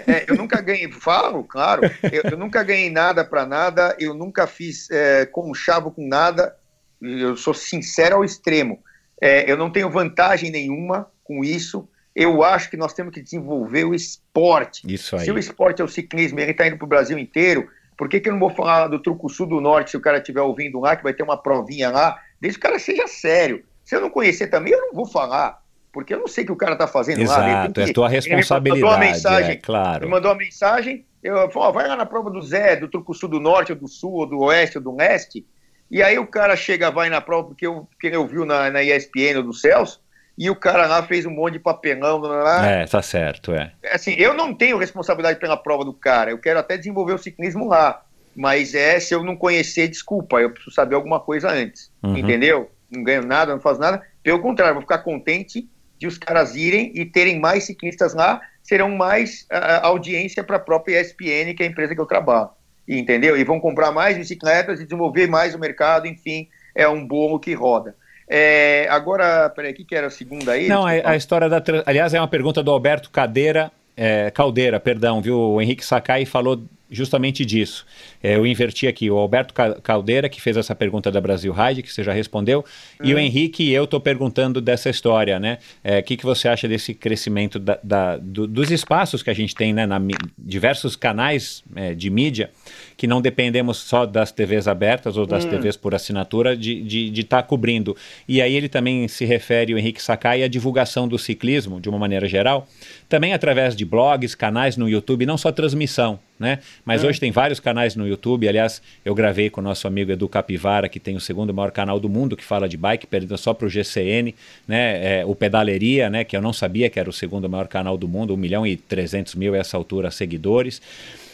É, 0.07 0.25
eu 0.27 0.35
nunca 0.35 0.59
ganhei, 0.59 0.91
falo, 0.91 1.43
claro, 1.43 1.83
eu, 2.11 2.23
eu 2.31 2.37
nunca 2.37 2.63
ganhei 2.63 2.89
nada 2.89 3.23
para 3.23 3.45
nada, 3.45 3.95
eu 3.99 4.13
nunca 4.15 4.47
fiz 4.47 4.89
é, 4.89 5.25
conchavo 5.27 5.91
com 5.91 6.07
nada, 6.07 6.55
eu 7.01 7.37
sou 7.37 7.53
sincero 7.53 8.15
ao 8.15 8.25
extremo. 8.25 8.79
É, 9.21 9.49
eu 9.49 9.55
não 9.55 9.69
tenho 9.71 9.89
vantagem 9.91 10.49
nenhuma 10.49 11.07
com 11.23 11.43
isso. 11.43 11.87
Eu 12.15 12.43
acho 12.43 12.69
que 12.69 12.77
nós 12.77 12.93
temos 12.93 13.13
que 13.13 13.21
desenvolver 13.21 13.85
o 13.85 13.93
esporte. 13.93 14.81
Isso 14.91 15.15
aí. 15.15 15.25
Se 15.25 15.31
o 15.31 15.37
esporte 15.37 15.81
é 15.81 15.85
o 15.85 15.87
ciclismo 15.87 16.39
e 16.39 16.43
ele 16.43 16.51
está 16.51 16.67
indo 16.67 16.77
para 16.77 16.85
o 16.85 16.89
Brasil 16.89 17.17
inteiro, 17.17 17.69
por 17.97 18.09
que, 18.09 18.19
que 18.19 18.29
eu 18.29 18.33
não 18.33 18.39
vou 18.39 18.49
falar 18.49 18.87
do 18.87 18.99
Truco 18.99 19.29
Sul 19.29 19.47
do 19.47 19.61
Norte 19.61 19.91
se 19.91 19.97
o 19.97 20.01
cara 20.01 20.17
estiver 20.17 20.41
ouvindo 20.41 20.79
lá, 20.79 20.95
que 20.95 21.03
vai 21.03 21.13
ter 21.13 21.23
uma 21.23 21.37
provinha 21.37 21.89
lá, 21.89 22.19
desde 22.39 22.59
que 22.59 22.65
o 22.65 22.69
cara 22.69 22.79
seja 22.79 23.07
sério. 23.07 23.63
Se 23.83 23.95
eu 23.95 24.01
não 24.01 24.09
conhecer 24.09 24.47
também, 24.47 24.73
eu 24.73 24.81
não 24.81 24.93
vou 24.93 25.05
falar, 25.05 25.61
porque 25.93 26.13
eu 26.13 26.19
não 26.19 26.27
sei 26.27 26.43
o 26.43 26.47
que 26.47 26.53
o 26.53 26.57
cara 26.57 26.73
está 26.73 26.87
fazendo 26.87 27.19
lá. 27.19 27.23
Exato, 27.23 27.43
Ele 27.43 27.53
é 27.53 27.59
tua 27.59 27.71
ele 27.71 27.81
me 27.81 27.91
mandou 27.91 28.05
responsabilidade, 28.07 28.83
uma 28.83 28.97
mensagem, 28.97 29.51
é, 29.51 29.55
claro. 29.55 30.05
me 30.05 30.11
mandou 30.11 30.31
uma 30.31 30.37
mensagem, 30.37 31.05
eu 31.23 31.35
falei, 31.51 31.69
ó, 31.69 31.71
vai 31.71 31.87
lá 31.87 31.95
na 31.95 32.05
prova 32.05 32.29
do 32.29 32.41
Zé, 32.41 32.75
do 32.75 32.87
Truco 32.87 33.13
Sul 33.13 33.29
do 33.29 33.39
Norte, 33.39 33.71
ou 33.71 33.77
do 33.77 33.87
Sul, 33.87 34.13
ou 34.13 34.25
do 34.25 34.39
Oeste, 34.39 34.77
ou 34.77 34.83
do 34.83 34.95
Leste, 34.95 35.45
e 35.91 36.01
aí 36.01 36.17
o 36.17 36.25
cara 36.25 36.55
chega, 36.55 36.89
vai 36.89 37.09
na 37.09 37.19
prova, 37.19 37.49
porque, 37.49 37.67
eu, 37.67 37.87
porque 37.91 38.07
ele 38.07 38.17
ouviu 38.17 38.45
na, 38.45 38.71
na 38.71 38.81
ESPN 38.81 39.37
ou 39.37 39.43
do 39.43 39.53
Celso, 39.53 40.01
e 40.41 40.49
o 40.49 40.55
cara 40.55 40.87
lá 40.87 41.03
fez 41.03 41.23
um 41.23 41.29
monte 41.29 41.53
de 41.53 41.59
papelão, 41.59 42.19
blá. 42.19 42.65
É, 42.65 42.87
tá 42.87 42.99
certo, 42.99 43.53
é. 43.53 43.71
assim, 43.91 44.15
eu 44.17 44.33
não 44.33 44.55
tenho 44.55 44.75
responsabilidade 44.75 45.39
pela 45.39 45.55
prova 45.55 45.85
do 45.85 45.93
cara, 45.93 46.31
eu 46.31 46.39
quero 46.39 46.57
até 46.57 46.77
desenvolver 46.77 47.13
o 47.13 47.17
ciclismo 47.19 47.67
lá, 47.67 48.03
mas 48.35 48.73
é, 48.73 48.99
se 48.99 49.13
eu 49.13 49.23
não 49.23 49.35
conhecer, 49.35 49.87
desculpa, 49.87 50.41
eu 50.41 50.49
preciso 50.49 50.73
saber 50.73 50.95
alguma 50.95 51.19
coisa 51.19 51.51
antes, 51.51 51.91
Uhum. 52.01 52.17
entendeu? 52.17 52.71
Não 52.89 53.03
ganho 53.03 53.23
nada, 53.23 53.53
não 53.53 53.61
faço 53.61 53.79
nada, 53.79 54.01
pelo 54.23 54.39
contrário, 54.41 54.73
vou 54.73 54.81
ficar 54.81 54.97
contente 54.97 55.69
de 55.99 56.07
os 56.07 56.17
caras 56.17 56.55
irem 56.55 56.91
e 56.95 57.05
terem 57.05 57.39
mais 57.39 57.65
ciclistas 57.65 58.15
lá, 58.15 58.41
serão 58.63 58.89
mais 58.89 59.45
ah, 59.51 59.85
audiência 59.85 60.43
para 60.43 60.55
a 60.55 60.59
própria 60.59 60.99
ESPN, 60.99 61.53
que 61.55 61.61
é 61.61 61.67
a 61.67 61.69
empresa 61.69 61.93
que 61.93 62.01
eu 62.01 62.07
trabalho, 62.07 62.49
entendeu? 62.87 63.37
E 63.37 63.43
vão 63.43 63.59
comprar 63.59 63.91
mais 63.91 64.17
bicicletas 64.17 64.79
e 64.79 64.85
desenvolver 64.85 65.27
mais 65.27 65.53
o 65.53 65.59
mercado, 65.59 66.07
enfim, 66.07 66.49
é 66.73 66.87
um 66.87 67.05
bolo 67.05 67.39
que 67.39 67.53
roda. 67.53 67.95
É, 68.33 68.87
agora, 68.89 69.49
peraí, 69.49 69.73
o 69.73 69.75
que, 69.75 69.83
que 69.83 69.93
era 69.93 70.07
a 70.07 70.09
segunda 70.09 70.53
aí? 70.53 70.69
Não, 70.69 70.85
a, 70.85 70.91
a 70.91 71.15
história 71.17 71.49
da. 71.49 71.61
Aliás, 71.85 72.13
é 72.13 72.19
uma 72.21 72.29
pergunta 72.29 72.63
do 72.63 72.71
Alberto 72.71 73.09
Cadeira, 73.09 73.69
é, 73.97 74.31
Caldeira, 74.31 74.79
perdão, 74.79 75.21
viu? 75.21 75.37
O 75.37 75.61
Henrique 75.61 75.83
Sakai 75.83 76.23
falou 76.25 76.63
justamente 76.91 77.45
disso. 77.45 77.85
É, 78.21 78.35
eu 78.35 78.45
inverti 78.45 78.85
aqui 78.85 79.09
o 79.09 79.17
Alberto 79.17 79.53
Caldeira, 79.81 80.27
que 80.27 80.41
fez 80.41 80.57
essa 80.57 80.75
pergunta 80.75 81.09
da 81.09 81.21
Brasil 81.21 81.53
Ride, 81.53 81.81
que 81.81 81.91
você 81.91 82.03
já 82.03 82.11
respondeu, 82.11 82.65
e 83.01 83.13
o 83.13 83.17
uhum. 83.17 83.23
Henrique 83.23 83.63
e 83.63 83.73
eu 83.73 83.85
estou 83.85 83.99
perguntando 83.99 84.59
dessa 84.59 84.89
história, 84.89 85.39
né? 85.39 85.57
O 85.83 85.87
é, 85.87 86.01
que, 86.01 86.17
que 86.17 86.25
você 86.25 86.47
acha 86.47 86.67
desse 86.67 86.93
crescimento 86.93 87.57
da, 87.57 87.79
da, 87.81 88.17
do, 88.17 88.45
dos 88.45 88.69
espaços 88.69 89.23
que 89.23 89.29
a 89.29 89.33
gente 89.33 89.55
tem, 89.55 89.73
né? 89.73 89.85
Na, 89.85 90.01
diversos 90.37 90.95
canais 90.95 91.63
é, 91.75 91.95
de 91.95 92.09
mídia, 92.09 92.51
que 92.97 93.07
não 93.07 93.21
dependemos 93.21 93.77
só 93.77 94.05
das 94.05 94.31
TVs 94.31 94.67
abertas 94.67 95.15
ou 95.15 95.25
das 95.25 95.45
hum. 95.45 95.49
TVs 95.49 95.77
por 95.77 95.95
assinatura, 95.95 96.55
de 96.57 97.11
estar 97.19 97.41
tá 97.41 97.43
cobrindo. 97.43 97.95
E 98.27 98.41
aí 98.41 98.55
ele 98.55 98.67
também 98.67 99.07
se 99.07 99.25
refere, 99.25 99.73
o 99.73 99.77
Henrique 99.77 100.01
Sakai, 100.01 100.43
à 100.43 100.47
divulgação 100.47 101.07
do 101.07 101.17
ciclismo, 101.17 101.79
de 101.79 101.89
uma 101.89 101.97
maneira 101.97 102.27
geral, 102.27 102.67
também 103.07 103.33
através 103.33 103.75
de 103.75 103.85
blogs, 103.85 104.35
canais 104.35 104.77
no 104.77 104.89
YouTube, 104.89 105.25
não 105.25 105.37
só 105.37 105.51
transmissão, 105.51 106.19
né? 106.41 106.59
Mas 106.83 107.03
é. 107.03 107.07
hoje 107.07 107.19
tem 107.19 107.31
vários 107.31 107.59
canais 107.59 107.95
no 107.95 108.07
YouTube. 108.07 108.47
Aliás, 108.47 108.81
eu 109.05 109.13
gravei 109.13 109.49
com 109.49 109.61
o 109.61 109.63
nosso 109.63 109.87
amigo 109.87 110.11
Edu 110.11 110.27
Capivara, 110.27 110.89
que 110.89 110.99
tem 110.99 111.15
o 111.15 111.21
segundo 111.21 111.53
maior 111.53 111.69
canal 111.71 111.99
do 111.99 112.09
mundo 112.09 112.35
que 112.35 112.43
fala 112.43 112.67
de 112.67 112.75
bike, 112.75 113.05
perdendo 113.05 113.37
só 113.37 113.53
para 113.53 113.67
o 113.67 113.69
GCN, 113.69 114.33
né? 114.67 115.19
É, 115.19 115.25
o 115.25 115.35
Pedaleria, 115.35 116.09
né? 116.09 116.23
Que 116.23 116.35
eu 116.35 116.41
não 116.41 116.51
sabia 116.51 116.89
que 116.89 116.99
era 116.99 117.09
o 117.09 117.13
segundo 117.13 117.47
maior 117.47 117.67
canal 117.67 117.95
do 117.95 118.07
mundo, 118.07 118.33
1 118.33 118.37
milhão 118.37 118.65
e 118.65 118.75
300 118.75 119.35
mil 119.35 119.53
a 119.53 119.57
essa 119.57 119.77
altura 119.77 120.09
seguidores. 120.09 120.81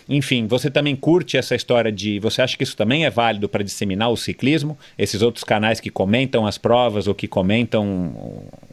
Enfim, 0.10 0.46
você 0.48 0.70
também 0.70 0.96
curte 0.96 1.38
essa 1.38 1.56
história 1.56 1.92
de. 1.92 2.20
Você 2.20 2.42
acha 2.42 2.58
que 2.58 2.64
isso 2.64 2.76
também 2.76 3.06
é 3.06 3.10
válido 3.10 3.48
para 3.48 3.64
disseminar 3.64 4.10
o 4.10 4.18
ciclismo? 4.18 4.78
Esses 4.98 5.22
outros 5.22 5.44
canais 5.44 5.80
que 5.80 5.90
comentam 5.90 6.46
as 6.46 6.58
provas 6.58 7.08
ou 7.08 7.16
que 7.16 7.28
comentam 7.28 8.14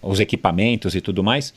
os 0.02 0.20
equipamentos 0.20 0.94
e 0.94 1.00
tudo 1.00 1.22
mais? 1.24 1.54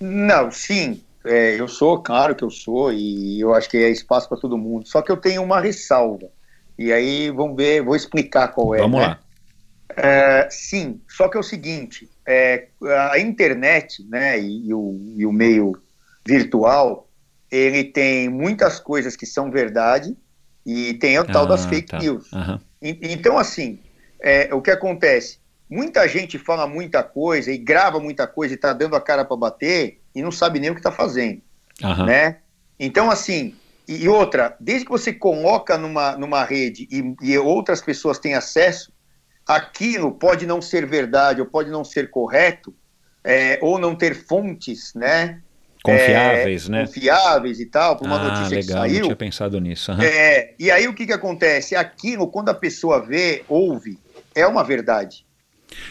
Não, 0.00 0.50
sim, 0.50 1.00
é, 1.24 1.60
eu 1.60 1.68
sou, 1.68 2.02
claro 2.02 2.34
que 2.34 2.42
eu 2.42 2.50
sou, 2.50 2.92
e 2.92 3.40
eu 3.40 3.54
acho 3.54 3.68
que 3.68 3.76
é 3.76 3.90
espaço 3.90 4.28
para 4.28 4.38
todo 4.38 4.56
mundo. 4.56 4.88
Só 4.88 5.02
que 5.02 5.12
eu 5.12 5.16
tenho 5.16 5.42
uma 5.42 5.60
ressalva. 5.60 6.28
E 6.78 6.92
aí, 6.92 7.30
vamos 7.30 7.56
ver, 7.56 7.82
vou 7.82 7.94
explicar 7.94 8.48
qual 8.48 8.74
é. 8.74 8.78
Vamos 8.78 9.00
né? 9.00 9.06
lá. 9.06 9.20
É, 9.96 10.48
sim, 10.50 11.00
só 11.08 11.28
que 11.28 11.36
é 11.36 11.40
o 11.40 11.44
seguinte: 11.44 12.08
é, 12.26 12.68
a 13.10 13.18
internet 13.18 14.02
né, 14.08 14.40
e, 14.40 14.68
e, 14.68 14.74
o, 14.74 14.98
e 15.16 15.26
o 15.26 15.32
meio 15.32 15.76
virtual, 16.26 17.08
ele 17.50 17.84
tem 17.84 18.28
muitas 18.28 18.78
coisas 18.78 19.16
que 19.16 19.26
são 19.26 19.50
verdade 19.50 20.16
e 20.64 20.94
tem 20.94 21.18
o 21.18 21.24
tal 21.24 21.44
ah, 21.44 21.48
das 21.48 21.66
fake 21.66 21.88
tá. 21.88 21.98
news. 21.98 22.32
Uhum. 22.32 22.60
E, 22.80 22.98
então, 23.12 23.36
assim, 23.36 23.78
é, 24.20 24.54
o 24.54 24.62
que 24.62 24.70
acontece? 24.70 25.38
Muita 25.68 26.08
gente 26.08 26.38
fala 26.38 26.66
muita 26.66 27.02
coisa 27.02 27.52
e 27.52 27.58
grava 27.58 28.00
muita 28.00 28.26
coisa 28.26 28.54
e 28.54 28.56
está 28.56 28.72
dando 28.72 28.96
a 28.96 29.00
cara 29.00 29.24
para 29.24 29.36
bater 29.36 29.99
e 30.14 30.22
não 30.22 30.30
sabe 30.30 30.58
nem 30.58 30.70
o 30.70 30.74
que 30.74 30.80
está 30.80 30.92
fazendo, 30.92 31.40
uhum. 31.82 32.06
né? 32.06 32.38
Então, 32.78 33.10
assim, 33.10 33.54
e 33.86 34.08
outra, 34.08 34.56
desde 34.60 34.84
que 34.84 34.90
você 34.90 35.12
coloca 35.12 35.76
numa, 35.76 36.16
numa 36.16 36.44
rede 36.44 36.88
e, 36.90 37.14
e 37.22 37.38
outras 37.38 37.80
pessoas 37.80 38.18
têm 38.18 38.34
acesso, 38.34 38.92
aquilo 39.46 40.12
pode 40.12 40.46
não 40.46 40.62
ser 40.62 40.86
verdade 40.86 41.40
ou 41.40 41.46
pode 41.46 41.70
não 41.70 41.84
ser 41.84 42.08
correto, 42.08 42.74
é, 43.24 43.58
ou 43.60 43.78
não 43.78 43.94
ter 43.94 44.14
fontes, 44.14 44.94
né? 44.94 45.40
Confiáveis, 45.82 46.68
é, 46.68 46.70
né? 46.70 46.86
Confiáveis 46.86 47.60
e 47.60 47.66
tal, 47.66 47.96
por 47.96 48.06
uma 48.06 48.20
ah, 48.20 48.28
notícia 48.28 48.56
legal, 48.56 48.82
que 48.84 48.88
saiu. 48.88 48.98
Não 49.00 49.08
tinha 49.08 49.16
pensado 49.16 49.60
nisso. 49.60 49.92
Uhum. 49.92 50.02
É, 50.02 50.54
e 50.58 50.70
aí 50.70 50.86
o 50.86 50.94
que, 50.94 51.06
que 51.06 51.12
acontece? 51.12 51.74
Aquilo, 51.74 52.28
quando 52.28 52.50
a 52.50 52.54
pessoa 52.54 53.04
vê, 53.04 53.44
ouve, 53.48 53.98
é 54.34 54.46
uma 54.46 54.62
verdade. 54.62 55.26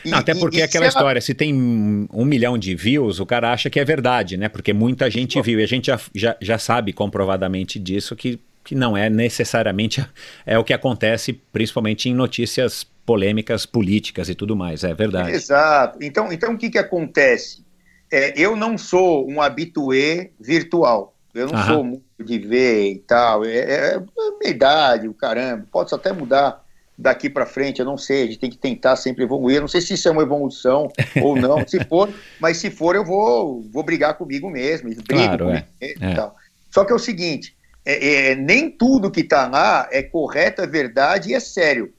E, 0.04 0.10
Não, 0.10 0.18
até 0.18 0.34
porque 0.34 0.58
e, 0.58 0.62
aquela 0.62 0.86
se 0.86 0.90
história, 0.90 1.18
ela... 1.18 1.22
se 1.22 1.34
tem 1.34 1.54
um 1.54 2.26
milhão 2.26 2.58
de 2.58 2.76
views, 2.76 3.20
o 3.20 3.26
cara 3.26 3.52
acha 3.52 3.70
que 3.70 3.80
é 3.80 3.86
verdade, 3.86 4.38
né? 4.38 4.50
Porque 4.50 4.74
muita 4.74 5.10
gente 5.10 5.42
viu. 5.42 5.60
E 5.60 5.64
a 5.64 5.68
gente 5.68 5.88
já, 5.88 6.00
já, 6.14 6.38
já 6.42 6.58
sabe 6.58 6.94
comprovadamente 6.94 7.80
disso 7.80 8.16
que, 8.16 8.40
que 8.64 8.76
não 8.76 8.96
é 8.96 9.10
necessariamente 9.10 10.06
é 10.46 10.58
o 10.58 10.64
que 10.64 10.74
acontece, 10.74 11.34
principalmente 11.52 12.10
em 12.10 12.14
notícias 12.14 12.86
polêmicas 13.06 13.66
políticas 13.66 14.30
e 14.30 14.36
tudo 14.36 14.56
mais. 14.56 14.84
É 14.84 14.94
verdade. 14.94 15.32
Exato. 15.32 15.98
Então, 16.02 16.32
então 16.32 16.54
o 16.54 16.58
que, 16.58 16.70
que 16.70 16.78
acontece? 16.78 17.66
É, 18.12 18.40
eu 18.40 18.56
não 18.56 18.78
sou 18.78 19.30
um 19.30 19.42
habitué 19.42 20.32
virtual. 20.40 21.16
Eu 21.34 21.48
não 21.48 21.56
Aham. 21.56 21.68
sou 21.68 21.84
muito 21.84 22.24
de 22.24 22.40
ver 22.40 22.92
e 22.92 23.00
tal. 23.00 23.46
É, 23.46 23.58
é, 23.58 23.96
é 23.96 24.02
minha 24.40 24.52
idade, 24.52 25.08
o 25.08 25.14
caramba. 25.14 25.66
Pode 25.72 25.94
até 25.94 26.12
mudar 26.12 26.64
daqui 27.00 27.30
para 27.30 27.46
frente, 27.46 27.80
eu 27.80 27.86
não 27.86 27.98
sei, 27.98 28.24
a 28.24 28.26
gente 28.26 28.40
tem 28.40 28.50
que 28.50 28.58
tentar 28.58 28.98
sempre 28.98 29.24
evoluir. 29.24 29.56
Eu 29.56 29.62
não 29.62 29.68
sei 29.70 29.80
se 29.80 29.94
isso 29.94 30.10
é 30.10 30.12
uma 30.12 30.22
evolução 30.22 30.92
ou 31.24 31.34
não, 31.34 31.66
se 31.66 31.82
for, 31.86 32.14
mas 32.42 32.58
se 32.58 32.70
for, 32.70 32.94
eu 32.94 33.06
vou, 33.06 33.62
vou 33.72 33.84
brigar 33.84 34.18
comigo 34.18 34.50
mesmo, 34.50 34.90
brigo 34.90 35.04
claro, 35.08 35.46
comigo 35.46 35.66
é. 35.80 35.86
mesmo 35.88 36.06
é. 36.06 36.12
e 36.12 36.16
tal. 36.16 36.36
Só 36.70 36.84
que 36.84 36.92
é 36.92 36.96
o 36.96 37.00
seguinte: 37.00 37.56
é, 37.86 38.32
é, 38.32 38.36
nem 38.36 38.70
tudo 38.70 39.10
que 39.10 39.22
está 39.22 39.48
lá 39.48 39.88
é 39.92 40.04
correto, 40.04 40.62
é 40.62 40.68
verdade 40.68 41.30
e 41.30 41.34
é 41.34 41.40
sério. 41.40 41.94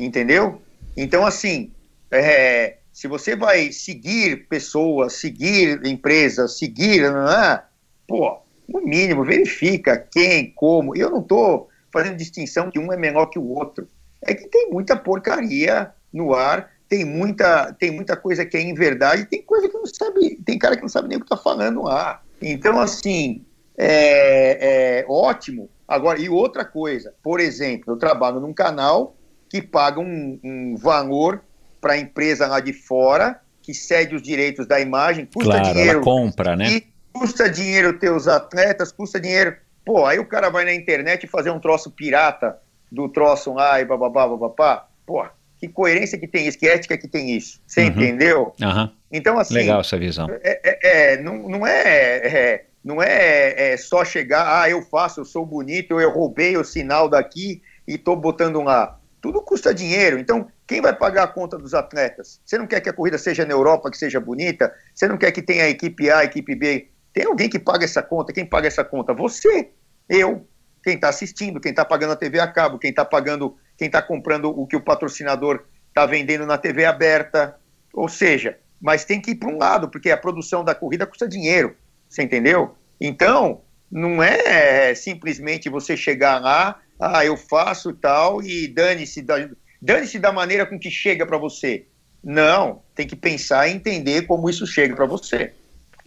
Entendeu? 0.00 0.62
Então, 0.96 1.26
assim, 1.26 1.70
é, 2.10 2.78
se 2.90 3.06
você 3.06 3.36
vai 3.36 3.70
seguir 3.70 4.48
pessoas, 4.48 5.12
seguir 5.14 5.84
empresas, 5.84 6.56
seguir. 6.56 7.02
Não, 7.02 7.60
pô, 8.06 8.38
no 8.66 8.80
mínimo, 8.80 9.24
verifica 9.24 9.98
quem, 9.98 10.52
como. 10.52 10.96
Eu 10.96 11.10
não 11.10 11.20
estou 11.20 11.68
fazendo 11.92 12.16
distinção 12.16 12.70
que 12.70 12.78
um 12.78 12.90
é 12.92 12.96
menor 12.96 13.26
que 13.26 13.38
o 13.38 13.46
outro 13.48 13.86
é 14.28 14.34
que 14.34 14.46
tem 14.48 14.70
muita 14.70 14.94
porcaria 14.94 15.90
no 16.12 16.34
ar, 16.34 16.70
tem 16.88 17.04
muita, 17.04 17.72
tem 17.72 17.90
muita 17.90 18.16
coisa 18.16 18.44
que 18.44 18.56
é 18.56 18.60
em 18.60 18.74
verdade, 18.74 19.24
tem 19.24 19.42
coisa 19.42 19.68
que 19.68 19.74
não 19.74 19.86
sabe, 19.86 20.36
tem 20.44 20.58
cara 20.58 20.76
que 20.76 20.82
não 20.82 20.88
sabe 20.88 21.08
nem 21.08 21.16
o 21.16 21.20
que 21.20 21.26
está 21.26 21.36
falando 21.36 21.82
lá. 21.82 22.22
Então, 22.40 22.78
assim, 22.78 23.44
é, 23.76 25.00
é, 25.00 25.06
ótimo. 25.08 25.70
Agora, 25.86 26.20
e 26.20 26.28
outra 26.28 26.64
coisa, 26.64 27.14
por 27.22 27.40
exemplo, 27.40 27.94
eu 27.94 27.96
trabalho 27.96 28.38
num 28.38 28.52
canal 28.52 29.16
que 29.48 29.62
paga 29.62 29.98
um, 29.98 30.38
um 30.44 30.76
valor 30.76 31.42
para 31.80 31.94
a 31.94 31.98
empresa 31.98 32.46
lá 32.46 32.60
de 32.60 32.74
fora, 32.74 33.40
que 33.62 33.72
cede 33.72 34.14
os 34.14 34.22
direitos 34.22 34.66
da 34.66 34.78
imagem, 34.78 35.26
custa 35.26 35.52
claro, 35.52 35.64
dinheiro. 35.64 35.90
Ela 35.90 36.02
compra, 36.02 36.54
né? 36.54 36.82
Custa 37.12 37.48
dinheiro 37.48 37.98
ter 37.98 38.12
os 38.12 38.28
atletas, 38.28 38.92
custa 38.92 39.18
dinheiro. 39.18 39.56
Pô, 39.84 40.04
aí 40.04 40.18
o 40.18 40.26
cara 40.26 40.50
vai 40.50 40.66
na 40.66 40.74
internet 40.74 41.26
fazer 41.26 41.50
um 41.50 41.58
troço 41.58 41.90
pirata 41.90 42.58
do 42.90 43.08
troço 43.08 43.52
lá 43.52 43.80
e 43.80 43.84
bababá, 43.84 44.26
bababá. 44.26 44.88
Pô, 45.06 45.24
que 45.58 45.68
coerência 45.68 46.18
que 46.18 46.26
tem 46.26 46.46
isso, 46.46 46.58
que 46.58 46.68
ética 46.68 46.96
que 46.96 47.08
tem 47.08 47.30
isso. 47.36 47.60
Você 47.66 47.82
uhum. 47.82 47.86
entendeu? 47.88 48.52
Uhum. 48.60 48.90
Então, 49.10 49.38
assim. 49.38 49.54
Legal 49.54 49.80
essa 49.80 49.98
visão. 49.98 50.28
É, 50.42 50.60
é, 50.62 51.12
é 51.12 51.22
não, 51.22 51.48
não 51.48 51.66
é, 51.66 52.16
é 52.16 52.64
não 52.84 53.02
é, 53.02 53.72
é, 53.72 53.76
só 53.76 54.04
chegar, 54.04 54.62
ah, 54.62 54.70
eu 54.70 54.82
faço, 54.82 55.20
eu 55.20 55.24
sou 55.24 55.44
bonito, 55.44 56.00
eu 56.00 56.10
roubei 56.10 56.56
o 56.56 56.64
sinal 56.64 57.08
daqui 57.08 57.60
e 57.86 57.94
estou 57.94 58.16
botando 58.16 58.62
lá. 58.62 58.98
Tudo 59.20 59.42
custa 59.42 59.74
dinheiro. 59.74 60.18
Então, 60.18 60.48
quem 60.66 60.80
vai 60.80 60.94
pagar 60.94 61.24
a 61.24 61.28
conta 61.28 61.58
dos 61.58 61.74
atletas? 61.74 62.40
Você 62.44 62.56
não 62.56 62.66
quer 62.66 62.80
que 62.80 62.88
a 62.88 62.92
corrida 62.92 63.18
seja 63.18 63.44
na 63.44 63.52
Europa, 63.52 63.90
que 63.90 63.98
seja 63.98 64.20
bonita? 64.20 64.72
Você 64.94 65.08
não 65.08 65.18
quer 65.18 65.32
que 65.32 65.42
tenha 65.42 65.64
a 65.64 65.68
equipe 65.68 66.08
A, 66.08 66.18
a 66.18 66.24
equipe 66.24 66.54
B? 66.54 66.88
Tem 67.12 67.26
alguém 67.26 67.48
que 67.48 67.58
paga 67.58 67.84
essa 67.84 68.02
conta? 68.02 68.32
Quem 68.32 68.46
paga 68.46 68.68
essa 68.68 68.84
conta? 68.84 69.12
Você, 69.12 69.70
eu 70.08 70.46
quem 70.88 70.94
está 70.94 71.10
assistindo, 71.10 71.60
quem 71.60 71.70
está 71.70 71.84
pagando 71.84 72.14
a 72.14 72.16
TV 72.16 72.40
a 72.40 72.46
cabo, 72.46 72.78
quem 72.78 72.88
está 72.88 73.04
pagando, 73.04 73.54
quem 73.76 73.88
está 73.88 74.00
comprando 74.00 74.46
o 74.46 74.66
que 74.66 74.74
o 74.74 74.80
patrocinador 74.80 75.64
está 75.88 76.06
vendendo 76.06 76.46
na 76.46 76.56
TV 76.56 76.86
aberta. 76.86 77.56
Ou 77.92 78.08
seja, 78.08 78.56
mas 78.80 79.04
tem 79.04 79.20
que 79.20 79.32
ir 79.32 79.34
para 79.34 79.50
um 79.50 79.58
lado, 79.58 79.90
porque 79.90 80.10
a 80.10 80.16
produção 80.16 80.64
da 80.64 80.74
corrida 80.74 81.06
custa 81.06 81.28
dinheiro. 81.28 81.76
Você 82.08 82.22
entendeu? 82.22 82.74
Então, 82.98 83.60
não 83.90 84.22
é 84.22 84.94
simplesmente 84.94 85.68
você 85.68 85.94
chegar 85.94 86.40
lá, 86.40 86.80
ah, 86.98 87.22
eu 87.22 87.36
faço 87.36 87.92
tal, 87.92 88.42
e 88.42 88.66
dane-se 88.66 89.20
da, 89.20 89.46
dane 89.82 90.18
da 90.18 90.32
maneira 90.32 90.64
com 90.64 90.78
que 90.78 90.90
chega 90.90 91.26
para 91.26 91.36
você. 91.36 91.84
Não, 92.24 92.80
tem 92.94 93.06
que 93.06 93.14
pensar 93.14 93.68
e 93.68 93.72
entender 93.72 94.22
como 94.22 94.48
isso 94.48 94.66
chega 94.66 94.96
para 94.96 95.04
você. 95.04 95.52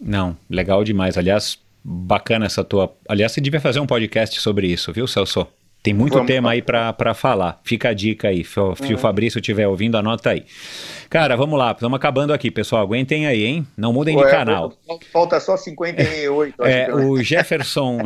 Não, 0.00 0.36
legal 0.50 0.82
demais. 0.82 1.16
Aliás, 1.16 1.61
Bacana 1.84 2.46
essa 2.46 2.62
tua. 2.62 2.94
Aliás, 3.08 3.32
você 3.32 3.40
devia 3.40 3.60
fazer 3.60 3.80
um 3.80 3.86
podcast 3.86 4.40
sobre 4.40 4.66
isso, 4.68 4.92
viu, 4.92 5.06
Celso? 5.06 5.46
Tem 5.82 5.92
muito 5.92 6.12
Vamos 6.12 6.28
tema 6.28 6.52
aí 6.52 6.62
para 6.62 7.12
falar. 7.12 7.60
Fica 7.64 7.88
a 7.88 7.92
dica 7.92 8.28
aí. 8.28 8.44
Se 8.44 8.60
uhum. 8.60 8.74
o 8.94 8.98
Fabrício 8.98 9.40
estiver 9.40 9.66
ouvindo, 9.66 9.96
anota 9.96 10.30
aí. 10.30 10.44
Cara, 11.12 11.36
vamos 11.36 11.58
lá. 11.58 11.72
Estamos 11.72 11.94
acabando 11.94 12.32
aqui, 12.32 12.50
pessoal. 12.50 12.80
Aguentem 12.82 13.26
aí, 13.26 13.44
hein? 13.44 13.66
Não 13.76 13.92
mudem 13.92 14.16
Ué, 14.16 14.24
de 14.24 14.30
canal. 14.30 14.72
Falta 15.12 15.38
só 15.38 15.58
58. 15.58 16.54
é, 16.64 16.88
o 16.94 17.22
Jefferson. 17.22 17.98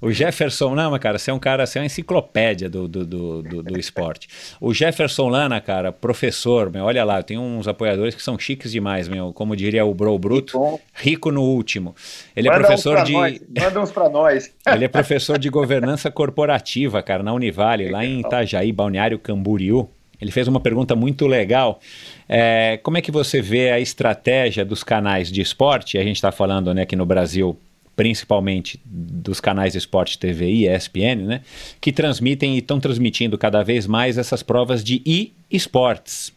o 0.00 0.12
Jefferson, 0.12 0.76
não, 0.76 0.92
mas 0.92 1.00
cara, 1.00 1.18
você 1.18 1.32
é 1.32 1.34
um 1.34 1.40
cara, 1.40 1.66
você 1.66 1.78
é 1.78 1.82
uma 1.82 1.86
enciclopédia 1.86 2.70
do, 2.70 2.86
do, 2.86 3.04
do, 3.04 3.42
do, 3.42 3.62
do 3.64 3.78
esporte. 3.80 4.28
O 4.60 4.72
Jefferson 4.72 5.28
Lana, 5.28 5.60
cara, 5.60 5.90
professor, 5.90 6.70
meu, 6.70 6.84
olha 6.84 7.02
lá, 7.04 7.20
tem 7.20 7.36
uns 7.36 7.66
apoiadores 7.66 8.14
que 8.14 8.22
são 8.22 8.38
chiques 8.38 8.70
demais, 8.70 9.08
meu. 9.08 9.32
Como 9.32 9.56
diria 9.56 9.84
o 9.84 9.92
Bro 9.92 10.18
Bruto, 10.20 10.80
rico 10.94 11.32
no 11.32 11.42
último. 11.42 11.96
Ele 12.36 12.46
é 12.46 12.52
Manda 12.52 12.62
é 12.62 12.66
professor 12.66 13.02
de. 13.02 13.12
Nós. 13.12 13.40
Manda 13.60 13.80
uns 13.80 13.90
para 13.90 14.08
nós. 14.08 14.54
Ele 14.72 14.84
é 14.84 14.88
professor 14.88 15.36
de 15.36 15.50
governança 15.50 16.10
corporativa 16.10 16.38
corporativa, 16.38 17.02
cara, 17.02 17.22
na 17.22 17.32
Univale, 17.32 17.90
lá 17.90 18.04
em 18.04 18.20
Itajaí, 18.20 18.72
Balneário 18.72 19.18
Camboriú. 19.18 19.88
Ele 20.20 20.30
fez 20.30 20.48
uma 20.48 20.60
pergunta 20.60 20.96
muito 20.96 21.26
legal. 21.26 21.80
É, 22.28 22.78
como 22.82 22.98
é 22.98 23.00
que 23.00 23.10
você 23.10 23.40
vê 23.40 23.70
a 23.70 23.80
estratégia 23.80 24.64
dos 24.64 24.82
canais 24.82 25.30
de 25.30 25.40
esporte? 25.40 25.96
A 25.96 26.02
gente 26.02 26.16
está 26.16 26.32
falando 26.32 26.74
né, 26.74 26.84
que 26.84 26.96
no 26.96 27.06
Brasil 27.06 27.58
principalmente 27.98 28.80
dos 28.84 29.40
canais 29.40 29.72
de 29.72 29.78
Esporte 29.78 30.20
TV 30.20 30.48
e 30.48 30.68
ESPN, 30.68 31.26
né, 31.26 31.40
que 31.80 31.90
transmitem 31.90 32.54
e 32.54 32.58
estão 32.58 32.78
transmitindo 32.78 33.36
cada 33.36 33.64
vez 33.64 33.88
mais 33.88 34.16
essas 34.16 34.40
provas 34.40 34.84
de 34.84 35.02
e-esportes, 35.04 36.32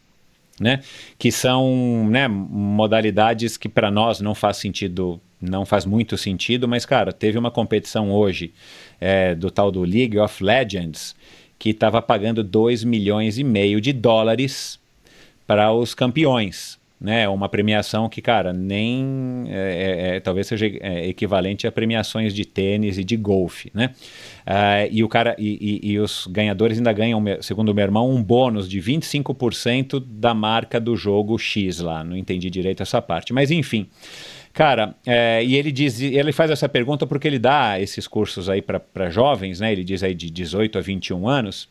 né, 0.58 0.80
que 1.16 1.30
são 1.30 2.08
né, 2.10 2.26
modalidades 2.26 3.56
que 3.56 3.68
para 3.68 3.92
nós 3.92 4.20
não 4.20 4.34
faz 4.34 4.56
sentido, 4.56 5.20
não 5.40 5.64
faz 5.64 5.86
muito 5.86 6.18
sentido, 6.18 6.66
mas 6.66 6.84
cara, 6.84 7.12
teve 7.12 7.38
uma 7.38 7.48
competição 7.48 8.10
hoje 8.10 8.52
é, 9.00 9.32
do 9.32 9.48
tal 9.48 9.70
do 9.70 9.82
League 9.82 10.18
of 10.18 10.42
Legends 10.42 11.14
que 11.62 11.70
estava 11.70 12.02
pagando 12.02 12.42
2 12.42 12.82
milhões 12.82 13.38
e 13.38 13.44
meio 13.44 13.80
de 13.80 13.92
dólares 13.92 14.80
para 15.46 15.72
os 15.72 15.94
campeões 15.94 16.76
né? 17.02 17.28
Uma 17.28 17.48
premiação 17.48 18.08
que, 18.08 18.22
cara, 18.22 18.52
nem 18.52 19.44
é, 19.48 20.12
é, 20.12 20.16
é 20.16 20.20
talvez 20.20 20.46
seja 20.46 20.66
é, 20.80 21.08
equivalente 21.08 21.66
a 21.66 21.72
premiações 21.72 22.32
de 22.32 22.44
tênis 22.44 22.96
e 22.96 23.02
de 23.02 23.16
golfe, 23.16 23.72
né? 23.74 23.90
Uh, 24.46 24.86
e 24.88 25.02
o 25.02 25.08
cara 25.08 25.34
e, 25.36 25.80
e, 25.82 25.92
e, 25.92 25.98
os 25.98 26.28
ganhadores 26.28 26.78
ainda 26.78 26.92
ganham, 26.92 27.20
segundo 27.40 27.70
o 27.70 27.74
meu 27.74 27.82
irmão, 27.82 28.08
um 28.08 28.22
bônus 28.22 28.68
de 28.68 28.80
25% 28.80 30.02
da 30.06 30.32
marca 30.32 30.78
do 30.78 30.96
jogo 30.96 31.36
X 31.38 31.80
lá. 31.80 32.04
Não 32.04 32.16
entendi 32.16 32.48
direito 32.48 32.84
essa 32.84 33.02
parte, 33.02 33.32
mas 33.32 33.50
enfim. 33.50 33.88
Cara, 34.52 34.94
é, 35.06 35.42
e 35.42 35.56
ele 35.56 35.72
diz, 35.72 36.00
ele 36.00 36.32
faz 36.32 36.50
essa 36.50 36.68
pergunta 36.68 37.06
porque 37.06 37.26
ele 37.26 37.38
dá 37.38 37.80
esses 37.80 38.06
cursos 38.06 38.48
aí 38.48 38.60
para 38.60 39.10
jovens, 39.10 39.60
né? 39.60 39.72
Ele 39.72 39.82
diz 39.82 40.02
aí 40.02 40.14
de 40.14 40.30
18 40.30 40.78
a 40.78 40.80
21 40.80 41.26
anos 41.26 41.68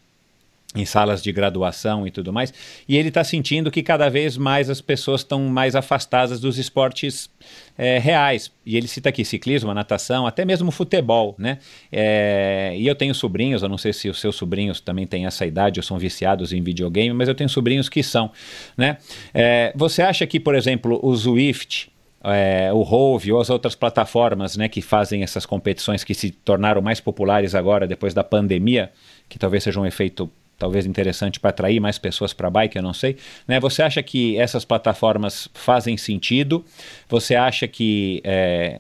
em 0.74 0.86
salas 0.86 1.22
de 1.22 1.32
graduação 1.34 2.08
e 2.08 2.12
tudo 2.12 2.32
mais, 2.32 2.54
e 2.88 2.96
ele 2.96 3.10
está 3.10 3.24
sentindo 3.24 3.70
que 3.70 3.84
cada 3.84 4.08
vez 4.10 4.38
mais 4.38 4.70
as 4.70 4.80
pessoas 4.80 5.20
estão 5.20 5.42
mais 5.48 5.76
afastadas 5.76 6.40
dos 6.40 6.58
esportes 6.58 7.30
é, 7.78 8.00
reais. 8.00 8.52
E 8.66 8.78
ele 8.78 8.88
cita 8.88 9.10
aqui 9.10 9.26
ciclismo, 9.26 9.74
natação, 9.74 10.26
até 10.26 10.46
mesmo 10.46 10.72
futebol, 10.72 11.36
né? 11.38 11.58
É, 11.92 12.74
e 12.78 12.88
eu 12.88 12.96
tenho 12.96 13.14
sobrinhos, 13.14 13.64
eu 13.64 13.70
não 13.70 13.78
sei 13.78 13.92
se 13.92 14.08
os 14.08 14.20
seus 14.20 14.36
sobrinhos 14.36 14.80
também 14.80 15.06
têm 15.06 15.26
essa 15.26 15.46
idade 15.46 15.80
ou 15.80 15.84
são 15.84 15.98
viciados 15.98 16.54
em 16.54 16.62
videogame, 16.64 17.14
mas 17.14 17.28
eu 17.28 17.36
tenho 17.36 17.50
sobrinhos 17.50 17.90
que 17.90 18.02
são, 18.02 18.32
né? 18.78 18.98
É, 19.34 19.74
você 19.76 20.02
acha 20.02 20.26
que, 20.26 20.40
por 20.40 20.56
exemplo, 20.56 21.00
o 21.04 21.14
Zwift, 21.14 21.91
é, 22.24 22.72
o 22.72 22.82
Rove 22.82 23.32
ou 23.32 23.42
as 23.42 23.50
outras 23.50 23.76
plataformas 23.76 24.56
né, 24.56 24.68
que 24.68 24.82
fazem 24.82 25.24
essas 25.24 25.46
competições 25.46 26.04
que 26.04 26.14
se 26.14 26.32
tornaram 26.32 26.82
mais 26.82 27.00
populares 27.00 27.56
agora 27.56 27.88
depois 27.88 28.14
da 28.14 28.24
pandemia, 28.24 28.92
que 29.28 29.40
talvez 29.40 29.64
seja 29.64 29.80
um 29.80 29.86
efeito 29.86 30.30
talvez 30.62 30.86
interessante 30.86 31.40
para 31.40 31.50
atrair 31.50 31.80
mais 31.80 31.98
pessoas 31.98 32.34
para 32.34 32.48
bike, 32.48 32.76
eu 32.76 32.84
não 32.84 32.94
sei. 32.94 33.18
Né? 33.48 33.60
Você 33.60 33.82
acha 33.82 34.04
que 34.04 34.38
essas 34.38 34.64
plataformas 34.64 35.50
fazem 35.56 35.98
sentido? 35.98 36.64
Você 37.10 37.36
acha 37.36 37.68
que 37.68 38.22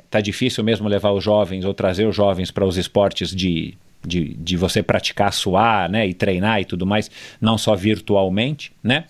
está 0.06 0.20
é, 0.20 0.22
difícil 0.22 0.64
mesmo 0.64 0.88
levar 0.88 1.12
os 1.12 1.24
jovens 1.24 1.66
ou 1.66 1.74
trazer 1.74 2.06
os 2.06 2.16
jovens 2.16 2.52
para 2.52 2.64
os 2.64 2.78
esportes 2.78 3.36
de, 3.36 3.76
de, 4.06 4.36
de 4.36 4.58
você 4.58 4.84
praticar 4.84 5.32
suar, 5.32 5.90
né, 5.90 6.08
e 6.08 6.14
treinar 6.14 6.62
e 6.62 6.66
tudo 6.66 6.86
mais, 6.86 7.10
não 7.40 7.58
só 7.58 7.76
virtualmente, 7.76 8.72
né? 8.84 9.06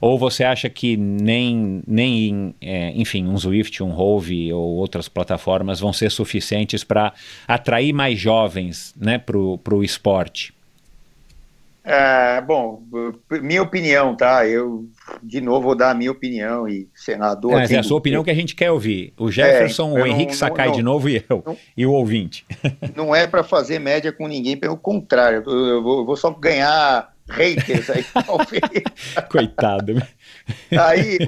Ou 0.00 0.18
você 0.18 0.44
acha 0.44 0.68
que 0.68 0.96
nem, 0.96 1.82
nem 1.86 2.54
é, 2.60 2.92
enfim, 2.94 3.26
um 3.26 3.36
Zwift, 3.36 3.82
um 3.82 3.90
Rove 3.90 4.52
ou 4.52 4.76
outras 4.76 5.08
plataformas 5.08 5.80
vão 5.80 5.92
ser 5.92 6.10
suficientes 6.10 6.84
para 6.84 7.12
atrair 7.46 7.92
mais 7.92 8.18
jovens, 8.18 8.94
né, 8.96 9.18
para 9.18 9.36
o 9.38 9.82
esporte? 9.82 10.53
É, 11.86 12.40
bom, 12.40 12.82
minha 13.42 13.62
opinião, 13.62 14.16
tá? 14.16 14.46
Eu, 14.48 14.88
de 15.22 15.38
novo, 15.42 15.66
vou 15.66 15.76
dar 15.76 15.90
a 15.90 15.94
minha 15.94 16.10
opinião 16.10 16.66
e 16.66 16.88
senador. 16.94 17.60
É, 17.60 17.74
é 17.74 17.78
a 17.78 17.82
sua 17.82 17.98
opinião 17.98 18.24
que 18.24 18.30
a 18.30 18.34
gente 18.34 18.54
quer 18.54 18.70
ouvir. 18.70 19.12
O 19.18 19.30
Jefferson, 19.30 19.98
é, 19.98 20.02
o 20.02 20.06
Henrique 20.06 20.32
não, 20.32 20.38
Sakai 20.38 20.68
não, 20.68 20.74
de 20.74 20.82
novo 20.82 21.10
e 21.10 21.22
eu, 21.28 21.42
não, 21.44 21.56
e 21.76 21.84
o 21.84 21.92
ouvinte. 21.92 22.46
Não 22.96 23.14
é 23.14 23.26
para 23.26 23.42
fazer 23.42 23.78
média 23.78 24.12
com 24.12 24.26
ninguém, 24.26 24.56
pelo 24.56 24.76
contrário, 24.76 25.42
eu, 25.46 25.82
vou, 25.82 25.98
eu 25.98 26.06
vou, 26.06 26.16
só 26.16 26.30
ganhar 26.30 27.12
haters 27.28 27.90
aí, 27.90 28.04
Coitado. 29.28 30.02
Aí, 30.70 31.18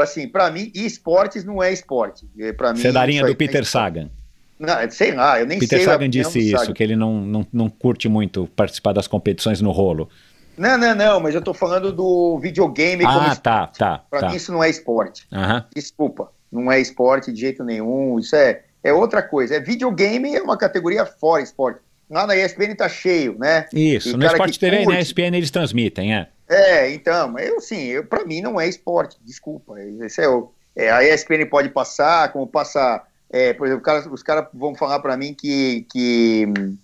assim, 0.00 0.28
para 0.28 0.50
mim, 0.50 0.70
esportes 0.74 1.44
não 1.44 1.62
é 1.62 1.72
esporte. 1.72 2.26
Pra 2.56 2.72
mim, 2.72 2.80
Você 2.80 2.88
é 2.88 3.24
do 3.24 3.36
Peter 3.36 3.64
Sagan. 3.64 4.10
Não, 4.62 4.90
sei 4.92 5.12
lá, 5.12 5.40
eu 5.40 5.46
nem 5.46 5.58
Peter 5.58 5.76
sei. 5.76 5.78
Peter 5.80 5.92
Sagan 5.92 6.08
disse 6.08 6.38
isso, 6.38 6.56
Sagan. 6.56 6.72
que 6.72 6.82
ele 6.84 6.94
não, 6.94 7.20
não, 7.20 7.46
não 7.52 7.68
curte 7.68 8.08
muito 8.08 8.48
participar 8.54 8.92
das 8.92 9.08
competições 9.08 9.60
no 9.60 9.72
rolo. 9.72 10.08
Não, 10.56 10.78
não, 10.78 10.94
não, 10.94 11.18
mas 11.18 11.34
eu 11.34 11.42
tô 11.42 11.52
falando 11.52 11.92
do 11.92 12.38
videogame 12.38 13.04
ah, 13.04 13.12
como 13.12 13.36
tá, 13.40 13.66
tá. 13.66 14.04
Pra 14.08 14.20
tá. 14.20 14.28
mim 14.28 14.36
isso 14.36 14.52
não 14.52 14.62
é 14.62 14.70
esporte. 14.70 15.26
Uhum. 15.32 15.64
Desculpa, 15.74 16.30
não 16.50 16.70
é 16.70 16.80
esporte 16.80 17.32
de 17.32 17.40
jeito 17.40 17.64
nenhum, 17.64 18.20
isso 18.20 18.36
é, 18.36 18.62
é 18.84 18.92
outra 18.92 19.20
coisa. 19.20 19.56
É 19.56 19.60
videogame 19.60 20.32
é 20.36 20.40
uma 20.40 20.56
categoria 20.56 21.04
fora 21.04 21.42
esporte. 21.42 21.80
Lá 22.08 22.24
na 22.24 22.36
ESPN 22.36 22.76
tá 22.76 22.88
cheio, 22.88 23.36
né? 23.38 23.66
Isso, 23.72 24.10
e 24.10 24.12
no 24.12 24.24
Esporte 24.26 24.60
TV 24.60 24.76
curte... 24.76 24.90
e 24.90 24.94
na 24.94 25.00
ESPN 25.00 25.36
eles 25.36 25.50
transmitem, 25.50 26.14
é. 26.14 26.28
É, 26.48 26.92
então, 26.92 27.36
eu 27.38 27.60
sim, 27.60 27.86
eu, 27.86 28.04
pra 28.04 28.24
mim 28.24 28.40
não 28.40 28.60
é 28.60 28.68
esporte, 28.68 29.16
desculpa. 29.24 29.74
Esse 29.80 30.22
é 30.22 30.28
o, 30.28 30.52
é, 30.76 30.88
a 30.90 31.02
ESPN 31.02 31.46
pode 31.50 31.70
passar, 31.70 32.30
como 32.30 32.46
passa 32.46 33.02
é, 33.32 33.54
por 33.54 33.66
exemplo, 33.66 33.82
cara, 33.82 34.06
os 34.12 34.22
caras 34.22 34.46
vão 34.52 34.74
falar 34.74 35.00
para 35.00 35.16
mim 35.16 35.32
que, 35.32 35.86
que 35.90 36.46
hum, 36.46 36.76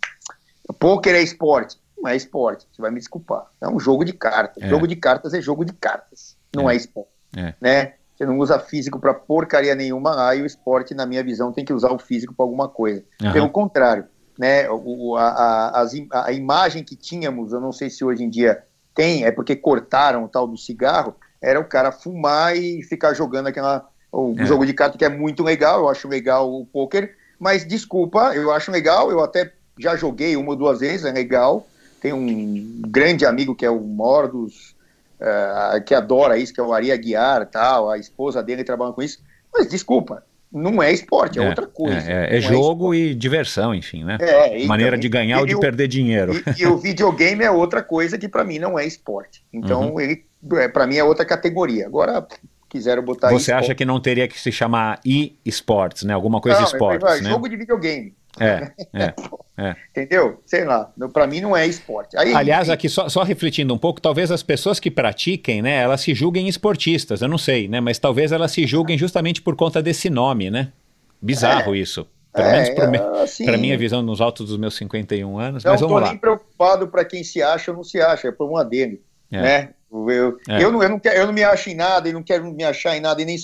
pôquer 0.78 1.14
é 1.14 1.22
esporte. 1.22 1.78
Não 2.00 2.08
é 2.08 2.16
esporte, 2.16 2.66
você 2.72 2.80
vai 2.80 2.90
me 2.90 2.98
desculpar. 2.98 3.46
É 3.60 3.68
um 3.68 3.78
jogo 3.78 4.04
de 4.04 4.12
cartas. 4.12 4.62
É. 4.62 4.68
Jogo 4.68 4.86
de 4.86 4.96
cartas 4.96 5.34
é 5.34 5.40
jogo 5.40 5.64
de 5.64 5.72
cartas, 5.72 6.36
não 6.54 6.70
é, 6.70 6.74
é 6.74 6.76
esporte. 6.76 7.10
É. 7.36 7.54
Né? 7.60 7.92
Você 8.16 8.24
não 8.24 8.38
usa 8.38 8.58
físico 8.58 8.98
para 8.98 9.12
porcaria 9.12 9.74
nenhuma 9.74 10.14
lá 10.14 10.34
e 10.34 10.42
o 10.42 10.46
esporte, 10.46 10.94
na 10.94 11.06
minha 11.06 11.22
visão, 11.22 11.52
tem 11.52 11.64
que 11.64 11.72
usar 11.72 11.92
o 11.92 11.98
físico 11.98 12.34
para 12.34 12.44
alguma 12.44 12.68
coisa. 12.68 13.04
Uhum. 13.22 13.32
Pelo 13.32 13.50
contrário, 13.50 14.06
né? 14.38 14.68
O, 14.70 15.16
a, 15.16 15.28
a, 15.28 15.82
a, 15.82 16.26
a 16.26 16.32
imagem 16.32 16.82
que 16.82 16.96
tínhamos, 16.96 17.52
eu 17.52 17.60
não 17.60 17.72
sei 17.72 17.90
se 17.90 18.04
hoje 18.04 18.24
em 18.24 18.30
dia 18.30 18.64
tem, 18.94 19.24
é 19.24 19.30
porque 19.30 19.54
cortaram 19.54 20.24
o 20.24 20.28
tal 20.28 20.48
do 20.48 20.56
cigarro, 20.56 21.14
era 21.40 21.60
o 21.60 21.64
cara 21.64 21.92
fumar 21.92 22.56
e 22.56 22.82
ficar 22.82 23.14
jogando 23.14 23.48
aquela 23.48 23.88
o 24.10 24.34
é. 24.38 24.46
jogo 24.46 24.64
de 24.64 24.72
carta 24.72 24.98
que 24.98 25.04
é 25.04 25.08
muito 25.08 25.42
legal, 25.42 25.80
eu 25.80 25.88
acho 25.88 26.08
legal 26.08 26.52
o 26.52 26.64
poker, 26.64 27.14
mas 27.38 27.66
desculpa, 27.66 28.34
eu 28.34 28.50
acho 28.52 28.70
legal, 28.70 29.10
eu 29.10 29.20
até 29.20 29.52
já 29.78 29.96
joguei 29.96 30.36
uma 30.36 30.50
ou 30.50 30.56
duas 30.56 30.80
vezes, 30.80 31.04
é 31.04 31.12
legal. 31.12 31.66
Tem 32.00 32.12
um 32.12 32.82
grande 32.86 33.26
amigo 33.26 33.54
que 33.54 33.64
é 33.64 33.70
o 33.70 33.80
Mordos, 33.80 34.74
uh, 35.20 35.82
que 35.84 35.94
adora 35.94 36.38
isso, 36.38 36.52
que 36.52 36.60
é 36.60 36.62
o 36.62 36.72
Ari 36.72 36.92
Aguiar 36.92 37.46
tal, 37.46 37.90
a 37.90 37.98
esposa 37.98 38.42
dele 38.42 38.64
trabalha 38.64 38.92
com 38.92 39.02
isso. 39.02 39.20
Mas 39.52 39.68
desculpa, 39.68 40.22
não 40.52 40.82
é 40.82 40.92
esporte, 40.92 41.38
é, 41.38 41.44
é 41.44 41.48
outra 41.48 41.66
coisa. 41.66 42.10
É, 42.10 42.34
é, 42.34 42.38
é 42.38 42.40
jogo 42.40 42.94
e 42.94 43.14
diversão, 43.14 43.74
enfim, 43.74 44.04
né? 44.04 44.18
É, 44.20 44.56
então, 44.56 44.68
Maneira 44.68 44.96
de 44.96 45.08
ganhar 45.08 45.40
ou 45.40 45.46
de 45.46 45.58
perder 45.58 45.88
dinheiro. 45.88 46.32
E, 46.56 46.62
e, 46.62 46.66
o 46.66 46.76
videogame 46.76 47.44
é 47.44 47.50
outra 47.50 47.82
coisa 47.82 48.16
que 48.16 48.28
para 48.28 48.44
mim 48.44 48.58
não 48.58 48.78
é 48.78 48.86
esporte. 48.86 49.44
Então, 49.52 49.92
uhum. 49.92 50.00
ele, 50.00 50.24
é, 50.54 50.68
para 50.68 50.86
mim 50.86 50.96
é 50.96 51.04
outra 51.04 51.24
categoria. 51.24 51.86
Agora, 51.86 52.26
quiseram 52.68 53.02
botar 53.02 53.30
Você 53.30 53.52
acha 53.52 53.74
que 53.74 53.84
não 53.84 54.00
teria 54.00 54.28
que 54.28 54.38
se 54.38 54.52
chamar 54.52 55.00
e-sports, 55.04 56.02
né? 56.02 56.12
Alguma 56.12 56.40
coisa 56.40 56.58
não, 56.58 56.64
de 56.64 56.72
esportes, 56.72 57.18
é, 57.18 57.20
né? 57.22 57.30
Jogo 57.30 57.48
de 57.48 57.56
videogame. 57.56 58.14
É, 58.38 58.70
é, 58.92 59.14
é. 59.58 59.76
Entendeu? 59.90 60.40
Sei 60.46 60.64
lá, 60.64 60.92
para 61.12 61.26
mim 61.26 61.40
não 61.40 61.56
é 61.56 61.66
esporte. 61.66 62.16
Aí, 62.16 62.32
Aliás, 62.34 62.70
aqui 62.70 62.88
só, 62.88 63.08
só, 63.08 63.22
refletindo 63.22 63.74
um 63.74 63.78
pouco, 63.78 64.00
talvez 64.00 64.30
as 64.30 64.42
pessoas 64.42 64.78
que 64.78 64.90
pratiquem, 64.90 65.62
né, 65.62 65.76
elas 65.76 66.00
se 66.00 66.14
julguem 66.14 66.48
esportistas, 66.48 67.20
eu 67.22 67.28
não 67.28 67.38
sei, 67.38 67.68
né, 67.68 67.80
mas 67.80 67.98
talvez 67.98 68.30
elas 68.30 68.52
se 68.52 68.66
julguem 68.66 68.96
justamente 68.96 69.42
por 69.42 69.56
conta 69.56 69.82
desse 69.82 70.08
nome, 70.08 70.50
né? 70.50 70.72
Bizarro 71.20 71.74
é, 71.74 71.78
isso. 71.78 72.06
Pelo 72.32 72.46
é, 72.46 72.52
menos 72.52 72.68
para 72.70 73.22
assim, 73.22 73.56
minha 73.56 73.76
visão 73.76 74.02
nos 74.02 74.20
altos 74.20 74.46
dos 74.46 74.58
meus 74.58 74.76
51 74.76 75.38
anos, 75.38 75.64
mas 75.64 75.80
vamos 75.80 75.94
lá. 75.94 76.00
Não 76.00 76.06
estou 76.06 76.12
nem 76.12 76.18
preocupado 76.18 76.88
para 76.88 77.04
quem 77.04 77.24
se 77.24 77.42
acha 77.42 77.72
ou 77.72 77.78
não 77.78 77.84
se 77.84 78.00
acha, 78.00 78.28
é 78.28 78.32
por 78.32 78.48
uma 78.48 78.64
dele, 78.64 79.02
é. 79.32 79.42
né? 79.42 79.68
Eu, 79.90 80.38
é. 80.48 80.62
eu, 80.62 80.70
não, 80.70 80.82
eu, 80.82 80.88
não 80.88 80.98
quero, 80.98 81.16
eu 81.16 81.26
não 81.26 81.32
me 81.32 81.42
acho 81.42 81.70
em 81.70 81.74
nada 81.74 82.08
e 82.08 82.12
não 82.12 82.22
quero 82.22 82.44
me 82.52 82.64
achar 82.64 82.96
em 82.96 83.00
nada 83.00 83.20
e 83.22 83.24
nem 83.24 83.36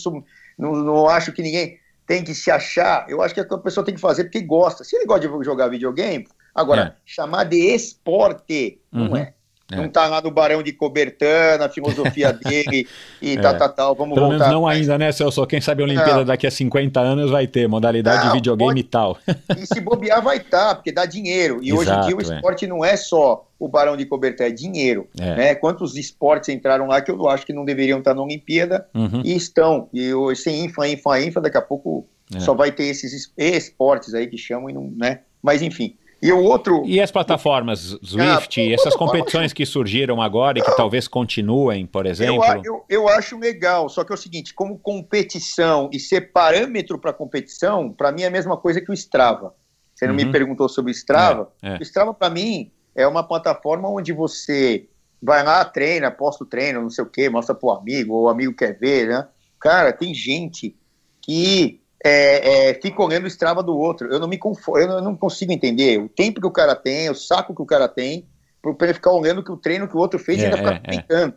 não, 0.59 0.73
não 0.73 1.09
acho 1.09 1.33
que 1.33 1.43
ninguém 1.43 1.79
tem 2.07 2.23
que 2.23 2.35
se 2.35 2.51
achar. 2.51 3.07
Eu 3.09 3.23
acho 3.23 3.35
que 3.35 3.41
a 3.41 3.59
pessoa 3.59 3.85
tem 3.85 3.95
que 3.95 4.01
fazer 4.01 4.25
porque 4.25 4.41
gosta. 4.41 4.85
Se 4.85 4.97
ele 4.97 5.07
gosta 5.07 5.29
de 5.29 5.45
jogar 5.45 5.69
videogame, 5.69 6.27
agora, 6.55 6.83
é. 6.83 7.01
chamar 7.05 7.45
de 7.45 7.57
esporte, 7.75 8.81
uhum. 8.93 9.09
não 9.09 9.17
é. 9.17 9.34
É. 9.73 9.77
Não 9.77 9.89
tá 9.89 10.07
lá 10.07 10.21
no 10.21 10.31
Barão 10.31 10.63
de 10.63 10.73
Cobertã, 10.73 11.57
na 11.59 11.71
filosofia 11.71 12.33
dele 12.45 12.87
e 13.21 13.33
é. 13.33 13.41
tal, 13.41 13.57
tal, 13.57 13.69
tal. 13.71 13.95
Vamos 13.95 14.15
Pelo 14.15 14.27
voltar. 14.27 14.49
menos 14.49 14.55
não 14.55 14.69
ainda, 14.69 14.99
né, 14.99 15.11
Celso? 15.11 15.47
Quem 15.47 15.61
sabe 15.61 15.83
a 15.83 15.87
Olimpíada 15.87 16.17
não. 16.17 16.25
daqui 16.25 16.47
a 16.47 16.51
50 16.51 17.01
anos 17.01 17.31
vai 17.31 17.47
ter 17.47 17.67
modalidade 17.67 18.25
não, 18.25 18.33
de 18.33 18.39
videogame 18.39 18.69
pode... 18.69 18.81
e 18.81 18.85
tal. 18.85 19.19
E 19.57 19.67
se 19.67 19.81
bobear, 19.81 20.23
vai 20.23 20.37
estar, 20.37 20.69
tá, 20.69 20.75
porque 20.75 20.93
dá 20.93 21.07
dinheiro. 21.07 21.61
E 21.63 21.71
Exato, 21.71 21.79
hoje 21.79 21.93
em 21.93 22.07
dia 22.07 22.17
o 22.17 22.21
é. 22.21 22.37
esporte 22.37 22.65
é. 22.67 22.69
não 22.69 22.85
é 22.85 22.97
só 22.97 23.47
o 23.59 23.67
Barão 23.67 23.97
de 23.97 24.05
Cobertã, 24.05 24.45
é 24.45 24.51
dinheiro. 24.51 25.09
É. 25.19 25.35
Né? 25.35 25.55
Quantos 25.55 25.97
esportes 25.97 26.51
entraram 26.51 26.87
lá 26.87 27.01
que 27.01 27.11
eu 27.11 27.29
acho 27.29 27.47
que 27.47 27.53
não 27.53 27.65
deveriam 27.65 28.01
estar 28.01 28.15
na 28.15 28.23
Olimpíada 28.23 28.87
uhum. 28.95 29.23
e 29.25 29.35
estão. 29.35 29.89
E 29.95 30.13
sem 30.37 30.65
infra, 30.65 30.87
infra, 30.87 31.23
infra, 31.23 31.41
daqui 31.41 31.57
a 31.57 31.63
pouco 31.63 32.07
é. 32.35 32.41
só 32.41 32.53
vai 32.53 32.71
ter 32.71 32.85
esses 32.85 33.33
esportes 33.39 34.13
aí 34.13 34.27
que 34.27 34.37
chamam 34.37 34.69
e 34.69 34.73
não, 34.75 34.93
né? 34.95 35.21
Mas 35.43 35.63
enfim. 35.63 35.97
E 36.25 36.33
o 36.33 36.43
outro. 36.43 36.83
E 36.87 37.01
as 37.03 37.11
plataformas 37.11 37.99
Swift, 38.03 38.59
Ah, 38.59 38.73
essas 38.73 38.95
eu 38.95 38.99
competições 38.99 39.53
que 39.53 39.67
surgiram 39.67 40.23
agora 40.23 40.59
e 40.59 40.63
que 40.63 40.75
talvez 40.75 41.07
continuem, 41.07 41.85
por 41.85 42.07
Eu, 42.07 42.11
exemplo? 42.11 42.43
a- 42.45 42.63
eu, 42.65 42.85
eu 42.89 43.09
acho 43.11 43.39
legal, 43.39 43.91
só 43.91 44.03
que 44.03 44.11
é 44.11 44.15
o 44.15 44.19
seguinte, 44.19 44.55
como 44.55 44.79
competição 44.79 45.91
e 45.93 46.01
ser 46.01 46.33
parâmetro 46.33 46.99
para 46.99 47.13
competição, 47.13 47.93
para 47.93 48.11
mim 48.11 48.23
é 48.23 48.27
a 48.27 48.31
mesma 48.31 48.57
coisa 48.57 48.81
que 48.81 48.91
o 48.91 48.95
Strava. 48.95 49.55
Você 49.95 50.07
não 50.07 50.15
Uhum. 50.15 50.25
me 50.25 50.33
perguntou 50.33 50.67
sobre 50.67 50.91
o 50.91 50.95
Strava? 50.95 51.53
É, 51.63 51.75
é. 51.75 51.79
O 51.79 51.83
Strava, 51.83 52.15
para 52.15 52.31
mim, 52.31 52.71
é 52.97 53.07
uma 53.07 53.23
plataforma 53.23 53.87
onde 53.91 54.13
você 54.13 54.89
vai 55.23 55.45
lá, 55.45 55.63
treina, 55.65 56.11
posta 56.11 56.43
o 56.43 56.47
treino, 56.47 56.81
não 56.81 56.91
sei 56.91 57.05
o 57.05 57.09
quê, 57.09 57.29
mostra 57.29 57.55
pro 57.55 57.71
amigo, 57.71 58.15
ou 58.15 58.25
o 58.25 58.29
amigo 58.29 58.55
quer 58.55 58.79
ver, 58.79 59.09
né? 59.09 59.29
Cara, 59.61 59.93
tem 59.93 60.15
gente 60.15 60.75
que 61.23 61.81
é, 62.05 62.69
é, 62.71 62.75
fica 62.75 63.03
olhando 63.03 63.25
o 63.25 63.29
Strava 63.29 63.63
do 63.63 63.75
outro. 63.77 64.13
Eu 64.13 64.21
não 64.21 64.29
me 64.29 64.37
confo- 64.37 64.79
eu 64.79 64.87
não, 64.87 64.95
eu 64.97 65.03
não 65.03 65.17
consigo 65.17 65.51
entender 65.53 65.99
o 65.99 66.09
tempo 66.09 66.41
que 66.41 66.47
o 66.47 66.51
cara 66.51 66.77
tem, 66.77 67.09
o 67.09 67.15
saco 67.15 67.55
que 67.55 67.63
o 67.63 67.67
cara 67.67 67.89
tem, 67.89 68.29
para 68.61 68.75
ele 68.87 68.95
ficar 68.95 69.11
olhando 69.13 69.43
que 69.43 69.51
o 69.53 69.57
treino 69.57 69.89
que 69.89 69.97
o 69.97 69.99
outro 69.99 70.19
fez 70.19 70.39
e 70.39 70.43
É, 70.43 70.45
ainda 70.47 70.57
ficar 70.59 70.73
é, 70.73 70.77
é. 70.77 70.81
brincando. 70.81 71.35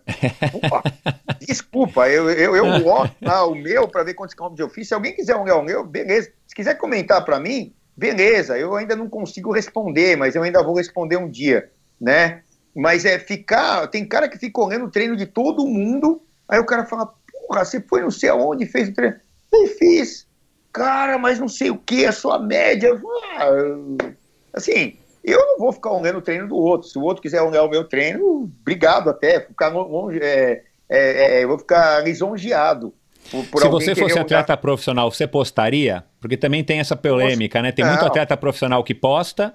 Pô, 0.70 0.82
Desculpa, 1.46 2.10
eu, 2.10 2.30
eu, 2.30 2.56
eu 2.56 2.66
olho 2.88 3.12
lá 3.22 3.46
o 3.46 3.56
meu 3.56 3.88
para 3.88 4.04
ver 4.04 4.14
quantos 4.14 4.36
quilômetros 4.36 4.68
eu 4.68 4.74
fiz. 4.74 4.88
Se 4.88 4.94
alguém 4.94 5.14
quiser 5.16 5.36
olhar 5.36 5.56
o 5.56 5.64
meu, 5.64 5.84
beleza. 5.86 6.32
Se 6.46 6.54
quiser 6.56 6.76
comentar 6.76 7.24
para 7.24 7.40
mim, 7.40 7.74
beleza. 7.96 8.58
Eu 8.58 8.76
ainda 8.76 8.96
não 8.96 9.10
consigo 9.10 9.52
responder, 9.54 10.16
mas 10.18 10.36
eu 10.36 10.44
ainda 10.44 10.62
vou 10.64 10.76
responder 10.76 11.18
um 11.18 11.30
dia, 11.30 11.70
né? 12.00 12.42
Mas 12.76 13.06
é 13.06 13.18
ficar. 13.20 13.88
Tem 13.88 14.06
cara 14.06 14.28
que 14.30 14.38
fica 14.38 14.62
olhando 14.62 14.86
o 14.86 14.92
treino 14.92 15.16
de 15.16 15.26
todo 15.26 15.66
mundo, 15.66 16.22
aí 16.48 16.60
o 16.60 16.66
cara 16.66 16.86
fala: 16.86 17.12
Porra, 17.48 17.66
você 17.66 17.82
foi 17.82 18.02
não 18.02 18.12
sei 18.12 18.30
aonde 18.30 18.66
fez 18.66 18.90
o 18.90 18.94
treino. 18.94 19.16
Eu 19.52 19.68
fiz. 19.68 20.28
Cara, 20.78 21.18
mas 21.18 21.40
não 21.40 21.48
sei 21.48 21.70
o 21.70 21.78
que, 21.78 22.06
a 22.06 22.12
sua 22.12 22.40
média. 22.40 23.00
Ah, 23.38 23.50
assim, 24.54 24.98
eu 25.24 25.40
não 25.40 25.58
vou 25.58 25.74
ficar 25.74 25.92
olhando 25.92 26.20
o 26.20 26.22
treino 26.22 26.48
do 26.48 26.56
outro. 26.56 26.88
Se 26.88 26.98
o 26.98 27.04
outro 27.04 27.22
quiser 27.22 27.42
olhar 27.42 27.64
o 27.64 27.70
meu 27.70 27.84
treino, 27.84 28.44
obrigado 28.62 29.10
até. 29.10 29.42
Ficar 29.42 29.68
longe, 29.70 30.20
é, 30.22 30.64
é, 30.90 31.40
é, 31.40 31.44
eu 31.44 31.50
vou 31.50 31.60
ficar 31.60 32.04
lisonjeado. 32.04 32.94
Por, 33.30 33.46
por 33.48 33.62
Se 33.62 33.68
você 33.68 33.94
fosse 33.94 34.14
olhar. 34.14 34.22
atleta 34.22 34.56
profissional, 34.56 35.12
você 35.12 35.28
postaria? 35.28 36.06
Porque 36.20 36.38
também 36.38 36.64
tem 36.64 36.80
essa 36.80 36.96
polêmica, 36.96 37.62
né? 37.62 37.72
Tem 37.72 37.84
muito 37.84 38.00
Não. 38.00 38.08
atleta 38.08 38.38
profissional 38.38 38.84
que 38.84 38.96
posta 38.96 39.54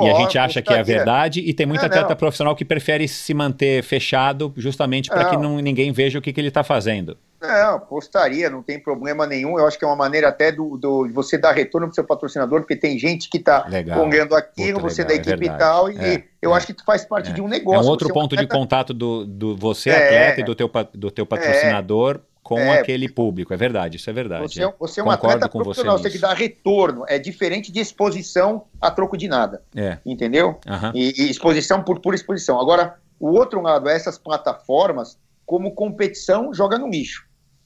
E 0.00 0.08
a 0.08 0.14
gente 0.14 0.38
acha 0.38 0.62
que 0.62 0.72
é 0.72 0.78
a 0.78 0.82
verdade, 0.82 1.40
e 1.40 1.52
tem 1.52 1.66
muito 1.66 1.80
Não, 1.80 1.86
atleta 1.88 2.10
não. 2.10 2.16
profissional 2.16 2.54
que 2.54 2.64
prefere 2.64 3.08
se 3.08 3.34
manter 3.34 3.82
fechado 3.82 4.52
justamente 4.56 5.08
para 5.10 5.24
que 5.24 5.36
Não. 5.36 5.42
não, 5.54 5.58
ninguém 5.58 5.90
veja 5.92 6.18
o 6.18 6.22
que, 6.22 6.32
que 6.32 6.40
ele 6.40 6.48
está 6.48 6.62
fazendo. 6.62 7.16
Não, 7.42 7.80
postaria, 7.80 8.50
não 8.50 8.62
tem 8.62 8.78
problema 8.78 9.26
nenhum. 9.26 9.58
Eu 9.58 9.66
acho 9.66 9.78
que 9.78 9.84
é 9.84 9.88
uma 9.88 9.96
maneira 9.96 10.28
até 10.28 10.52
do, 10.52 10.76
do- 10.76 11.06
de 11.06 11.12
você 11.12 11.38
dar 11.38 11.52
retorno 11.52 11.86
pro 11.86 11.94
seu 11.94 12.04
patrocinador, 12.04 12.60
porque 12.60 12.76
tem 12.76 12.98
gente 12.98 13.30
que 13.30 13.38
está 13.38 13.66
olhando 13.98 14.34
aquilo, 14.36 14.78
Puta, 14.78 14.90
você 14.92 15.02
legal, 15.02 15.06
da 15.06 15.12
é 15.14 15.16
equipe 15.16 15.48
verdade. 15.48 15.54
e 15.54 15.58
tal, 15.58 15.90
e 15.90 15.98
É, 16.16 16.24
eu 16.42 16.52
é. 16.52 16.56
acho 16.56 16.66
que 16.66 16.74
tu 16.74 16.84
faz 16.84 17.04
parte 17.04 17.30
É. 17.30 17.32
de 17.32 17.40
um 17.40 17.46
É 17.46 17.50
negócio. 17.52 17.82
um 17.82 17.90
outro 17.90 18.08
Você 18.08 18.12
ponto 18.14 18.36
de 18.36 18.42
atleta- 18.44 18.54
contato 18.54 18.92
do, 18.92 19.24
do 19.24 19.56
você, 19.56 19.88
É. 19.88 20.04
atleta, 20.06 20.40
e 20.42 20.44
do 20.44 20.54
teu, 20.54 20.70
do 20.94 21.10
teu 21.10 21.24
patrocinador 21.26 22.20
com 22.50 22.58
É. 22.58 22.80
aquele 22.80 23.08
público. 23.08 23.54
É 23.54 23.56
verdade, 23.56 23.96
isso 23.96 24.10
é 24.10 24.12
verdade. 24.12 24.42
Você, 24.52 24.64
é- 24.64 24.74
você 24.78 25.00
é 25.00 25.02
um 25.04 25.06
Concordo 25.06 25.26
atleta 25.36 25.48
com 25.48 25.58
você 25.58 25.64
profissional, 25.64 25.96
você 25.98 26.02
tem 26.04 26.12
que 26.12 26.18
dar 26.18 26.34
retorno. 26.34 27.04
É 27.08 27.18
diferente 27.18 27.70
de 27.70 27.78
exposição 27.78 28.64
a 28.80 28.90
troco 28.90 29.16
de 29.16 29.28
nada, 29.28 29.62
É. 29.74 29.98
entendeu? 30.04 30.58
Aham. 30.66 30.90
E, 30.94 31.14
e 31.22 31.30
exposição 31.30 31.82
por 31.82 32.00
pura 32.00 32.16
exposição. 32.16 32.60
Agora, 32.60 32.96
o 33.20 33.28
outro 33.30 33.60
lado, 33.62 33.88
essas 33.88 34.18
plataformas, 34.18 35.16
como 35.46 35.72
competição, 35.74 36.52
joga 36.52 36.76
no 36.78 36.88
lixo. 36.88 37.24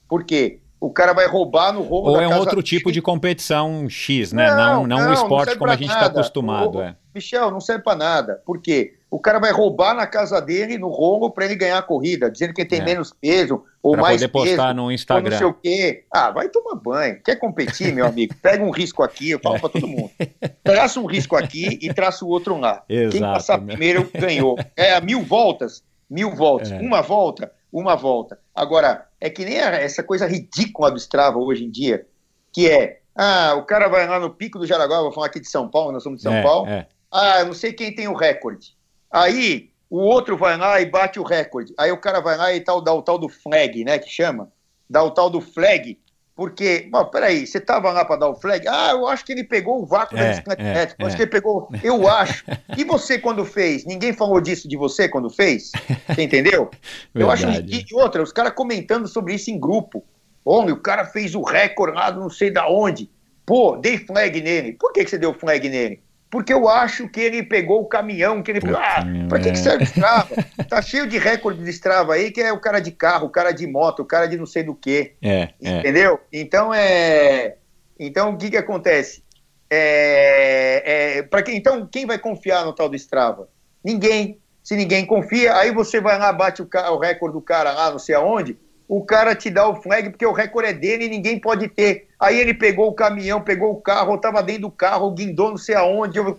Por 0.08 0.22
quê? 0.24 0.60
O 0.78 0.90
cara 0.90 1.14
vai 1.14 1.26
roubar 1.26 1.72
no 1.72 1.80
roubo 1.80 2.10
Ou 2.10 2.16
da 2.18 2.22
é 2.24 2.28
um 2.28 2.36
outro 2.36 2.62
tipo 2.62 2.92
de 2.92 3.00
competição 3.00 3.88
X, 3.88 4.32
né? 4.34 4.50
Não, 4.54 4.86
não, 4.86 4.98
um 5.08 5.12
esporte 5.14 5.44
serve 5.46 5.58
como 5.58 5.70
a 5.70 5.76
gente 5.76 5.88
está 5.88 6.06
acostumado. 6.06 6.76
O- 6.78 6.82
É. 6.82 6.94
Michel, 7.14 7.50
não 7.50 7.60
serve 7.60 7.82
pra 7.84 7.94
nada. 7.94 8.42
Por 8.44 8.60
quê? 8.60 8.94
O 9.10 9.18
cara 9.20 9.38
vai 9.38 9.52
roubar 9.52 9.94
na 9.94 10.06
casa 10.06 10.40
dele, 10.40 10.76
no 10.76 10.88
rolo, 10.88 11.30
para 11.30 11.44
ele 11.44 11.54
ganhar 11.54 11.78
a 11.78 11.82
corrida, 11.82 12.28
dizendo 12.30 12.52
que 12.52 12.62
ele 12.62 12.68
tem 12.68 12.80
É. 12.80 12.84
menos 12.84 13.12
peso 13.12 13.62
ou 13.80 13.92
Para 13.92 14.02
mais 14.02 14.16
poder 14.20 14.28
postar 14.32 14.50
peso. 14.50 14.74
no 14.74 14.82
Ou 14.82 14.88
não 14.88 14.92
Instagram. 14.92 15.38
sei 15.38 15.46
o 15.46 15.54
quê. 15.54 16.04
Ah, 16.12 16.30
vai 16.32 16.48
tomar 16.48 16.74
banho. 16.74 17.20
Quer 17.22 17.36
competir, 17.36 17.92
meu 17.94 18.06
amigo? 18.06 18.34
Pega 18.42 18.64
um 18.64 18.70
risco 18.70 19.02
aqui, 19.04 19.30
eu 19.30 19.38
falo 19.38 19.60
pra 19.60 19.68
todo 19.68 19.86
mundo. 19.86 20.10
Traça 20.64 20.98
um 20.98 21.06
risco 21.06 21.36
aqui 21.36 21.78
e 21.80 21.94
traça 21.94 22.24
o 22.24 22.28
outro 22.28 22.58
lá. 22.58 22.82
Quem 22.88 22.96
Exato, 22.96 23.32
passar 23.34 23.60
né? 23.60 23.66
primeiro 23.68 24.10
ganhou. 24.12 24.58
É 24.76 24.94
a 24.94 25.00
mil 25.00 25.22
voltas, 25.22 25.84
mil 26.10 26.34
voltas. 26.34 26.72
É. 26.72 26.78
Uma 26.80 27.00
volta, 27.00 27.52
uma 27.72 27.94
volta. 27.94 28.38
Agora, 28.52 29.06
é 29.20 29.30
que 29.30 29.44
nem 29.44 29.58
essa 29.58 30.02
coisa 30.02 30.26
ridícula 30.26 30.90
do 30.90 30.96
Strava 30.98 31.38
hoje 31.38 31.64
em 31.64 31.70
dia, 31.70 32.04
que 32.52 32.68
é, 32.68 32.98
ah, 33.14 33.54
o 33.56 33.62
cara 33.62 33.86
vai 33.88 34.08
lá 34.08 34.18
no 34.18 34.30
Pico 34.30 34.58
do 34.58 34.66
Jaraguá, 34.66 35.00
vou 35.02 35.12
falar 35.12 35.26
aqui 35.26 35.38
de 35.40 35.48
São 35.48 35.68
Paulo, 35.68 35.92
nós 35.92 36.02
somos 36.02 36.18
de 36.18 36.22
São 36.24 36.32
É, 36.34 36.42
Paulo, 36.42 36.68
é. 36.68 36.86
Ah, 37.14 37.40
eu 37.40 37.46
não 37.46 37.54
sei 37.54 37.72
quem 37.72 37.94
tem 37.94 38.08
o 38.08 38.14
recorde. 38.14 38.76
Aí 39.08 39.70
o 39.88 39.98
outro 39.98 40.36
vai 40.36 40.56
lá 40.56 40.80
e 40.80 40.86
bate 40.86 41.20
o 41.20 41.22
recorde. 41.22 41.72
Aí 41.78 41.92
o 41.92 42.00
cara 42.00 42.20
vai 42.20 42.36
lá 42.36 42.52
e 42.52 42.60
tal, 42.60 42.80
dá 42.82 42.92
o 42.92 43.02
tal 43.02 43.16
do 43.16 43.28
flag, 43.28 43.84
né? 43.84 44.00
Que 44.00 44.10
chama. 44.10 44.50
Dá 44.90 45.00
o 45.04 45.12
tal 45.12 45.30
do 45.30 45.40
flag. 45.40 45.96
Porque, 46.34 46.88
bom, 46.90 47.04
peraí, 47.04 47.46
você 47.46 47.60
tava 47.60 47.92
lá 47.92 48.04
para 48.04 48.16
dar 48.16 48.28
o 48.28 48.34
flag? 48.34 48.66
Ah, 48.66 48.90
eu 48.90 49.06
acho 49.06 49.24
que 49.24 49.30
ele 49.30 49.44
pegou 49.44 49.80
o 49.80 49.86
vácuo 49.86 50.16
da 50.16 50.24
É, 50.24 50.30
bicicleta 50.30 50.62
é, 50.62 50.70
elétrica. 50.72 51.00
Eu 51.00 51.04
é. 51.04 51.06
Acho 51.06 51.16
que 51.16 51.22
ele 51.22 51.30
pegou. 51.30 51.68
Eu 51.84 52.08
acho. 52.08 52.44
E 52.76 52.82
você 52.82 53.16
quando 53.16 53.44
fez? 53.44 53.84
Ninguém 53.84 54.12
falou 54.12 54.40
disso 54.40 54.66
de 54.66 54.76
você 54.76 55.08
quando 55.08 55.30
fez? 55.30 55.70
Você 56.08 56.22
entendeu? 56.22 56.68
Eu 57.14 57.30
acho 57.30 57.46
ridículo. 57.46 58.00
E 58.00 58.02
outra, 58.02 58.20
os 58.20 58.32
caras 58.32 58.52
comentando 58.52 59.06
sobre 59.06 59.34
isso 59.34 59.48
em 59.52 59.60
grupo. 59.60 60.04
Olha, 60.44 60.74
o 60.74 60.80
cara 60.80 61.04
fez 61.04 61.36
o 61.36 61.42
recorde 61.42 61.96
lá, 61.96 62.10
não 62.10 62.28
sei 62.28 62.50
da 62.50 62.68
onde. 62.68 63.08
Pô, 63.46 63.76
dei 63.76 63.98
flag 63.98 64.42
nele. 64.42 64.72
Por 64.72 64.92
que, 64.92 65.04
que 65.04 65.10
você 65.10 65.18
deu 65.18 65.32
flag 65.32 65.68
nele? 65.68 66.02
Porque 66.34 66.52
eu 66.52 66.68
acho 66.68 67.08
que 67.08 67.20
ele 67.20 67.44
pegou 67.44 67.80
o 67.80 67.86
caminhão, 67.86 68.42
que 68.42 68.50
ele 68.50 68.60
pegou. 68.60 68.76
Ah, 68.76 69.04
pra 69.28 69.38
que, 69.38 69.50
é. 69.50 69.52
que 69.52 69.58
serve 69.58 69.84
Strava? 69.86 70.34
Tá 70.68 70.82
cheio 70.82 71.06
de 71.06 71.16
recorde 71.16 71.62
de 71.62 71.70
Strava 71.70 72.14
aí, 72.14 72.32
que 72.32 72.40
é 72.40 72.52
o 72.52 72.58
cara 72.58 72.80
de 72.80 72.90
carro, 72.90 73.28
o 73.28 73.30
cara 73.30 73.52
de 73.52 73.64
moto, 73.68 74.00
o 74.00 74.04
cara 74.04 74.26
de 74.26 74.36
não 74.36 74.44
sei 74.44 74.64
do 74.64 74.74
quê. 74.74 75.12
É, 75.22 75.50
é. 75.62 75.78
Entendeu? 75.78 76.18
Então 76.32 76.74
é. 76.74 77.54
Então 77.96 78.30
o 78.30 78.36
que 78.36 78.50
que 78.50 78.56
acontece? 78.56 79.22
É, 79.70 81.18
é, 81.18 81.22
pra 81.22 81.40
quem, 81.40 81.56
então 81.56 81.86
quem 81.86 82.04
vai 82.04 82.18
confiar 82.18 82.64
no 82.64 82.72
tal 82.72 82.88
do 82.88 82.96
Strava? 82.96 83.48
Ninguém. 83.84 84.40
Se 84.60 84.74
ninguém 84.74 85.06
confia, 85.06 85.54
aí 85.54 85.70
você 85.70 86.00
vai 86.00 86.18
lá, 86.18 86.32
bate 86.32 86.62
o, 86.62 86.68
o 86.90 86.98
recorde 86.98 87.34
do 87.34 87.40
cara 87.40 87.70
lá, 87.70 87.92
não 87.92 87.98
sei 88.00 88.16
aonde, 88.16 88.58
o 88.88 89.04
cara 89.04 89.34
te 89.34 89.50
dá 89.50 89.66
o 89.68 89.80
flag 89.80 90.10
porque 90.10 90.26
o 90.26 90.32
recorde 90.32 90.68
é 90.68 90.72
dele 90.72 91.06
e 91.06 91.08
ninguém 91.08 91.38
pode 91.38 91.68
ter. 91.68 92.08
Aí 92.20 92.38
ele 92.38 92.54
pegou 92.54 92.88
o 92.88 92.94
caminhão, 92.94 93.40
pegou 93.40 93.72
o 93.72 93.80
carro, 93.80 94.12
ou 94.12 94.18
tava 94.18 94.42
dentro 94.42 94.62
do 94.62 94.70
carro, 94.70 95.10
guindou 95.10 95.50
não 95.50 95.56
sei 95.56 95.74
aonde. 95.74 96.18
Eu... 96.18 96.38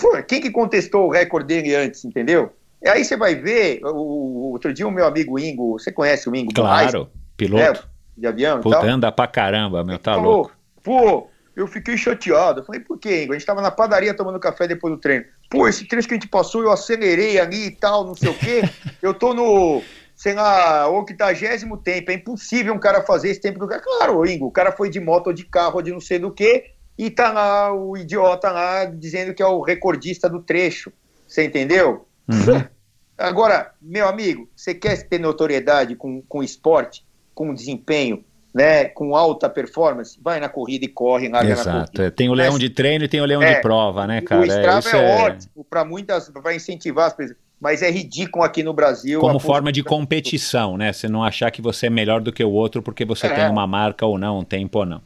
Pô, 0.00 0.22
quem 0.26 0.40
que 0.40 0.50
contestou 0.50 1.06
o 1.06 1.10
recorde 1.10 1.46
dele 1.46 1.74
antes, 1.74 2.04
entendeu? 2.04 2.52
E 2.82 2.88
aí 2.88 3.04
você 3.04 3.16
vai 3.16 3.34
ver, 3.34 3.80
o, 3.84 4.52
outro 4.52 4.72
dia 4.72 4.86
o 4.86 4.90
meu 4.90 5.06
amigo 5.06 5.38
Ingo, 5.38 5.78
você 5.78 5.92
conhece 5.92 6.28
o 6.28 6.34
Ingo? 6.34 6.52
Claro, 6.52 7.08
piloto. 7.36 7.62
É, 7.62 7.72
de 8.16 8.26
avião 8.26 8.60
Puta, 8.60 8.82
anda 8.82 9.10
pra 9.10 9.26
caramba, 9.26 9.84
meu, 9.84 9.98
tá 9.98 10.14
falou, 10.14 10.32
louco. 10.32 10.52
Pô, 10.82 11.28
eu 11.54 11.66
fiquei 11.66 11.96
chateado. 11.96 12.60
Eu 12.60 12.64
falei, 12.64 12.80
por 12.80 12.98
quê, 12.98 13.24
Ingo? 13.24 13.32
A 13.32 13.38
gente 13.38 13.46
tava 13.46 13.62
na 13.62 13.70
padaria 13.70 14.12
tomando 14.12 14.38
café 14.38 14.66
depois 14.66 14.94
do 14.94 15.00
treino. 15.00 15.24
Pô, 15.48 15.66
esse 15.66 15.86
trecho 15.86 16.06
que 16.06 16.14
a 16.14 16.16
gente 16.16 16.28
passou, 16.28 16.62
eu 16.62 16.70
acelerei 16.70 17.40
ali 17.40 17.66
e 17.66 17.70
tal, 17.70 18.04
não 18.04 18.14
sei 18.14 18.28
o 18.28 18.34
quê. 18.34 18.62
Eu 19.00 19.14
tô 19.14 19.32
no, 19.32 19.82
sei 20.16 20.34
lá, 20.34 20.88
octagésimo 20.88 21.76
tempo. 21.76 22.10
É 22.10 22.14
impossível 22.14 22.72
um 22.74 22.78
cara 22.80 23.02
fazer 23.02 23.28
esse 23.30 23.40
tempo 23.40 23.58
do 23.58 23.68
cara. 23.68 23.82
Claro, 23.82 24.26
Ingo, 24.26 24.46
o 24.46 24.50
cara 24.50 24.72
foi 24.72 24.88
de 24.90 24.98
moto 24.98 25.28
ou 25.28 25.32
de 25.32 25.44
carro 25.44 25.76
ou 25.76 25.82
de 25.82 25.92
não 25.92 26.00
sei 26.00 26.18
do 26.18 26.32
quê. 26.32 26.72
E 26.98 27.10
tá 27.10 27.30
lá 27.30 27.72
o 27.74 27.94
idiota 27.96 28.50
lá 28.50 28.86
dizendo 28.86 29.34
que 29.34 29.42
é 29.42 29.46
o 29.46 29.60
recordista 29.60 30.28
do 30.30 30.40
trecho. 30.42 30.90
Você 31.28 31.44
entendeu? 31.44 32.06
Uhum. 32.26 32.64
Agora, 33.18 33.72
meu 33.80 34.08
amigo, 34.08 34.48
você 34.56 34.74
quer 34.74 35.02
ter 35.06 35.18
notoriedade 35.18 35.94
com, 35.96 36.22
com 36.22 36.42
esporte, 36.42 37.04
com 37.34 37.52
desempenho, 37.54 38.22
né, 38.54 38.86
com 38.86 39.14
alta 39.16 39.48
performance? 39.48 40.18
Vai 40.22 40.38
na 40.40 40.48
corrida 40.50 40.84
e 40.84 40.88
corre, 40.88 41.28
larga 41.28 41.54
na 41.54 41.60
Exato. 41.60 41.92
corrida. 41.92 42.04
é. 42.06 42.10
Tem 42.10 42.28
o 42.28 42.34
leão 42.34 42.52
Mas- 42.52 42.60
de 42.60 42.70
treino 42.70 43.04
e 43.04 43.08
tem 43.08 43.20
o 43.20 43.24
leão 43.26 43.42
É, 43.42 43.54
de 43.54 43.60
prova, 43.62 44.06
né, 44.06 44.20
cara? 44.22 44.42
o 44.42 44.44
Strava 44.44 44.78
Isso 44.80 44.96
é, 44.96 45.22
ótimo, 45.22 45.64
para 45.68 45.84
muitas, 45.84 46.30
vai 46.30 46.56
incentivar 46.56 47.06
as 47.06 47.14
pessoas, 47.14 47.38
mas 47.60 47.82
é 47.82 47.90
ridículo 47.90 48.44
aqui 48.44 48.62
no 48.62 48.72
Brasil. 48.72 49.20
Como 49.20 49.38
forma 49.38 49.72
de 49.72 49.82
competição, 49.82 50.76
né? 50.76 50.92
Você 50.92 51.08
não 51.08 51.22
achar 51.24 51.50
que 51.50 51.62
você 51.62 51.86
é 51.86 51.90
melhor 51.90 52.20
do 52.20 52.32
que 52.32 52.44
o 52.44 52.50
outro 52.50 52.82
porque 52.82 53.04
você 53.04 53.26
É. 53.26 53.30
tem 53.34 53.48
uma 53.48 53.66
marca 53.66 54.04
ou 54.06 54.18
não, 54.18 54.40
um 54.40 54.44
tempo 54.44 54.80
ou 54.80 54.86
não. 54.86 55.00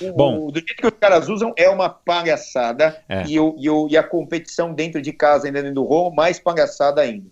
O- 0.00 0.12
Bom. 0.12 0.46
do 0.50 0.60
jeito 0.60 0.76
que 0.76 0.86
os 0.86 0.92
caras 0.98 1.28
usam 1.28 1.52
é 1.56 1.68
uma 1.68 1.88
palhaçada 1.88 2.96
É. 3.08 3.24
e, 3.26 3.38
o, 3.40 3.54
e, 3.58 3.68
o- 3.68 3.88
e 3.90 3.96
a 3.96 4.02
competição 4.02 4.72
dentro 4.72 5.02
de 5.02 5.12
casa, 5.12 5.46
ainda 5.48 5.60
dentro 5.60 5.74
do 5.76 5.84
rolo, 5.84 6.14
mais 6.14 6.38
palhaçada 6.38 7.00
ainda. 7.00 7.26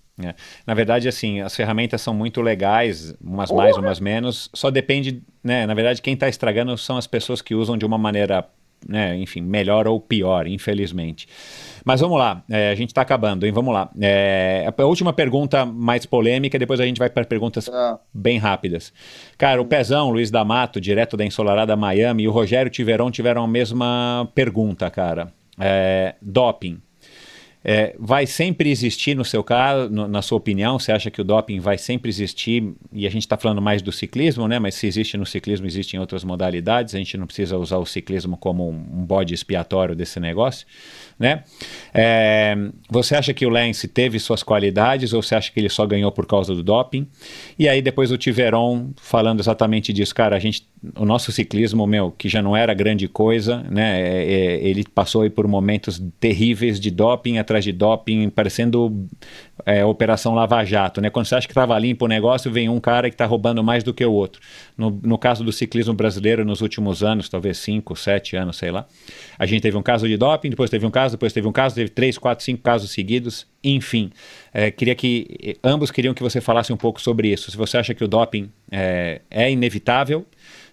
Na 0.66 0.72
verdade, 0.72 1.06
assim, 1.08 1.42
as 1.42 1.54
ferramentas 1.54 2.00
são 2.00 2.14
muito 2.14 2.40
legais, 2.40 3.14
umas 3.22 3.50
Porra! 3.50 3.64
mais, 3.64 3.76
umas 3.76 4.00
menos. 4.00 4.48
Só 4.54 4.70
depende, 4.70 5.22
né? 5.44 5.66
Na 5.66 5.74
verdade, 5.74 6.00
quem 6.00 6.14
está 6.14 6.26
estragando 6.26 6.76
são 6.78 6.96
as 6.96 7.06
pessoas 7.06 7.42
que 7.42 7.54
usam 7.54 7.76
de 7.76 7.84
uma 7.84 7.98
maneira, 7.98 8.46
né? 8.88 9.16
Enfim, 9.16 9.40
melhor 9.40 9.86
ou 9.86 10.00
pior, 10.00 10.46
infelizmente. 10.46 11.28
Mas 11.84 12.00
vamos 12.00 12.18
lá, 12.18 12.42
é, 12.50 12.70
a 12.70 12.74
gente 12.74 12.90
está 12.90 13.02
acabando, 13.02 13.46
hein? 13.46 13.52
Vamos 13.52 13.72
lá. 13.72 13.90
É, 14.00 14.68
a 14.76 14.84
última 14.84 15.12
pergunta 15.12 15.64
mais 15.64 16.05
polêmica, 16.05 16.58
depois 16.58 16.80
a 16.80 16.84
gente 16.84 16.98
vai 16.98 17.08
para 17.08 17.24
perguntas 17.24 17.66
Tá? 17.66 17.98
bem 18.12 18.38
rápidas. 18.38 18.92
Cara, 19.38 19.60
o 19.60 19.64
Pezão, 19.64 20.10
Luiz 20.10 20.30
D'Amato, 20.30 20.80
direto 20.80 21.16
da 21.16 21.24
ensolarada 21.24 21.76
Miami, 21.76 22.24
e 22.24 22.28
o 22.28 22.32
Rogério 22.32 22.70
Tiveron 22.70 23.10
tiveram 23.10 23.44
a 23.44 23.48
mesma 23.48 24.28
pergunta, 24.34 24.90
cara. 24.90 25.32
É, 25.58 26.14
doping. 26.20 26.80
É, 27.68 27.96
vai 27.98 28.28
sempre 28.28 28.70
existir 28.70 29.16
no 29.16 29.24
seu 29.24 29.42
caso, 29.42 29.90
no, 29.90 30.06
na 30.06 30.22
sua 30.22 30.38
opinião, 30.38 30.78
você 30.78 30.92
acha 30.92 31.10
que 31.10 31.20
o 31.20 31.24
doping 31.24 31.58
vai 31.58 31.76
sempre 31.76 32.08
existir? 32.08 32.62
E 32.92 33.08
a 33.08 33.10
gente 33.10 33.22
está 33.22 33.36
falando 33.36 33.60
mais 33.60 33.82
do 33.82 33.90
ciclismo, 33.90 34.46
né? 34.46 34.60
Mas 34.60 34.76
se 34.76 34.86
existe 34.86 35.16
no 35.16 35.26
ciclismo, 35.26 35.66
existe 35.66 35.96
em 35.96 35.98
outras 35.98 36.22
modalidades. 36.22 36.94
A 36.94 36.98
gente 36.98 37.16
não 37.16 37.26
precisa 37.26 37.58
usar 37.58 37.78
o 37.78 37.84
ciclismo 37.84 38.36
como 38.36 38.70
um, 38.70 39.00
um 39.00 39.04
bode 39.04 39.34
expiatório 39.34 39.96
desse 39.96 40.20
negócio, 40.20 40.64
né? 41.18 41.44
É, 41.94 42.54
você 42.90 43.14
acha 43.14 43.32
que 43.32 43.46
o 43.46 43.48
Lance 43.48 43.88
teve 43.88 44.18
suas 44.18 44.42
qualidades 44.42 45.12
ou 45.12 45.22
você 45.22 45.34
acha 45.34 45.50
que 45.50 45.58
ele 45.58 45.68
só 45.68 45.86
ganhou 45.86 46.12
por 46.12 46.26
causa 46.26 46.54
do 46.54 46.62
doping? 46.62 47.06
E 47.58 47.68
aí 47.68 47.80
depois 47.80 48.12
o 48.12 48.18
Tiveron 48.18 48.90
falando 48.96 49.40
exatamente 49.40 49.92
disso, 49.92 50.14
cara, 50.14 50.36
a 50.36 50.38
gente, 50.38 50.66
o 50.94 51.06
nosso 51.06 51.32
ciclismo, 51.32 51.86
meu, 51.86 52.10
que 52.10 52.28
já 52.28 52.42
não 52.42 52.54
era 52.54 52.74
grande 52.74 53.08
coisa, 53.08 53.62
né? 53.70 54.00
É, 54.00 54.24
é, 54.24 54.68
ele 54.68 54.84
passou 54.94 55.28
por 55.30 55.48
momentos 55.48 56.02
terríveis 56.20 56.78
de 56.78 56.90
doping 56.90 57.38
atrás 57.38 57.64
de 57.64 57.72
doping, 57.72 58.28
parecendo 58.28 59.06
é, 59.64 59.84
Operação 59.84 60.34
Lava 60.34 60.62
Jato, 60.64 61.00
né? 61.00 61.08
Quando 61.08 61.26
você 61.26 61.34
acha 61.34 61.46
que 61.46 61.52
estava 61.52 61.78
limpo 61.78 62.04
o 62.04 62.08
negócio, 62.08 62.50
vem 62.50 62.68
um 62.68 62.78
cara 62.78 63.08
que 63.08 63.14
está 63.14 63.24
roubando 63.24 63.62
mais 63.64 63.82
do 63.82 63.94
que 63.94 64.04
o 64.04 64.12
outro. 64.12 64.40
No, 64.76 64.90
no 65.02 65.16
caso 65.16 65.42
do 65.42 65.52
ciclismo 65.52 65.94
brasileiro, 65.94 66.44
nos 66.44 66.60
últimos 66.60 67.02
anos, 67.02 67.28
talvez 67.28 67.58
5, 67.58 67.96
7 67.96 68.36
anos, 68.36 68.56
sei 68.56 68.70
lá, 68.70 68.86
a 69.38 69.46
gente 69.46 69.62
teve 69.62 69.76
um 69.76 69.82
caso 69.82 70.06
de 70.06 70.16
doping, 70.16 70.50
depois 70.50 70.68
teve 70.68 70.84
um 70.84 70.90
caso, 70.90 71.14
depois 71.14 71.32
teve 71.32 71.46
um 71.48 71.52
caso, 71.52 71.74
teve 71.74 71.90
3, 71.90 72.18
4, 72.18 72.44
5 72.44 72.62
casos 72.62 72.90
seguidos, 72.90 73.46
enfim. 73.64 74.10
É, 74.52 74.70
queria 74.70 74.94
que 74.94 75.56
ambos 75.64 75.90
queriam 75.90 76.12
que 76.12 76.22
você 76.22 76.40
falasse 76.40 76.72
um 76.72 76.76
pouco 76.76 77.00
sobre 77.00 77.28
isso. 77.28 77.50
Se 77.50 77.56
você 77.56 77.78
acha 77.78 77.94
que 77.94 78.04
o 78.04 78.08
doping 78.08 78.50
é, 78.70 79.22
é 79.30 79.50
inevitável, 79.50 80.26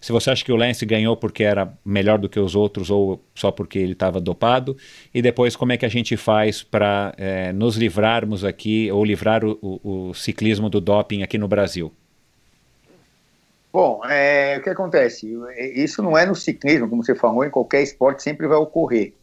se 0.03 0.11
você 0.11 0.32
acha 0.32 0.43
que 0.43 0.51
o 0.51 0.57
Lance 0.57 0.85
ganhou 0.85 1.15
porque 1.15 1.45
era 1.45 1.77
melhor 1.85 2.19
do 2.19 2.27
que 2.27 2.38
os 2.38 2.56
outros 2.56 2.91
ou 2.91 3.23
só 3.33 3.53
porque 3.53 3.80
ele 3.80 3.93
estava 3.93 4.19
dopado, 4.19 4.75
e 5.14 5.22
depois 5.22 5.56
como 5.56 5.72
é 5.72 5.77
que 5.77 5.85
a 5.85 5.90
gente 5.90 6.17
faz 6.17 6.61
para 6.61 7.14
é, 7.17 7.53
nos 7.53 7.77
livrarmos 7.77 8.43
aqui 8.43 8.91
ou 8.91 9.06
livrar 9.06 9.45
o, 9.45 9.57
o, 9.61 10.09
o, 10.09 10.14
ciclismo 10.14 10.69
do 10.69 10.82
doping 10.82 11.23
aqui 11.23 11.38
no 11.38 11.48
Brasil? 11.48 11.90
Bom, 13.72 14.01
é, 14.03 14.57
o 14.57 14.61
que 14.61 14.69
acontece? 14.69 15.33
Isso 15.73 16.03
não 16.03 16.17
é 16.17 16.25
no 16.25 16.35
ciclismo, 16.35 16.90
como 16.90 17.01
você 17.01 17.15
falou, 17.15 17.45
em 17.45 17.49
qualquer 17.49 17.82
esporte 17.82 18.23
sempre 18.23 18.45
vai 18.45 18.57
ocorrer. 18.57 19.14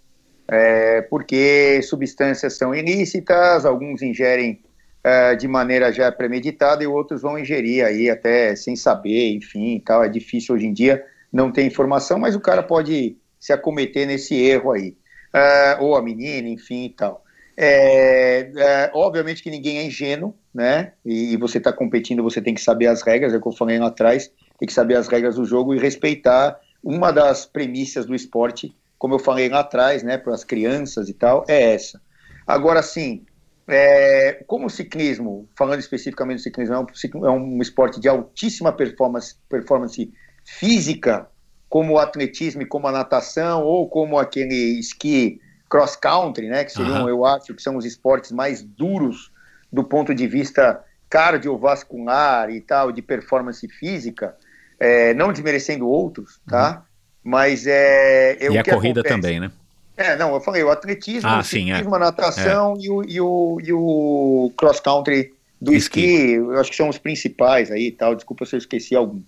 É, 0.49 1.03
porque 1.03 1.83
substâncias 1.83 2.55
são 2.55 2.75
ilícitas, 2.75 3.67
alguns 3.67 4.01
ingerem 4.01 4.59
uh, 5.05 5.37
de 5.37 5.49
maneira 5.49 5.93
já 5.93 6.11
premeditada 6.11 6.83
e 6.83 6.87
outros 6.87 7.23
vão 7.23 7.39
ingerir 7.39 7.85
aí 7.85 8.11
até 8.11 8.55
sem 8.55 8.77
saber, 8.77 9.35
enfim, 9.35 9.83
tal. 9.85 10.05
É 10.05 10.09
difícil 10.09 10.55
hoje 10.55 10.67
em 10.67 10.73
dia 10.73 11.05
não 11.33 11.53
ter 11.53 11.65
informação, 11.65 12.19
mas 12.19 12.35
o 12.35 12.41
cara 12.41 12.63
pode 12.63 13.17
se 13.39 13.53
acometer 13.53 14.07
nesse 14.07 14.35
erro 14.35 14.73
aí, 14.73 14.97
uh, 15.35 15.83
ou 15.83 15.97
a 15.97 16.03
menina, 16.03 16.49
enfim, 16.49 16.87
e 16.87 16.91
tal. 16.91 17.25
É, 17.63 18.51
é, 18.57 18.91
obviamente 18.95 19.43
que 19.43 19.51
ninguém 19.51 19.79
é 19.79 19.85
ingênuo, 19.85 20.35
né? 20.53 20.93
E, 21.05 21.35
e 21.35 21.37
você 21.37 21.59
está 21.59 21.71
competindo, 21.71 22.23
você 22.23 22.41
tem 22.41 22.55
que 22.55 22.61
saber 22.61 22.87
as 22.87 23.03
regras, 23.03 23.35
é 23.35 23.37
o 23.37 23.41
que 23.41 23.49
eu 23.49 23.53
falei 23.53 23.79
lá 23.79 23.89
atrás, 23.89 24.33
tem 24.59 24.67
que 24.67 24.73
saber 24.73 24.97
as 24.97 25.09
regras 25.09 25.37
do 25.37 25.45
jogo 25.45 25.75
e 25.75 25.79
respeitar. 25.79 26.59
Uma 26.83 27.11
das 27.13 27.45
premissas 27.45 28.07
do 28.07 28.15
esporte, 28.15 28.75
como 28.99 29.15
eu 29.15 29.19
falei 29.19 29.51
lá 29.51 29.61
atrás, 29.61 30.03
né, 30.03 30.17
para 30.17 30.33
as 30.33 30.43
crianças 30.43 31.11
e 31.11 31.13
tal, 31.13 31.45
é 31.47 31.75
essa. 31.75 32.01
Agora, 32.47 32.83
sim, 32.83 33.27
é, 33.71 34.43
como 34.47 34.67
o 34.67 34.71
ciclismo, 34.71 35.49
falando 35.57 35.81
especificamente 35.81 36.39
do 36.39 36.43
ciclismo, 36.43 36.75
é 36.75 36.81
um, 36.81 37.27
é 37.27 37.31
um 37.31 37.63
esporte 37.63 38.01
de 38.01 38.09
altíssima 38.09 38.73
performance, 38.73 39.37
performance 39.49 40.13
física, 40.45 41.29
como 41.69 41.95
o 41.95 41.99
atletismo 41.99 42.63
e 42.63 42.67
como 42.67 42.89
a 42.89 42.93
natação, 42.93 43.63
ou 43.63 43.89
como 43.89 44.19
aquele 44.19 44.79
esqui 44.79 45.41
cross 45.69 45.95
country, 45.95 46.49
né, 46.49 46.65
que 46.65 46.73
seriam, 46.73 47.03
uhum. 47.03 47.09
eu 47.09 47.25
acho, 47.25 47.55
que 47.55 47.63
são 47.63 47.77
os 47.77 47.85
esportes 47.85 48.33
mais 48.33 48.61
duros 48.61 49.31
do 49.73 49.85
ponto 49.85 50.13
de 50.13 50.27
vista 50.27 50.83
cardiovascular 51.09 52.51
e 52.51 52.61
tal, 52.61 52.91
de 52.91 53.01
performance 53.01 53.67
física, 53.69 54.37
é, 54.79 55.15
não 55.15 55.33
desmerecendo 55.33 55.89
outros, 55.89 56.41
tá? 56.49 56.79
Uhum. 56.79 56.83
Mas 57.23 57.67
é. 57.67 58.39
e 58.41 58.59
a 58.59 58.65
corrida 58.65 59.01
acontece? 59.01 59.09
também, 59.09 59.41
né? 59.41 59.53
É, 60.01 60.17
não, 60.17 60.33
eu 60.33 60.41
falei 60.41 60.65
o 60.65 60.71
atletismo, 60.71 61.29
ah, 61.29 61.41
o 61.41 61.45
sim, 61.45 61.67
ciclismo, 61.67 61.95
é. 61.95 61.97
a 61.97 62.01
natação 62.01 62.73
é. 62.73 62.81
e, 62.81 62.91
o, 62.91 63.03
e, 63.07 63.21
o, 63.21 63.61
e 63.63 63.73
o 63.73 64.51
cross-country 64.57 65.35
do 65.61 65.75
esqui. 65.75 66.01
esqui, 66.01 66.33
eu 66.33 66.59
acho 66.59 66.71
que 66.71 66.77
são 66.77 66.89
os 66.89 66.97
principais 66.97 67.71
aí 67.71 67.89
e 67.89 67.93
tal, 67.93 68.15
desculpa 68.15 68.47
se 68.47 68.57
eu 68.57 68.59
esqueci 68.59 68.97
algum. 68.97 69.21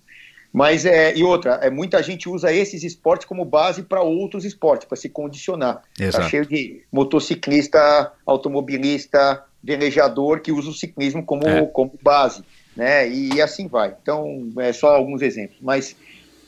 Mas, 0.51 0.83
é, 0.83 1.15
e 1.15 1.23
outra, 1.23 1.59
é, 1.61 1.69
muita 1.69 2.01
gente 2.01 2.27
usa 2.27 2.51
esses 2.51 2.83
esportes 2.83 3.27
como 3.27 3.45
base 3.45 3.83
para 3.83 4.01
outros 4.01 4.45
esportes, 4.45 4.87
para 4.87 4.97
se 4.97 5.09
condicionar. 5.09 5.83
Tá 5.95 6.03
Exato. 6.03 6.23
Tá 6.23 6.29
cheio 6.29 6.45
de 6.45 6.81
motociclista, 6.91 8.11
automobilista, 8.25 9.43
velejador 9.63 10.41
que 10.41 10.51
usa 10.51 10.69
o 10.69 10.73
ciclismo 10.73 11.23
como, 11.23 11.47
é. 11.47 11.65
como 11.67 11.93
base, 12.01 12.43
né? 12.75 13.07
E, 13.07 13.35
e, 13.35 13.41
assim 13.41 13.67
vai. 13.67 13.95
Então, 14.01 14.51
é 14.57 14.73
só 14.73 14.95
alguns 14.95 15.21
exemplos. 15.21 15.57
Mas 15.61 15.95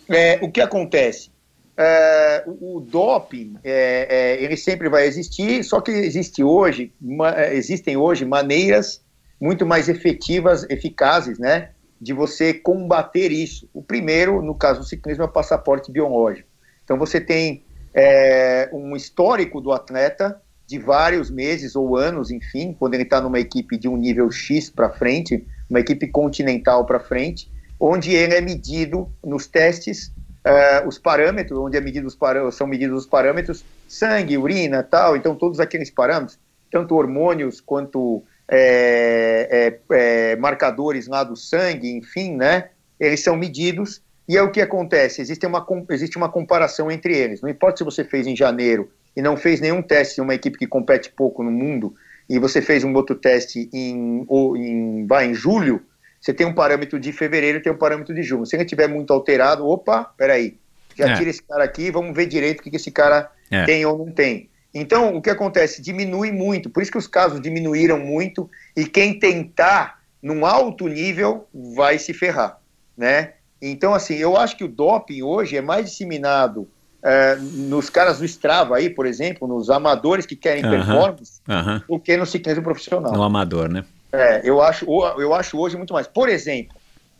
é, 0.10 0.40
o 0.42 0.52
que 0.52 0.62
acontece? 0.62 1.30
É, 1.78 2.44
o, 2.48 2.78
o, 2.78 2.80
doping 2.80 3.58
é, 3.64 4.08
é, 4.10 4.44
ele 4.44 4.56
sempre 4.56 4.88
vai 4.88 5.06
existir, 5.06 5.64
só 5.64 5.82
que 5.82 5.92
existe 5.92 6.44
hoje, 6.44 6.94
é, 7.36 7.54
existem 7.54 7.98
hoje 7.98 8.24
maneiras 8.24 9.04
muito 9.40 9.66
mais 9.66 9.90
efetivas, 9.90 10.66
eficazes, 10.70 11.38
né, 11.38 11.72
de 12.00 12.14
você 12.14 12.54
combater 12.54 13.32
isso. 13.32 13.70
O 13.74 13.82
primeiro, 13.82 14.42
no 14.42 14.56
caso 14.56 14.80
do 14.80 14.86
ciclismo, 14.86 15.24
é 15.24 15.28
o 15.28 15.32
passaporte 15.32 15.92
biológico. 15.92 16.48
Então 16.84 16.98
você 16.98 17.20
tem 17.20 17.64
é, 17.94 18.70
um 18.72 18.95
histórico 18.95 19.60
do 19.60 19.72
atleta 19.72 20.42
de 20.66 20.80
vários 20.80 21.30
meses 21.30 21.76
ou 21.76 21.95
anos, 21.95 22.32
enfim, 22.32 22.76
quando 22.78 22.94
ele 22.94 23.04
está 23.04 23.22
numa 23.22 23.40
equipe 23.40 23.78
de 23.78 23.88
um 23.88 23.98
nível 23.98 24.32
X 24.32 24.70
para 24.70 24.90
frente, 24.90 25.45
uma 25.70 25.80
equipe 25.80 26.08
continental 26.08 26.86
para 26.86 27.00
frente, 27.00 27.52
onde 27.80 28.12
ele 28.12 28.34
é 28.34 28.42
medido 28.42 29.12
nos 29.24 29.45
testes 29.45 30.14
uh, 30.45 30.88
os 30.88 30.99
parâmetros, 30.99 31.59
onde 31.59 31.77
é 31.77 31.82
medido 31.82 32.07
os 32.07 32.17
são 32.56 32.67
medidos 32.67 33.03
os 33.03 33.09
parâmetros, 33.09 33.65
sangue, 33.88 34.38
urina, 34.38 34.83
tal, 34.83 35.17
então 35.17 35.35
todos 35.35 35.59
aqueles 35.59 35.90
parâmetros, 35.90 36.38
tanto 36.72 36.95
hormônios 36.95 37.59
quanto 37.59 38.24
é, 38.48 39.77
é, 39.90 40.32
é, 40.32 40.35
marcadores 40.35 41.07
lá 41.07 41.24
do 41.24 41.35
sangue, 41.35 41.91
enfim, 41.91 42.35
né, 42.35 42.69
eles 42.99 43.22
são 43.22 43.35
medidos 43.35 44.01
e 44.27 44.38
é 44.38 44.41
o 44.41 44.51
que 44.51 44.61
acontece, 44.61 45.22
existe 45.22 45.45
uma, 45.45 45.65
existe 45.90 46.17
uma 46.17 46.30
comparação 46.30 46.91
entre 46.91 47.17
eles, 47.17 47.41
não 47.41 47.49
importa 47.49 47.77
se 47.77 47.83
você 47.83 48.03
fez 48.03 48.27
em 48.27 48.35
janeiro 48.35 48.90
e 49.15 49.22
não 49.22 49.35
fez 49.35 49.59
nenhum 49.59 49.82
teste 49.82 50.19
em 50.19 50.24
uma 50.24 50.35
equipe 50.35 50.57
que 50.57 50.67
compete 50.67 51.11
pouco 51.11 51.41
no 51.41 51.51
mundo, 51.51 51.95
e 52.27 52.40
você 52.40 52.61
fez 52.61 52.83
um 52.83 52.93
outro 52.93 53.15
teste 53.15 53.69
em, 53.72 54.25
em, 54.57 55.06
vai, 55.06 55.27
em 55.27 55.33
julho, 55.33 55.82
você 56.26 56.34
tem 56.34 56.48
um 56.48 56.56
parâmetro 56.56 57.00
de 57.00 57.12
fevereiro 57.12 57.60
e 57.60 57.62
tem 57.62 57.72
um 57.72 57.78
parâmetro 57.78 58.12
de 58.12 58.24
junho. 58.24 58.48
Se 58.48 58.56
ele 58.56 58.64
estiver 58.64 58.88
muito 58.88 59.14
alterado, 59.14 59.68
opa, 59.68 60.06
peraí, 60.18 60.58
já 60.95 61.10
é. 61.10 61.14
tira 61.14 61.30
esse 61.30 61.44
cara 61.44 61.64
aqui, 61.64 61.92
vamos 61.92 62.16
ver 62.16 62.26
direito 62.26 62.62
o 62.62 62.64
que, 62.64 62.72
que 62.72 62.78
esse 62.78 62.90
cara 62.90 63.30
é. 63.52 63.64
tem 63.64 63.86
ou 63.86 63.95
não 63.95 64.12
tem. 64.12 64.50
Então, 64.74 65.16
o 65.16 65.22
que 65.22 65.30
acontece? 65.30 65.84
Diminui 65.84 66.32
muito, 66.32 66.68
por 66.68 66.82
isso 66.82 66.92
que 66.92 66.98
os 66.98 67.06
casos 67.06 67.40
diminuíram 67.40 68.00
muito, 68.00 68.50
e 68.76 68.86
quem 68.86 69.20
tentar 69.20 70.00
num 70.20 70.48
alto 70.48 70.88
nível 70.88 71.48
vai 71.54 72.00
se 72.00 72.12
ferrar, 72.12 72.60
né? 72.98 73.34
Então, 73.62 73.94
assim, 73.94 74.16
eu 74.16 74.36
acho 74.36 74.58
que 74.58 74.64
o 74.64 74.68
doping 74.68 75.22
hoje 75.22 75.56
é 75.56 75.62
mais 75.62 75.92
disseminado 75.92 76.68
é, 77.04 77.36
nos 77.36 77.88
caras 77.88 78.18
do 78.18 78.26
Strava 78.26 78.78
aí, 78.78 78.90
por 78.90 79.06
exemplo, 79.06 79.48
nos 79.48 79.70
amadores 79.70 80.26
que 80.26 80.36
querem 80.36 80.66
uh 80.66 80.68
-huh, 80.68 80.72
performance, 80.72 81.40
uh 81.48 81.52
-huh. 81.52 81.84
do 81.88 82.00
que 82.00 82.18
no 82.18 82.26
ciclismo 82.26 82.64
profissional. 82.64 83.14
No 83.14 83.22
amador, 83.22 83.70
né? 83.70 83.86
É, 84.16 84.42
eu, 84.44 84.61
acho, 84.61 84.85
eu 85.19 85.34
acho 85.34 85.58
hoje 85.60 85.76
muito 85.76 85.94
mais. 85.94 86.08
Por 86.08 86.30
exemplo, 86.30 86.76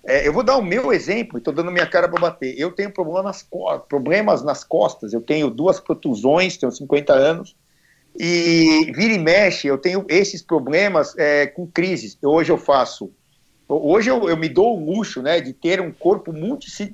é, 0.06 0.28
eu 0.28 0.32
vou 0.32 0.44
dar 0.44 0.56
o 0.58 0.62
meu 0.62 0.94
exemplo, 0.94 1.40
estou 1.40 1.54
dando 1.54 1.72
minha 1.72 1.88
cara 1.88 2.08
para 2.08 2.22
bater. 2.22 2.54
Eu 2.58 2.72
tenho 2.72 2.92
problema 2.92 3.24
nas, 3.24 3.48
problemas 3.90 4.44
nas 4.44 4.64
costas, 4.64 5.14
eu 5.14 5.22
tenho 5.22 5.50
duas 5.50 5.80
protusões, 5.80 6.58
tenho 6.58 6.72
50 6.72 7.12
anos, 7.12 7.56
e 8.18 8.92
vira 8.96 9.14
e 9.14 9.20
mexe, 9.20 9.68
eu 9.68 9.78
tenho 9.78 10.06
esses 10.08 10.42
problemas 10.42 11.18
é, 11.18 11.48
com 11.48 11.66
crises. 11.68 12.18
Hoje 12.22 12.52
eu 12.52 12.58
faço. 12.58 13.12
Hoje 13.68 14.12
eu, 14.12 14.30
eu, 14.30 14.38
me 14.38 14.48
dou 14.48 14.80
o 14.80 14.94
luxo 14.94 15.24
né, 15.24 15.42
de 15.42 15.52
ter 15.52 15.82
um 15.82 15.92
corpo 15.92 16.32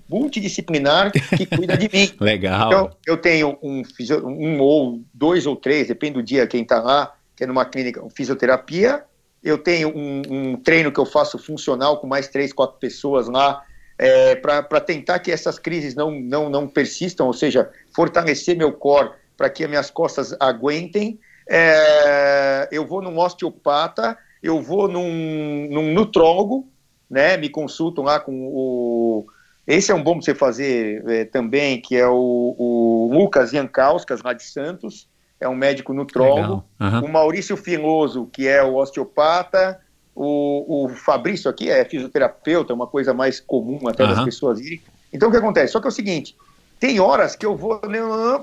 multidisciplinar 0.08 1.12
que 1.12 1.46
cuida 1.46 1.76
de 1.76 1.90
mim. 1.94 2.10
Legal. 2.18 2.68
Então, 2.68 2.92
eu 3.06 3.18
tenho 3.18 3.58
um, 3.62 3.84
um 4.24 4.62
ou 4.62 5.02
dois 5.14 5.46
ou 5.46 5.58
três, 5.58 5.90
depende 5.90 6.14
do 6.14 6.24
dia 6.24 6.48
quem 6.48 6.62
está 6.64 6.82
lá, 6.82 7.14
que 7.36 7.44
é 7.44 7.48
numa 7.48 7.66
clínica, 7.66 8.02
fisioterapia, 8.16 9.04
eu 9.44 9.58
tenho 9.58 9.90
um, 9.96 10.22
um, 10.30 10.56
treino 10.56 10.92
que 10.92 11.00
eu 11.00 11.06
faço 11.06 11.38
funcional 11.38 12.00
com 12.00 12.08
mais 12.08 12.28
três, 12.28 12.54
quatro 12.54 12.78
pessoas 12.78 13.28
lá, 13.28 13.64
é, 13.98 14.36
para 14.36 14.82
tentar 14.82 15.20
que 15.20 15.32
essas 15.32 15.60
crises 15.60 15.96
não, 15.96 16.12
não, 16.12 16.50
não 16.50 16.68
persistam, 16.68 17.28
ou 17.28 17.34
seja, 17.34 17.70
fortalecer 17.96 18.56
meu 18.56 18.72
core 18.74 19.12
para 19.36 19.50
que 19.50 19.64
as 19.64 19.70
minhas 19.70 19.92
costas 19.92 20.36
aguentem. 20.40 21.20
É, 21.50 22.68
eu 22.72 22.86
vou 22.86 23.02
num 23.02 23.18
osteopata, 23.20 24.18
eu 24.42 24.62
vou 24.62 24.88
num, 24.88 25.68
num 25.70 25.94
nutrólogo, 25.94 26.68
né, 27.10 27.38
me 27.38 27.50
consultam 27.50 28.04
lá 28.04 28.20
com 28.20 28.48
o... 28.48 29.28
Esse 29.68 29.92
é 29.92 29.96
um 29.96 30.04
bom 30.04 30.14
para 30.14 30.26
você 30.26 30.36
fazer 30.36 31.04
é, 31.08 31.26
também, 31.26 31.80
que 31.80 31.96
é 31.96 32.08
o, 32.08 32.56
o 32.58 33.10
Lucas 33.14 33.52
Jankauskas, 33.52 34.22
lá 34.22 34.34
de 34.34 34.44
Santos, 34.44 35.08
é 35.42 35.50
um 35.50 35.56
médico 35.56 35.94
nutrólogo. 35.94 36.64
Aham. 36.80 37.04
o 37.04 37.08
Maurício 37.08 37.58
Filoso, 37.58 38.28
que 38.32 38.48
é 38.48 38.64
o 38.64 38.76
osteopata, 38.76 39.80
o, 40.16 40.86
o 40.86 40.90
Fabrício 40.90 41.50
aqui 41.50 41.70
é 41.70 41.84
fisioterapeuta, 41.84 42.74
uma 42.74 42.88
coisa 42.88 43.14
mais 43.14 43.40
comum 43.40 43.88
até 43.88 44.04
das 44.04 44.18
Aham. 44.18 44.26
pessoas 44.26 44.60
irem. 44.60 44.82
Então 45.12 45.30
o 45.30 45.32
que 45.32 45.38
acontece? 45.38 45.74
Só 45.74 45.82
que 45.82 45.88
é 45.88 45.90
o 45.90 45.92
seguinte, 45.92 46.36
tem 46.80 47.00
horas 47.00 47.36
que 47.36 47.46
eu 47.46 47.58
vou, 47.58 47.82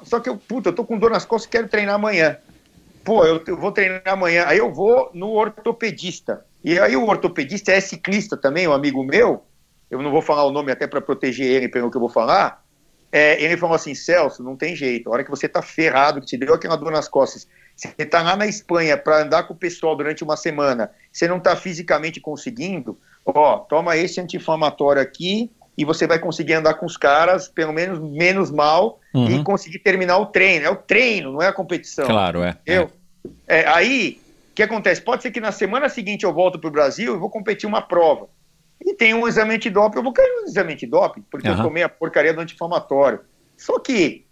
só 0.04 0.20
que 0.20 0.28
eu, 0.28 0.36
puta, 0.36 0.70
eu 0.70 0.74
tô 0.74 0.84
com 0.84 0.98
dor 0.98 1.10
nas 1.10 1.24
costas 1.24 1.46
e 1.46 1.50
quero 1.50 1.68
treinar 1.68 1.94
amanhã. 1.94 2.36
Pô, 3.04 3.24
eu, 3.24 3.42
eu 3.46 3.56
vou 3.56 3.72
treinar 3.72 4.02
amanhã, 4.06 4.44
aí 4.46 4.58
eu 4.58 4.72
vou 4.72 5.10
no 5.14 5.30
ortopedista. 5.30 6.44
E 6.62 6.78
aí 6.78 6.96
o 6.96 7.06
ortopedista 7.06 7.72
é 7.72 7.80
ciclista 7.80 8.36
também, 8.36 8.66
um 8.66 8.72
amigo 8.72 9.02
meu, 9.04 9.44
eu 9.90 10.02
não 10.02 10.10
vou 10.10 10.20
falar 10.20 10.44
o 10.44 10.52
nome 10.52 10.70
até 10.70 10.86
para 10.86 11.00
proteger 11.00 11.46
ele 11.46 11.68
pelo 11.68 11.90
que 11.90 11.96
eu 11.96 12.00
vou 12.00 12.10
falar, 12.10 12.62
é, 13.10 13.42
ele 13.42 13.56
falou 13.56 13.74
assim, 13.74 13.94
Celso, 13.94 14.42
não 14.42 14.56
tem 14.56 14.76
jeito, 14.76 15.08
a 15.08 15.12
hora 15.12 15.24
que 15.24 15.30
você 15.30 15.48
tá 15.48 15.62
ferrado, 15.62 16.20
que 16.20 16.26
te 16.26 16.36
deu 16.36 16.54
aquela 16.54 16.76
dor 16.76 16.92
nas 16.92 17.08
costas, 17.08 17.48
você 17.74 18.04
tá 18.04 18.22
lá 18.22 18.36
na 18.36 18.46
Espanha 18.46 18.96
para 18.96 19.22
andar 19.22 19.44
com 19.44 19.54
o 19.54 19.56
pessoal 19.56 19.96
durante 19.96 20.22
uma 20.24 20.36
semana, 20.36 20.90
você 21.12 21.26
não 21.28 21.40
tá 21.40 21.56
fisicamente 21.56 22.20
conseguindo, 22.20 22.98
ó, 23.24 23.58
toma 23.58 23.96
esse 23.96 24.20
anti-inflamatório 24.20 25.00
aqui 25.00 25.50
e 25.76 25.84
você 25.84 26.06
vai 26.06 26.18
conseguir 26.18 26.54
andar 26.54 26.74
com 26.74 26.86
os 26.86 26.96
caras, 26.96 27.46
pelo 27.48 27.72
menos 27.72 28.00
menos 28.00 28.50
mal, 28.50 28.98
Uhum. 29.14 29.40
e 29.40 29.42
conseguir 29.42 29.78
terminar 29.78 30.18
o 30.18 30.26
treino. 30.26 30.66
É 30.66 30.70
o 30.70 30.76
treino, 30.76 31.32
não 31.32 31.42
é 31.42 31.46
a 31.46 31.52
competição. 31.52 32.04
Claro, 32.04 32.42
é. 32.42 32.56
Eu, 32.66 32.90
é, 33.46 33.66
aí, 33.66 34.20
o 34.50 34.54
que 34.54 34.62
acontece? 34.62 35.00
Pode 35.00 35.22
ser 35.22 35.30
que 35.30 35.40
na 35.40 35.50
semana 35.52 35.88
seguinte 35.88 36.24
eu 36.24 36.32
volto 36.32 36.58
para 36.58 36.68
o 36.68 36.70
Brasil 36.70 37.14
e 37.14 37.18
vou 37.18 37.30
competir 37.30 37.66
uma 37.66 37.80
prova. 37.80 38.28
E 38.80 38.94
tem 38.94 39.14
um 39.14 39.26
exame 39.26 39.54
antidoping, 39.54 39.98
eu 39.98 40.02
vou 40.02 40.12
cair 40.12 40.28
no 40.40 40.48
exame 40.48 40.72
antidoping, 40.72 41.24
porque 41.30 41.48
Aham. 41.48 41.58
eu 41.58 41.64
tomei 41.64 41.82
a 41.82 41.88
porcaria 41.88 42.32
do 42.32 42.40
anti-inflamatório. 42.40 43.20
Só 43.56 43.78
que 43.78 44.26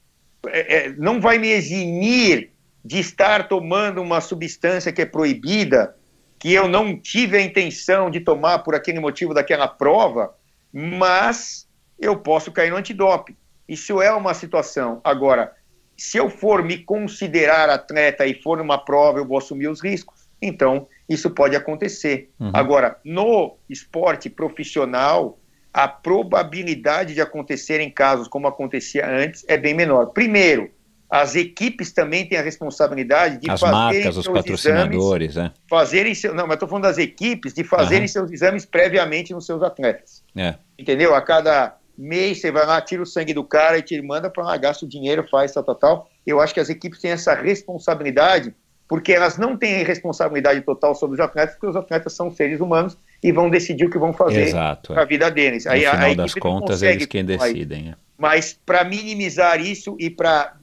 é, 0.47 0.77
é, 0.77 0.89
não 0.93 1.21
vai 1.21 1.39
me 1.39 1.49
eximir 1.49 2.53
de 2.85 3.01
estar 3.01 3.49
tomando 3.49 4.01
uma 4.01 4.21
substância 4.21 4.93
que 4.93 5.03
é 5.03 5.07
proibida, 5.07 5.97
que 6.39 6.53
eu 6.53 6.69
não 6.69 6.97
tive 6.97 7.37
a 7.37 7.43
intenção 7.43 8.11
de 8.11 8.21
tomar 8.21 8.61
por 8.61 8.75
aquele 8.75 9.01
motivo 9.01 9.35
daquela 9.35 9.67
prova, 9.67 10.35
mas 10.73 11.67
eu 11.99 12.17
posso 12.17 12.53
cair 12.53 12.71
no 12.71 12.77
antidoping. 12.77 13.37
Isso 13.69 14.01
é 14.01 14.13
uma 14.13 14.35
situação. 14.35 15.01
Agora, 15.03 15.53
se 15.97 16.19
eu 16.19 16.31
for 16.31 16.63
me 16.63 16.79
considerar 16.79 17.69
atleta 17.69 18.27
e 18.27 18.41
for 18.41 18.59
numa 18.59 18.79
prova, 18.79 19.19
eu 19.19 19.27
vou 19.27 19.39
assumir 19.39 19.69
os 19.69 19.83
riscos. 19.83 20.29
Então, 20.41 20.87
isso 21.09 21.31
pode 21.31 21.55
acontecer. 21.55 22.31
Uhum. 22.39 22.51
Agora, 22.53 22.99
no 23.05 23.57
esporte 23.69 24.29
profissional, 24.29 25.39
a 25.73 25.87
probabilidade 25.87 27.15
de 27.15 27.21
acontecer 27.21 27.81
em 27.81 27.91
casos 27.91 28.29
como 28.29 28.47
acontecia 28.47 29.09
antes 29.09 29.45
é 29.47 29.57
bem 29.57 29.75
menor. 29.75 30.07
Primeiro, 30.07 30.71
as 31.09 31.37
equipes 31.37 31.93
também 31.93 32.27
têm 32.29 32.39
a 32.39 32.43
responsabilidade 32.43 33.39
de 33.39 33.51
As 33.51 33.61
fazerem 33.61 33.81
marcas, 33.81 34.17
os 34.17 34.25
seus 34.25 34.37
exames 34.37 34.43
patrocinadores, 34.43 35.37
é. 35.37 35.53
fazerem 35.69 36.15
seu, 36.15 36.35
não, 36.35 36.47
mas 36.47 36.55
estou 36.55 36.69
falando 36.69 36.85
das 36.85 36.99
equipes 36.99 37.55
de 37.55 37.63
fazerem 37.63 38.01
Aham. 38.01 38.09
seus 38.09 38.33
exames 38.33 38.65
previamente 38.65 39.33
nos 39.33 39.47
seus 39.47 39.63
atletas. 39.63 40.25
é. 40.37 40.57
Entendeu? 40.79 41.15
A 41.15 41.23
cada 41.23 41.77
mês 41.97 42.41
você 42.41 42.51
vai 42.51 42.67
lá, 42.67 42.81
tira 42.81 43.03
o 43.03 43.07
sangue 43.07 43.33
do 43.33 43.45
cara 43.45 43.79
e 43.79 43.83
te 43.83 44.01
manda 44.03 44.29
para 44.29 44.45
lá, 44.45 44.57
gasta 44.57 44.85
o 44.85 44.89
dinheiro, 44.89 45.27
faz 45.31 45.53
tal, 45.53 45.65
tal, 45.65 45.75
tal. 45.75 46.11
Eu 46.27 46.41
acho 46.41 46.53
que 46.53 46.61
as 46.61 46.69
equipes 46.69 47.01
têm 47.01 47.13
essa 47.13 47.35
responsabilidade, 47.35 48.55
porque 48.89 49.13
elas 49.13 49.37
não 49.37 49.57
têm 49.57 49.83
responsabilidade 49.85 50.61
total 50.63 50.95
sobre 50.95 51.15
os 51.15 51.21
atletas, 51.21 51.55
porque 51.57 51.67
os 51.67 51.77
atletas 51.77 52.13
são 52.13 52.31
seres 52.31 52.61
humanos 52.61 52.97
e 53.23 53.33
vão 53.33 53.51
decidir 53.51 53.87
o 53.87 53.91
que 53.91 53.99
vão 53.99 54.13
fazer 54.13 54.43
Exato. 54.43 54.93
para 54.93 55.03
a 55.03 55.05
É. 55.05 55.07
vida 55.07 55.31
deles. 55.31 55.65
No 55.65 55.73
final 55.73 56.11
a 56.11 56.15
das 56.15 56.35
contas, 56.35 56.83
eles 56.83 57.07
quem 57.07 57.25
decidem. 57.25 57.91
é. 57.91 57.95
Mas 58.19 58.59
para 58.65 58.83
minimizar 58.85 59.61
isso 59.61 59.97
e 59.99 60.09
para 60.09 60.55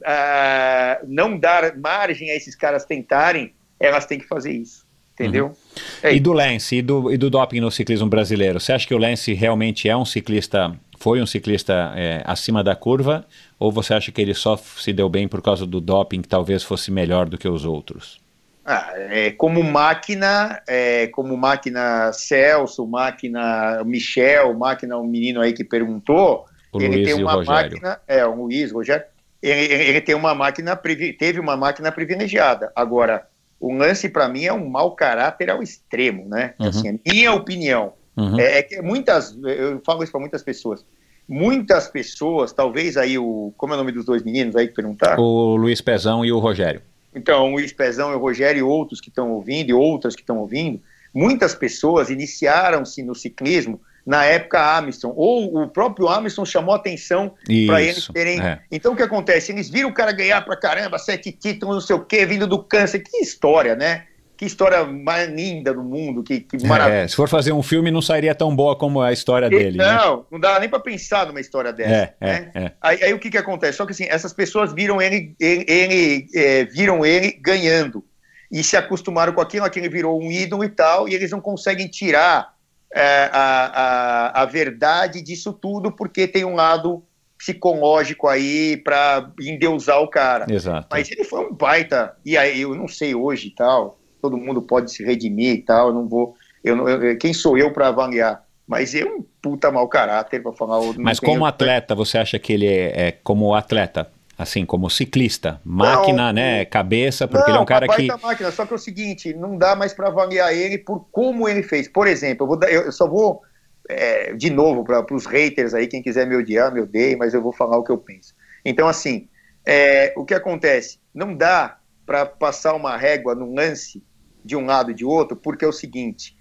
não 1.06 1.38
dar 1.38 1.76
margem 1.76 2.30
a 2.30 2.34
esses 2.34 2.54
caras 2.56 2.84
tentarem, 2.84 3.52
elas 3.78 4.06
têm 4.06 4.18
que 4.18 4.26
fazer 4.26 4.52
isso. 4.52 4.84
Entendeu? 5.14 5.56
É 6.02 6.12
E 6.12 6.18
do 6.18 6.32
Lance, 6.32 6.74
e 6.74 6.82
do, 6.82 7.12
e 7.12 7.16
do 7.16 7.30
doping 7.30 7.60
no 7.60 7.70
ciclismo 7.70 8.08
brasileiro? 8.08 8.58
Você 8.58 8.72
acha 8.72 8.84
que 8.84 8.92
o 8.92 8.98
Lance 8.98 9.32
realmente 9.32 9.88
é 9.88 9.96
um 9.96 10.04
ciclista, 10.04 10.74
foi 10.98 11.20
um 11.20 11.26
ciclista 11.26 11.92
é, 11.96 12.22
acima 12.24 12.62
da 12.62 12.74
curva? 12.76 13.24
Ou 13.58 13.70
você 13.72 13.94
acha 13.94 14.10
que 14.12 14.20
ele 14.20 14.34
só 14.34 14.56
se 14.56 14.92
deu 14.92 15.08
bem 15.08 15.28
por 15.28 15.40
causa 15.42 15.66
do 15.66 15.80
doping, 15.80 16.22
que 16.22 16.28
talvez 16.28 16.62
fosse 16.62 16.90
melhor 16.90 17.28
do 17.28 17.38
que 17.38 17.48
os 17.48 17.64
outros? 17.64 18.20
Ah, 18.64 18.92
é, 18.96 19.30
como 19.32 19.62
máquina, 19.62 20.62
é, 20.66 21.06
como 21.08 21.36
máquina 21.36 22.10
Celso, 22.12 22.86
máquina 22.86 23.82
Michel, 23.84 24.54
máquina 24.54 24.96
o 24.96 25.04
menino 25.06 25.40
aí 25.42 25.52
que 25.52 25.62
perguntou, 25.62 26.46
O 26.72 26.78
ele 26.80 26.88
Luiz 26.96 27.04
tem 27.04 27.14
uma 27.22 27.42
máquina, 27.44 28.00
é, 28.08 28.24
o 28.24 28.34
Luiz, 28.34 28.72
Rogério, 28.72 29.04
ele, 29.42 29.74
ele- 29.74 30.00
tem 30.00 30.14
uma 30.14 30.34
máquina, 30.34 30.74
teve 31.18 31.38
uma 31.38 31.56
máquina 31.56 31.92
privilegiada. 31.92 32.72
Agora, 32.74 33.26
o 33.60 33.72
lance 33.74 34.08
para 34.08 34.28
mim 34.28 34.44
é 34.44 34.52
um 34.52 34.68
mau 34.68 34.92
caráter 34.92 35.50
ao 35.50 35.62
extremo, 35.62 36.26
né? 36.28 36.54
Uhum. 36.58 36.68
Assim, 36.68 36.98
minha 37.06 37.32
opinião. 37.34 37.92
Uhum. 38.16 38.38
É, 38.38 38.58
é 38.58 38.62
que 38.62 38.80
muitas, 38.80 39.36
eu 39.42 39.80
falo 39.84 40.02
isso 40.02 40.12
para 40.12 40.20
muitas 40.20 40.42
pessoas. 40.42 40.84
Muitas 41.28 41.88
pessoas, 41.88 42.52
talvez 42.52 42.96
aí 42.96 43.18
o, 43.18 43.52
como 43.56 43.72
é 43.72 43.76
o 43.76 43.78
nome 43.78 43.92
dos 43.92 44.04
dois 44.04 44.22
meninos 44.22 44.54
aí 44.56 44.68
que 44.68 44.74
perguntaram? 44.74 45.22
O 45.22 45.56
Luiz 45.56 45.80
Pezão 45.80 46.24
e 46.24 46.30
o 46.30 46.38
Rogério. 46.38 46.82
Então, 47.14 47.52
o 47.52 47.52
Luiz 47.52 47.72
Pezão 47.72 48.12
e 48.12 48.14
o 48.14 48.18
Rogério 48.18 48.58
e 48.58 48.62
outros 48.62 49.00
que 49.00 49.08
estão 49.08 49.30
ouvindo, 49.30 49.70
e 49.70 49.72
outras 49.72 50.14
que 50.14 50.22
estão 50.22 50.38
ouvindo, 50.38 50.80
muitas 51.14 51.54
pessoas 51.54 52.10
iniciaram-se 52.10 53.02
no 53.02 53.14
ciclismo 53.14 53.80
na 54.04 54.24
época 54.24 54.60
Armstrong, 54.60 55.14
ou 55.16 55.62
o 55.62 55.68
próprio 55.68 56.08
Armstrong 56.08 56.48
chamou 56.48 56.74
atenção 56.74 57.32
para 57.66 57.80
eles 57.80 58.06
terem. 58.08 58.38
é. 58.40 58.60
Então, 58.70 58.92
o 58.92 58.96
que 58.96 59.02
acontece? 59.02 59.50
Eles 59.50 59.70
viram 59.70 59.88
o 59.88 59.94
cara 59.94 60.12
ganhar 60.12 60.44
pra 60.44 60.56
caramba, 60.56 60.98
sete 60.98 61.32
títulos, 61.32 61.74
não 61.76 61.80
sei 61.80 61.96
o 61.96 62.04
quê, 62.04 62.26
vindo 62.26 62.46
do 62.46 62.62
câncer. 62.62 62.98
Que 62.98 63.18
história, 63.18 63.74
né? 63.74 64.04
Que 64.44 64.48
história 64.48 64.84
mais 64.84 65.30
linda 65.30 65.72
do 65.72 65.82
mundo, 65.82 66.22
que, 66.22 66.40
que 66.40 66.66
maravilha. 66.66 66.98
É, 66.98 67.08
se 67.08 67.16
for 67.16 67.26
fazer 67.26 67.52
um 67.52 67.62
filme, 67.62 67.90
não 67.90 68.02
sairia 68.02 68.34
tão 68.34 68.54
boa 68.54 68.76
como 68.76 69.00
a 69.00 69.10
história 69.10 69.48
dele. 69.48 69.78
né? 69.78 69.96
Não, 69.96 70.26
não 70.30 70.38
dá 70.38 70.60
nem 70.60 70.68
para 70.68 70.80
pensar 70.80 71.26
numa 71.26 71.40
história 71.40 71.72
dessa. 71.72 71.90
É, 71.90 72.14
né? 72.20 72.50
é, 72.54 72.64
é. 72.64 72.72
Aí, 72.78 73.04
aí 73.04 73.14
o 73.14 73.18
que 73.18 73.30
que 73.30 73.38
acontece? 73.38 73.78
Só 73.78 73.86
que 73.86 73.92
assim, 73.92 74.04
essas 74.04 74.34
pessoas 74.34 74.74
viram 74.74 75.00
ele, 75.00 75.34
ele, 75.40 75.64
ele, 75.66 76.26
é, 76.34 76.64
viram 76.66 77.06
ele 77.06 77.32
ganhando 77.40 78.04
e 78.52 78.62
se 78.62 78.76
acostumaram 78.76 79.32
com 79.32 79.40
aquilo, 79.40 79.64
aquilo 79.64 79.90
virou 79.90 80.22
um 80.22 80.30
ídolo 80.30 80.62
e 80.62 80.68
tal, 80.68 81.08
e 81.08 81.14
eles 81.14 81.30
não 81.30 81.40
conseguem 81.40 81.88
tirar 81.88 82.54
é, 82.94 83.30
a, 83.32 84.30
a, 84.32 84.42
a 84.42 84.44
verdade 84.44 85.22
disso 85.22 85.54
tudo 85.54 85.90
porque 85.90 86.28
tem 86.28 86.44
um 86.44 86.54
lado 86.54 87.02
psicológico 87.38 88.28
aí 88.28 88.76
para 88.76 89.32
endeusar 89.40 90.00
o 90.00 90.08
cara. 90.08 90.46
Exato. 90.48 90.88
Mas 90.90 91.10
ele 91.10 91.24
foi 91.24 91.46
um 91.46 91.54
baita, 91.54 92.14
e 92.24 92.36
aí 92.36 92.60
eu 92.60 92.74
não 92.74 92.88
sei 92.88 93.14
hoje 93.14 93.48
e 93.48 93.54
tal, 93.54 93.98
todo 94.24 94.38
mundo 94.38 94.62
pode 94.62 94.90
se 94.90 95.04
redimir 95.04 95.54
e 95.54 95.62
tal, 95.62 95.88
eu 95.88 95.94
não 95.94 96.08
vou, 96.08 96.34
eu, 96.64 96.74
não- 96.74 96.88
eu- 96.88 97.18
quem 97.18 97.34
sou 97.34 97.58
eu 97.58 97.70
para 97.72 97.88
avaliar? 97.88 98.42
Mas 98.66 98.94
é 98.94 99.04
um 99.04 99.22
puta 99.42 99.70
mau 99.70 99.86
caráter 99.86 100.42
para 100.42 100.52
falar. 100.54 100.76
eu 100.78 100.94
não 100.94 101.04
Mas 101.04 101.20
como 101.20 101.44
atleta, 101.44 101.94
você 101.94 102.16
acha 102.16 102.38
que 102.38 102.54
ele 102.54 102.66
é, 102.66 103.08
é 103.08 103.12
como 103.12 103.54
atleta, 103.54 104.10
assim, 104.38 104.64
como 104.64 104.88
ciclista, 104.88 105.60
máquina, 105.62 106.28
Não, 106.28 106.32
né, 106.32 106.64
cabeça, 106.64 107.28
porque 107.28 107.50
ele 107.50 107.58
é 107.58 107.60
um 107.60 107.60
Não, 107.60 107.66
cara 107.66 107.86
que... 107.86 108.06
baita 108.08 108.16
máquina, 108.26 108.50
só 108.50 108.64
que 108.64 108.72
é 108.72 108.76
o 108.76 108.78
seguinte, 108.78 109.34
não 109.34 109.58
dá 109.58 109.76
mais 109.76 109.92
para 109.92 110.08
avaliar 110.08 110.54
ele 110.54 110.78
por 110.78 111.06
como 111.12 111.46
ele 111.46 111.62
fez. 111.62 111.86
Por 111.88 112.06
exemplo, 112.06 112.44
eu, 112.44 112.48
vou 112.48 112.58
eu- 112.68 112.82
eu 112.86 112.92
só 112.92 113.06
vou, 113.06 113.42
é, 113.88 114.32
de 114.32 114.48
novo, 114.48 114.82
para 114.82 115.04
os 115.14 115.26
haters 115.26 115.74
aí, 115.74 115.86
quem 115.86 116.02
quiser 116.02 116.26
me 116.26 116.34
odiar, 116.34 116.72
me 116.72 116.80
odeie, 116.80 117.16
mas 117.16 117.34
eu 117.34 117.42
vou 117.42 117.52
falar 117.52 117.76
o 117.76 117.84
que 117.84 117.92
eu 117.92 117.98
penso. 117.98 118.32
Então, 118.64 118.88
assim, 118.88 119.28
é, 119.66 120.14
o 120.16 120.24
que 120.24 120.32
acontece? 120.32 120.98
Não 121.14 121.36
dá 121.36 121.76
para 122.06 122.24
passar 122.26 122.74
uma 122.74 122.96
régua 122.96 123.34
num 123.34 123.54
lance 123.54 124.02
de 124.44 124.54
um 124.56 124.66
lado 124.66 124.90
e 124.90 124.94
de 124.94 125.04
outro, 125.04 125.36
porque 125.36 125.64
é 125.64 125.68
o 125.68 125.72
seguinte, 125.72 126.36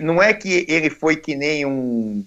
não 0.00 0.22
é 0.22 0.32
que 0.32 0.64
ele 0.68 0.88
foi 0.90 1.16
que 1.16 1.34
nem 1.34 1.66
um... 1.66 2.24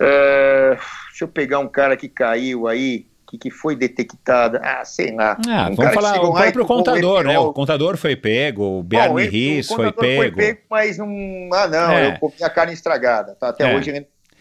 é, 0.00 0.76
deixa 1.08 1.24
eu 1.24 1.28
pegar 1.28 1.58
um 1.60 1.68
cara 1.68 1.96
que 1.96 2.08
caiu 2.08 2.66
aí, 2.66 3.06
que, 3.28 3.38
que 3.38 3.50
foi 3.50 3.76
detectado, 3.76 4.58
ah, 4.62 4.84
sei 4.84 5.12
lá. 5.14 5.36
Ah, 5.48 5.68
um 5.70 5.74
vamos 5.76 5.92
cara 5.92 5.92
falar 5.94 6.20
o 6.22 6.32
próprio 6.32 6.66
contador, 6.66 7.24
né? 7.24 7.38
O 7.38 7.52
contador 7.52 7.96
foi 7.96 8.16
pego, 8.16 8.80
o 8.80 8.82
Bjarne 8.82 9.60
o 9.60 9.64
foi 9.64 9.76
contador 9.86 9.94
pego. 10.00 10.22
Foi 10.22 10.30
pego, 10.32 10.60
mas 10.70 10.98
não. 10.98 11.06
Ah, 11.52 11.66
não, 11.68 11.92
É. 11.92 12.08
eu 12.14 12.18
comi 12.18 12.34
a 12.42 12.50
carne 12.50 12.72
estragada. 12.72 13.34
Tá? 13.34 13.48
Até 13.48 13.70
É. 13.72 13.76
hoje. 13.76 13.92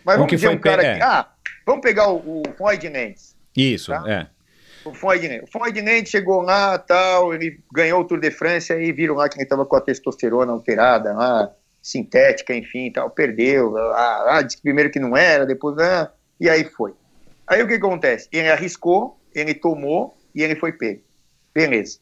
Mas 0.06 0.16
Um 0.16 0.18
vamos 0.20 0.30
que 0.30 0.36
dizer 0.36 0.48
foi 0.48 0.56
um 0.56 0.60
cara 0.60 0.82
pe- 0.82 0.94
que. 0.96 1.00
é. 1.00 1.04
Ah, 1.04 1.28
vamos 1.66 1.82
pegar 1.82 2.10
o, 2.10 2.18
o 2.18 2.44
Floyd 2.58 2.90
Nantes. 2.90 3.36
Isso, 3.56 3.92
Tá? 3.92 4.04
é. 4.08 4.28
O 4.86 4.92
Nantes. 4.92 6.06
O 6.06 6.10
chegou 6.12 6.42
lá, 6.42 6.78
tal, 6.78 7.34
ele 7.34 7.60
ganhou 7.72 8.02
o 8.02 8.06
Tour 8.06 8.20
de 8.20 8.32
France, 8.32 8.72
aí 8.74 8.92
viram 8.92 9.16
lá 9.16 9.30
que 9.30 9.36
ele 9.36 9.44
estava 9.44 9.66
com 9.66 9.76
a 9.76 9.82
testosterona 9.82 10.52
alterada, 10.52 11.14
lá, 11.14 11.52
sintética, 11.82 12.54
enfim, 12.56 12.92
tal, 12.92 13.10
perdeu. 13.10 13.78
Ah, 13.78 14.38
ah, 14.38 14.42
disse 14.42 14.62
primeiro 14.62 14.90
que 14.90 15.00
não 15.00 15.16
era, 15.16 15.46
depois, 15.46 15.78
ah, 15.80 16.12
e 16.40 16.50
aí 16.50 16.66
foi. 16.66 16.94
Aí 17.48 17.62
o 17.62 17.68
que 17.68 17.76
acontece? 17.76 18.28
Ele 18.32 18.50
arriscou, 18.50 19.20
ele 19.34 19.54
tomou 19.54 20.18
e 20.34 20.42
ele 20.42 20.56
foi 20.56 20.72
pego. 20.72 21.02
Beleza. 21.54 22.00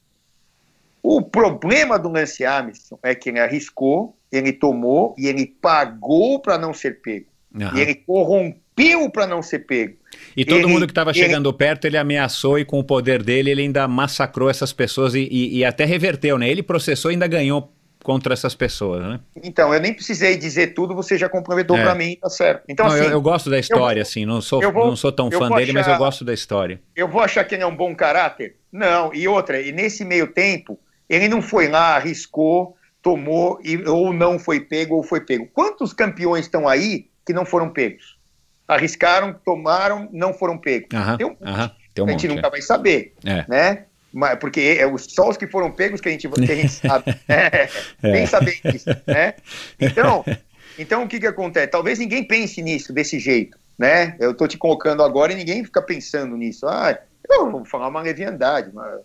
O 1.04 1.22
problema 1.22 1.98
do 1.98 2.10
Lance 2.10 2.46
Armstrong 2.46 3.00
é 3.04 3.16
que 3.16 3.30
ele 3.30 3.40
arriscou, 3.40 4.16
ele 4.32 4.54
tomou 4.54 5.16
e 5.18 5.28
ele 5.28 5.46
pagou 5.46 6.40
para 6.40 6.58
não 6.58 6.74
ser 6.74 7.02
pego. 7.02 7.26
Aham. 7.56 7.78
E 7.78 7.82
ele 7.82 7.96
corrompeu 7.96 9.10
para 9.10 9.28
não 9.28 9.42
ser 9.42 9.60
pego. 9.60 9.98
E 10.36 10.46
todo 10.46 10.60
Ele- 10.60 10.68
mundo 10.68 10.86
que 10.88 10.92
estava 10.92 11.12
ele- 11.12 11.20
chegando 11.20 11.52
perto, 11.54 11.86
ele 11.86 11.98
ameaçou 11.98 12.58
e 12.60 12.66
com 12.66 12.80
o 12.80 12.84
poder 12.84 13.22
dele, 13.24 13.52
ele 13.52 13.62
ainda 13.64 13.88
massacrou 13.88 14.50
essas 14.50 14.72
pessoas 14.74 15.14
e, 15.16 15.28
e- 15.32 15.58
e 15.60 15.66
até 15.66 15.86
reverteu, 15.86 16.38
né? 16.38 16.50
Ele 16.50 16.64
processou 16.64 17.12
e 17.12 17.14
ainda 17.16 17.28
ganhou 17.28 17.72
contra 18.04 18.34
essas 18.34 18.56
pessoas, 18.56 19.04
né? 19.04 19.20
Então, 19.44 19.72
eu 19.74 19.80
nem 19.80 19.94
precisei 19.94 20.36
dizer 20.36 20.74
tudo, 20.74 20.96
você 20.96 21.18
já 21.18 21.30
comprometeu 21.30 21.76
É. 21.76 21.84
para 21.84 21.94
mim, 21.94 22.18
tá 22.20 22.30
certo. 22.32 22.64
Então, 22.68 22.88
não, 22.88 22.94
assim, 22.96 23.04
eu, 23.06 23.12
eu 23.12 23.22
gosto 23.22 23.50
da 23.50 23.60
história, 23.60 24.02
vou- 24.02 24.10
assim, 24.10 24.26
não 24.26 24.42
sou, 24.42 24.60
vou- 24.72 24.88
não 24.88 24.96
sou 24.96 25.12
tão 25.12 25.30
fã 25.30 25.50
dele, 25.52 25.72
mas 25.72 25.86
eu 25.86 25.94
achar- 25.94 25.98
gosto 26.00 26.26
da 26.26 26.34
história. 26.34 26.82
eu 26.96 27.08
vou 27.08 27.22
achar 27.22 27.44
que 27.44 27.54
ele 27.54 27.64
é 27.64 27.68
um 27.68 27.76
bom 27.76 27.94
caráter? 27.96 28.56
Não. 28.72 29.14
E 29.14 29.28
outra, 29.28 29.62
e 29.62 29.72
nesse 29.72 30.04
meio 30.04 30.28
tempo, 30.28 30.80
ele 31.08 31.28
não 31.28 31.42
foi 31.44 31.68
lá, 31.68 31.96
arriscou, 31.96 32.76
tomou, 33.04 33.60
e, 33.64 33.78
ou 33.88 34.12
não 34.14 34.40
foi 34.40 34.60
pego, 34.62 34.96
ou 34.96 35.04
foi 35.04 35.22
pego. 35.22 35.48
Quantos 35.54 35.94
campeões 35.94 36.46
estão 36.46 36.68
aí 36.68 37.06
que 37.26 37.34
não 37.34 37.46
foram 37.46 37.70
pegos? 37.70 38.18
Arriscaram, 38.68 39.34
tomaram, 39.46 40.08
não 40.12 40.34
foram 40.34 40.58
pegos. 40.58 40.88
Aham, 40.94 41.18
Tem 41.18 41.28
um- 41.28 41.36
tem 41.94 42.04
um 42.04 42.08
a 42.08 42.12
gente 42.12 42.28
monte. 42.28 42.36
nunca 42.38 42.50
vai 42.50 42.62
saber, 42.62 43.14
É. 43.26 43.46
né? 43.48 43.86
Mas, 44.14 44.38
porque 44.40 44.78
é 44.80 44.86
os- 44.88 45.06
só 45.14 45.30
os 45.30 45.38
que 45.38 45.48
foram 45.48 45.72
pegos 45.72 46.00
que 46.02 46.08
a 46.10 46.12
gente, 46.12 46.28
que 46.28 46.52
a 46.52 46.56
gente 46.56 46.70
sabe. 46.74 47.06
É, 47.28 47.68
Tem 48.02 48.24
que 48.24 48.28
saber 48.28 48.60
disso, 48.64 48.90
né? 49.08 49.34
Então, 49.80 50.24
então, 50.80 51.04
o 51.04 51.08
que, 51.08 51.20
que 51.20 51.28
acontece? 51.28 51.68
Talvez 51.68 52.00
ninguém 52.00 52.24
pense 52.24 52.62
nisso 52.62 52.94
desse 52.94 53.20
jeito, 53.20 53.58
né? 53.78 54.16
Eu 54.20 54.34
tô 54.34 54.48
te 54.48 54.58
colocando 54.58 55.04
agora 55.04 55.32
e 55.34 55.36
ninguém 55.36 55.64
fica 55.64 55.82
pensando 55.82 56.36
nisso. 56.38 56.68
Ah, 56.68 56.98
eu 57.30 57.52
vou 57.52 57.66
falar 57.66 57.88
uma 57.90 58.02
leviandade. 58.02 58.70
Mas, 58.74 59.00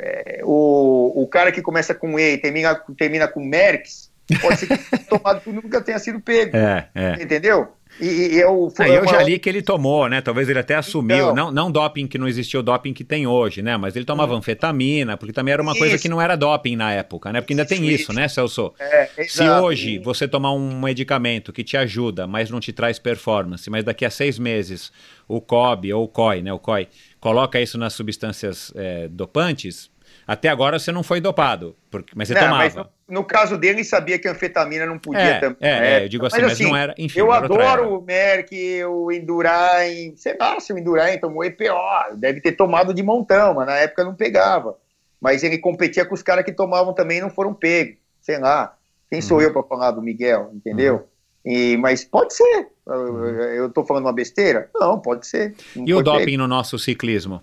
é, 0.00 0.40
o, 0.44 1.12
o 1.22 1.26
cara 1.28 1.50
que 1.52 1.62
começa 1.62 1.94
com 1.94 2.18
E 2.18 2.34
e 2.34 2.38
termina, 2.38 2.74
termina 2.98 3.26
com 3.28 3.40
Merckx, 3.44 4.10
pode 4.40 4.58
ser 4.58 4.66
que 4.66 4.98
tomado 5.08 5.40
tudo 5.40 5.60
nunca 5.62 5.80
tenha 5.80 5.98
sido 5.98 6.20
pego. 6.20 6.56
É, 6.56 6.88
é. 6.94 7.22
Entendeu? 7.22 7.75
E, 8.00 8.06
e 8.34 8.40
eu, 8.40 8.72
É, 8.78 8.90
eu 8.96 9.02
uma- 9.02 9.08
já 9.10 9.22
li 9.22 9.38
que 9.38 9.48
ele 9.48 9.62
tomou, 9.62 10.08
né? 10.08 10.20
Talvez 10.20 10.48
ele 10.48 10.58
até 10.58 10.74
assumiu. 10.74 11.16
Então. 11.16 11.34
não, 11.34 11.50
não 11.50 11.70
doping 11.70 12.06
que 12.06 12.18
não 12.18 12.28
existia 12.28 12.60
o 12.60 12.62
doping 12.62 12.92
que 12.92 13.02
tem 13.04 13.26
hoje, 13.26 13.62
né? 13.62 13.76
Mas 13.76 13.96
ele 13.96 14.04
tomava 14.04 14.34
anfetamina, 14.34 15.16
porque 15.16 15.32
também 15.32 15.52
era 15.52 15.62
uma 15.62 15.74
coisa 15.74 15.94
Isso. 15.94 16.02
que 16.02 16.08
não 16.08 16.20
era 16.20 16.36
doping 16.36 16.76
na 16.76 16.92
época, 16.92 17.32
né? 17.32 17.40
Porque 17.40 17.52
ainda 17.54 17.64
tem 17.64 17.78
Isso, 17.84 17.92
isso, 17.94 18.02
isso. 18.04 18.12
né, 18.12 18.28
Celso? 18.28 18.72
É, 18.78 19.08
Se 19.28 19.48
hoje 19.48 19.98
você 19.98 20.28
tomar 20.28 20.52
um 20.52 20.80
medicamento 20.80 21.52
que 21.52 21.64
te 21.64 21.76
ajuda, 21.76 22.26
mas 22.26 22.50
não 22.50 22.60
te 22.60 22.72
traz 22.72 22.98
performance, 22.98 23.68
mas 23.70 23.84
daqui 23.84 24.04
a 24.04 24.10
seis 24.10 24.38
meses 24.38 24.92
o 25.28 25.40
COB 25.40 25.92
ou 25.92 26.04
o 26.04 26.08
COI, 26.08 26.42
né, 26.42 26.52
o 26.52 26.58
COI, 26.58 26.88
coloca 27.18 27.60
isso 27.60 27.76
nas 27.78 27.94
substâncias 27.94 28.72
é, 28.76 29.08
dopantes, 29.08 29.90
até 30.26 30.48
agora 30.48 30.78
você 30.78 30.90
não 30.90 31.02
foi 31.02 31.20
dopado, 31.20 31.76
porque, 31.90 32.12
mas 32.16 32.28
você 32.28 32.34
Não, 32.34 32.40
tomava. 32.42 32.58
mas 32.64 32.74
no, 32.74 32.86
no 33.08 33.24
caso 33.24 33.56
dele, 33.56 33.84
sabia 33.84 34.18
que 34.18 34.26
a 34.26 34.32
anfetamina 34.32 34.84
não 34.84 34.98
podia 34.98 35.20
É, 35.20 35.38
também. 35.40 35.56
é, 35.60 36.00
é, 36.00 36.04
eu 36.04 36.08
digo 36.08 36.26
assim, 36.26 36.42
mas 36.42 36.58
não 36.60 36.76
era- 36.76 36.94
enfim, 36.98 37.18
eu 37.18 37.30
adoro 37.32 37.98
o 37.98 38.02
Merck, 38.02 38.52
o 38.84 39.12
Indurain, 39.12 40.14
sei 40.16 40.36
lá 40.38 40.58
se 40.60 40.72
o 40.72 40.78
Indurain 40.78 41.18
tomou 41.18 41.44
EPO, 41.44 42.16
deve 42.16 42.40
ter 42.40 42.52
tomado 42.52 42.92
de 42.92 43.02
montão, 43.02 43.54
mas 43.54 43.66
na 43.66 43.76
época 43.76 44.04
não 44.04 44.14
pegava. 44.14 44.76
Mas 45.20 45.42
ele 45.42 45.58
competia 45.58 46.04
com 46.04 46.14
os 46.14 46.22
caras 46.22 46.44
que 46.44 46.52
tomavam 46.52 46.92
também 46.92 47.18
e 47.18 47.20
não 47.20 47.30
foram 47.30 47.54
pegos, 47.54 47.96
sei 48.20 48.38
lá. 48.38 48.76
Quem 49.08 49.20
sou 49.22 49.38
Uhum. 49.38 49.42
eu 49.44 49.52
para 49.52 49.62
falar 49.62 49.90
do 49.92 50.02
Miguel, 50.02 50.50
entendeu? 50.52 51.06
E, 51.44 51.76
mas 51.76 52.04
pode 52.04 52.34
ser. 52.34 52.68
Eu, 52.86 53.24
eu 53.28 53.70
tô 53.70 53.84
falando 53.84 54.04
uma 54.06 54.12
besteira? 54.12 54.68
Não, 54.74 54.98
pode 54.98 55.26
ser. 55.26 55.54
Não 55.76 55.86
E 55.86 55.94
o 55.94 56.02
doping 56.02 56.24
pego. 56.24 56.38
no 56.38 56.48
nosso 56.48 56.76
ciclismo? 56.78 57.40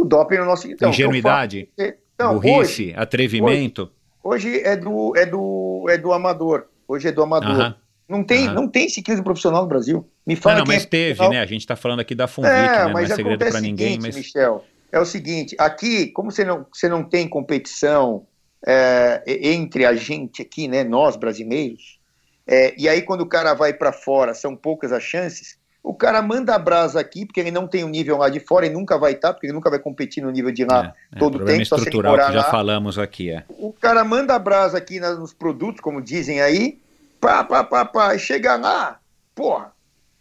O 0.00 0.04
doping 0.04 0.36
no 0.38 0.44
nosso. 0.46 0.70
Então, 0.70 0.90
Ingenuidade? 0.90 1.68
falo- 1.76 1.92
Não, 2.18 2.34
burrice? 2.34 2.58
hoje- 2.58 2.94
atrevimento? 2.96 3.90
Hoje 4.22 4.60
é 4.60 4.76
do, 4.76 5.12
é 5.16 5.26
do, 5.26 5.86
é 5.88 5.98
do 5.98 6.12
amador. 6.12 6.66
Hoje 6.86 7.08
é 7.08 7.12
do 7.12 7.22
amador. 7.22 7.50
Aham. 7.50 7.74
Não 8.08 8.24
tem, 8.24 8.46
Aham. 8.46 8.54
não 8.54 8.68
tem 8.68 8.88
ciclismo 8.88 9.22
profissional 9.22 9.62
no 9.62 9.68
Brasil. 9.68 10.08
Me 10.26 10.34
Não, 10.34 10.42
fala 10.42 10.58
não, 10.58 10.64
quem 10.64 10.74
mas 10.74 10.84
é 10.84 10.86
teve, 10.86 11.28
né? 11.28 11.40
A 11.40 11.46
gente 11.46 11.66
tá 11.66 11.76
falando 11.76 12.00
aqui 12.00 12.14
da 12.14 12.26
Funvic, 12.26 12.52
É, 12.52 12.62
né? 12.62 12.78
Não 12.84 12.90
é 12.90 12.92
mas 12.92 13.12
segredo 13.12 13.44
o 13.44 13.60
ninguém, 13.60 13.88
seguinte, 13.92 14.02
mas... 14.02 14.16
Michel, 14.16 14.64
é 14.90 14.98
o 14.98 15.04
seguinte, 15.04 15.54
aqui, 15.58 16.08
como 16.08 16.30
você 16.32 16.44
não, 16.44 16.66
você 16.72 16.88
não 16.88 17.04
tem 17.04 17.28
competição 17.28 18.26
é, 18.66 19.22
entre 19.26 19.84
a 19.86 19.94
gente 19.94 20.42
aqui, 20.42 20.66
né, 20.66 20.82
nós 20.82 21.14
brasileiros, 21.16 21.98
é, 22.46 22.74
e 22.76 22.88
aí 22.88 23.00
quando 23.02 23.20
o 23.20 23.26
cara 23.26 23.54
vai 23.54 23.72
para 23.72 23.92
fora, 23.92 24.34
são 24.34 24.56
poucas 24.56 24.90
as 24.92 25.02
chances, 25.04 25.56
o 25.82 25.94
cara 25.94 26.20
manda 26.22 26.54
a 26.54 26.58
brasa 26.58 27.00
aqui, 27.00 27.24
porque 27.24 27.40
ele 27.40 27.50
não 27.50 27.66
tem 27.66 27.82
o 27.84 27.88
nível 27.88 28.18
lá 28.18 28.28
de 28.28 28.40
fora 28.40 28.66
e 28.66 28.70
nunca 28.70 28.98
vai 28.98 29.12
estar, 29.12 29.32
porque 29.32 29.46
ele 29.46 29.54
nunca 29.54 29.70
vai 29.70 29.78
competir 29.78 30.22
no 30.22 30.30
nível 30.30 30.52
de 30.52 30.64
lá 30.64 30.94
É, 31.12 31.16
é, 31.16 31.18
todo 31.18 31.44
tempo, 31.44 31.64
só 31.64 31.76
se 31.76 31.82
ele 31.82 31.88
estrutural 31.90 32.16
que 32.26 32.32
já 32.32 32.38
lá. 32.40 32.50
falamos 32.50 32.98
aqui, 32.98 33.30
é. 33.30 33.44
o 33.48 33.72
cara 33.72 34.04
manda 34.04 34.34
a 34.34 34.38
brasa 34.38 34.76
aqui 34.78 35.00
na- 35.00 35.14
nos 35.14 35.32
produtos, 35.32 35.80
como 35.80 36.02
dizem 36.02 36.40
aí, 36.40 36.78
pá, 37.20 37.42
pá, 37.44 37.64
pá, 37.64 37.84
pá, 37.84 38.14
e 38.14 38.18
chega 38.18 38.56
lá, 38.56 38.98
porra, 39.34 39.72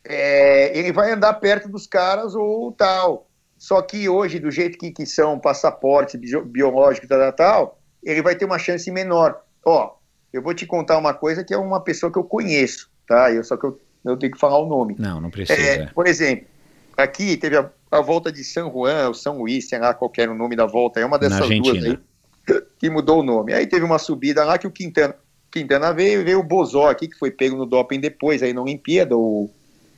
é, 0.03 0.77
ele 0.77 0.91
vai 0.91 1.11
andar 1.11 1.33
perto 1.35 1.67
dos 1.69 1.85
caras 1.87 2.35
ou 2.35 2.71
tal. 2.71 3.27
Só 3.57 3.81
que 3.81 4.07
hoje, 4.07 4.39
do 4.39 4.49
jeito 4.49 4.77
que, 4.77 4.89
que 4.91 5.05
são 5.05 5.37
passaportes 5.37 6.17
bio- 6.19 6.45
biológicos 6.45 7.05
e 7.05 7.09
tal, 7.09 7.19
tal, 7.19 7.33
tal, 7.33 7.79
ele 8.01 8.21
vai 8.21 8.33
ter 8.33 8.45
uma 8.45 8.57
chance 8.57 8.89
menor. 8.89 9.41
Ó, 9.65 9.95
eu 10.31 10.41
vou 10.41 10.53
te 10.53 10.65
contar 10.65 10.97
uma 10.97 11.13
coisa 11.13 11.43
que 11.43 11.53
é 11.53 11.57
uma 11.57 11.81
pessoa 11.81 12.09
que 12.11 12.17
eu 12.17 12.23
conheço, 12.23 12.89
tá? 13.05 13.29
Eu, 13.31 13.43
só 13.43 13.57
que 13.57 13.65
eu, 13.65 13.77
eu 14.03 14.17
tenho 14.17 14.31
que 14.31 14.39
falar 14.39 14.59
o 14.59 14.67
nome. 14.67 14.95
Não, 14.97 15.19
não 15.19 15.29
precisa. 15.29 15.59
É, 15.59 15.75
é. 15.81 15.85
por 15.87 16.07
exemplo, 16.07 16.45
aqui 16.97 17.37
teve 17.37 17.57
a, 17.57 17.69
a 17.91 18.01
volta 18.01 18.31
de 18.31 18.43
São 18.43 18.71
Juan, 18.71 19.07
ou 19.07 19.13
São 19.13 19.39
Luís, 19.39 19.67
sei 19.67 19.79
lá 19.79 19.93
qual 19.93 20.11
era 20.17 20.31
o 20.31 20.35
nome 20.35 20.55
da 20.55 20.65
volta, 20.65 20.99
é 20.99 21.05
uma 21.05 21.19
dessas 21.19 21.47
duas 21.47 21.83
aí 21.83 21.97
que 22.79 22.89
mudou 22.89 23.19
o 23.19 23.23
nome. 23.23 23.53
Aí 23.53 23.67
teve 23.67 23.85
uma 23.85 23.99
subida 23.99 24.43
lá 24.43 24.57
que 24.57 24.67
o 24.67 24.71
Quintana, 24.71 25.15
Quintana 25.51 25.93
veio, 25.93 26.23
veio 26.23 26.39
o 26.39 26.43
Bozó 26.43 26.89
aqui, 26.89 27.07
que 27.07 27.17
foi 27.17 27.31
pego 27.31 27.55
no 27.55 27.65
doping 27.65 27.99
depois, 27.99 28.41
aí 28.41 28.53
na 28.53 28.61
Olimpíada, 28.61 29.15
o 29.15 29.49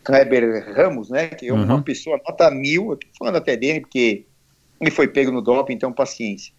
Kleber 0.04 0.74
Ramos, 0.76 1.10
né, 1.10 1.28
que 1.30 1.48
é 1.48 1.54
uma 1.54 1.76
Uhum. 1.76 1.82
pessoa 1.82 2.20
nota 2.28 2.50
mil, 2.52 2.92
eu 2.92 2.98
tô 2.98 3.08
falando 3.18 3.36
até 3.38 3.56
dele, 3.56 3.82
porque 3.82 4.26
ele 4.80 4.92
foi 4.92 5.08
pego 5.08 5.32
no 5.32 5.42
doping, 5.42 5.74
então 5.74 5.94
paciência. 5.94 6.54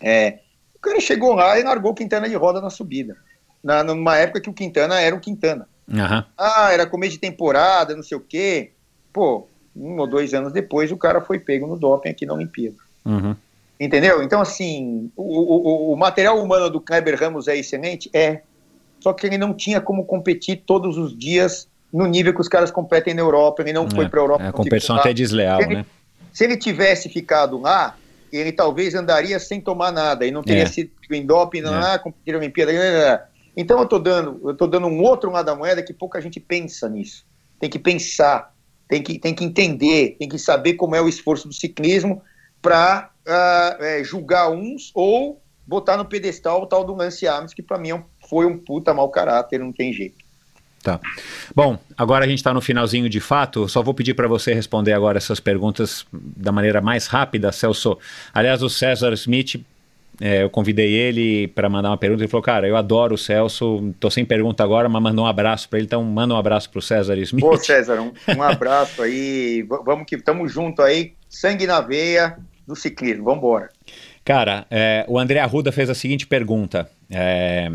É, 0.00 0.38
o 0.74 0.78
cara 0.78 1.00
chegou 1.00 1.34
lá 1.34 1.58
e 1.58 1.62
largou 1.62 1.92
o 1.92 1.94
Quintana 1.94 2.28
de 2.28 2.34
roda 2.34 2.60
na 2.60 2.70
subida, 2.70 3.16
na, 3.62 3.82
numa 3.82 4.16
época 4.16 4.40
que 4.40 4.50
o 4.50 4.54
Quintana 4.54 5.00
era 5.00 5.14
o 5.14 5.20
Quintana. 5.20 5.68
Aham. 5.92 6.24
Ah, 6.38 6.70
era 6.72 6.86
começo 6.86 7.12
de 7.12 7.18
temporada, 7.18 7.94
não 7.94 8.02
sei 8.02 8.16
o 8.16 8.20
quê. 8.20 8.70
Pô, 9.12 9.46
um 9.76 9.98
ou 9.98 10.06
dois 10.06 10.32
anos 10.34 10.52
depois 10.52 10.90
o 10.90 10.96
cara 10.96 11.20
foi 11.20 11.38
pego 11.38 11.66
no 11.66 11.76
doping 11.78 12.08
aqui 12.08 12.24
na 12.26 12.34
Olimpíada. 12.34 12.76
Uhum. 13.04 13.34
Entendeu? 13.78 14.22
Então, 14.22 14.40
assim, 14.40 15.10
o, 15.16 15.90
o, 15.90 15.92
o 15.92 15.96
material 15.96 16.42
humano 16.42 16.70
do 16.70 16.80
Kleber 16.80 17.18
Ramos 17.18 17.48
é 17.48 17.56
excelente? 17.56 18.08
É. 18.14 18.40
Só 19.00 19.12
que 19.12 19.26
ele 19.26 19.36
não 19.36 19.52
tinha 19.52 19.80
como 19.80 20.04
competir 20.06 20.62
todos 20.64 20.96
os 20.96 21.16
dias 21.16 21.68
no 21.92 22.06
nível 22.06 22.32
que 22.32 22.40
os 22.40 22.48
caras 22.48 22.70
competem 22.70 23.12
na 23.14 23.20
Europa. 23.20 23.62
Ele 23.62 23.72
não 23.72 23.90
foi 23.90 24.08
para 24.08 24.20
a 24.20 24.22
Europa. 24.22 24.44
É, 24.44 24.48
a 24.48 24.52
competição 24.52 24.94
lá. 24.96 25.02
até 25.02 25.12
desleal, 25.12 25.60
Ele- 25.60 25.74
né? 25.76 25.86
Se 26.32 26.42
ele 26.44 26.56
tivesse 26.56 27.08
ficado 27.08 27.60
lá, 27.60 27.96
ele 28.32 28.50
talvez 28.50 28.94
andaria 28.94 29.38
sem 29.38 29.60
tomar 29.60 29.92
nada 29.92 30.24
e 30.26 30.30
não 30.32 30.42
teria 30.42 30.62
É. 30.64 30.66
sido 30.66 30.90
em 31.10 31.24
doping, 31.26 31.60
É. 31.60 31.66
ah, 31.68 31.98
competir 31.98 32.32
na 32.32 32.38
Olimpíada. 32.38 33.28
Então 33.56 33.78
eu 33.78 33.86
tô 33.86 33.98
dando, 33.98 34.40
eu 34.48 34.54
tô 34.56 34.66
dando 34.66 34.86
um 34.86 35.00
outro 35.00 35.30
lado 35.30 35.46
da 35.46 35.54
moeda 35.54 35.82
que 35.82 35.92
pouca 35.92 36.20
gente 36.20 36.40
pensa 36.40 36.88
nisso. 36.88 37.24
Tem 37.60 37.70
que 37.70 37.78
pensar, 37.78 38.52
tem 38.88 39.02
que, 39.02 39.18
tem 39.18 39.34
que 39.34 39.44
entender, 39.44 40.16
tem 40.18 40.28
que 40.28 40.38
saber 40.38 40.74
como 40.74 40.96
é 40.96 41.00
o 41.00 41.08
esforço 41.08 41.46
do 41.48 41.54
ciclismo 41.54 42.22
para 42.60 43.10
julgar 44.04 44.50
uns 44.50 44.90
ou 44.94 45.40
botar 45.66 45.96
no 45.96 46.04
pedestal 46.04 46.62
o 46.62 46.66
tal 46.66 46.84
do 46.84 46.94
Lance 46.94 47.26
Armstrong, 47.26 47.54
que 47.54 47.62
para 47.62 47.78
mim 47.78 47.90
é 47.90 47.94
um- 47.94 48.04
foi 48.28 48.46
um 48.46 48.58
puta 48.58 48.92
mau 48.92 49.08
caráter, 49.08 49.58
não 49.58 49.72
tem 49.72 49.92
jeito. 49.92 50.24
Tá. 50.82 51.00
Bom, 51.54 51.78
agora 51.96 52.26
a 52.26 52.28
gente 52.28 52.40
está 52.40 52.52
no 52.52 52.60
finalzinho 52.60 53.08
de 53.08 53.18
fato. 53.18 53.66
Só 53.70 53.82
vou 53.82 53.94
pedir 53.94 54.12
para 54.12 54.28
você 54.28 54.52
responder 54.52 54.92
agora 54.92 55.16
essas 55.16 55.40
perguntas 55.40 56.04
da 56.12 56.52
maneira 56.52 56.82
mais 56.82 57.06
rápida, 57.06 57.50
Celso. 57.50 57.96
Aliás, 58.34 58.62
o 58.62 58.68
César 58.68 59.14
Smith, 59.14 59.64
é, 60.20 60.42
eu 60.42 60.50
convidei 60.50 60.92
ele 60.92 61.48
para 61.48 61.68
mandar 61.68 61.90
uma 61.90 61.96
pergunta. 61.96 62.22
Ele 62.22 62.30
falou: 62.30 62.42
Cara, 62.42 62.68
eu 62.68 62.76
adoro 62.76 63.14
o 63.14 63.18
Celso. 63.18 63.92
Tô 63.98 64.10
sem 64.10 64.24
pergunta 64.24 64.62
agora, 64.62 64.88
mas 64.88 65.02
mandou 65.02 65.24
um 65.24 65.28
abraço 65.28 65.68
para 65.68 65.78
ele. 65.78 65.86
Então, 65.86 66.02
manda 66.02 66.34
um 66.34 66.36
abraço 66.36 66.70
para 66.70 66.78
o 66.78 66.82
César 66.82 67.16
Smith. 67.18 67.44
Pô, 67.44 67.56
César, 67.56 68.00
um, 68.00 68.12
um 68.36 68.42
abraço 68.42 69.02
aí, 69.02 69.62
vamos 69.62 70.06
que 70.06 70.16
estamos 70.16 70.52
junto 70.52 70.82
aí, 70.82 71.14
sangue 71.28 71.66
na 71.66 71.80
veia 71.80 72.36
do 72.66 72.76
ciclismo, 72.76 73.24
vamos 73.24 73.38
embora. 73.38 73.68
Cara, 74.24 74.66
é, 74.70 75.04
o 75.08 75.18
André 75.18 75.38
Arruda 75.40 75.70
fez 75.70 75.90
a 75.90 75.94
seguinte 75.94 76.26
pergunta. 76.26 76.88
É, 77.10 77.68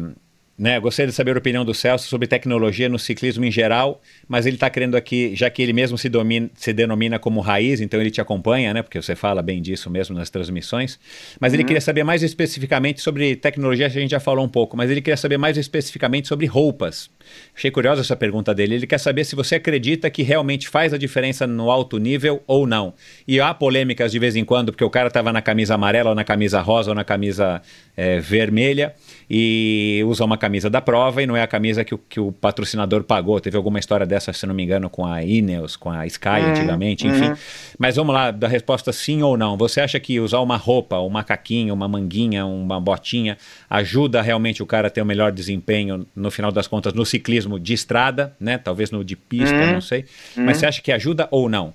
né, 0.60 0.78
gostaria 0.78 1.08
de 1.08 1.16
saber 1.16 1.36
a 1.36 1.40
opinião 1.40 1.64
do 1.64 1.74
Celso 1.74 2.10
sobre 2.10 2.28
tecnologia 2.28 2.90
no 2.90 3.00
ciclismo 3.00 3.46
em 3.46 3.52
geral, 3.52 4.02
mas 4.28 4.46
ele 4.46 4.58
está 4.58 4.70
querendo 4.70 4.98
aqui, 4.98 5.34
já 5.34 5.50
que 5.50 5.62
ele 5.62 5.72
mesmo 5.72 5.98
se, 5.98 6.10
domina- 6.10 6.50
se 6.54 6.74
denomina 6.74 7.18
como 7.18 7.40
raiz, 7.40 7.80
então 7.80 8.00
ele 8.02 8.12
te 8.12 8.20
acompanha, 8.20 8.74
né? 8.74 8.82
Porque 8.82 9.02
você 9.02 9.16
fala 9.16 9.42
bem 9.42 9.62
disso 9.62 9.90
mesmo 9.90 10.14
nas 10.18 10.30
transmissões. 10.30 11.00
Mas 11.40 11.54
ele 11.54 11.64
queria 11.64 11.80
saber 11.80 12.04
mais 12.04 12.24
especificamente 12.24 13.00
sobre 13.00 13.38
tecnologia, 13.38 13.86
a 13.86 13.90
gente 13.90 14.12
já 14.12 14.20
falou 14.20 14.44
um 14.44 14.50
pouco, 14.50 14.76
mas 14.76 14.92
ele 14.92 15.02
queria 15.02 15.16
saber 15.16 15.38
mais 15.38 15.58
especificamente 15.58 16.28
sobre 16.28 16.46
roupas. 16.46 17.10
Achei 17.56 17.72
curiosa 17.72 18.02
essa 18.02 18.16
pergunta 18.16 18.54
dele. 18.54 18.76
Ele 18.76 18.88
quer 18.88 18.98
saber 18.98 19.24
se 19.24 19.36
você 19.36 19.56
acredita 19.56 20.10
que 20.10 20.24
realmente 20.24 20.68
faz 20.68 20.94
a 20.94 20.98
diferença 20.98 21.48
no 21.48 21.72
alto 21.72 21.98
nível 21.98 22.44
ou 22.46 22.68
não. 22.68 22.94
E 23.26 23.40
há 23.40 23.54
polêmicas 23.54 24.12
de 24.12 24.20
vez 24.20 24.36
em 24.36 24.44
quando, 24.44 24.74
porque 24.74 24.84
o 24.84 24.90
cara 24.90 25.08
estava 25.08 25.32
na 25.32 25.42
camisa 25.42 25.76
amarela, 25.76 26.10
ou 26.10 26.16
na 26.16 26.26
camisa 26.26 26.60
rosa, 26.60 26.92
ou 26.92 26.96
na 26.96 27.06
camisa 27.06 27.62
eh, 27.96 28.20
vermelha, 28.20 28.94
e 29.30 30.04
usa 30.08 30.26
uma 30.26 30.38
camisa 30.38 30.70
da 30.70 30.82
prova 30.82 31.22
e 31.22 31.28
não 31.28 31.38
é 31.38 31.42
a 31.44 31.48
camisa 31.48 31.84
que 31.86 31.94
o, 31.94 31.98
que 31.98 32.20
o 32.20 32.32
patrocinador 32.32 33.04
pagou. 33.04 33.40
Teve 33.40 33.58
alguma 33.58 33.78
história 33.78 34.06
dessa, 34.06 34.34
se 34.34 34.46
não 34.48 34.56
me 34.56 34.64
engano, 34.64 34.90
com 34.90 35.06
a 35.06 35.24
Ineos, 35.24 35.76
com 35.76 35.92
a 35.92 36.06
Sky 36.08 36.28
Uhum, 36.30 36.50
antigamente, 36.50 37.08
enfim. 37.08 37.32
Mas 37.78 37.96
vamos 37.96 38.14
lá, 38.14 38.32
da 38.32 38.48
resposta 38.48 38.92
sim 38.92 39.22
ou 39.22 39.38
não. 39.38 39.56
Você 39.58 39.82
acha 39.82 40.00
que 40.00 40.20
usar 40.20 40.40
uma 40.40 40.58
roupa, 40.58 41.00
um 41.00 41.10
macaquinho, 41.10 41.74
uma 41.74 41.88
manguinha, 41.88 42.46
uma 42.46 42.80
botinha, 42.82 43.38
ajuda 43.70 44.22
realmente 44.22 44.64
o 44.64 44.66
cara 44.66 44.88
a 44.88 44.90
ter 44.92 45.02
o 45.02 45.06
melhor 45.06 45.32
desempenho, 45.32 46.06
no 46.16 46.32
final 46.32 46.52
das 46.52 46.68
contas, 46.68 46.94
no 46.94 47.06
ciclismo 47.06 47.60
de 47.60 47.74
estrada, 47.74 48.36
né? 48.40 48.58
Talvez 48.58 48.90
no 48.92 49.04
de 49.04 49.16
pista, 49.16 49.66
Uhum. 49.66 49.74
não 49.74 49.82
sei. 49.82 50.06
Mas 50.36 50.58
você 50.58 50.66
acha 50.66 50.82
que 50.82 50.92
ajuda 50.92 51.28
ou 51.30 51.48
não? 51.48 51.74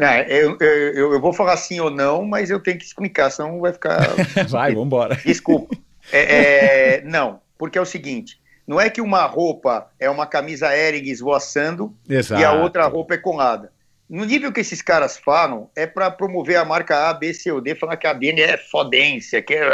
É, 0.00 0.32
eu, 0.42 0.56
eu, 0.60 0.68
eu- 0.94 1.12
eu 1.14 1.20
vou 1.20 1.32
falar 1.32 1.56
sim 1.56 1.80
ou 1.80 1.90
não, 1.90 2.24
mas 2.24 2.50
eu 2.50 2.60
tenho 2.62 2.78
que 2.78 2.84
explicar, 2.84 3.30
senão 3.30 3.58
vai 3.60 3.72
ficar. 3.72 3.98
Vai, 4.48 4.72
vambora. 4.74 5.16
Desculpa. 5.24 5.76
É, 6.12 6.96
é, 6.96 7.00
não, 7.02 7.40
porque 7.58 7.78
é 7.78 7.80
o 7.80 7.86
seguinte: 7.86 8.40
não 8.66 8.80
é 8.80 8.88
que 8.90 9.00
uma 9.00 9.24
roupa 9.26 9.90
é 9.98 10.08
uma 10.08 10.26
camisa 10.26 10.74
Hering 10.76 11.08
esvoaçando 11.10 11.94
Exato. 12.08 12.40
e 12.40 12.44
a 12.44 12.52
outra 12.52 12.86
roupa 12.86 13.14
é 13.14 13.18
colada. 13.18 13.72
No 14.08 14.24
nível 14.24 14.50
que 14.52 14.60
esses 14.60 14.80
caras 14.80 15.18
falam, 15.18 15.68
é 15.76 15.86
para 15.86 16.10
promover 16.10 16.56
a 16.56 16.64
marca 16.64 17.10
A, 17.10 17.12
B, 17.14 17.34
C 17.34 17.52
ou 17.52 17.60
D, 17.60 17.74
falar 17.74 17.96
que 17.98 18.06
a 18.06 18.14
Bene 18.14 18.40
é 18.40 18.56
fodência, 18.56 19.42
que 19.42 19.52
é. 19.54 19.68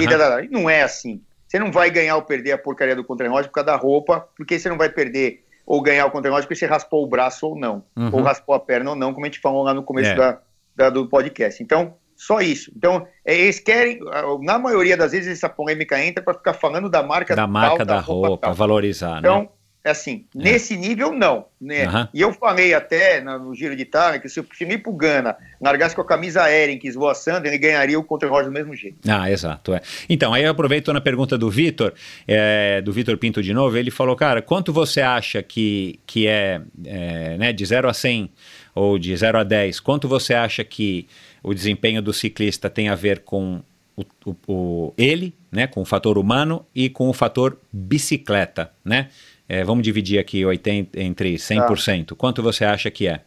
E, 0.00 0.06
da- 0.06 0.16
da. 0.16 0.42
E 0.42 0.48
não 0.48 0.68
é 0.68 0.82
assim. 0.82 1.22
Você 1.48 1.58
não 1.58 1.70
vai 1.72 1.88
ganhar 1.90 2.16
ou 2.16 2.22
perder 2.22 2.52
a 2.52 2.58
porcaria 2.58 2.96
do 2.96 3.04
contra-relógio 3.04 3.48
por 3.50 3.54
causa 3.54 3.66
da 3.66 3.76
roupa, 3.76 4.28
porque 4.36 4.58
você 4.58 4.68
não 4.68 4.76
vai 4.76 4.88
perder 4.90 5.44
ou 5.64 5.80
ganhar 5.80 6.04
o 6.04 6.10
contra-relógio 6.10 6.46
porque 6.48 6.58
você 6.58 6.66
raspou 6.66 7.02
o 7.02 7.06
braço 7.06 7.46
ou 7.46 7.56
não, 7.58 7.84
Uhum. 7.96 8.10
ou 8.12 8.22
raspou 8.22 8.54
a 8.54 8.60
perna 8.60 8.90
ou 8.90 8.96
não, 8.96 9.14
como 9.14 9.24
a 9.24 9.28
gente 9.28 9.40
falou 9.40 9.62
lá 9.62 9.72
no 9.72 9.82
começo 9.82 10.10
É. 10.10 10.14
da, 10.16 10.38
da- 10.76 10.90
do 10.90 11.06
podcast. 11.08 11.62
Então, 11.62 11.94
só 12.16 12.40
isso. 12.40 12.72
Então, 12.76 13.06
é, 13.24 13.34
eles 13.34 13.58
querem, 13.60 14.00
na 14.42 14.58
maioria 14.58 14.96
das 14.96 15.12
vezes, 15.12 15.28
essa 15.28 15.48
polêmica 15.48 16.02
entra 16.02 16.22
para 16.22 16.34
ficar 16.34 16.54
falando 16.54 16.88
da 16.88 17.02
marca 17.02 17.34
Da 17.34 17.42
tal, 17.42 17.50
marca 17.50 17.84
da 17.84 18.00
roupa, 18.00 18.46
tal. 18.46 18.54
valorizar, 18.54 19.14
né? 19.14 19.18
Então, 19.20 19.48
é 19.84 19.90
assim, 19.90 20.24
nesse 20.34 20.78
nível, 20.78 21.12
não. 21.12 21.44
Né? 21.60 21.84
Aham. 21.84 22.08
E 22.14 22.18
eu 22.22 22.32
falei 22.32 22.72
até 22.72 23.20
no 23.20 23.54
Giro 23.54 23.76
de 23.76 23.82
Itália 23.82 24.18
que 24.18 24.30
se 24.30 24.40
o 24.40 24.46
Filipe 24.50 24.90
Gana 24.90 25.36
largasse 25.60 25.94
com 25.94 26.00
a 26.00 26.06
camisa 26.06 26.44
que 26.80 26.88
esvoaçando, 26.88 27.46
ele 27.46 27.58
ganharia 27.58 27.98
o 27.98 28.02
contra-relógio 28.02 28.50
do 28.50 28.54
mesmo 28.54 28.74
jeito. 28.74 28.96
Ah, 29.06 29.30
exato. 29.30 29.74
É. 29.74 29.82
Então, 30.08 30.32
aí 30.32 30.44
eu 30.44 30.50
aproveito 30.50 30.90
na 30.90 31.02
pergunta 31.02 31.36
do 31.36 31.50
Vitor, 31.50 31.92
é, 32.26 32.80
do 32.80 32.94
Vitor 32.94 33.18
Pinto 33.18 33.42
de 33.42 33.52
novo, 33.52 33.76
ele 33.76 33.90
falou, 33.90 34.16
cara, 34.16 34.40
quanto 34.40 34.72
você 34.72 35.02
acha 35.02 35.42
que, 35.42 36.00
que 36.06 36.26
é, 36.26 36.62
é, 36.86 37.36
né, 37.36 37.52
de 37.52 37.66
0 37.66 37.86
a 37.86 37.92
100 37.92 38.30
ou 38.74 38.98
de 38.98 39.14
0 39.14 39.38
a 39.38 39.44
10, 39.44 39.80
quanto 39.80 40.08
você 40.08 40.32
acha 40.32 40.64
que 40.64 41.06
o 41.44 41.54
desempenho 41.54 42.00
do 42.02 42.12
ciclista 42.12 42.68
tem 42.70 42.88
a 42.88 42.94
ver 42.94 43.20
com 43.20 43.60
o, 43.96 44.02
o- 44.26 44.36
o- 44.48 44.94
ele, 44.98 45.32
né, 45.52 45.66
com 45.68 45.80
o 45.82 45.84
fator 45.84 46.18
humano 46.18 46.66
e 46.74 46.88
com 46.90 47.08
o 47.08 47.12
fator 47.12 47.56
bicicleta, 47.72 48.72
né? 48.84 49.08
É, 49.48 49.62
vamos 49.62 49.84
dividir 49.84 50.18
aqui 50.18 50.44
80, 50.44 50.98
entre 51.00 51.36
100%. 51.36 52.16
Quanto 52.16 52.42
você 52.42 52.64
acha 52.64 52.90
que 52.90 53.06
é? 53.06 53.20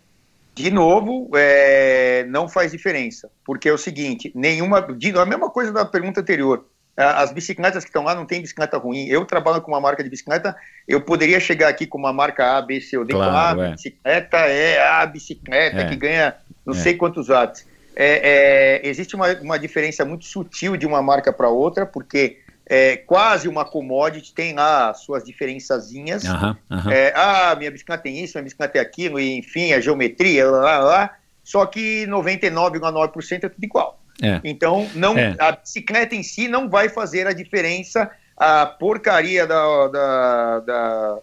De 0.56 0.72
novo, 0.72 1.30
é, 1.36 2.26
não 2.28 2.50
faz 2.50 2.72
diferença, 2.72 3.30
porque 3.46 3.70
é 3.70 3.72
o 3.74 3.78
seguinte, 3.78 4.32
nenhuma, 4.34 4.82
de, 4.82 5.12
a 5.12 5.26
mesma 5.26 5.50
coisa 5.52 5.72
da 5.72 5.86
pergunta 5.86 6.20
anterior, 6.20 6.66
a- 6.98 7.22
as 7.22 7.32
bicicletas 7.32 7.84
que 7.84 7.90
estão 7.92 8.04
lá 8.04 8.16
não 8.16 8.26
tem 8.26 8.42
bicicleta 8.42 8.76
ruim, 8.80 9.06
eu 9.06 9.24
trabalho 9.24 9.62
com 9.62 9.72
uma 9.72 9.80
marca 9.80 10.04
de 10.04 10.10
bicicleta, 10.10 10.56
eu 10.88 11.00
poderia 11.00 11.40
chegar 11.40 11.68
aqui 11.70 11.86
com 11.86 12.00
uma 12.00 12.12
marca 12.12 12.58
A, 12.58 12.62
B, 12.64 12.82
C 12.82 12.98
ou 12.98 13.06
D, 13.06 13.14
Claro, 13.14 13.32
falar, 13.32 13.60
ah, 13.66 13.68
é. 13.68 13.72
bicicleta 13.74 14.38
é 14.38 14.82
a 14.88 15.06
bicicleta 15.06 15.78
É. 15.82 15.88
que 15.90 15.96
ganha 15.96 16.36
não 16.66 16.74
É. 16.74 16.78
sei 16.78 16.96
quantos 16.96 17.28
watts. 17.28 17.64
É, 18.00 18.82
é, 18.84 18.88
existe 18.88 19.16
uma, 19.16 19.34
uma 19.42 19.58
diferença 19.58 20.06
muito 20.06 20.26
sutil 20.26 20.78
de 20.78 20.86
uma 20.86 21.02
marca 21.02 21.34
para 21.34 21.50
outra, 21.50 21.84
porque 21.84 22.38
é 22.70 22.98
quase 22.98 23.48
uma 23.48 23.66
commodity, 23.66 24.34
tem 24.36 24.54
lá 24.54 24.90
as 24.92 25.00
suas 25.00 25.24
diferençazinhas, 25.24 26.24
aham. 26.26 26.56
é, 26.92 27.12
ah, 27.16 27.56
minha 27.58 27.72
bicicleta 27.72 28.04
tem 28.04 28.24
isso, 28.24 28.38
minha 28.38 28.44
bicicleta 28.44 28.74
tem 28.74 28.82
aquilo, 28.82 29.20
e, 29.20 29.38
enfim, 29.40 29.74
a 29.74 29.80
geometria, 29.80 30.46
lá, 30.50 30.60
lá, 30.60 30.78
lá. 30.80 31.16
Só 31.44 31.66
que 31.66 32.06
99,9% 32.08 33.46
é 33.46 33.50
tudo 33.50 33.64
igual. 33.64 34.00
É. 34.22 34.42
Então, 34.44 34.88
não, 34.94 35.18
É. 35.18 35.36
a 35.40 35.54
bicicleta 35.54 36.14
em 36.14 36.22
si 36.24 36.48
não 36.48 36.70
vai 36.70 36.90
fazer 36.90 37.26
a 37.26 37.34
diferença. 37.34 38.12
A 38.36 38.66
porcaria 38.66 39.48
da, 39.48 39.88
da, 39.88 40.60
da- 40.60 41.18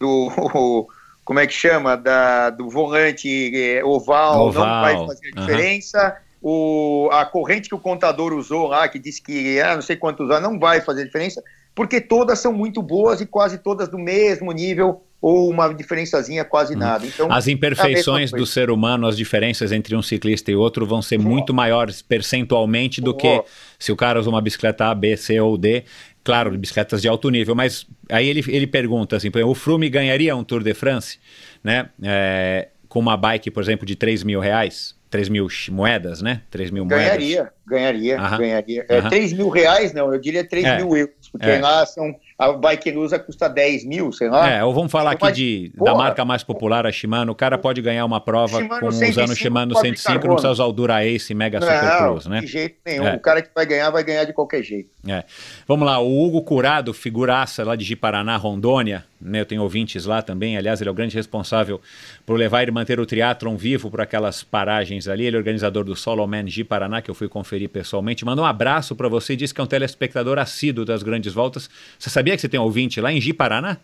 do 0.00 0.28
como 1.28 1.40
é 1.40 1.46
que 1.46 1.52
chama, 1.52 1.94
da, 1.94 2.48
do 2.48 2.70
volante 2.70 3.54
eh, 3.54 3.84
oval, 3.84 4.46
Oval, 4.46 4.64
não 4.64 4.80
vai 4.80 5.06
fazer 5.08 5.28
a 5.28 5.40
diferença. 5.40 6.16
O, 6.40 7.10
a 7.12 7.26
corrente 7.26 7.68
que 7.68 7.74
o 7.74 7.78
contador 7.78 8.32
usou 8.32 8.66
lá, 8.68 8.88
que 8.88 8.98
disse 8.98 9.20
que 9.20 9.60
ah, 9.60 9.74
não 9.74 9.82
sei 9.82 9.94
quantos 9.94 10.30
anos, 10.30 10.50
não 10.50 10.58
vai 10.58 10.80
fazer 10.80 11.04
diferença, 11.04 11.42
porque 11.74 12.00
todas 12.00 12.38
são 12.38 12.50
muito 12.50 12.80
boas 12.80 13.20
e 13.20 13.26
quase 13.26 13.58
todas 13.58 13.90
do 13.90 13.98
mesmo 13.98 14.50
nível 14.52 15.02
ou 15.20 15.50
uma 15.50 15.70
diferençazinha 15.74 16.46
quase 16.46 16.74
nada. 16.74 17.04
Então, 17.04 17.26
Uhum. 17.26 17.32
As 17.32 17.46
é 17.46 17.50
imperfeições 17.50 18.30
mesma 18.30 18.38
do 18.38 18.46
ser 18.46 18.70
humano, 18.70 19.06
as 19.06 19.14
diferenças 19.14 19.70
entre 19.70 19.94
um 19.94 20.00
ciclista 20.00 20.50
e 20.50 20.56
outro 20.56 20.86
vão 20.86 21.02
ser 21.02 21.18
muito 21.18 21.52
maiores 21.52 22.00
percentualmente 22.00 23.02
do 23.02 23.12
Pô. 23.12 23.18
que 23.18 23.42
se 23.78 23.92
o 23.92 23.96
cara 23.96 24.18
usa 24.18 24.30
uma 24.30 24.40
bicicleta 24.40 24.86
A, 24.86 24.94
B, 24.94 25.14
C 25.14 25.38
ou 25.38 25.58
D. 25.58 25.84
Claro, 26.28 26.56
bicicletas 26.58 27.00
de 27.00 27.08
alto 27.08 27.30
nível, 27.30 27.54
mas 27.54 27.86
aí 28.10 28.28
ele, 28.28 28.44
ele 28.48 28.66
pergunta 28.66 29.16
assim, 29.16 29.30
por 29.30 29.38
exemplo, 29.38 29.52
o 29.52 29.54
Froome 29.54 29.88
ganharia 29.88 30.36
um 30.36 30.44
Tour 30.44 30.62
de 30.62 30.74
France, 30.74 31.18
né? 31.64 31.88
é, 32.02 32.68
com 32.88 32.98
uma 33.00 33.16
bike, 33.16 33.50
por 33.50 33.62
exemplo, 33.62 33.86
de 33.86 33.96
3 33.96 34.22
mil 34.22 34.40
reais, 34.40 34.94
3 35.10 35.28
mil 35.30 35.48
ch- 35.48 35.70
moedas, 35.70 36.20
né? 36.20 36.42
3 36.50 36.70
mil 36.70 36.84
moedas. 36.84 37.04
Ganharia, 37.06 37.50
ganharia, 37.66 38.18
Aham. 38.20 38.38
ganharia. 38.38 38.86
É, 38.88 38.98
Aham. 38.98 39.08
3 39.08 39.32
mil 39.32 39.48
reais, 39.48 39.92
não, 39.94 40.12
eu 40.12 40.20
diria 40.20 40.46
3 40.46 40.64
É. 40.66 40.76
mil 40.76 40.94
euros, 40.96 41.14
porque 41.32 41.46
É. 41.48 41.58
lá 41.60 41.84
são, 41.86 42.14
a 42.38 42.52
bike 42.52 42.82
que 42.82 42.88
ele 42.90 42.98
usa 42.98 43.18
custa 43.18 43.48
10 43.48 43.84
mil, 43.86 44.12
sei 44.12 44.28
lá. 44.28 44.50
É, 44.50 44.62
ou 44.64 44.72
vamos 44.74 44.92
falar 44.92 45.12
aqui 45.12 45.24
Mas, 45.24 45.36
de, 45.36 45.72
da 45.74 45.78
porra. 45.78 45.94
marca 45.96 46.24
mais 46.26 46.42
popular, 46.42 46.86
a 46.86 46.92
Shimano. 46.92 47.32
O 47.32 47.34
cara 47.34 47.56
pode 47.58 47.80
ganhar 47.82 48.04
uma 48.04 48.20
prova 48.20 48.58
Shimano 48.60 48.80
com 48.80 48.86
usando 48.86 49.06
105 49.06 49.32
o 49.32 49.36
Shimano 49.36 49.74
pode 49.74 49.88
105, 49.88 50.26
não 50.26 50.34
precisa 50.34 50.50
usar 50.52 50.64
o 50.64 50.72
Dura 50.72 51.04
Ace 51.06 51.34
Mega 51.34 51.60
Super 51.60 51.82
não, 51.82 51.98
Cruz, 52.12 52.26
né? 52.26 52.40
de 52.40 52.46
jeito 52.46 52.76
nenhum. 52.86 53.06
É. 53.08 53.14
O 53.16 53.20
cara 53.20 53.40
que 53.42 53.48
vai 53.54 53.64
ganhar, 53.66 53.90
vai 53.90 54.04
ganhar 54.04 54.24
de 54.24 54.32
qualquer 54.34 54.62
jeito. 54.62 54.90
É. 55.06 55.24
Vamos 55.70 55.84
lá, 55.86 55.98
o 56.00 56.24
Hugo 56.24 56.40
Curado, 56.40 56.94
figuraça 56.94 57.62
lá 57.62 57.76
de 57.76 57.84
Ji-Paraná, 57.84 58.38
Rondônia, 58.38 59.04
né, 59.20 59.42
eu 59.42 59.44
tenho 59.44 59.60
ouvintes 59.62 60.06
lá 60.06 60.22
também, 60.22 60.56
aliás, 60.56 60.80
ele 60.80 60.88
é 60.88 60.90
o 60.90 60.94
grande 60.94 61.14
responsável 61.14 61.78
por 62.24 62.38
levar 62.38 62.66
e 62.66 62.70
manter 62.70 62.98
o 62.98 63.04
triatlon 63.04 63.54
vivo 63.54 63.90
por 63.90 64.00
aquelas 64.00 64.42
paragens 64.42 65.06
ali, 65.06 65.26
ele 65.26 65.36
é 65.36 65.38
organizador 65.38 65.84
do 65.84 65.94
Soloman 65.94 66.46
Ji-Paraná, 66.48 67.02
que 67.02 67.10
eu 67.10 67.14
fui 67.14 67.28
conferir 67.28 67.68
pessoalmente, 67.68 68.24
manda 68.24 68.40
um 68.40 68.46
abraço 68.46 68.96
para 68.96 69.08
você 69.08 69.34
e 69.34 69.36
disse 69.36 69.52
que 69.52 69.60
é 69.60 69.64
um 69.64 69.66
telespectador 69.66 70.38
assíduo 70.38 70.86
das 70.86 71.02
grandes 71.02 71.34
voltas. 71.34 71.68
Você 71.98 72.08
sabia 72.08 72.34
que 72.34 72.40
você 72.40 72.48
tem 72.48 72.58
um 72.58 72.62
ouvinte 72.62 72.98
lá 72.98 73.12
em 73.12 73.20
Ji-Paraná? 73.20 73.76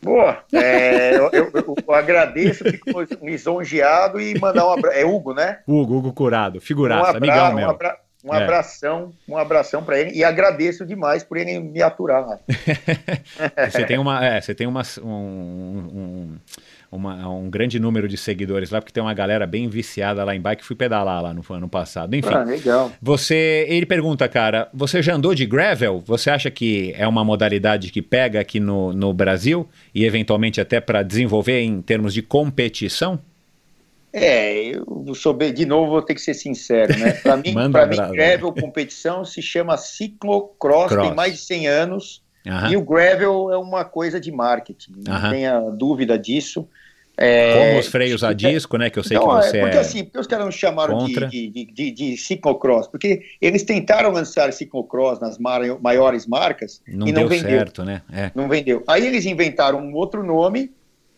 Boa, 0.00 0.38
é, 0.52 1.16
eu, 1.16 1.30
eu- 1.32 1.50
eu 1.88 1.94
agradeço, 1.94 2.62
fico 2.62 2.90
lisonjeado 3.22 4.20
e 4.20 4.38
mandar 4.38 4.68
um 4.68 4.72
abraço. 4.72 4.96
É 4.98 5.04
Hugo, 5.04 5.34
né? 5.34 5.58
Hugo, 5.66 5.96
Hugo 5.96 6.12
Curado, 6.12 6.60
figuraça, 6.60 7.14
um, 7.14 7.16
amigão 7.16 7.36
abra, 7.46 7.52
um, 7.52 7.56
meu. 7.56 7.70
abra, 7.70 7.96
um 8.24 8.34
É. 8.34 8.42
abração, 8.42 9.12
um 9.28 9.36
abração 9.36 9.84
para 9.84 10.00
ele 10.00 10.12
e 10.16 10.24
agradeço 10.24 10.86
demais 10.86 11.22
por 11.22 11.36
ele 11.36 11.60
me 11.60 11.82
aturar 11.82 12.26
lá. 12.26 12.38
Você 13.70 13.84
tem 13.84 13.98
uma, 13.98 14.24
é, 14.24 14.40
você 14.40 14.54
tem 14.54 14.66
uma, 14.66 14.82
um, 15.02 15.08
um, 15.08 16.38
uma- 16.90 17.28
um 17.28 17.50
grande 17.50 17.78
número 17.78 18.08
de 18.08 18.16
seguidores 18.16 18.70
lá, 18.70 18.80
porque 18.80 18.92
tem 18.92 19.02
uma 19.02 19.12
galera 19.14 19.46
bem 19.46 19.68
viciada 19.68 20.24
lá 20.24 20.34
em 20.34 20.40
bike. 20.40 20.64
Fui 20.64 20.76
pedalar 20.76 21.22
lá 21.22 21.34
no 21.34 21.42
ano 21.50 21.68
passado. 21.68 22.14
Enfim, 22.14 22.32
Ah, 22.32 22.42
legal. 22.44 22.90
você, 23.02 23.66
ele 23.68 23.84
pergunta, 23.86 24.26
cara, 24.28 24.68
você 24.72 25.02
já 25.02 25.14
andou 25.14 25.34
de 25.34 25.44
gravel? 25.46 26.02
Você 26.06 26.30
acha 26.30 26.50
que 26.50 26.94
é 26.96 27.06
uma 27.06 27.24
modalidade 27.24 27.90
que 27.90 28.00
pega 28.00 28.40
aqui 28.40 28.58
no, 28.60 28.92
no 28.92 29.12
Brasil 29.12 29.68
e 29.94 30.04
eventualmente 30.04 30.60
até 30.60 30.80
para 30.80 31.02
desenvolver 31.02 31.60
em 31.60 31.82
termos 31.82 32.14
de 32.14 32.22
competição? 32.22 33.18
É, 34.16 34.68
eu 34.68 35.12
sou 35.14 35.34
bem, 35.34 35.52
de 35.52 35.66
novo 35.66 35.90
vou 35.90 36.00
ter 36.02 36.14
que 36.14 36.20
ser 36.20 36.34
sincero, 36.34 36.96
né? 36.96 37.14
Para 37.14 37.36
mim, 37.36 37.52
para 37.72 37.84
mim, 37.86 37.96
gravel 38.12 38.52
competição 38.52 39.24
se 39.24 39.42
chama 39.42 39.76
ciclocross, 39.76 40.92
Cross. 40.92 41.06
tem 41.08 41.16
mais 41.16 41.32
de 41.32 41.38
100 41.40 41.66
anos 41.66 42.22
Aham. 42.46 42.70
e 42.70 42.76
o 42.76 42.82
gravel 42.82 43.50
é 43.52 43.58
uma 43.58 43.84
coisa 43.84 44.20
de 44.20 44.30
marketing, 44.30 44.92
não 45.04 45.30
tenha 45.30 45.58
dúvida 45.70 46.16
disso. 46.16 46.68
É, 47.16 47.68
Como 47.68 47.78
os 47.80 47.86
freios 47.86 48.24
a 48.24 48.32
disco, 48.32 48.76
né? 48.76 48.90
Que 48.90 48.98
eu 48.98 49.04
sei 49.04 49.16
Então, 49.16 49.28
que 49.28 49.46
você 49.46 49.58
é, 49.58 49.60
porque 49.60 49.76
é. 49.76 49.80
assim, 49.80 50.02
porque 50.04 50.18
os 50.18 50.26
caras 50.26 50.44
não 50.44 50.52
chamaram 50.52 50.98
de, 50.98 51.04
contra. 51.14 51.28
de, 51.28 51.48
de, 51.48 51.64
de, 51.66 51.90
de 51.92 52.16
ciclocross, 52.16 52.88
porque 52.88 53.22
eles 53.40 53.62
tentaram 53.62 54.10
lançar 54.10 54.52
ciclocross 54.52 55.20
nas 55.20 55.38
maiores 55.38 56.26
marcas 56.26 56.82
não 56.88 57.06
e 57.06 57.12
deu 57.12 57.22
não 57.22 57.28
vendeu. 57.28 57.50
certo, 57.50 57.84
né? 57.84 58.02
É. 58.12 58.30
Não 58.34 58.48
vendeu. 58.48 58.82
Aí 58.88 59.06
eles 59.06 59.26
inventaram 59.26 59.78
um 59.78 59.94
outro 59.94 60.24
nome, 60.24 60.72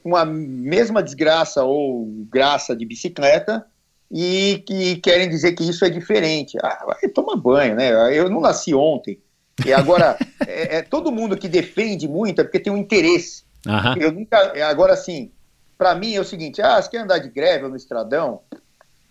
com 0.06 0.14
a 0.14 0.24
mesma 0.24 1.02
desgraça 1.02 1.64
ou 1.64 2.06
graça 2.30 2.76
de 2.76 2.86
bicicleta, 2.86 3.66
e 4.08 4.62
que 4.64 4.94
querem 4.98 5.28
dizer 5.28 5.54
que 5.54 5.68
isso 5.68 5.84
é 5.84 5.90
diferente. 5.90 6.56
Ah, 6.62 6.84
vai 6.86 7.10
tomar 7.10 7.34
banho, 7.34 7.74
né? 7.74 8.16
Eu 8.16 8.30
não 8.30 8.40
nasci 8.40 8.72
ontem. 8.72 9.20
E 9.66 9.72
agora, 9.72 10.16
é, 10.46 10.76
é 10.76 10.82
todo 10.82 11.10
mundo 11.10 11.36
que 11.36 11.48
defende 11.48 12.06
muito 12.06 12.40
é 12.40 12.44
porque 12.44 12.60
tem 12.60 12.72
um 12.72 12.76
interesse. 12.76 13.42
Aham. 13.66 13.96
Eu 13.98 14.12
nunca. 14.12 14.36
é, 14.54 14.62
Agora, 14.62 14.92
assim, 14.92 15.32
para 15.76 15.96
mim 15.96 16.14
é 16.14 16.20
o 16.20 16.24
seguinte: 16.24 16.62
ah, 16.62 16.80
você 16.80 16.88
quer 16.88 16.98
andar 16.98 17.18
de 17.18 17.28
greve 17.28 17.66
no 17.66 17.74
estradão? 17.74 18.42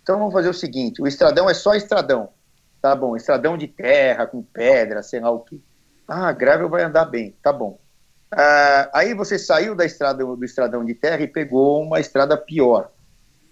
Então 0.01 0.17
vamos 0.17 0.31
fazer 0.33 0.47
o 0.47 0.53
seguinte: 0.53 1.01
o 1.01 1.07
estradão 1.07 1.49
é 1.49 1.53
só 1.53 1.75
estradão. 1.75 2.29
Tá 2.81 2.95
bom, 2.95 3.17
estradão 3.17 3.57
de 3.57 3.67
terra, 3.67 4.25
com 4.25 4.41
pedra, 4.41 5.03
sei 5.03 5.19
lá 5.19 5.29
o 5.29 5.41
quê. 5.41 5.59
Ah, 6.07 6.31
gravel 6.31 6.69
vai 6.69 6.83
andar 6.83 7.03
bem, 7.03 7.35
tá 7.43 7.51
bom. 7.51 7.77
Ah, 8.35 8.89
aí 8.93 9.13
você 9.13 9.39
saiu 9.39 9.73
da 9.73 9.85
estrada 9.85 10.25
do 10.25 10.45
estradão 10.45 10.83
de 10.83 10.93
terra 10.93 11.21
e 11.21 11.27
pegou 11.27 11.81
uma 11.81 11.99
estrada 11.99 12.35
pior. 12.35 12.91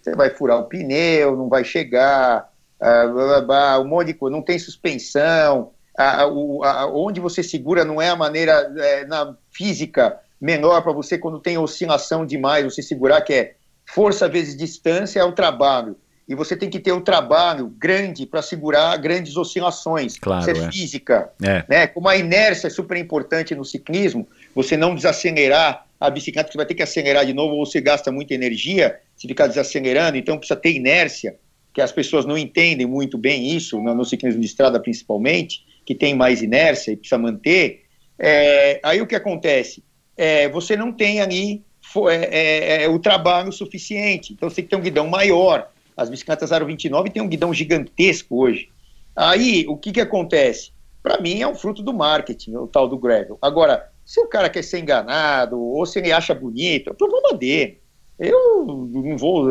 Você 0.01 0.13
vai 0.13 0.29
furar 0.29 0.59
o 0.59 0.65
pneu, 0.65 1.37
não 1.37 1.47
vai 1.47 1.63
chegar, 1.63 2.51
ah, 2.81 3.07
blá, 3.07 3.25
blá, 3.25 3.41
blá, 3.41 3.79
um 3.79 3.87
monte 3.87 4.07
de 4.07 4.13
coisa, 4.15 4.35
não 4.35 4.43
tem 4.43 4.59
suspensão, 4.59 5.71
ah, 5.97 6.27
o, 6.27 6.61
ah, 6.63 6.87
onde 6.87 7.21
você 7.21 7.41
segura 7.41 7.85
não 7.85 8.01
é 8.01 8.09
a 8.09 8.15
maneira 8.15 8.73
é, 8.77 9.05
na 9.05 9.35
física 9.51 10.19
menor 10.41 10.81
para 10.81 10.91
você 10.91 11.17
quando 11.17 11.39
tem 11.39 11.57
oscilação 11.57 12.25
demais, 12.25 12.65
você 12.65 12.81
segurar 12.81 13.21
que 13.21 13.33
é 13.33 13.55
força 13.85 14.27
vezes 14.27 14.57
distância 14.57 15.21
é 15.21 15.23
o 15.23 15.31
trabalho. 15.31 15.95
E 16.27 16.35
você 16.35 16.55
tem 16.55 16.69
que 16.69 16.79
ter 16.79 16.93
um 16.93 17.01
trabalho 17.01 17.67
grande 17.67 18.25
para 18.25 18.41
segurar 18.41 18.95
grandes 18.97 19.35
oscilações. 19.35 20.17
Claro, 20.17 20.41
Isso 20.41 20.61
é, 20.61 20.65
é. 20.65 20.71
física. 20.71 21.31
É. 21.41 21.65
Né? 21.67 21.87
Como 21.87 22.07
a 22.07 22.15
inércia 22.15 22.67
é 22.67 22.69
super 22.69 22.97
importante 22.97 23.53
no 23.53 23.65
ciclismo, 23.65 24.27
você 24.53 24.77
não 24.77 24.95
desacelerar 24.95 25.85
a 25.99 26.09
bicicleta, 26.09 26.51
você 26.51 26.57
vai 26.57 26.65
ter 26.65 26.75
que 26.75 26.83
acelerar 26.83 27.25
de 27.25 27.33
novo, 27.33 27.55
ou 27.55 27.65
você 27.65 27.79
gasta 27.79 28.11
muita 28.11 28.33
energia 28.33 28.99
se 29.15 29.27
ficar 29.27 29.47
desacelerando, 29.47 30.17
então 30.17 30.37
precisa 30.37 30.59
ter 30.59 30.73
inércia, 30.73 31.37
que 31.73 31.81
as 31.81 31.91
pessoas 31.91 32.25
não 32.25 32.37
entendem 32.37 32.85
muito 32.85 33.17
bem 33.17 33.55
isso, 33.55 33.79
no, 33.81 34.05
ciclismo 34.05 34.41
de 34.41 34.45
estrada 34.45 34.79
principalmente, 34.79 35.65
que 35.85 35.95
tem 35.95 36.13
mais 36.13 36.41
inércia 36.41 36.91
e 36.91 36.97
precisa 36.97 37.17
manter. 37.17 37.83
É, 38.19 38.79
aí 38.83 39.01
o 39.01 39.07
que 39.07 39.15
acontece? 39.15 39.83
É, 40.15 40.47
você 40.49 40.75
não 40.75 40.91
tem 40.91 41.21
ali 41.21 41.63
é, 42.09 42.13
é, 42.13 42.83
é, 42.83 42.89
o 42.89 42.99
trabalho 42.99 43.51
suficiente, 43.51 44.33
então 44.33 44.49
você 44.49 44.57
tem 44.57 44.65
que 44.65 44.69
ter 44.71 44.75
um 44.75 44.81
guidão 44.81 45.07
maior. 45.07 45.71
As 45.95 46.09
bicicletas 46.09 46.51
Aro 46.51 46.65
29 46.65 47.09
têm 47.09 47.21
um 47.21 47.27
guidão 47.27 47.53
gigantesco 47.53 48.41
hoje. 48.41 48.69
Aí, 49.15 49.65
o 49.67 49.77
que, 49.77 49.91
que 49.91 50.01
acontece? 50.01 50.71
Para 51.01 51.19
mim, 51.19 51.41
é 51.41 51.47
um 51.47 51.55
fruto 51.55 51.83
do 51.83 51.93
marketing, 51.93 52.55
o 52.55 52.67
tal 52.67 52.87
do 52.87 52.97
gravel. 52.97 53.37
Agora, 53.41 53.89
se 54.05 54.19
o 54.19 54.27
cara 54.27 54.49
quer 54.49 54.63
ser 54.63 54.79
enganado, 54.79 55.59
ou 55.59 55.85
se 55.85 55.99
ele 55.99 56.11
acha 56.11 56.33
bonito, 56.33 56.89
é 56.89 56.93
problema 56.93 57.33
dele. 57.33 57.81
Eu 58.19 58.65
não 58.91 59.17
vou. 59.17 59.45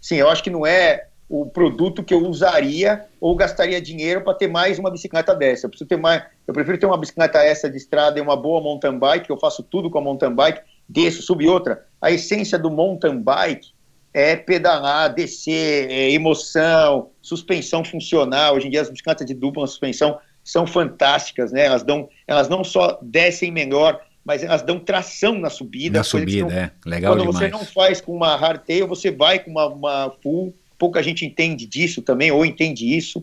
Sim, 0.00 0.16
eu 0.16 0.28
acho 0.28 0.42
que 0.42 0.50
não 0.50 0.66
é 0.66 1.08
o 1.28 1.44
produto 1.44 2.02
que 2.02 2.14
eu 2.14 2.26
usaria 2.26 3.04
ou 3.20 3.36
gastaria 3.36 3.80
dinheiro 3.80 4.22
para 4.22 4.34
ter 4.34 4.48
mais 4.48 4.78
uma 4.78 4.90
bicicleta 4.90 5.34
dessa. 5.34 5.66
Eu 5.66 5.70
preciso 5.70 5.88
ter 5.88 5.98
mais. 5.98 6.24
Eu 6.46 6.54
prefiro 6.54 6.78
ter 6.78 6.86
uma 6.86 6.96
bicicleta 6.96 7.38
essa 7.38 7.68
de 7.68 7.76
estrada 7.76 8.18
e 8.18 8.22
uma 8.22 8.36
boa 8.36 8.62
mountain 8.62 8.98
bike, 8.98 9.28
eu 9.28 9.38
faço 9.38 9.62
tudo 9.62 9.90
com 9.90 9.98
a 9.98 10.00
mountain 10.00 10.34
bike, 10.34 10.62
desço, 10.88 11.22
subo 11.22 11.46
outra. 11.46 11.86
A 12.00 12.10
essência 12.10 12.58
do 12.58 12.70
mountain 12.70 13.20
bike 13.20 13.72
é 14.14 14.34
pedalar, 14.34 15.12
descer, 15.12 15.90
é 15.90 16.10
emoção, 16.10 17.10
suspensão 17.20 17.84
funcional. 17.84 18.56
Hoje 18.56 18.68
em 18.68 18.70
dia 18.70 18.80
as 18.80 18.88
bicicletas 18.88 19.26
de 19.26 19.34
dupla 19.34 19.66
suspensão 19.66 20.18
são 20.48 20.66
fantásticas, 20.66 21.52
né? 21.52 21.66
Elas 21.66 21.82
dão, 21.82 22.08
elas 22.26 22.48
não 22.48 22.64
só 22.64 22.98
descem 23.02 23.50
melhor, 23.50 24.00
mas 24.24 24.42
elas 24.42 24.62
dão 24.62 24.80
tração 24.80 25.38
na 25.38 25.50
subida. 25.50 25.98
Na 25.98 26.02
subida, 26.02 26.48
não- 26.48 26.50
é. 26.50 26.72
Legal 26.86 27.12
quando 27.12 27.26
demais. 27.26 27.38
você 27.38 27.48
não 27.48 27.66
faz 27.66 28.00
com 28.00 28.16
uma 28.16 28.34
hardtail, 28.34 28.88
você 28.88 29.10
vai 29.10 29.38
com 29.40 29.50
uma, 29.50 29.66
uma 29.66 30.10
full. 30.22 30.54
Pouca 30.78 31.02
gente 31.02 31.26
entende 31.26 31.66
disso 31.66 32.00
também, 32.00 32.30
ou 32.30 32.46
entende 32.46 32.96
isso. 32.96 33.22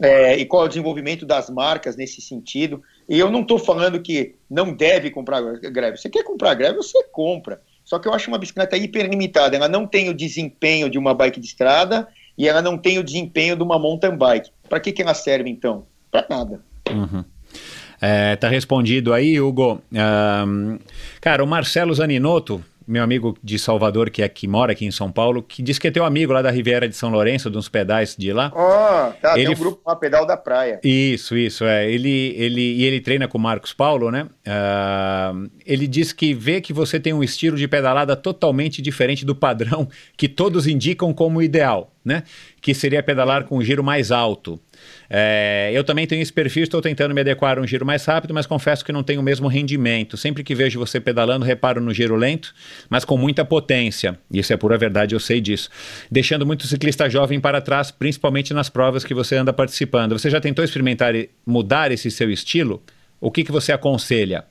É, 0.00 0.36
e 0.36 0.46
qual 0.46 0.62
é 0.62 0.66
o 0.66 0.68
desenvolvimento 0.68 1.26
das 1.26 1.50
marcas 1.50 1.96
nesse 1.96 2.20
sentido. 2.20 2.80
E 3.08 3.18
eu 3.18 3.28
não 3.28 3.40
estou 3.42 3.58
falando 3.58 4.00
que 4.00 4.36
não 4.48 4.72
deve 4.72 5.10
comprar 5.10 5.40
greve. 5.42 5.96
Você 5.96 6.08
quer 6.08 6.22
comprar 6.22 6.54
greve, 6.54 6.76
você 6.76 7.02
compra. 7.10 7.60
Só 7.84 7.98
que 7.98 8.06
eu 8.06 8.14
acho 8.14 8.28
uma 8.28 8.38
bicicleta 8.38 8.76
hiper 8.76 9.08
limitada. 9.08 9.56
Ela 9.56 9.68
não 9.68 9.84
tem 9.84 10.08
o 10.08 10.14
desempenho 10.14 10.88
de 10.88 10.96
uma 10.96 11.12
bike 11.12 11.40
de 11.40 11.46
estrada 11.46 12.06
e 12.38 12.48
ela 12.48 12.62
não 12.62 12.78
tem 12.78 13.00
o 13.00 13.04
desempenho 13.04 13.56
de 13.56 13.62
uma 13.64 13.80
mountain 13.80 14.16
bike. 14.16 14.50
Para 14.68 14.78
que, 14.78 14.92
que 14.92 15.02
ela 15.02 15.14
serve 15.14 15.50
então? 15.50 15.86
Para 16.12 16.26
nada. 16.28 16.60
Uhum. 16.90 17.24
É, 18.00 18.36
tá 18.36 18.48
respondido 18.48 19.14
aí, 19.14 19.40
Hugo. 19.40 19.80
Ahn, 19.94 20.78
cara, 21.20 21.42
o 21.42 21.46
Marcelo 21.46 21.94
Zaninotto, 21.94 22.62
meu 22.86 23.02
amigo 23.02 23.38
de 23.42 23.58
Salvador, 23.58 24.10
que, 24.10 24.22
é, 24.22 24.28
que 24.28 24.46
mora 24.46 24.72
aqui 24.72 24.84
em 24.84 24.90
São 24.90 25.10
Paulo, 25.10 25.42
que 25.42 25.62
diz 25.62 25.78
que 25.78 25.88
é 25.88 25.90
teu 25.90 26.04
amigo 26.04 26.32
lá 26.32 26.42
da 26.42 26.50
Riviera 26.50 26.88
de 26.88 26.94
São 26.94 27.10
Lourenço, 27.10 27.48
de 27.48 27.56
uns 27.56 27.68
pedais 27.68 28.14
de 28.18 28.32
lá. 28.32 28.52
Ó, 28.54 29.10
tá, 29.12 29.38
Ele 29.38 29.46
tem 29.46 29.54
um 29.54 29.58
grupo 29.58 29.80
uma 29.86 29.96
pedal 29.96 30.26
da 30.26 30.36
praia. 30.36 30.80
Isso, 30.82 31.36
isso, 31.36 31.64
é. 31.64 31.90
Ele, 31.90 32.34
ele, 32.36 32.60
e 32.60 32.84
ele 32.84 33.00
treina 33.00 33.26
com 33.26 33.38
o 33.38 33.40
Marcos 33.40 33.72
Paulo, 33.72 34.10
né? 34.10 34.26
Ah, 34.46 35.32
ele 35.64 35.86
diz 35.86 36.12
que 36.12 36.34
vê 36.34 36.60
que 36.60 36.72
você 36.72 37.00
tem 37.00 37.14
um 37.14 37.22
estilo 37.22 37.56
de 37.56 37.66
pedalada 37.66 38.16
totalmente 38.16 38.82
diferente 38.82 39.24
do 39.24 39.34
padrão 39.34 39.88
que 40.16 40.28
todos 40.28 40.66
indicam 40.66 41.14
como 41.14 41.40
ideal, 41.40 41.92
né? 42.04 42.24
Que 42.60 42.74
seria 42.74 43.02
pedalar 43.02 43.44
com 43.44 43.56
um 43.56 43.62
giro 43.62 43.82
mais 43.82 44.10
alto. 44.10 44.60
É, 45.14 45.70
eu 45.74 45.84
também 45.84 46.06
tenho 46.06 46.22
esse 46.22 46.32
perfil, 46.32 46.62
estou 46.62 46.80
tentando 46.80 47.14
me 47.14 47.20
adequar 47.20 47.58
a 47.58 47.60
um 47.60 47.66
giro 47.66 47.84
mais 47.84 48.02
rápido, 48.02 48.32
mas 48.32 48.46
confesso 48.46 48.82
que 48.82 48.90
não 48.90 49.02
tenho 49.02 49.20
o 49.20 49.22
mesmo 49.22 49.46
rendimento. 49.46 50.16
Sempre 50.16 50.42
que 50.42 50.54
vejo 50.54 50.78
você 50.78 50.98
pedalando, 50.98 51.44
reparo 51.44 51.82
no 51.82 51.92
giro 51.92 52.16
lento, 52.16 52.54
mas 52.88 53.04
com 53.04 53.18
muita 53.18 53.44
potência. 53.44 54.18
Isso 54.32 54.54
é 54.54 54.56
pura 54.56 54.78
verdade, 54.78 55.14
eu 55.14 55.20
sei 55.20 55.38
disso. 55.38 55.68
Deixando 56.10 56.46
muito 56.46 56.66
ciclista 56.66 57.10
jovem 57.10 57.38
para 57.38 57.60
trás, 57.60 57.90
principalmente 57.90 58.54
nas 58.54 58.70
provas 58.70 59.04
que 59.04 59.12
você 59.12 59.36
anda 59.36 59.52
participando. 59.52 60.18
Você 60.18 60.30
já 60.30 60.40
tentou 60.40 60.64
experimentar 60.64 61.14
e 61.14 61.28
mudar 61.44 61.92
esse 61.92 62.10
seu 62.10 62.30
estilo? 62.30 62.82
O 63.20 63.30
que, 63.30 63.44
que 63.44 63.52
você 63.52 63.70
aconselha? 63.70 64.46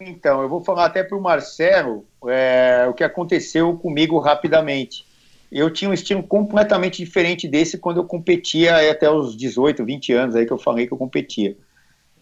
Então, 0.00 0.42
eu 0.42 0.48
vou 0.48 0.60
falar 0.60 0.86
até 0.86 1.04
para 1.04 1.16
o 1.16 1.22
Marcelo 1.22 2.04
é, 2.26 2.84
o 2.88 2.94
que 2.94 3.04
aconteceu 3.04 3.76
comigo 3.76 4.18
rapidamente. 4.18 5.06
Eu 5.54 5.70
tinha 5.70 5.88
um 5.88 5.94
estilo 5.94 6.20
completamente 6.20 6.96
diferente 6.96 7.46
desse 7.46 7.78
quando 7.78 7.98
eu 7.98 8.04
competia 8.04 8.90
até 8.90 9.08
os 9.08 9.36
18, 9.36 9.84
20 9.84 10.12
anos 10.12 10.34
aí 10.34 10.44
que 10.44 10.52
eu 10.52 10.58
falei 10.58 10.84
que 10.84 10.92
eu 10.92 10.98
competia. 10.98 11.56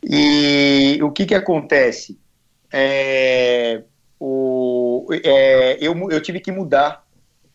E 0.05 0.99
o 1.03 1.11
que 1.11 1.25
que 1.25 1.35
acontece? 1.35 2.19
É, 2.71 3.85
o, 4.21 5.07
é, 5.25 5.79
eu, 5.81 6.11
eu 6.11 6.21
tive 6.21 6.41
que 6.41 6.53
mudar, 6.53 7.07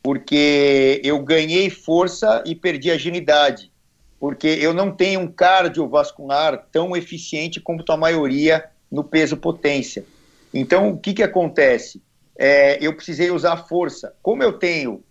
porque 0.02 1.00
eu 1.04 1.22
ganhei 1.22 1.70
força 1.70 2.44
e 2.44 2.56
perdi 2.56 2.90
agilidade, 2.90 3.72
porque 4.20 4.48
eu 4.48 4.74
não 4.74 4.92
tenho 4.92 5.20
um 5.20 5.28
cardiovascular 5.28 6.66
tão 6.72 6.98
eficiente 6.98 7.62
como 7.62 7.84
a 7.88 7.98
maioria 7.98 8.66
no 8.92 9.04
peso 9.04 9.38
potência. 9.38 10.04
Então, 10.52 10.90
o 10.90 10.98
que, 10.98 11.14
que 11.14 11.24
acontece? 11.24 12.02
É, 12.36 12.84
eu 12.84 12.96
precisei 12.96 13.30
usar 13.30 13.58
força. 13.68 14.16
Como 14.24 14.42
eu 14.42 14.54
tenho, 14.54 15.04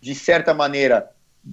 de 0.00 0.14
certa 0.14 0.54
maneira, 0.54 1.10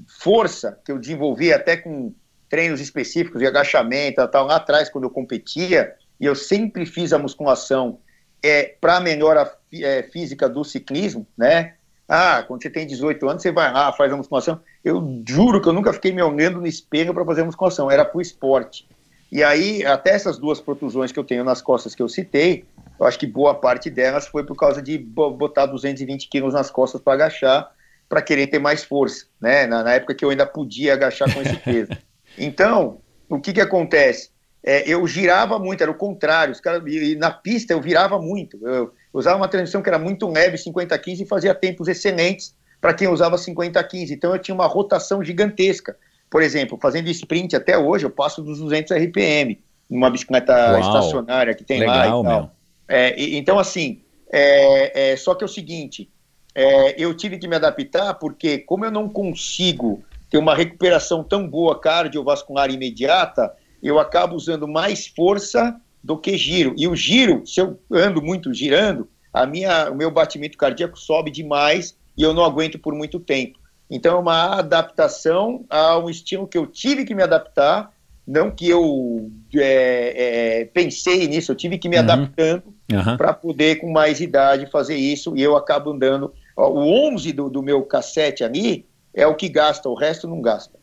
força, 0.07 0.79
que 0.83 0.91
eu 0.91 0.99
desenvolvi 0.99 1.53
até 1.53 1.77
com 1.77 2.13
treinos 2.49 2.79
específicos 2.79 3.39
de 3.39 3.47
agachamento 3.47 4.21
e 4.21 4.27
tal, 4.27 4.45
lá 4.45 4.57
atrás, 4.57 4.89
quando 4.89 5.05
eu 5.05 5.09
competia, 5.09 5.93
e 6.19 6.25
eu 6.25 6.35
sempre 6.35 6.85
fiz 6.85 7.11
a 7.11 7.19
musculação 7.19 7.99
é, 8.41 8.75
para 8.79 8.99
melhora 8.99 9.51
é, 9.73 10.03
física 10.03 10.47
do 10.47 10.63
ciclismo, 10.63 11.25
né? 11.37 11.73
Ah, 12.07 12.43
quando 12.47 12.61
você 12.61 12.69
tem 12.69 12.85
18 12.85 13.27
anos, 13.27 13.41
você 13.41 13.51
vai 13.51 13.73
lá, 13.73 13.91
faz 13.91 14.13
a 14.13 14.15
musculação. 14.15 14.61
Eu 14.83 15.23
juro 15.27 15.59
que 15.59 15.67
eu 15.67 15.73
nunca 15.73 15.91
fiquei 15.91 16.11
me 16.11 16.21
olhando 16.21 16.61
no 16.61 16.67
espelho 16.67 17.13
para 17.13 17.25
fazer 17.25 17.43
musculação, 17.43 17.89
era 17.89 18.05
para 18.05 18.17
o 18.17 18.21
esporte. 18.21 18.87
E 19.31 19.43
aí, 19.43 19.83
até 19.83 20.11
essas 20.11 20.37
duas 20.37 20.61
protusões 20.61 21.11
que 21.11 21.19
eu 21.19 21.23
tenho 21.23 21.43
nas 21.43 21.61
costas 21.63 21.95
que 21.95 22.03
eu 22.03 22.07
citei, 22.07 22.65
eu 22.99 23.05
acho 23.07 23.17
que 23.17 23.25
boa 23.25 23.55
parte 23.55 23.89
delas 23.89 24.27
foi 24.27 24.45
por 24.45 24.55
causa 24.55 24.81
de 24.81 24.97
botar 24.97 25.65
220 25.65 26.29
quilos 26.29 26.53
nas 26.53 26.69
costas 26.69 27.01
para 27.01 27.13
agachar, 27.13 27.71
para 28.07 28.21
querer 28.21 28.47
ter 28.47 28.59
mais 28.59 28.83
força, 28.83 29.25
né? 29.41 29.65
Na, 29.65 29.83
na, 29.83 29.93
época 29.93 30.15
que 30.15 30.23
eu 30.23 30.29
ainda 30.29 30.45
podia 30.45 30.93
agachar 30.93 31.33
com 31.33 31.41
esse 31.41 31.55
peso. 31.57 31.91
Então, 32.37 32.97
o 33.29 33.39
que 33.39 33.53
que 33.53 33.61
acontece? 33.61 34.29
É, 34.61 34.83
eu 34.85 35.07
girava 35.07 35.57
muito, 35.57 35.81
era 35.81 35.89
o 35.89 35.95
contrário. 35.95 36.51
Os 36.51 36.59
caras, 36.59 36.83
e 36.85 37.15
na 37.15 37.31
pista 37.31 37.71
eu 37.71 37.79
virava 37.79 38.19
muito. 38.19 38.59
Eu, 38.61 38.73
eu 38.73 38.93
usava 39.13 39.37
uma 39.37 39.47
transmissão 39.47 39.81
que 39.81 39.87
era 39.87 39.97
muito 39.97 40.27
leve, 40.29 40.57
50-15, 40.57 41.21
e 41.21 41.25
fazia 41.25 41.55
tempos 41.55 41.87
excelentes 41.87 42.53
para 42.81 42.93
quem 42.93 43.07
usava 43.07 43.37
50-15. 43.37 44.11
Então 44.11 44.33
eu 44.33 44.39
tinha 44.39 44.53
uma 44.53 44.65
rotação 44.65 45.23
gigantesca. 45.23 45.95
Por 46.29 46.41
exemplo, 46.41 46.77
fazendo 46.81 47.09
sprint 47.09 47.55
até 47.55 47.77
hoje, 47.77 48.05
eu 48.05 48.09
passo 48.09 48.41
dos 48.41 48.59
200 48.59 48.91
RPM 48.97 49.63
numa 49.89 50.09
bicicleta 50.09 50.53
Uau, 50.53 50.79
estacionária 50.81 51.53
que 51.53 51.63
tem 51.63 51.79
legal, 51.79 51.95
lá 51.95 52.05
e 52.05 52.09
tal. 52.09 52.23
Meu. 52.23 52.49
É, 52.87 53.19
e, 53.19 53.37
então, 53.37 53.57
assim, 53.57 54.01
é, 54.31 55.11
é, 55.11 55.15
só 55.15 55.35
que 55.35 55.43
é 55.43 55.45
o 55.45 55.49
seguinte, 55.49 56.09
é, 56.55 56.95
eu 56.97 57.13
tive 57.13 57.37
que 57.37 57.47
me 57.47 57.55
adaptar 57.55 58.13
porque 58.15 58.57
como 58.59 58.85
eu 58.85 58.91
não 58.91 59.09
consigo 59.09 60.03
ter 60.29 60.37
uma 60.37 60.55
recuperação 60.55 61.23
tão 61.23 61.47
boa 61.47 61.79
cardiovascular 61.79 62.71
imediata, 62.71 63.53
eu 63.83 63.99
acabo 63.99 64.35
usando 64.35 64.67
mais 64.67 65.05
força 65.05 65.75
do 66.03 66.17
que 66.17 66.37
giro. 66.37 66.73
E 66.77 66.87
o 66.87 66.95
giro, 66.95 67.45
se 67.45 67.59
eu 67.59 67.79
ando 67.91 68.21
muito 68.21 68.53
girando, 68.53 69.07
a 69.33 69.45
minha, 69.45 69.91
o 69.91 69.95
meu 69.95 70.09
batimento 70.09 70.57
cardíaco 70.57 70.97
sobe 70.97 71.29
demais 71.29 71.95
e 72.17 72.23
eu 72.23 72.33
não 72.33 72.43
aguento 72.43 72.79
por 72.79 72.95
muito 72.95 73.19
tempo. 73.19 73.59
Então 73.89 74.17
é 74.17 74.19
uma 74.19 74.59
adaptação 74.59 75.65
a 75.69 75.97
um 75.97 76.09
estilo 76.09 76.47
que 76.47 76.57
eu 76.57 76.65
tive 76.65 77.05
que 77.05 77.13
me 77.13 77.21
adaptar, 77.21 77.91
não 78.25 78.49
que 78.49 78.67
eu 78.67 79.29
é, 79.55 80.61
é, 80.61 80.65
pensei 80.65 81.27
nisso, 81.27 81.51
eu 81.51 81.55
tive 81.55 81.77
que 81.77 81.87
me 81.87 81.95
uhum. 81.95 82.03
adaptando 82.03 82.63
uhum. 82.91 83.17
para 83.17 83.33
poder, 83.33 83.75
com 83.75 83.91
mais 83.91 84.19
idade, 84.19 84.65
fazer 84.71 84.95
isso, 84.95 85.35
e 85.37 85.43
eu 85.43 85.55
acabo 85.55 85.91
andando. 85.91 86.33
O 86.55 87.09
11 87.09 87.33
do, 87.33 87.49
do 87.49 87.61
meu 87.61 87.83
cassete 87.83 88.43
ali 88.43 88.85
é 89.13 89.25
o 89.27 89.35
que 89.35 89.49
gasta, 89.49 89.89
o 89.89 89.95
resto 89.95 90.27
não 90.27 90.41
gasta. 90.41 90.79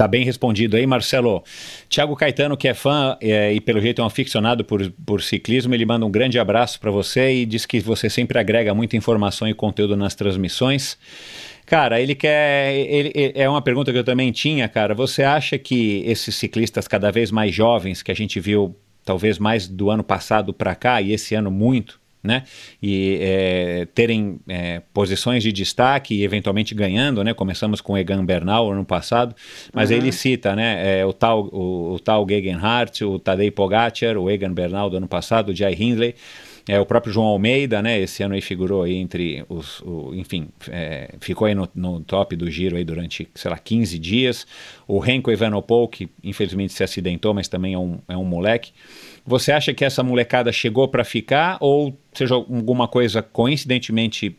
Tá 0.00 0.08
bem 0.08 0.24
respondido 0.24 0.78
aí, 0.78 0.86
Marcelo. 0.86 1.44
Tiago 1.86 2.16
Caetano, 2.16 2.56
que 2.56 2.66
é 2.66 2.72
fã 2.72 3.18
é, 3.20 3.52
e 3.52 3.60
pelo 3.60 3.82
jeito 3.82 4.00
é 4.00 4.04
um 4.04 4.06
aficionado 4.06 4.64
por, 4.64 4.90
por 5.04 5.22
ciclismo, 5.22 5.74
ele 5.74 5.84
manda 5.84 6.06
um 6.06 6.10
grande 6.10 6.38
abraço 6.38 6.80
para 6.80 6.90
você 6.90 7.34
e 7.34 7.44
diz 7.44 7.66
que 7.66 7.80
você 7.80 8.08
sempre 8.08 8.38
agrega 8.38 8.74
muita 8.74 8.96
informação 8.96 9.46
e 9.46 9.52
conteúdo 9.52 9.94
nas 9.98 10.14
transmissões. 10.14 10.96
Cara, 11.66 12.00
ele 12.00 12.14
quer. 12.14 12.74
Ele, 12.74 13.12
ele, 13.14 13.32
é 13.36 13.46
uma 13.46 13.60
pergunta 13.60 13.92
que 13.92 13.98
eu 13.98 14.02
também 14.02 14.32
tinha, 14.32 14.66
cara. 14.70 14.94
Você 14.94 15.22
acha 15.22 15.58
que 15.58 16.02
esses 16.06 16.34
ciclistas 16.34 16.88
cada 16.88 17.12
vez 17.12 17.30
mais 17.30 17.54
jovens, 17.54 18.02
que 18.02 18.10
a 18.10 18.16
gente 18.16 18.40
viu 18.40 18.74
talvez 19.04 19.38
mais 19.38 19.68
do 19.68 19.90
ano 19.90 20.02
passado 20.02 20.54
para 20.54 20.74
cá 20.74 21.02
e 21.02 21.12
esse 21.12 21.34
ano 21.34 21.50
muito, 21.50 22.00
né? 22.22 22.44
E 22.82 23.18
é, 23.20 23.88
terem 23.94 24.40
é, 24.48 24.82
posições 24.92 25.42
de 25.42 25.52
destaque 25.52 26.14
e 26.14 26.24
eventualmente 26.24 26.74
ganhando, 26.74 27.24
né? 27.24 27.32
Começamos 27.32 27.80
com 27.80 27.94
o 27.94 27.98
Egan 27.98 28.24
Bernal 28.24 28.70
ano 28.70 28.84
passado, 28.84 29.34
mas 29.72 29.90
uhum. 29.90 29.96
ele 29.96 30.12
cita, 30.12 30.54
né? 30.54 31.00
É, 31.00 31.06
o 31.06 31.12
tal 31.12 31.48
o, 31.52 31.94
o 31.94 31.98
tal 31.98 32.26
Gegenhardt, 32.28 33.04
o 33.04 33.18
Tadej 33.18 33.50
Pogacar, 33.50 34.16
o 34.16 34.30
Egan 34.30 34.52
Bernal 34.52 34.90
do 34.90 34.96
ano 34.96 35.08
passado, 35.08 35.50
o 35.50 35.54
Jai 35.54 35.74
Hindley. 35.74 36.14
É, 36.68 36.78
o 36.78 36.86
próprio 36.86 37.12
João 37.12 37.26
Almeida, 37.26 37.82
né, 37.82 37.98
esse 37.98 38.22
ano 38.22 38.34
aí 38.34 38.40
figurou 38.40 38.82
aí 38.82 38.94
entre 38.94 39.44
os, 39.48 39.80
o, 39.80 40.14
enfim, 40.14 40.48
é, 40.68 41.14
ficou 41.18 41.46
aí 41.46 41.54
no, 41.54 41.68
no, 41.74 42.00
top 42.00 42.36
do 42.36 42.48
giro 42.50 42.76
aí 42.76 42.84
durante, 42.84 43.28
sei 43.34 43.50
lá, 43.50 43.58
15 43.58 43.98
dias. 43.98 44.46
O 44.86 44.98
Renko 44.98 45.30
Evanopol, 45.32 45.88
que 45.88 46.08
infelizmente 46.22 46.72
se 46.72 46.84
acidentou, 46.84 47.34
mas 47.34 47.48
também 47.48 47.74
é 47.74 47.78
um, 47.78 47.98
é 48.06 48.16
um 48.16 48.24
moleque. 48.24 48.72
Você 49.30 49.52
acha 49.52 49.72
que 49.72 49.84
essa 49.84 50.02
molecada 50.02 50.50
chegou 50.50 50.88
para 50.88 51.04
ficar 51.04 51.56
ou 51.60 51.96
seja 52.12 52.34
alguma 52.34 52.88
coisa 52.88 53.22
coincidentemente 53.22 54.36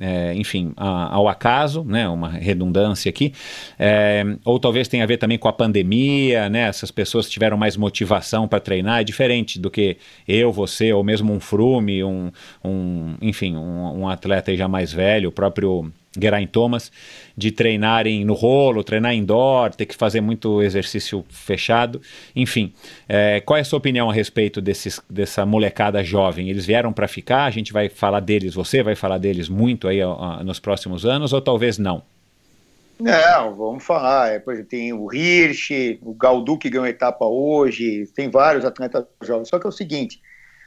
é, 0.00 0.32
enfim, 0.34 0.72
a, 0.76 1.12
ao 1.14 1.26
acaso, 1.26 1.82
né, 1.82 2.08
uma 2.08 2.28
redundância 2.28 3.10
aqui, 3.10 3.32
é, 3.76 4.22
ou 4.44 4.60
talvez 4.60 4.86
tenha 4.86 5.02
a 5.02 5.06
ver 5.06 5.16
também 5.16 5.36
com 5.36 5.48
a 5.48 5.52
pandemia, 5.52 6.48
né, 6.48 6.68
essas 6.68 6.92
pessoas 6.92 7.28
tiveram 7.28 7.56
mais 7.56 7.76
motivação 7.76 8.46
para 8.46 8.60
treinar, 8.60 9.00
é 9.00 9.04
diferente 9.04 9.58
do 9.58 9.68
que 9.68 9.96
eu, 10.26 10.52
você, 10.52 10.92
ou 10.92 11.02
mesmo 11.02 11.32
um 11.32 11.40
Frume, 11.40 12.04
um, 12.04 12.30
um 12.64 13.16
enfim, 13.20 13.56
um, 13.56 14.02
um 14.02 14.08
atleta 14.08 14.54
já 14.54 14.68
mais 14.68 14.92
velho, 14.92 15.30
o 15.30 15.32
próprio 15.32 15.90
Geraint 16.18 16.48
Thomas, 16.50 16.90
de 17.36 17.50
treinarem 17.50 18.24
no 18.24 18.34
rolo, 18.34 18.82
treinar 18.82 19.14
indoor, 19.14 19.74
ter 19.74 19.86
que 19.86 19.94
fazer 19.94 20.20
muito 20.20 20.62
exercício 20.62 21.24
fechado. 21.28 22.00
Enfim, 22.34 22.72
é, 23.08 23.40
qual 23.40 23.56
é 23.56 23.60
a 23.60 23.64
sua 23.64 23.78
opinião 23.78 24.08
a 24.10 24.12
respeito 24.12 24.60
desses, 24.60 25.00
dessa 25.08 25.44
molecada 25.44 26.02
jovem? 26.02 26.48
Eles 26.48 26.66
vieram 26.66 26.92
para 26.92 27.06
ficar? 27.06 27.44
A 27.44 27.50
gente 27.50 27.72
vai 27.72 27.88
falar 27.88 28.20
deles, 28.20 28.54
você 28.54 28.82
vai 28.82 28.94
falar 28.94 29.18
deles 29.18 29.48
muito 29.48 29.86
aí 29.86 30.00
nos 30.44 30.58
próximos 30.58 31.04
anos 31.04 31.32
ou 31.32 31.40
talvez 31.40 31.78
não? 31.78 32.02
Não, 32.98 33.54
vamos 33.54 33.84
falar. 33.84 34.30
É, 34.30 34.40
tem 34.68 34.92
o 34.92 35.12
Hirsch, 35.12 35.70
o 36.02 36.12
Galdu 36.14 36.58
que 36.58 36.68
ganhou 36.68 36.86
etapa 36.86 37.24
hoje, 37.24 38.10
tem 38.14 38.28
vários 38.28 38.64
atletas 38.64 39.04
jovens. 39.22 39.48
Só 39.48 39.58
que 39.58 39.66
é 39.66 39.68
o 39.68 39.72
seguinte: 39.72 40.20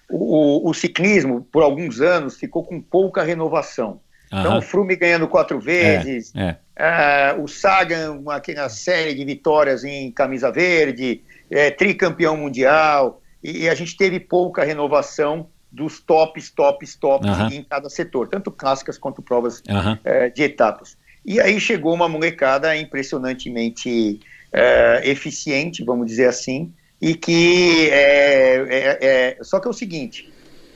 o, 0.09 0.67
o, 0.67 0.69
o 0.69 0.73
ciclismo, 0.73 1.45
por 1.51 1.61
alguns 1.61 1.99
anos, 1.99 2.37
ficou 2.37 2.63
com 2.63 2.81
pouca 2.81 3.21
renovação. 3.21 3.99
Então, 4.31 4.57
o 4.57 4.61
Frume 4.61 4.95
ganhando 4.95 5.27
quatro 5.27 5.59
vezes, 5.59 6.31
é, 6.35 6.57
é. 6.77 7.35
Uh, 7.35 7.43
o 7.43 7.47
Sagan, 7.47 8.13
uma, 8.13 8.41
uma 8.41 8.69
série 8.69 9.13
de 9.13 9.25
vitórias 9.25 9.83
em 9.83 10.09
camisa 10.09 10.49
verde, 10.49 11.21
é, 11.49 11.69
tricampeão 11.69 12.37
mundial, 12.37 13.21
e, 13.43 13.63
e, 13.63 13.69
a 13.69 13.75
gente 13.75 13.97
teve 13.97 14.19
pouca 14.19 14.63
renovação 14.63 15.49
dos 15.69 15.99
tops, 15.99 16.49
tops, 16.49 16.95
tops 16.95 17.29
em 17.51 17.63
cada 17.63 17.89
setor, 17.89 18.29
tanto 18.29 18.51
clássicas 18.51 18.97
quanto 18.97 19.21
provas 19.21 19.61
é, 20.03 20.29
de 20.29 20.43
etapas. 20.43 20.97
E 21.25 21.39
aí 21.39 21.59
chegou 21.59 21.93
uma 21.93 22.07
molecada 22.07 22.75
impressionantemente 22.75 24.19
é, 24.51 25.01
eficiente, 25.09 25.83
vamos 25.83 26.07
dizer 26.07 26.27
assim, 26.27 26.73
e 27.01 27.15
que 27.15 27.89
é, 27.91 29.37
só 29.41 29.59
que 29.59 29.67
é 29.67 29.71
o 29.71 29.73
seguinte, 29.73 30.31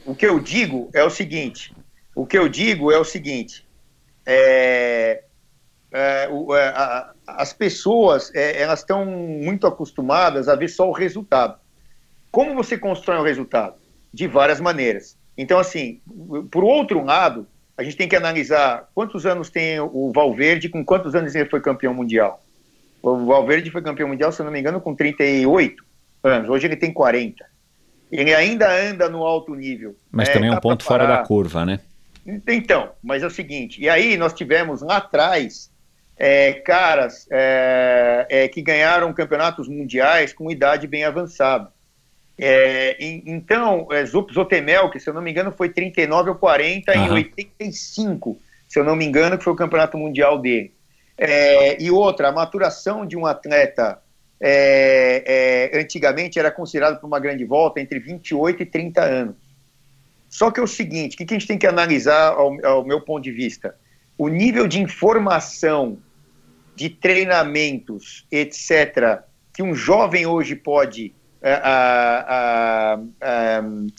o 0.06 0.16
que 0.16 0.26
eu 0.26 0.40
digo 0.40 0.90
é 0.94 1.04
o 1.04 1.10
seguinte, 1.10 1.75
o 2.16 2.26
que 2.26 2.38
eu 2.38 2.48
digo 2.48 2.92
é 2.92 2.98
o 2.98 3.04
seguinte: 3.04 3.66
é, 4.26 5.24
é, 5.92 6.30
o, 6.32 6.56
é, 6.56 6.70
a, 6.70 7.14
as 7.28 7.54
pessoas 7.54 8.34
é, 8.34 8.62
elas 8.62 8.80
estão 8.80 9.06
muito 9.06 9.68
acostumadas 9.68 10.48
a 10.48 10.56
ver 10.56 10.70
só 10.70 10.90
o 10.90 10.94
resultado. 10.94 11.60
Como 12.32 12.56
você 12.56 12.78
constrói 12.78 13.20
um 13.20 13.24
resultado? 13.24 13.76
De 14.14 14.28
várias 14.28 14.62
maneiras. 14.62 15.18
Então, 15.38 15.60
assim, 15.60 16.00
por 16.50 16.64
outro 16.64 17.04
lado, 17.04 17.46
a 17.78 17.84
gente 17.84 17.98
tem 17.98 18.08
que 18.08 18.16
analisar 18.16 18.90
quantos 18.96 19.26
anos 19.26 19.50
tem 19.50 19.80
o 19.80 20.12
Valverde, 20.14 20.70
com 20.70 20.84
quantos 20.84 21.14
anos 21.14 21.36
ele 21.36 21.50
foi 21.50 21.60
campeão 21.60 21.94
mundial. 21.94 22.42
O 23.02 23.26
Valverde 23.26 23.70
foi 23.70 23.82
campeão 23.82 24.08
mundial, 24.08 24.32
se 24.32 24.42
não 24.42 24.52
me 24.52 24.60
engano, 24.60 24.80
com 24.80 24.96
38 24.96 25.84
anos. 26.24 26.50
Hoje 26.50 26.68
ele 26.68 26.78
tem 26.78 26.94
40. 26.94 27.46
Ele 28.12 28.34
ainda 28.34 28.72
anda 28.72 29.10
no 29.10 29.24
alto 29.24 29.54
nível. 29.54 29.96
Mas 30.10 30.30
também 30.30 30.50
é 30.50 30.54
um 30.54 30.60
ponto 30.60 30.84
fora 30.84 31.06
da 31.06 31.18
curva, 31.18 31.66
né? 31.66 31.82
Então, 32.26 32.92
mas 33.04 33.22
é 33.22 33.28
o 33.28 33.30
seguinte, 33.30 33.82
e 33.82 33.88
aí 33.88 34.18
nós 34.18 34.34
tivemos 34.34 34.82
lá 34.82 34.98
atrás 34.98 35.72
é, 36.18 36.54
caras 36.54 37.28
é, 37.30 38.26
é, 38.30 38.48
que 38.48 38.62
ganharam 38.62 39.14
campeonatos 39.14 39.68
mundiais 39.68 40.34
com 40.34 40.50
idade 40.50 40.88
bem 40.88 41.04
avançada. 41.04 41.72
É, 42.38 42.98
então, 43.00 43.88
é, 43.92 44.06
Zotemel, 44.06 44.90
que 44.90 45.00
se 45.00 45.10
eu 45.10 45.14
não 45.14 45.22
me 45.22 45.32
engano 45.32 45.52
foi 45.52 45.70
39 45.70 46.32
ou 46.32 46.36
40 46.36 46.92
uhum. 46.92 47.06
em 47.06 47.12
85, 47.12 48.40
se 48.68 48.80
eu 48.80 48.84
não 48.84 48.96
me 48.96 49.06
engano, 49.06 49.38
que 49.38 49.44
foi 49.44 49.54
o 49.54 49.58
campeonato 49.58 49.98
mundial 49.98 50.40
dele. 50.40 50.74
É, 51.18 51.82
e 51.82 51.90
outra, 51.92 52.30
a 52.30 52.32
maturação 52.32 53.06
de 53.06 53.16
um 53.16 53.26
atleta 53.26 54.02
é, 54.42 55.72
antigamente 55.74 56.38
era 56.38 56.52
considerado 56.52 56.98
para 56.98 57.08
uma 57.08 57.20
grande 57.20 57.46
volta 57.46 57.80
entre 57.80 58.00
28 58.00 58.64
e 58.64 58.66
30 58.66 59.02
anos. 59.02 59.45
Só 60.36 60.52
que 60.52 60.60
é 60.60 60.64
o 60.64 60.68
seguinte, 60.68 61.14
o 61.14 61.18
que 61.18 61.24
a 61.24 61.38
gente 61.38 61.48
tem 61.48 61.58
que 61.58 61.66
analisar 61.66 62.34
ao, 62.34 62.54
ao 62.66 62.84
meu 62.84 63.00
ponto 63.00 63.24
de 63.24 63.32
vista? 63.32 63.74
O 64.18 64.28
nível 64.28 64.68
de 64.68 64.82
informação, 64.82 65.98
de 66.76 66.90
treinamentos, 66.90 68.28
etc., 68.30 69.22
que 69.54 69.64
um 69.64 69.74
jovem 69.74 70.26
hoje 70.26 70.54
pode 70.54 71.14
uh, 71.42 73.10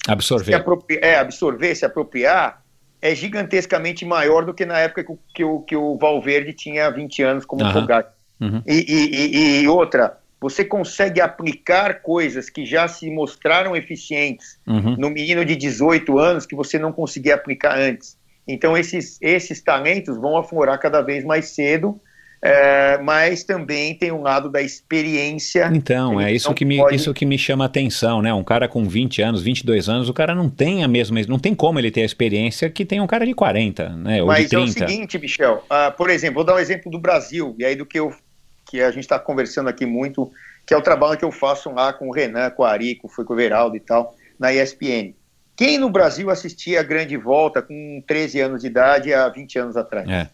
absorver. 0.07 0.45
Se 0.45 0.99
é, 1.01 1.19
absorver, 1.19 1.75
se 1.75 1.87
apropriar, 1.87 2.63
é 3.01 3.15
gigantescamente 3.15 4.05
maior 4.05 4.45
do 4.45 4.53
que 4.53 4.67
na 4.67 4.79
época 4.79 5.05
que 5.05 5.13
o, 5.13 5.19
que 5.35 5.43
o, 5.43 5.61
que 5.61 5.75
o 5.75 5.97
Valverde 5.97 6.53
tinha 6.53 6.91
20 6.91 7.23
anos 7.23 7.47
como 7.47 7.65
uhum. 7.65 7.73
Fogac. 7.73 8.11
Uhum. 8.39 8.63
E, 8.67 8.85
e, 8.87 9.63
e, 9.63 9.69
outra, 9.69 10.19
você 10.49 10.65
consegue 10.65 11.21
aplicar 11.21 12.03
coisas 12.03 12.49
que 12.49 12.65
já 12.65 12.87
se 12.87 13.11
mostraram 13.11 13.75
eficientes 13.75 14.61
uhum. 14.65 14.97
no 14.97 15.11
menino 15.11 15.45
de 15.45 15.57
18 15.57 16.17
anos 16.19 16.47
que 16.47 16.55
você 16.55 16.79
não 16.79 16.93
conseguia 16.93 17.35
aplicar 17.35 17.77
antes. 17.77 18.17
Então, 18.47 18.77
esses, 18.77 19.19
esses 19.21 19.61
talentos 19.61 20.17
vão 20.17 20.37
aflorar 20.37 20.79
cada 20.79 21.03
vez 21.03 21.25
mais 21.25 21.47
cedo, 21.47 22.01
é, 22.41 22.97
mas 22.99 23.43
também 23.43 23.93
tem 23.93 24.13
um 24.13 24.23
lado 24.23 24.49
da 24.49 24.63
experiência. 24.63 25.69
Então, 25.75 26.21
é 26.21 26.33
isso 26.33 26.55
que, 26.55 26.65
me, 26.65 26.77
pode... 26.77 26.95
isso 26.95 27.13
que 27.13 27.27
me 27.27 27.37
chama 27.37 27.65
a 27.65 27.67
atenção, 27.67 28.23
né? 28.23 28.33
Um 28.33 28.45
cara 28.45 28.69
com 28.69 28.85
20 28.85 29.21
anos, 29.23 29.43
22 29.43 29.89
anos, 29.89 30.09
o 30.09 30.15
cara 30.15 30.33
não 30.33 30.49
tem 30.49 30.85
a 30.85 30.89
mesma, 30.89 31.21
não 31.27 31.41
tem 31.41 31.57
como 31.57 31.81
ele 31.81 31.91
ter 31.91 32.03
a 32.03 32.07
experiência 32.07 32.71
que 32.71 32.85
tem 32.85 33.01
um 33.01 33.07
cara 33.09 33.27
de 33.27 33.35
40, 33.35 33.89
né? 33.89 34.21
Ou 34.23 34.29
mas 34.29 34.45
de 34.45 34.51
30. 34.51 34.63
é 34.63 34.65
o 34.65 34.89
seguinte, 34.89 35.19
Michel, 35.19 35.65
uh, 35.65 35.91
por 35.97 36.09
exemplo, 36.09 36.37
vou 36.37 36.45
dar 36.45 36.55
um 36.55 36.61
exemplo 36.61 36.89
do 36.89 37.01
Brasil, 37.01 37.57
e 37.59 37.65
aí 37.65 37.75
do 37.75 37.85
que 37.85 37.99
eu 37.99 38.15
que 38.67 38.83
a 38.83 38.91
gente 38.91 39.05
está 39.05 39.19
conversando 39.19 39.69
aqui 39.69 39.87
muito, 39.87 40.31
que 40.67 40.75
é 40.75 40.77
o 40.77 40.83
trabalho 40.83 41.19
que 41.19 41.25
eu 41.25 41.31
faço 41.31 41.71
lá 41.71 41.93
com 41.93 42.09
o 42.09 42.13
Renan, 42.13 42.51
com 42.51 42.63
o 42.63 42.67
Arico, 42.67 43.09
foi 43.09 43.25
com 43.25 43.33
o 43.33 43.37
Veraldo 43.37 43.77
e 43.77 43.81
tal, 43.81 44.15
na 44.39 44.53
ESPN. 44.53 45.15
Quem 45.57 45.79
no 45.79 45.89
Brasil 45.89 46.29
assistia 46.29 46.81
a 46.81 46.83
Grande 46.83 47.17
Volta 47.17 47.63
com 47.63 48.03
13 48.07 48.41
anos 48.41 48.61
de 48.61 48.67
idade 48.67 49.15
há 49.15 49.29
20 49.29 49.59
anos 49.59 49.77
atrás? 49.77 50.07
É. 50.09 50.29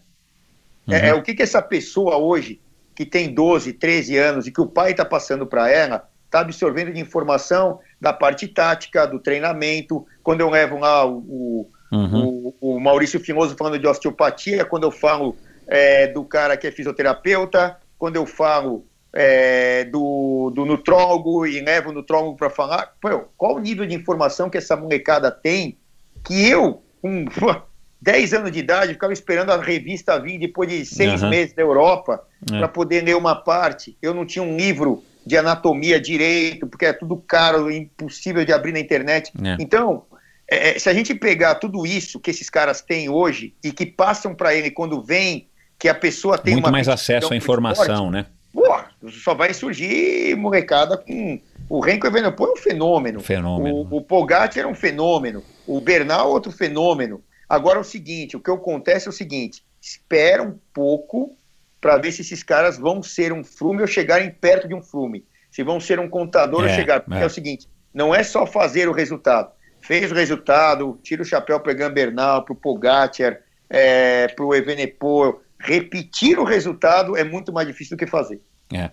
Uhum. 0.85 0.93
É, 0.93 1.07
é, 1.09 1.13
o 1.13 1.21
que, 1.21 1.33
que 1.33 1.43
essa 1.43 1.61
pessoa 1.61 2.17
hoje, 2.17 2.59
que 2.93 3.05
tem 3.05 3.33
12, 3.33 3.71
13 3.73 4.17
anos 4.17 4.47
e 4.47 4.51
que 4.51 4.59
o 4.59 4.67
pai 4.67 4.91
está 4.91 5.05
passando 5.05 5.45
para 5.45 5.69
ela, 5.69 6.09
está 6.25 6.39
absorvendo 6.39 6.91
de 6.91 6.99
informação 6.99 7.79
da 8.01 8.11
parte 8.11 8.47
tática, 8.47 9.05
do 9.05 9.19
treinamento. 9.19 10.05
Quando 10.21 10.41
eu 10.41 10.49
levo 10.49 10.79
lá 10.79 11.05
o, 11.05 11.19
o, 11.19 11.71
uhum. 11.91 12.53
o, 12.59 12.75
o 12.75 12.79
Maurício 12.79 13.19
Fimoso 13.19 13.55
falando 13.55 13.79
de 13.79 13.87
osteopatia, 13.87 14.65
quando 14.65 14.83
eu 14.83 14.91
falo 14.91 15.37
é, 15.67 16.07
do 16.07 16.25
cara 16.25 16.57
que 16.57 16.67
é 16.67 16.71
fisioterapeuta, 16.71 17.77
quando 17.97 18.15
eu 18.15 18.25
falo 18.25 18.85
é, 19.13 19.85
do, 19.85 20.51
do 20.53 20.65
nutrólogo 20.65 21.45
e 21.45 21.61
levo 21.61 21.91
o 21.91 21.93
nutrólogo 21.93 22.35
para 22.35 22.49
falar, 22.49 22.93
pô, 22.99 23.25
qual 23.37 23.55
o 23.55 23.59
nível 23.59 23.85
de 23.85 23.95
informação 23.95 24.49
que 24.49 24.57
essa 24.57 24.75
molecada 24.75 25.29
tem 25.29 25.77
que 26.23 26.47
eu, 26.47 26.81
com 27.01 27.25
10 28.01 28.33
anos 28.33 28.51
de 28.51 28.59
idade, 28.59 28.93
ficava 28.93 29.13
esperando 29.13 29.51
a 29.51 29.61
revista 29.61 30.19
vir 30.19 30.37
depois 30.37 30.69
de 30.69 30.85
seis 30.85 31.21
uhum. 31.23 31.29
meses 31.29 31.53
da 31.53 31.61
Europa 31.61 32.21
é. 32.51 32.57
para 32.57 32.67
poder 32.67 33.01
ler 33.01 33.15
uma 33.15 33.35
parte. 33.35 33.97
Eu 34.01 34.13
não 34.13 34.25
tinha 34.25 34.43
um 34.43 34.57
livro 34.57 35.01
de 35.25 35.37
anatomia 35.37 36.01
direito, 36.01 36.67
porque 36.67 36.85
é 36.85 36.91
tudo 36.91 37.15
caro, 37.15 37.71
impossível 37.71 38.43
de 38.43 38.51
abrir 38.51 38.73
na 38.73 38.79
internet. 38.79 39.31
É. 39.41 39.55
Então, 39.57 40.03
é, 40.49 40.71
é 40.71 40.79
se 40.79 40.89
a 40.89 40.93
gente 40.93 41.15
pegar 41.15 41.55
tudo 41.55 41.85
isso 41.85 42.19
que 42.19 42.29
esses 42.29 42.49
caras 42.49 42.81
têm 42.81 43.07
hoje 43.07 43.53
e 43.63 43.71
que 43.71 43.85
passam 43.85 44.35
para 44.35 44.53
ele 44.53 44.69
quando 44.69 45.01
vem 45.01 45.47
que 45.83 45.89
a 45.89 45.93
pessoa 45.93 46.37
tem 46.37 46.53
muito 46.53 46.71
mais 46.71 46.87
acesso 46.87 47.33
à 47.33 47.35
informação, 47.35 48.09
né? 48.09 48.25
Porra, 48.53 48.89
só 49.09 49.33
vai 49.33 49.53
surgir 49.53 50.33
molecada 50.37 50.95
com. 50.95 51.37
O 51.67 51.81
Renko 51.81 52.07
Evenepoel 52.07 52.51
é 52.51 52.53
um 52.53 52.55
fenômeno. 52.55 53.19
Fenômeno. 53.19 53.87
O, 53.91 53.97
o 53.97 54.01
Pogacar 54.01 54.63
é 54.63 54.65
um 54.65 54.73
fenômeno. 54.73 55.43
O 55.67 55.81
Bernal 55.81 56.29
é 56.29 56.31
outro 56.31 56.53
fenômeno. 56.53 57.21
Agora 57.49 57.79
é 57.79 57.81
o 57.81 57.83
seguinte: 57.83 58.37
o 58.37 58.39
que 58.39 58.49
acontece 58.49 59.07
é 59.07 59.09
o 59.09 59.13
seguinte: 59.13 59.61
espera 59.81 60.41
um 60.41 60.57
pouco 60.73 61.35
para 61.81 61.97
ver 61.97 62.13
se 62.13 62.21
esses 62.21 62.41
caras 62.43 62.77
vão 62.77 63.03
ser 63.03 63.33
um 63.33 63.43
flume 63.43 63.81
ou 63.81 63.87
chegarem 63.87 64.31
perto 64.31 64.69
de 64.69 64.73
um 64.73 64.81
flume. 64.81 65.25
Se 65.51 65.63
vão 65.63 65.81
ser 65.81 65.99
um 65.99 66.07
contador 66.07 66.61
É, 66.61 66.69
ou 66.69 66.69
chegar. 66.69 67.01
Porque 67.01 67.19
é. 67.19 67.23
é. 67.23 67.25
o 67.25 67.29
seguinte: 67.29 67.67
não 67.93 68.15
é 68.15 68.23
só 68.23 68.45
fazer 68.45 68.87
o 68.87 68.93
resultado. 68.93 69.51
Fez 69.81 70.13
o 70.13 70.15
resultado, 70.15 70.97
tira 71.03 71.23
o 71.23 71.25
chapéu 71.25 71.59
para 71.59 71.73
o 71.73 71.91
Bernal, 71.91 72.45
para 72.45 72.53
o 72.53 72.55
Pogacar, 72.55 73.41
é, 73.69 74.29
para 74.29 74.45
o 74.45 74.55
Evenepoel. 74.55 75.42
Repetir 75.63 76.37
o 76.37 76.43
resultado 76.43 77.15
é 77.15 77.23
muito 77.23 77.53
mais 77.53 77.67
difícil 77.67 77.95
do 77.95 77.99
que 77.99 78.05
fazer. 78.05 78.39
É. 78.71 78.89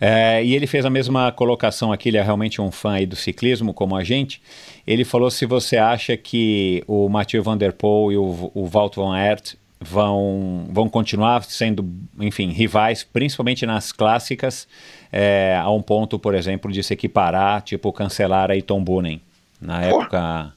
É, 0.00 0.44
e 0.44 0.54
ele 0.54 0.66
fez 0.66 0.84
a 0.84 0.90
mesma 0.90 1.30
colocação 1.32 1.92
aqui, 1.92 2.08
ele 2.08 2.18
é 2.18 2.22
realmente 2.22 2.60
um 2.60 2.70
fã 2.70 2.92
aí 2.92 3.06
do 3.06 3.16
ciclismo, 3.16 3.72
como 3.72 3.96
a 3.96 4.04
gente. 4.04 4.42
Ele 4.86 5.04
falou 5.04 5.30
se 5.30 5.46
você 5.46 5.76
acha 5.76 6.16
que 6.16 6.82
o 6.86 7.08
Mathieu 7.08 7.42
Van 7.42 7.56
Der 7.56 7.72
Poel 7.72 8.12
e 8.12 8.16
o, 8.16 8.50
o 8.54 8.68
Wout 8.72 8.96
van 8.96 9.14
Aert 9.14 9.54
vão, 9.80 10.66
vão 10.70 10.88
continuar 10.88 11.44
sendo, 11.44 11.88
enfim, 12.18 12.50
rivais, 12.50 13.02
principalmente 13.04 13.64
nas 13.64 13.92
clássicas, 13.92 14.66
é, 15.12 15.56
a 15.60 15.70
um 15.70 15.80
ponto, 15.80 16.18
por 16.18 16.34
exemplo, 16.34 16.70
de 16.70 16.82
se 16.82 16.92
equiparar, 16.92 17.62
tipo 17.62 17.92
cancelar 17.92 18.50
aí 18.50 18.60
Tom 18.60 18.82
Boonen. 18.82 19.20
Na 19.60 19.80
Porra. 19.80 20.02
época... 20.02 20.54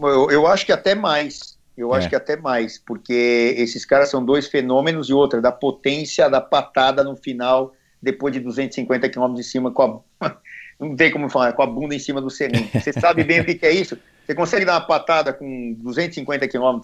Eu, 0.00 0.30
eu 0.30 0.46
acho 0.46 0.66
que 0.66 0.72
até 0.72 0.94
mais. 0.94 1.53
Eu 1.76 1.92
acho 1.92 2.06
É. 2.06 2.10
que 2.10 2.16
até 2.16 2.36
mais, 2.36 2.78
porque 2.78 3.54
esses 3.58 3.84
caras 3.84 4.08
são 4.08 4.24
dois 4.24 4.46
fenômenos 4.46 5.08
e 5.08 5.12
outra, 5.12 5.40
da 5.40 5.50
potência 5.50 6.28
da 6.30 6.40
patada 6.40 7.02
no 7.02 7.16
final, 7.16 7.74
depois 8.00 8.32
de 8.32 8.40
250 8.40 9.08
km 9.08 9.34
de 9.34 9.42
cima, 9.42 9.70
com 9.72 10.02
a. 10.20 10.30
Não 10.78 10.96
tem 10.96 11.10
como 11.10 11.28
falar, 11.30 11.52
com 11.52 11.62
a 11.62 11.66
bunda 11.66 11.94
em 11.94 11.98
cima 12.00 12.20
do 12.20 12.28
selim. 12.28 12.68
Você 12.74 12.92
sabe 12.92 13.22
bem 13.22 13.40
o 13.40 13.44
que, 13.44 13.54
que 13.54 13.64
é 13.64 13.70
isso? 13.70 13.96
Você 14.26 14.34
consegue 14.34 14.64
dar 14.64 14.72
uma 14.74 14.80
patada 14.86 15.32
com 15.32 15.72
250 15.78 16.48
km 16.48 16.80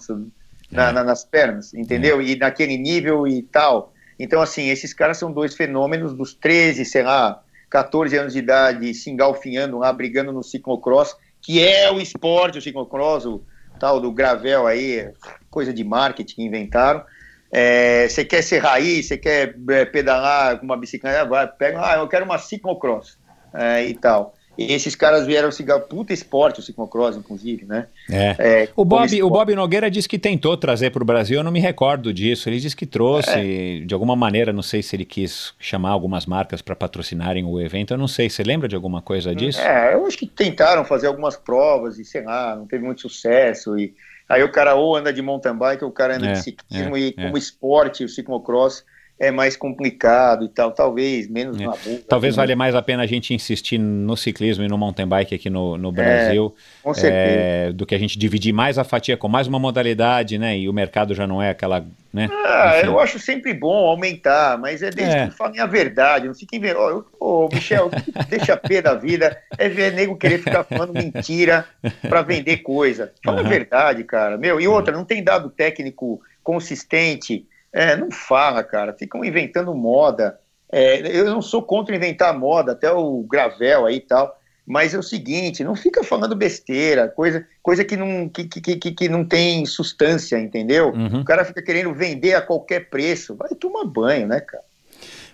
na, 0.71 0.89
É. 0.89 0.91
na- 0.93 1.03
nas 1.03 1.25
pernas, 1.25 1.73
entendeu? 1.73 2.21
E 2.21 2.37
naquele 2.37 2.77
nível 2.77 3.27
e 3.27 3.41
tal. 3.43 3.93
Então, 4.17 4.41
assim, 4.41 4.69
esses 4.69 4.93
caras 4.93 5.17
são 5.17 5.29
dois 5.31 5.55
fenômenos 5.55 6.13
dos 6.13 6.33
13, 6.33 6.85
sei 6.85 7.03
lá, 7.03 7.43
14 7.69 8.15
anos 8.17 8.31
de 8.33 8.39
idade, 8.39 8.93
se 8.93 9.09
engalfinhando 9.09 9.77
lá, 9.79 9.91
brigando 9.91 10.31
no 10.31 10.41
ciclocross, 10.41 11.15
que 11.41 11.61
é 11.61 11.91
o 11.91 11.99
esporte, 11.99 12.59
o 12.59 12.61
ciclocross, 12.61 13.25
o 13.25 13.41
tal 13.81 13.99
do 13.99 14.11
gravel 14.11 14.67
aí, 14.67 15.11
coisa 15.49 15.73
de 15.73 15.83
marketing 15.83 16.35
que 16.35 16.43
inventaram. 16.43 17.03
É, 17.51 18.07
Você 18.07 18.23
quer 18.23 18.43
ser 18.43 18.59
raiz, 18.59 19.07
você 19.07 19.17
quer 19.17 19.55
é, 19.71 19.85
pedalar 19.85 20.59
com 20.59 20.65
uma 20.65 20.77
bicicleta, 20.77 21.25
vai, 21.25 21.47
pega, 21.47 21.83
ah, 21.83 21.95
eu 21.95 22.07
quero 22.07 22.23
uma 22.23 22.37
ciclocross 22.37 23.17
é, 23.51 23.83
e 23.87 23.95
tal. 23.95 24.35
E 24.57 24.73
esses 24.73 24.95
caras 24.95 25.25
vieram 25.25 25.51
se 25.51 25.65
puta 25.89 26.13
esporte, 26.13 26.59
o 26.59 26.63
ciclocross, 26.63 27.15
inclusive, 27.15 27.65
né? 27.65 27.87
É. 28.09 28.35
É, 28.37 28.69
O 28.75 28.83
Bob, 28.83 29.23
o. 29.23 29.29
Bob 29.29 29.55
Nogueira 29.55 29.89
disse 29.89 30.09
que 30.09 30.19
tentou 30.19 30.57
trazer 30.57 30.91
para 30.91 31.01
o 31.01 31.05
Brasil, 31.05 31.37
eu 31.37 31.43
não 31.43 31.51
me 31.51 31.59
recordo 31.59 32.13
disso. 32.13 32.49
Ele 32.49 32.59
disse 32.59 32.75
que 32.75 32.85
trouxe, 32.85 33.83
de 33.85 33.93
alguma 33.93 34.15
maneira, 34.15 34.51
não 34.51 34.61
sei 34.61 34.83
se 34.83 34.95
ele 34.95 35.05
quis 35.05 35.53
chamar 35.57 35.91
algumas 35.91 36.25
marcas 36.25 36.61
para 36.61 36.75
patrocinarem 36.75 37.45
o 37.45 37.59
evento, 37.61 37.93
eu 37.93 37.97
não 37.97 38.07
sei. 38.07 38.29
Você 38.29 38.43
lembra 38.43 38.67
de 38.67 38.75
alguma 38.75 39.01
coisa 39.01 39.33
disso? 39.33 39.61
É, 39.61 39.93
eu 39.93 40.05
acho 40.05 40.17
que 40.17 40.27
tentaram 40.27 40.83
fazer 40.83 41.07
algumas 41.07 41.37
provas 41.37 41.97
e 41.97 42.03
sei 42.05 42.23
lá, 42.23 42.55
não 42.55 42.67
teve 42.67 42.83
muito 42.83 43.01
sucesso. 43.01 43.77
E 43.79 43.93
aí 44.27 44.43
o 44.43 44.51
cara 44.51 44.75
ou 44.75 44.95
anda 44.95 45.13
de 45.13 45.21
mountain 45.21 45.55
bike 45.55 45.83
ou 45.83 45.89
o 45.89 45.93
cara 45.93 46.17
anda 46.17 46.27
É, 46.27 46.31
de 46.33 46.43
ciclismo 46.43 46.97
é, 46.97 46.99
e 46.99 47.07
é. 47.17 47.23
como 47.23 47.37
esporte, 47.37 48.03
o 48.03 48.09
ciclocross 48.09 48.83
é 49.21 49.29
mais 49.29 49.55
complicado 49.55 50.45
e 50.45 50.49
tal, 50.49 50.71
talvez 50.71 51.27
menos 51.29 51.55
É. 51.61 51.63
na 51.65 51.71
rua. 51.73 51.99
Talvez 52.09 52.35
né? 52.35 52.41
valha 52.41 52.55
mais 52.55 52.73
a 52.73 52.81
pena 52.81 53.03
a 53.03 53.05
gente 53.05 53.35
insistir 53.35 53.77
no 53.77 54.17
ciclismo 54.17 54.63
e 54.63 54.67
no 54.67 54.79
mountain 54.79 55.05
bike 55.07 55.35
aqui 55.35 55.47
no, 55.47 55.77
no 55.77 55.91
Brasil, 55.91 56.55
Com 56.81 56.91
certeza. 56.91 57.13
é, 57.13 57.71
do 57.71 57.85
que 57.85 57.93
a 57.93 57.99
gente 57.99 58.17
dividir 58.17 58.51
mais 58.51 58.79
a 58.79 58.83
fatia 58.83 59.15
com 59.15 59.27
mais 59.27 59.45
uma 59.45 59.59
modalidade, 59.59 60.39
né? 60.39 60.57
E 60.57 60.67
o 60.67 60.73
mercado 60.73 61.13
já 61.13 61.27
não 61.27 61.39
é 61.39 61.51
aquela, 61.51 61.85
né? 62.11 62.29
Ah, 62.31 62.77
Enfim. 62.79 62.87
eu 62.87 62.99
acho 62.99 63.19
sempre 63.19 63.53
bom 63.53 63.85
aumentar, 63.87 64.57
mas 64.57 64.81
é 64.81 64.89
desde 64.89 65.15
É. 65.15 65.27
que 65.27 65.35
falem 65.37 65.59
a 65.59 65.67
verdade, 65.67 66.25
não 66.27 66.33
fiquem 66.33 66.59
vendo. 66.59 66.79
Ô, 67.19 67.45
ô, 67.45 67.49
Michel, 67.53 67.91
deixa 68.27 68.53
a 68.55 68.57
pé 68.57 68.81
da 68.81 68.95
vida, 68.95 69.37
é 69.55 69.69
ver 69.69 69.93
nego 69.93 70.17
querer 70.17 70.39
ficar 70.39 70.63
falando 70.63 70.93
mentira 70.95 71.63
para 72.09 72.23
vender 72.23 72.57
coisa. 72.57 73.11
Fala 73.23 73.41
Aham. 73.41 73.45
a 73.45 73.49
verdade, 73.49 74.03
cara. 74.03 74.35
Meu, 74.35 74.59
e 74.59 74.67
outra, 74.67 74.91
não 74.95 75.05
tem 75.05 75.23
dado 75.23 75.47
técnico 75.51 76.19
consistente. 76.43 77.45
É, 77.73 77.95
não 77.95 78.11
fala, 78.11 78.63
cara. 78.63 78.93
Ficam 78.93 79.23
inventando 79.23 79.73
moda. 79.73 80.39
É, 80.71 81.15
eu 81.15 81.25
não 81.25 81.41
sou 81.41 81.61
contra 81.61 81.95
inventar 81.95 82.37
moda, 82.37 82.71
até 82.71 82.91
o 82.91 83.23
Gravel 83.23 83.85
aí 83.85 83.97
e 83.97 84.01
tal. 84.01 84.37
Mas 84.65 84.93
é 84.93 84.97
o 84.97 85.03
seguinte, 85.03 85.63
não 85.63 85.75
fica 85.75 86.03
falando 86.03 86.35
besteira, 86.35 87.07
coisa, 87.07 87.45
coisa 87.63 87.83
que, 87.83 87.97
não, 87.97 88.29
que, 88.29 88.45
que, 88.45 88.75
que, 88.77 88.91
que 88.91 89.09
não 89.09 89.25
tem 89.25 89.65
substância, 89.65 90.39
entendeu? 90.39 90.93
Uhum. 90.93 91.21
O 91.21 91.25
cara 91.25 91.43
fica 91.43 91.61
querendo 91.61 91.93
vender 91.93 92.35
a 92.35 92.41
qualquer 92.41 92.89
preço. 92.89 93.35
Vai 93.35 93.49
tomar 93.49 93.83
banho, 93.85 94.27
né, 94.27 94.39
cara? 94.39 94.63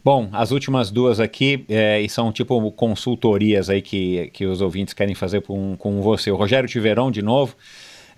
Bom, 0.04 0.30
as 0.32 0.52
últimas 0.52 0.90
duas 0.90 1.20
aqui, 1.20 1.66
é, 1.68 2.00
e 2.00 2.08
são 2.08 2.32
tipo 2.32 2.72
consultorias 2.72 3.70
aí 3.70 3.82
que, 3.82 4.30
que 4.34 4.46
os 4.46 4.62
ouvintes 4.62 4.94
querem 4.94 5.14
fazer 5.14 5.42
com, 5.42 5.76
com 5.76 6.02
você. 6.02 6.32
O 6.32 6.36
Rogério 6.36 6.70
Tiveron, 6.70 7.12
de 7.12 7.22
novo, 7.22 7.56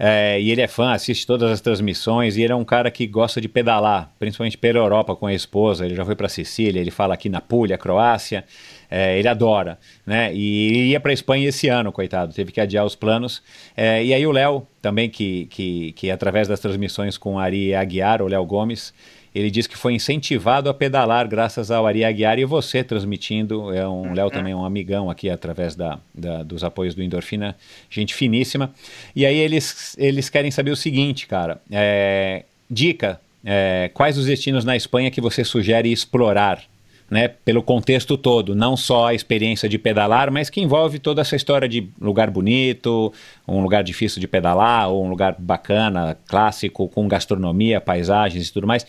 é, 0.02 0.40
e 0.40 0.50
ele 0.50 0.62
é 0.62 0.68
fã, 0.68 0.94
assiste 0.94 1.28
todas 1.28 1.52
as 1.52 1.60
transmissões, 1.60 2.38
e 2.38 2.42
ele 2.42 2.54
é 2.54 2.56
um 2.56 2.64
cara 2.64 2.90
que 2.90 3.06
gosta 3.06 3.42
de 3.42 3.50
pedalar, 3.50 4.10
principalmente 4.18 4.58
pela 4.58 4.80
Europa 4.80 5.14
com 5.14 5.28
a 5.28 5.34
esposa. 5.34 5.86
Ele 5.86 5.94
já 5.94 6.06
foi 6.06 6.16
para 6.16 6.30
Sicília, 6.30 6.80
ele 6.80 6.90
fala 6.90 7.14
aqui 7.14 7.28
na 7.28 7.42
Puglia, 7.42 7.78
Croácia, 7.78 8.46
é, 8.90 9.20
ele 9.20 9.28
adora, 9.28 9.78
né? 10.06 10.34
E 10.34 10.92
ia 10.92 11.00
para 11.02 11.12
Espanha 11.12 11.50
esse 11.50 11.68
ano, 11.68 11.92
coitado, 11.92 12.34
teve 12.34 12.50
que 12.50 12.62
adiar 12.62 12.86
os 12.86 12.96
planos. 12.96 13.44
É, 13.76 14.02
e 14.02 14.14
aí 14.14 14.26
o 14.26 14.32
Léo, 14.32 14.66
também, 14.82 15.10
que, 15.10 15.48
que, 15.48 15.92
que 15.92 16.10
através 16.10 16.48
das 16.48 16.62
transmissões 16.62 17.18
com 17.18 17.38
Ari 17.38 17.76
Aguiar, 17.76 18.22
o 18.22 18.28
Léo 18.28 18.46
Gomes, 18.46 18.94
ele 19.34 19.52
diz 19.52 19.68
que 19.68 19.78
foi 19.78 19.94
incentivado 19.94 20.70
a 20.70 20.74
pedalar 20.74 21.28
graças 21.28 21.70
ao 21.72 21.86
Ari 21.86 22.04
Aguiar 22.04 22.40
e 22.40 22.46
você 22.46 22.84
transmitindo. 22.84 23.74
É 23.74 23.88
um 23.88 24.14
Léo 24.14 24.30
também, 24.30 24.54
um 24.56 24.66
amigão 24.66 25.10
aqui 25.10 25.30
através 25.30 25.76
da, 25.76 26.00
da- 26.14 26.44
dos 26.44 26.64
apoios 26.64 26.96
do 26.96 27.04
Endorfina, 27.04 27.56
gente 27.90 28.14
finíssima. 28.14 28.74
E 29.16 29.26
aí 29.26 29.38
eles, 29.38 29.96
eles 30.00 30.30
querem 30.30 30.52
saber 30.52 30.72
o 30.72 30.76
seguinte, 30.76 31.28
cara. 31.28 31.62
é, 31.72 32.44
dica: 32.70 33.20
é, 33.46 33.90
quais 33.94 34.18
os 34.18 34.26
destinos 34.26 34.66
na 34.66 34.76
Espanha 34.76 35.10
que 35.12 35.22
você 35.22 35.44
sugere 35.44 35.92
explorar? 35.92 36.64
Né, 37.10 37.28
pelo 37.28 37.64
contexto 37.64 38.16
todo, 38.16 38.54
não 38.54 38.78
só 38.78 39.08
a 39.08 39.16
experiência 39.16 39.68
de 39.68 39.80
pedalar, 39.80 40.32
mas 40.32 40.48
que 40.48 40.62
envolve 40.62 41.00
toda 41.00 41.22
essa 41.22 41.36
história 41.36 41.68
de 41.68 41.90
lugar 42.00 42.30
bonito, 42.30 43.12
um 43.48 43.64
lugar 43.64 43.84
difícil 43.84 44.20
de 44.20 44.28
pedalar, 44.28 44.90
ou 44.92 45.04
um 45.04 45.10
lugar 45.10 45.36
bacana, 45.40 46.16
clássico, 46.28 46.88
com 46.88 47.08
gastronomia, 47.08 47.82
paisagens 47.82 48.48
e 48.48 48.54
tudo 48.54 48.68
mais. 48.68 48.86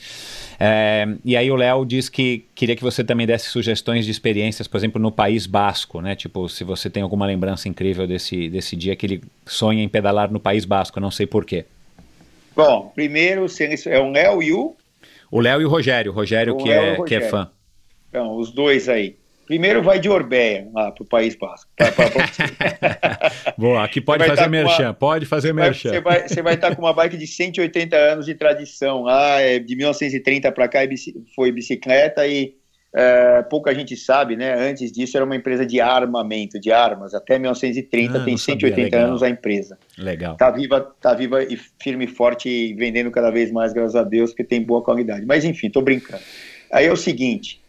É, 0.62 1.08
e 1.24 1.34
aí 1.34 1.50
o 1.50 1.56
Léo 1.56 1.86
diz 1.86 2.10
que 2.10 2.44
queria 2.54 2.76
que 2.76 2.82
você 2.82 3.02
também 3.02 3.26
desse 3.26 3.48
sugestões 3.48 4.04
de 4.04 4.10
experiências, 4.10 4.68
por 4.68 4.76
exemplo, 4.76 5.00
no 5.00 5.10
País 5.10 5.46
Basco, 5.46 6.02
né? 6.02 6.14
Tipo, 6.14 6.46
se 6.50 6.62
você 6.62 6.90
tem 6.90 7.02
alguma 7.02 7.24
lembrança 7.24 7.66
incrível 7.66 8.06
desse, 8.06 8.50
desse 8.50 8.76
dia 8.76 8.94
que 8.94 9.06
ele 9.06 9.22
sonha 9.46 9.82
em 9.82 9.88
pedalar 9.88 10.30
no 10.30 10.38
País 10.38 10.66
Basco, 10.66 11.00
não 11.00 11.10
sei 11.10 11.26
porquê. 11.26 11.64
Bom, 12.54 12.92
primeiro 12.94 13.46
é 13.86 13.98
o 13.98 14.10
Léo 14.10 14.42
e 14.42 14.52
o. 14.52 14.76
O 15.30 15.40
Léo 15.40 15.62
e 15.62 15.64
o 15.64 15.68
Rogério, 15.70 16.12
o 16.12 16.14
Rogério, 16.14 16.54
O 16.54 16.56
que, 16.58 16.68
Léo 16.68 16.82
é, 16.82 16.98
o 16.98 17.04
que 17.04 17.14
é 17.14 17.18
Rogério. 17.18 17.30
fã. 17.30 17.50
Então, 18.10 18.36
os 18.36 18.50
dois 18.52 18.88
aí. 18.88 19.16
Primeiro 19.46 19.82
vai 19.82 19.98
de 19.98 20.08
Orbeia, 20.08 20.68
lá 20.72 20.92
pro 20.92 21.04
País 21.04 21.34
Basco. 21.34 21.68
Pra- 21.76 21.90
pra- 21.90 22.08
pra- 22.10 23.32
Boa, 23.58 23.84
aqui 23.84 24.00
pode 24.00 24.24
fazer 24.24 24.42
tá 24.42 24.48
merchan, 24.48 24.84
uma- 24.88 24.94
pode 24.94 25.26
fazer 25.26 25.52
merchan. 25.52 25.88
Você 25.90 26.00
vai, 26.00 26.28
você 26.28 26.42
vai 26.42 26.54
estar 26.54 26.76
com 26.76 26.82
uma 26.82 26.92
bike 26.92 27.16
de 27.16 27.26
180 27.26 27.96
anos 27.96 28.26
de 28.26 28.34
tradição. 28.36 29.02
Lá, 29.02 29.40
é, 29.40 29.58
de 29.58 29.74
1930 29.74 30.52
para 30.52 30.68
cá 30.68 30.84
é 30.84 30.88
foi 31.34 31.50
bicicleta 31.50 32.24
e 32.28 32.54
é, 32.94 33.42
pouca 33.42 33.74
gente 33.74 33.96
sabe, 33.96 34.36
né? 34.36 34.54
Antes 34.54 34.92
disso 34.92 35.16
era 35.16 35.24
uma 35.26 35.34
empresa 35.34 35.66
de 35.66 35.80
armamento, 35.80 36.60
de 36.60 36.70
armas. 36.70 37.12
Até 37.12 37.36
1930 37.36 38.18
Ah, 38.18 38.24
tem 38.24 38.34
não 38.34 38.38
sabia, 38.38 38.68
180 38.68 38.82
legal. 38.96 39.08
anos 39.10 39.22
a 39.24 39.28
empresa. 39.28 39.76
Legal. 39.98 40.36
Tá 40.36 40.50
viva, 40.52 40.80
tá 41.00 41.12
viva 41.12 41.42
e 41.42 41.58
firme 41.82 42.04
e 42.04 42.08
forte 42.08 42.48
e 42.48 42.74
vendendo 42.74 43.10
cada 43.10 43.32
vez 43.32 43.50
mais, 43.50 43.72
graças 43.72 43.96
a 43.96 44.04
Deus, 44.04 44.30
porque 44.30 44.44
tem 44.44 44.62
boa 44.62 44.80
qualidade. 44.82 45.26
Mas 45.26 45.44
enfim, 45.44 45.68
tô 45.70 45.82
brincando. 45.82 46.22
Aí 46.72 46.86
é 46.86 46.92
o 46.92 46.96
seguinte, 46.96 47.60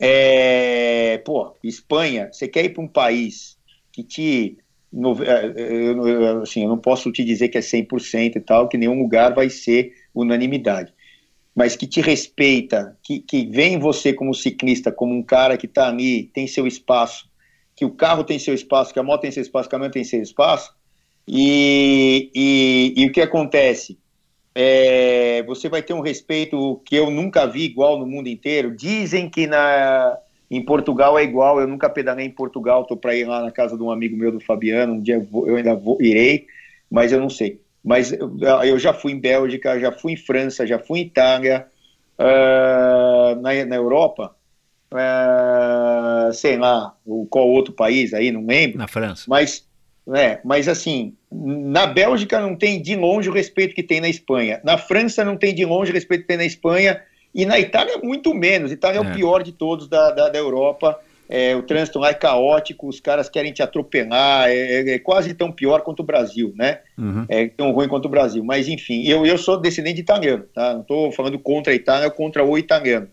é, 0.00 1.18
pô, 1.18 1.54
Espanha, 1.62 2.30
você 2.32 2.48
quer 2.48 2.64
ir 2.64 2.70
para 2.70 2.82
um 2.82 2.88
país 2.88 3.58
que 3.92 4.02
te 4.02 4.58
é, 4.92 5.52
eu, 5.56 6.42
assim, 6.42 6.64
eu 6.64 6.68
não 6.68 6.78
posso 6.78 7.12
te 7.12 7.22
dizer 7.22 7.48
que 7.48 7.58
é 7.58 7.60
100% 7.60 8.36
e 8.36 8.40
tal, 8.40 8.68
que 8.68 8.76
nenhum 8.76 8.98
lugar 8.98 9.32
vai 9.34 9.48
ser 9.48 9.92
unanimidade, 10.12 10.92
mas 11.54 11.76
que 11.76 11.86
te 11.86 12.00
respeita, 12.00 12.98
que, 13.02 13.20
que 13.20 13.46
vê 13.46 13.66
em 13.66 13.78
você 13.78 14.12
como 14.12 14.34
ciclista, 14.34 14.90
como 14.90 15.14
um 15.14 15.22
cara 15.22 15.56
que 15.56 15.66
está 15.66 15.88
ali, 15.88 16.24
tem 16.34 16.48
seu 16.48 16.66
espaço, 16.66 17.30
que 17.76 17.84
o 17.84 17.90
carro 17.90 18.24
tem 18.24 18.38
seu 18.38 18.52
espaço, 18.52 18.92
que 18.92 18.98
a 18.98 19.02
moto 19.02 19.20
tem 19.20 19.30
seu 19.30 19.42
espaço, 19.42 19.68
que 19.68 19.74
a 19.74 19.78
caminhão 19.78 19.92
tem 19.92 20.02
seu 20.02 20.20
espaço, 20.20 20.74
e, 21.26 22.30
e, 22.34 22.94
e 22.96 23.06
o 23.06 23.12
que 23.12 23.20
acontece? 23.20 23.96
É, 24.62 25.42
você 25.44 25.70
vai 25.70 25.82
ter 25.82 25.94
um 25.94 26.02
respeito 26.02 26.82
que 26.84 26.94
eu 26.94 27.10
nunca 27.10 27.46
vi 27.46 27.62
igual 27.62 27.98
no 27.98 28.06
mundo 28.06 28.28
inteiro. 28.28 28.76
Dizem 28.76 29.30
que 29.30 29.46
na, 29.46 30.18
Em 30.50 30.62
Portugal 30.62 31.18
é 31.18 31.22
igual, 31.22 31.58
eu 31.58 31.66
nunca 31.66 31.88
pedalei 31.88 32.26
em 32.26 32.30
Portugal, 32.30 32.84
tô 32.84 32.94
para 32.94 33.16
ir 33.16 33.24
lá 33.24 33.40
na 33.40 33.50
casa 33.50 33.74
de 33.74 33.82
um 33.82 33.90
amigo 33.90 34.14
meu 34.14 34.30
do 34.30 34.38
Fabiano, 34.38 34.92
um 34.92 35.00
dia 35.00 35.14
eu, 35.14 35.24
vou, 35.24 35.48
eu 35.48 35.56
ainda 35.56 35.74
vou, 35.74 35.96
irei, 35.98 36.46
mas 36.90 37.10
eu 37.10 37.18
não 37.18 37.30
sei. 37.30 37.58
Mas 37.82 38.12
eu, 38.12 38.36
eu, 38.62 38.78
já 38.78 38.92
fui 38.92 39.12
em 39.12 39.18
Bélgica, 39.18 39.80
já 39.80 39.90
fui 39.90 40.12
em 40.12 40.16
França, 40.18 40.66
já 40.66 40.78
fui 40.78 40.98
em 40.98 41.04
Itália, 41.04 41.66
uh, 42.18 43.40
na, 43.40 43.64
na 43.64 43.76
Europa, 43.76 44.36
uh, 44.92 46.30
sei 46.34 46.58
lá, 46.58 46.94
qual 47.30 47.48
outro 47.48 47.72
país 47.72 48.12
aí, 48.12 48.30
não 48.30 48.44
lembro. 48.44 48.76
Na 48.76 48.88
França. 48.88 49.24
Mas, 49.26 49.66
é, 50.14 50.40
mas 50.44 50.68
assim, 50.68 51.14
na 51.30 51.86
Bélgica 51.86 52.40
não 52.40 52.56
tem 52.56 52.80
de 52.80 52.96
longe 52.96 53.28
o 53.28 53.32
respeito 53.32 53.74
que 53.74 53.82
tem 53.82 54.00
na 54.00 54.08
Espanha. 54.08 54.60
Na 54.64 54.78
França 54.78 55.24
não 55.24 55.36
tem 55.36 55.54
de 55.54 55.64
longe 55.64 55.90
o 55.90 55.94
respeito 55.94 56.22
que 56.22 56.28
tem 56.28 56.36
na 56.36 56.44
Espanha. 56.44 57.00
E 57.34 57.46
na 57.46 57.58
Itália, 57.58 57.98
muito 58.02 58.34
menos. 58.34 58.72
Itália 58.72 59.00
é, 59.00 59.04
é 59.04 59.08
o 59.08 59.12
pior 59.12 59.42
de 59.42 59.52
todos 59.52 59.88
da, 59.88 60.10
da, 60.10 60.28
da 60.28 60.38
Europa. 60.38 60.98
É, 61.28 61.54
o 61.54 61.62
trânsito 61.62 62.00
lá 62.00 62.08
é 62.08 62.14
caótico, 62.14 62.88
os 62.88 62.98
caras 62.98 63.28
querem 63.28 63.52
te 63.52 63.62
atropelar, 63.62 64.48
é, 64.48 64.56
é, 64.56 64.90
é 64.94 64.98
quase 64.98 65.32
tão 65.32 65.52
pior 65.52 65.82
quanto 65.82 66.00
o 66.00 66.04
Brasil, 66.04 66.52
né? 66.56 66.80
Uhum. 66.98 67.24
É 67.28 67.46
tão 67.46 67.70
ruim 67.70 67.86
quanto 67.86 68.06
o 68.06 68.08
Brasil. 68.08 68.42
Mas, 68.42 68.66
enfim, 68.66 69.06
eu, 69.06 69.24
eu 69.24 69.38
sou 69.38 69.56
descendente 69.56 70.00
italiano, 70.00 70.44
tá? 70.52 70.74
Não 70.74 70.80
estou 70.80 71.12
falando 71.12 71.38
contra 71.38 71.72
a 71.72 71.76
Itália 71.76 72.10
contra 72.10 72.44
o 72.44 72.58
italiano. 72.58 73.06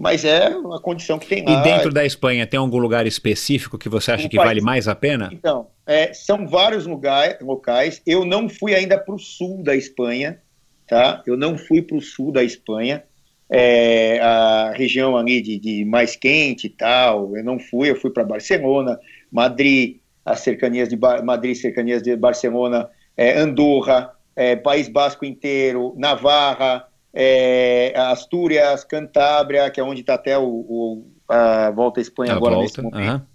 Mas 0.00 0.24
é 0.24 0.48
uma 0.48 0.80
condição 0.80 1.18
que 1.18 1.26
tem 1.26 1.44
lá. 1.44 1.60
E 1.60 1.62
dentro 1.62 1.92
da 1.92 2.04
Espanha, 2.04 2.46
tem 2.46 2.58
algum 2.58 2.78
lugar 2.78 3.06
específico 3.06 3.78
que 3.78 3.88
você 3.88 4.10
acha 4.10 4.28
que 4.28 4.36
país... 4.36 4.48
vale 4.48 4.60
mais 4.62 4.88
a 4.88 4.94
pena? 4.94 5.28
Então, 5.30 5.66
é, 5.90 6.14
são 6.14 6.46
vários 6.46 6.86
lugar, 6.86 7.36
locais. 7.40 8.00
Eu 8.06 8.24
não 8.24 8.48
fui 8.48 8.74
ainda 8.76 8.96
para 8.96 9.12
o 9.12 9.18
sul 9.18 9.60
da 9.62 9.74
Espanha, 9.74 10.40
tá? 10.86 11.20
Eu 11.26 11.36
não 11.36 11.58
fui 11.58 11.82
para 11.82 11.96
o 11.96 12.00
sul 12.00 12.30
da 12.30 12.44
Espanha 12.44 13.02
é, 13.50 14.20
a 14.20 14.72
região 14.72 15.16
ali 15.16 15.42
de, 15.42 15.58
de, 15.58 15.84
mais 15.84 16.14
quente 16.14 16.68
e 16.68 16.70
tal. 16.70 17.36
Eu 17.36 17.42
não 17.42 17.58
fui, 17.58 17.90
eu 17.90 17.96
fui 17.96 18.10
para 18.10 18.22
Barcelona, 18.22 19.00
Madrid, 19.32 19.96
as 20.24 20.38
cercanias 20.40 20.88
de 20.88 20.96
ba 20.96 21.20
Madrid, 21.22 21.56
cercanias 21.56 22.02
de 22.02 22.14
Barcelona, 22.16 22.88
é, 23.16 23.36
Andorra, 23.36 24.12
é, 24.36 24.54
País 24.54 24.88
Basco 24.88 25.24
inteiro, 25.24 25.92
Navarra, 25.98 26.86
é, 27.12 27.92
Astúrias, 27.96 28.84
Cantábria, 28.84 29.68
que 29.70 29.80
é 29.80 29.82
onde 29.82 30.02
está 30.02 30.14
até 30.14 30.38
o, 30.38 30.44
o, 30.44 31.06
a 31.28 31.72
volta 31.72 31.98
à 31.98 32.02
Espanha 32.02 32.34
a 32.34 32.36
agora 32.36 32.54
volta, 32.54 32.62
nesse 32.62 32.80
momento. 32.80 33.26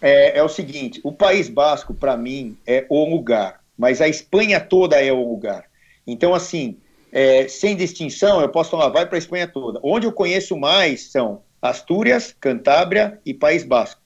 É, 0.00 0.38
é 0.38 0.42
o 0.42 0.48
seguinte: 0.48 1.00
o 1.02 1.12
País 1.12 1.48
Basco, 1.48 1.94
para 1.94 2.16
mim, 2.16 2.56
é 2.66 2.86
o 2.88 3.04
lugar, 3.04 3.60
mas 3.76 4.00
a 4.00 4.08
Espanha 4.08 4.60
toda 4.60 5.02
é 5.02 5.12
o 5.12 5.28
lugar. 5.28 5.64
Então, 6.06 6.34
assim, 6.34 6.78
é, 7.12 7.48
sem 7.48 7.76
distinção, 7.76 8.40
eu 8.40 8.48
posso 8.48 8.70
falar, 8.70 8.88
vai 8.88 9.06
para 9.06 9.16
a 9.16 9.18
Espanha 9.18 9.48
toda. 9.48 9.80
Onde 9.82 10.06
eu 10.06 10.12
conheço 10.12 10.56
mais 10.56 11.10
são 11.10 11.42
Astúrias, 11.60 12.34
Cantábria 12.38 13.20
e 13.24 13.34
País 13.34 13.64
Basco. 13.64 14.00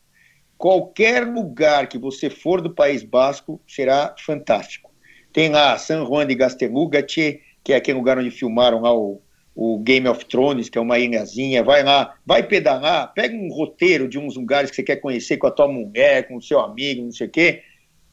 Qualquer 0.56 1.26
lugar 1.26 1.88
que 1.88 1.98
você 1.98 2.30
for 2.30 2.60
do 2.60 2.72
País 2.72 3.02
Basco 3.02 3.60
será 3.66 4.14
fantástico. 4.18 4.90
Tem 5.32 5.48
lá 5.48 5.76
San 5.76 6.06
Juan 6.06 6.26
de 6.26 6.34
Gastelugache, 6.34 7.40
que 7.64 7.72
é 7.72 7.76
aquele 7.76 7.98
lugar 7.98 8.18
onde 8.18 8.30
filmaram 8.30 8.80
lá 8.80 8.94
o, 8.94 9.20
o 9.54 9.78
Game 9.78 10.08
of 10.08 10.24
Thrones, 10.24 10.68
que 10.68 10.78
é 10.78 10.80
uma 10.80 10.98
ilhazinha. 10.98 11.62
Vai 11.62 11.82
lá, 11.82 12.14
vai 12.24 12.42
pedalar, 12.42 13.12
pega 13.12 13.34
um 13.36 13.48
roteiro 13.48 14.08
de 14.08 14.18
uns 14.18 14.36
lugares 14.36 14.70
que 14.70 14.76
você 14.76 14.82
quer 14.82 14.96
conhecer 14.96 15.36
com 15.36 15.46
a 15.46 15.50
tua 15.50 15.68
mulher, 15.68 16.26
com 16.26 16.36
o 16.36 16.42
seu 16.42 16.60
amigo, 16.60 17.02
não 17.02 17.12
sei 17.12 17.26
o 17.26 17.30
quê. 17.30 17.62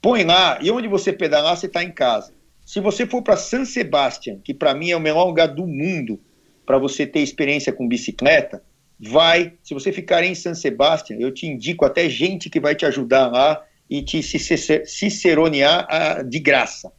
Põe 0.01 0.23
lá, 0.23 0.59
e 0.61 0.71
onde 0.71 0.87
você 0.87 1.11
pedalar, 1.11 1.57
você 1.57 1.65
está 1.65 1.83
em 1.83 1.91
casa. 1.91 2.33
Se 2.65 2.79
você 2.79 3.05
for 3.05 3.21
para 3.21 3.35
San 3.35 3.65
Sebastián, 3.65 4.39
que 4.43 4.53
para 4.53 4.73
mim 4.73 4.91
é 4.91 4.95
o 4.95 4.99
melhor 4.99 5.25
lugar 5.25 5.47
do 5.47 5.65
mundo 5.65 6.19
para 6.65 6.77
você 6.77 7.07
ter 7.07 7.19
experiência 7.19 7.73
com 7.73 7.87
bicicleta, 7.87 8.63
vai. 8.99 9.53
Se 9.63 9.73
você 9.73 9.91
ficar 9.91 10.23
em 10.23 10.35
San 10.35 10.53
Sebastián, 10.53 11.17
eu 11.19 11.33
te 11.33 11.47
indico 11.47 11.83
até 11.83 12.07
gente 12.07 12.49
que 12.49 12.59
vai 12.59 12.75
te 12.75 12.85
ajudar 12.85 13.27
lá 13.27 13.63
e 13.89 14.03
te 14.03 14.21
ciceronear 14.21 15.87
ah, 15.89 16.21
de 16.21 16.39
graça. 16.39 16.91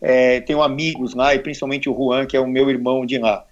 É, 0.00 0.40
tenho 0.40 0.62
amigos 0.62 1.14
lá, 1.14 1.34
e 1.34 1.40
principalmente 1.40 1.90
o 1.90 1.94
Juan, 1.94 2.24
que 2.24 2.36
é 2.36 2.40
o 2.40 2.46
meu 2.46 2.70
irmão 2.70 3.04
de 3.04 3.18
lá. 3.18 3.44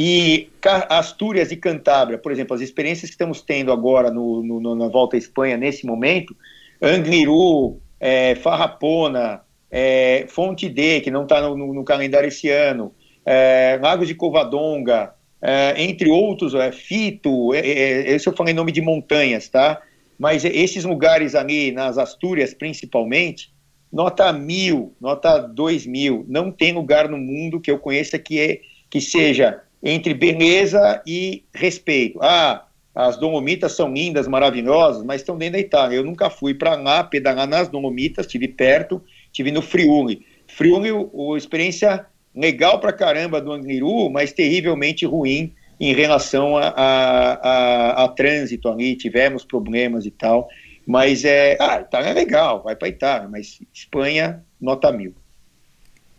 E 0.00 0.48
Astúrias 0.88 1.50
e 1.50 1.56
Cantábria, 1.56 2.16
por 2.18 2.30
exemplo, 2.30 2.54
as 2.54 2.60
experiências 2.60 3.10
que 3.10 3.14
estamos 3.14 3.42
tendo 3.42 3.72
agora 3.72 4.12
no, 4.12 4.44
no 4.44 4.76
na 4.76 4.86
volta 4.86 5.16
à 5.16 5.18
Espanha, 5.18 5.56
nesse 5.56 5.84
momento, 5.84 6.36
Angliru, 6.80 7.80
é, 7.98 8.36
Farrapona, 8.36 9.40
é, 9.68 10.24
Fonte 10.28 10.68
D, 10.68 11.00
que 11.00 11.10
não 11.10 11.24
está 11.24 11.40
no, 11.40 11.74
no, 11.74 11.82
calendário 11.82 12.28
esse 12.28 12.48
ano, 12.48 12.94
é, 13.26 13.76
Lagos 13.82 14.06
de 14.06 14.14
Covadonga, 14.14 15.14
é, 15.42 15.82
entre 15.82 16.08
outros, 16.08 16.54
é, 16.54 16.70
Fito, 16.70 17.52
é, 17.52 17.58
é, 17.58 18.10
esse 18.12 18.28
eu 18.28 18.36
falei 18.36 18.54
nome 18.54 18.70
de 18.70 18.80
montanhas, 18.80 19.48
tá? 19.48 19.82
Mas 20.16 20.44
esses 20.44 20.84
lugares 20.84 21.34
ali, 21.34 21.72
nas 21.72 21.98
Astúrias 21.98 22.54
principalmente, 22.54 23.52
nota 23.92 24.32
mil, 24.32 24.94
nota 25.00 25.38
dois 25.38 25.84
mil, 25.84 26.24
não 26.28 26.52
tem 26.52 26.72
lugar 26.72 27.08
no 27.08 27.18
mundo 27.18 27.60
que 27.60 27.68
eu 27.68 27.80
conheça 27.80 28.16
que, 28.16 28.60
que 28.88 29.00
seja 29.00 29.60
entre 29.82 30.14
beleza 30.14 31.02
e 31.06 31.44
respeito. 31.54 32.18
Ah, 32.22 32.64
as 32.94 33.16
Dolomitas 33.16 33.72
são 33.72 33.92
lindas, 33.92 34.26
maravilhosas, 34.26 35.04
mas 35.04 35.20
estão 35.20 35.38
dentro 35.38 35.52
da 35.54 35.60
Itália. 35.60 35.96
Eu 35.96 36.04
nunca 36.04 36.28
fui 36.28 36.52
para 36.54 36.74
lá 36.74 37.04
pedalar 37.04 37.46
nas 37.46 37.68
Dolomitas, 37.68 38.26
estive 38.26 38.48
perto, 38.48 39.02
Tive 39.32 39.52
no 39.52 39.62
Friuli. 39.62 40.26
Friuli, 40.46 40.90
o, 40.90 41.36
experiência 41.36 42.06
legal 42.34 42.80
pra 42.80 42.92
caramba 42.92 43.40
do 43.40 43.52
Angliru, 43.52 44.10
mas 44.10 44.32
terrivelmente 44.32 45.06
ruim 45.06 45.52
em 45.78 45.94
relação 45.94 46.56
a, 46.56 46.68
a, 46.68 47.32
a, 47.34 48.04
a, 48.04 48.08
trânsito 48.08 48.68
ali, 48.68 48.96
tivemos 48.96 49.44
problemas 49.44 50.06
e 50.06 50.10
tal. 50.10 50.48
Mas 50.86 51.24
é. 51.24 51.56
Ah, 51.60 51.80
Itália 51.80 52.08
é 52.08 52.14
legal, 52.14 52.62
vai 52.62 52.74
para 52.74 52.88
Itália, 52.88 53.28
mas 53.28 53.60
Espanha, 53.72 54.44
nota 54.60 54.90
mil. 54.90 55.14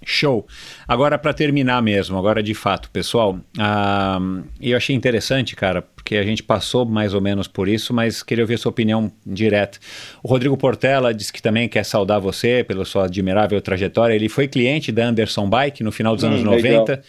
Show. 0.10 0.48
Agora, 0.88 1.18
para 1.18 1.34
terminar 1.34 1.82
mesmo, 1.82 2.18
agora 2.18 2.42
de 2.42 2.54
fato, 2.54 2.90
pessoal, 2.90 3.34
uh, 3.58 4.44
eu 4.60 4.76
achei 4.76 4.96
interessante, 4.96 5.56
cara, 5.56 5.84
porque 6.10 6.18
a 6.18 6.24
gente 6.24 6.42
passou 6.42 6.88
mais 6.88 7.14
ou 7.14 7.22
menos 7.22 7.48
por 7.48 7.68
isso, 7.68 7.94
mas 7.94 8.24
queria 8.24 8.44
ouvir 8.44 8.56
a 8.56 8.58
sua 8.58 8.72
opinião 8.72 9.12
direta. 9.24 9.78
O 10.24 10.28
Rodrigo 10.28 10.58
Portela 10.58 11.14
disse 11.14 11.32
que 11.32 11.40
também 11.40 11.70
quer 11.70 11.84
saudar 11.86 12.18
você 12.18 12.64
pela 12.68 12.84
sua 12.84 13.06
admirável 13.06 13.62
trajetória. 13.62 14.16
Ele 14.16 14.28
foi 14.28 14.48
cliente 14.48 14.92
da 14.92 15.06
Anderson 15.06 15.48
Bike 15.48 15.84
no 15.84 15.92
final 15.92 16.16
dos 16.16 16.24
hum, 16.24 16.30
anos 16.30 16.44
90. 16.44 16.68
Legal. 16.68 17.00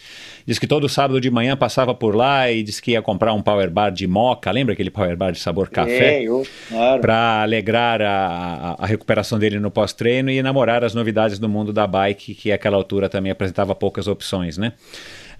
Diz 0.45 0.59
que 0.59 0.67
todo 0.67 0.87
sábado 0.87 1.19
de 1.19 1.31
manhã 1.31 1.57
passava 1.57 1.95
por 1.95 2.15
lá 2.15 2.51
e 2.51 2.61
disse 2.61 2.79
que 2.79 2.91
ia 2.91 3.01
comprar 3.01 3.33
um 3.33 3.41
power 3.41 3.71
bar 3.71 3.89
de 3.89 4.05
moca. 4.05 4.51
Lembra 4.51 4.73
aquele 4.73 4.91
power 4.91 5.17
bar 5.17 5.31
de 5.31 5.39
sabor 5.39 5.69
café? 5.69 6.23
É, 6.23 6.27
claro. 6.69 7.01
Para 7.01 7.41
alegrar 7.41 8.03
a, 8.03 8.75
a, 8.77 8.85
recuperação 8.85 9.39
dele 9.39 9.59
no 9.59 9.71
pós-treino 9.71 10.29
e 10.29 10.43
namorar 10.43 10.83
as 10.83 10.93
novidades 10.93 11.39
do 11.39 11.49
mundo 11.49 11.73
da 11.73 11.87
bike, 11.87 12.35
que 12.35 12.51
àquela 12.51 12.77
altura 12.77 13.09
também 13.09 13.31
apresentava 13.31 13.73
poucas 13.73 14.07
opções, 14.07 14.59
né? 14.59 14.73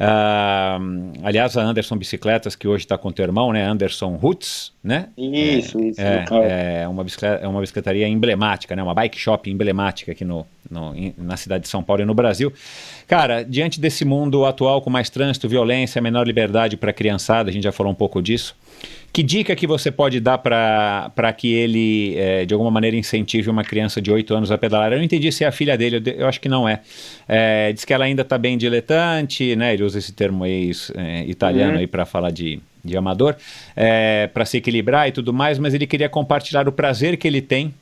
Uh, 0.02 1.14
aliás, 1.24 1.56
a 1.56 1.62
Anderson 1.62 1.96
Bicicletas, 1.96 2.56
que 2.56 2.68
hoje 2.68 2.86
está 2.86 2.98
com 2.98 3.10
o 3.10 3.14
teu 3.14 3.24
irmão, 3.24 3.54
né? 3.54 3.64
Anderson 3.64 4.16
Roots, 4.16 4.74
né? 4.84 5.10
Isso, 5.16 5.80
é, 5.80 5.84
isso. 5.84 6.02
É, 6.02 6.82
é, 6.82 6.88
uma 6.88 7.04
bicicleta, 7.04 7.46
é 7.46 7.48
uma 7.48 7.62
bicicletaria 7.62 8.08
emblemática, 8.08 8.76
né? 8.76 8.82
Uma 8.82 8.96
bike 8.96 9.20
shop 9.20 9.52
emblemática 9.52 10.12
aqui 10.12 10.26
no, 10.26 10.44
no, 10.70 10.96
na 11.20 11.38
cidade 11.38 11.66
de 11.66 11.70
São 11.70 11.84
Paulo 11.84 12.02
e 12.02 12.06
no 12.06 12.16
Brasil. 12.16 12.52
Cara, 13.08 13.44
diante 13.44 13.80
desse 13.80 14.04
mundo 14.04 14.44
atual 14.44 14.82
com 14.82 14.90
mais 14.90 15.08
trânsito, 15.08 15.48
violência, 15.48 16.02
menor 16.02 16.26
liberdade 16.26 16.78
para 16.78 16.90
a 16.90 16.94
criançada, 16.94 17.52
a 17.52 17.54
gente 17.54 17.64
já 17.64 17.72
falou 17.72 17.92
um 17.92 17.96
pouco 17.96 18.24
disso. 18.24 18.56
Que 19.14 19.22
dica 19.22 19.56
que 19.56 19.68
você 19.68 19.92
pode 19.92 20.22
dar 20.22 20.38
para 20.38 21.34
que 21.38 21.54
ele, 21.54 22.16
é, 22.18 22.46
de 22.46 22.54
alguma 22.54 22.72
maneira, 22.72 22.96
incentive 22.96 23.50
uma 23.50 23.64
criança 23.64 24.02
de 24.02 24.10
8 24.10 24.34
anos 24.34 24.52
a 24.52 24.58
pedalar? 24.58 24.92
Eu 24.94 25.00
não 25.00 25.04
entendi 25.04 25.30
se 25.32 25.44
é 25.44 25.48
a 25.48 25.52
filha 25.52 25.78
dele, 25.78 25.98
eu, 25.98 26.14
eu 26.14 26.28
acho 26.28 26.40
que 26.40 26.48
não 26.48 26.68
é. 26.68 26.80
é. 27.28 27.74
Diz 27.74 27.84
que 27.84 27.94
ela 27.94 28.06
ainda 28.06 28.22
está 28.22 28.38
bem 28.38 28.58
diletante, 28.58 29.54
né? 29.56 29.74
Ele 29.74 29.84
usa 29.84 30.00
esse 30.00 30.14
termo 30.14 30.46
aí, 30.46 30.72
é, 30.96 31.26
italiano 31.26 31.74
uhum. 31.74 31.80
aí 31.80 31.88
para 31.88 32.06
falar 32.06 32.32
de, 32.32 32.60
de 32.86 32.96
amador, 32.96 33.36
para 34.34 34.46
se 34.46 34.58
equilibrar 34.58 35.10
e 35.10 35.12
tudo 35.12 35.34
mais, 35.34 35.60
mas 35.60 35.74
ele 35.74 35.86
queria 35.86 36.08
compartilhar 36.08 36.68
o 36.70 36.72
prazer 36.72 37.18
que 37.18 37.28
ele 37.28 37.42
tem 37.42 37.74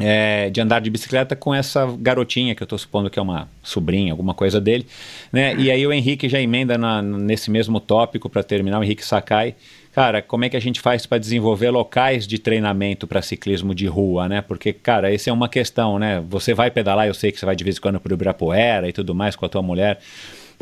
é, 0.00 0.48
de 0.50 0.60
andar 0.60 0.80
de 0.80 0.90
bicicleta 0.90 1.34
com 1.34 1.54
essa 1.54 1.86
garotinha, 1.98 2.54
que 2.54 2.62
eu 2.62 2.64
estou 2.64 2.78
supondo 2.78 3.10
que 3.10 3.18
é 3.18 3.22
uma 3.22 3.48
sobrinha, 3.62 4.12
alguma 4.12 4.32
coisa 4.32 4.60
dele. 4.60 4.86
Né? 5.32 5.54
E 5.56 5.70
aí 5.70 5.86
o 5.86 5.92
Henrique 5.92 6.28
já 6.28 6.40
emenda 6.40 6.78
na, 6.78 7.02
nesse 7.02 7.50
mesmo 7.50 7.80
tópico 7.80 8.28
para 8.28 8.42
terminar, 8.42 8.78
o 8.78 8.84
Henrique 8.84 9.04
Sakai 9.04 9.54
cara, 9.94 10.22
como 10.22 10.44
é 10.44 10.48
que 10.48 10.56
a 10.56 10.60
gente 10.60 10.80
faz 10.80 11.06
para 11.06 11.18
desenvolver 11.18 11.70
locais 11.70 12.26
de 12.26 12.38
treinamento 12.38 13.06
para 13.06 13.22
ciclismo 13.22 13.74
de 13.74 13.86
rua, 13.86 14.28
né? 14.28 14.40
Porque, 14.40 14.72
cara, 14.72 15.12
essa 15.12 15.30
é 15.30 15.32
uma 15.32 15.48
questão, 15.48 15.98
né? 15.98 16.22
Você 16.28 16.54
vai 16.54 16.70
pedalar, 16.70 17.06
eu 17.06 17.14
sei 17.14 17.32
que 17.32 17.38
você 17.38 17.46
vai 17.46 17.56
de 17.56 17.64
vez 17.64 17.76
em 17.76 17.80
quando 17.80 18.00
para 18.00 18.12
o 18.12 18.14
Ibirapuera 18.14 18.88
e 18.88 18.92
tudo 18.92 19.14
mais 19.14 19.36
com 19.36 19.44
a 19.46 19.48
tua 19.48 19.62
mulher. 19.62 19.98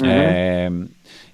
Uhum. 0.02 0.08
É, 0.10 0.70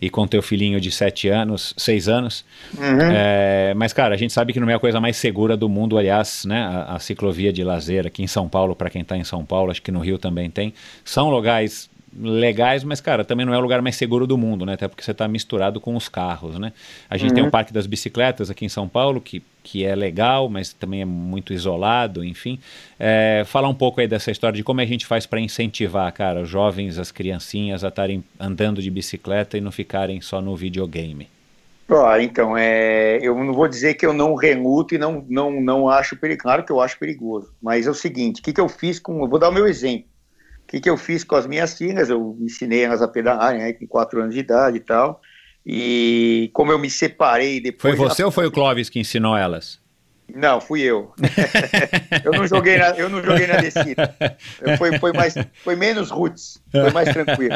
e 0.00 0.10
com 0.10 0.26
teu 0.26 0.42
filhinho 0.42 0.80
de 0.80 0.90
7 0.90 1.28
anos, 1.28 1.74
6 1.76 2.08
anos. 2.08 2.44
Uhum. 2.76 3.12
É, 3.12 3.72
mas, 3.76 3.92
cara, 3.92 4.14
a 4.14 4.18
gente 4.18 4.32
sabe 4.32 4.52
que 4.52 4.58
não 4.58 4.68
é 4.68 4.74
a 4.74 4.78
coisa 4.78 5.00
mais 5.00 5.16
segura 5.16 5.56
do 5.56 5.68
mundo, 5.68 5.96
aliás, 5.96 6.44
né? 6.44 6.60
A, 6.62 6.96
a 6.96 6.98
ciclovia 6.98 7.52
de 7.52 7.62
lazer 7.62 8.06
aqui 8.06 8.22
em 8.22 8.26
São 8.26 8.48
Paulo, 8.48 8.74
para 8.74 8.90
quem 8.90 9.02
está 9.02 9.16
em 9.16 9.24
São 9.24 9.44
Paulo, 9.44 9.70
acho 9.70 9.82
que 9.82 9.92
no 9.92 10.00
Rio 10.00 10.18
também 10.18 10.50
tem, 10.50 10.74
são 11.04 11.30
lugares 11.30 11.88
legais, 12.18 12.84
mas, 12.84 13.00
cara, 13.00 13.24
também 13.24 13.46
não 13.46 13.54
é 13.54 13.58
o 13.58 13.60
lugar 13.60 13.80
mais 13.80 13.96
seguro 13.96 14.26
do 14.26 14.36
mundo, 14.36 14.66
né? 14.66 14.74
Até 14.74 14.88
porque 14.88 15.02
você 15.02 15.12
está 15.12 15.26
misturado 15.26 15.80
com 15.80 15.96
os 15.96 16.08
carros, 16.08 16.58
né? 16.58 16.72
A 17.08 17.16
gente 17.16 17.32
tem 17.34 17.46
o 17.46 17.50
Parque 17.50 17.72
das 17.72 17.86
Bicicletas 17.86 18.50
aqui 18.50 18.64
em 18.64 18.68
São 18.68 18.88
Paulo, 18.88 19.20
que, 19.20 19.42
que 19.62 19.84
é 19.84 19.94
legal, 19.94 20.48
mas 20.48 20.72
também 20.72 21.02
é 21.02 21.04
muito 21.04 21.52
isolado, 21.52 22.24
enfim. 22.24 22.58
É, 22.98 23.44
falar 23.46 23.68
um 23.68 23.74
pouco 23.74 24.00
aí 24.00 24.06
dessa 24.06 24.30
história 24.30 24.56
de 24.56 24.62
como 24.62 24.80
a 24.80 24.84
gente 24.84 25.06
faz 25.06 25.26
para 25.26 25.40
incentivar, 25.40 26.12
cara, 26.12 26.42
os 26.42 26.48
jovens, 26.48 26.98
as 26.98 27.10
criancinhas 27.10 27.84
a 27.84 27.88
estarem 27.88 28.22
andando 28.38 28.82
de 28.82 28.90
bicicleta 28.90 29.56
e 29.56 29.60
não 29.60 29.72
ficarem 29.72 30.20
só 30.20 30.40
no 30.40 30.54
videogame. 30.54 31.28
Então, 32.22 32.56
é, 32.56 33.18
eu 33.20 33.36
não 33.36 33.52
vou 33.52 33.68
dizer 33.68 33.94
que 33.94 34.06
eu 34.06 34.14
não 34.14 34.34
reluto 34.34 34.94
e 34.94 34.98
não, 34.98 35.24
não, 35.28 35.60
não 35.60 35.88
acho 35.88 36.16
perigoso. 36.16 36.42
Claro 36.42 36.64
que 36.64 36.72
eu 36.72 36.80
acho 36.80 36.98
perigoso. 36.98 37.52
Mas 37.60 37.86
é 37.86 37.90
o 37.90 37.94
seguinte: 37.94 38.40
o 38.40 38.44
que, 38.44 38.52
que 38.52 38.60
eu 38.60 38.68
fiz 38.68 38.98
com. 38.98 39.22
Eu 39.22 39.28
vou 39.28 39.38
dar 39.38 39.50
o 39.50 39.52
meu 39.52 39.66
exemplo. 39.66 40.06
O 40.72 40.74
que, 40.74 40.80
que 40.80 40.88
eu 40.88 40.96
fiz 40.96 41.22
com 41.22 41.36
as 41.36 41.46
minhas 41.46 41.76
filhas? 41.76 42.08
Eu 42.08 42.34
ensinei 42.40 42.84
elas 42.84 43.02
a 43.02 43.08
pedalarem 43.08 43.60
né, 43.60 43.74
com 43.74 43.86
4 43.86 44.22
anos 44.22 44.34
de 44.34 44.40
idade 44.40 44.78
e 44.78 44.80
tal. 44.80 45.20
E 45.66 46.50
como 46.54 46.72
eu 46.72 46.78
me 46.78 46.88
separei 46.88 47.60
depois. 47.60 47.94
Foi 47.94 48.08
você 48.08 48.24
ou 48.24 48.30
foi 48.30 48.46
o 48.46 48.50
Clóvis 48.50 48.88
que 48.88 48.98
ensinou 48.98 49.36
elas? 49.36 49.78
Não, 50.34 50.62
fui 50.62 50.80
eu. 50.80 51.12
eu 52.24 52.32
não 52.32 52.46
joguei 52.46 52.78
na, 52.78 52.88
eu 52.92 53.10
não 53.10 53.22
joguei 53.22 53.46
na 53.46 53.56
descida. 53.56 54.16
Foi, 54.78 54.98
foi, 54.98 55.12
mais, 55.12 55.34
foi 55.62 55.76
menos 55.76 56.10
roots, 56.10 56.62
foi 56.70 56.90
mais 56.90 57.12
tranquilo. 57.12 57.54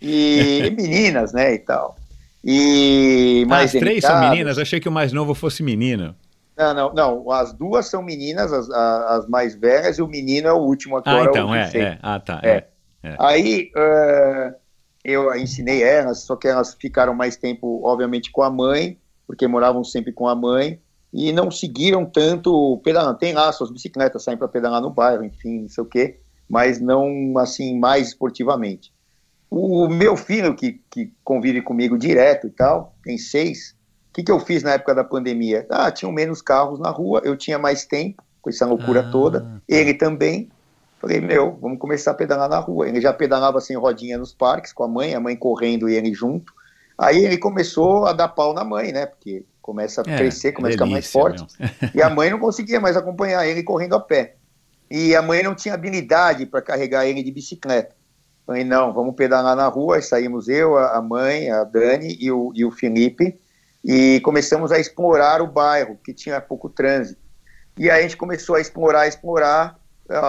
E, 0.00 0.60
e 0.66 0.70
meninas, 0.70 1.32
né, 1.32 1.54
e 1.54 1.58
tal. 1.58 1.96
E 2.44 3.42
Ah, 3.46 3.48
mais 3.48 3.74
as 3.74 3.80
três 3.80 4.04
são 4.04 4.20
meninas? 4.20 4.56
Eu 4.56 4.62
achei 4.62 4.78
que 4.78 4.88
o 4.88 4.92
mais 4.92 5.12
novo 5.12 5.34
fosse 5.34 5.64
menino. 5.64 6.14
Não, 6.56 6.74
não, 6.74 6.94
não. 6.94 7.30
As 7.30 7.52
duas 7.52 7.86
são 7.86 8.02
meninas, 8.02 8.52
as, 8.52 8.70
as 8.70 9.28
mais 9.28 9.54
velhas, 9.54 9.98
e 9.98 10.02
o 10.02 10.08
menino 10.08 10.48
é 10.48 10.52
o 10.52 10.58
último 10.58 10.96
Ah, 10.96 11.02
agora. 11.04 11.30
então, 11.30 11.50
o 11.50 11.54
é, 11.54 11.70
é. 11.74 11.98
Ah, 12.02 12.18
tá. 12.18 12.40
É. 12.42 12.64
É. 13.02 13.16
Aí 13.18 13.70
eh, 13.76 14.54
eu 15.04 15.32
ensinei 15.36 15.82
elas, 15.82 16.22
só 16.22 16.34
que 16.34 16.48
elas 16.48 16.74
ficaram 16.74 17.14
mais 17.14 17.36
tempo, 17.36 17.82
obviamente, 17.84 18.32
com 18.32 18.42
a 18.42 18.50
mãe, 18.50 18.98
porque 19.26 19.46
moravam 19.46 19.84
sempre 19.84 20.12
com 20.12 20.26
a 20.26 20.34
mãe, 20.34 20.80
e 21.12 21.32
não 21.32 21.50
seguiram 21.50 22.04
tanto 22.04 22.80
pedalando. 22.82 23.18
Tem 23.18 23.32
lá 23.32 23.52
suas 23.52 23.70
bicicletas, 23.70 24.24
saem 24.24 24.36
para 24.36 24.48
pedalar 24.48 24.80
no 24.80 24.90
bairro, 24.90 25.24
enfim, 25.24 25.62
não 25.62 25.68
sei 25.68 25.84
o 25.84 25.86
quê, 25.86 26.20
mas 26.48 26.80
não 26.80 27.36
assim 27.38 27.78
mais 27.78 28.08
esportivamente. 28.08 28.92
O 29.48 29.88
meu 29.88 30.16
filho, 30.16 30.56
que, 30.56 30.80
que 30.90 31.12
convive 31.22 31.62
comigo 31.62 31.96
direto 31.96 32.48
e 32.48 32.50
tal, 32.50 32.96
tem 33.04 33.16
seis. 33.16 33.75
O 34.16 34.18
que, 34.18 34.22
que 34.22 34.32
eu 34.32 34.40
fiz 34.40 34.62
na 34.62 34.70
época 34.72 34.94
da 34.94 35.04
pandemia? 35.04 35.66
Ah, 35.68 35.90
tinham 35.90 36.10
menos 36.10 36.40
carros 36.40 36.80
na 36.80 36.88
rua, 36.88 37.20
eu 37.22 37.36
tinha 37.36 37.58
mais 37.58 37.84
tempo, 37.84 38.22
com 38.40 38.48
essa 38.48 38.64
loucura 38.64 39.00
Ah, 39.00 39.10
toda. 39.10 39.40
tá. 39.42 39.46
Ele 39.68 39.92
também. 39.92 40.48
Falei, 40.98 41.20
meu, 41.20 41.54
vamos 41.60 41.78
começar 41.78 42.12
a 42.12 42.14
pedalar 42.14 42.48
na 42.48 42.58
rua. 42.58 42.88
Ele 42.88 42.98
já 42.98 43.12
pedalava 43.12 43.60
sem 43.60 43.76
rodinha 43.76 44.16
nos 44.16 44.32
parques 44.32 44.72
com 44.72 44.84
a 44.84 44.88
mãe, 44.88 45.14
a 45.14 45.20
mãe 45.20 45.36
correndo 45.36 45.86
e 45.86 45.94
ele 45.94 46.14
junto. 46.14 46.50
Aí 46.96 47.22
ele 47.26 47.36
começou 47.36 48.06
a 48.06 48.14
dar 48.14 48.28
pau 48.28 48.54
na 48.54 48.64
mãe, 48.64 48.90
né? 48.90 49.04
Porque 49.04 49.44
começa 49.60 50.00
a 50.00 50.10
É, 50.10 50.16
crescer, 50.16 50.52
começa 50.52 50.76
a 50.76 50.78
ficar 50.78 50.86
mais 50.86 51.12
forte. 51.12 51.44
E 51.94 52.00
a 52.00 52.08
mãe 52.08 52.30
não 52.30 52.38
conseguia 52.38 52.80
mais 52.80 52.96
acompanhar 52.96 53.46
ele 53.46 53.62
correndo 53.62 53.94
a 53.94 54.00
pé. 54.00 54.36
E 54.90 55.14
a 55.14 55.20
mãe 55.20 55.42
não 55.42 55.54
tinha 55.54 55.74
habilidade 55.74 56.46
para 56.46 56.62
carregar 56.62 57.04
ele 57.06 57.22
de 57.22 57.30
bicicleta. 57.30 57.94
Falei, 58.46 58.64
não, 58.64 58.94
vamos 58.94 59.14
pedalar 59.14 59.54
na 59.54 59.66
rua. 59.68 59.96
Aí 59.96 60.02
saímos 60.02 60.48
eu, 60.48 60.78
a 60.78 60.96
a 60.96 61.02
mãe, 61.02 61.50
a 61.50 61.64
Dani 61.64 62.16
e 62.18 62.32
o, 62.32 62.50
e 62.54 62.64
o 62.64 62.70
Felipe. 62.70 63.38
E 63.86 64.18
começamos 64.20 64.72
a 64.72 64.80
explorar 64.80 65.40
o 65.40 65.46
bairro, 65.46 65.96
que 66.02 66.12
tinha 66.12 66.40
pouco 66.40 66.68
trânsito. 66.68 67.20
E 67.78 67.88
aí 67.88 68.00
a 68.00 68.02
gente 68.02 68.16
começou 68.16 68.56
a 68.56 68.60
explorar, 68.60 69.06
explorar. 69.06 69.78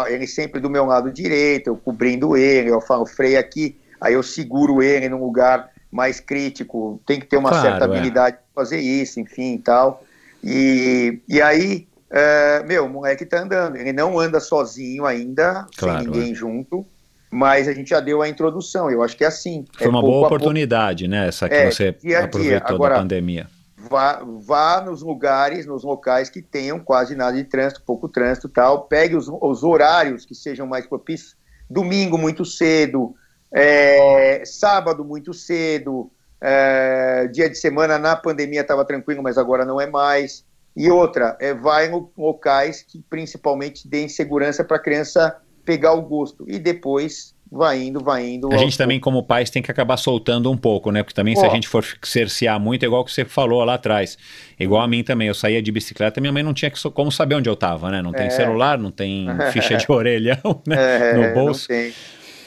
Ele 0.07 0.27
sempre 0.27 0.59
do 0.59 0.69
meu 0.69 0.85
lado 0.85 1.11
direito, 1.11 1.67
eu 1.67 1.75
cobrindo 1.75 2.37
ele, 2.37 2.69
eu 2.69 2.79
falo, 2.79 3.05
freia 3.05 3.39
aqui, 3.39 3.75
aí 3.99 4.13
eu 4.13 4.21
seguro 4.21 4.81
ele 4.83 5.09
num 5.09 5.23
lugar 5.23 5.71
mais 5.91 6.19
crítico, 6.19 7.01
tem 7.05 7.19
que 7.19 7.25
ter 7.25 7.37
uma 7.37 7.49
Claro, 7.49 7.67
certa 7.67 7.85
é. 7.85 7.87
habilidade 7.87 8.37
para 8.37 8.63
fazer 8.63 8.79
isso, 8.79 9.19
enfim 9.19 9.55
e 9.55 9.59
tal. 9.59 10.03
E, 10.43 11.19
e 11.27 11.41
aí, 11.41 11.87
é, 12.11 12.63
meu, 12.63 12.85
o 12.85 12.89
moleque 12.89 13.25
tá 13.25 13.39
andando, 13.39 13.75
ele 13.75 13.93
não 13.93 14.19
anda 14.19 14.39
sozinho 14.39 15.05
ainda, 15.05 15.65
Claro, 15.77 16.03
sem 16.03 16.07
ninguém 16.07 16.35
junto, 16.35 16.85
mas 17.31 17.67
a 17.67 17.73
gente 17.73 17.89
já 17.89 17.99
deu 17.99 18.21
a 18.21 18.29
introdução, 18.29 18.89
eu 18.89 19.03
acho 19.03 19.15
que 19.17 19.23
é 19.23 19.27
assim. 19.27 19.65
Foi 19.77 19.87
é 19.87 19.89
uma 19.89 20.01
boa 20.01 20.25
oportunidade, 20.27 21.07
né? 21.07 21.27
Essa 21.27 21.47
que 21.49 21.55
É, 21.55 21.69
você 21.71 21.91
dia 21.91 22.17
a 22.17 22.19
dia. 22.21 22.25
aproveitou 22.25 22.75
Agora- 22.75 22.95
da 22.95 23.01
pandemia. 23.01 23.47
vá, 23.77 24.21
vá 24.41 24.81
nos 24.81 25.01
lugares, 25.01 25.65
nos 25.65 25.83
locais 25.83 26.29
que 26.29 26.41
tenham 26.41 26.79
quase 26.79 27.15
nada 27.15 27.35
de 27.37 27.43
trânsito, 27.43 27.81
pouco 27.85 28.07
trânsito 28.09 28.47
e 28.47 28.51
tal, 28.51 28.83
pegue 28.83 29.15
os, 29.15 29.27
os 29.29 29.63
horários 29.63 30.25
que 30.25 30.35
sejam 30.35 30.65
mais 30.67 30.85
propícios, 30.85 31.35
domingo 31.69 32.17
muito 32.17 32.43
cedo, 32.45 33.13
é, 33.53 34.43
sábado 34.45 35.03
muito 35.05 35.33
cedo, 35.33 36.11
é, 36.41 37.27
dia 37.27 37.49
de 37.49 37.57
semana 37.57 37.97
na 37.97 38.15
pandemia 38.15 38.61
estava 38.61 38.83
tranquilo, 38.85 39.23
mas 39.23 39.37
agora 39.37 39.65
não 39.65 39.79
é 39.81 39.87
mais. 39.87 40.45
E 40.75 40.91
outra, 40.91 41.35
é, 41.39 41.53
vai 41.53 41.87
em 41.89 42.07
locais 42.17 42.83
que 42.83 43.01
principalmente 43.09 43.87
deem 43.87 44.07
segurança 44.07 44.63
para 44.63 44.77
a 44.77 44.79
criança 44.79 45.35
pegar 45.67 45.91
o 45.93 46.01
gosto. 46.01 46.45
E 46.47 46.57
depois 46.57 47.35
vai 47.51 47.83
indo, 47.83 47.99
vai 48.01 48.25
indo. 48.25 48.51
A 48.53 48.57
gente 48.57 48.77
também, 48.77 48.99
como 49.01 49.21
pais, 49.21 49.49
tem 49.49 49.61
que 49.61 49.69
acabar 49.69 49.97
soltando 49.97 50.49
um 50.49 50.55
pouco, 50.57 50.91
né? 50.91 51.03
Porque 51.03 51.13
também, 51.13 51.35
se 51.35 51.45
a 51.45 51.49
gente 51.49 51.67
for 51.67 51.85
cercear 52.03 52.57
muito, 52.59 52.83
é 52.83 52.85
igual 52.85 53.03
que 53.03 53.11
você 53.11 53.25
falou 53.25 53.63
lá 53.65 53.73
atrás. 53.73 54.17
Igual 54.57 54.81
a 54.81 54.87
mim 54.87 55.03
também. 55.03 55.27
Eu 55.27 55.33
saía 55.33 55.61
de 55.61 55.69
bicicleta, 55.71 56.21
minha 56.21 56.31
mãe 56.31 56.41
não 56.41 56.53
tinha 56.53 56.71
como 56.93 57.11
saber 57.11 57.35
onde 57.35 57.49
eu 57.49 57.55
tava, 57.55 57.91
né? 57.91 58.01
Não 58.01 58.13
tem 58.13 58.27
É. 58.27 58.29
celular, 58.29 58.77
não 58.77 58.91
tem 58.91 59.27
ficha 59.51 59.75
de 59.75 59.85
orelhão, 59.91 60.61
né? 60.65 61.11
É, 61.11 61.13
no 61.13 61.33
bolso. 61.33 61.67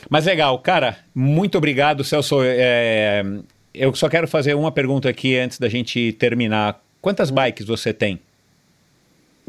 Mas 0.08 0.24
legal, 0.24 0.58
cara, 0.58 0.96
muito 1.14 1.58
obrigado, 1.58 2.02
Celso. 2.02 2.38
É, 2.42 3.22
eu 3.74 3.94
só 3.94 4.08
quero 4.08 4.26
fazer 4.26 4.54
uma 4.54 4.72
pergunta 4.72 5.08
aqui 5.10 5.36
antes 5.36 5.58
da 5.58 5.68
gente 5.68 6.12
terminar. 6.14 6.80
Quantas 7.02 7.30
bikes 7.30 7.66
você 7.66 7.92
tem? 7.92 8.18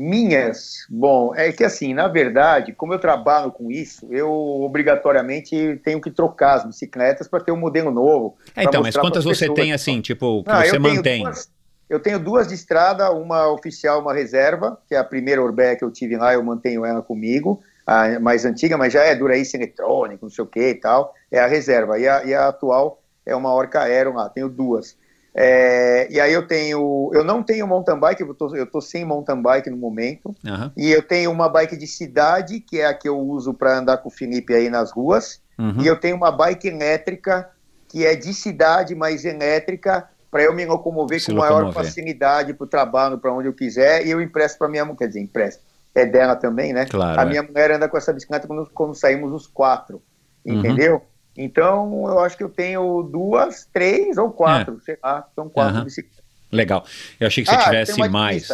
Minhas, 0.02 0.88
bom, 0.90 1.32
é 1.36 1.52
que 1.52 1.64
assim, 1.64 1.94
na 1.94 2.08
verdade, 2.08 2.74
como 2.74 2.92
eu 2.92 2.98
trabalho 2.98 3.52
com 3.52 3.70
isso, 3.72 4.08
eu 4.10 4.32
obrigatoriamente 4.32 5.80
tenho 5.84 6.02
que 6.02 6.10
trocar 6.10 6.56
as 6.56 6.66
bicicletas 6.66 7.28
para 7.28 7.40
ter 7.44 7.52
um 7.52 7.58
modelo 7.58 7.92
novo. 7.92 8.36
É, 8.56 8.64
então, 8.64 8.82
mas 8.82 8.98
quantas 8.98 9.24
você 9.24 9.42
pessoas. 9.46 9.60
tem 9.60 9.74
assim, 9.74 10.02
tipo, 10.02 10.44
que 10.44 10.50
Ah, 10.50 10.66
você 10.66 10.76
eu 10.76 10.80
mantém? 10.82 11.24
duas- 11.24 11.50
eu 11.88 12.00
tenho 12.00 12.18
duas 12.18 12.48
de 12.48 12.56
estrada, 12.56 13.12
uma 13.12 13.52
oficial, 13.52 14.02
uma 14.02 14.12
reserva, 14.14 14.80
que 14.88 14.96
é 14.96 14.98
a 14.98 15.04
primeira 15.04 15.40
Orbeck 15.44 15.78
que 15.80 15.86
eu 15.86 15.92
tive 15.92 16.18
lá, 16.18 16.34
eu 16.34 16.42
mantenho 16.42 16.84
ela 16.84 17.04
comigo, 17.04 17.62
a 17.86 18.20
mais 18.20 18.44
antiga, 18.44 18.78
mas 18.80 18.94
já 18.94 19.04
é 19.04 19.14
Duraíce 19.14 19.56
eletrônico, 19.56 20.26
não 20.26 20.32
sei 20.32 20.44
o 20.44 20.48
que 20.48 20.70
e 20.70 20.76
tal, 20.76 21.14
é 21.30 21.40
a 21.40 21.46
reserva. 21.46 22.00
E 22.00 22.08
a, 22.08 22.24
e 22.24 22.34
a 22.34 22.48
atual 22.48 23.04
é 23.24 23.36
uma 23.36 23.54
Orca 23.54 23.82
Aero 23.82 24.14
lá, 24.16 24.30
tenho 24.30 24.50
duas. 24.50 24.98
É, 25.34 26.12
e 26.12 26.20
aí 26.20 26.34
eu 26.34 26.46
tenho, 26.46 27.10
eu 27.14 27.24
não 27.24 27.42
tenho 27.42 27.66
mountain 27.66 27.98
bike, 27.98 28.22
eu 28.22 28.34
tô, 28.34 28.54
eu 28.54 28.66
tô 28.66 28.82
sem 28.82 29.06
mountain 29.06 29.42
bike 29.42 29.70
no 29.70 29.78
momento, 29.78 30.36
Aham, 30.46 30.74
e 30.76 30.92
eu 30.92 31.02
tenho 31.02 31.32
uma 31.32 31.48
bike 31.48 31.78
de 31.78 31.88
cidade, 31.88 32.60
que 32.60 32.82
é 32.82 32.86
a 32.86 32.94
que 32.94 33.08
eu 33.08 33.18
uso 33.18 33.54
para 33.54 33.78
andar 33.78 33.98
com 33.98 34.10
o 34.10 34.12
Felipe 34.12 34.54
aí 34.54 34.70
nas 34.70 34.92
ruas, 34.92 35.42
uhum. 35.58 35.82
e 35.82 35.88
eu 35.88 35.98
tenho 35.98 36.18
uma 36.18 36.32
bike 36.32 36.68
elétrica, 36.68 37.50
que 37.88 38.06
é 38.06 38.14
de 38.14 38.34
cidade, 38.34 38.94
mas 38.94 39.24
elétrica, 39.24 40.10
para 40.30 40.44
eu 40.44 40.54
me 40.54 40.66
locomover 40.66 41.20
Se 41.20 41.32
com 41.32 41.38
maior 41.38 41.64
locomover. 41.64 41.86
facilidade 41.86 42.54
para 42.54 42.66
o 42.66 42.68
trabalho, 42.68 43.18
para 43.18 43.34
onde 43.34 43.48
eu 43.48 43.54
quiser, 43.54 44.06
e 44.06 44.12
eu 44.12 44.20
empresto 44.22 44.58
para 44.58 44.68
minha 44.68 44.84
mulher, 44.84 44.98
quer 44.98 45.08
dizer, 45.08 45.22
empresto. 45.22 45.64
É 45.94 46.06
dela 46.06 46.38
também, 46.38 46.72
né? 46.72 46.86
Claro, 46.86 47.20
a 47.20 47.24
é. 47.24 47.26
minha 47.26 47.44
mulher 47.44 47.72
anda 47.72 47.90
com 47.90 47.98
essa 47.98 48.14
bicicleta 48.14 48.48
quando, 48.48 48.70
quando 48.74 48.96
saímos 48.96 49.34
os 49.34 49.46
quatro, 49.46 50.02
Uhum. 50.46 51.02
Então, 51.44 52.08
eu 52.08 52.20
acho 52.20 52.38
que 52.38 52.44
eu 52.44 52.50
tenho 52.50 53.02
duas, 53.04 53.68
três 53.74 54.18
ou 54.18 54.30
quatro, 54.32 54.80
sei 54.86 54.98
lá, 55.04 55.28
são 55.36 55.50
quatro 55.50 55.76
Aham. 55.78 55.84
bicicletas. 55.86 56.22
Legal. 56.52 56.86
Eu 57.20 57.28
achei 57.28 57.44
que 57.44 57.50
você 57.50 57.56
Ah, 57.56 57.64
tivesse 57.64 57.96
tem 57.96 58.10
mais. 58.10 58.50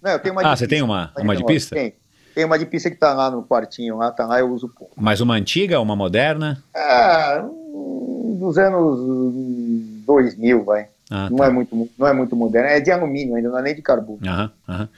Não, 0.00 0.12
eu 0.12 0.18
tenho 0.18 0.34
uma 0.34 0.42
Ah, 0.42 0.56
você 0.56 0.66
tem 0.66 0.78
pista, 0.78 0.84
uma- 0.84 1.12
uma 1.18 1.36
de 1.36 1.44
pista? 1.44 1.76
Tem. 1.76 1.94
Tem 2.34 2.44
uma 2.44 2.58
de 2.58 2.64
pista 2.64 2.88
que 2.90 2.96
tá 2.96 3.12
lá 3.12 3.30
no 3.30 3.42
quartinho, 3.42 3.96
lá, 3.98 4.10
tá 4.10 4.24
lá, 4.24 4.38
eu 4.38 4.48
uso 4.50 4.68
pouco. 4.68 4.94
Mais 5.02 5.20
uma 5.20 5.34
antiga, 5.34 5.80
uma 5.80 5.96
moderna? 5.96 6.62
Ah, 6.74 7.44
hum, 7.44 8.36
dos 8.40 8.56
anos 8.56 8.98
hum, 9.00 10.02
2000, 10.06 10.64
vai. 10.64 10.88
Ah, 11.10 11.28
Não 11.28 11.38
tá. 11.38 11.46
é 11.46 11.50
muito, 11.50 11.90
não 11.98 12.06
é 12.06 12.12
muito 12.12 12.36
moderno. 12.36 12.68
É 12.68 12.78
de 12.80 12.90
alumínio 12.90 13.34
ainda, 13.34 13.48
não 13.48 13.58
é 13.58 13.62
nem 13.62 13.74
de 13.74 13.82
carbono. 13.82 14.20
Aham, 14.24 14.52
aham. 14.68 14.88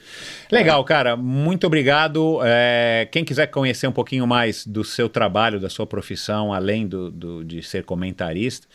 Legal, 0.51 0.85
cara. 0.85 1.17
Muito 1.17 1.67
obrigado. 1.67 2.41
É, 2.45 3.09
quem 3.11 3.25
quiser 3.25 3.47
conhecer 3.47 3.87
um 3.87 3.93
pouquinho 3.93 4.27
mais 4.27 4.67
do 4.67 4.85
seu 4.85 5.09
trabalho, 5.09 5.59
da 5.59 5.71
sua 5.71 5.87
profissão, 5.87 6.53
além 6.53 6.87
do, 6.87 7.11
do- 7.11 7.43
de 7.45 7.63
ser 7.63 7.85
comentarista, 7.85 8.67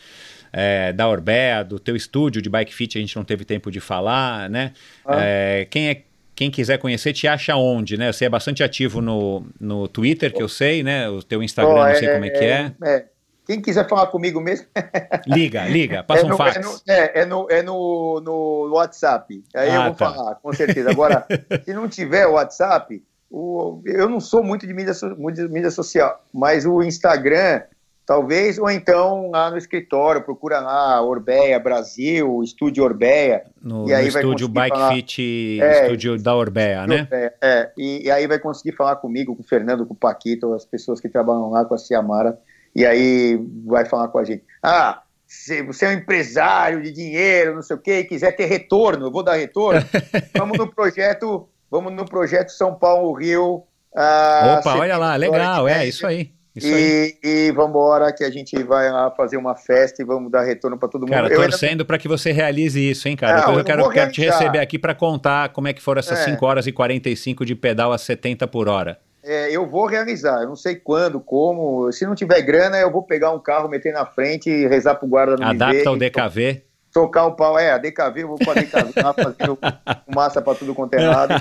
é, 0.52 0.92
da 0.94 1.08
Orbea, 1.08 1.64
do 1.64 1.78
teu 1.78 1.96
estúdio 1.96 2.42
de 2.42 2.50
Bike 2.50 2.74
Fit, 2.74 2.98
a 2.98 3.02
gente 3.02 3.16
não 3.16 3.24
teve 3.24 3.46
tempo 3.46 3.70
de 3.70 3.80
falar, 3.80 4.50
né? 4.50 4.72
Ah. 5.06 5.18
É, 5.22 5.68
quem 5.70 5.90
é 5.90 6.02
quem 6.34 6.52
quiser 6.52 6.78
conhecer, 6.78 7.14
te 7.14 7.28
acha 7.28 7.56
onde, 7.56 7.98
né? 7.98 8.12
Você 8.12 8.26
é 8.26 8.30
bastante 8.30 8.64
ativo 8.64 9.02
no, 9.02 9.44
no 9.60 9.88
Twitter, 9.88 10.32
que 10.32 10.42
eu 10.42 10.48
sei, 10.48 10.84
né? 10.84 11.10
O 11.10 11.24
teu 11.24 11.42
Instagram, 11.42 11.74
Ó, 11.74 11.88
não 11.88 11.96
sei 11.96 12.10
como 12.10 12.26
é 12.26 12.30
que 12.30 12.44
é. 12.46 12.72
é. 12.84 13.06
Quem 13.48 13.62
quiser 13.62 13.88
falar 13.88 14.08
comigo 14.08 14.42
mesmo, 14.42 14.68
Liga, 15.26 15.66
liga, 15.66 16.04
passa 16.04 16.24
é, 16.24 16.26
um 16.26 16.30
no, 16.30 16.38
fax. 16.38 16.56
é, 16.58 16.60
no, 16.60 16.76
é, 16.88 17.22
é 17.22 17.26
no, 17.26 17.48
é 17.50 17.62
no, 17.64 18.20
no 18.22 18.70
WhatsApp. 18.76 19.44
Aí 19.56 19.70
Ah, 19.70 19.76
eu 19.76 19.84
vou 19.84 19.94
tá. 19.96 20.12
falar, 20.14 20.36
com 20.36 20.52
certeza. 20.54 20.92
Agora, 20.92 21.26
se 21.64 21.74
não 21.74 21.88
tiver 21.88 22.28
o 22.28 22.34
WhatsApp, 22.34 23.02
o, 23.32 23.82
eu 23.86 24.10
não 24.10 24.20
sou 24.20 24.44
muito 24.44 24.68
de 24.68 24.74
mídia, 24.74 24.94
muito 25.18 25.36
de 25.36 25.48
mídia 25.48 25.72
social, 25.72 26.22
mas 26.34 26.66
o 26.66 26.84
Instagram 26.84 27.62
Talvez, 28.08 28.58
ou 28.58 28.72
então 28.72 29.32
lá 29.32 29.52
no 29.52 29.58
escritório, 29.58 30.22
procura 30.24 30.62
lá 30.62 31.02
Orbeia 31.02 31.60
Brasil, 31.60 32.42
Estúdio 32.42 32.82
Orbeia. 32.86 33.44
No, 33.62 33.86
E 33.86 33.94
aí 33.94 34.06
no 34.06 34.12
vai 34.14 34.22
estúdio 34.22 34.48
Bike 34.48 34.78
falar- 34.78 34.94
Fit, 34.94 35.60
É, 35.62 35.84
estúdio 35.84 36.18
da 36.18 36.34
Orbeia, 36.34 36.88
né? 36.88 37.06
É, 37.42 37.70
e, 37.78 38.06
e 38.06 38.10
aí 38.10 38.26
vai 38.26 38.40
conseguir 38.40 38.78
falar 38.78 38.96
comigo, 38.96 39.36
com 39.36 39.42
o 39.42 39.46
Fernando, 39.46 39.86
com 39.86 39.94
o 39.94 39.98
Paquito, 39.98 40.54
as 40.54 40.64
pessoas 40.64 41.02
que 41.02 41.10
trabalham 41.10 41.50
lá 41.50 41.66
com 41.66 41.74
a 41.74 41.78
Ciamara, 41.78 42.40
e 42.78 42.86
aí 42.86 43.40
vai 43.66 43.86
falar 43.86 44.08
com 44.10 44.20
a 44.20 44.24
gente. 44.24 44.44
Ah, 44.62 45.02
se 45.26 45.62
você 45.64 45.86
é 45.86 45.90
um 45.90 45.94
empresário 45.94 46.82
de 46.82 46.92
dinheiro, 46.92 47.56
não 47.56 47.62
sei 47.62 47.76
o 47.76 47.80
quê, 47.80 48.00
e 48.00 48.04
quiser 48.06 48.32
ter 48.36 48.46
retorno, 48.46 49.08
eu 49.08 49.12
vou 49.12 49.24
dar 49.24 49.34
retorno. 49.36 49.82
vamos 50.38 50.58
no 50.58 50.68
projeto, 50.74 51.50
vamos 51.70 51.92
no 51.94 52.06
projeto 52.06 52.50
São 52.52 52.74
Paulo 52.76 53.12
Rio. 53.14 53.64
ah, 53.96 54.58
Opa, 54.60 54.76
olha 54.78 54.98
lá, 54.98 55.16
legal, 55.16 55.68
é 55.68 55.86
isso 55.88 56.06
aí. 56.06 56.32
Isso 56.56 56.68
aí. 56.74 57.16
E, 57.24 57.48
e 57.48 57.52
vamos 57.52 57.70
embora 57.70 58.12
que 58.12 58.24
a 58.24 58.32
gente 58.32 58.62
vai 58.64 58.90
lá 58.92 59.12
fazer 59.12 59.38
uma 59.38 59.56
festa 59.56 60.02
e 60.02 60.06
vamos 60.06 60.32
dar 60.32 60.42
retorno 60.44 60.76
para 60.76 60.90
todo 60.90 61.02
mundo. 61.02 61.12
Cara, 61.12 61.28
Eu 61.28 61.40
ainda- 61.42 61.50
torcendo 61.52 61.86
para 61.86 62.00
que 62.00 62.08
você 62.08 62.32
realize 62.32 62.80
isso, 62.80 63.08
hein, 63.08 63.16
cara? 63.16 63.42
Não, 63.42 63.54
eu 63.54 63.60
eu 63.60 63.64
quero, 63.66 63.90
quero 63.90 64.12
te 64.12 64.22
receber 64.22 64.58
aqui 64.60 64.80
para 64.80 64.96
contar 64.96 65.50
como 65.50 65.68
é 65.68 65.74
que 65.74 65.82
foram 65.82 66.00
essas 66.00 66.20
É. 66.20 66.24
5 66.26 66.44
horas 66.44 66.66
e 66.66 66.72
45 66.72 67.46
de 67.46 67.54
pedal 67.54 67.92
a 67.92 67.98
70 68.00 68.48
por 68.48 68.68
hora. 68.68 69.00
É, 69.28 69.52
eu 69.52 69.68
vou 69.70 69.86
realizar, 69.86 70.42
eu 70.42 70.48
não 70.48 70.56
sei 70.56 70.76
quando, 70.76 71.20
como. 71.20 71.92
Se 71.92 72.06
não 72.06 72.16
tiver 72.16 72.42
grana, 72.42 72.78
eu 72.78 72.90
vou 72.90 73.04
pegar 73.04 73.32
um 73.32 73.40
carro, 73.40 73.68
meter 73.68 73.92
na 73.92 74.06
frente 74.06 74.50
e 74.50 74.66
rezar 74.68 74.96
pro 74.96 75.08
guarda 75.08 75.36
não 75.36 75.50
me 75.50 75.58
ver. 75.58 75.64
Adapta 75.64 75.92
o 75.92 75.96
e 75.96 76.00
DKV. 76.00 76.62
Tocar 76.94 77.26
o 77.26 77.34
pau, 77.34 77.60
é, 77.60 77.72
a 77.72 77.78
DKV, 77.78 78.22
eu 78.22 78.28
vou 78.30 78.38
pra 78.38 78.54
DKV 78.54 78.94
lá 79.04 79.14
fazendo 79.14 79.60
massa 80.16 80.42
pra 80.42 80.56
tudo 80.56 80.74
quanto 80.74 80.94
é 80.94 81.06
lado. 81.06 81.34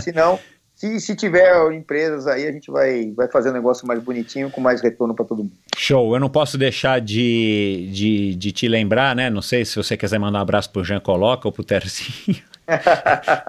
Se 0.00 0.10
não, 0.12 0.38
se, 0.76 1.00
se 1.00 1.14
tiver 1.16 1.72
empresas 1.72 2.26
aí, 2.26 2.46
a 2.46 2.52
gente 2.52 2.70
vai, 2.70 3.10
vai 3.12 3.28
fazer 3.28 3.48
um 3.48 3.52
negócio 3.54 3.86
mais 3.86 4.02
bonitinho, 4.02 4.50
com 4.50 4.60
mais 4.60 4.82
retorno 4.82 5.14
pra 5.14 5.24
todo 5.24 5.38
mundo. 5.38 5.52
Show, 5.76 6.14
eu 6.14 6.20
não 6.20 6.28
posso 6.28 6.58
deixar 6.58 7.00
de, 7.00 7.88
de, 7.92 8.34
de 8.34 8.52
te 8.52 8.68
lembrar, 8.68 9.16
né? 9.16 9.30
Não 9.30 9.40
sei 9.40 9.64
se 9.64 9.74
você 9.74 9.96
quiser 9.96 10.18
mandar 10.18 10.38
um 10.38 10.42
abraço 10.42 10.70
pro 10.70 10.84
Jean 10.84 11.00
Coloca 11.00 11.48
ou 11.48 11.52
pro 11.52 11.64
Tercinho. 11.64 12.42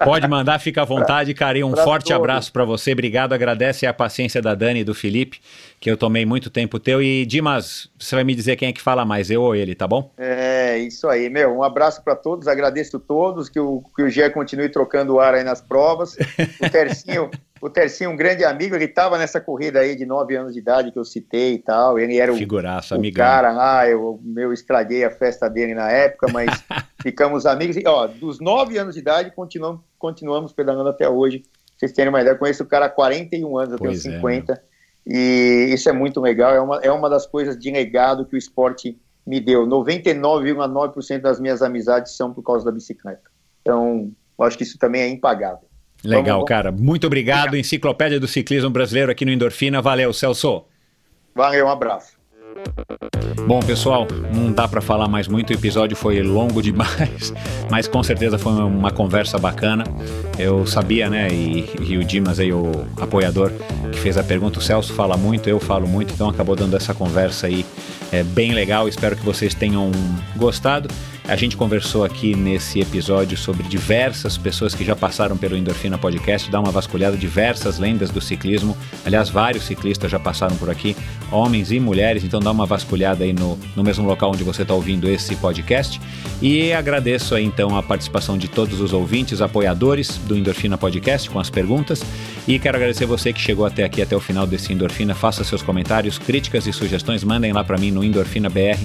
Pode 0.04 0.28
mandar, 0.28 0.58
fica 0.58 0.82
à 0.82 0.84
vontade. 0.84 1.30
E 1.32 1.34
um 1.64 1.72
pra 1.72 1.84
forte 1.84 2.06
todos. 2.06 2.16
abraço 2.18 2.52
para 2.52 2.64
você. 2.64 2.92
Obrigado, 2.92 3.32
agradece 3.32 3.86
a 3.86 3.92
paciência 3.92 4.40
da 4.40 4.54
Dani 4.54 4.80
e 4.80 4.84
do 4.84 4.94
Felipe, 4.94 5.40
que 5.80 5.90
eu 5.90 5.96
tomei 5.96 6.26
muito 6.26 6.50
tempo 6.50 6.78
teu. 6.80 7.00
E 7.00 7.24
Dimas, 7.24 7.90
você 7.98 8.14
vai 8.14 8.24
me 8.24 8.34
dizer 8.34 8.56
quem 8.56 8.68
é 8.68 8.72
que 8.72 8.80
fala 8.80 9.04
mais, 9.04 9.30
eu 9.30 9.42
ou 9.42 9.54
ele, 9.54 9.74
tá 9.74 9.86
bom? 9.86 10.12
É, 10.18 10.76
isso 10.78 11.08
aí, 11.08 11.30
meu. 11.30 11.56
Um 11.56 11.62
abraço 11.62 12.02
pra 12.02 12.16
todos, 12.16 12.48
agradeço 12.48 12.98
todos, 12.98 13.48
que 13.48 13.60
o, 13.60 13.82
que 13.94 14.02
o 14.02 14.10
Gé 14.10 14.28
continue 14.30 14.68
trocando 14.68 15.14
o 15.14 15.20
ar 15.20 15.34
aí 15.34 15.44
nas 15.44 15.60
provas. 15.60 16.16
O 16.60 16.70
Tercinho, 16.70 17.30
o 17.62 17.70
Tercinho, 17.70 18.10
um 18.10 18.16
grande 18.16 18.44
amigo, 18.44 18.74
ele 18.74 18.88
tava 18.88 19.16
nessa 19.18 19.40
corrida 19.40 19.78
aí 19.80 19.94
de 19.94 20.04
nove 20.04 20.34
anos 20.34 20.52
de 20.54 20.58
idade 20.58 20.90
que 20.90 20.98
eu 20.98 21.04
citei 21.04 21.54
e 21.54 21.58
tal. 21.58 21.96
Ele 21.98 22.18
era 22.18 22.32
o 22.32 22.36
o 22.96 22.98
amigão. 22.98 23.24
cara 23.24 23.52
lá, 23.52 23.88
eu, 23.88 24.20
eu 24.36 24.52
estraguei 24.52 25.04
a 25.04 25.10
festa 25.10 25.48
dele 25.48 25.74
na 25.74 25.90
época, 25.90 26.26
mas 26.32 26.50
ficamos 27.00 27.46
amigos. 27.46 27.76
E, 27.76 27.86
ó, 27.86 28.08
dos 28.08 28.40
9 28.40 28.76
anos 28.78 28.94
de 28.94 29.00
idade, 29.00 29.30
continuamos, 29.30 29.80
continuamos 29.96 30.52
pedalando 30.52 30.88
até 30.88 31.08
hoje. 31.08 31.38
Pra 31.38 31.86
vocês 31.86 31.92
terem 31.92 32.08
uma 32.08 32.20
ideia, 32.20 32.34
eu 32.34 32.38
conheço 32.38 32.64
o 32.64 32.66
cara 32.66 32.86
há 32.86 32.90
41 32.90 33.56
anos, 33.56 33.72
eu 33.74 33.78
Pois 33.78 34.00
é, 34.00 34.08
tenho 34.08 34.16
50. 34.16 34.60
E 35.06 35.70
isso 35.72 35.88
é 35.88 35.92
muito 35.92 36.20
legal, 36.20 36.54
é 36.54 36.60
uma, 36.60 36.76
é 36.80 36.90
uma 36.92 37.08
das 37.08 37.26
coisas 37.26 37.58
de 37.58 37.70
legado 37.70 38.26
que 38.26 38.34
o 38.34 38.38
esporte 38.38 38.98
me 39.26 39.40
deu. 39.40 39.66
99,9% 39.66 41.20
das 41.20 41.40
minhas 41.40 41.62
amizades 41.62 42.16
são 42.16 42.32
por 42.32 42.42
causa 42.42 42.64
da 42.64 42.72
bicicleta. 42.72 43.30
Então, 43.62 44.10
eu 44.38 44.44
acho 44.44 44.56
que 44.56 44.62
isso 44.64 44.78
também 44.78 45.02
é 45.02 45.08
impagável. 45.08 45.68
Legal, 46.04 46.36
Vamos- 46.38 46.48
cara. 46.48 46.70
Muito 46.72 47.06
obrigado. 47.06 47.56
Enciclopédia 47.56 48.20
do 48.20 48.28
Ciclismo 48.28 48.70
Brasileiro 48.70 49.10
aqui 49.10 49.24
no 49.24 49.30
Endorfina. 49.32 49.82
Valeu, 49.82 50.12
Celso. 50.12 50.64
Valeu, 51.34 51.66
um 51.66 51.70
abraço. 51.70 52.17
Bom, 53.46 53.60
pessoal, 53.60 54.06
não 54.34 54.52
dá 54.52 54.68
para 54.68 54.80
falar 54.80 55.08
mais 55.08 55.26
muito, 55.26 55.50
o 55.50 55.52
episódio 55.52 55.96
foi 55.96 56.22
longo 56.22 56.60
demais, 56.62 57.32
mas 57.70 57.88
com 57.88 58.02
certeza 58.02 58.38
foi 58.38 58.52
uma 58.52 58.90
conversa 58.90 59.38
bacana. 59.38 59.84
Eu 60.38 60.66
sabia, 60.66 61.08
né, 61.08 61.28
e, 61.30 61.68
e 61.80 61.96
o 61.96 62.04
Dimas 62.04 62.38
aí, 62.38 62.52
o 62.52 62.70
apoiador 63.00 63.50
que 63.90 63.98
fez 63.98 64.16
a 64.16 64.22
pergunta, 64.22 64.58
o 64.58 64.62
Celso 64.62 64.92
fala 64.92 65.16
muito, 65.16 65.48
eu 65.48 65.58
falo 65.58 65.86
muito, 65.86 66.12
então 66.12 66.28
acabou 66.28 66.54
dando 66.54 66.76
essa 66.76 66.94
conversa 66.94 67.46
aí 67.46 67.64
é, 68.12 68.22
bem 68.22 68.52
legal. 68.52 68.88
Espero 68.88 69.16
que 69.16 69.24
vocês 69.24 69.54
tenham 69.54 69.90
gostado. 70.36 70.88
A 71.28 71.36
gente 71.36 71.58
conversou 71.58 72.06
aqui 72.06 72.34
nesse 72.34 72.80
episódio 72.80 73.36
sobre 73.36 73.62
diversas 73.64 74.38
pessoas 74.38 74.74
que 74.74 74.82
já 74.82 74.96
passaram 74.96 75.36
pelo 75.36 75.58
Endorfina 75.58 75.98
Podcast, 75.98 76.50
dá 76.50 76.58
uma 76.58 76.70
vasculhada, 76.70 77.18
diversas 77.18 77.78
lendas 77.78 78.10
do 78.10 78.18
ciclismo. 78.18 78.74
Aliás, 79.04 79.28
vários 79.28 79.64
ciclistas 79.64 80.10
já 80.10 80.18
passaram 80.18 80.56
por 80.56 80.70
aqui, 80.70 80.96
homens 81.30 81.70
e 81.70 81.78
mulheres, 81.78 82.24
então 82.24 82.40
dá 82.40 82.50
uma 82.50 82.64
vasculhada 82.64 83.24
aí 83.24 83.34
no, 83.34 83.58
no 83.76 83.84
mesmo 83.84 84.08
local 84.08 84.30
onde 84.30 84.42
você 84.42 84.62
está 84.62 84.72
ouvindo 84.72 85.06
esse 85.06 85.36
podcast. 85.36 86.00
E 86.40 86.72
agradeço 86.72 87.34
aí 87.34 87.44
então 87.44 87.76
a 87.76 87.82
participação 87.82 88.38
de 88.38 88.48
todos 88.48 88.80
os 88.80 88.94
ouvintes, 88.94 89.42
apoiadores 89.42 90.16
do 90.26 90.34
Endorfina 90.34 90.78
Podcast 90.78 91.28
com 91.28 91.38
as 91.38 91.50
perguntas. 91.50 92.02
E 92.46 92.58
quero 92.58 92.78
agradecer 92.78 93.04
você 93.04 93.34
que 93.34 93.40
chegou 93.40 93.66
até 93.66 93.84
aqui, 93.84 94.00
até 94.00 94.16
o 94.16 94.20
final 94.20 94.46
desse 94.46 94.72
Endorfina. 94.72 95.14
Faça 95.14 95.44
seus 95.44 95.60
comentários, 95.60 96.16
críticas 96.16 96.66
e 96.66 96.72
sugestões, 96.72 97.22
mandem 97.22 97.52
lá 97.52 97.62
para 97.62 97.76
mim 97.76 97.90
no 97.90 98.02
Endorfina 98.02 98.48
BR 98.48 98.78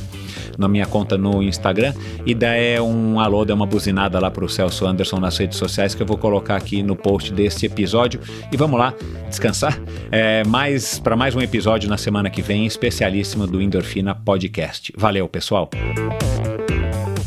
na 0.58 0.68
minha 0.68 0.86
conta 0.86 1.18
no 1.18 1.42
Instagram 1.42 1.94
e 2.26 2.33
dá 2.34 2.54
é 2.54 2.82
um 2.82 3.20
alô, 3.20 3.46
dá 3.46 3.54
uma 3.54 3.66
buzinada 3.66 4.20
lá 4.20 4.30
pro 4.30 4.48
Celso 4.50 4.86
Anderson 4.86 5.18
nas 5.20 5.38
redes 5.38 5.58
sociais 5.58 5.96
que 5.96 6.02
eu 6.02 6.08
vou 6.08 6.18
colocar 6.18 6.56
aqui 6.56 6.84
no 6.84 6.96
post 6.96 7.34
desse 7.34 7.66
episódio 7.66 8.20
e 8.52 8.58
vamos 8.58 8.80
lá 8.80 8.94
descansar 9.28 9.80
é, 10.12 10.44
mais 10.46 11.00
para 11.00 11.16
mais 11.16 11.36
um 11.36 11.42
episódio 11.42 11.90
na 11.90 11.98
semana 11.98 12.30
que 12.30 12.42
vem 12.42 12.66
especialíssimo 12.66 13.48
do 13.48 13.62
Endorfina 13.62 14.16
Podcast. 14.16 14.94
Valeu, 14.98 15.28
pessoal. 15.28 15.70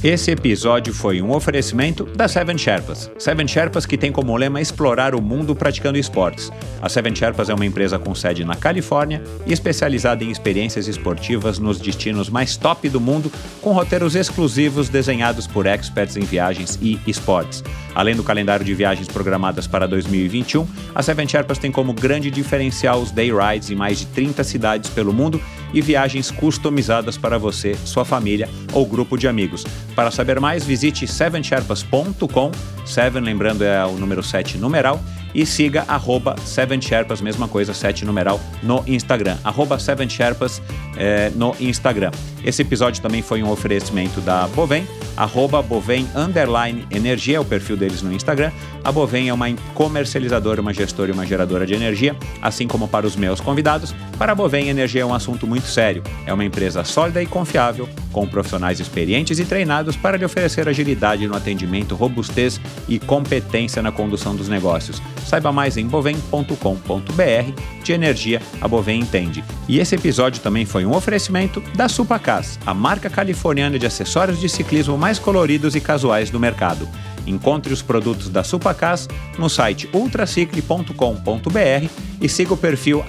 Esse 0.07 0.31
episódio 0.31 0.95
foi 0.95 1.21
um 1.21 1.33
oferecimento 1.33 2.05
da 2.05 2.29
Seven 2.29 2.57
Sherpas. 2.57 3.11
Seven 3.19 3.49
Sherpas 3.49 3.85
que 3.85 3.99
tem 3.99 4.13
como 4.13 4.37
lema 4.37 4.61
explorar 4.61 5.17
o 5.17 5.21
mundo 5.21 5.53
praticando 5.53 5.99
esportes. 5.99 6.49
A 6.81 6.89
Seven 6.89 7.13
Sherpas 7.13 7.51
é 7.51 7.55
uma 7.55 7.67
empresa 7.67 7.99
com 7.99 8.15
sede 8.15 8.45
na 8.45 8.55
Califórnia 8.55 9.21
e 9.45 9.53
especializada 9.53 10.23
em 10.23 10.31
experiências 10.31 10.87
esportivas 10.87 11.59
nos 11.59 11.81
destinos 11.81 12.31
mais 12.31 12.57
top 12.57 12.89
do 12.89 13.01
mundo, 13.01 13.33
com 13.61 13.73
roteiros 13.73 14.15
exclusivos 14.15 14.89
desenhados 14.89 15.49
por 15.49 15.67
experts 15.67 16.17
em 16.17 16.21
viagens 16.21 16.79
e 16.81 17.01
esportes. 17.05 17.65
Além 17.93 18.15
do 18.15 18.23
calendário 18.23 18.65
de 18.65 18.75
viagens 18.75 19.09
programadas 19.09 19.67
para 19.67 19.89
2021, 19.89 20.69
a 20.95 21.03
Seven 21.03 21.27
Sherpas 21.27 21.59
tem 21.59 21.73
como 21.73 21.93
grande 21.93 22.31
diferencial 22.31 23.01
os 23.01 23.11
day 23.11 23.33
rides 23.33 23.71
em 23.71 23.75
mais 23.75 23.99
de 23.99 24.07
30 24.07 24.45
cidades 24.45 24.89
pelo 24.89 25.13
mundo 25.13 25.41
e 25.75 25.81
viagens 25.81 26.31
customizadas 26.31 27.19
para 27.19 27.39
você, 27.39 27.75
sua 27.85 28.05
família 28.05 28.49
ou 28.73 28.87
grupo 28.87 29.17
de 29.17 29.27
amigos. 29.27 29.65
Para 29.97 30.11
saber 30.11 30.39
mais, 30.39 30.63
visite 30.63 31.07
sevensherpas.com, 31.09 32.53
7 32.85 33.19
lembrando 33.19 33.65
é 33.65 33.83
o 33.87 33.93
número 33.93 34.23
7 34.23 34.59
numeral, 34.59 35.01
e 35.37 35.45
siga 35.45 35.85
arroba 35.87 36.35
7sherpas, 36.37 37.21
mesma 37.21 37.47
coisa, 37.47 37.75
7 37.75 38.07
numeral, 38.07 38.41
no 38.63 38.83
Instagram. 38.87 39.37
Arroba 39.45 39.77
7sherpas 39.77 40.63
é, 40.97 41.31
no 41.37 41.55
Instagram. 41.61 42.11
Esse 42.43 42.63
episódio 42.63 43.03
também 43.03 43.21
foi 43.21 43.43
um 43.43 43.51
oferecimento 43.51 44.23
da 44.23 44.49
Bovem, 44.49 44.89
arroba 45.15 45.61
Bovem 45.61 46.09
underline 46.15 46.87
energia, 46.91 47.37
é 47.37 47.41
o 47.41 47.45
perfil 47.45 47.77
deles 47.77 48.01
no 48.01 48.15
Instagram. 48.15 48.51
A 48.83 48.91
Bovem 48.91 49.29
é 49.29 49.35
uma 49.35 49.47
comercializadora, 49.75 50.63
uma 50.63 50.73
gestora 50.73 51.11
e 51.11 51.13
uma 51.13 51.27
geradora 51.27 51.67
de 51.67 51.75
energia, 51.75 52.17
assim 52.41 52.67
como 52.67 52.89
para 52.89 53.07
os 53.07 53.15
meus 53.15 53.39
convidados. 53.39 53.95
Para 54.17 54.33
a 54.33 54.35
Bovem, 54.35 54.71
energia 54.71 55.03
é 55.03 55.05
um 55.05 55.13
assunto 55.13 55.47
muito 55.47 55.67
sério. 55.67 56.03
É 56.25 56.33
uma 56.33 56.45
empresa 56.45 56.83
sólida 56.83 57.23
e 57.23 57.27
confiável, 57.27 57.87
com 58.11 58.27
profissionais 58.27 58.81
experientes 58.81 59.39
e 59.39 59.45
treinados 59.45 59.97
para 59.97 60.17
lhe 60.17 60.25
oferecer 60.25 60.67
agilidade 60.67 61.27
no 61.27 61.37
atendimento, 61.37 61.95
robustez 61.95 62.59
e 62.89 62.99
competência 62.99 63.83
na 63.83 63.93
condução 63.93 64.35
dos 64.35 64.49
negócios. 64.49 65.03
Saiba 65.27 65.51
mais 65.51 65.77
em 65.77 65.87
bovem.com.br. 65.87 67.63
De 67.83 67.93
energia, 67.93 68.41
a 68.61 68.69
Bovem 68.69 69.01
entende. 69.01 69.45
E 69.69 69.81
esse 69.81 69.95
episódio 69.97 70.41
também 70.41 70.65
foi 70.65 70.87
um 70.87 70.95
oferecimento 70.95 71.61
da 71.75 71.89
Supacas, 71.89 72.59
a 72.65 72.73
marca 72.73 73.11
californiana 73.11 73.79
de 73.79 73.87
acessórios 73.87 74.41
de 74.41 74.49
ciclismo 74.49 74.97
mais 74.97 75.19
coloridos 75.19 75.75
e 75.75 75.81
casuais 75.81 76.31
do 76.31 76.39
mercado. 76.39 76.89
Encontre 77.27 77.73
os 77.73 77.83
produtos 77.83 78.29
da 78.29 78.45
Supacas 78.45 79.09
no 79.39 79.49
site 79.49 79.89
ultracicle.com.br 79.93 81.89
e 82.21 82.29
siga 82.29 82.55
o 82.55 82.57
perfil 82.57 83.05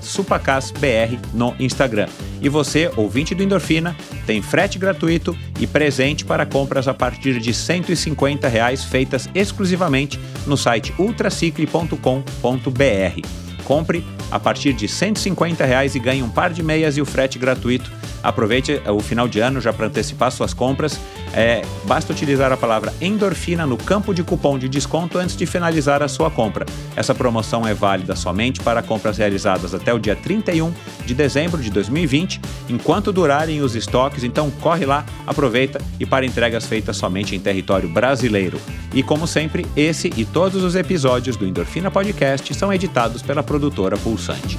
supacasbr 0.00 1.18
no 1.32 1.54
Instagram. 1.58 2.08
E 2.40 2.48
você, 2.48 2.90
ouvinte 2.96 3.34
do 3.34 3.42
Endorfina, 3.42 3.96
tem 4.26 4.42
frete 4.42 4.78
gratuito 4.78 5.36
e 5.58 5.66
presente 5.66 6.24
para 6.24 6.46
compras 6.46 6.86
a 6.86 6.94
partir 6.94 7.40
de 7.40 7.54
150 7.54 8.46
reais 8.48 8.84
feitas 8.84 9.28
exclusivamente 9.34 10.20
no 10.46 10.56
site 10.56 10.94
ultracicle.com.br. 10.98 13.44
Compre 13.64 14.04
a 14.30 14.38
partir 14.38 14.74
de 14.74 14.86
150 14.86 15.64
reais 15.64 15.94
e 15.94 15.98
ganhe 15.98 16.22
um 16.22 16.28
par 16.28 16.52
de 16.52 16.62
meias 16.62 16.96
e 16.96 17.00
o 17.00 17.06
frete 17.06 17.38
gratuito 17.38 17.90
Aproveite 18.24 18.80
o 18.88 19.00
final 19.00 19.28
de 19.28 19.38
ano 19.38 19.60
já 19.60 19.70
para 19.70 19.86
antecipar 19.86 20.32
suas 20.32 20.54
compras. 20.54 20.98
É, 21.34 21.62
basta 21.84 22.10
utilizar 22.10 22.50
a 22.50 22.56
palavra 22.56 22.92
endorfina 23.00 23.66
no 23.66 23.76
campo 23.76 24.14
de 24.14 24.22
cupom 24.22 24.58
de 24.58 24.66
desconto 24.66 25.18
antes 25.18 25.36
de 25.36 25.44
finalizar 25.44 26.02
a 26.02 26.08
sua 26.08 26.30
compra. 26.30 26.64
Essa 26.96 27.14
promoção 27.14 27.66
é 27.66 27.74
válida 27.74 28.16
somente 28.16 28.60
para 28.60 28.82
compras 28.82 29.18
realizadas 29.18 29.74
até 29.74 29.92
o 29.92 29.98
dia 29.98 30.16
31 30.16 30.72
de 31.04 31.14
dezembro 31.14 31.60
de 31.60 31.70
2020, 31.70 32.40
enquanto 32.70 33.12
durarem 33.12 33.60
os 33.60 33.76
estoques. 33.76 34.24
Então 34.24 34.50
corre 34.50 34.86
lá, 34.86 35.04
aproveita 35.26 35.78
e 36.00 36.06
para 36.06 36.24
entregas 36.24 36.64
feitas 36.64 36.96
somente 36.96 37.36
em 37.36 37.40
território 37.40 37.90
brasileiro. 37.90 38.58
E 38.94 39.02
como 39.02 39.26
sempre, 39.26 39.66
esse 39.76 40.10
e 40.16 40.24
todos 40.24 40.64
os 40.64 40.74
episódios 40.74 41.36
do 41.36 41.46
Endorfina 41.46 41.90
Podcast 41.90 42.54
são 42.54 42.72
editados 42.72 43.20
pela 43.20 43.42
produtora 43.42 43.98
Pulsante. 43.98 44.58